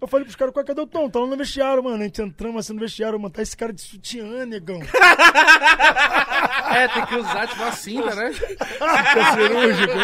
Eu 0.05 0.09
falei 0.09 0.25
pros 0.25 0.37
caras, 0.37 0.53
"Qual- 0.53 0.65
cadê 0.65 0.81
o 0.83 0.87
Tom? 0.87 1.09
Tá 1.09 1.19
lá 1.19 1.27
no 1.27 1.35
vestiário, 1.37 1.83
mano. 1.83 1.97
A 1.97 2.03
gente 2.05 2.21
entramos 2.21 2.59
assim 2.61 2.75
no 2.75 2.81
vestiário, 2.81 3.19
mano. 3.19 3.31
Tá 3.33 3.41
esse 3.41 3.57
cara 3.57 3.73
de 3.73 3.81
sutiã, 3.81 4.45
negão. 4.45 4.79
É, 6.75 6.89
tem 6.89 7.07
que 7.07 7.15
usar 7.17 7.47
tipo 7.47 7.63
a 7.63 7.71
cinta, 7.73 8.15
né? 8.17 8.33
cirúrgico. 9.35 9.99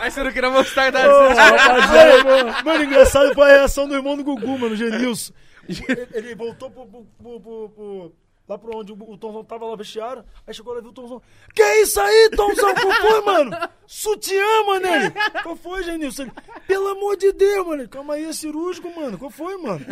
Aí 0.00 0.10
você 0.10 0.22
não 0.22 0.32
queria 0.32 0.50
mostrar 0.50 0.90
da 0.90 1.02
Rapaziada, 1.02 2.24
mano, 2.24 2.54
mano, 2.64 2.84
engraçado 2.84 3.34
foi 3.34 3.50
a 3.50 3.54
reação 3.58 3.86
do 3.86 3.94
irmão 3.94 4.16
do 4.16 4.24
Gugu, 4.24 4.58
mano, 4.58 4.72
o 4.72 4.76
Genilson. 4.76 5.32
Ele, 5.68 6.08
ele 6.14 6.34
voltou 6.34 6.70
pro, 6.70 6.86
pro, 6.86 7.04
pro- 7.18 7.40
pro- 7.40 7.68
pro- 7.70 8.12
lá 8.48 8.56
pro 8.58 8.76
onde 8.78 8.92
o, 8.92 9.16
Tomzão 9.16 9.44
tava 9.44 9.64
lá 9.64 9.72
no 9.72 9.76
vestiário. 9.76 10.24
Aí 10.46 10.54
chegou 10.54 10.72
lá 10.72 10.78
e 10.78 10.82
viu 10.82 10.90
o 10.90 10.94
Tomzão. 10.94 11.20
Que 11.54 11.62
isso 11.80 12.00
aí, 12.00 12.30
Tomzão? 12.30 12.74
Qual 12.74 12.92
foi, 12.94 13.20
mano? 13.22 13.68
Sutiã, 13.86 14.64
mano, 14.66 14.86
ele. 14.86 15.10
Qual 15.42 15.56
foi, 15.56 15.82
Genilson? 15.82 16.22
Ele, 16.22 16.32
Pelo 16.66 16.88
amor 16.88 17.16
de 17.16 17.32
Deus, 17.32 17.66
mano. 17.66 17.88
Calma 17.88 18.14
aí, 18.14 18.24
é 18.24 18.32
cirúrgico, 18.32 18.90
mano. 18.94 19.18
Qual 19.18 19.30
foi, 19.30 19.56
mano? 19.56 19.84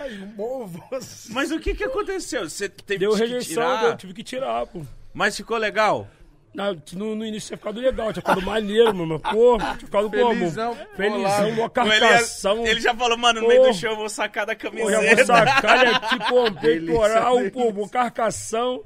Aí, 0.00 0.20
um 0.20 0.26
movo. 0.26 0.82
Mas 1.30 1.50
o 1.50 1.58
que 1.58 1.74
que 1.74 1.84
aconteceu? 1.84 2.48
Você 2.48 2.68
teve 2.68 3.00
Deu 3.00 3.12
que 3.12 3.18
rejeição, 3.18 3.54
tirar, 3.54 3.84
eu 3.84 3.96
tive 3.96 4.14
que 4.14 4.22
tirar, 4.22 4.66
pô. 4.66 4.82
mas 5.14 5.36
ficou 5.36 5.56
legal? 5.56 6.08
No, 6.94 7.14
no 7.14 7.24
início 7.26 7.48
tinha 7.48 7.58
ficado 7.58 7.78
legal, 7.80 8.12
tinha 8.12 8.22
ficado 8.22 8.40
maneiro, 8.42 8.94
mano. 8.94 9.20
Pô, 9.20 9.58
tinha 9.58 9.74
ficado 9.76 10.08
Felizão, 10.10 10.74
como? 10.74 10.96
Felizão, 10.96 11.48
uma 11.50 11.60
Ele, 11.64 11.68
carcação. 11.68 12.64
ia- 12.64 12.70
ele 12.70 12.80
já 12.80 12.94
falou, 12.94 13.18
mano, 13.18 13.42
no 13.42 13.48
meio 13.48 13.62
Pô. 13.62 13.68
do 13.68 13.74
show 13.74 13.90
eu 13.90 13.96
vou 13.96 14.08
sacar 14.08 14.46
da 14.46 14.54
Pô, 14.56 14.62
já 14.62 14.70
vou 14.70 14.90
camiseta. 14.90 15.24
sacar 15.26 15.86
ele 15.86 15.94
aqui, 15.96 16.18
pô, 16.28 16.44
um 16.46 16.54
peitoral, 16.54 17.36
pô, 17.52 17.68
uma 17.68 17.88
carcação. 17.88 18.82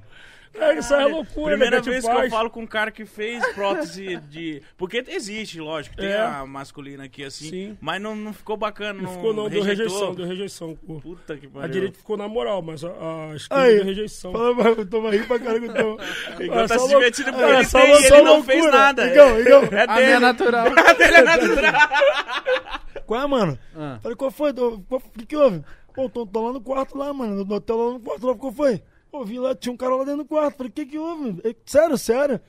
É, 0.52 0.76
isso 0.78 0.92
é 0.92 1.04
loucura, 1.06 1.50
Primeira 1.52 1.76
né? 1.76 1.82
que 1.82 1.88
a 1.88 1.92
vez 1.92 2.04
que 2.04 2.10
eu 2.10 2.28
falo 2.30 2.50
com 2.50 2.62
um 2.62 2.66
cara 2.66 2.90
que 2.90 3.06
fez 3.06 3.46
prótese 3.54 4.16
de. 4.28 4.60
Porque 4.76 5.02
existe, 5.06 5.60
lógico, 5.60 5.94
tem 5.96 6.06
É. 6.08 6.20
a 6.20 6.44
masculina 6.44 7.04
aqui 7.04 7.22
assim. 7.24 7.48
Sim. 7.48 7.78
Mas 7.80 8.02
não, 8.02 8.16
não 8.16 8.32
ficou 8.32 8.56
bacana. 8.56 9.00
Não 9.00 9.12
ficou, 9.12 9.32
não, 9.32 9.48
deu 9.48 9.62
rejeitou. 9.62 9.94
rejeição, 9.94 10.14
deu 10.14 10.26
rejeição. 10.26 10.78
pô. 10.86 11.00
Puta 11.00 11.36
que 11.36 11.46
pariu. 11.46 11.64
A 11.64 11.68
direita 11.72 11.98
ficou 11.98 12.16
na 12.16 12.26
moral, 12.26 12.60
mas 12.62 12.82
a, 12.84 12.88
a 12.88 13.36
esquerda 13.36 13.62
Aí, 13.64 13.76
deu 13.76 13.84
rejeição. 13.84 14.32
fala, 14.32 14.54
mas 14.54 14.78
eu 14.78 14.86
tô 14.86 15.08
rindo 15.08 15.26
pra 15.28 15.38
caralho. 15.38 15.66
Então. 15.66 15.96
Ah, 16.00 16.66
tá 16.66 16.78
só 16.78 16.78
se 16.86 16.88
divertindo 16.94 17.30
porque 17.32 17.44
é, 17.44 17.54
ele 17.54 17.64
só 17.64 17.80
tem, 17.80 17.88
lou- 17.90 17.98
ele 17.98 18.08
só 18.08 18.22
não 18.24 18.42
fez 18.42 18.66
nada. 18.72 19.06
Igão, 19.06 19.40
Igão. 19.40 19.62
É 19.70 19.82
A 19.84 19.86
minha 19.94 20.06
dele. 20.06 20.18
natural. 20.18 20.64
dele 20.98 21.14
é 21.14 21.22
natural. 21.22 21.72
Qual 23.06 23.22
é, 23.22 23.26
mano? 23.26 23.58
Ah. 23.76 23.98
Falei, 24.02 24.16
qual 24.16 24.30
foi? 24.30 24.50
O 24.50 24.82
que, 25.18 25.26
que 25.26 25.36
houve? 25.36 25.62
Pô, 25.94 26.08
tô, 26.08 26.24
tô 26.26 26.46
lá 26.46 26.52
no 26.52 26.60
quarto 26.60 26.96
lá, 26.96 27.12
mano. 27.12 27.44
No 27.44 27.54
hotel 27.54 27.76
lá 27.76 27.92
no 27.94 28.00
quarto 28.00 28.26
lá, 28.26 28.34
qual 28.36 28.52
foi? 28.52 28.80
Pô, 29.10 29.24
vi 29.24 29.38
lá, 29.38 29.54
tinha 29.54 29.72
um 29.72 29.76
cara 29.76 29.96
lá 29.96 30.04
dentro 30.04 30.18
do 30.22 30.24
quarto. 30.24 30.56
Falei, 30.56 30.70
o 30.70 30.72
que 30.72 30.86
que 30.86 30.98
houve? 30.98 31.40
Eh, 31.44 31.54
Sério, 31.66 31.98
sério? 31.98 32.40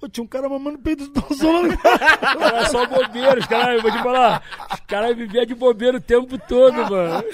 Pô, 0.00 0.08
tinha 0.08 0.22
um 0.22 0.28
cara 0.28 0.48
mamando 0.48 0.78
peito 0.78 1.08
do 1.08 1.20
no 1.20 1.76
quarto. 1.76 2.40
Era 2.40 2.66
só 2.66 2.86
bobeira, 2.86 3.40
os 3.40 3.46
caras, 3.46 3.76
eu 3.76 3.82
vou 3.82 3.90
te 3.90 3.98
falar, 4.00 4.42
os 4.72 4.80
caras 4.86 5.16
viviam 5.16 5.44
de 5.44 5.56
bobeira 5.56 5.96
o 5.96 6.00
tempo 6.00 6.38
todo, 6.38 6.72
mano. 6.88 7.24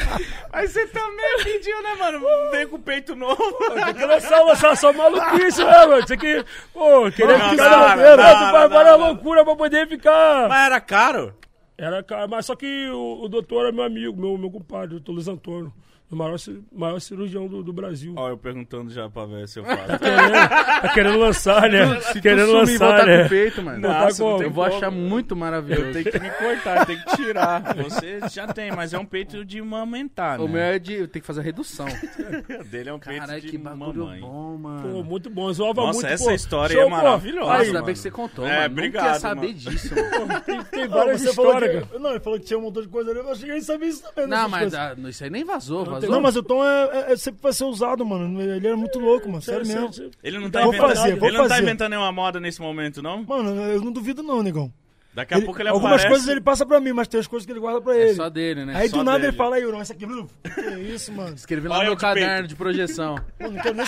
Mas 0.50 0.70
você 0.70 0.86
também 0.86 1.42
pediu, 1.42 1.82
né, 1.82 1.94
mano? 1.98 2.20
Vem 2.52 2.66
com 2.66 2.76
o 2.76 2.78
peito 2.78 3.14
novo. 3.14 3.36
Que 3.94 4.06
lançar, 4.06 4.42
lançar 4.44 4.76
só 4.78 4.92
maluquice, 4.94 5.62
né, 5.62 5.86
mano? 5.86 6.06
Você 6.06 6.16
que, 6.16 6.42
pô, 6.72 7.10
querer 7.12 7.38
Não, 7.38 7.50
ficar 7.50 7.70
não, 7.70 7.80
na 7.80 7.88
não, 7.88 7.96
beira, 7.96 8.16
não, 8.16 8.68
tu 8.68 8.68
várias 8.72 8.98
não. 8.98 9.06
loucuras 9.08 9.44
pra 9.44 9.56
poder 9.56 9.86
ficar. 9.88 10.48
Mas 10.48 10.66
era 10.66 10.80
caro? 10.80 11.34
Era, 11.76 12.02
cara, 12.02 12.26
mas 12.28 12.46
só 12.46 12.56
que 12.56 12.88
o, 12.88 13.24
o 13.24 13.28
doutor 13.28 13.68
é 13.68 13.72
meu 13.72 13.84
amigo, 13.84 14.18
meu, 14.18 14.38
meu 14.38 14.50
compadre, 14.50 14.86
o 14.96 15.00
doutor 15.00 15.12
Luiz 15.12 15.28
Antônio, 15.28 15.70
o 16.14 16.16
maior, 16.16 16.36
maior 16.72 17.00
cirurgião 17.00 17.46
do, 17.46 17.62
do 17.62 17.72
Brasil. 17.72 18.14
Ó, 18.16 18.28
eu 18.30 18.38
perguntando 18.38 18.90
já 18.92 19.08
pra 19.08 19.26
ver 19.26 19.46
se 19.48 19.58
eu 19.58 19.64
faço. 19.64 19.98
Querendo, 19.98 20.32
tá 20.32 20.90
querendo 20.94 21.18
lançar, 21.18 21.68
né? 21.70 22.00
Se 22.00 22.12
tu 22.14 22.20
querendo 22.22 22.46
sumir 22.46 22.58
lançar, 22.60 22.86
voltar 22.88 23.06
né? 23.06 23.18
com 23.20 23.26
o 23.26 23.28
peito, 23.28 23.62
mano. 23.62 23.82
Tá 23.82 23.88
Nossa, 23.88 24.22
não 24.22 24.28
como? 24.30 24.38
tem 24.38 24.46
Eu 24.48 24.52
vou 24.52 24.64
como. 24.64 24.76
achar 24.76 24.90
muito 24.90 25.36
maravilhoso. 25.36 25.82
Eu 25.88 25.92
tenho 25.92 26.04
que 26.10 26.18
me 26.18 26.30
cortar, 26.30 26.86
tem 26.86 26.98
que 26.98 27.16
tirar. 27.16 27.74
Você 27.84 28.20
já 28.30 28.46
tem, 28.46 28.70
mas 28.72 28.94
é 28.94 28.98
um 28.98 29.04
peito 29.04 29.44
de 29.44 29.58
amamentar, 29.60 30.38
né? 30.38 30.44
O 30.44 30.48
meu 30.48 30.60
é 30.60 30.78
de. 30.78 30.94
Eu 30.94 31.08
tenho 31.08 31.20
que 31.22 31.26
fazer 31.26 31.40
a 31.40 31.44
redução. 31.44 31.86
O 32.60 32.64
dele 32.64 32.88
é 32.88 32.92
um 32.92 32.98
peito 32.98 33.20
Caralho, 33.20 33.40
de 33.40 33.48
que 33.48 33.58
bagulho 33.58 34.04
mamãe. 34.04 34.20
bom, 34.20 34.52
Pô, 34.52 34.58
mano. 34.58 35.04
muito 35.04 35.28
bom, 35.30 35.52
zoava 35.52 35.82
Nossa, 35.82 36.00
muito, 36.00 36.12
essa 36.12 36.24
pô. 36.24 36.30
história 36.30 36.72
Show, 36.74 36.82
é 36.82 36.84
pô. 36.84 36.90
maravilhosa, 36.90 37.52
Ainda 37.62 37.82
bem 37.82 37.94
que 37.94 38.00
você 38.00 38.10
contou, 38.10 38.46
É, 38.46 38.60
mano. 38.62 38.66
obrigado, 38.72 39.04
quer 39.12 39.18
saber 39.20 39.46
mano. 39.48 39.54
disso, 39.58 39.94
mano. 39.94 40.40
tem, 40.42 40.62
tem 40.64 40.88
várias 40.88 41.22
histórias, 41.22 41.86
que, 41.88 41.98
Não, 41.98 42.10
ele 42.10 42.20
falou 42.20 42.38
que 42.38 42.44
tinha 42.46 42.58
um 42.58 42.62
montão 42.62 42.82
de 42.82 42.88
coisa 42.88 43.10
ali. 43.10 43.20
Eu 43.20 43.30
achei 43.32 43.46
que 43.46 43.50
ele 43.52 43.62
sabia 43.62 43.88
isso 43.88 44.02
também. 44.14 44.30
Não, 44.30 44.48
mas 44.48 44.72
isso 45.08 45.24
aí 45.24 45.30
nem 45.30 45.44
vazou, 45.44 45.84
vazou. 45.84 46.03
Não, 46.10 46.20
mas 46.20 46.36
o 46.36 46.42
Tom 46.42 46.64
é, 46.64 46.90
é- 47.08 47.12
é- 47.12 47.16
sempre 47.16 47.40
vai 47.42 47.52
ser 47.52 47.64
usado, 47.64 48.04
mano. 48.04 48.40
Ele 48.40 48.66
era 48.66 48.76
muito 48.76 48.98
louco, 48.98 49.28
mano. 49.28 49.42
Sério 49.42 49.66
mesmo. 49.66 49.90
Ele 50.22 50.38
não 50.38 50.50
tá 50.50 50.60
Vou 50.62 50.68
inventando, 50.74 50.94
fazer, 50.96 51.16
vou 51.16 51.28
ele 51.28 51.38
não 51.38 51.48
tá 51.48 51.60
inventando 51.60 51.90
nenhuma 51.90 52.12
moda 52.12 52.38
nesse 52.40 52.60
momento, 52.60 53.02
não? 53.02 53.22
Mano, 53.24 53.50
eu 53.62 53.80
não 53.80 53.92
duvido 53.92 54.22
não, 54.22 54.42
negão. 54.42 54.72
Daqui 55.12 55.32
a 55.32 55.40
pouco 55.40 55.60
ele 55.62 55.68
algumas 55.68 55.92
aparece. 55.92 56.08
coisas 56.08 56.26
ele 56.28 56.40
passa 56.40 56.66
pra 56.66 56.80
mim, 56.80 56.92
mas 56.92 57.06
tem 57.06 57.20
as 57.20 57.28
coisas 57.28 57.46
que 57.46 57.52
ele 57.52 57.60
guarda 57.60 57.80
pra 57.80 57.94
É 57.96 58.00
ele. 58.06 58.14
só 58.14 58.28
dele, 58.28 58.64
né? 58.64 58.74
Aí 58.74 58.88
só 58.88 58.96
do 58.96 59.04
nada 59.04 59.18
dele. 59.18 59.28
ele 59.30 59.36
fala 59.36 59.54
aí, 59.54 59.62
não, 59.62 59.80
essa 59.80 59.92
aqui, 59.92 60.04
Bruno. 60.04 60.28
Que 60.42 60.60
é 60.60 60.78
isso, 60.80 61.12
mano? 61.12 61.36
Escrevi 61.36 61.68
lá 61.68 61.76
Olha 61.76 61.84
no 61.84 61.86
eu 61.86 61.90
meu 61.90 61.94
de 61.96 62.00
caderno 62.00 62.34
peito. 62.38 62.48
de 62.48 62.56
projeção. 62.56 63.14
Pô, 63.38 63.48
não 63.48 63.62
quero 63.62 63.76
nem 63.76 63.86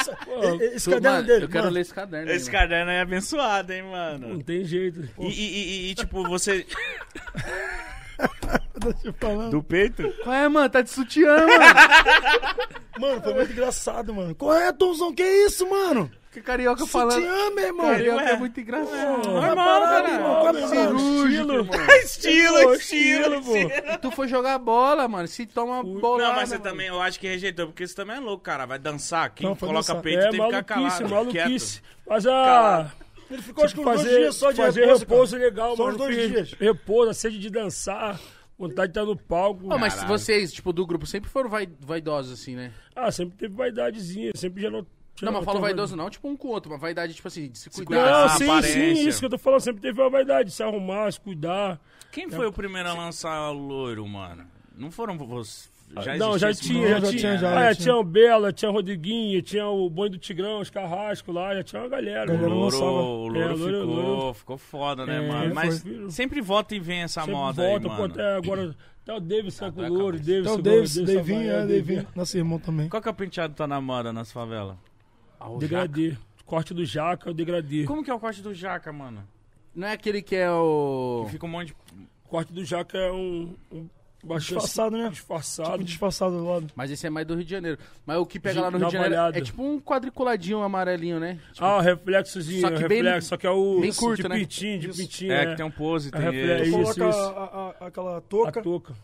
Esse 0.77 0.89
caderno 0.89 1.17
mano, 1.17 1.27
dele. 1.27 1.45
Eu 1.47 1.49
quero 1.49 1.65
mano. 1.65 1.75
ler 1.75 1.81
esse 1.81 1.93
caderno. 1.95 2.31
aí, 2.31 2.37
Esse 2.37 2.47
mano. 2.47 2.59
caderno 2.61 2.91
é 2.93 3.01
abençoado, 3.01 3.73
hein, 3.73 3.83
mano? 3.83 4.29
Não 4.29 4.41
tem 4.41 4.63
jeito. 4.65 5.01
E, 5.19 5.27
e- 5.27 5.89
e- 5.89 5.91
e, 5.91 5.95
tipo, 5.97 6.23
você... 6.29 6.65
Deixa 8.79 9.09
eu 9.09 9.13
falar. 9.15 9.49
Do 9.51 9.63
peito? 9.63 10.03
Qual 10.23 10.35
é, 10.35 10.49
mano? 10.49 10.69
Tá 10.69 10.81
de 10.81 10.91
sutiã, 10.91 11.37
mano. 11.47 11.47
Mano, 12.99 13.21
foi 13.21 13.35
muito 13.35 13.53
engraçado, 13.53 14.15
mano. 14.15 14.35
Qual 14.35 14.55
é, 14.55 14.73
Tomzão? 14.73 15.13
Que 15.15 15.23
isso, 15.23 15.69
mano? 15.69 16.11
Que 16.33 16.41
carioca 16.41 16.87
falando. 16.87 17.21
Sutiã, 17.21 17.51
meu 17.55 17.67
irmão. 17.67 17.87
Carioca 17.91 18.23
Ué. 18.25 18.31
é 18.33 18.37
muito 18.39 18.59
engraçado. 18.59 19.29
Normal, 19.29 19.55
parado, 19.55 20.03
cara. 20.03 20.15
irmão. 20.15 20.41
Qual 20.41 20.57
é, 20.57 20.61
mano? 20.63 21.31
irmão. 21.31 21.69
Estilo, 22.03 22.75
estilo, 22.75 23.43
pô. 23.43 23.55
E 23.55 23.99
tu 24.01 24.11
foi 24.11 24.29
jogar 24.29 24.59
bola, 24.59 25.07
mano. 25.07 25.29
Se 25.29 25.45
toma 25.45 25.83
bola. 25.83 26.23
Não, 26.29 26.35
mas 26.37 26.49
você 26.49 26.59
também, 26.59 26.87
eu 26.87 26.99
acho 27.03 27.21
que 27.21 27.29
rejeitou, 27.29 27.67
porque 27.67 27.87
você 27.87 27.95
também 27.95 28.17
é 28.17 28.21
louco, 28.21 28.43
cara. 28.43 28.65
Vai 28.65 28.79
dançar, 28.79 29.29
quem 29.29 29.47
Não, 29.47 29.55
coloca 29.55 29.77
dançar. 29.79 30.01
peito 30.01 30.21
É 30.25 30.31
tem 30.31 30.41
que 30.41 30.47
ficar 30.47 30.63
calado, 30.65 31.09
maluquice. 31.11 31.81
quieto. 31.83 31.97
Mas 32.09 32.27
a. 32.27 32.31
Calado. 32.31 32.93
Ele 33.31 33.43
ficou 33.43 33.65
acho 33.65 33.75
que 33.75 33.81
uns 33.81 33.85
dois 33.85 34.01
fazer, 34.03 34.19
dias 34.19 34.35
só 34.37 34.51
de 34.51 34.57
fazer 34.59 34.81
repouso, 34.83 35.01
repouso, 35.01 35.37
legal, 35.37 35.77
Só 35.77 35.85
mano. 35.87 35.99
dois 35.99 36.17
dias. 36.31 36.53
Repouso, 36.53 37.11
a 37.11 37.15
sede 37.15 37.39
de 37.39 37.51
dançar, 37.51 38.21
vontade 38.59 38.93
de 38.93 38.99
estar 38.99 39.05
no 39.05 39.17
palco. 39.17 39.67
Ô, 39.67 39.79
mas 39.79 39.95
Caralho. 39.95 40.09
vocês, 40.09 40.53
tipo, 40.53 40.73
do 40.73 40.87
grupo, 40.87 41.07
sempre 41.07 41.29
foram 41.29 41.51
vai, 41.51 41.69
vaidosos, 41.81 42.33
assim, 42.33 42.55
né? 42.55 42.73
Ah, 42.95 43.11
sempre 43.11 43.37
teve 43.37 43.55
vaidadezinha, 43.55 44.33
sempre 44.35 44.63
já 44.63 44.71
não. 44.71 44.87
Não, 45.23 45.33
mas 45.33 45.45
falo 45.45 45.61
vaidoso 45.61 45.97
não, 45.97 46.11
tipo 46.11 46.29
um 46.29 46.37
com 46.37 46.49
o 46.49 46.51
outro, 46.51 46.71
mas 46.71 46.81
vaidade, 46.81 47.15
tipo 47.15 47.27
assim, 47.27 47.49
de 47.49 47.59
se 47.59 47.71
cuidar. 47.71 47.87
cuidar. 47.87 48.29
Não, 48.29 48.29
sim, 48.37 48.45
aparência. 48.45 48.73
sim, 48.95 49.09
isso 49.09 49.19
que 49.19 49.25
eu 49.25 49.31
tô 49.31 49.39
falando. 49.39 49.61
Sempre 49.61 49.81
teve 49.81 50.01
uma 50.01 50.11
vaidade, 50.11 50.51
se 50.51 50.63
arrumar, 50.63 51.11
se 51.11 51.19
cuidar. 51.21 51.81
Quem 52.13 52.31
foi 52.31 52.47
o 52.47 52.53
primeiro 52.53 52.89
a 52.89 52.95
lançar 52.95 53.51
loiro, 53.51 54.07
mano? 54.07 54.47
Não 54.77 54.91
foram 54.91 55.17
vocês? 55.17 55.71
Já 56.03 56.17
não, 56.17 56.37
já 56.37 56.53
tinha, 56.53 56.89
já, 56.89 56.95
movimento, 56.97 57.17
tinha. 57.21 57.39
já, 57.39 57.51
ah, 57.51 57.55
já 57.63 57.71
é, 57.71 57.75
tinha. 57.75 57.97
o 57.97 58.05
Bela, 58.05 58.53
tinha 58.53 58.71
o 58.71 58.75
Rodriguinho, 58.75 59.41
tinha 59.41 59.67
o 59.67 59.89
Boi 59.89 60.11
do 60.11 60.19
Tigrão, 60.19 60.61
os 60.61 60.69
Carrasco 60.69 61.33
lá, 61.33 61.55
já 61.55 61.63
tinha 61.63 61.81
uma 61.83 61.89
galera. 61.89 62.33
O 62.33 62.49
louro, 62.49 62.77
o 62.77 63.29
louro 63.29 63.39
É, 63.41 63.55
ficou, 63.55 63.69
louro, 63.71 63.93
louro. 63.93 64.35
ficou 64.35 64.59
foda, 64.59 65.07
né, 65.07 65.25
É, 65.25 65.29
mano? 65.29 65.55
Mas 65.55 65.83
foi. 65.83 66.11
sempre 66.11 66.41
volta 66.43 66.75
e 66.75 66.81
vem 66.81 67.03
essa 67.03 67.21
Sempre 67.21 67.35
moda 67.35 67.63
volta, 67.63 67.87
aí, 67.87 67.93
mano. 67.93 68.05
até 68.13 68.37
agora. 68.37 68.77
Até 69.03 69.15
o 69.15 69.21
Davidson 69.21 69.73
com 69.73 69.81
o 69.83 69.89
Louro. 69.89 70.17
Davidson. 70.19 70.41
Então, 70.41 70.55
o 70.57 70.63
Davis, 70.63 70.95
Davidson 70.97 71.15
Devin, 71.15 71.35
Savaia, 71.35 71.53
é, 71.63 71.67
Devin. 71.67 72.07
Nosso 72.17 72.37
irmão 72.37 72.59
também. 72.59 72.89
Qual 72.89 73.01
que 73.01 73.09
é 73.09 73.11
o 73.11 73.15
penteado 73.15 73.53
que 73.53 73.59
tá 73.59 73.67
na 73.67 73.81
moda 73.81 74.13
nas 74.13 74.33
favelas? 74.33 74.77
Ah, 75.39 75.49
o 75.49 75.59
Degradê. 75.59 76.17
Corte 76.45 76.75
do 76.75 76.85
Jaca, 76.85 77.31
o 77.31 77.35
degradê. 77.35 77.85
Como 77.85 78.03
que 78.05 78.11
é 78.11 78.15
o 78.15 78.19
corte 78.21 78.43
do 78.43 78.53
jaca, 78.55 78.93
mano? 78.93 79.27
Não 79.75 79.87
é 79.89 79.93
aquele 79.93 80.23
que 80.23 80.35
é 80.37 80.51
o. 80.51 81.23
Que 81.27 81.33
fica 81.33 81.47
um 81.47 81.49
monte 81.49 81.69
de... 81.69 81.77
Corte 82.29 82.53
do 82.53 82.65
Jaca 82.65 82.97
é 82.99 83.13
um. 83.13 83.55
um 83.71 83.89
Disfarçado, 84.39 84.97
né? 84.97 85.09
Disfarçado. 85.09 85.71
Tipo, 85.73 85.85
disfarçado 85.85 86.37
do 86.39 86.45
lado. 86.49 86.67
Mas 86.75 86.91
esse 86.91 87.07
é 87.07 87.11
mais 87.11 87.27
do 87.27 87.35
Rio 87.35 87.45
de 87.45 87.51
Janeiro. 87.51 87.79
Mas 88.05 88.19
o 88.19 88.27
que 88.27 88.39
pega 88.41 88.61
lá 88.61 88.71
no 88.71 88.79
Rio 88.79 88.87
de 88.89 88.93
Janeiro 88.93 89.15
é 89.37 89.41
tipo 89.41 89.63
um 89.63 89.81
quadriculadinho 89.81 90.63
amarelinho, 90.63 91.19
né? 91.21 91.39
Tipo, 91.53 91.65
Ah, 91.65 91.79
o 91.79 91.81
reflexozinho, 91.81 92.61
Só 92.61 92.71
que 92.71 92.89
bem- 92.89 93.03
reflexo, 93.03 93.29
só 93.29 93.37
que 93.37 93.47
é 93.47 93.51
o. 93.51 93.81
bem 93.81 93.93
curto, 93.93 94.23
de 94.23 94.29
né? 94.29 94.39
pintinho, 94.39 94.79
de 94.81 94.89
Isso. 94.91 94.99
pintinho. 95.01 95.33
É, 95.33 95.43
É, 95.43 95.47
que 95.47 95.57
tem 95.57 95.67
um 95.67 95.71
pose, 95.71 96.11
tem 96.11 96.21
reflexo. 96.21 96.63
esse. 96.63 96.69
Isso, 96.71 96.95
Coloca 96.95 97.09
isso. 97.11 97.19
a- 97.19 97.75
a- 97.81 97.87
aquela 97.87 98.17
a 98.19 98.21
touca, 98.21 98.63
touca. 98.63 98.95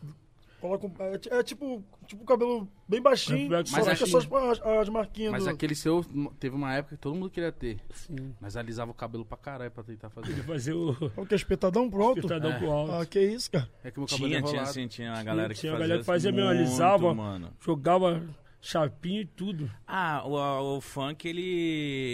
Coloca 0.62 0.86
um- 0.86 0.92
é, 1.00 1.38
é 1.38 1.42
tipo, 1.42 1.82
tipo 2.06 2.24
cabelo 2.24 2.66
bem 2.88 3.02
baixinho, 3.02 3.48
só 3.66 3.76
Mas 3.76 3.88
fica 3.88 3.90
acho- 3.92 4.06
só 4.06 4.18
as, 4.18 4.60
as 4.62 4.88
marquinhas 4.88 5.32
Mas 5.32 5.44
do... 5.44 5.50
aquele 5.50 5.74
seu 5.74 6.04
teve 6.38 6.54
uma 6.54 6.72
época 6.72 6.94
que 6.94 7.02
todo 7.02 7.14
mundo 7.14 7.28
queria 7.28 7.50
ter. 7.50 7.78
Sim. 7.92 8.32
Mas 8.40 8.56
alisava 8.56 8.90
o 8.90 8.94
cabelo 8.94 9.24
pra 9.24 9.36
caralho 9.36 9.70
pra 9.72 9.82
tentar 9.82 10.08
fazer. 10.08 10.30
Ele 10.32 10.42
fazer 10.44 10.72
o. 10.72 10.90
O 11.16 11.26
que, 11.26 11.34
espetadão 11.34 11.90
pronto? 11.90 12.18
Espetadão 12.20 12.52
É. 12.52 12.58
pro 12.58 12.70
alto. 12.70 12.92
Ah, 12.92 13.04
que 13.04 13.20
isso, 13.20 13.50
cara. 13.50 13.68
É 13.82 13.90
que 13.90 13.98
meu 13.98 14.06
cabelo 14.08 14.28
Tinha, 14.28 14.38
é 14.38 14.42
tinha, 14.42 14.62
assim, 14.62 14.86
tinha 14.86 15.12
a 15.12 15.22
galera 15.22 15.52
que 15.52 15.60
Tinha 15.60 15.72
a 15.72 15.74
fazia 15.74 15.86
galera 15.88 16.00
que 16.00 16.06
fazia 16.06 16.32
mesmo, 16.32 16.46
muito, 16.46 16.60
alisava. 16.60 17.12
mano. 17.14 17.50
Jogava 17.60 18.22
chapinha 18.64 19.20
e 19.22 19.26
tudo. 19.26 19.68
Ah, 19.86 20.22
o, 20.24 20.38
a- 20.38 20.62
o 20.76 20.80
funk, 20.80 21.26
ele, 21.28 21.42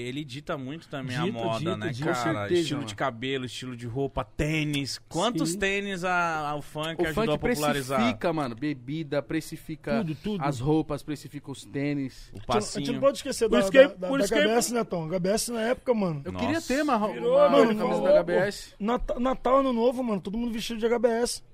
ele 0.09 0.25
dita 0.25 0.57
muito 0.57 0.89
também 0.89 1.15
a 1.15 1.21
Dita, 1.25 1.33
moda, 1.39 1.59
dita, 1.59 1.77
né, 1.77 1.89
dita. 1.91 2.05
cara? 2.07 2.17
Com 2.17 2.33
certeza, 2.41 2.61
estilo 2.63 2.79
mano. 2.79 2.89
de 2.89 2.95
cabelo, 2.95 3.45
estilo 3.45 3.77
de 3.77 3.87
roupa, 3.87 4.25
tênis. 4.25 4.99
Quantos 5.11 5.51
Sim. 5.51 5.59
tênis 5.59 6.05
a, 6.05 6.49
a- 6.49 6.55
o 6.57 6.63
funk 6.63 7.01
O 7.03 7.07
ajudou 7.07 7.13
funk 7.25 7.35
a 7.35 7.39
popularizar? 7.39 7.99
precifica, 7.99 8.33
mano, 8.33 8.55
bebida, 8.55 9.23
precifica 9.23 9.99
Tudo, 9.99 10.15
tudo. 10.15 10.43
as 10.45 10.59
roupas, 10.59 11.03
precifica 11.03 11.51
os 11.51 11.65
tênis. 11.67 12.31
O 12.33 12.37
A 12.37 12.39
gente 12.39 12.47
passinho. 12.47 12.93
não 12.95 13.01
pode 13.01 13.19
esquecer 13.19 13.49
Por 13.49 13.61
da, 13.63 13.71
que- 13.71 13.79
da, 13.87 13.95
da, 14.09 14.09
da 14.17 14.29
que- 14.29 14.35
HBS, 14.35 14.73
né, 14.73 14.85
Tom? 14.85 15.07
HBS 15.07 15.49
na 15.53 15.61
época, 15.61 15.93
mano. 15.93 16.23
Eu 16.25 16.33
Nossa. 16.33 16.47
queria 16.47 16.63
ter 16.63 16.83
uma, 16.83 16.97
uma, 16.97 17.13
Virou, 17.13 17.37
uma 17.37 17.49
mano, 17.51 17.77
camisa 17.77 18.01
da 18.03 18.11
HBS. 18.21 18.75
Natal, 18.81 19.21
Natal, 19.21 19.59
Ano 19.59 19.73
Novo, 19.75 20.03
mano, 20.03 20.21
todo 20.21 20.39
mundo 20.39 20.51
vestido 20.53 20.81
de 20.81 20.87
HBS. 20.87 21.45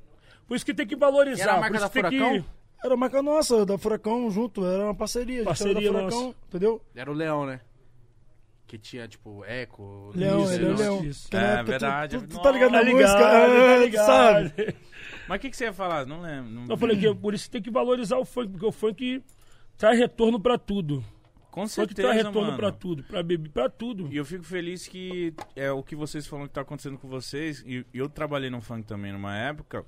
Por 0.47 0.55
isso 0.57 0.65
que 0.65 0.73
tem 0.73 0.87
que 0.87 0.95
valorizar. 0.95 1.43
Era 1.43 1.55
a 1.55 1.61
marca 1.61 1.81
da 1.81 1.89
Furacão? 1.91 2.41
que. 2.41 2.45
Era 2.85 2.93
a 2.95 2.97
marca 2.99 3.23
nossa, 3.23 3.65
da 3.65 3.79
Furacão 3.79 4.31
junto, 4.31 4.65
era 4.67 4.85
uma 4.85 4.95
parceria. 4.95 5.41
a 5.41 5.47
Parceria 5.47 5.75
da 5.75 5.99
Furacão, 5.99 6.25
nossa. 6.27 6.37
entendeu? 6.49 6.83
Era 6.95 7.11
o 7.11 7.15
Leão, 7.15 7.47
né? 7.47 7.61
Que 8.67 8.77
tinha, 8.79 9.09
tipo, 9.09 9.43
Eco. 9.45 10.11
Leão, 10.15 10.39
Luiz, 10.41 10.51
ele 10.53 10.67
é 10.67 10.69
o 10.69 10.77
Leão. 10.77 10.97
É, 11.33 11.37
época 11.37 11.65
tu- 11.65 11.67
verdade. 11.71 12.19
Tu, 12.19 12.27
tu 12.29 12.43
tá 12.43 12.51
ligado 12.51 12.71
Tá 12.73 12.77
na 12.85 12.85
música? 12.91 12.99
ligado, 12.99 13.23
ah, 13.25 13.67
tá 13.67 13.79
ligado. 13.79 14.07
sabe? 14.07 14.77
Mas 15.29 15.39
o 15.39 15.41
que, 15.41 15.51
que 15.51 15.57
você 15.57 15.65
ia 15.65 15.73
falar? 15.73 16.05
Não 16.07 16.21
lembro. 16.21 16.51
Não... 16.51 16.67
Eu 16.69 16.77
falei 16.77 16.99
que 16.99 17.15
por 17.15 17.33
isso 17.35 17.51
tem 17.51 17.63
que 17.63 17.71
valorizar 17.71 18.19
o 18.19 18.25
funk, 18.25 18.51
porque 18.53 18.67
o 18.67 18.73
funk 18.73 19.23
traz 19.79 19.99
retorno 19.99 20.39
pra 20.39 20.59
tudo. 20.59 21.03
Com 21.51 21.67
certeza, 21.69 22.09
traz 22.09 22.17
retorno 22.25 22.49
mano. 22.49 22.57
pra 22.59 22.73
tudo, 22.73 23.03
pra 23.05 23.23
beber, 23.23 23.49
pra 23.51 23.69
tudo. 23.71 24.09
E 24.13 24.17
eu 24.17 24.25
fico 24.25 24.43
feliz 24.45 24.89
que 24.89 25.33
é 25.55 25.71
o 25.71 25.83
que 25.85 25.95
vocês 25.95 26.27
falam 26.27 26.47
que 26.49 26.53
tá 26.53 26.63
acontecendo 26.63 26.99
com 26.99 27.09
vocês. 27.09 27.63
E 27.67 27.87
eu 27.95 28.09
trabalhei 28.09 28.51
no 28.51 28.61
funk 28.61 28.85
também 28.85 29.13
numa 29.13 29.37
época. 29.37 29.85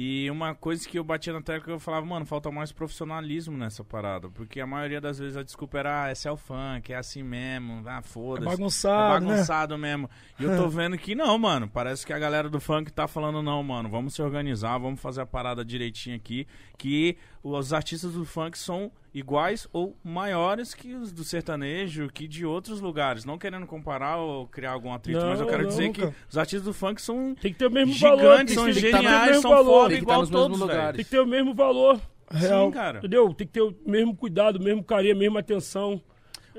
E 0.00 0.30
uma 0.30 0.54
coisa 0.54 0.88
que 0.88 0.96
eu 0.96 1.02
batia 1.02 1.32
na 1.32 1.42
tecla 1.42 1.64
que 1.64 1.70
eu 1.72 1.80
falava, 1.80 2.06
mano, 2.06 2.24
falta 2.24 2.52
mais 2.52 2.70
profissionalismo 2.70 3.58
nessa 3.58 3.82
parada. 3.82 4.28
Porque 4.28 4.60
a 4.60 4.66
maioria 4.66 5.00
das 5.00 5.18
vezes 5.18 5.36
a 5.36 5.42
desculpa 5.42 5.76
era, 5.76 6.04
ah, 6.04 6.08
é 6.08 6.30
o 6.30 6.36
funk, 6.36 6.92
é 6.92 6.96
assim 6.96 7.24
mesmo, 7.24 7.82
ah, 7.84 7.98
É 7.98 8.02
foda-se. 8.02 8.46
bagunçado, 8.46 9.16
é 9.24 9.26
né? 9.26 9.32
bagunçado 9.34 9.76
mesmo. 9.76 10.08
E 10.38 10.44
eu 10.44 10.56
tô 10.56 10.68
vendo 10.70 10.96
que 10.96 11.16
não, 11.16 11.36
mano. 11.36 11.68
Parece 11.68 12.06
que 12.06 12.12
a 12.12 12.18
galera 12.20 12.48
do 12.48 12.60
funk 12.60 12.92
tá 12.92 13.08
falando, 13.08 13.42
não, 13.42 13.60
mano, 13.64 13.88
vamos 13.88 14.14
se 14.14 14.22
organizar, 14.22 14.78
vamos 14.78 15.00
fazer 15.00 15.22
a 15.22 15.26
parada 15.26 15.64
direitinho 15.64 16.14
aqui. 16.14 16.46
Que 16.78 17.18
os 17.42 17.72
artistas 17.72 18.12
do 18.12 18.24
funk 18.24 18.56
são 18.56 18.92
iguais 19.18 19.66
ou 19.72 19.96
maiores 20.02 20.74
que 20.74 20.94
os 20.94 21.12
do 21.12 21.24
sertanejo, 21.24 22.08
que 22.08 22.26
de 22.28 22.44
outros 22.46 22.80
lugares. 22.80 23.24
Não 23.24 23.36
querendo 23.38 23.66
comparar 23.66 24.16
ou 24.18 24.46
criar 24.46 24.72
algum 24.72 24.92
atrito, 24.92 25.18
Não, 25.18 25.28
mas 25.30 25.40
eu 25.40 25.46
quero 25.46 25.62
não, 25.64 25.68
dizer 25.70 25.90
que 25.92 26.00
cara. 26.02 26.14
os 26.30 26.38
artistas 26.38 26.64
do 26.64 26.72
funk 26.72 27.00
são 27.02 27.34
Tem 27.34 27.52
que 27.52 27.58
ter 27.58 27.66
o 27.66 27.70
mesmo 27.70 27.94
valor. 27.94 28.18
gigantes, 28.18 28.54
são 28.54 28.64
tem 28.64 28.74
que 28.74 28.80
ter 28.80 28.88
o 28.88 28.90
geniais, 28.92 29.36
são 29.40 29.50
valor. 29.50 29.82
foda 29.82 29.94
que 29.94 30.00
igual 30.02 30.26
todos, 30.26 30.58
lugares. 30.60 30.96
Tem 30.96 31.04
que 31.04 31.10
ter 31.10 31.20
o 31.20 31.26
mesmo 31.26 31.54
valor. 31.54 32.00
Real. 32.30 32.66
Sim, 32.66 32.72
cara. 32.72 32.98
Entendeu? 32.98 33.32
Tem 33.34 33.46
que 33.46 33.52
ter 33.52 33.62
o 33.62 33.74
mesmo 33.86 34.14
cuidado, 34.14 34.56
o 34.56 34.62
mesmo 34.62 34.84
carinho, 34.84 35.14
a 35.14 35.18
mesma 35.18 35.40
atenção. 35.40 36.00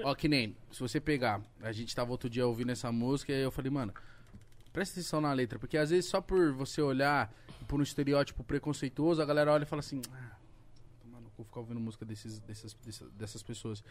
Ó, 0.04 0.16
que 0.16 0.28
nem, 0.28 0.56
se 0.72 0.80
você 0.80 1.00
pegar, 1.00 1.42
a 1.62 1.72
gente 1.72 1.96
tava 1.96 2.12
outro 2.12 2.30
dia 2.30 2.48
ouvindo 2.48 2.72
essa 2.72 2.92
música 2.92 3.32
e 3.34 3.42
eu 3.42 3.52
falei, 3.52 3.70
mano, 3.70 3.94
presta 4.72 4.96
atenção 5.00 5.20
na 5.22 5.32
letra, 5.34 5.60
porque 5.60 5.78
às 5.78 5.90
vezes 5.90 6.10
só 6.10 6.22
por 6.22 6.54
você 6.54 6.82
olhar 6.82 7.32
por 7.68 7.80
um 7.80 7.84
estereótipo 7.84 8.44
preconceituoso, 8.44 9.22
a 9.22 9.26
galera 9.26 9.52
olha 9.52 9.64
e 9.64 9.66
fala 9.66 9.82
assim, 9.82 10.02
ah, 10.12 10.32
ficar 11.46 11.60
ouvindo 11.62 11.80
música 11.80 12.06
desses, 12.06 12.40
dessas, 12.40 12.76
dessas, 12.86 13.08
dessas 13.12 13.44
pessoas. 13.44 13.84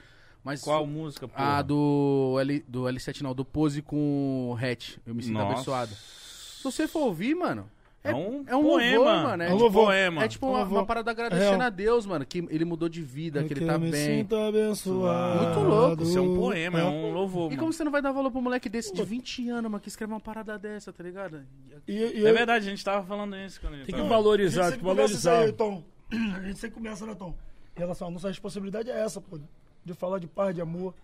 Mas 0.45 0.63
Qual 0.63 0.87
música, 0.87 1.27
pô? 1.27 1.35
a 1.37 1.61
do, 1.63 2.37
L, 2.41 2.65
do 2.69 2.83
L7 2.85 3.23
não, 3.23 3.35
do 3.35 3.45
Pose 3.45 3.83
com 3.83 4.57
Hatch, 4.61 4.97
eu 5.07 5.15
me 5.15 5.23
sinto 5.23 5.35
Nossa. 5.35 5.53
abençoado. 5.55 5.95
Se 5.95 6.63
você 6.65 6.87
for 6.89 7.01
ouvir, 7.01 7.35
mano, 7.35 7.69
É 8.05 8.15
um, 8.15 8.45
é 8.47 8.55
um 8.57 8.63
poema. 8.63 9.05
louvor, 9.05 9.23
mano, 9.25 9.43
é 9.43 9.49
É 9.51 9.53
um 9.55 9.57
tipo- 9.59 9.73
poema. 9.73 10.25
é 10.25 10.29
tipo 10.29 10.47
uma, 10.49 10.63
uma 10.65 10.87
parada 10.87 11.11
agradecendo 11.11 11.51
Real. 11.51 11.63
a 11.63 11.69
Deus, 11.69 12.07
mano, 12.07 12.25
que 12.25 12.39
ele 12.49 12.65
mudou 12.65 12.89
de 12.89 13.03
vida, 13.03 13.43
que 13.43 13.53
ele 13.53 13.67
tá 13.67 13.73
eu 13.75 13.81
me 13.81 13.91
bem. 13.91 14.19
sinto 14.21 14.37
abençoado. 14.37 15.43
Muito 15.45 15.61
louco, 15.69 16.03
Isso 16.05 16.17
é 16.19 16.21
um 16.21 16.37
poema, 16.37 16.79
é 16.81 16.85
um 16.85 17.13
louvor. 17.13 17.47
E 17.47 17.49
mano. 17.51 17.59
como 17.59 17.73
você 17.73 17.83
não 17.83 17.91
vai 17.91 18.01
dar 18.01 18.13
valor 18.13 18.31
pro 18.31 18.41
moleque 18.41 18.69
desse 18.69 18.95
de 18.95 19.03
20 19.03 19.49
anos, 19.51 19.69
mano, 19.71 19.81
que 19.83 19.89
escreve 19.89 20.13
uma 20.13 20.21
parada 20.21 20.57
dessa, 20.59 20.93
tá 20.93 21.03
ligado? 21.03 21.43
E, 21.87 21.93
e 21.93 22.25
É 22.25 22.31
eu- 22.31 22.35
verdade, 22.35 22.67
a 22.67 22.71
gente 22.71 22.85
tava 22.85 23.05
falando 23.05 23.37
isso 23.37 23.61
quando 23.61 23.75
ele 23.75 23.85
Tem 23.85 23.95
que 23.95 24.01
tava- 24.01 24.09
valorizar, 24.15 24.61
a 24.69 24.71
tem 24.71 24.81
gente 24.81 24.85
que 24.85 25.03
isso 25.05 25.29
aí, 25.29 25.35
valorizar. 25.35 25.53
Tom. 25.57 25.83
A 26.11 26.41
gente 26.47 26.59
sempre 26.59 26.77
começa, 26.77 27.05
né, 27.07 27.15
Tom? 27.15 27.35
Em 27.77 27.79
relação 27.81 28.09
à 28.09 28.11
nossa 28.11 28.29
responsabilidade 28.29 28.91
é 28.91 28.99
essa, 29.01 29.21
pô. 29.21 29.39
De 29.85 29.95
falar 29.95 30.19
de 30.19 30.27
paz, 30.27 30.55
de 30.55 30.61
amor. 30.61 30.95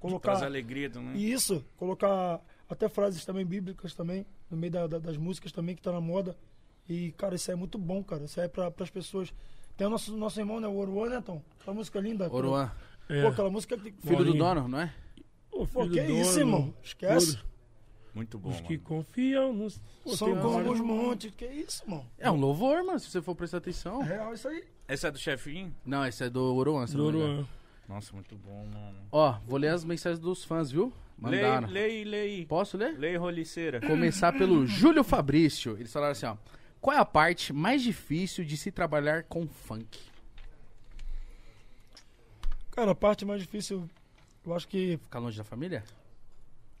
Colocar. 0.00 0.32
Traz 0.32 0.42
alegria. 0.42 0.90
E 1.14 1.32
isso, 1.32 1.64
colocar 1.76 2.40
até 2.68 2.88
frases 2.88 3.24
também 3.24 3.44
bíblicas 3.44 3.94
também, 3.94 4.26
no 4.50 4.56
meio 4.56 4.72
da- 4.72 4.86
da- 4.86 4.98
das 4.98 5.16
músicas 5.16 5.52
também 5.52 5.76
que 5.76 5.82
tá 5.82 5.92
na 5.92 6.00
moda. 6.00 6.36
E, 6.88 7.12
cara, 7.12 7.34
isso 7.36 7.50
aí 7.50 7.54
é 7.54 7.58
muito 7.58 7.78
bom, 7.78 8.02
cara. 8.02 8.24
Isso 8.24 8.40
aí 8.40 8.46
é 8.46 8.48
pra, 8.48 8.70
pras 8.70 8.90
pessoas. 8.90 9.32
Tem 9.76 9.86
o 9.86 9.90
nosso, 9.90 10.16
nosso 10.16 10.40
irmão, 10.40 10.58
né? 10.60 10.66
O 10.66 10.76
Oruan, 10.76 11.08
né, 11.08 11.22
Tom? 11.24 11.40
Aquela 11.60 11.74
música 11.76 12.00
linda. 12.00 12.32
Oruan, 12.32 12.70
Pô, 13.06 13.14
É. 13.14 13.26
aquela 13.26 13.50
música 13.50 13.76
que. 13.78 13.92
filho 13.92 14.24
do 14.24 14.34
dono, 14.34 14.68
não 14.68 14.80
é? 14.80 14.92
Pô, 15.50 15.66
filho 15.66 15.90
que 15.90 16.00
do 16.02 16.12
isso, 16.12 16.30
dono, 16.34 16.40
irmão? 16.40 16.74
Esquece. 16.82 17.36
tudo. 17.36 17.51
Muito 18.14 18.38
bom, 18.38 18.50
Os 18.50 18.60
que 18.60 18.74
mano. 18.74 18.82
confiam 18.84 19.52
nos. 19.54 19.80
Pô, 20.04 20.14
São 20.14 20.36
como 20.38 20.70
os 20.70 20.80
montes. 20.80 21.32
Que 21.34 21.46
isso, 21.46 21.82
irmão? 21.84 22.04
É 22.18 22.30
um 22.30 22.36
louvor, 22.36 22.84
mano, 22.84 22.98
se 22.98 23.10
você 23.10 23.22
for 23.22 23.34
prestar 23.34 23.58
atenção. 23.58 24.02
É 24.02 24.06
real 24.06 24.34
isso 24.34 24.48
aí. 24.48 24.64
Esse 24.88 25.06
é 25.06 25.10
do 25.10 25.18
chefinho? 25.18 25.74
Não, 25.84 26.04
esse 26.06 26.22
é 26.24 26.28
do 26.28 26.54
Oruan, 26.54 26.84
do. 26.84 27.04
Oruan. 27.06 27.46
Nossa, 27.88 28.12
muito 28.12 28.36
bom, 28.36 28.66
mano. 28.66 28.98
Ó, 29.10 29.32
vou 29.46 29.58
ler 29.58 29.68
as 29.68 29.84
mensagens 29.84 30.18
dos 30.20 30.44
fãs, 30.44 30.70
viu? 30.70 30.92
Mandaram. 31.16 31.68
Lei, 31.68 32.04
lei, 32.04 32.26
lei. 32.34 32.46
Posso 32.46 32.76
ler? 32.76 32.98
Lei 32.98 33.16
roliceira. 33.16 33.80
Começar 33.80 34.32
pelo 34.32 34.64
Júlio 34.66 35.02
Fabrício. 35.04 35.76
Eles 35.78 35.92
falaram 35.92 36.12
assim, 36.12 36.26
ó. 36.26 36.36
Qual 36.80 36.96
é 36.96 37.00
a 37.00 37.04
parte 37.04 37.52
mais 37.52 37.80
difícil 37.82 38.44
de 38.44 38.56
se 38.56 38.70
trabalhar 38.72 39.22
com 39.24 39.46
funk? 39.46 40.00
Cara, 42.72 42.90
a 42.90 42.94
parte 42.94 43.24
mais 43.24 43.40
difícil, 43.40 43.88
eu 44.44 44.54
acho 44.54 44.66
que. 44.66 44.98
Ficar 45.02 45.18
longe 45.18 45.36
da 45.38 45.44
família? 45.44 45.84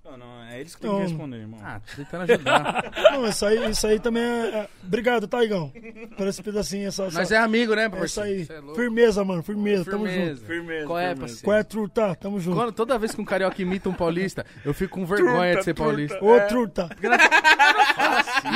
Não, 0.04 0.16
não, 0.18 0.42
é 0.42 0.58
eles 0.60 0.74
que 0.74 0.82
têm 0.82 0.90
que 0.90 1.00
responder, 1.02 1.36
irmão. 1.36 1.60
Ah, 1.62 1.80
tô 1.80 1.96
tentando 2.02 2.22
ajudar. 2.32 2.90
Não, 3.12 3.26
isso 3.28 3.46
aí, 3.46 3.70
isso 3.70 3.86
aí 3.86 4.00
também 4.00 4.22
é. 4.22 4.48
é- 4.48 4.68
Obrigado, 4.84 5.28
Taigão. 5.28 5.72
Por 6.16 6.26
esse 6.26 6.42
pedacinho, 6.42 6.88
essa. 6.88 7.04
essa... 7.04 7.18
Nós 7.20 7.30
é 7.30 7.36
amigo, 7.38 7.74
né, 7.76 7.88
É 7.90 8.04
isso 8.04 8.20
aí. 8.20 8.42
É 8.42 8.74
firmeza, 8.74 9.24
mano. 9.24 9.42
Firmeza. 9.44 9.84
Tamo 9.88 10.06
junto. 10.08 10.16
Firmeza. 10.18 10.44
Firmeza, 10.46 10.86
Qual 10.88 10.98
é, 10.98 11.02
firmeza. 11.10 11.20
parceiro? 11.20 11.44
Qual 11.44 11.56
é, 11.56 11.62
truta? 11.62 12.14
Tamo 12.16 12.40
junto. 12.40 12.56
Quando- 12.56 12.72
toda 12.72 12.98
vez 12.98 13.14
que 13.14 13.20
um 13.20 13.24
carioca 13.24 13.62
imita 13.62 13.88
um 13.88 13.94
paulista, 13.94 14.44
eu 14.64 14.74
fico 14.74 14.98
com 14.98 15.06
vergonha 15.06 15.56
de 15.56 15.62
ser 15.64 15.74
paulista. 15.74 16.18
Ô, 16.22 16.40
truta. 16.48 16.88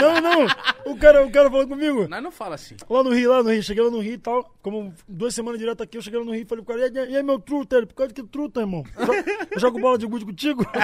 Não, 0.01 0.21
não. 0.21 0.47
O 0.93 0.97
cara, 0.99 1.25
o 1.25 1.31
cara 1.31 1.49
falou 1.51 1.67
comigo. 1.69 2.09
Nós 2.09 2.23
não 2.23 2.33
fala 2.33 2.57
assim. 2.57 2.77
Lá 2.91 3.03
no 3.05 3.11
Rio, 3.15 3.31
lá 3.31 3.43
no 3.45 3.51
Rio. 3.51 3.63
Cheguei 3.63 3.85
lá 3.85 3.91
no 3.91 4.01
Rio 4.01 4.15
e 4.15 4.19
tal. 4.19 4.53
Como 4.63 4.93
duas 5.09 5.33
semanas 5.35 5.61
direto 5.61 5.83
aqui, 5.83 5.97
eu 5.97 6.03
cheguei 6.03 6.19
lá 6.19 6.25
no 6.27 6.33
Rio 6.33 6.43
e 6.43 6.45
falei 6.45 6.65
pro 6.65 6.75
cara, 6.75 6.89
e 6.93 7.17
aí, 7.17 7.23
meu 7.23 7.39
truta? 7.39 7.77
Ele, 7.77 7.87
por 7.87 7.95
causa 7.95 8.13
de 8.13 8.21
que 8.21 8.29
truta, 8.29 8.61
irmão? 8.61 8.83
Eu 8.99 9.07
jogo, 9.07 9.25
eu 9.53 9.61
jogo 9.61 9.81
bola 9.81 9.97
de 9.99 10.07
gude 10.07 10.25
contigo? 10.25 10.67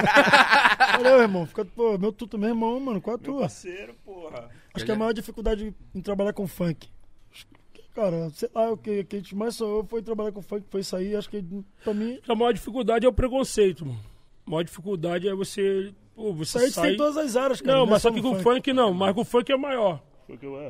Valeu, 0.97 1.21
irmão. 1.21 1.45
Fica, 1.45 1.65
pô, 1.65 1.97
meu 1.97 2.11
truta, 2.11 2.37
meu 2.37 2.49
irmão, 2.49 2.79
mano. 2.79 3.01
Qual 3.01 3.15
é 3.15 3.19
a 3.19 3.21
tua? 3.21 3.41
Parceiro, 3.41 3.95
porra. 4.05 4.49
Acho 4.73 4.85
que 4.85 4.91
a 4.91 4.95
maior 4.95 5.13
dificuldade 5.13 5.73
em 5.93 6.01
trabalhar 6.01 6.33
com 6.33 6.47
funk. 6.47 6.89
Cara, 7.93 8.29
sei 8.31 8.49
lá, 8.55 8.71
o 8.71 8.77
que, 8.77 9.03
que 9.03 9.15
a 9.15 9.19
gente 9.19 9.35
mais 9.35 9.55
sonhou 9.55 9.85
foi 9.85 10.01
trabalhar 10.01 10.31
com 10.31 10.41
funk, 10.41 10.65
foi 10.69 10.81
isso 10.81 10.95
aí. 10.95 11.15
Acho 11.15 11.29
que 11.29 11.43
pra 11.83 11.93
mim. 11.93 12.19
A 12.27 12.33
maior 12.33 12.51
dificuldade 12.51 13.05
é 13.05 13.09
o 13.09 13.13
preconceito, 13.13 13.85
mano. 13.85 13.99
A 14.47 14.49
maior 14.49 14.63
dificuldade 14.63 15.27
é 15.27 15.35
você. 15.35 15.93
Pô, 16.15 16.29
Isso 16.31 16.37
você 16.45 16.57
aí 16.57 16.63
a 16.63 16.67
gente 16.67 16.75
sai... 16.75 16.89
tem 16.89 16.97
todas 16.97 17.17
as 17.17 17.35
áreas, 17.35 17.61
cara. 17.61 17.77
Não, 17.77 17.85
é 17.85 17.89
mas 17.89 18.01
só 18.01 18.11
que 18.11 18.21
com 18.21 18.31
o 18.31 18.39
funk 18.39 18.73
não, 18.73 18.93
mas 18.93 19.13
com 19.13 19.21
o 19.21 19.25
funk 19.25 19.51
é 19.51 19.57
maior. 19.57 20.01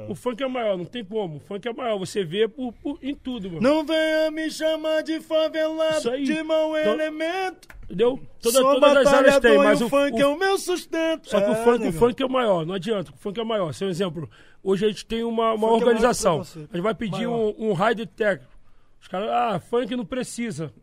O 0.09 0.15
funk 0.15 0.43
é 0.43 0.47
maior, 0.47 0.77
não 0.77 0.85
tem 0.85 1.03
como. 1.05 1.38
O 1.38 1.39
funk 1.39 1.67
é 1.67 1.73
maior, 1.73 1.97
você 1.97 2.23
vê 2.23 2.47
por, 2.47 2.73
por- 2.73 2.97
em 3.01 3.13
tudo, 3.15 3.49
mano. 3.49 3.61
Não 3.61 3.85
venha 3.85 4.30
me 4.31 4.49
chamar 4.49 5.01
de 5.03 5.19
favelado, 5.21 5.97
Isso 5.99 6.09
aí. 6.09 6.23
de 6.23 6.41
mau 6.43 6.77
Então- 6.77 6.93
elemento. 6.93 7.67
Entendeu? 7.85 8.19
Toda, 8.41 8.59
Sou 8.59 8.73
todas 8.80 8.97
as 9.07 9.13
áreas 9.13 9.39
tem, 9.39 9.57
mas 9.57 9.80
o, 9.81 9.85
o 9.85 9.89
funk 9.89 10.13
o- 10.15 10.21
é 10.21 10.25
o 10.25 10.38
meu 10.38 10.57
sustento. 10.57 11.30
Só 11.30 11.39
que 11.39 11.49
o 11.49 11.53
É, 11.53 11.63
funk, 11.63 11.88
o 11.88 11.93
funk 11.93 12.23
é 12.23 12.25
o 12.25 12.30
maior, 12.30 12.65
não 12.65 12.73
adianta. 12.75 13.11
O 13.11 13.17
funk 13.17 13.39
é 13.39 13.43
maior. 13.43 13.71
Seu 13.73 13.89
exemplo, 13.89 14.27
hoje 14.63 14.85
a 14.85 14.88
gente 14.89 15.05
tem 15.05 15.23
uma, 15.23 15.53
uma 15.53 15.67
Funk 15.69 15.81
é 15.84 15.85
organização. 15.85 16.31
preconceito. 16.39 16.69
a 16.71 16.75
gente 16.75 16.84
vai 16.84 16.95
pedir 16.95 17.27
Maior. 17.27 17.53
um, 17.57 17.69
um 17.69 17.73
raid 17.73 18.05
técnico. 18.07 18.51
Os 18.99 19.07
caras, 19.07 19.30
ah, 19.30 19.59
funk 19.59 19.95
não 19.95 20.05
precisa. 20.05 20.73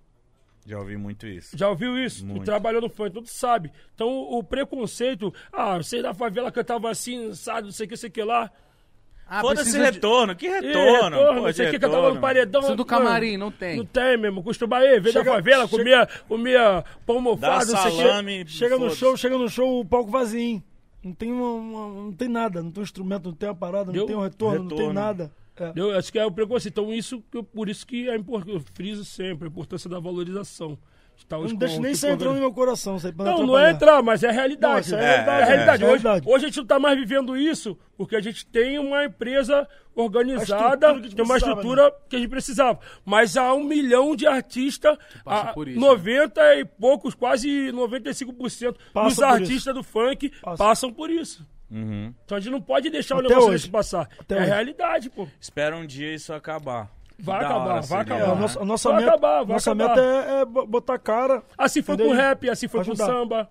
Já 0.70 0.78
ouvi 0.78 0.96
muito 0.96 1.26
isso. 1.26 1.56
Já 1.58 1.68
ouviu 1.68 1.98
isso? 1.98 2.24
Muito. 2.24 2.42
E 2.42 2.44
trabalhou 2.44 2.80
no 2.80 2.88
funk, 2.88 3.10
todo 3.12 3.26
sabe. 3.26 3.72
Então 3.94 4.08
o 4.08 4.42
preconceito, 4.42 5.34
ah, 5.52 5.76
você 5.78 6.00
da 6.00 6.14
favela 6.14 6.50
cantava 6.52 6.90
assim, 6.90 7.34
sabe, 7.34 7.62
não 7.64 7.72
sei 7.72 7.86
o 7.86 7.88
que, 7.88 7.96
sei 7.96 8.08
o 8.08 8.12
que 8.12 8.22
lá. 8.22 8.50
Ah, 9.32 9.42
Foda-se 9.42 9.62
precisa 9.70 9.84
de- 9.86 9.92
retorno, 9.96 10.34
que 10.34 10.46
Ih, 10.46 10.50
retorno? 10.50 10.82
retorno, 10.82 11.16
pô, 11.16 11.46
não 11.46 11.52
sei 11.52 11.66
o 11.66 11.70
de 11.70 11.72
que, 11.72 11.78
cantava 11.78 11.96
no 11.96 12.02
retorno. 12.02 12.20
paredão. 12.20 12.60
Precisa 12.62 12.76
do 12.76 12.84
camarim, 12.84 13.36
não 13.36 13.50
tem. 13.52 13.76
Não 13.76 13.84
tem 13.84 14.16
mesmo. 14.16 14.42
Costuma 14.42 14.78
aí, 14.78 14.98
veio 15.00 15.14
da 15.14 15.24
favela, 15.24 15.66
chega- 15.68 15.78
comia, 15.78 16.08
comia 16.28 16.84
pão 17.06 17.20
mofado, 17.20 17.72
não 17.72 17.78
sei 17.82 17.90
o 17.92 18.24
que. 18.46 18.50
Chega 18.52 18.76
no 18.78 18.90
show, 18.90 19.16
chega 19.16 19.38
no 19.38 19.48
show, 19.48 19.80
o 19.80 19.84
palco 19.84 20.10
vazio. 20.10 20.62
Não 21.02 21.12
tem, 21.14 21.32
uma, 21.32 21.52
uma- 21.52 22.02
não 22.04 22.12
tem 22.12 22.28
nada, 22.28 22.62
não 22.62 22.70
tem 22.70 22.80
um 22.80 22.84
instrumento, 22.84 23.26
não 23.28 23.34
tem 23.34 23.48
uma 23.48 23.54
parada, 23.54 23.86
não 23.86 23.92
Deu? 23.92 24.06
tem 24.06 24.16
um 24.16 24.20
retorno, 24.20 24.58
não 24.64 24.68
tem 24.68 24.78
Retorno. 24.78 25.00
nada. 25.00 25.32
É. 25.60 25.72
Eu 25.76 25.96
acho 25.96 26.10
que 26.10 26.18
é 26.18 26.24
o 26.24 26.30
preconceito. 26.30 26.72
Então, 26.80 26.92
isso, 26.92 27.22
que 27.30 27.36
eu- 27.38 27.44
por 27.44 27.68
isso 27.68 27.86
que 27.86 28.08
é 28.08 28.16
importante. 28.16 28.54
Eu 28.54 28.62
friso 28.74 29.04
sempre 29.04 29.46
a 29.46 29.50
importância 29.50 29.88
da 29.90 30.00
valorização. 30.00 30.78
Não 31.30 31.54
deixo 31.54 31.76
com- 31.76 31.82
nem 31.82 31.92
tipo, 31.92 32.00
você 32.00 32.10
entrando 32.12 32.34
no 32.36 32.40
meu 32.40 32.50
coração, 32.52 32.96
isso 32.96 33.06
Não, 33.18 33.46
não 33.46 33.58
é 33.58 33.72
entrar, 33.72 34.02
mas 34.02 34.22
é 34.22 34.30
a 34.30 34.32
realidade. 34.32 34.72
Não, 34.72 34.80
isso 34.80 34.94
é 34.94 34.98
né? 34.98 35.04
realidade, 35.06 35.40
É 35.40 35.42
a 35.42 35.46
realidade. 35.46 35.84
é 35.84 35.86
Hoje, 35.86 36.06
hoje 36.24 36.44
a 36.44 36.48
gente 36.48 36.56
não 36.56 36.64
tá 36.66 36.78
mais 36.78 36.98
vivendo 36.98 37.36
isso 37.36 37.76
porque 37.94 38.16
a 38.16 38.22
gente 38.22 38.46
tem 38.46 38.78
uma 38.78 39.04
empresa 39.04 39.68
organizada, 39.94 40.86
estrutura 40.86 40.88
a 40.88 41.14
tem 41.14 41.24
uma 41.24 41.34
precisava, 41.34 41.54
né? 41.56 41.60
estrutura 41.60 41.94
que 42.08 42.16
a 42.16 42.18
gente 42.18 42.28
precisava. 42.30 42.80
Mas 43.04 43.36
há 43.36 43.52
um 43.52 43.62
milhão 43.64 44.16
de 44.16 44.26
artistas, 44.26 44.96
a- 45.26 45.52
por 45.52 45.68
isso, 45.68 45.78
90 45.78 46.40
e 46.56 46.64
poucos, 46.64 47.14
quase 47.14 47.70
95% 47.70 48.78
Passam 48.94 49.08
dos 49.08 49.16
por 49.16 49.24
artistas 49.24 49.74
do 49.74 49.82
funk 49.82 50.30
Passam. 50.40 50.56
passam 50.66 50.92
por 50.92 51.10
isso. 51.10 51.46
Uhum. 51.70 52.12
Então 52.24 52.36
a 52.36 52.40
gente 52.40 52.50
não 52.52 52.60
pode 52.60 52.90
deixar 52.90 53.16
o 53.16 53.18
Até 53.20 53.28
negócio 53.28 53.48
hoje. 53.50 53.58
desse 53.62 53.70
passar. 53.70 54.08
Até 54.18 54.34
é 54.34 54.38
a 54.38 54.42
hoje. 54.42 54.50
realidade, 54.50 55.10
pô. 55.10 55.28
Espera 55.40 55.76
um 55.76 55.86
dia 55.86 56.12
isso 56.14 56.32
acabar. 56.32 56.90
Vai 57.18 57.40
da 57.40 57.46
acabar, 57.48 57.72
vai 57.74 57.82
seria, 57.82 58.00
acabar. 58.02 58.20
É, 58.20 58.24
a 58.24 58.34
né? 58.34 58.40
nossa, 58.40 58.60
a 58.60 58.64
nossa 58.64 58.88
Vai 58.90 58.98
meta, 59.00 59.10
acabar, 59.12 59.44
vai 59.44 59.52
nossa 59.54 59.72
acabar. 59.72 59.88
meta 59.96 60.00
é, 60.00 60.40
é 60.40 60.44
bo- 60.44 60.66
botar 60.66 60.94
a 60.94 60.98
cara. 60.98 61.42
Assim 61.56 61.82
foi 61.82 61.96
com 61.96 62.02
o 62.02 62.06
Entendeu? 62.06 62.22
rap, 62.24 62.48
assim 62.50 62.66
foi 62.66 62.80
com 62.82 62.90
o 62.90 62.92
Ajudar. 62.92 63.06
samba, 63.06 63.50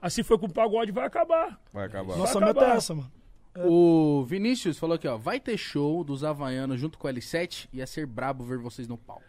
assim 0.00 0.22
foi 0.22 0.38
com 0.38 0.46
o 0.46 0.52
pagode, 0.52 0.90
vai 0.90 1.04
acabar. 1.06 1.60
Vai 1.72 1.84
acabar. 1.86 2.16
Nossa 2.16 2.38
Vai 2.40 2.48
meta 2.48 2.60
é 2.60 2.62
acabar. 2.62 2.76
essa, 2.78 2.94
mano. 2.94 3.12
O 3.56 4.24
Vinícius 4.26 4.78
falou 4.78 4.94
aqui, 4.96 5.06
ó. 5.08 5.16
Vai 5.18 5.38
ter 5.38 5.56
show 5.58 6.02
dos 6.02 6.24
Havaianos 6.24 6.80
junto 6.80 6.96
com 6.98 7.08
o 7.08 7.10
L7. 7.10 7.68
Ia 7.72 7.86
ser 7.86 8.06
brabo 8.06 8.42
ver 8.44 8.58
vocês 8.58 8.88
no 8.88 8.96
palco. 8.96 9.22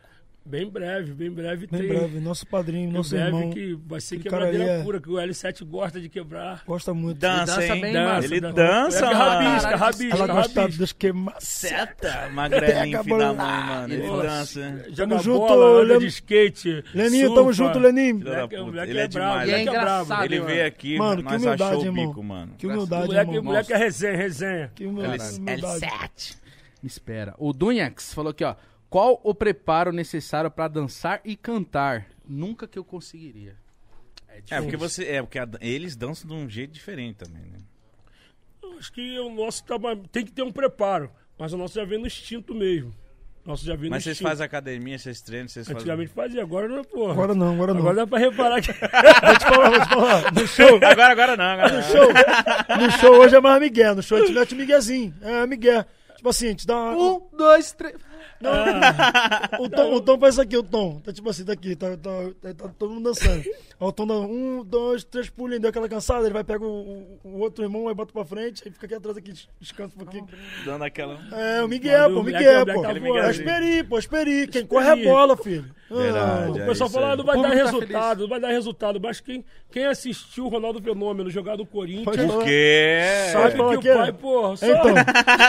Bem 0.44 0.68
breve, 0.68 1.14
bem 1.14 1.30
breve 1.32 1.68
Bem 1.68 1.80
tem. 1.82 1.88
breve, 1.90 2.20
nosso 2.20 2.48
padrinho, 2.48 2.86
Bem 2.88 2.94
nosso 2.98 3.12
breve 3.12 3.28
irmão. 3.28 3.50
que 3.52 3.78
vai 3.86 4.02
ser 4.02 4.18
quebradeira 4.18 4.64
ali 4.64 4.82
é- 4.82 4.84
pura, 4.84 5.00
que 5.00 5.08
o 5.10 5.14
L7 5.14 5.64
gosta 5.64 6.02
de 6.02 6.10
quebrar. 6.10 6.64
Gosta 6.66 6.94
muito. 6.96 7.20
Dança, 7.20 7.46
dança 7.58 7.76
hein? 7.76 7.82
bem, 7.82 7.94
Dança, 7.94 8.26
Ele 8.26 8.42
dança. 8.42 8.54
dança, 8.56 9.06
mano. 9.06 9.20
rabisca, 9.20 9.76
rabisca, 9.76 10.16
Ela 10.16 10.28
gosta 10.28 10.68
queimadas. 10.98 11.44
Seta, 11.44 12.30
magrelinho, 12.34 13.04
filho 13.04 13.18
da 13.20 13.26
mãe, 13.28 13.36
bola. 13.38 13.62
mano. 13.66 13.94
Ele 13.94 14.08
Nossa. 14.08 14.24
dança. 14.62 14.84
Joga 14.90 14.96
Tamo 14.96 15.20
junto, 15.20 15.40
bola, 15.48 15.84
Len- 15.84 16.00
de 16.00 16.06
skate. 16.08 16.84
Leninho, 16.96 17.34
tamo 17.36 17.54
surfa. 17.54 17.74
junto, 17.74 17.80
Leninho. 17.80 18.22
Ele 18.22 18.30
é 18.30 18.34
é 18.34 18.48
brabo, 18.48 18.50
demais. 18.50 18.70
É 18.82 19.52
moleque 19.52 19.70
é 19.70 19.72
brabo. 19.72 19.78
engraçado, 19.78 20.26
Ele 20.26 20.40
mano. 20.40 20.52
veio 20.52 20.66
aqui, 20.68 20.98
Mano, 20.98 21.18
que 21.18 21.24
nós 21.24 21.34
humildade, 21.44 21.64
achou 21.64 21.88
o 21.88 21.94
bico, 21.94 22.24
mano. 22.24 22.54
Que 22.58 22.66
humildade, 22.68 23.14
irmão. 23.30 23.44
moleque 23.44 23.74
é 23.74 23.78
resenha, 23.78 24.18
resenha. 24.18 24.72
Que 24.74 24.88
humildade. 24.88 25.40
L7. 25.40 26.36
Me 26.82 26.88
espera. 26.88 27.36
O 27.38 27.54
Dunhax 27.54 28.12
falou 28.12 28.32
aqui, 28.32 28.44
ó. 28.44 28.56
Qual 28.92 29.22
o 29.24 29.34
preparo 29.34 29.94
necessário 29.94 30.52
pra 30.52 30.68
dançar 30.68 31.22
e 31.24 31.38
cantar? 31.38 32.08
Nunca 32.28 32.68
que 32.68 32.78
eu 32.78 32.84
conseguiria. 32.84 33.56
É, 34.28 34.42
É, 34.58 34.62
porque 34.62 34.76
você. 34.76 35.06
É, 35.06 35.22
porque 35.22 35.40
a- 35.40 35.48
eles 35.62 35.96
dançam 35.96 36.28
de 36.28 36.34
um 36.36 36.50
jeito 36.50 36.72
diferente 36.74 37.16
também, 37.20 37.42
né? 37.50 37.60
Eu 38.62 38.78
Acho 38.78 38.92
que 38.92 39.18
o 39.20 39.30
nosso 39.34 39.64
tá 39.64 39.76
tem 40.12 40.26
que 40.26 40.32
ter 40.34 40.42
um 40.44 40.52
preparo, 40.52 41.10
mas 41.40 41.54
o 41.54 41.58
nosso 41.58 41.76
já 41.76 41.86
vem 41.86 42.00
no 42.00 42.06
instinto 42.08 42.54
mesmo. 42.54 42.94
Nosso 43.46 43.66
já 43.66 43.76
viu 43.78 43.90
Mas 43.90 44.04
vocês 44.04 44.20
fazem 44.20 44.46
academia, 44.46 45.00
vocês 45.00 45.22
treinam, 45.22 45.48
vocês 45.48 45.66
fazem... 45.66 45.80
Antigamente 45.80 46.12
fazia, 46.14 46.42
agora 46.44 46.68
não, 46.68 46.84
porra. 46.84 47.14
Agora 47.14 47.34
não, 47.34 47.54
agora 47.54 47.74
não. 47.74 47.80
Agora 47.80 47.96
dá 47.96 48.08
pra 48.08 48.20
reparar 48.20 48.62
que. 48.62 48.72
Vou 48.74 49.38
te 49.38 49.46
falar, 49.46 49.70
vou 49.70 49.80
te 49.80 49.90
falar. 49.90 50.32
No 50.34 50.48
show, 50.48 50.76
Agora, 50.76 51.12
agora 51.12 51.38
não, 51.38 51.46
agora 51.46 51.70
no 51.70 51.76
não. 51.76 51.84
show, 51.84 52.78
no 52.82 52.92
show 53.00 53.14
hoje 53.22 53.36
é 53.38 53.40
mais 53.40 53.62
Miguel. 53.62 53.96
No 53.96 54.04
show 54.04 54.18
a 54.18 54.22
gente 54.22 54.34
mete 54.34 54.54
Miguezinho. 54.54 55.16
É, 55.22 55.48
Miguel. 55.48 55.86
Tipo 56.18 56.30
assim, 56.30 56.48
a 56.48 56.50
gente 56.50 56.68
dá 56.68 56.76
uma... 56.76 56.94
Um, 57.16 57.22
dois, 57.36 57.72
três. 57.72 57.96
Não, 58.42 59.66
o, 59.66 59.70
tom, 59.70 59.94
o 59.96 60.02
Tom 60.02 60.20
faz 60.20 60.34
isso 60.36 60.42
aqui, 60.42 60.58
o 60.58 60.64
Tom. 60.64 61.00
Tá 61.00 61.14
tipo 61.14 61.30
assim, 61.30 61.46
tá 61.46 61.54
aqui, 61.54 61.76
tá, 61.76 61.98
tá, 61.98 62.10
tá- 62.42 62.54
tá 62.54 62.70
todo 62.78 62.94
mundo 62.94 63.06
dançando. 63.06 63.40
Aí 63.42 63.88
o 63.88 63.92
Tom 63.92 64.08
dá 64.08 64.14
um, 64.16 64.64
dois, 64.64 65.04
três 65.04 65.30
pulinhos, 65.30 65.62
deu 65.62 65.70
aquela 65.70 65.88
cansada, 65.90 66.26
ele 66.26 66.34
vai 66.34 66.44
pegar 66.44 66.66
o, 66.66 67.20
o- 67.24 67.40
outro 67.40 67.64
irmão, 67.64 67.88
aí 67.88 67.94
bota 67.96 68.12
pra 68.14 68.26
frente, 68.26 68.64
aí 68.66 68.72
fica 68.72 68.86
aqui 68.86 68.96
atrás 68.96 69.18
aqui, 69.18 69.34
descansa 69.60 69.94
um 69.96 70.00
pouquinho. 70.00 70.28
Dando 70.66 70.84
aquela... 70.84 71.20
É, 71.32 71.64
o 71.64 71.68
Miguel, 71.68 72.10
Mas 72.10 72.14
pô, 72.14 72.20
o 72.20 72.24
Miguel, 72.24 72.66
pô. 72.66 73.18
É 73.18 73.32
esperi, 73.32 73.84
pô, 73.84 74.00
esperi. 74.00 74.48
Quem 74.48 74.66
corre 74.66 74.90
é 74.90 74.96
bola, 75.04 75.36
filho. 75.38 75.66
Verdade, 75.90 76.58
Ah, 76.58 76.60
é 76.62 76.64
O 76.64 76.68
pessoal 76.68 76.90
isso 76.90 77.00
fala, 77.00 77.16
não 77.18 77.26
vai 77.26 77.36
dar 77.42 77.50
tá 77.50 77.56
resultado, 77.56 78.22
não 78.22 78.30
vai 78.30 78.40
dar 78.40 78.48
resultado. 78.48 79.00
Mas 79.02 79.20
quem, 79.20 79.44
quem 79.70 79.86
assistiu 79.86 80.46
o 80.46 80.48
Ronaldo 80.48 80.82
Fenômeno 80.82 81.30
jogar 81.30 81.58
no 81.58 81.66
Corinthians. 81.66 82.32
Porque... 82.32 83.02
Pode 83.34 83.44
sabe 83.44 83.58
falar 83.58 83.78
que 83.78 83.90
é. 83.90 83.94
o 83.94 83.98
pai, 83.98 84.14
porra, 84.14 84.56
só... 84.58 84.66
Então, 84.68 84.94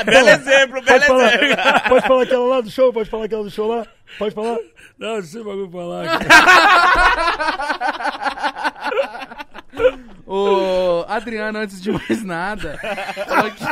belo 0.04 0.28
exemplo, 0.28 0.82
belo 0.82 1.04
exemplo. 1.22 1.56
pode 1.88 2.06
falar 2.08 2.22
aquela 2.24 2.46
lá 2.46 2.60
do 2.60 2.70
show? 2.70 2.81
Pode 2.90 3.10
falar 3.10 3.26
aquela 3.26 3.44
do 3.44 3.50
show 3.50 3.68
lá? 3.68 3.86
Pode 4.18 4.34
falar? 4.34 4.56
Não, 4.98 5.16
não 5.16 5.22
sei 5.22 5.44
bagulho 5.44 5.70
falar. 5.70 6.18
cara. 6.24 7.62
Ô, 10.26 11.04
Adriano, 11.08 11.58
antes 11.58 11.80
de 11.82 11.92
mais 11.92 12.24
nada, 12.24 12.78
falou 13.26 13.50
que 13.50 13.64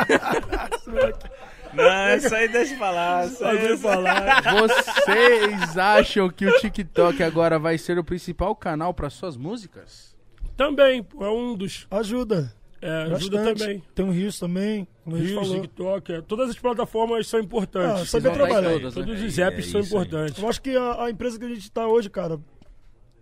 Não, 1.73 2.15
isso 2.15 2.35
aí 2.35 2.47
deixa 2.47 2.73
eu 2.73 2.77
falar. 2.77 3.25
Isso 3.25 3.43
aí, 3.43 3.57
Bagulho 3.57 3.77
falar. 3.77 4.41
vocês 4.53 5.77
acham 5.77 6.29
que 6.29 6.45
o 6.45 6.59
TikTok 6.59 7.23
agora 7.23 7.57
vai 7.57 7.77
ser 7.77 7.97
o 7.97 8.03
principal 8.03 8.55
canal 8.55 8.93
para 8.93 9.09
suas 9.09 9.37
músicas? 9.37 10.15
Também, 10.57 11.05
é 11.19 11.29
um 11.29 11.55
dos. 11.55 11.87
Ajuda. 11.89 12.53
É, 12.81 13.03
ajuda 13.13 13.37
Bastante. 13.37 13.59
também. 13.59 13.83
Tem 13.93 14.05
um 14.05 14.09
Rios 14.11 14.39
também, 14.39 14.87
como 15.03 15.15
Rios. 15.15 15.49
TikTok, 15.51 16.13
é, 16.13 16.21
todas 16.21 16.49
as 16.49 16.57
plataformas 16.57 17.27
são 17.27 17.39
Ah, 17.39 17.43
importantes. 17.43 18.09
saber 18.09 18.29
dar 18.29 18.31
em 18.31 18.33
trabalhar. 18.37 18.69
todas, 18.71 18.95
né? 18.95 19.03
Todos 19.05 19.21
os 19.21 19.37
É, 19.39 19.43
apps 19.43 19.67
é 19.67 19.71
são 19.71 19.81
isso 19.81 19.95
aí. 19.97 20.03
importantes. 20.03 20.41
Eu 20.41 20.49
acho 20.49 20.61
que 20.61 20.75
a, 20.75 21.03
a 21.05 21.09
empresa 21.11 21.37
que 21.37 21.45
a 21.45 21.49
gente 21.49 21.71
tá 21.71 21.87
hoje, 21.87 22.09
cara, 22.09 22.39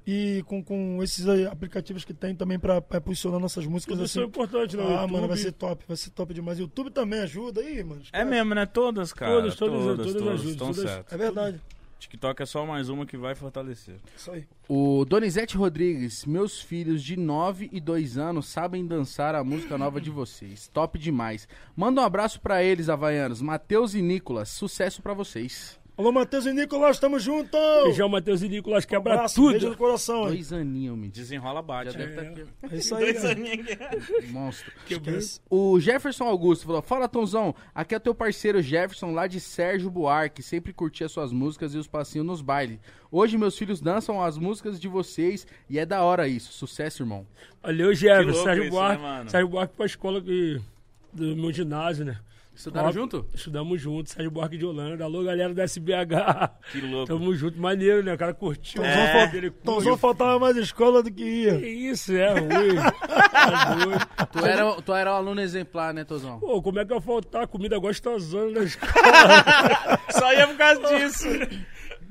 e 0.07 0.41
com, 0.47 0.63
com 0.63 1.03
esses 1.03 1.27
aplicativos 1.45 2.03
que 2.05 2.13
tem 2.13 2.33
também 2.33 2.57
pra, 2.57 2.81
pra 2.81 2.99
posicionar 3.01 3.39
nossas 3.39 3.65
músicas 3.67 3.95
Tudo 3.97 4.05
assim. 4.05 4.13
são 4.13 4.23
importantes, 4.23 4.75
né? 4.75 4.83
Ah, 4.83 4.91
YouTube, 5.01 5.11
mano, 5.11 5.27
vai 5.27 5.37
ser 5.37 5.51
top, 5.51 5.83
vai 5.87 5.97
ser 5.97 6.09
top 6.11 6.33
demais. 6.33 6.57
YouTube 6.57 6.89
também 6.89 7.19
ajuda 7.19 7.61
aí, 7.61 7.83
mano. 7.83 8.01
É 8.13 8.23
mesmo, 8.25 8.55
né? 8.55 8.65
Todas, 8.65 9.11
cara. 9.13 9.33
Todas, 9.33 9.55
todas, 9.55 9.77
todas, 9.83 10.13
todas 10.13 10.55
todas 10.55 10.79
ajudam. 10.79 11.05
É 11.11 11.17
verdade. 11.17 11.61
TikTok 11.99 12.41
é 12.41 12.45
só 12.45 12.65
mais 12.65 12.89
uma 12.89 13.05
que 13.05 13.17
vai 13.17 13.35
fortalecer. 13.35 13.95
Isso 14.15 14.31
aí. 14.31 14.47
O 14.67 15.05
Donizete 15.05 15.57
Rodrigues, 15.57 16.25
meus 16.25 16.61
filhos 16.61 17.03
de 17.03 17.17
9 17.17 17.69
e 17.71 17.79
2 17.79 18.17
anos 18.17 18.47
sabem 18.47 18.85
dançar 18.85 19.35
a 19.35 19.43
música 19.43 19.77
nova 19.77 19.99
de 19.99 20.09
vocês. 20.09 20.67
Top 20.67 20.97
demais. 20.97 21.47
Manda 21.75 22.01
um 22.01 22.03
abraço 22.03 22.39
pra 22.41 22.63
eles, 22.63 22.89
havaianos. 22.89 23.41
Matheus 23.41 23.93
e 23.93 24.01
Nicolas, 24.01 24.49
sucesso 24.49 25.01
pra 25.01 25.13
vocês. 25.13 25.78
Alô, 25.99 26.13
Matheus 26.13 26.45
e 26.45 26.53
Nicolas, 26.53 26.97
tamo 26.97 27.19
junto! 27.19 27.57
Beijão, 27.83 28.07
Matheus 28.07 28.41
e 28.41 28.47
Nicolas, 28.47 28.85
quebra 28.85 29.15
Abraço, 29.15 29.41
Beijo 29.49 29.65
no 29.65 29.71
tudo. 29.73 29.77
coração, 29.77 30.21
hein? 30.21 30.35
Dois 30.35 30.53
aninhos, 30.53 30.97
me 30.97 31.09
Desenrola, 31.09 31.61
bate. 31.61 31.91
Já 31.91 31.99
né? 31.99 32.05
deve 32.05 32.21
estar 32.21 32.41
aqui. 32.41 32.73
É 32.73 32.77
isso 32.77 32.95
aí, 32.95 33.13
cara. 33.13 33.97
Monstro. 34.31 34.71
Esquece. 34.89 35.41
O 35.49 35.77
Jefferson 35.77 36.23
Augusto 36.23 36.65
falou: 36.65 36.81
Fala, 36.81 37.09
Tonzão. 37.09 37.53
Aqui 37.75 37.95
é 37.95 37.99
teu 37.99 38.15
parceiro 38.15 38.61
Jefferson, 38.61 39.11
lá 39.11 39.27
de 39.27 39.41
Sérgio 39.41 39.91
Buarque. 39.91 40.41
Sempre 40.41 40.71
curtia 40.71 41.09
suas 41.09 41.33
músicas 41.33 41.73
e 41.75 41.77
os 41.77 41.85
passinhos 41.85 42.25
nos 42.25 42.41
bailes. 42.41 42.79
Hoje 43.11 43.37
meus 43.37 43.57
filhos 43.57 43.81
dançam 43.81 44.23
as 44.23 44.37
músicas 44.37 44.79
de 44.79 44.87
vocês 44.87 45.45
e 45.69 45.77
é 45.77 45.85
da 45.85 46.01
hora 46.01 46.29
isso. 46.29 46.53
Sucesso, 46.53 47.03
irmão. 47.03 47.27
Valeu, 47.61 47.93
Jefferson, 47.93 48.43
Sérgio 48.45 48.63
isso, 48.63 48.71
Buarque. 48.71 49.03
né, 49.03 49.09
mano? 49.09 49.29
Sérgio 49.29 49.49
Buarque 49.49 49.73
pra 49.75 49.85
escola 49.85 50.21
que, 50.21 50.61
do 51.11 51.35
meu 51.35 51.51
ginásio, 51.51 52.05
né? 52.05 52.17
Estudaram 52.59 52.89
Top. 52.89 52.99
junto? 52.99 53.25
Estudamos 53.33 53.81
juntos, 53.81 54.11
Sérgio 54.11 54.29
Buarque 54.29 54.57
de 54.57 54.65
Holanda. 54.65 55.05
Alô, 55.05 55.23
galera 55.23 55.53
da 55.53 55.63
SBH. 55.63 56.59
Que 56.73 56.81
louco. 56.81 57.07
Tamo 57.07 57.33
junto, 57.33 57.57
maneiro, 57.57 58.03
né? 58.03 58.13
O 58.13 58.17
cara 58.17 58.33
curtiu. 58.33 58.83
É. 58.83 59.49
Tomzão 59.63 59.75
curtiu. 59.75 59.97
faltava 59.97 60.37
mais 60.37 60.57
escola 60.57 61.01
do 61.01 61.09
que 61.09 61.23
ia. 61.23 61.57
Que 61.57 61.65
isso, 61.65 62.11
é 62.11 62.33
ruim. 62.37 62.75
Tu 64.33 64.45
era, 64.45 64.81
tu 64.81 64.93
era 64.93 65.13
um 65.13 65.15
aluno 65.15 65.39
exemplar, 65.39 65.93
né, 65.93 66.03
Tozão? 66.03 66.39
Pô, 66.39 66.61
como 66.61 66.79
é 66.79 66.83
que 66.83 66.89
vai 66.89 67.01
faltar 67.01 67.47
comida 67.47 67.79
gostosona 67.79 68.51
na 68.51 68.63
escola? 68.65 68.91
Só 70.11 70.33
ia 70.33 70.45
por 70.45 70.57
causa 70.57 70.81
disso. 70.97 71.27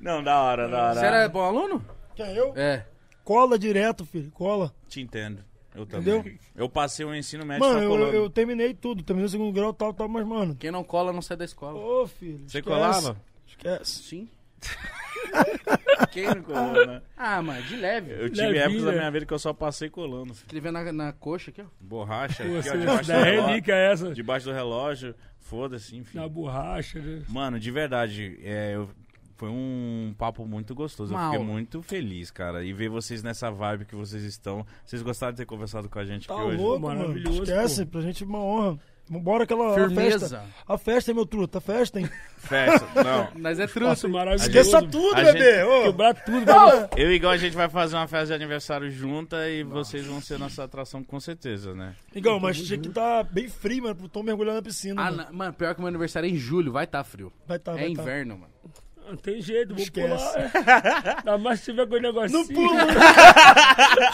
Não, 0.01 0.23
da 0.23 0.41
hora, 0.41 0.67
da 0.67 0.83
hora. 0.83 0.95
Você 0.95 1.07
era 1.07 1.29
bom 1.29 1.43
aluno? 1.43 1.85
Quem, 2.17 2.35
eu? 2.35 2.55
É. 2.57 2.87
Cola 3.23 3.59
direto, 3.59 4.07
filho, 4.07 4.31
cola. 4.31 4.73
Te 4.89 5.03
entendo. 5.03 5.45
Eu 5.79 5.87
também. 5.87 6.19
Entendeu? 6.19 6.39
Eu 6.57 6.69
passei 6.69 7.05
o 7.07 7.15
ensino 7.15 7.45
médio 7.47 7.67
Mano, 7.67 7.81
eu, 7.83 7.89
colando. 7.91 8.13
eu 8.17 8.29
terminei 8.31 8.75
tudo, 8.75 9.03
terminei 9.03 9.27
o 9.27 9.31
segundo 9.31 9.53
grau, 9.53 9.73
tal, 9.73 9.95
tal, 9.95 10.09
mas, 10.09 10.27
mano... 10.27 10.55
Quem 10.57 10.71
não 10.71 10.83
cola 10.85 11.13
não 11.13 11.23
sai 11.23 11.37
da 11.37 11.45
escola. 11.45 11.79
Ô, 11.79 12.07
filho, 12.07 12.39
Você 12.39 12.59
esquece. 12.59 12.63
colava? 12.63 13.17
Esquece. 13.47 14.03
Sim. 14.03 14.29
Quem 16.11 16.27
não 16.27 16.43
colou, 16.43 16.87
né? 16.87 17.03
Ah, 17.17 17.43
mas 17.43 17.67
de 17.69 17.77
leve. 17.77 18.13
Eu 18.13 18.31
tive 18.31 18.47
Levinha. 18.47 18.65
épocas 18.65 18.83
da 18.85 18.93
minha 18.93 19.11
vida 19.11 19.27
que 19.27 19.33
eu 19.35 19.39
só 19.39 19.53
passei 19.53 19.89
colando. 19.91 20.35
filho. 20.35 20.45
Escrever 20.47 20.73
na, 20.73 20.93
na 20.93 21.13
coxa 21.13 21.51
aqui, 21.51 21.61
ó. 21.61 21.65
Borracha, 21.81 22.45
Pô, 22.45 22.59
aqui, 22.59 22.69
ó, 22.71 22.77
debaixo, 22.77 23.03
do 23.03 23.07
da 23.09 23.23
relógio, 23.23 23.47
relíquia 23.49 23.75
essa. 23.75 24.15
debaixo 24.15 24.47
do 24.47 24.53
relógio. 24.53 25.15
Foda-se, 25.41 25.97
enfim. 25.97 26.19
Na 26.19 26.29
borracha, 26.29 26.99
né? 27.01 27.23
Mano, 27.29 27.59
de 27.59 27.71
verdade, 27.71 28.39
é, 28.43 28.75
eu- 28.75 28.91
foi 29.39 29.49
um 29.49 30.13
papo 30.19 30.45
muito 30.45 30.75
gostoso. 30.75 31.15
Uma 31.15 31.21
eu 31.21 31.25
fiquei 31.27 31.39
aula. 31.41 31.53
muito 31.53 31.81
feliz, 31.81 32.31
cara. 32.31 32.65
E 32.65 32.73
ver 32.73 32.89
vocês 32.91 33.23
nessa 33.23 33.51
vibe 33.51 33.85
que 33.87 33.95
vocês 33.95 34.23
estão. 34.25 34.67
Vocês 34.85 35.01
gostaram 35.01 35.33
de 35.33 35.39
ter 35.39 35.47
conversado 35.47 35.89
com 35.89 35.99
a 35.99 36.05
gente 36.05 36.27
Tá 36.27 36.35
aqui 36.35 36.43
hoje? 36.43 36.57
louco, 36.57 36.81
mano. 36.83 37.01
Maravilhoso, 37.01 37.43
Esquece, 37.45 37.87
pra 37.87 38.01
gente 38.01 38.25
é 38.25 38.27
uma 38.27 38.41
honra. 38.41 38.79
Vambora 39.11 39.45
aquela 39.45 39.73
Firmeza. 39.75 40.19
festa. 40.29 40.45
A 40.67 40.77
festa, 40.77 41.11
hein, 41.11 41.15
meu 41.15 41.25
truta? 41.25 41.57
A 41.57 41.61
festa, 41.63 41.99
hein? 41.99 42.11
Festa. 42.37 42.87
Não. 43.03 43.29
Mas 43.41 43.59
é 43.59 43.63
Nossa, 43.63 44.03
truto. 44.03 44.09
maravilhoso. 44.11 44.45
Esqueça 44.51 44.83
tudo, 44.83 45.15
a 45.19 45.23
bebê! 45.25 45.65
gente-. 45.65 45.83
Quebrar 45.85 46.15
tudo. 46.15 46.45
vai- 46.45 46.89
Eu 46.95 47.11
e 47.11 47.15
igual 47.15 47.33
a 47.33 47.37
gente 47.39 47.57
vai 47.57 47.71
fazer 47.71 47.97
uma 47.97 48.07
festa 48.07 48.27
de 48.27 48.33
aniversário 48.35 48.91
junta 48.91 49.49
e 49.49 49.63
vocês 49.63 50.05
vão 50.05 50.21
ser 50.21 50.39
nossa 50.39 50.63
atração 50.65 51.03
com 51.03 51.19
certeza, 51.19 51.75
né? 51.75 51.95
Igão, 52.15 52.39
mas 52.39 52.61
tinha 52.61 52.79
que 52.79 52.89
estar 52.89 53.25
bem 53.25 53.49
frio, 53.49 53.85
mano, 53.85 53.95
pro 53.97 54.09
Tom 54.11 54.23
mergulhar 54.23 54.55
na 54.57 54.61
piscina. 54.63 55.01
Ah, 55.01 55.05
mano. 55.11 55.17
na- 55.17 55.33
mano, 55.33 55.53
pior 55.55 55.75
que 55.75 55.81
meu 55.81 55.89
aniversário 55.89 56.27
é 56.29 56.31
em 56.31 56.37
julho, 56.37 56.71
vai 56.71 56.87
tá 56.87 57.03
frio. 57.03 57.33
Vai 57.47 57.59
tá, 57.59 57.73
é 57.73 57.77
vai 57.77 57.85
tá. 57.95 58.03
inverno, 58.03 58.37
mano. 58.37 58.53
Não 59.09 59.17
tem 59.17 59.41
jeito, 59.41 59.75
vou 59.75 59.83
Esquece. 59.83 60.09
pular. 60.09 60.39
é. 61.07 61.17
Ainda 61.19 61.39
mais 61.39 61.61
se 61.61 61.67
tiver 61.67 61.87
com 61.87 61.95
o 61.95 61.99
negocinho. 62.01 62.39
Não 62.39 62.47
pula! 62.47 62.85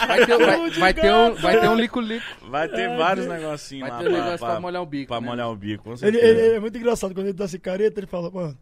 Vai 0.07 0.25
ter, 0.25 0.37
vai, 0.37 0.69
vai 0.69 0.93
ter 0.93 1.13
um, 1.13 1.33
vai 1.35 1.59
ter 1.59 1.69
um 1.69 1.75
lico-lico. 1.75 2.25
Vai 2.49 2.67
ter 2.69 2.95
vários 2.97 3.25
negocinhos 3.27 3.89
Vai 3.89 3.97
lá 3.97 4.03
ter 4.03 4.09
um 4.09 4.11
negócio 4.23 4.39
pra 4.45 4.59
molhar 4.59 4.81
o 4.81 4.85
bico, 4.85 5.07
Pra 5.07 5.21
né? 5.21 5.27
molhar 5.27 5.49
o 5.49 5.55
bico, 5.55 5.83
com 5.83 5.89
Ele, 5.91 5.97
certeza. 5.99 6.25
ele- 6.27 6.39
ele 6.41 6.55
é 6.55 6.59
muito 6.59 6.77
engraçado, 6.77 7.13
quando 7.13 7.27
ele 7.27 7.33
dá 7.37 7.45
essa 7.45 7.59
careta, 7.59 7.99
ele 7.99 8.07
fala, 8.07 8.29
mano, 8.31 8.57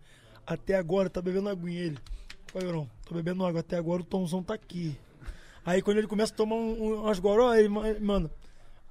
até 0.46 0.76
agora 0.76 1.10
tá 1.10 1.22
bebendo 1.22 1.50
aguinha 1.50 1.82
ele. 1.84 1.98
Oi, 2.56 2.64
Eurão, 2.64 2.90
tô 3.08 3.16
bebendo 3.16 3.46
água, 3.46 3.60
até 3.62 3.78
agora 3.78 4.02
o 4.02 4.06
Tomzão 4.06 4.42
tá 4.44 4.54
aqui. 4.54 4.98
Aí 5.66 5.82
quando 5.82 5.98
ele 5.98 6.08
começa 6.08 6.34
a 6.34 6.36
tomar 6.36 6.56
um, 6.56 6.72
um, 6.84 7.02
umas 7.04 7.20
goró, 7.20 7.54
ele 7.56 7.70
ma- 7.70 7.88
ele 7.88 8.00
manda. 8.00 8.30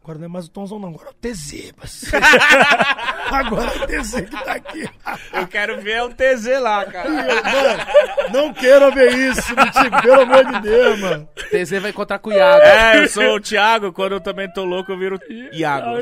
Agora 0.05 0.19
não 0.19 0.25
é 0.25 0.29
mais 0.29 0.47
o 0.47 0.51
Tomzão, 0.51 0.81
não, 0.81 0.89
agora 0.89 1.11
é 1.11 1.11
o 1.11 1.15
TZ, 1.15 1.73
parceiro. 1.79 2.27
agora 3.31 3.71
é 3.71 3.85
o 3.85 3.87
TZ 4.03 4.15
que 4.23 4.45
tá 4.45 4.53
aqui. 4.53 4.89
Eu 5.33 5.47
quero 5.47 5.81
ver 5.81 6.03
o 6.03 6.09
TZ 6.09 6.61
lá, 6.61 6.85
cara. 6.87 7.09
Mano, 7.09 8.33
não 8.33 8.53
quero 8.53 8.93
ver 8.93 9.13
isso, 9.17 9.55
Mitico, 9.55 10.03
pelo 10.03 10.23
amor 10.23 10.45
de 10.45 10.61
Deus, 10.61 10.99
mano. 10.99 11.29
TZ 11.51 11.81
vai 11.81 11.91
encontrar 11.91 12.19
com 12.19 12.31
o 12.31 12.33
Iago. 12.33 12.63
É, 12.63 13.05
eu 13.05 13.09
sou 13.09 13.37
o 13.37 13.41
Thiago, 13.41 13.93
quando 13.93 14.13
eu 14.13 14.21
também 14.21 14.53
tô 14.53 14.65
louco, 14.65 14.91
eu 14.91 14.99
viro 14.99 15.21
Iago. 15.53 15.99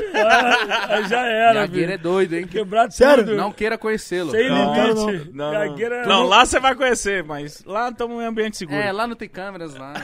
Aí 0.89 1.05
já 1.07 1.21
era, 1.27 1.59
Iagueiro 1.59 1.91
é 1.91 1.97
doido, 1.97 2.33
hein? 2.33 2.47
Quebrar 2.47 2.83
tudo. 2.85 2.93
Sério? 2.93 3.35
Não 3.35 3.51
queira 3.51 3.77
conhecê-lo. 3.77 4.31
Sem 4.31 4.49
Não, 4.49 4.73
limite. 4.73 5.31
Não, 5.31 5.45
não. 5.45 5.51
Gagueira- 5.51 6.07
não, 6.07 6.23
lá 6.23 6.43
você 6.43 6.59
vai 6.59 6.73
conhecer, 6.73 7.23
mas 7.23 7.63
lá 7.65 7.89
estamos 7.89 8.19
em 8.19 8.25
ambiente 8.25 8.57
seguro. 8.57 8.79
É, 8.79 8.91
lá 8.91 9.05
não 9.05 9.15
tem 9.15 9.29
câmeras 9.29 9.75
lá. 9.75 9.93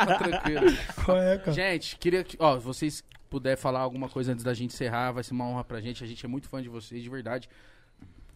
Tá 0.00 0.14
tranquilo. 0.16 0.72
Qual 1.04 1.18
é, 1.18 1.36
cara? 1.36 1.52
Gente, 1.52 1.96
queria 1.98 2.24
que. 2.24 2.36
Ó, 2.40 2.56
vocês 2.58 3.04
puder 3.30 3.56
falar 3.56 3.80
alguma 3.80 4.08
coisa 4.08 4.32
antes 4.32 4.44
da 4.44 4.52
gente 4.52 4.74
encerrar, 4.74 5.12
vai 5.12 5.22
ser 5.22 5.32
uma 5.32 5.46
honra 5.46 5.64
pra 5.64 5.80
gente. 5.80 6.02
A 6.04 6.06
gente 6.06 6.24
é 6.26 6.28
muito 6.28 6.48
fã 6.48 6.60
de 6.60 6.68
vocês, 6.68 7.02
de 7.02 7.08
verdade. 7.08 7.48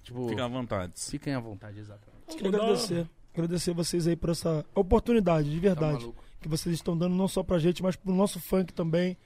Tipo, 0.03 0.29
Fica 0.29 0.45
à 0.45 0.49
vontade. 0.49 0.93
fiquem 0.97 1.35
à 1.35 1.41
vontade, 1.41 1.79
exatamente. 1.79 2.27
Queria 2.37 2.49
agradecer. 2.49 3.09
Agradecer 3.33 3.73
vocês 3.75 4.07
aí 4.07 4.15
por 4.15 4.31
essa 4.31 4.65
oportunidade, 4.75 5.51
de 5.51 5.57
Tá 5.57 5.63
verdade. 5.63 5.99
maluco. 6.03 6.25
que 6.41 6.49
vocês 6.49 6.75
estão 6.75 6.97
dando 6.97 7.15
não 7.17 7.27
só 7.27 7.43
pra 7.43 7.59
gente, 7.59 7.83
mas 7.83 7.97
pro 7.97 8.15
nosso 8.15 8.39
funk 8.39 8.73
também, 8.75 9.17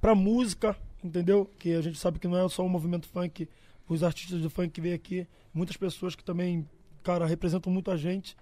pra 0.00 0.14
música, 0.14 0.74
entendeu? 1.04 1.48
Que 1.58 1.74
a 1.74 1.82
gente 1.82 1.98
sabe 1.98 2.18
que 2.18 2.26
não 2.26 2.38
é 2.38 2.48
só 2.48 2.64
o 2.64 2.68
movimento 2.68 3.06
funk, 3.06 3.46
os 3.86 4.02
artistas 4.02 4.40
do 4.40 4.48
funk 4.48 4.70
que 4.70 4.80
vêm 4.80 4.94
aqui, 4.94 5.26
muitas 5.52 5.76
pessoas 5.76 6.16
que 6.16 6.24
também, 6.24 6.66
cara, 7.02 7.26
representam 7.26 7.70
muito 7.70 7.90
a 7.90 7.96
gente. 7.98 8.34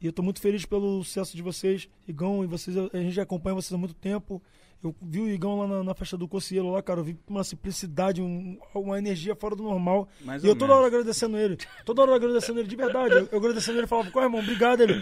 E 0.00 0.06
eu 0.06 0.12
tô 0.12 0.22
muito 0.22 0.40
feliz 0.40 0.64
pelo 0.64 1.02
sucesso 1.02 1.36
de 1.36 1.42
vocês, 1.42 1.88
Igão, 2.06 2.44
e 2.44 2.46
vocês, 2.46 2.76
a 2.78 2.96
gente 2.98 3.20
acompanha 3.20 3.54
vocês 3.56 3.72
há 3.72 3.76
muito 3.78 3.94
tempo. 3.94 4.40
Eu 4.82 4.94
vi 5.00 5.20
o 5.20 5.28
Igão 5.28 5.58
lá 5.58 5.68
na, 5.68 5.84
na 5.84 5.94
festa 5.94 6.16
do 6.16 6.26
Cocielo 6.26 6.72
lá, 6.72 6.82
cara. 6.82 7.00
Eu 7.00 7.04
vi 7.04 7.16
uma 7.28 7.44
simplicidade, 7.44 8.20
um- 8.20 8.58
uma 8.74 8.98
energia 8.98 9.34
fora 9.36 9.54
do 9.54 9.62
normal. 9.62 10.08
Mais 10.22 10.42
e 10.42 10.46
eu 10.48 10.56
toda 10.56 10.72
hora 10.72 10.82
menos. 10.82 10.94
agradecendo 10.94 11.38
ele. 11.38 11.56
Toda 11.84 12.02
hora 12.02 12.16
agradecendo 12.16 12.58
ele, 12.58 12.68
de 12.68 12.74
verdade. 12.76 13.14
Eu, 13.14 13.28
eu 13.30 13.38
agradecendo 13.38 13.78
ele, 13.78 13.86
falava, 13.86 14.10
qual 14.10 14.24
irmão? 14.24 14.40
Obrigado. 14.40 14.80
Ele, 14.82 14.94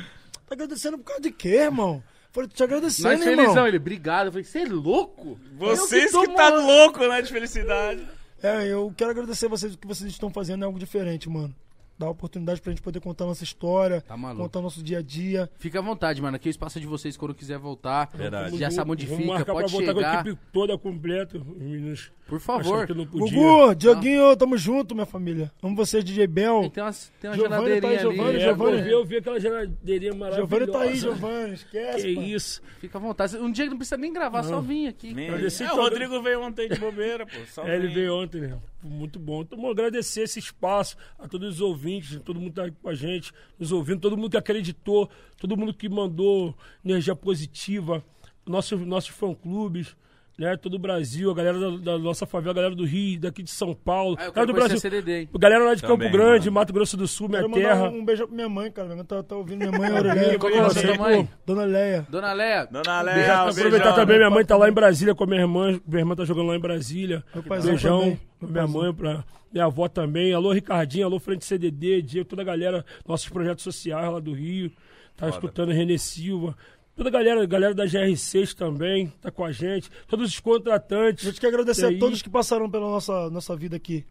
tá 0.46 0.52
agradecendo 0.54 0.98
por 0.98 1.04
causa 1.04 1.22
de 1.22 1.30
quê, 1.30 1.56
irmão? 1.62 1.94
Eu 1.96 2.32
falei, 2.32 2.48
tô 2.50 2.54
te 2.56 2.62
agradecendo, 2.62 3.08
irmão. 3.22 3.44
felizão, 3.44 3.66
ele, 3.66 3.76
obrigado. 3.78 4.26
Eu 4.26 4.32
falei, 4.32 4.44
você 4.44 4.58
é 4.60 4.64
louco? 4.66 5.40
Vocês 5.56 6.04
que 6.06 6.12
tô 6.12 6.26
tá 6.34 6.50
louco, 6.50 7.00
né, 7.08 7.22
de 7.22 7.32
felicidade. 7.32 8.06
É, 8.42 8.66
eu 8.66 8.92
quero 8.96 9.10
agradecer 9.10 9.48
vocês, 9.48 9.74
o 9.74 9.78
que 9.78 9.86
vocês 9.86 10.10
estão 10.10 10.30
fazendo 10.30 10.62
é 10.62 10.66
algo 10.66 10.78
diferente, 10.78 11.28
mano. 11.28 11.54
Dá 12.00 12.08
oportunidade 12.08 12.62
pra 12.62 12.70
gente 12.72 12.80
poder 12.80 12.98
contar 12.98 13.26
nossa 13.26 13.44
história, 13.44 14.00
Tá 14.00 14.16
contar 14.16 14.62
nosso 14.62 14.82
dia 14.82 15.00
a 15.00 15.02
dia. 15.02 15.50
Fica 15.58 15.80
à 15.80 15.82
vontade, 15.82 16.22
mano. 16.22 16.34
Aqui 16.34 16.48
o 16.48 16.50
espaço 16.50 16.78
é 16.78 16.80
de 16.80 16.86
vocês 16.86 17.14
quando 17.14 17.34
quiser 17.34 17.58
voltar. 17.58 18.08
Verdade. 18.14 18.56
Já 18.56 18.70
sabe 18.70 18.92
onde 18.92 19.04
Vamos 19.04 19.20
fica, 19.20 19.34
marcar 19.34 19.52
pode 19.52 19.66
pra 19.70 19.76
voltar 19.78 19.92
com 19.92 20.00
a 20.00 20.02
chegar. 20.02 20.26
equipe 20.26 20.40
toda 20.50 20.78
completa. 20.78 21.36
Os 21.36 21.44
meninos 21.44 22.10
Por 22.26 22.40
favor. 22.40 22.88
não. 22.88 23.04
Gugu, 23.04 23.74
Dioguinho, 23.74 24.34
tamo 24.34 24.56
junto, 24.56 24.94
minha 24.94 25.04
família. 25.04 25.52
Amo 25.62 25.76
vocês, 25.76 26.02
DJ 26.02 26.26
Bel. 26.26 26.70
Tem, 26.70 26.82
umas, 26.82 27.12
tem 27.20 27.28
uma 27.28 27.36
Giovanni 27.36 27.54
geladeirinha 27.64 27.80
tá 27.82 27.88
aí, 27.88 27.98
Giovanni, 28.00 28.28
ali. 28.30 28.38
É, 28.38 28.40
Giovanni. 28.46 28.78
eu 28.78 28.84
vi, 28.84 28.90
eu 28.92 29.04
vi 29.04 29.16
aquela 29.18 29.38
geladeirinha 29.40 30.14
maravilhosa. 30.14 30.48
Giovanni 30.48 30.72
tá 30.72 30.80
aí, 30.80 30.96
Giovanni. 30.96 31.52
Esquece. 31.52 32.02
Que 32.14 32.20
isso. 32.32 32.62
Fica 32.80 32.96
à 32.96 33.00
vontade. 33.02 33.36
Um 33.36 33.52
dia 33.52 33.64
que 33.66 33.70
não 33.72 33.76
precisa 33.76 33.98
nem 33.98 34.10
gravar, 34.10 34.42
só 34.42 34.58
vir 34.58 34.86
aqui. 34.88 35.12
Nem- 35.12 35.28
É, 35.28 35.72
o 35.74 35.76
Rodrigo 35.76 36.22
veio 36.22 36.40
ontem 36.40 36.66
de 36.66 36.78
bobeira, 36.78 37.26
pô. 37.26 37.36
Só 37.48 37.62
É, 37.68 37.76
ele 37.76 37.88
veio 37.88 38.14
ontem, 38.14 38.40
né? 38.40 38.56
Muito 38.82 39.18
bom. 39.18 39.42
Então, 39.42 39.58
vamos 39.58 39.72
agradecer 39.72 40.22
esse 40.22 40.38
espaço 40.38 40.96
a 41.18 41.28
todos 41.28 41.56
os 41.56 41.60
ouvintes, 41.60 42.18
todo 42.24 42.40
mundo 42.40 42.50
que 42.50 42.56
tá 42.56 42.64
aqui 42.64 42.76
com 42.82 42.88
a 42.88 42.94
gente, 42.94 43.32
nos 43.58 43.72
ouvindo, 43.72 44.00
todo 44.00 44.16
mundo 44.16 44.30
que 44.30 44.36
acreditou, 44.38 45.10
todo 45.36 45.56
mundo 45.56 45.74
que 45.74 45.88
mandou 45.88 46.56
energia 46.82 47.14
positiva, 47.14 48.02
nossos, 48.46 48.80
nossos 48.80 49.10
fã-clubes, 49.10 49.94
né? 50.40 50.56
Todo 50.56 50.74
o 50.74 50.78
Brasil, 50.78 51.30
a 51.30 51.34
galera 51.34 51.58
da, 51.60 51.76
da 51.92 51.98
nossa 51.98 52.24
favela, 52.26 52.52
a 52.52 52.54
galera 52.54 52.74
do 52.74 52.84
Rio, 52.84 53.20
daqui 53.20 53.42
de 53.42 53.50
São 53.50 53.74
Paulo, 53.74 54.16
Ah, 54.18 54.30
galera 54.30 54.46
do 54.46 54.52
Brasil. 54.54 54.78
CDD? 54.80 55.28
Galera 55.38 55.62
lá 55.64 55.74
de 55.74 55.82
Também, 55.82 55.98
Campo 55.98 56.10
Grande, 56.12 56.50
mano. 56.50 56.54
Mato 56.60 56.72
Grosso 56.72 56.96
do 56.96 57.06
Sul, 57.06 57.28
minha 57.28 57.48
terra. 57.50 57.88
um 57.90 58.04
beijo 58.04 58.26
pra 58.26 58.34
minha 58.34 58.48
mãe, 58.48 58.72
cara. 58.72 58.86
Minha 58.88 58.96
mãe 58.96 59.04
tá, 59.06 59.22
tá 59.22 59.36
ouvindo 59.36 59.58
minha 59.58 59.70
mãe. 59.72 60.38
Qual 60.38 60.50
que 60.50 60.58
é 60.58 60.62
Você, 60.64 60.86
sua 60.86 60.96
mãe? 60.96 61.28
Dona 61.46 61.64
Leia. 61.64 62.06
Dona 62.10 62.32
Léa. 62.32 62.66
Dona 62.66 62.82
Beijar- 62.82 63.04
Léa, 63.04 63.44
um 63.44 63.48
aproveitar 63.48 63.70
beijão. 63.78 63.94
também, 63.94 64.16
minha 64.16 64.30
mãe 64.30 64.44
tá 64.44 64.56
lá 64.56 64.68
em 64.68 64.72
Brasília 64.72 65.14
com 65.14 65.24
a 65.24 65.26
minha 65.26 65.40
irmã. 65.42 65.80
Minha 65.86 66.00
irmã 66.00 66.16
tá 66.16 66.24
jogando 66.24 66.46
lá 66.48 66.56
em 66.56 66.60
Brasília. 66.60 67.22
Meu 67.34 67.42
Beijão 67.42 68.00
também. 68.00 68.20
pra 68.40 68.48
minha 68.48 68.66
mãe, 68.66 68.94
pra 68.94 69.24
minha 69.52 69.64
avó 69.66 69.88
também. 69.88 70.32
Alô, 70.32 70.52
Ricardinho, 70.52 71.04
alô, 71.06 71.18
Frente 71.20 71.44
CDD, 71.44 72.00
Diego, 72.02 72.28
toda 72.28 72.40
a 72.42 72.44
galera, 72.44 72.84
nossos 73.06 73.28
projetos 73.28 73.62
sociais 73.62 74.10
lá 74.10 74.18
do 74.18 74.32
Rio. 74.32 74.72
Tá 75.16 75.28
escutando 75.28 75.70
Renê 75.70 75.98
Silva. 75.98 76.56
Toda 76.96 77.08
a 77.08 77.12
galera, 77.12 77.46
galera 77.46 77.74
da 77.74 77.84
GR6 77.86 78.54
também 78.54 79.12
tá 79.22 79.30
com 79.30 79.44
a 79.44 79.52
gente. 79.52 79.90
Todos 80.06 80.30
os 80.32 80.38
A 80.38 80.42
contratantes. 80.42 81.24
gente 81.24 81.40
quer 81.40 81.46
agradecer 81.48 81.86
a 81.86 81.98
todos 81.98 82.20
que 82.20 82.28
passaram 82.28 82.70
pela 82.70 82.90
nossa, 82.90 83.30
nossa 83.30 83.56
vida 83.56 83.76
aqui. 83.76 84.04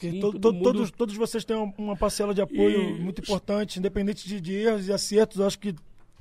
Sim, 0.00 0.20
todo 0.20 0.52
mundo- 0.52 0.62
todos, 0.62 0.90
todos 0.92 1.16
vocês 1.16 1.44
têm 1.44 1.56
uma, 1.76 1.96
parcela 1.96 2.32
de 2.32 2.40
apoio 2.40 2.96
E- 2.96 3.00
muito 3.00 3.20
importante, 3.20 3.80
independente 3.80 4.28
de, 4.28 4.40
de 4.40 4.54
erros 4.54 4.86
e 4.86 4.92
acertos. 4.92 5.40
Acho 5.40 5.58
que 5.58 5.74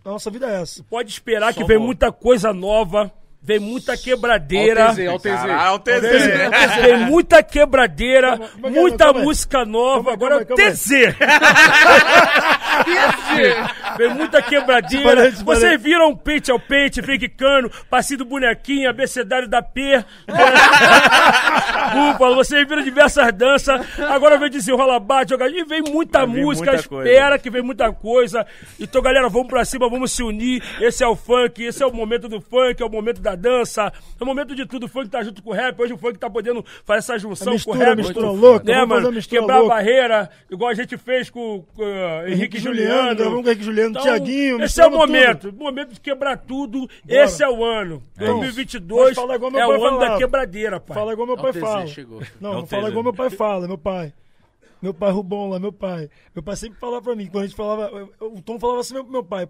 a 0.04 0.10
nossa 0.10 0.32
vida 0.32 0.50
é 0.50 0.62
essa. 0.62 0.84
Pode 0.86 1.12
esperar 1.12 1.54
que 1.54 1.60
Só 1.62 1.68
vem 1.68 1.78
vou. 1.78 1.86
muita 1.86 2.12
coisa 2.12 2.52
nova. 2.52 3.14
Vem 3.48 3.60
muita 3.60 3.96
quebradeira. 3.96 4.88
Ó 4.88 4.92
o 4.92 4.94
TZ, 4.94 5.08
ó 5.08 5.16
o 5.16 5.20
TZ. 5.20 5.24
Caralho, 5.24 5.76
o 5.76 5.80
TZ. 5.80 6.82
Tem 6.84 6.98
muita 6.98 7.42
quebradeira, 7.42 8.32
Calma, 8.32 8.48
calma 8.50 8.68
aí, 8.68 8.74
muita 8.74 9.06
calma 9.06 9.22
música 9.22 9.64
nova. 9.66 10.12
Agora 10.12 10.36
é 10.36 10.40
o 10.40 10.46
TZ. 10.46 10.90
Vem 13.98 14.10
muita 14.14 14.42
quebradeira. 14.42 15.32
Vocês 15.32 15.82
viram 15.82 16.14
pente 16.14 16.52
ao 16.52 16.60
pente, 16.60 17.02
fake 17.02 17.30
cano, 17.30 17.72
passinho 17.90 18.18
do 18.20 18.26
bonequinho, 18.26 18.90
abecedário 18.90 19.48
da 19.48 19.62
P. 19.62 20.04
Desculpa, 21.88 22.36
vocês 22.36 22.68
viram 22.68 22.84
diversas 22.84 23.32
danças. 23.34 23.80
Agora 24.10 24.38
vem 24.38 24.50
desenrola 24.50 25.00
bate, 25.00 25.30
joga. 25.30 25.48
E 25.48 25.64
vem 25.64 25.82
muita 25.82 26.26
Vai 26.26 26.42
música, 26.42 26.72
muita 26.74 26.90
coisa. 26.90 27.10
espera 27.10 27.40
que 27.40 27.50
vem 27.50 27.62
muita 27.62 27.94
coisa. 27.94 28.46
Então, 28.78 29.02
galera, 29.02 29.30
vamos 29.30 29.48
pra 29.48 29.64
cima, 29.64 29.90
vamos 29.90 30.12
se 30.12 30.22
unir. 30.22 30.62
Esse 30.82 31.02
é 31.02 31.08
o 31.08 31.16
funk, 31.16 31.64
esse 31.64 31.82
é 31.82 31.88
o 31.88 31.94
momento 31.94 32.28
do 32.28 32.42
funk, 32.42 32.82
é 32.82 32.86
o 32.86 32.90
momento 32.90 33.22
da 33.22 33.37
dança, 33.38 33.94
é 34.20 34.24
o 34.24 34.26
momento 34.26 34.54
de 34.56 34.66
tudo. 34.66 34.86
O 34.86 34.90
funk 34.90 35.10
tá 35.10 35.24
junto 35.24 35.42
com 35.42 35.52
o 35.52 35.54
rap. 35.54 35.80
Hoje 35.80 35.94
o 35.94 35.98
funk 35.98 36.18
tá 36.20 36.30
podendo 36.30 36.66
fazer 36.84 37.00
essa 37.00 37.18
junção 37.18 37.50
A 37.50 37.54
mistura, 37.54 37.78
com 37.78 37.84
o 37.84 37.88
rap. 37.88 37.98
mistura 37.98 38.30
louca, 38.32 38.66
né, 38.66 38.84
mano? 38.86 39.08
a 39.08 39.12
mistura 39.12 39.42
Quebrar 39.42 39.60
louca. 39.60 39.74
a 39.74 39.78
barreira, 39.78 40.30
igual 40.52 40.70
a 40.70 40.74
gente 40.74 40.98
fez 40.98 41.30
com, 41.30 41.60
uh, 41.60 42.28
Henrique 42.28 42.58
e 42.58 42.60
Juliano. 42.60 43.16
gravamos 43.16 43.44
com 43.44 43.48
Henrique 43.50 43.64
Juliano, 43.64 43.90
Então, 43.92 44.02
Thiaguinho, 44.04 44.62
Esse 44.64 44.82
é 44.82 44.88
o 44.88 44.92
momento, 44.92 45.50
o 45.50 45.54
momento 45.54 45.94
de 45.94 46.00
quebrar 46.00 46.38
tudo. 46.38 46.90
Esse 47.08 47.44
é 47.44 47.50
o 47.50 47.64
ano. 47.64 48.04
Então, 48.16 48.40
2022 48.40 49.04
pode 49.04 49.16
falar 49.16 49.36
igual 49.36 49.52
meu 49.52 49.62
é 49.62 49.66
pai 49.68 49.78
o 49.78 49.86
ano 49.86 49.98
da 50.00 50.06
falava. 50.06 50.18
quebradeira, 50.20 50.80
pai. 50.80 50.98
Fala 50.98 51.14
igual 51.14 51.28
meu 51.28 51.36
Ó 51.38 51.42
pai 51.42 51.54
fala. 51.54 51.88
chegou. 51.88 52.22
Não, 52.42 52.52
É 52.52 52.56
não 52.56 52.66
fala 52.66 52.90
igual 52.90 53.04
meu 53.04 53.14
pai 53.14 53.30
fala, 53.30 53.68
meu 53.68 53.78
pai. 53.78 54.12
Meu 54.82 54.94
pai 54.94 55.12
Rubão 55.12 55.50
lá, 55.50 55.60
meu 55.60 55.72
pai. 55.74 56.10
Meu 56.36 56.44
pai 56.44 56.56
sempre 56.56 56.80
falava 56.80 57.02
pra 57.02 57.16
mim, 57.16 57.26
quando 57.28 57.44
a 57.46 57.48
gente 57.48 57.56
falava, 57.56 57.92
o 58.22 58.42
Tom 58.42 58.60
falava 58.60 58.80
assim, 58.82 58.94
meu, 58.94 59.04
meu 59.06 59.24
pai, 59.24 59.48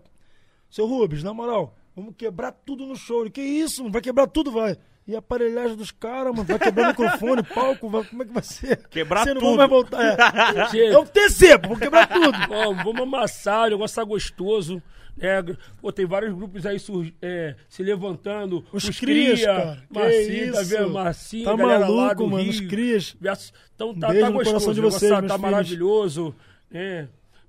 seu 0.69 0.85
Rubens, 0.85 1.21
na 1.23 1.33
moral, 1.33 1.75
vamos 1.97 2.13
quebrar 2.17 2.51
tudo 2.53 2.85
no 2.85 2.95
show. 2.95 3.21
Ele, 3.21 3.29
que 3.31 3.41
isso, 3.41 3.81
mano? 3.81 3.91
vai 3.91 4.01
quebrar 4.01 4.27
tudo, 4.27 4.51
vai. 4.51 4.77
E 5.05 5.15
a 5.15 5.19
aparelhagem 5.19 5.75
dos 5.75 5.89
caras, 5.89 6.31
mano, 6.33 6.43
vai 6.43 6.59
quebrar 6.59 6.89
microfone, 6.89 7.41
palco, 7.55 7.89
vai- 7.89 8.03
como 8.03 8.23
é 8.23 8.25
que 8.25 8.33
vai 8.33 8.43
ser? 8.43 8.87
Quebrar 8.89 9.23
Você 9.23 9.33
não 9.33 9.41
tudo. 9.41 9.57
vai 9.57 9.67
voltar, 9.67 10.03
é. 10.03 10.77
É 10.91 10.97
o 10.97 11.05
TC, 11.05 11.57
vamos 11.57 11.79
quebrar 11.79 12.07
tudo. 12.07 12.31
Vamos 12.83 13.01
amassar, 13.01 13.67
o 13.67 13.71
negócio 13.71 13.95
tá 13.95 14.03
gostoso. 14.03 14.81
É, 15.19 15.41
pô, 15.81 15.91
tem 15.91 16.05
vários 16.05 16.31
grupos 16.35 16.63
aí 16.65 16.77
é, 17.21 17.55
se 17.67 17.81
levantando. 17.81 18.63
Os 18.71 18.87
crias, 18.99 19.43
cara. 19.43 19.81
Que 19.91 19.97
Marcinho, 19.97 21.45
tá 21.45 21.51
Tá 21.51 21.57
maluco, 21.57 22.23
mano, 22.27 22.43
Rio. 22.43 22.51
os 22.51 22.59
crias. 22.61 23.15
Versus- 23.19 23.51
Então 23.73 23.97
tá, 23.97 24.07
tá 24.13 24.29
gostoso. 24.29 24.73
de 24.73 24.81
negócio 24.81 24.99
vocês, 24.99 25.09
tá, 25.11 25.15
tá 25.21 25.27
filhos. 25.29 25.41
maravilhoso. 25.41 26.35
né? 26.69 27.07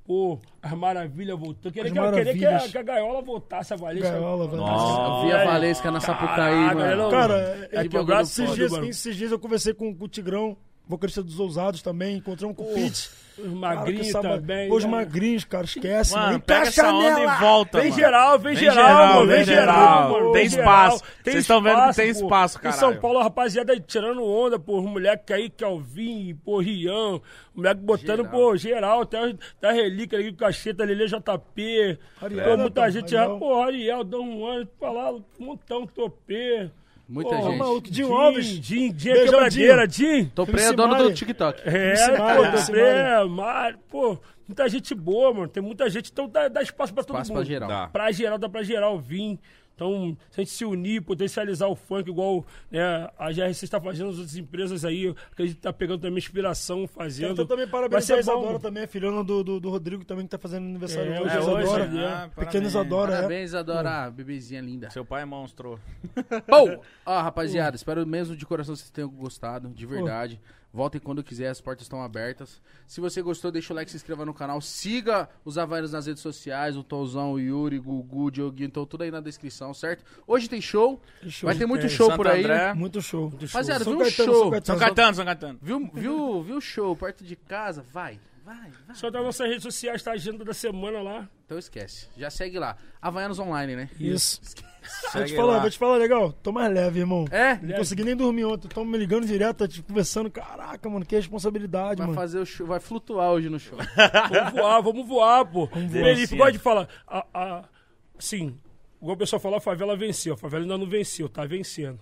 Pô, 0.08 0.38
as 0.62 0.72
maravilhas 0.72 1.38
voltando. 1.38 1.70
Queria, 1.70 1.92
que, 1.92 2.24
queria 2.24 2.34
que, 2.34 2.46
a, 2.46 2.58
que 2.60 2.78
a 2.78 2.82
gaiola 2.82 3.20
voltasse 3.20 3.74
a 3.74 3.76
Valência. 3.76 4.10
Gaiola. 4.10 4.44
Eu 4.46 5.26
vi 5.26 5.32
a 5.32 5.44
Valesca 5.44 5.90
na 5.90 6.00
Sapucaí, 6.00 6.74
mano. 6.74 6.96
não. 6.96 7.10
Cara, 7.10 7.68
É 7.70 7.80
é, 7.84 7.88
que 7.88 7.94
eu 7.94 8.08
esses, 8.20 8.54
dias, 8.54 8.72
esses 8.72 9.14
dias 9.14 9.30
eu 9.30 9.38
conversei 9.38 9.74
com, 9.74 9.94
com 9.94 10.06
o 10.06 10.08
Tigrão, 10.08 10.56
vocalista 10.88 11.22
dos 11.22 11.38
Ousados 11.38 11.82
também, 11.82 12.16
encontramos 12.16 12.56
com 12.56 12.62
o 12.64 12.74
Pete. 12.74 13.10
Os 13.38 13.44
Cara, 13.44 13.54
magrinhos 13.76 14.10
também. 14.10 14.72
Os 14.72 14.82
né? 14.84 14.90
magrinhos, 14.90 15.44
cara, 15.44 15.64
esquece. 15.64 16.12
Mano, 16.12 16.26
mano. 16.26 16.40
pega 16.40 16.66
essa 16.66 16.92
onda 16.92 17.20
e 17.20 17.38
volta, 17.40 17.78
Vem 17.78 17.90
mano. 17.90 18.02
geral, 18.02 18.38
vem, 18.40 18.54
Vem 18.56 18.64
geral, 18.64 18.74
geral, 18.88 19.14
mano. 19.14 19.26
vem 19.30 19.44
geral. 19.44 20.32
Tem 20.32 20.46
espaço. 20.46 21.04
Vocês 21.22 21.36
estão 21.36 21.62
vendo 21.62 21.88
que 21.88 21.94
tem 21.94 22.08
espaço, 22.08 22.58
Em 22.58 22.62
caralho. 22.62 22.80
São 22.80 22.96
Paulo, 22.96 23.18
a 23.20 23.22
rapaziada 23.22 23.72
aí 23.72 23.78
tirando 23.80 24.24
onda, 24.24 24.58
pô. 24.58 24.80
Os 24.80 24.86
moleques 24.86 25.36
aí, 25.36 25.48
Calvin, 25.50 26.34
pô, 26.44 26.58
Rian. 26.58 27.16
O 27.18 27.22
moleque 27.54 27.80
botando, 27.80 28.24
Geral. 28.24 28.32
pô, 28.32 28.56
geral. 28.56 29.00
Até 29.02 29.34
da 29.60 29.70
relíquia 29.70 30.18
ali, 30.18 30.32
Cacheta, 30.32 30.84
Lele 30.84 31.06
JP. 31.06 31.98
Ariel, 32.20 32.44
pô, 32.44 32.56
muita 32.56 32.90
gente, 32.90 33.16
Ariel. 33.16 33.38
pô, 33.38 33.62
Ariel, 33.62 34.02
Dom 34.02 34.36
Juan, 34.40 34.66
falar 34.80 35.12
um 35.12 35.22
montão, 35.38 35.86
Topê. 35.86 36.68
Muita 37.08 37.36
Pô, 37.36 37.42
gente. 37.42 37.56
maluco, 37.56 37.86
Jim 37.86 37.94
Jim, 38.04 38.12
Alves. 38.12 38.46
Jim, 38.46 38.94
Jim, 38.94 39.10
é 39.10 39.24
quebradeira, 39.24 39.88
Jim. 39.88 40.26
Toprei 40.26 40.66
é 40.66 40.72
dono 40.74 40.94
do. 40.96 41.14
TikTok. 41.14 41.62
É, 41.64 41.94
pô, 42.16 43.28
Mário, 43.30 43.78
pô, 43.88 44.18
muita 44.46 44.68
gente 44.68 44.94
boa, 44.94 45.32
mano. 45.32 45.48
Tem 45.48 45.62
muita 45.62 45.88
gente, 45.88 46.10
então 46.12 46.28
dá, 46.28 46.48
dá 46.48 46.60
espaço 46.60 46.92
pra 46.92 47.02
todo 47.02 47.16
Espaço 47.16 47.32
mundo. 47.32 47.38
pra 47.40 47.48
geral. 47.48 47.68
Dá. 47.68 47.88
Pra 47.88 48.12
geral, 48.12 48.36
dá 48.38 48.48
pra 48.48 48.62
geral 48.62 48.98
vir. 48.98 49.38
Então, 49.78 50.16
se 50.28 50.40
a 50.40 50.44
gente 50.44 50.52
se 50.52 50.64
unir, 50.64 51.00
potencializar 51.02 51.68
o 51.68 51.76
funk, 51.76 52.10
igual 52.10 52.44
né, 52.68 53.08
a 53.16 53.30
GRC 53.30 53.64
está 53.64 53.80
fazendo, 53.80 54.10
as 54.10 54.16
outras 54.18 54.36
empresas 54.36 54.84
aí, 54.84 55.04
eu 55.04 55.14
acredito 55.30 55.54
que 55.54 55.62
tá 55.62 55.72
pegando 55.72 56.00
também 56.00 56.18
inspiração, 56.18 56.88
fazendo. 56.88 57.30
Então 57.34 57.46
também 57.46 57.68
parabenizar 57.68 58.16
a. 58.16 58.20
Isadora 58.20 58.58
também, 58.58 58.82
a 58.82 58.88
filhona 58.88 59.22
do, 59.22 59.44
do, 59.44 59.60
do 59.60 59.70
Rodrigo 59.70 60.04
também, 60.04 60.24
que 60.24 60.30
tá 60.32 60.38
fazendo 60.38 60.64
aniversário 60.66 61.12
É, 61.12 61.20
hoje. 61.20 61.36
é, 61.36 61.38
hoje, 61.40 61.62
Isadora. 61.62 61.86
né? 61.86 62.06
Ah, 62.06 62.28
Pequena 62.28 62.70
parabéns. 62.88 63.50
Isadora, 63.50 64.06
é. 64.06 64.10
Bebezinha 64.10 64.60
linda. 64.60 64.90
Seu 64.90 65.04
pai 65.04 65.22
é 65.22 65.24
monstro. 65.24 65.78
Bom, 66.48 66.82
ó, 67.06 67.20
rapaziada, 67.22 67.76
espero 67.76 68.04
mesmo 68.04 68.34
de 68.34 68.44
coração 68.44 68.74
que 68.74 68.80
vocês 68.80 68.90
tenham 68.90 69.08
gostado, 69.10 69.68
de 69.68 69.86
verdade. 69.86 70.40
Voltem 70.72 71.00
quando 71.00 71.24
quiser, 71.24 71.48
as 71.48 71.60
portas 71.60 71.86
estão 71.86 72.02
abertas. 72.02 72.60
Se 72.86 73.00
você 73.00 73.22
gostou, 73.22 73.50
deixa 73.50 73.72
o 73.72 73.76
like, 73.76 73.90
se 73.90 73.96
inscreva 73.96 74.26
no 74.26 74.34
canal. 74.34 74.60
Siga 74.60 75.28
os 75.44 75.56
Havaianos 75.56 75.92
nas 75.92 76.06
redes 76.06 76.22
sociais, 76.22 76.76
o 76.76 76.82
Tozão, 76.82 77.32
o 77.32 77.40
Yuri, 77.40 77.78
Gugu, 77.78 78.24
o 78.24 78.30
Dioguinho, 78.30 78.66
então 78.66 78.84
tudo 78.84 79.02
aí 79.02 79.10
na 79.10 79.20
descrição, 79.20 79.72
certo? 79.72 80.04
Hoje 80.26 80.46
tem 80.48 80.60
show, 80.60 81.00
show. 81.26 81.48
vai 81.48 81.56
ter 81.56 81.64
muito 81.64 81.86
É, 81.86 81.88
show 81.88 82.08
Santo 82.08 82.16
por 82.18 82.28
aí. 82.28 82.40
André. 82.44 82.74
Muito 82.74 83.00
show. 83.00 83.32
Rapaziada, 83.40 83.82
viu 83.82 83.94
um 83.94 83.98
Caetano, 83.98 84.32
show? 84.32 84.40
São 84.42 84.50
Caetano. 84.50 84.66
São 84.66 84.78
Caetano, 84.78 85.14
São 85.14 85.24
Caetano. 85.24 85.58
Viu, 85.62 85.90
viu, 85.94 86.42
viu 86.42 86.56
o 86.58 86.60
show 86.60 86.94
perto 86.94 87.24
de 87.24 87.34
casa? 87.34 87.82
Vai, 87.90 88.20
vai, 88.48 88.70
vai. 88.86 88.96
Só 88.96 89.10
das 89.10 89.22
nossas 89.22 89.46
redes 89.48 89.62
sociais, 89.62 90.02
tá 90.02 90.12
a 90.12 90.14
agenda 90.14 90.44
da 90.44 90.54
semana 90.54 91.00
lá. 91.02 91.28
Então 91.44 91.58
esquece. 91.58 92.08
Já 92.16 92.30
segue 92.30 92.58
lá. 92.58 92.76
Havaianos 93.00 93.38
Online, 93.38 93.76
né? 93.76 93.90
Isso. 93.98 94.40
Vou 95.02 95.10
Segue 95.12 95.26
te 95.26 95.36
falar, 95.36 95.52
lá. 95.54 95.58
vou 95.60 95.70
te 95.70 95.78
falar, 95.78 95.96
legal. 95.98 96.32
Tô 96.32 96.50
mais 96.50 96.72
leve, 96.72 97.00
irmão. 97.00 97.26
É? 97.30 97.58
Não 97.60 97.76
consegui 97.76 98.04
nem 98.04 98.16
dormir 98.16 98.46
ontem. 98.46 98.68
Tô 98.68 98.84
me 98.84 98.96
ligando 98.96 99.26
direto, 99.26 99.58
tá, 99.58 99.68
tipo, 99.68 99.88
conversando. 99.88 100.30
Caraca, 100.30 100.88
mano, 100.88 101.04
que 101.04 101.14
responsabilidade, 101.14 101.98
Vai 101.98 102.06
mano. 102.06 102.18
fazer 102.18 102.38
o 102.38 102.46
show, 102.46 102.66
vai 102.66 102.80
flutuar 102.80 103.30
hoje 103.32 103.50
no 103.50 103.58
show. 103.60 103.76
Vamos 104.32 104.52
voar, 104.52 104.80
vamos 104.82 105.06
voar, 105.06 105.44
pô. 105.44 105.66
voar. 105.66 105.88
Felipe, 105.90 106.26
Sim. 106.28 106.36
pode 106.38 106.58
falar. 106.58 106.88
A, 107.06 107.26
a, 107.34 107.64
assim, 108.18 108.58
igual 109.00 109.14
o 109.14 109.18
pessoal 109.18 109.38
fala, 109.40 109.58
a 109.58 109.60
favela 109.60 109.94
venceu. 109.96 110.34
A 110.34 110.36
favela 110.38 110.64
ainda 110.64 110.78
não 110.78 110.88
venceu, 110.88 111.28
tá 111.28 111.44
vencendo. 111.44 112.00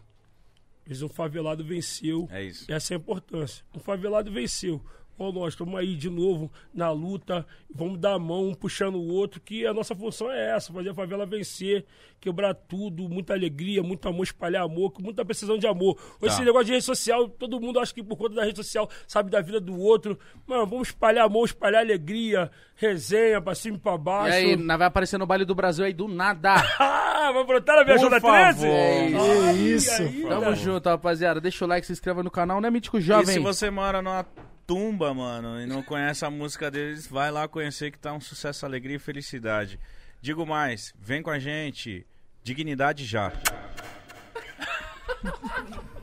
Mas 0.88 1.02
um 1.02 1.08
favelado 1.08 1.64
venceu. 1.64 2.28
É 2.30 2.44
isso. 2.44 2.70
Essa 2.70 2.94
é 2.94 2.96
a 2.96 2.98
importância. 2.98 3.64
Um 3.74 3.80
favelado 3.80 4.30
venceu. 4.30 4.80
Ó, 5.18 5.32
nós 5.32 5.54
estamos 5.54 5.74
aí 5.78 5.94
de 5.96 6.10
novo 6.10 6.50
na 6.74 6.90
luta, 6.90 7.46
vamos 7.74 7.98
dar 7.98 8.14
a 8.14 8.18
mão, 8.18 8.48
um 8.48 8.54
puxando 8.54 8.96
o 8.96 9.08
outro, 9.08 9.40
que 9.40 9.66
a 9.66 9.72
nossa 9.72 9.94
função 9.94 10.30
é 10.30 10.54
essa, 10.56 10.72
fazer 10.72 10.90
a 10.90 10.94
favela 10.94 11.24
vencer, 11.24 11.84
quebrar 12.20 12.54
tudo, 12.54 13.08
muita 13.08 13.32
alegria, 13.34 13.82
muito 13.82 14.06
amor, 14.08 14.24
espalhar 14.24 14.62
amor, 14.64 14.90
com 14.92 15.02
muita 15.02 15.24
precisão 15.24 15.56
de 15.58 15.66
amor. 15.66 15.94
Tá. 16.20 16.26
Esse 16.26 16.42
negócio 16.44 16.66
de 16.66 16.72
rede 16.72 16.84
social, 16.84 17.28
todo 17.28 17.60
mundo 17.60 17.78
acha 17.80 17.94
que 17.94 18.02
por 18.02 18.16
conta 18.16 18.34
da 18.34 18.44
rede 18.44 18.56
social 18.58 18.88
sabe 19.06 19.30
da 19.30 19.40
vida 19.40 19.60
do 19.60 19.78
outro. 19.78 20.18
Mano, 20.46 20.66
vamos 20.66 20.88
espalhar 20.88 21.24
amor, 21.26 21.46
espalhar 21.46 21.82
alegria, 21.82 22.50
resenha 22.74 23.40
pra 23.40 23.54
cima 23.54 23.76
e 23.76 23.80
pra 23.80 23.94
E 23.94 23.98
baixo. 23.98 24.36
aí, 24.36 24.56
nós 24.56 24.78
vai 24.78 24.86
aparecer 24.86 25.18
no 25.18 25.26
baile 25.26 25.44
do 25.44 25.54
Brasil 25.54 25.84
aí 25.84 25.92
do 25.94 26.08
nada. 26.08 26.54
Ah, 27.26 27.32
vai 27.32 27.44
brotar 27.44 27.74
na 27.74 27.82
viajão 27.82 28.08
da 28.08 28.20
Por 28.20 28.30
13? 28.30 28.60
favor. 28.60 28.72
É 28.76 29.06
isso. 29.08 29.18
Ai, 29.42 29.56
isso. 29.56 30.02
aí, 30.02 30.22
Tamo 30.28 30.40
cara. 30.42 30.54
junto, 30.54 30.88
rapaziada. 30.88 31.40
Deixa 31.40 31.64
o 31.64 31.68
like, 31.68 31.84
se 31.84 31.92
inscreva 31.92 32.22
no 32.22 32.30
canal, 32.30 32.60
né, 32.60 32.70
Mítico 32.70 32.98
E 32.98 33.00
Jovem? 33.00 33.26
se 33.34 33.40
você 33.40 33.68
mora 33.68 34.00
numa 34.00 34.24
tumba, 34.66 35.14
mano, 35.14 35.60
e 35.60 35.66
não 35.66 35.82
conhece 35.82 36.24
a 36.24 36.30
música 36.30 36.70
deles, 36.70 37.06
vai 37.06 37.30
lá 37.30 37.46
conhecer 37.46 37.90
que 37.90 37.98
tá 37.98 38.12
um 38.12 38.20
sucesso, 38.20 38.66
alegria 38.66 38.96
e 38.96 38.98
felicidade. 38.98 39.78
Digo 40.20 40.44
mais, 40.44 40.92
vem 40.98 41.22
com 41.22 41.30
a 41.30 41.38
gente. 41.38 42.06
Dignidade 42.42 43.04
já. 43.04 43.32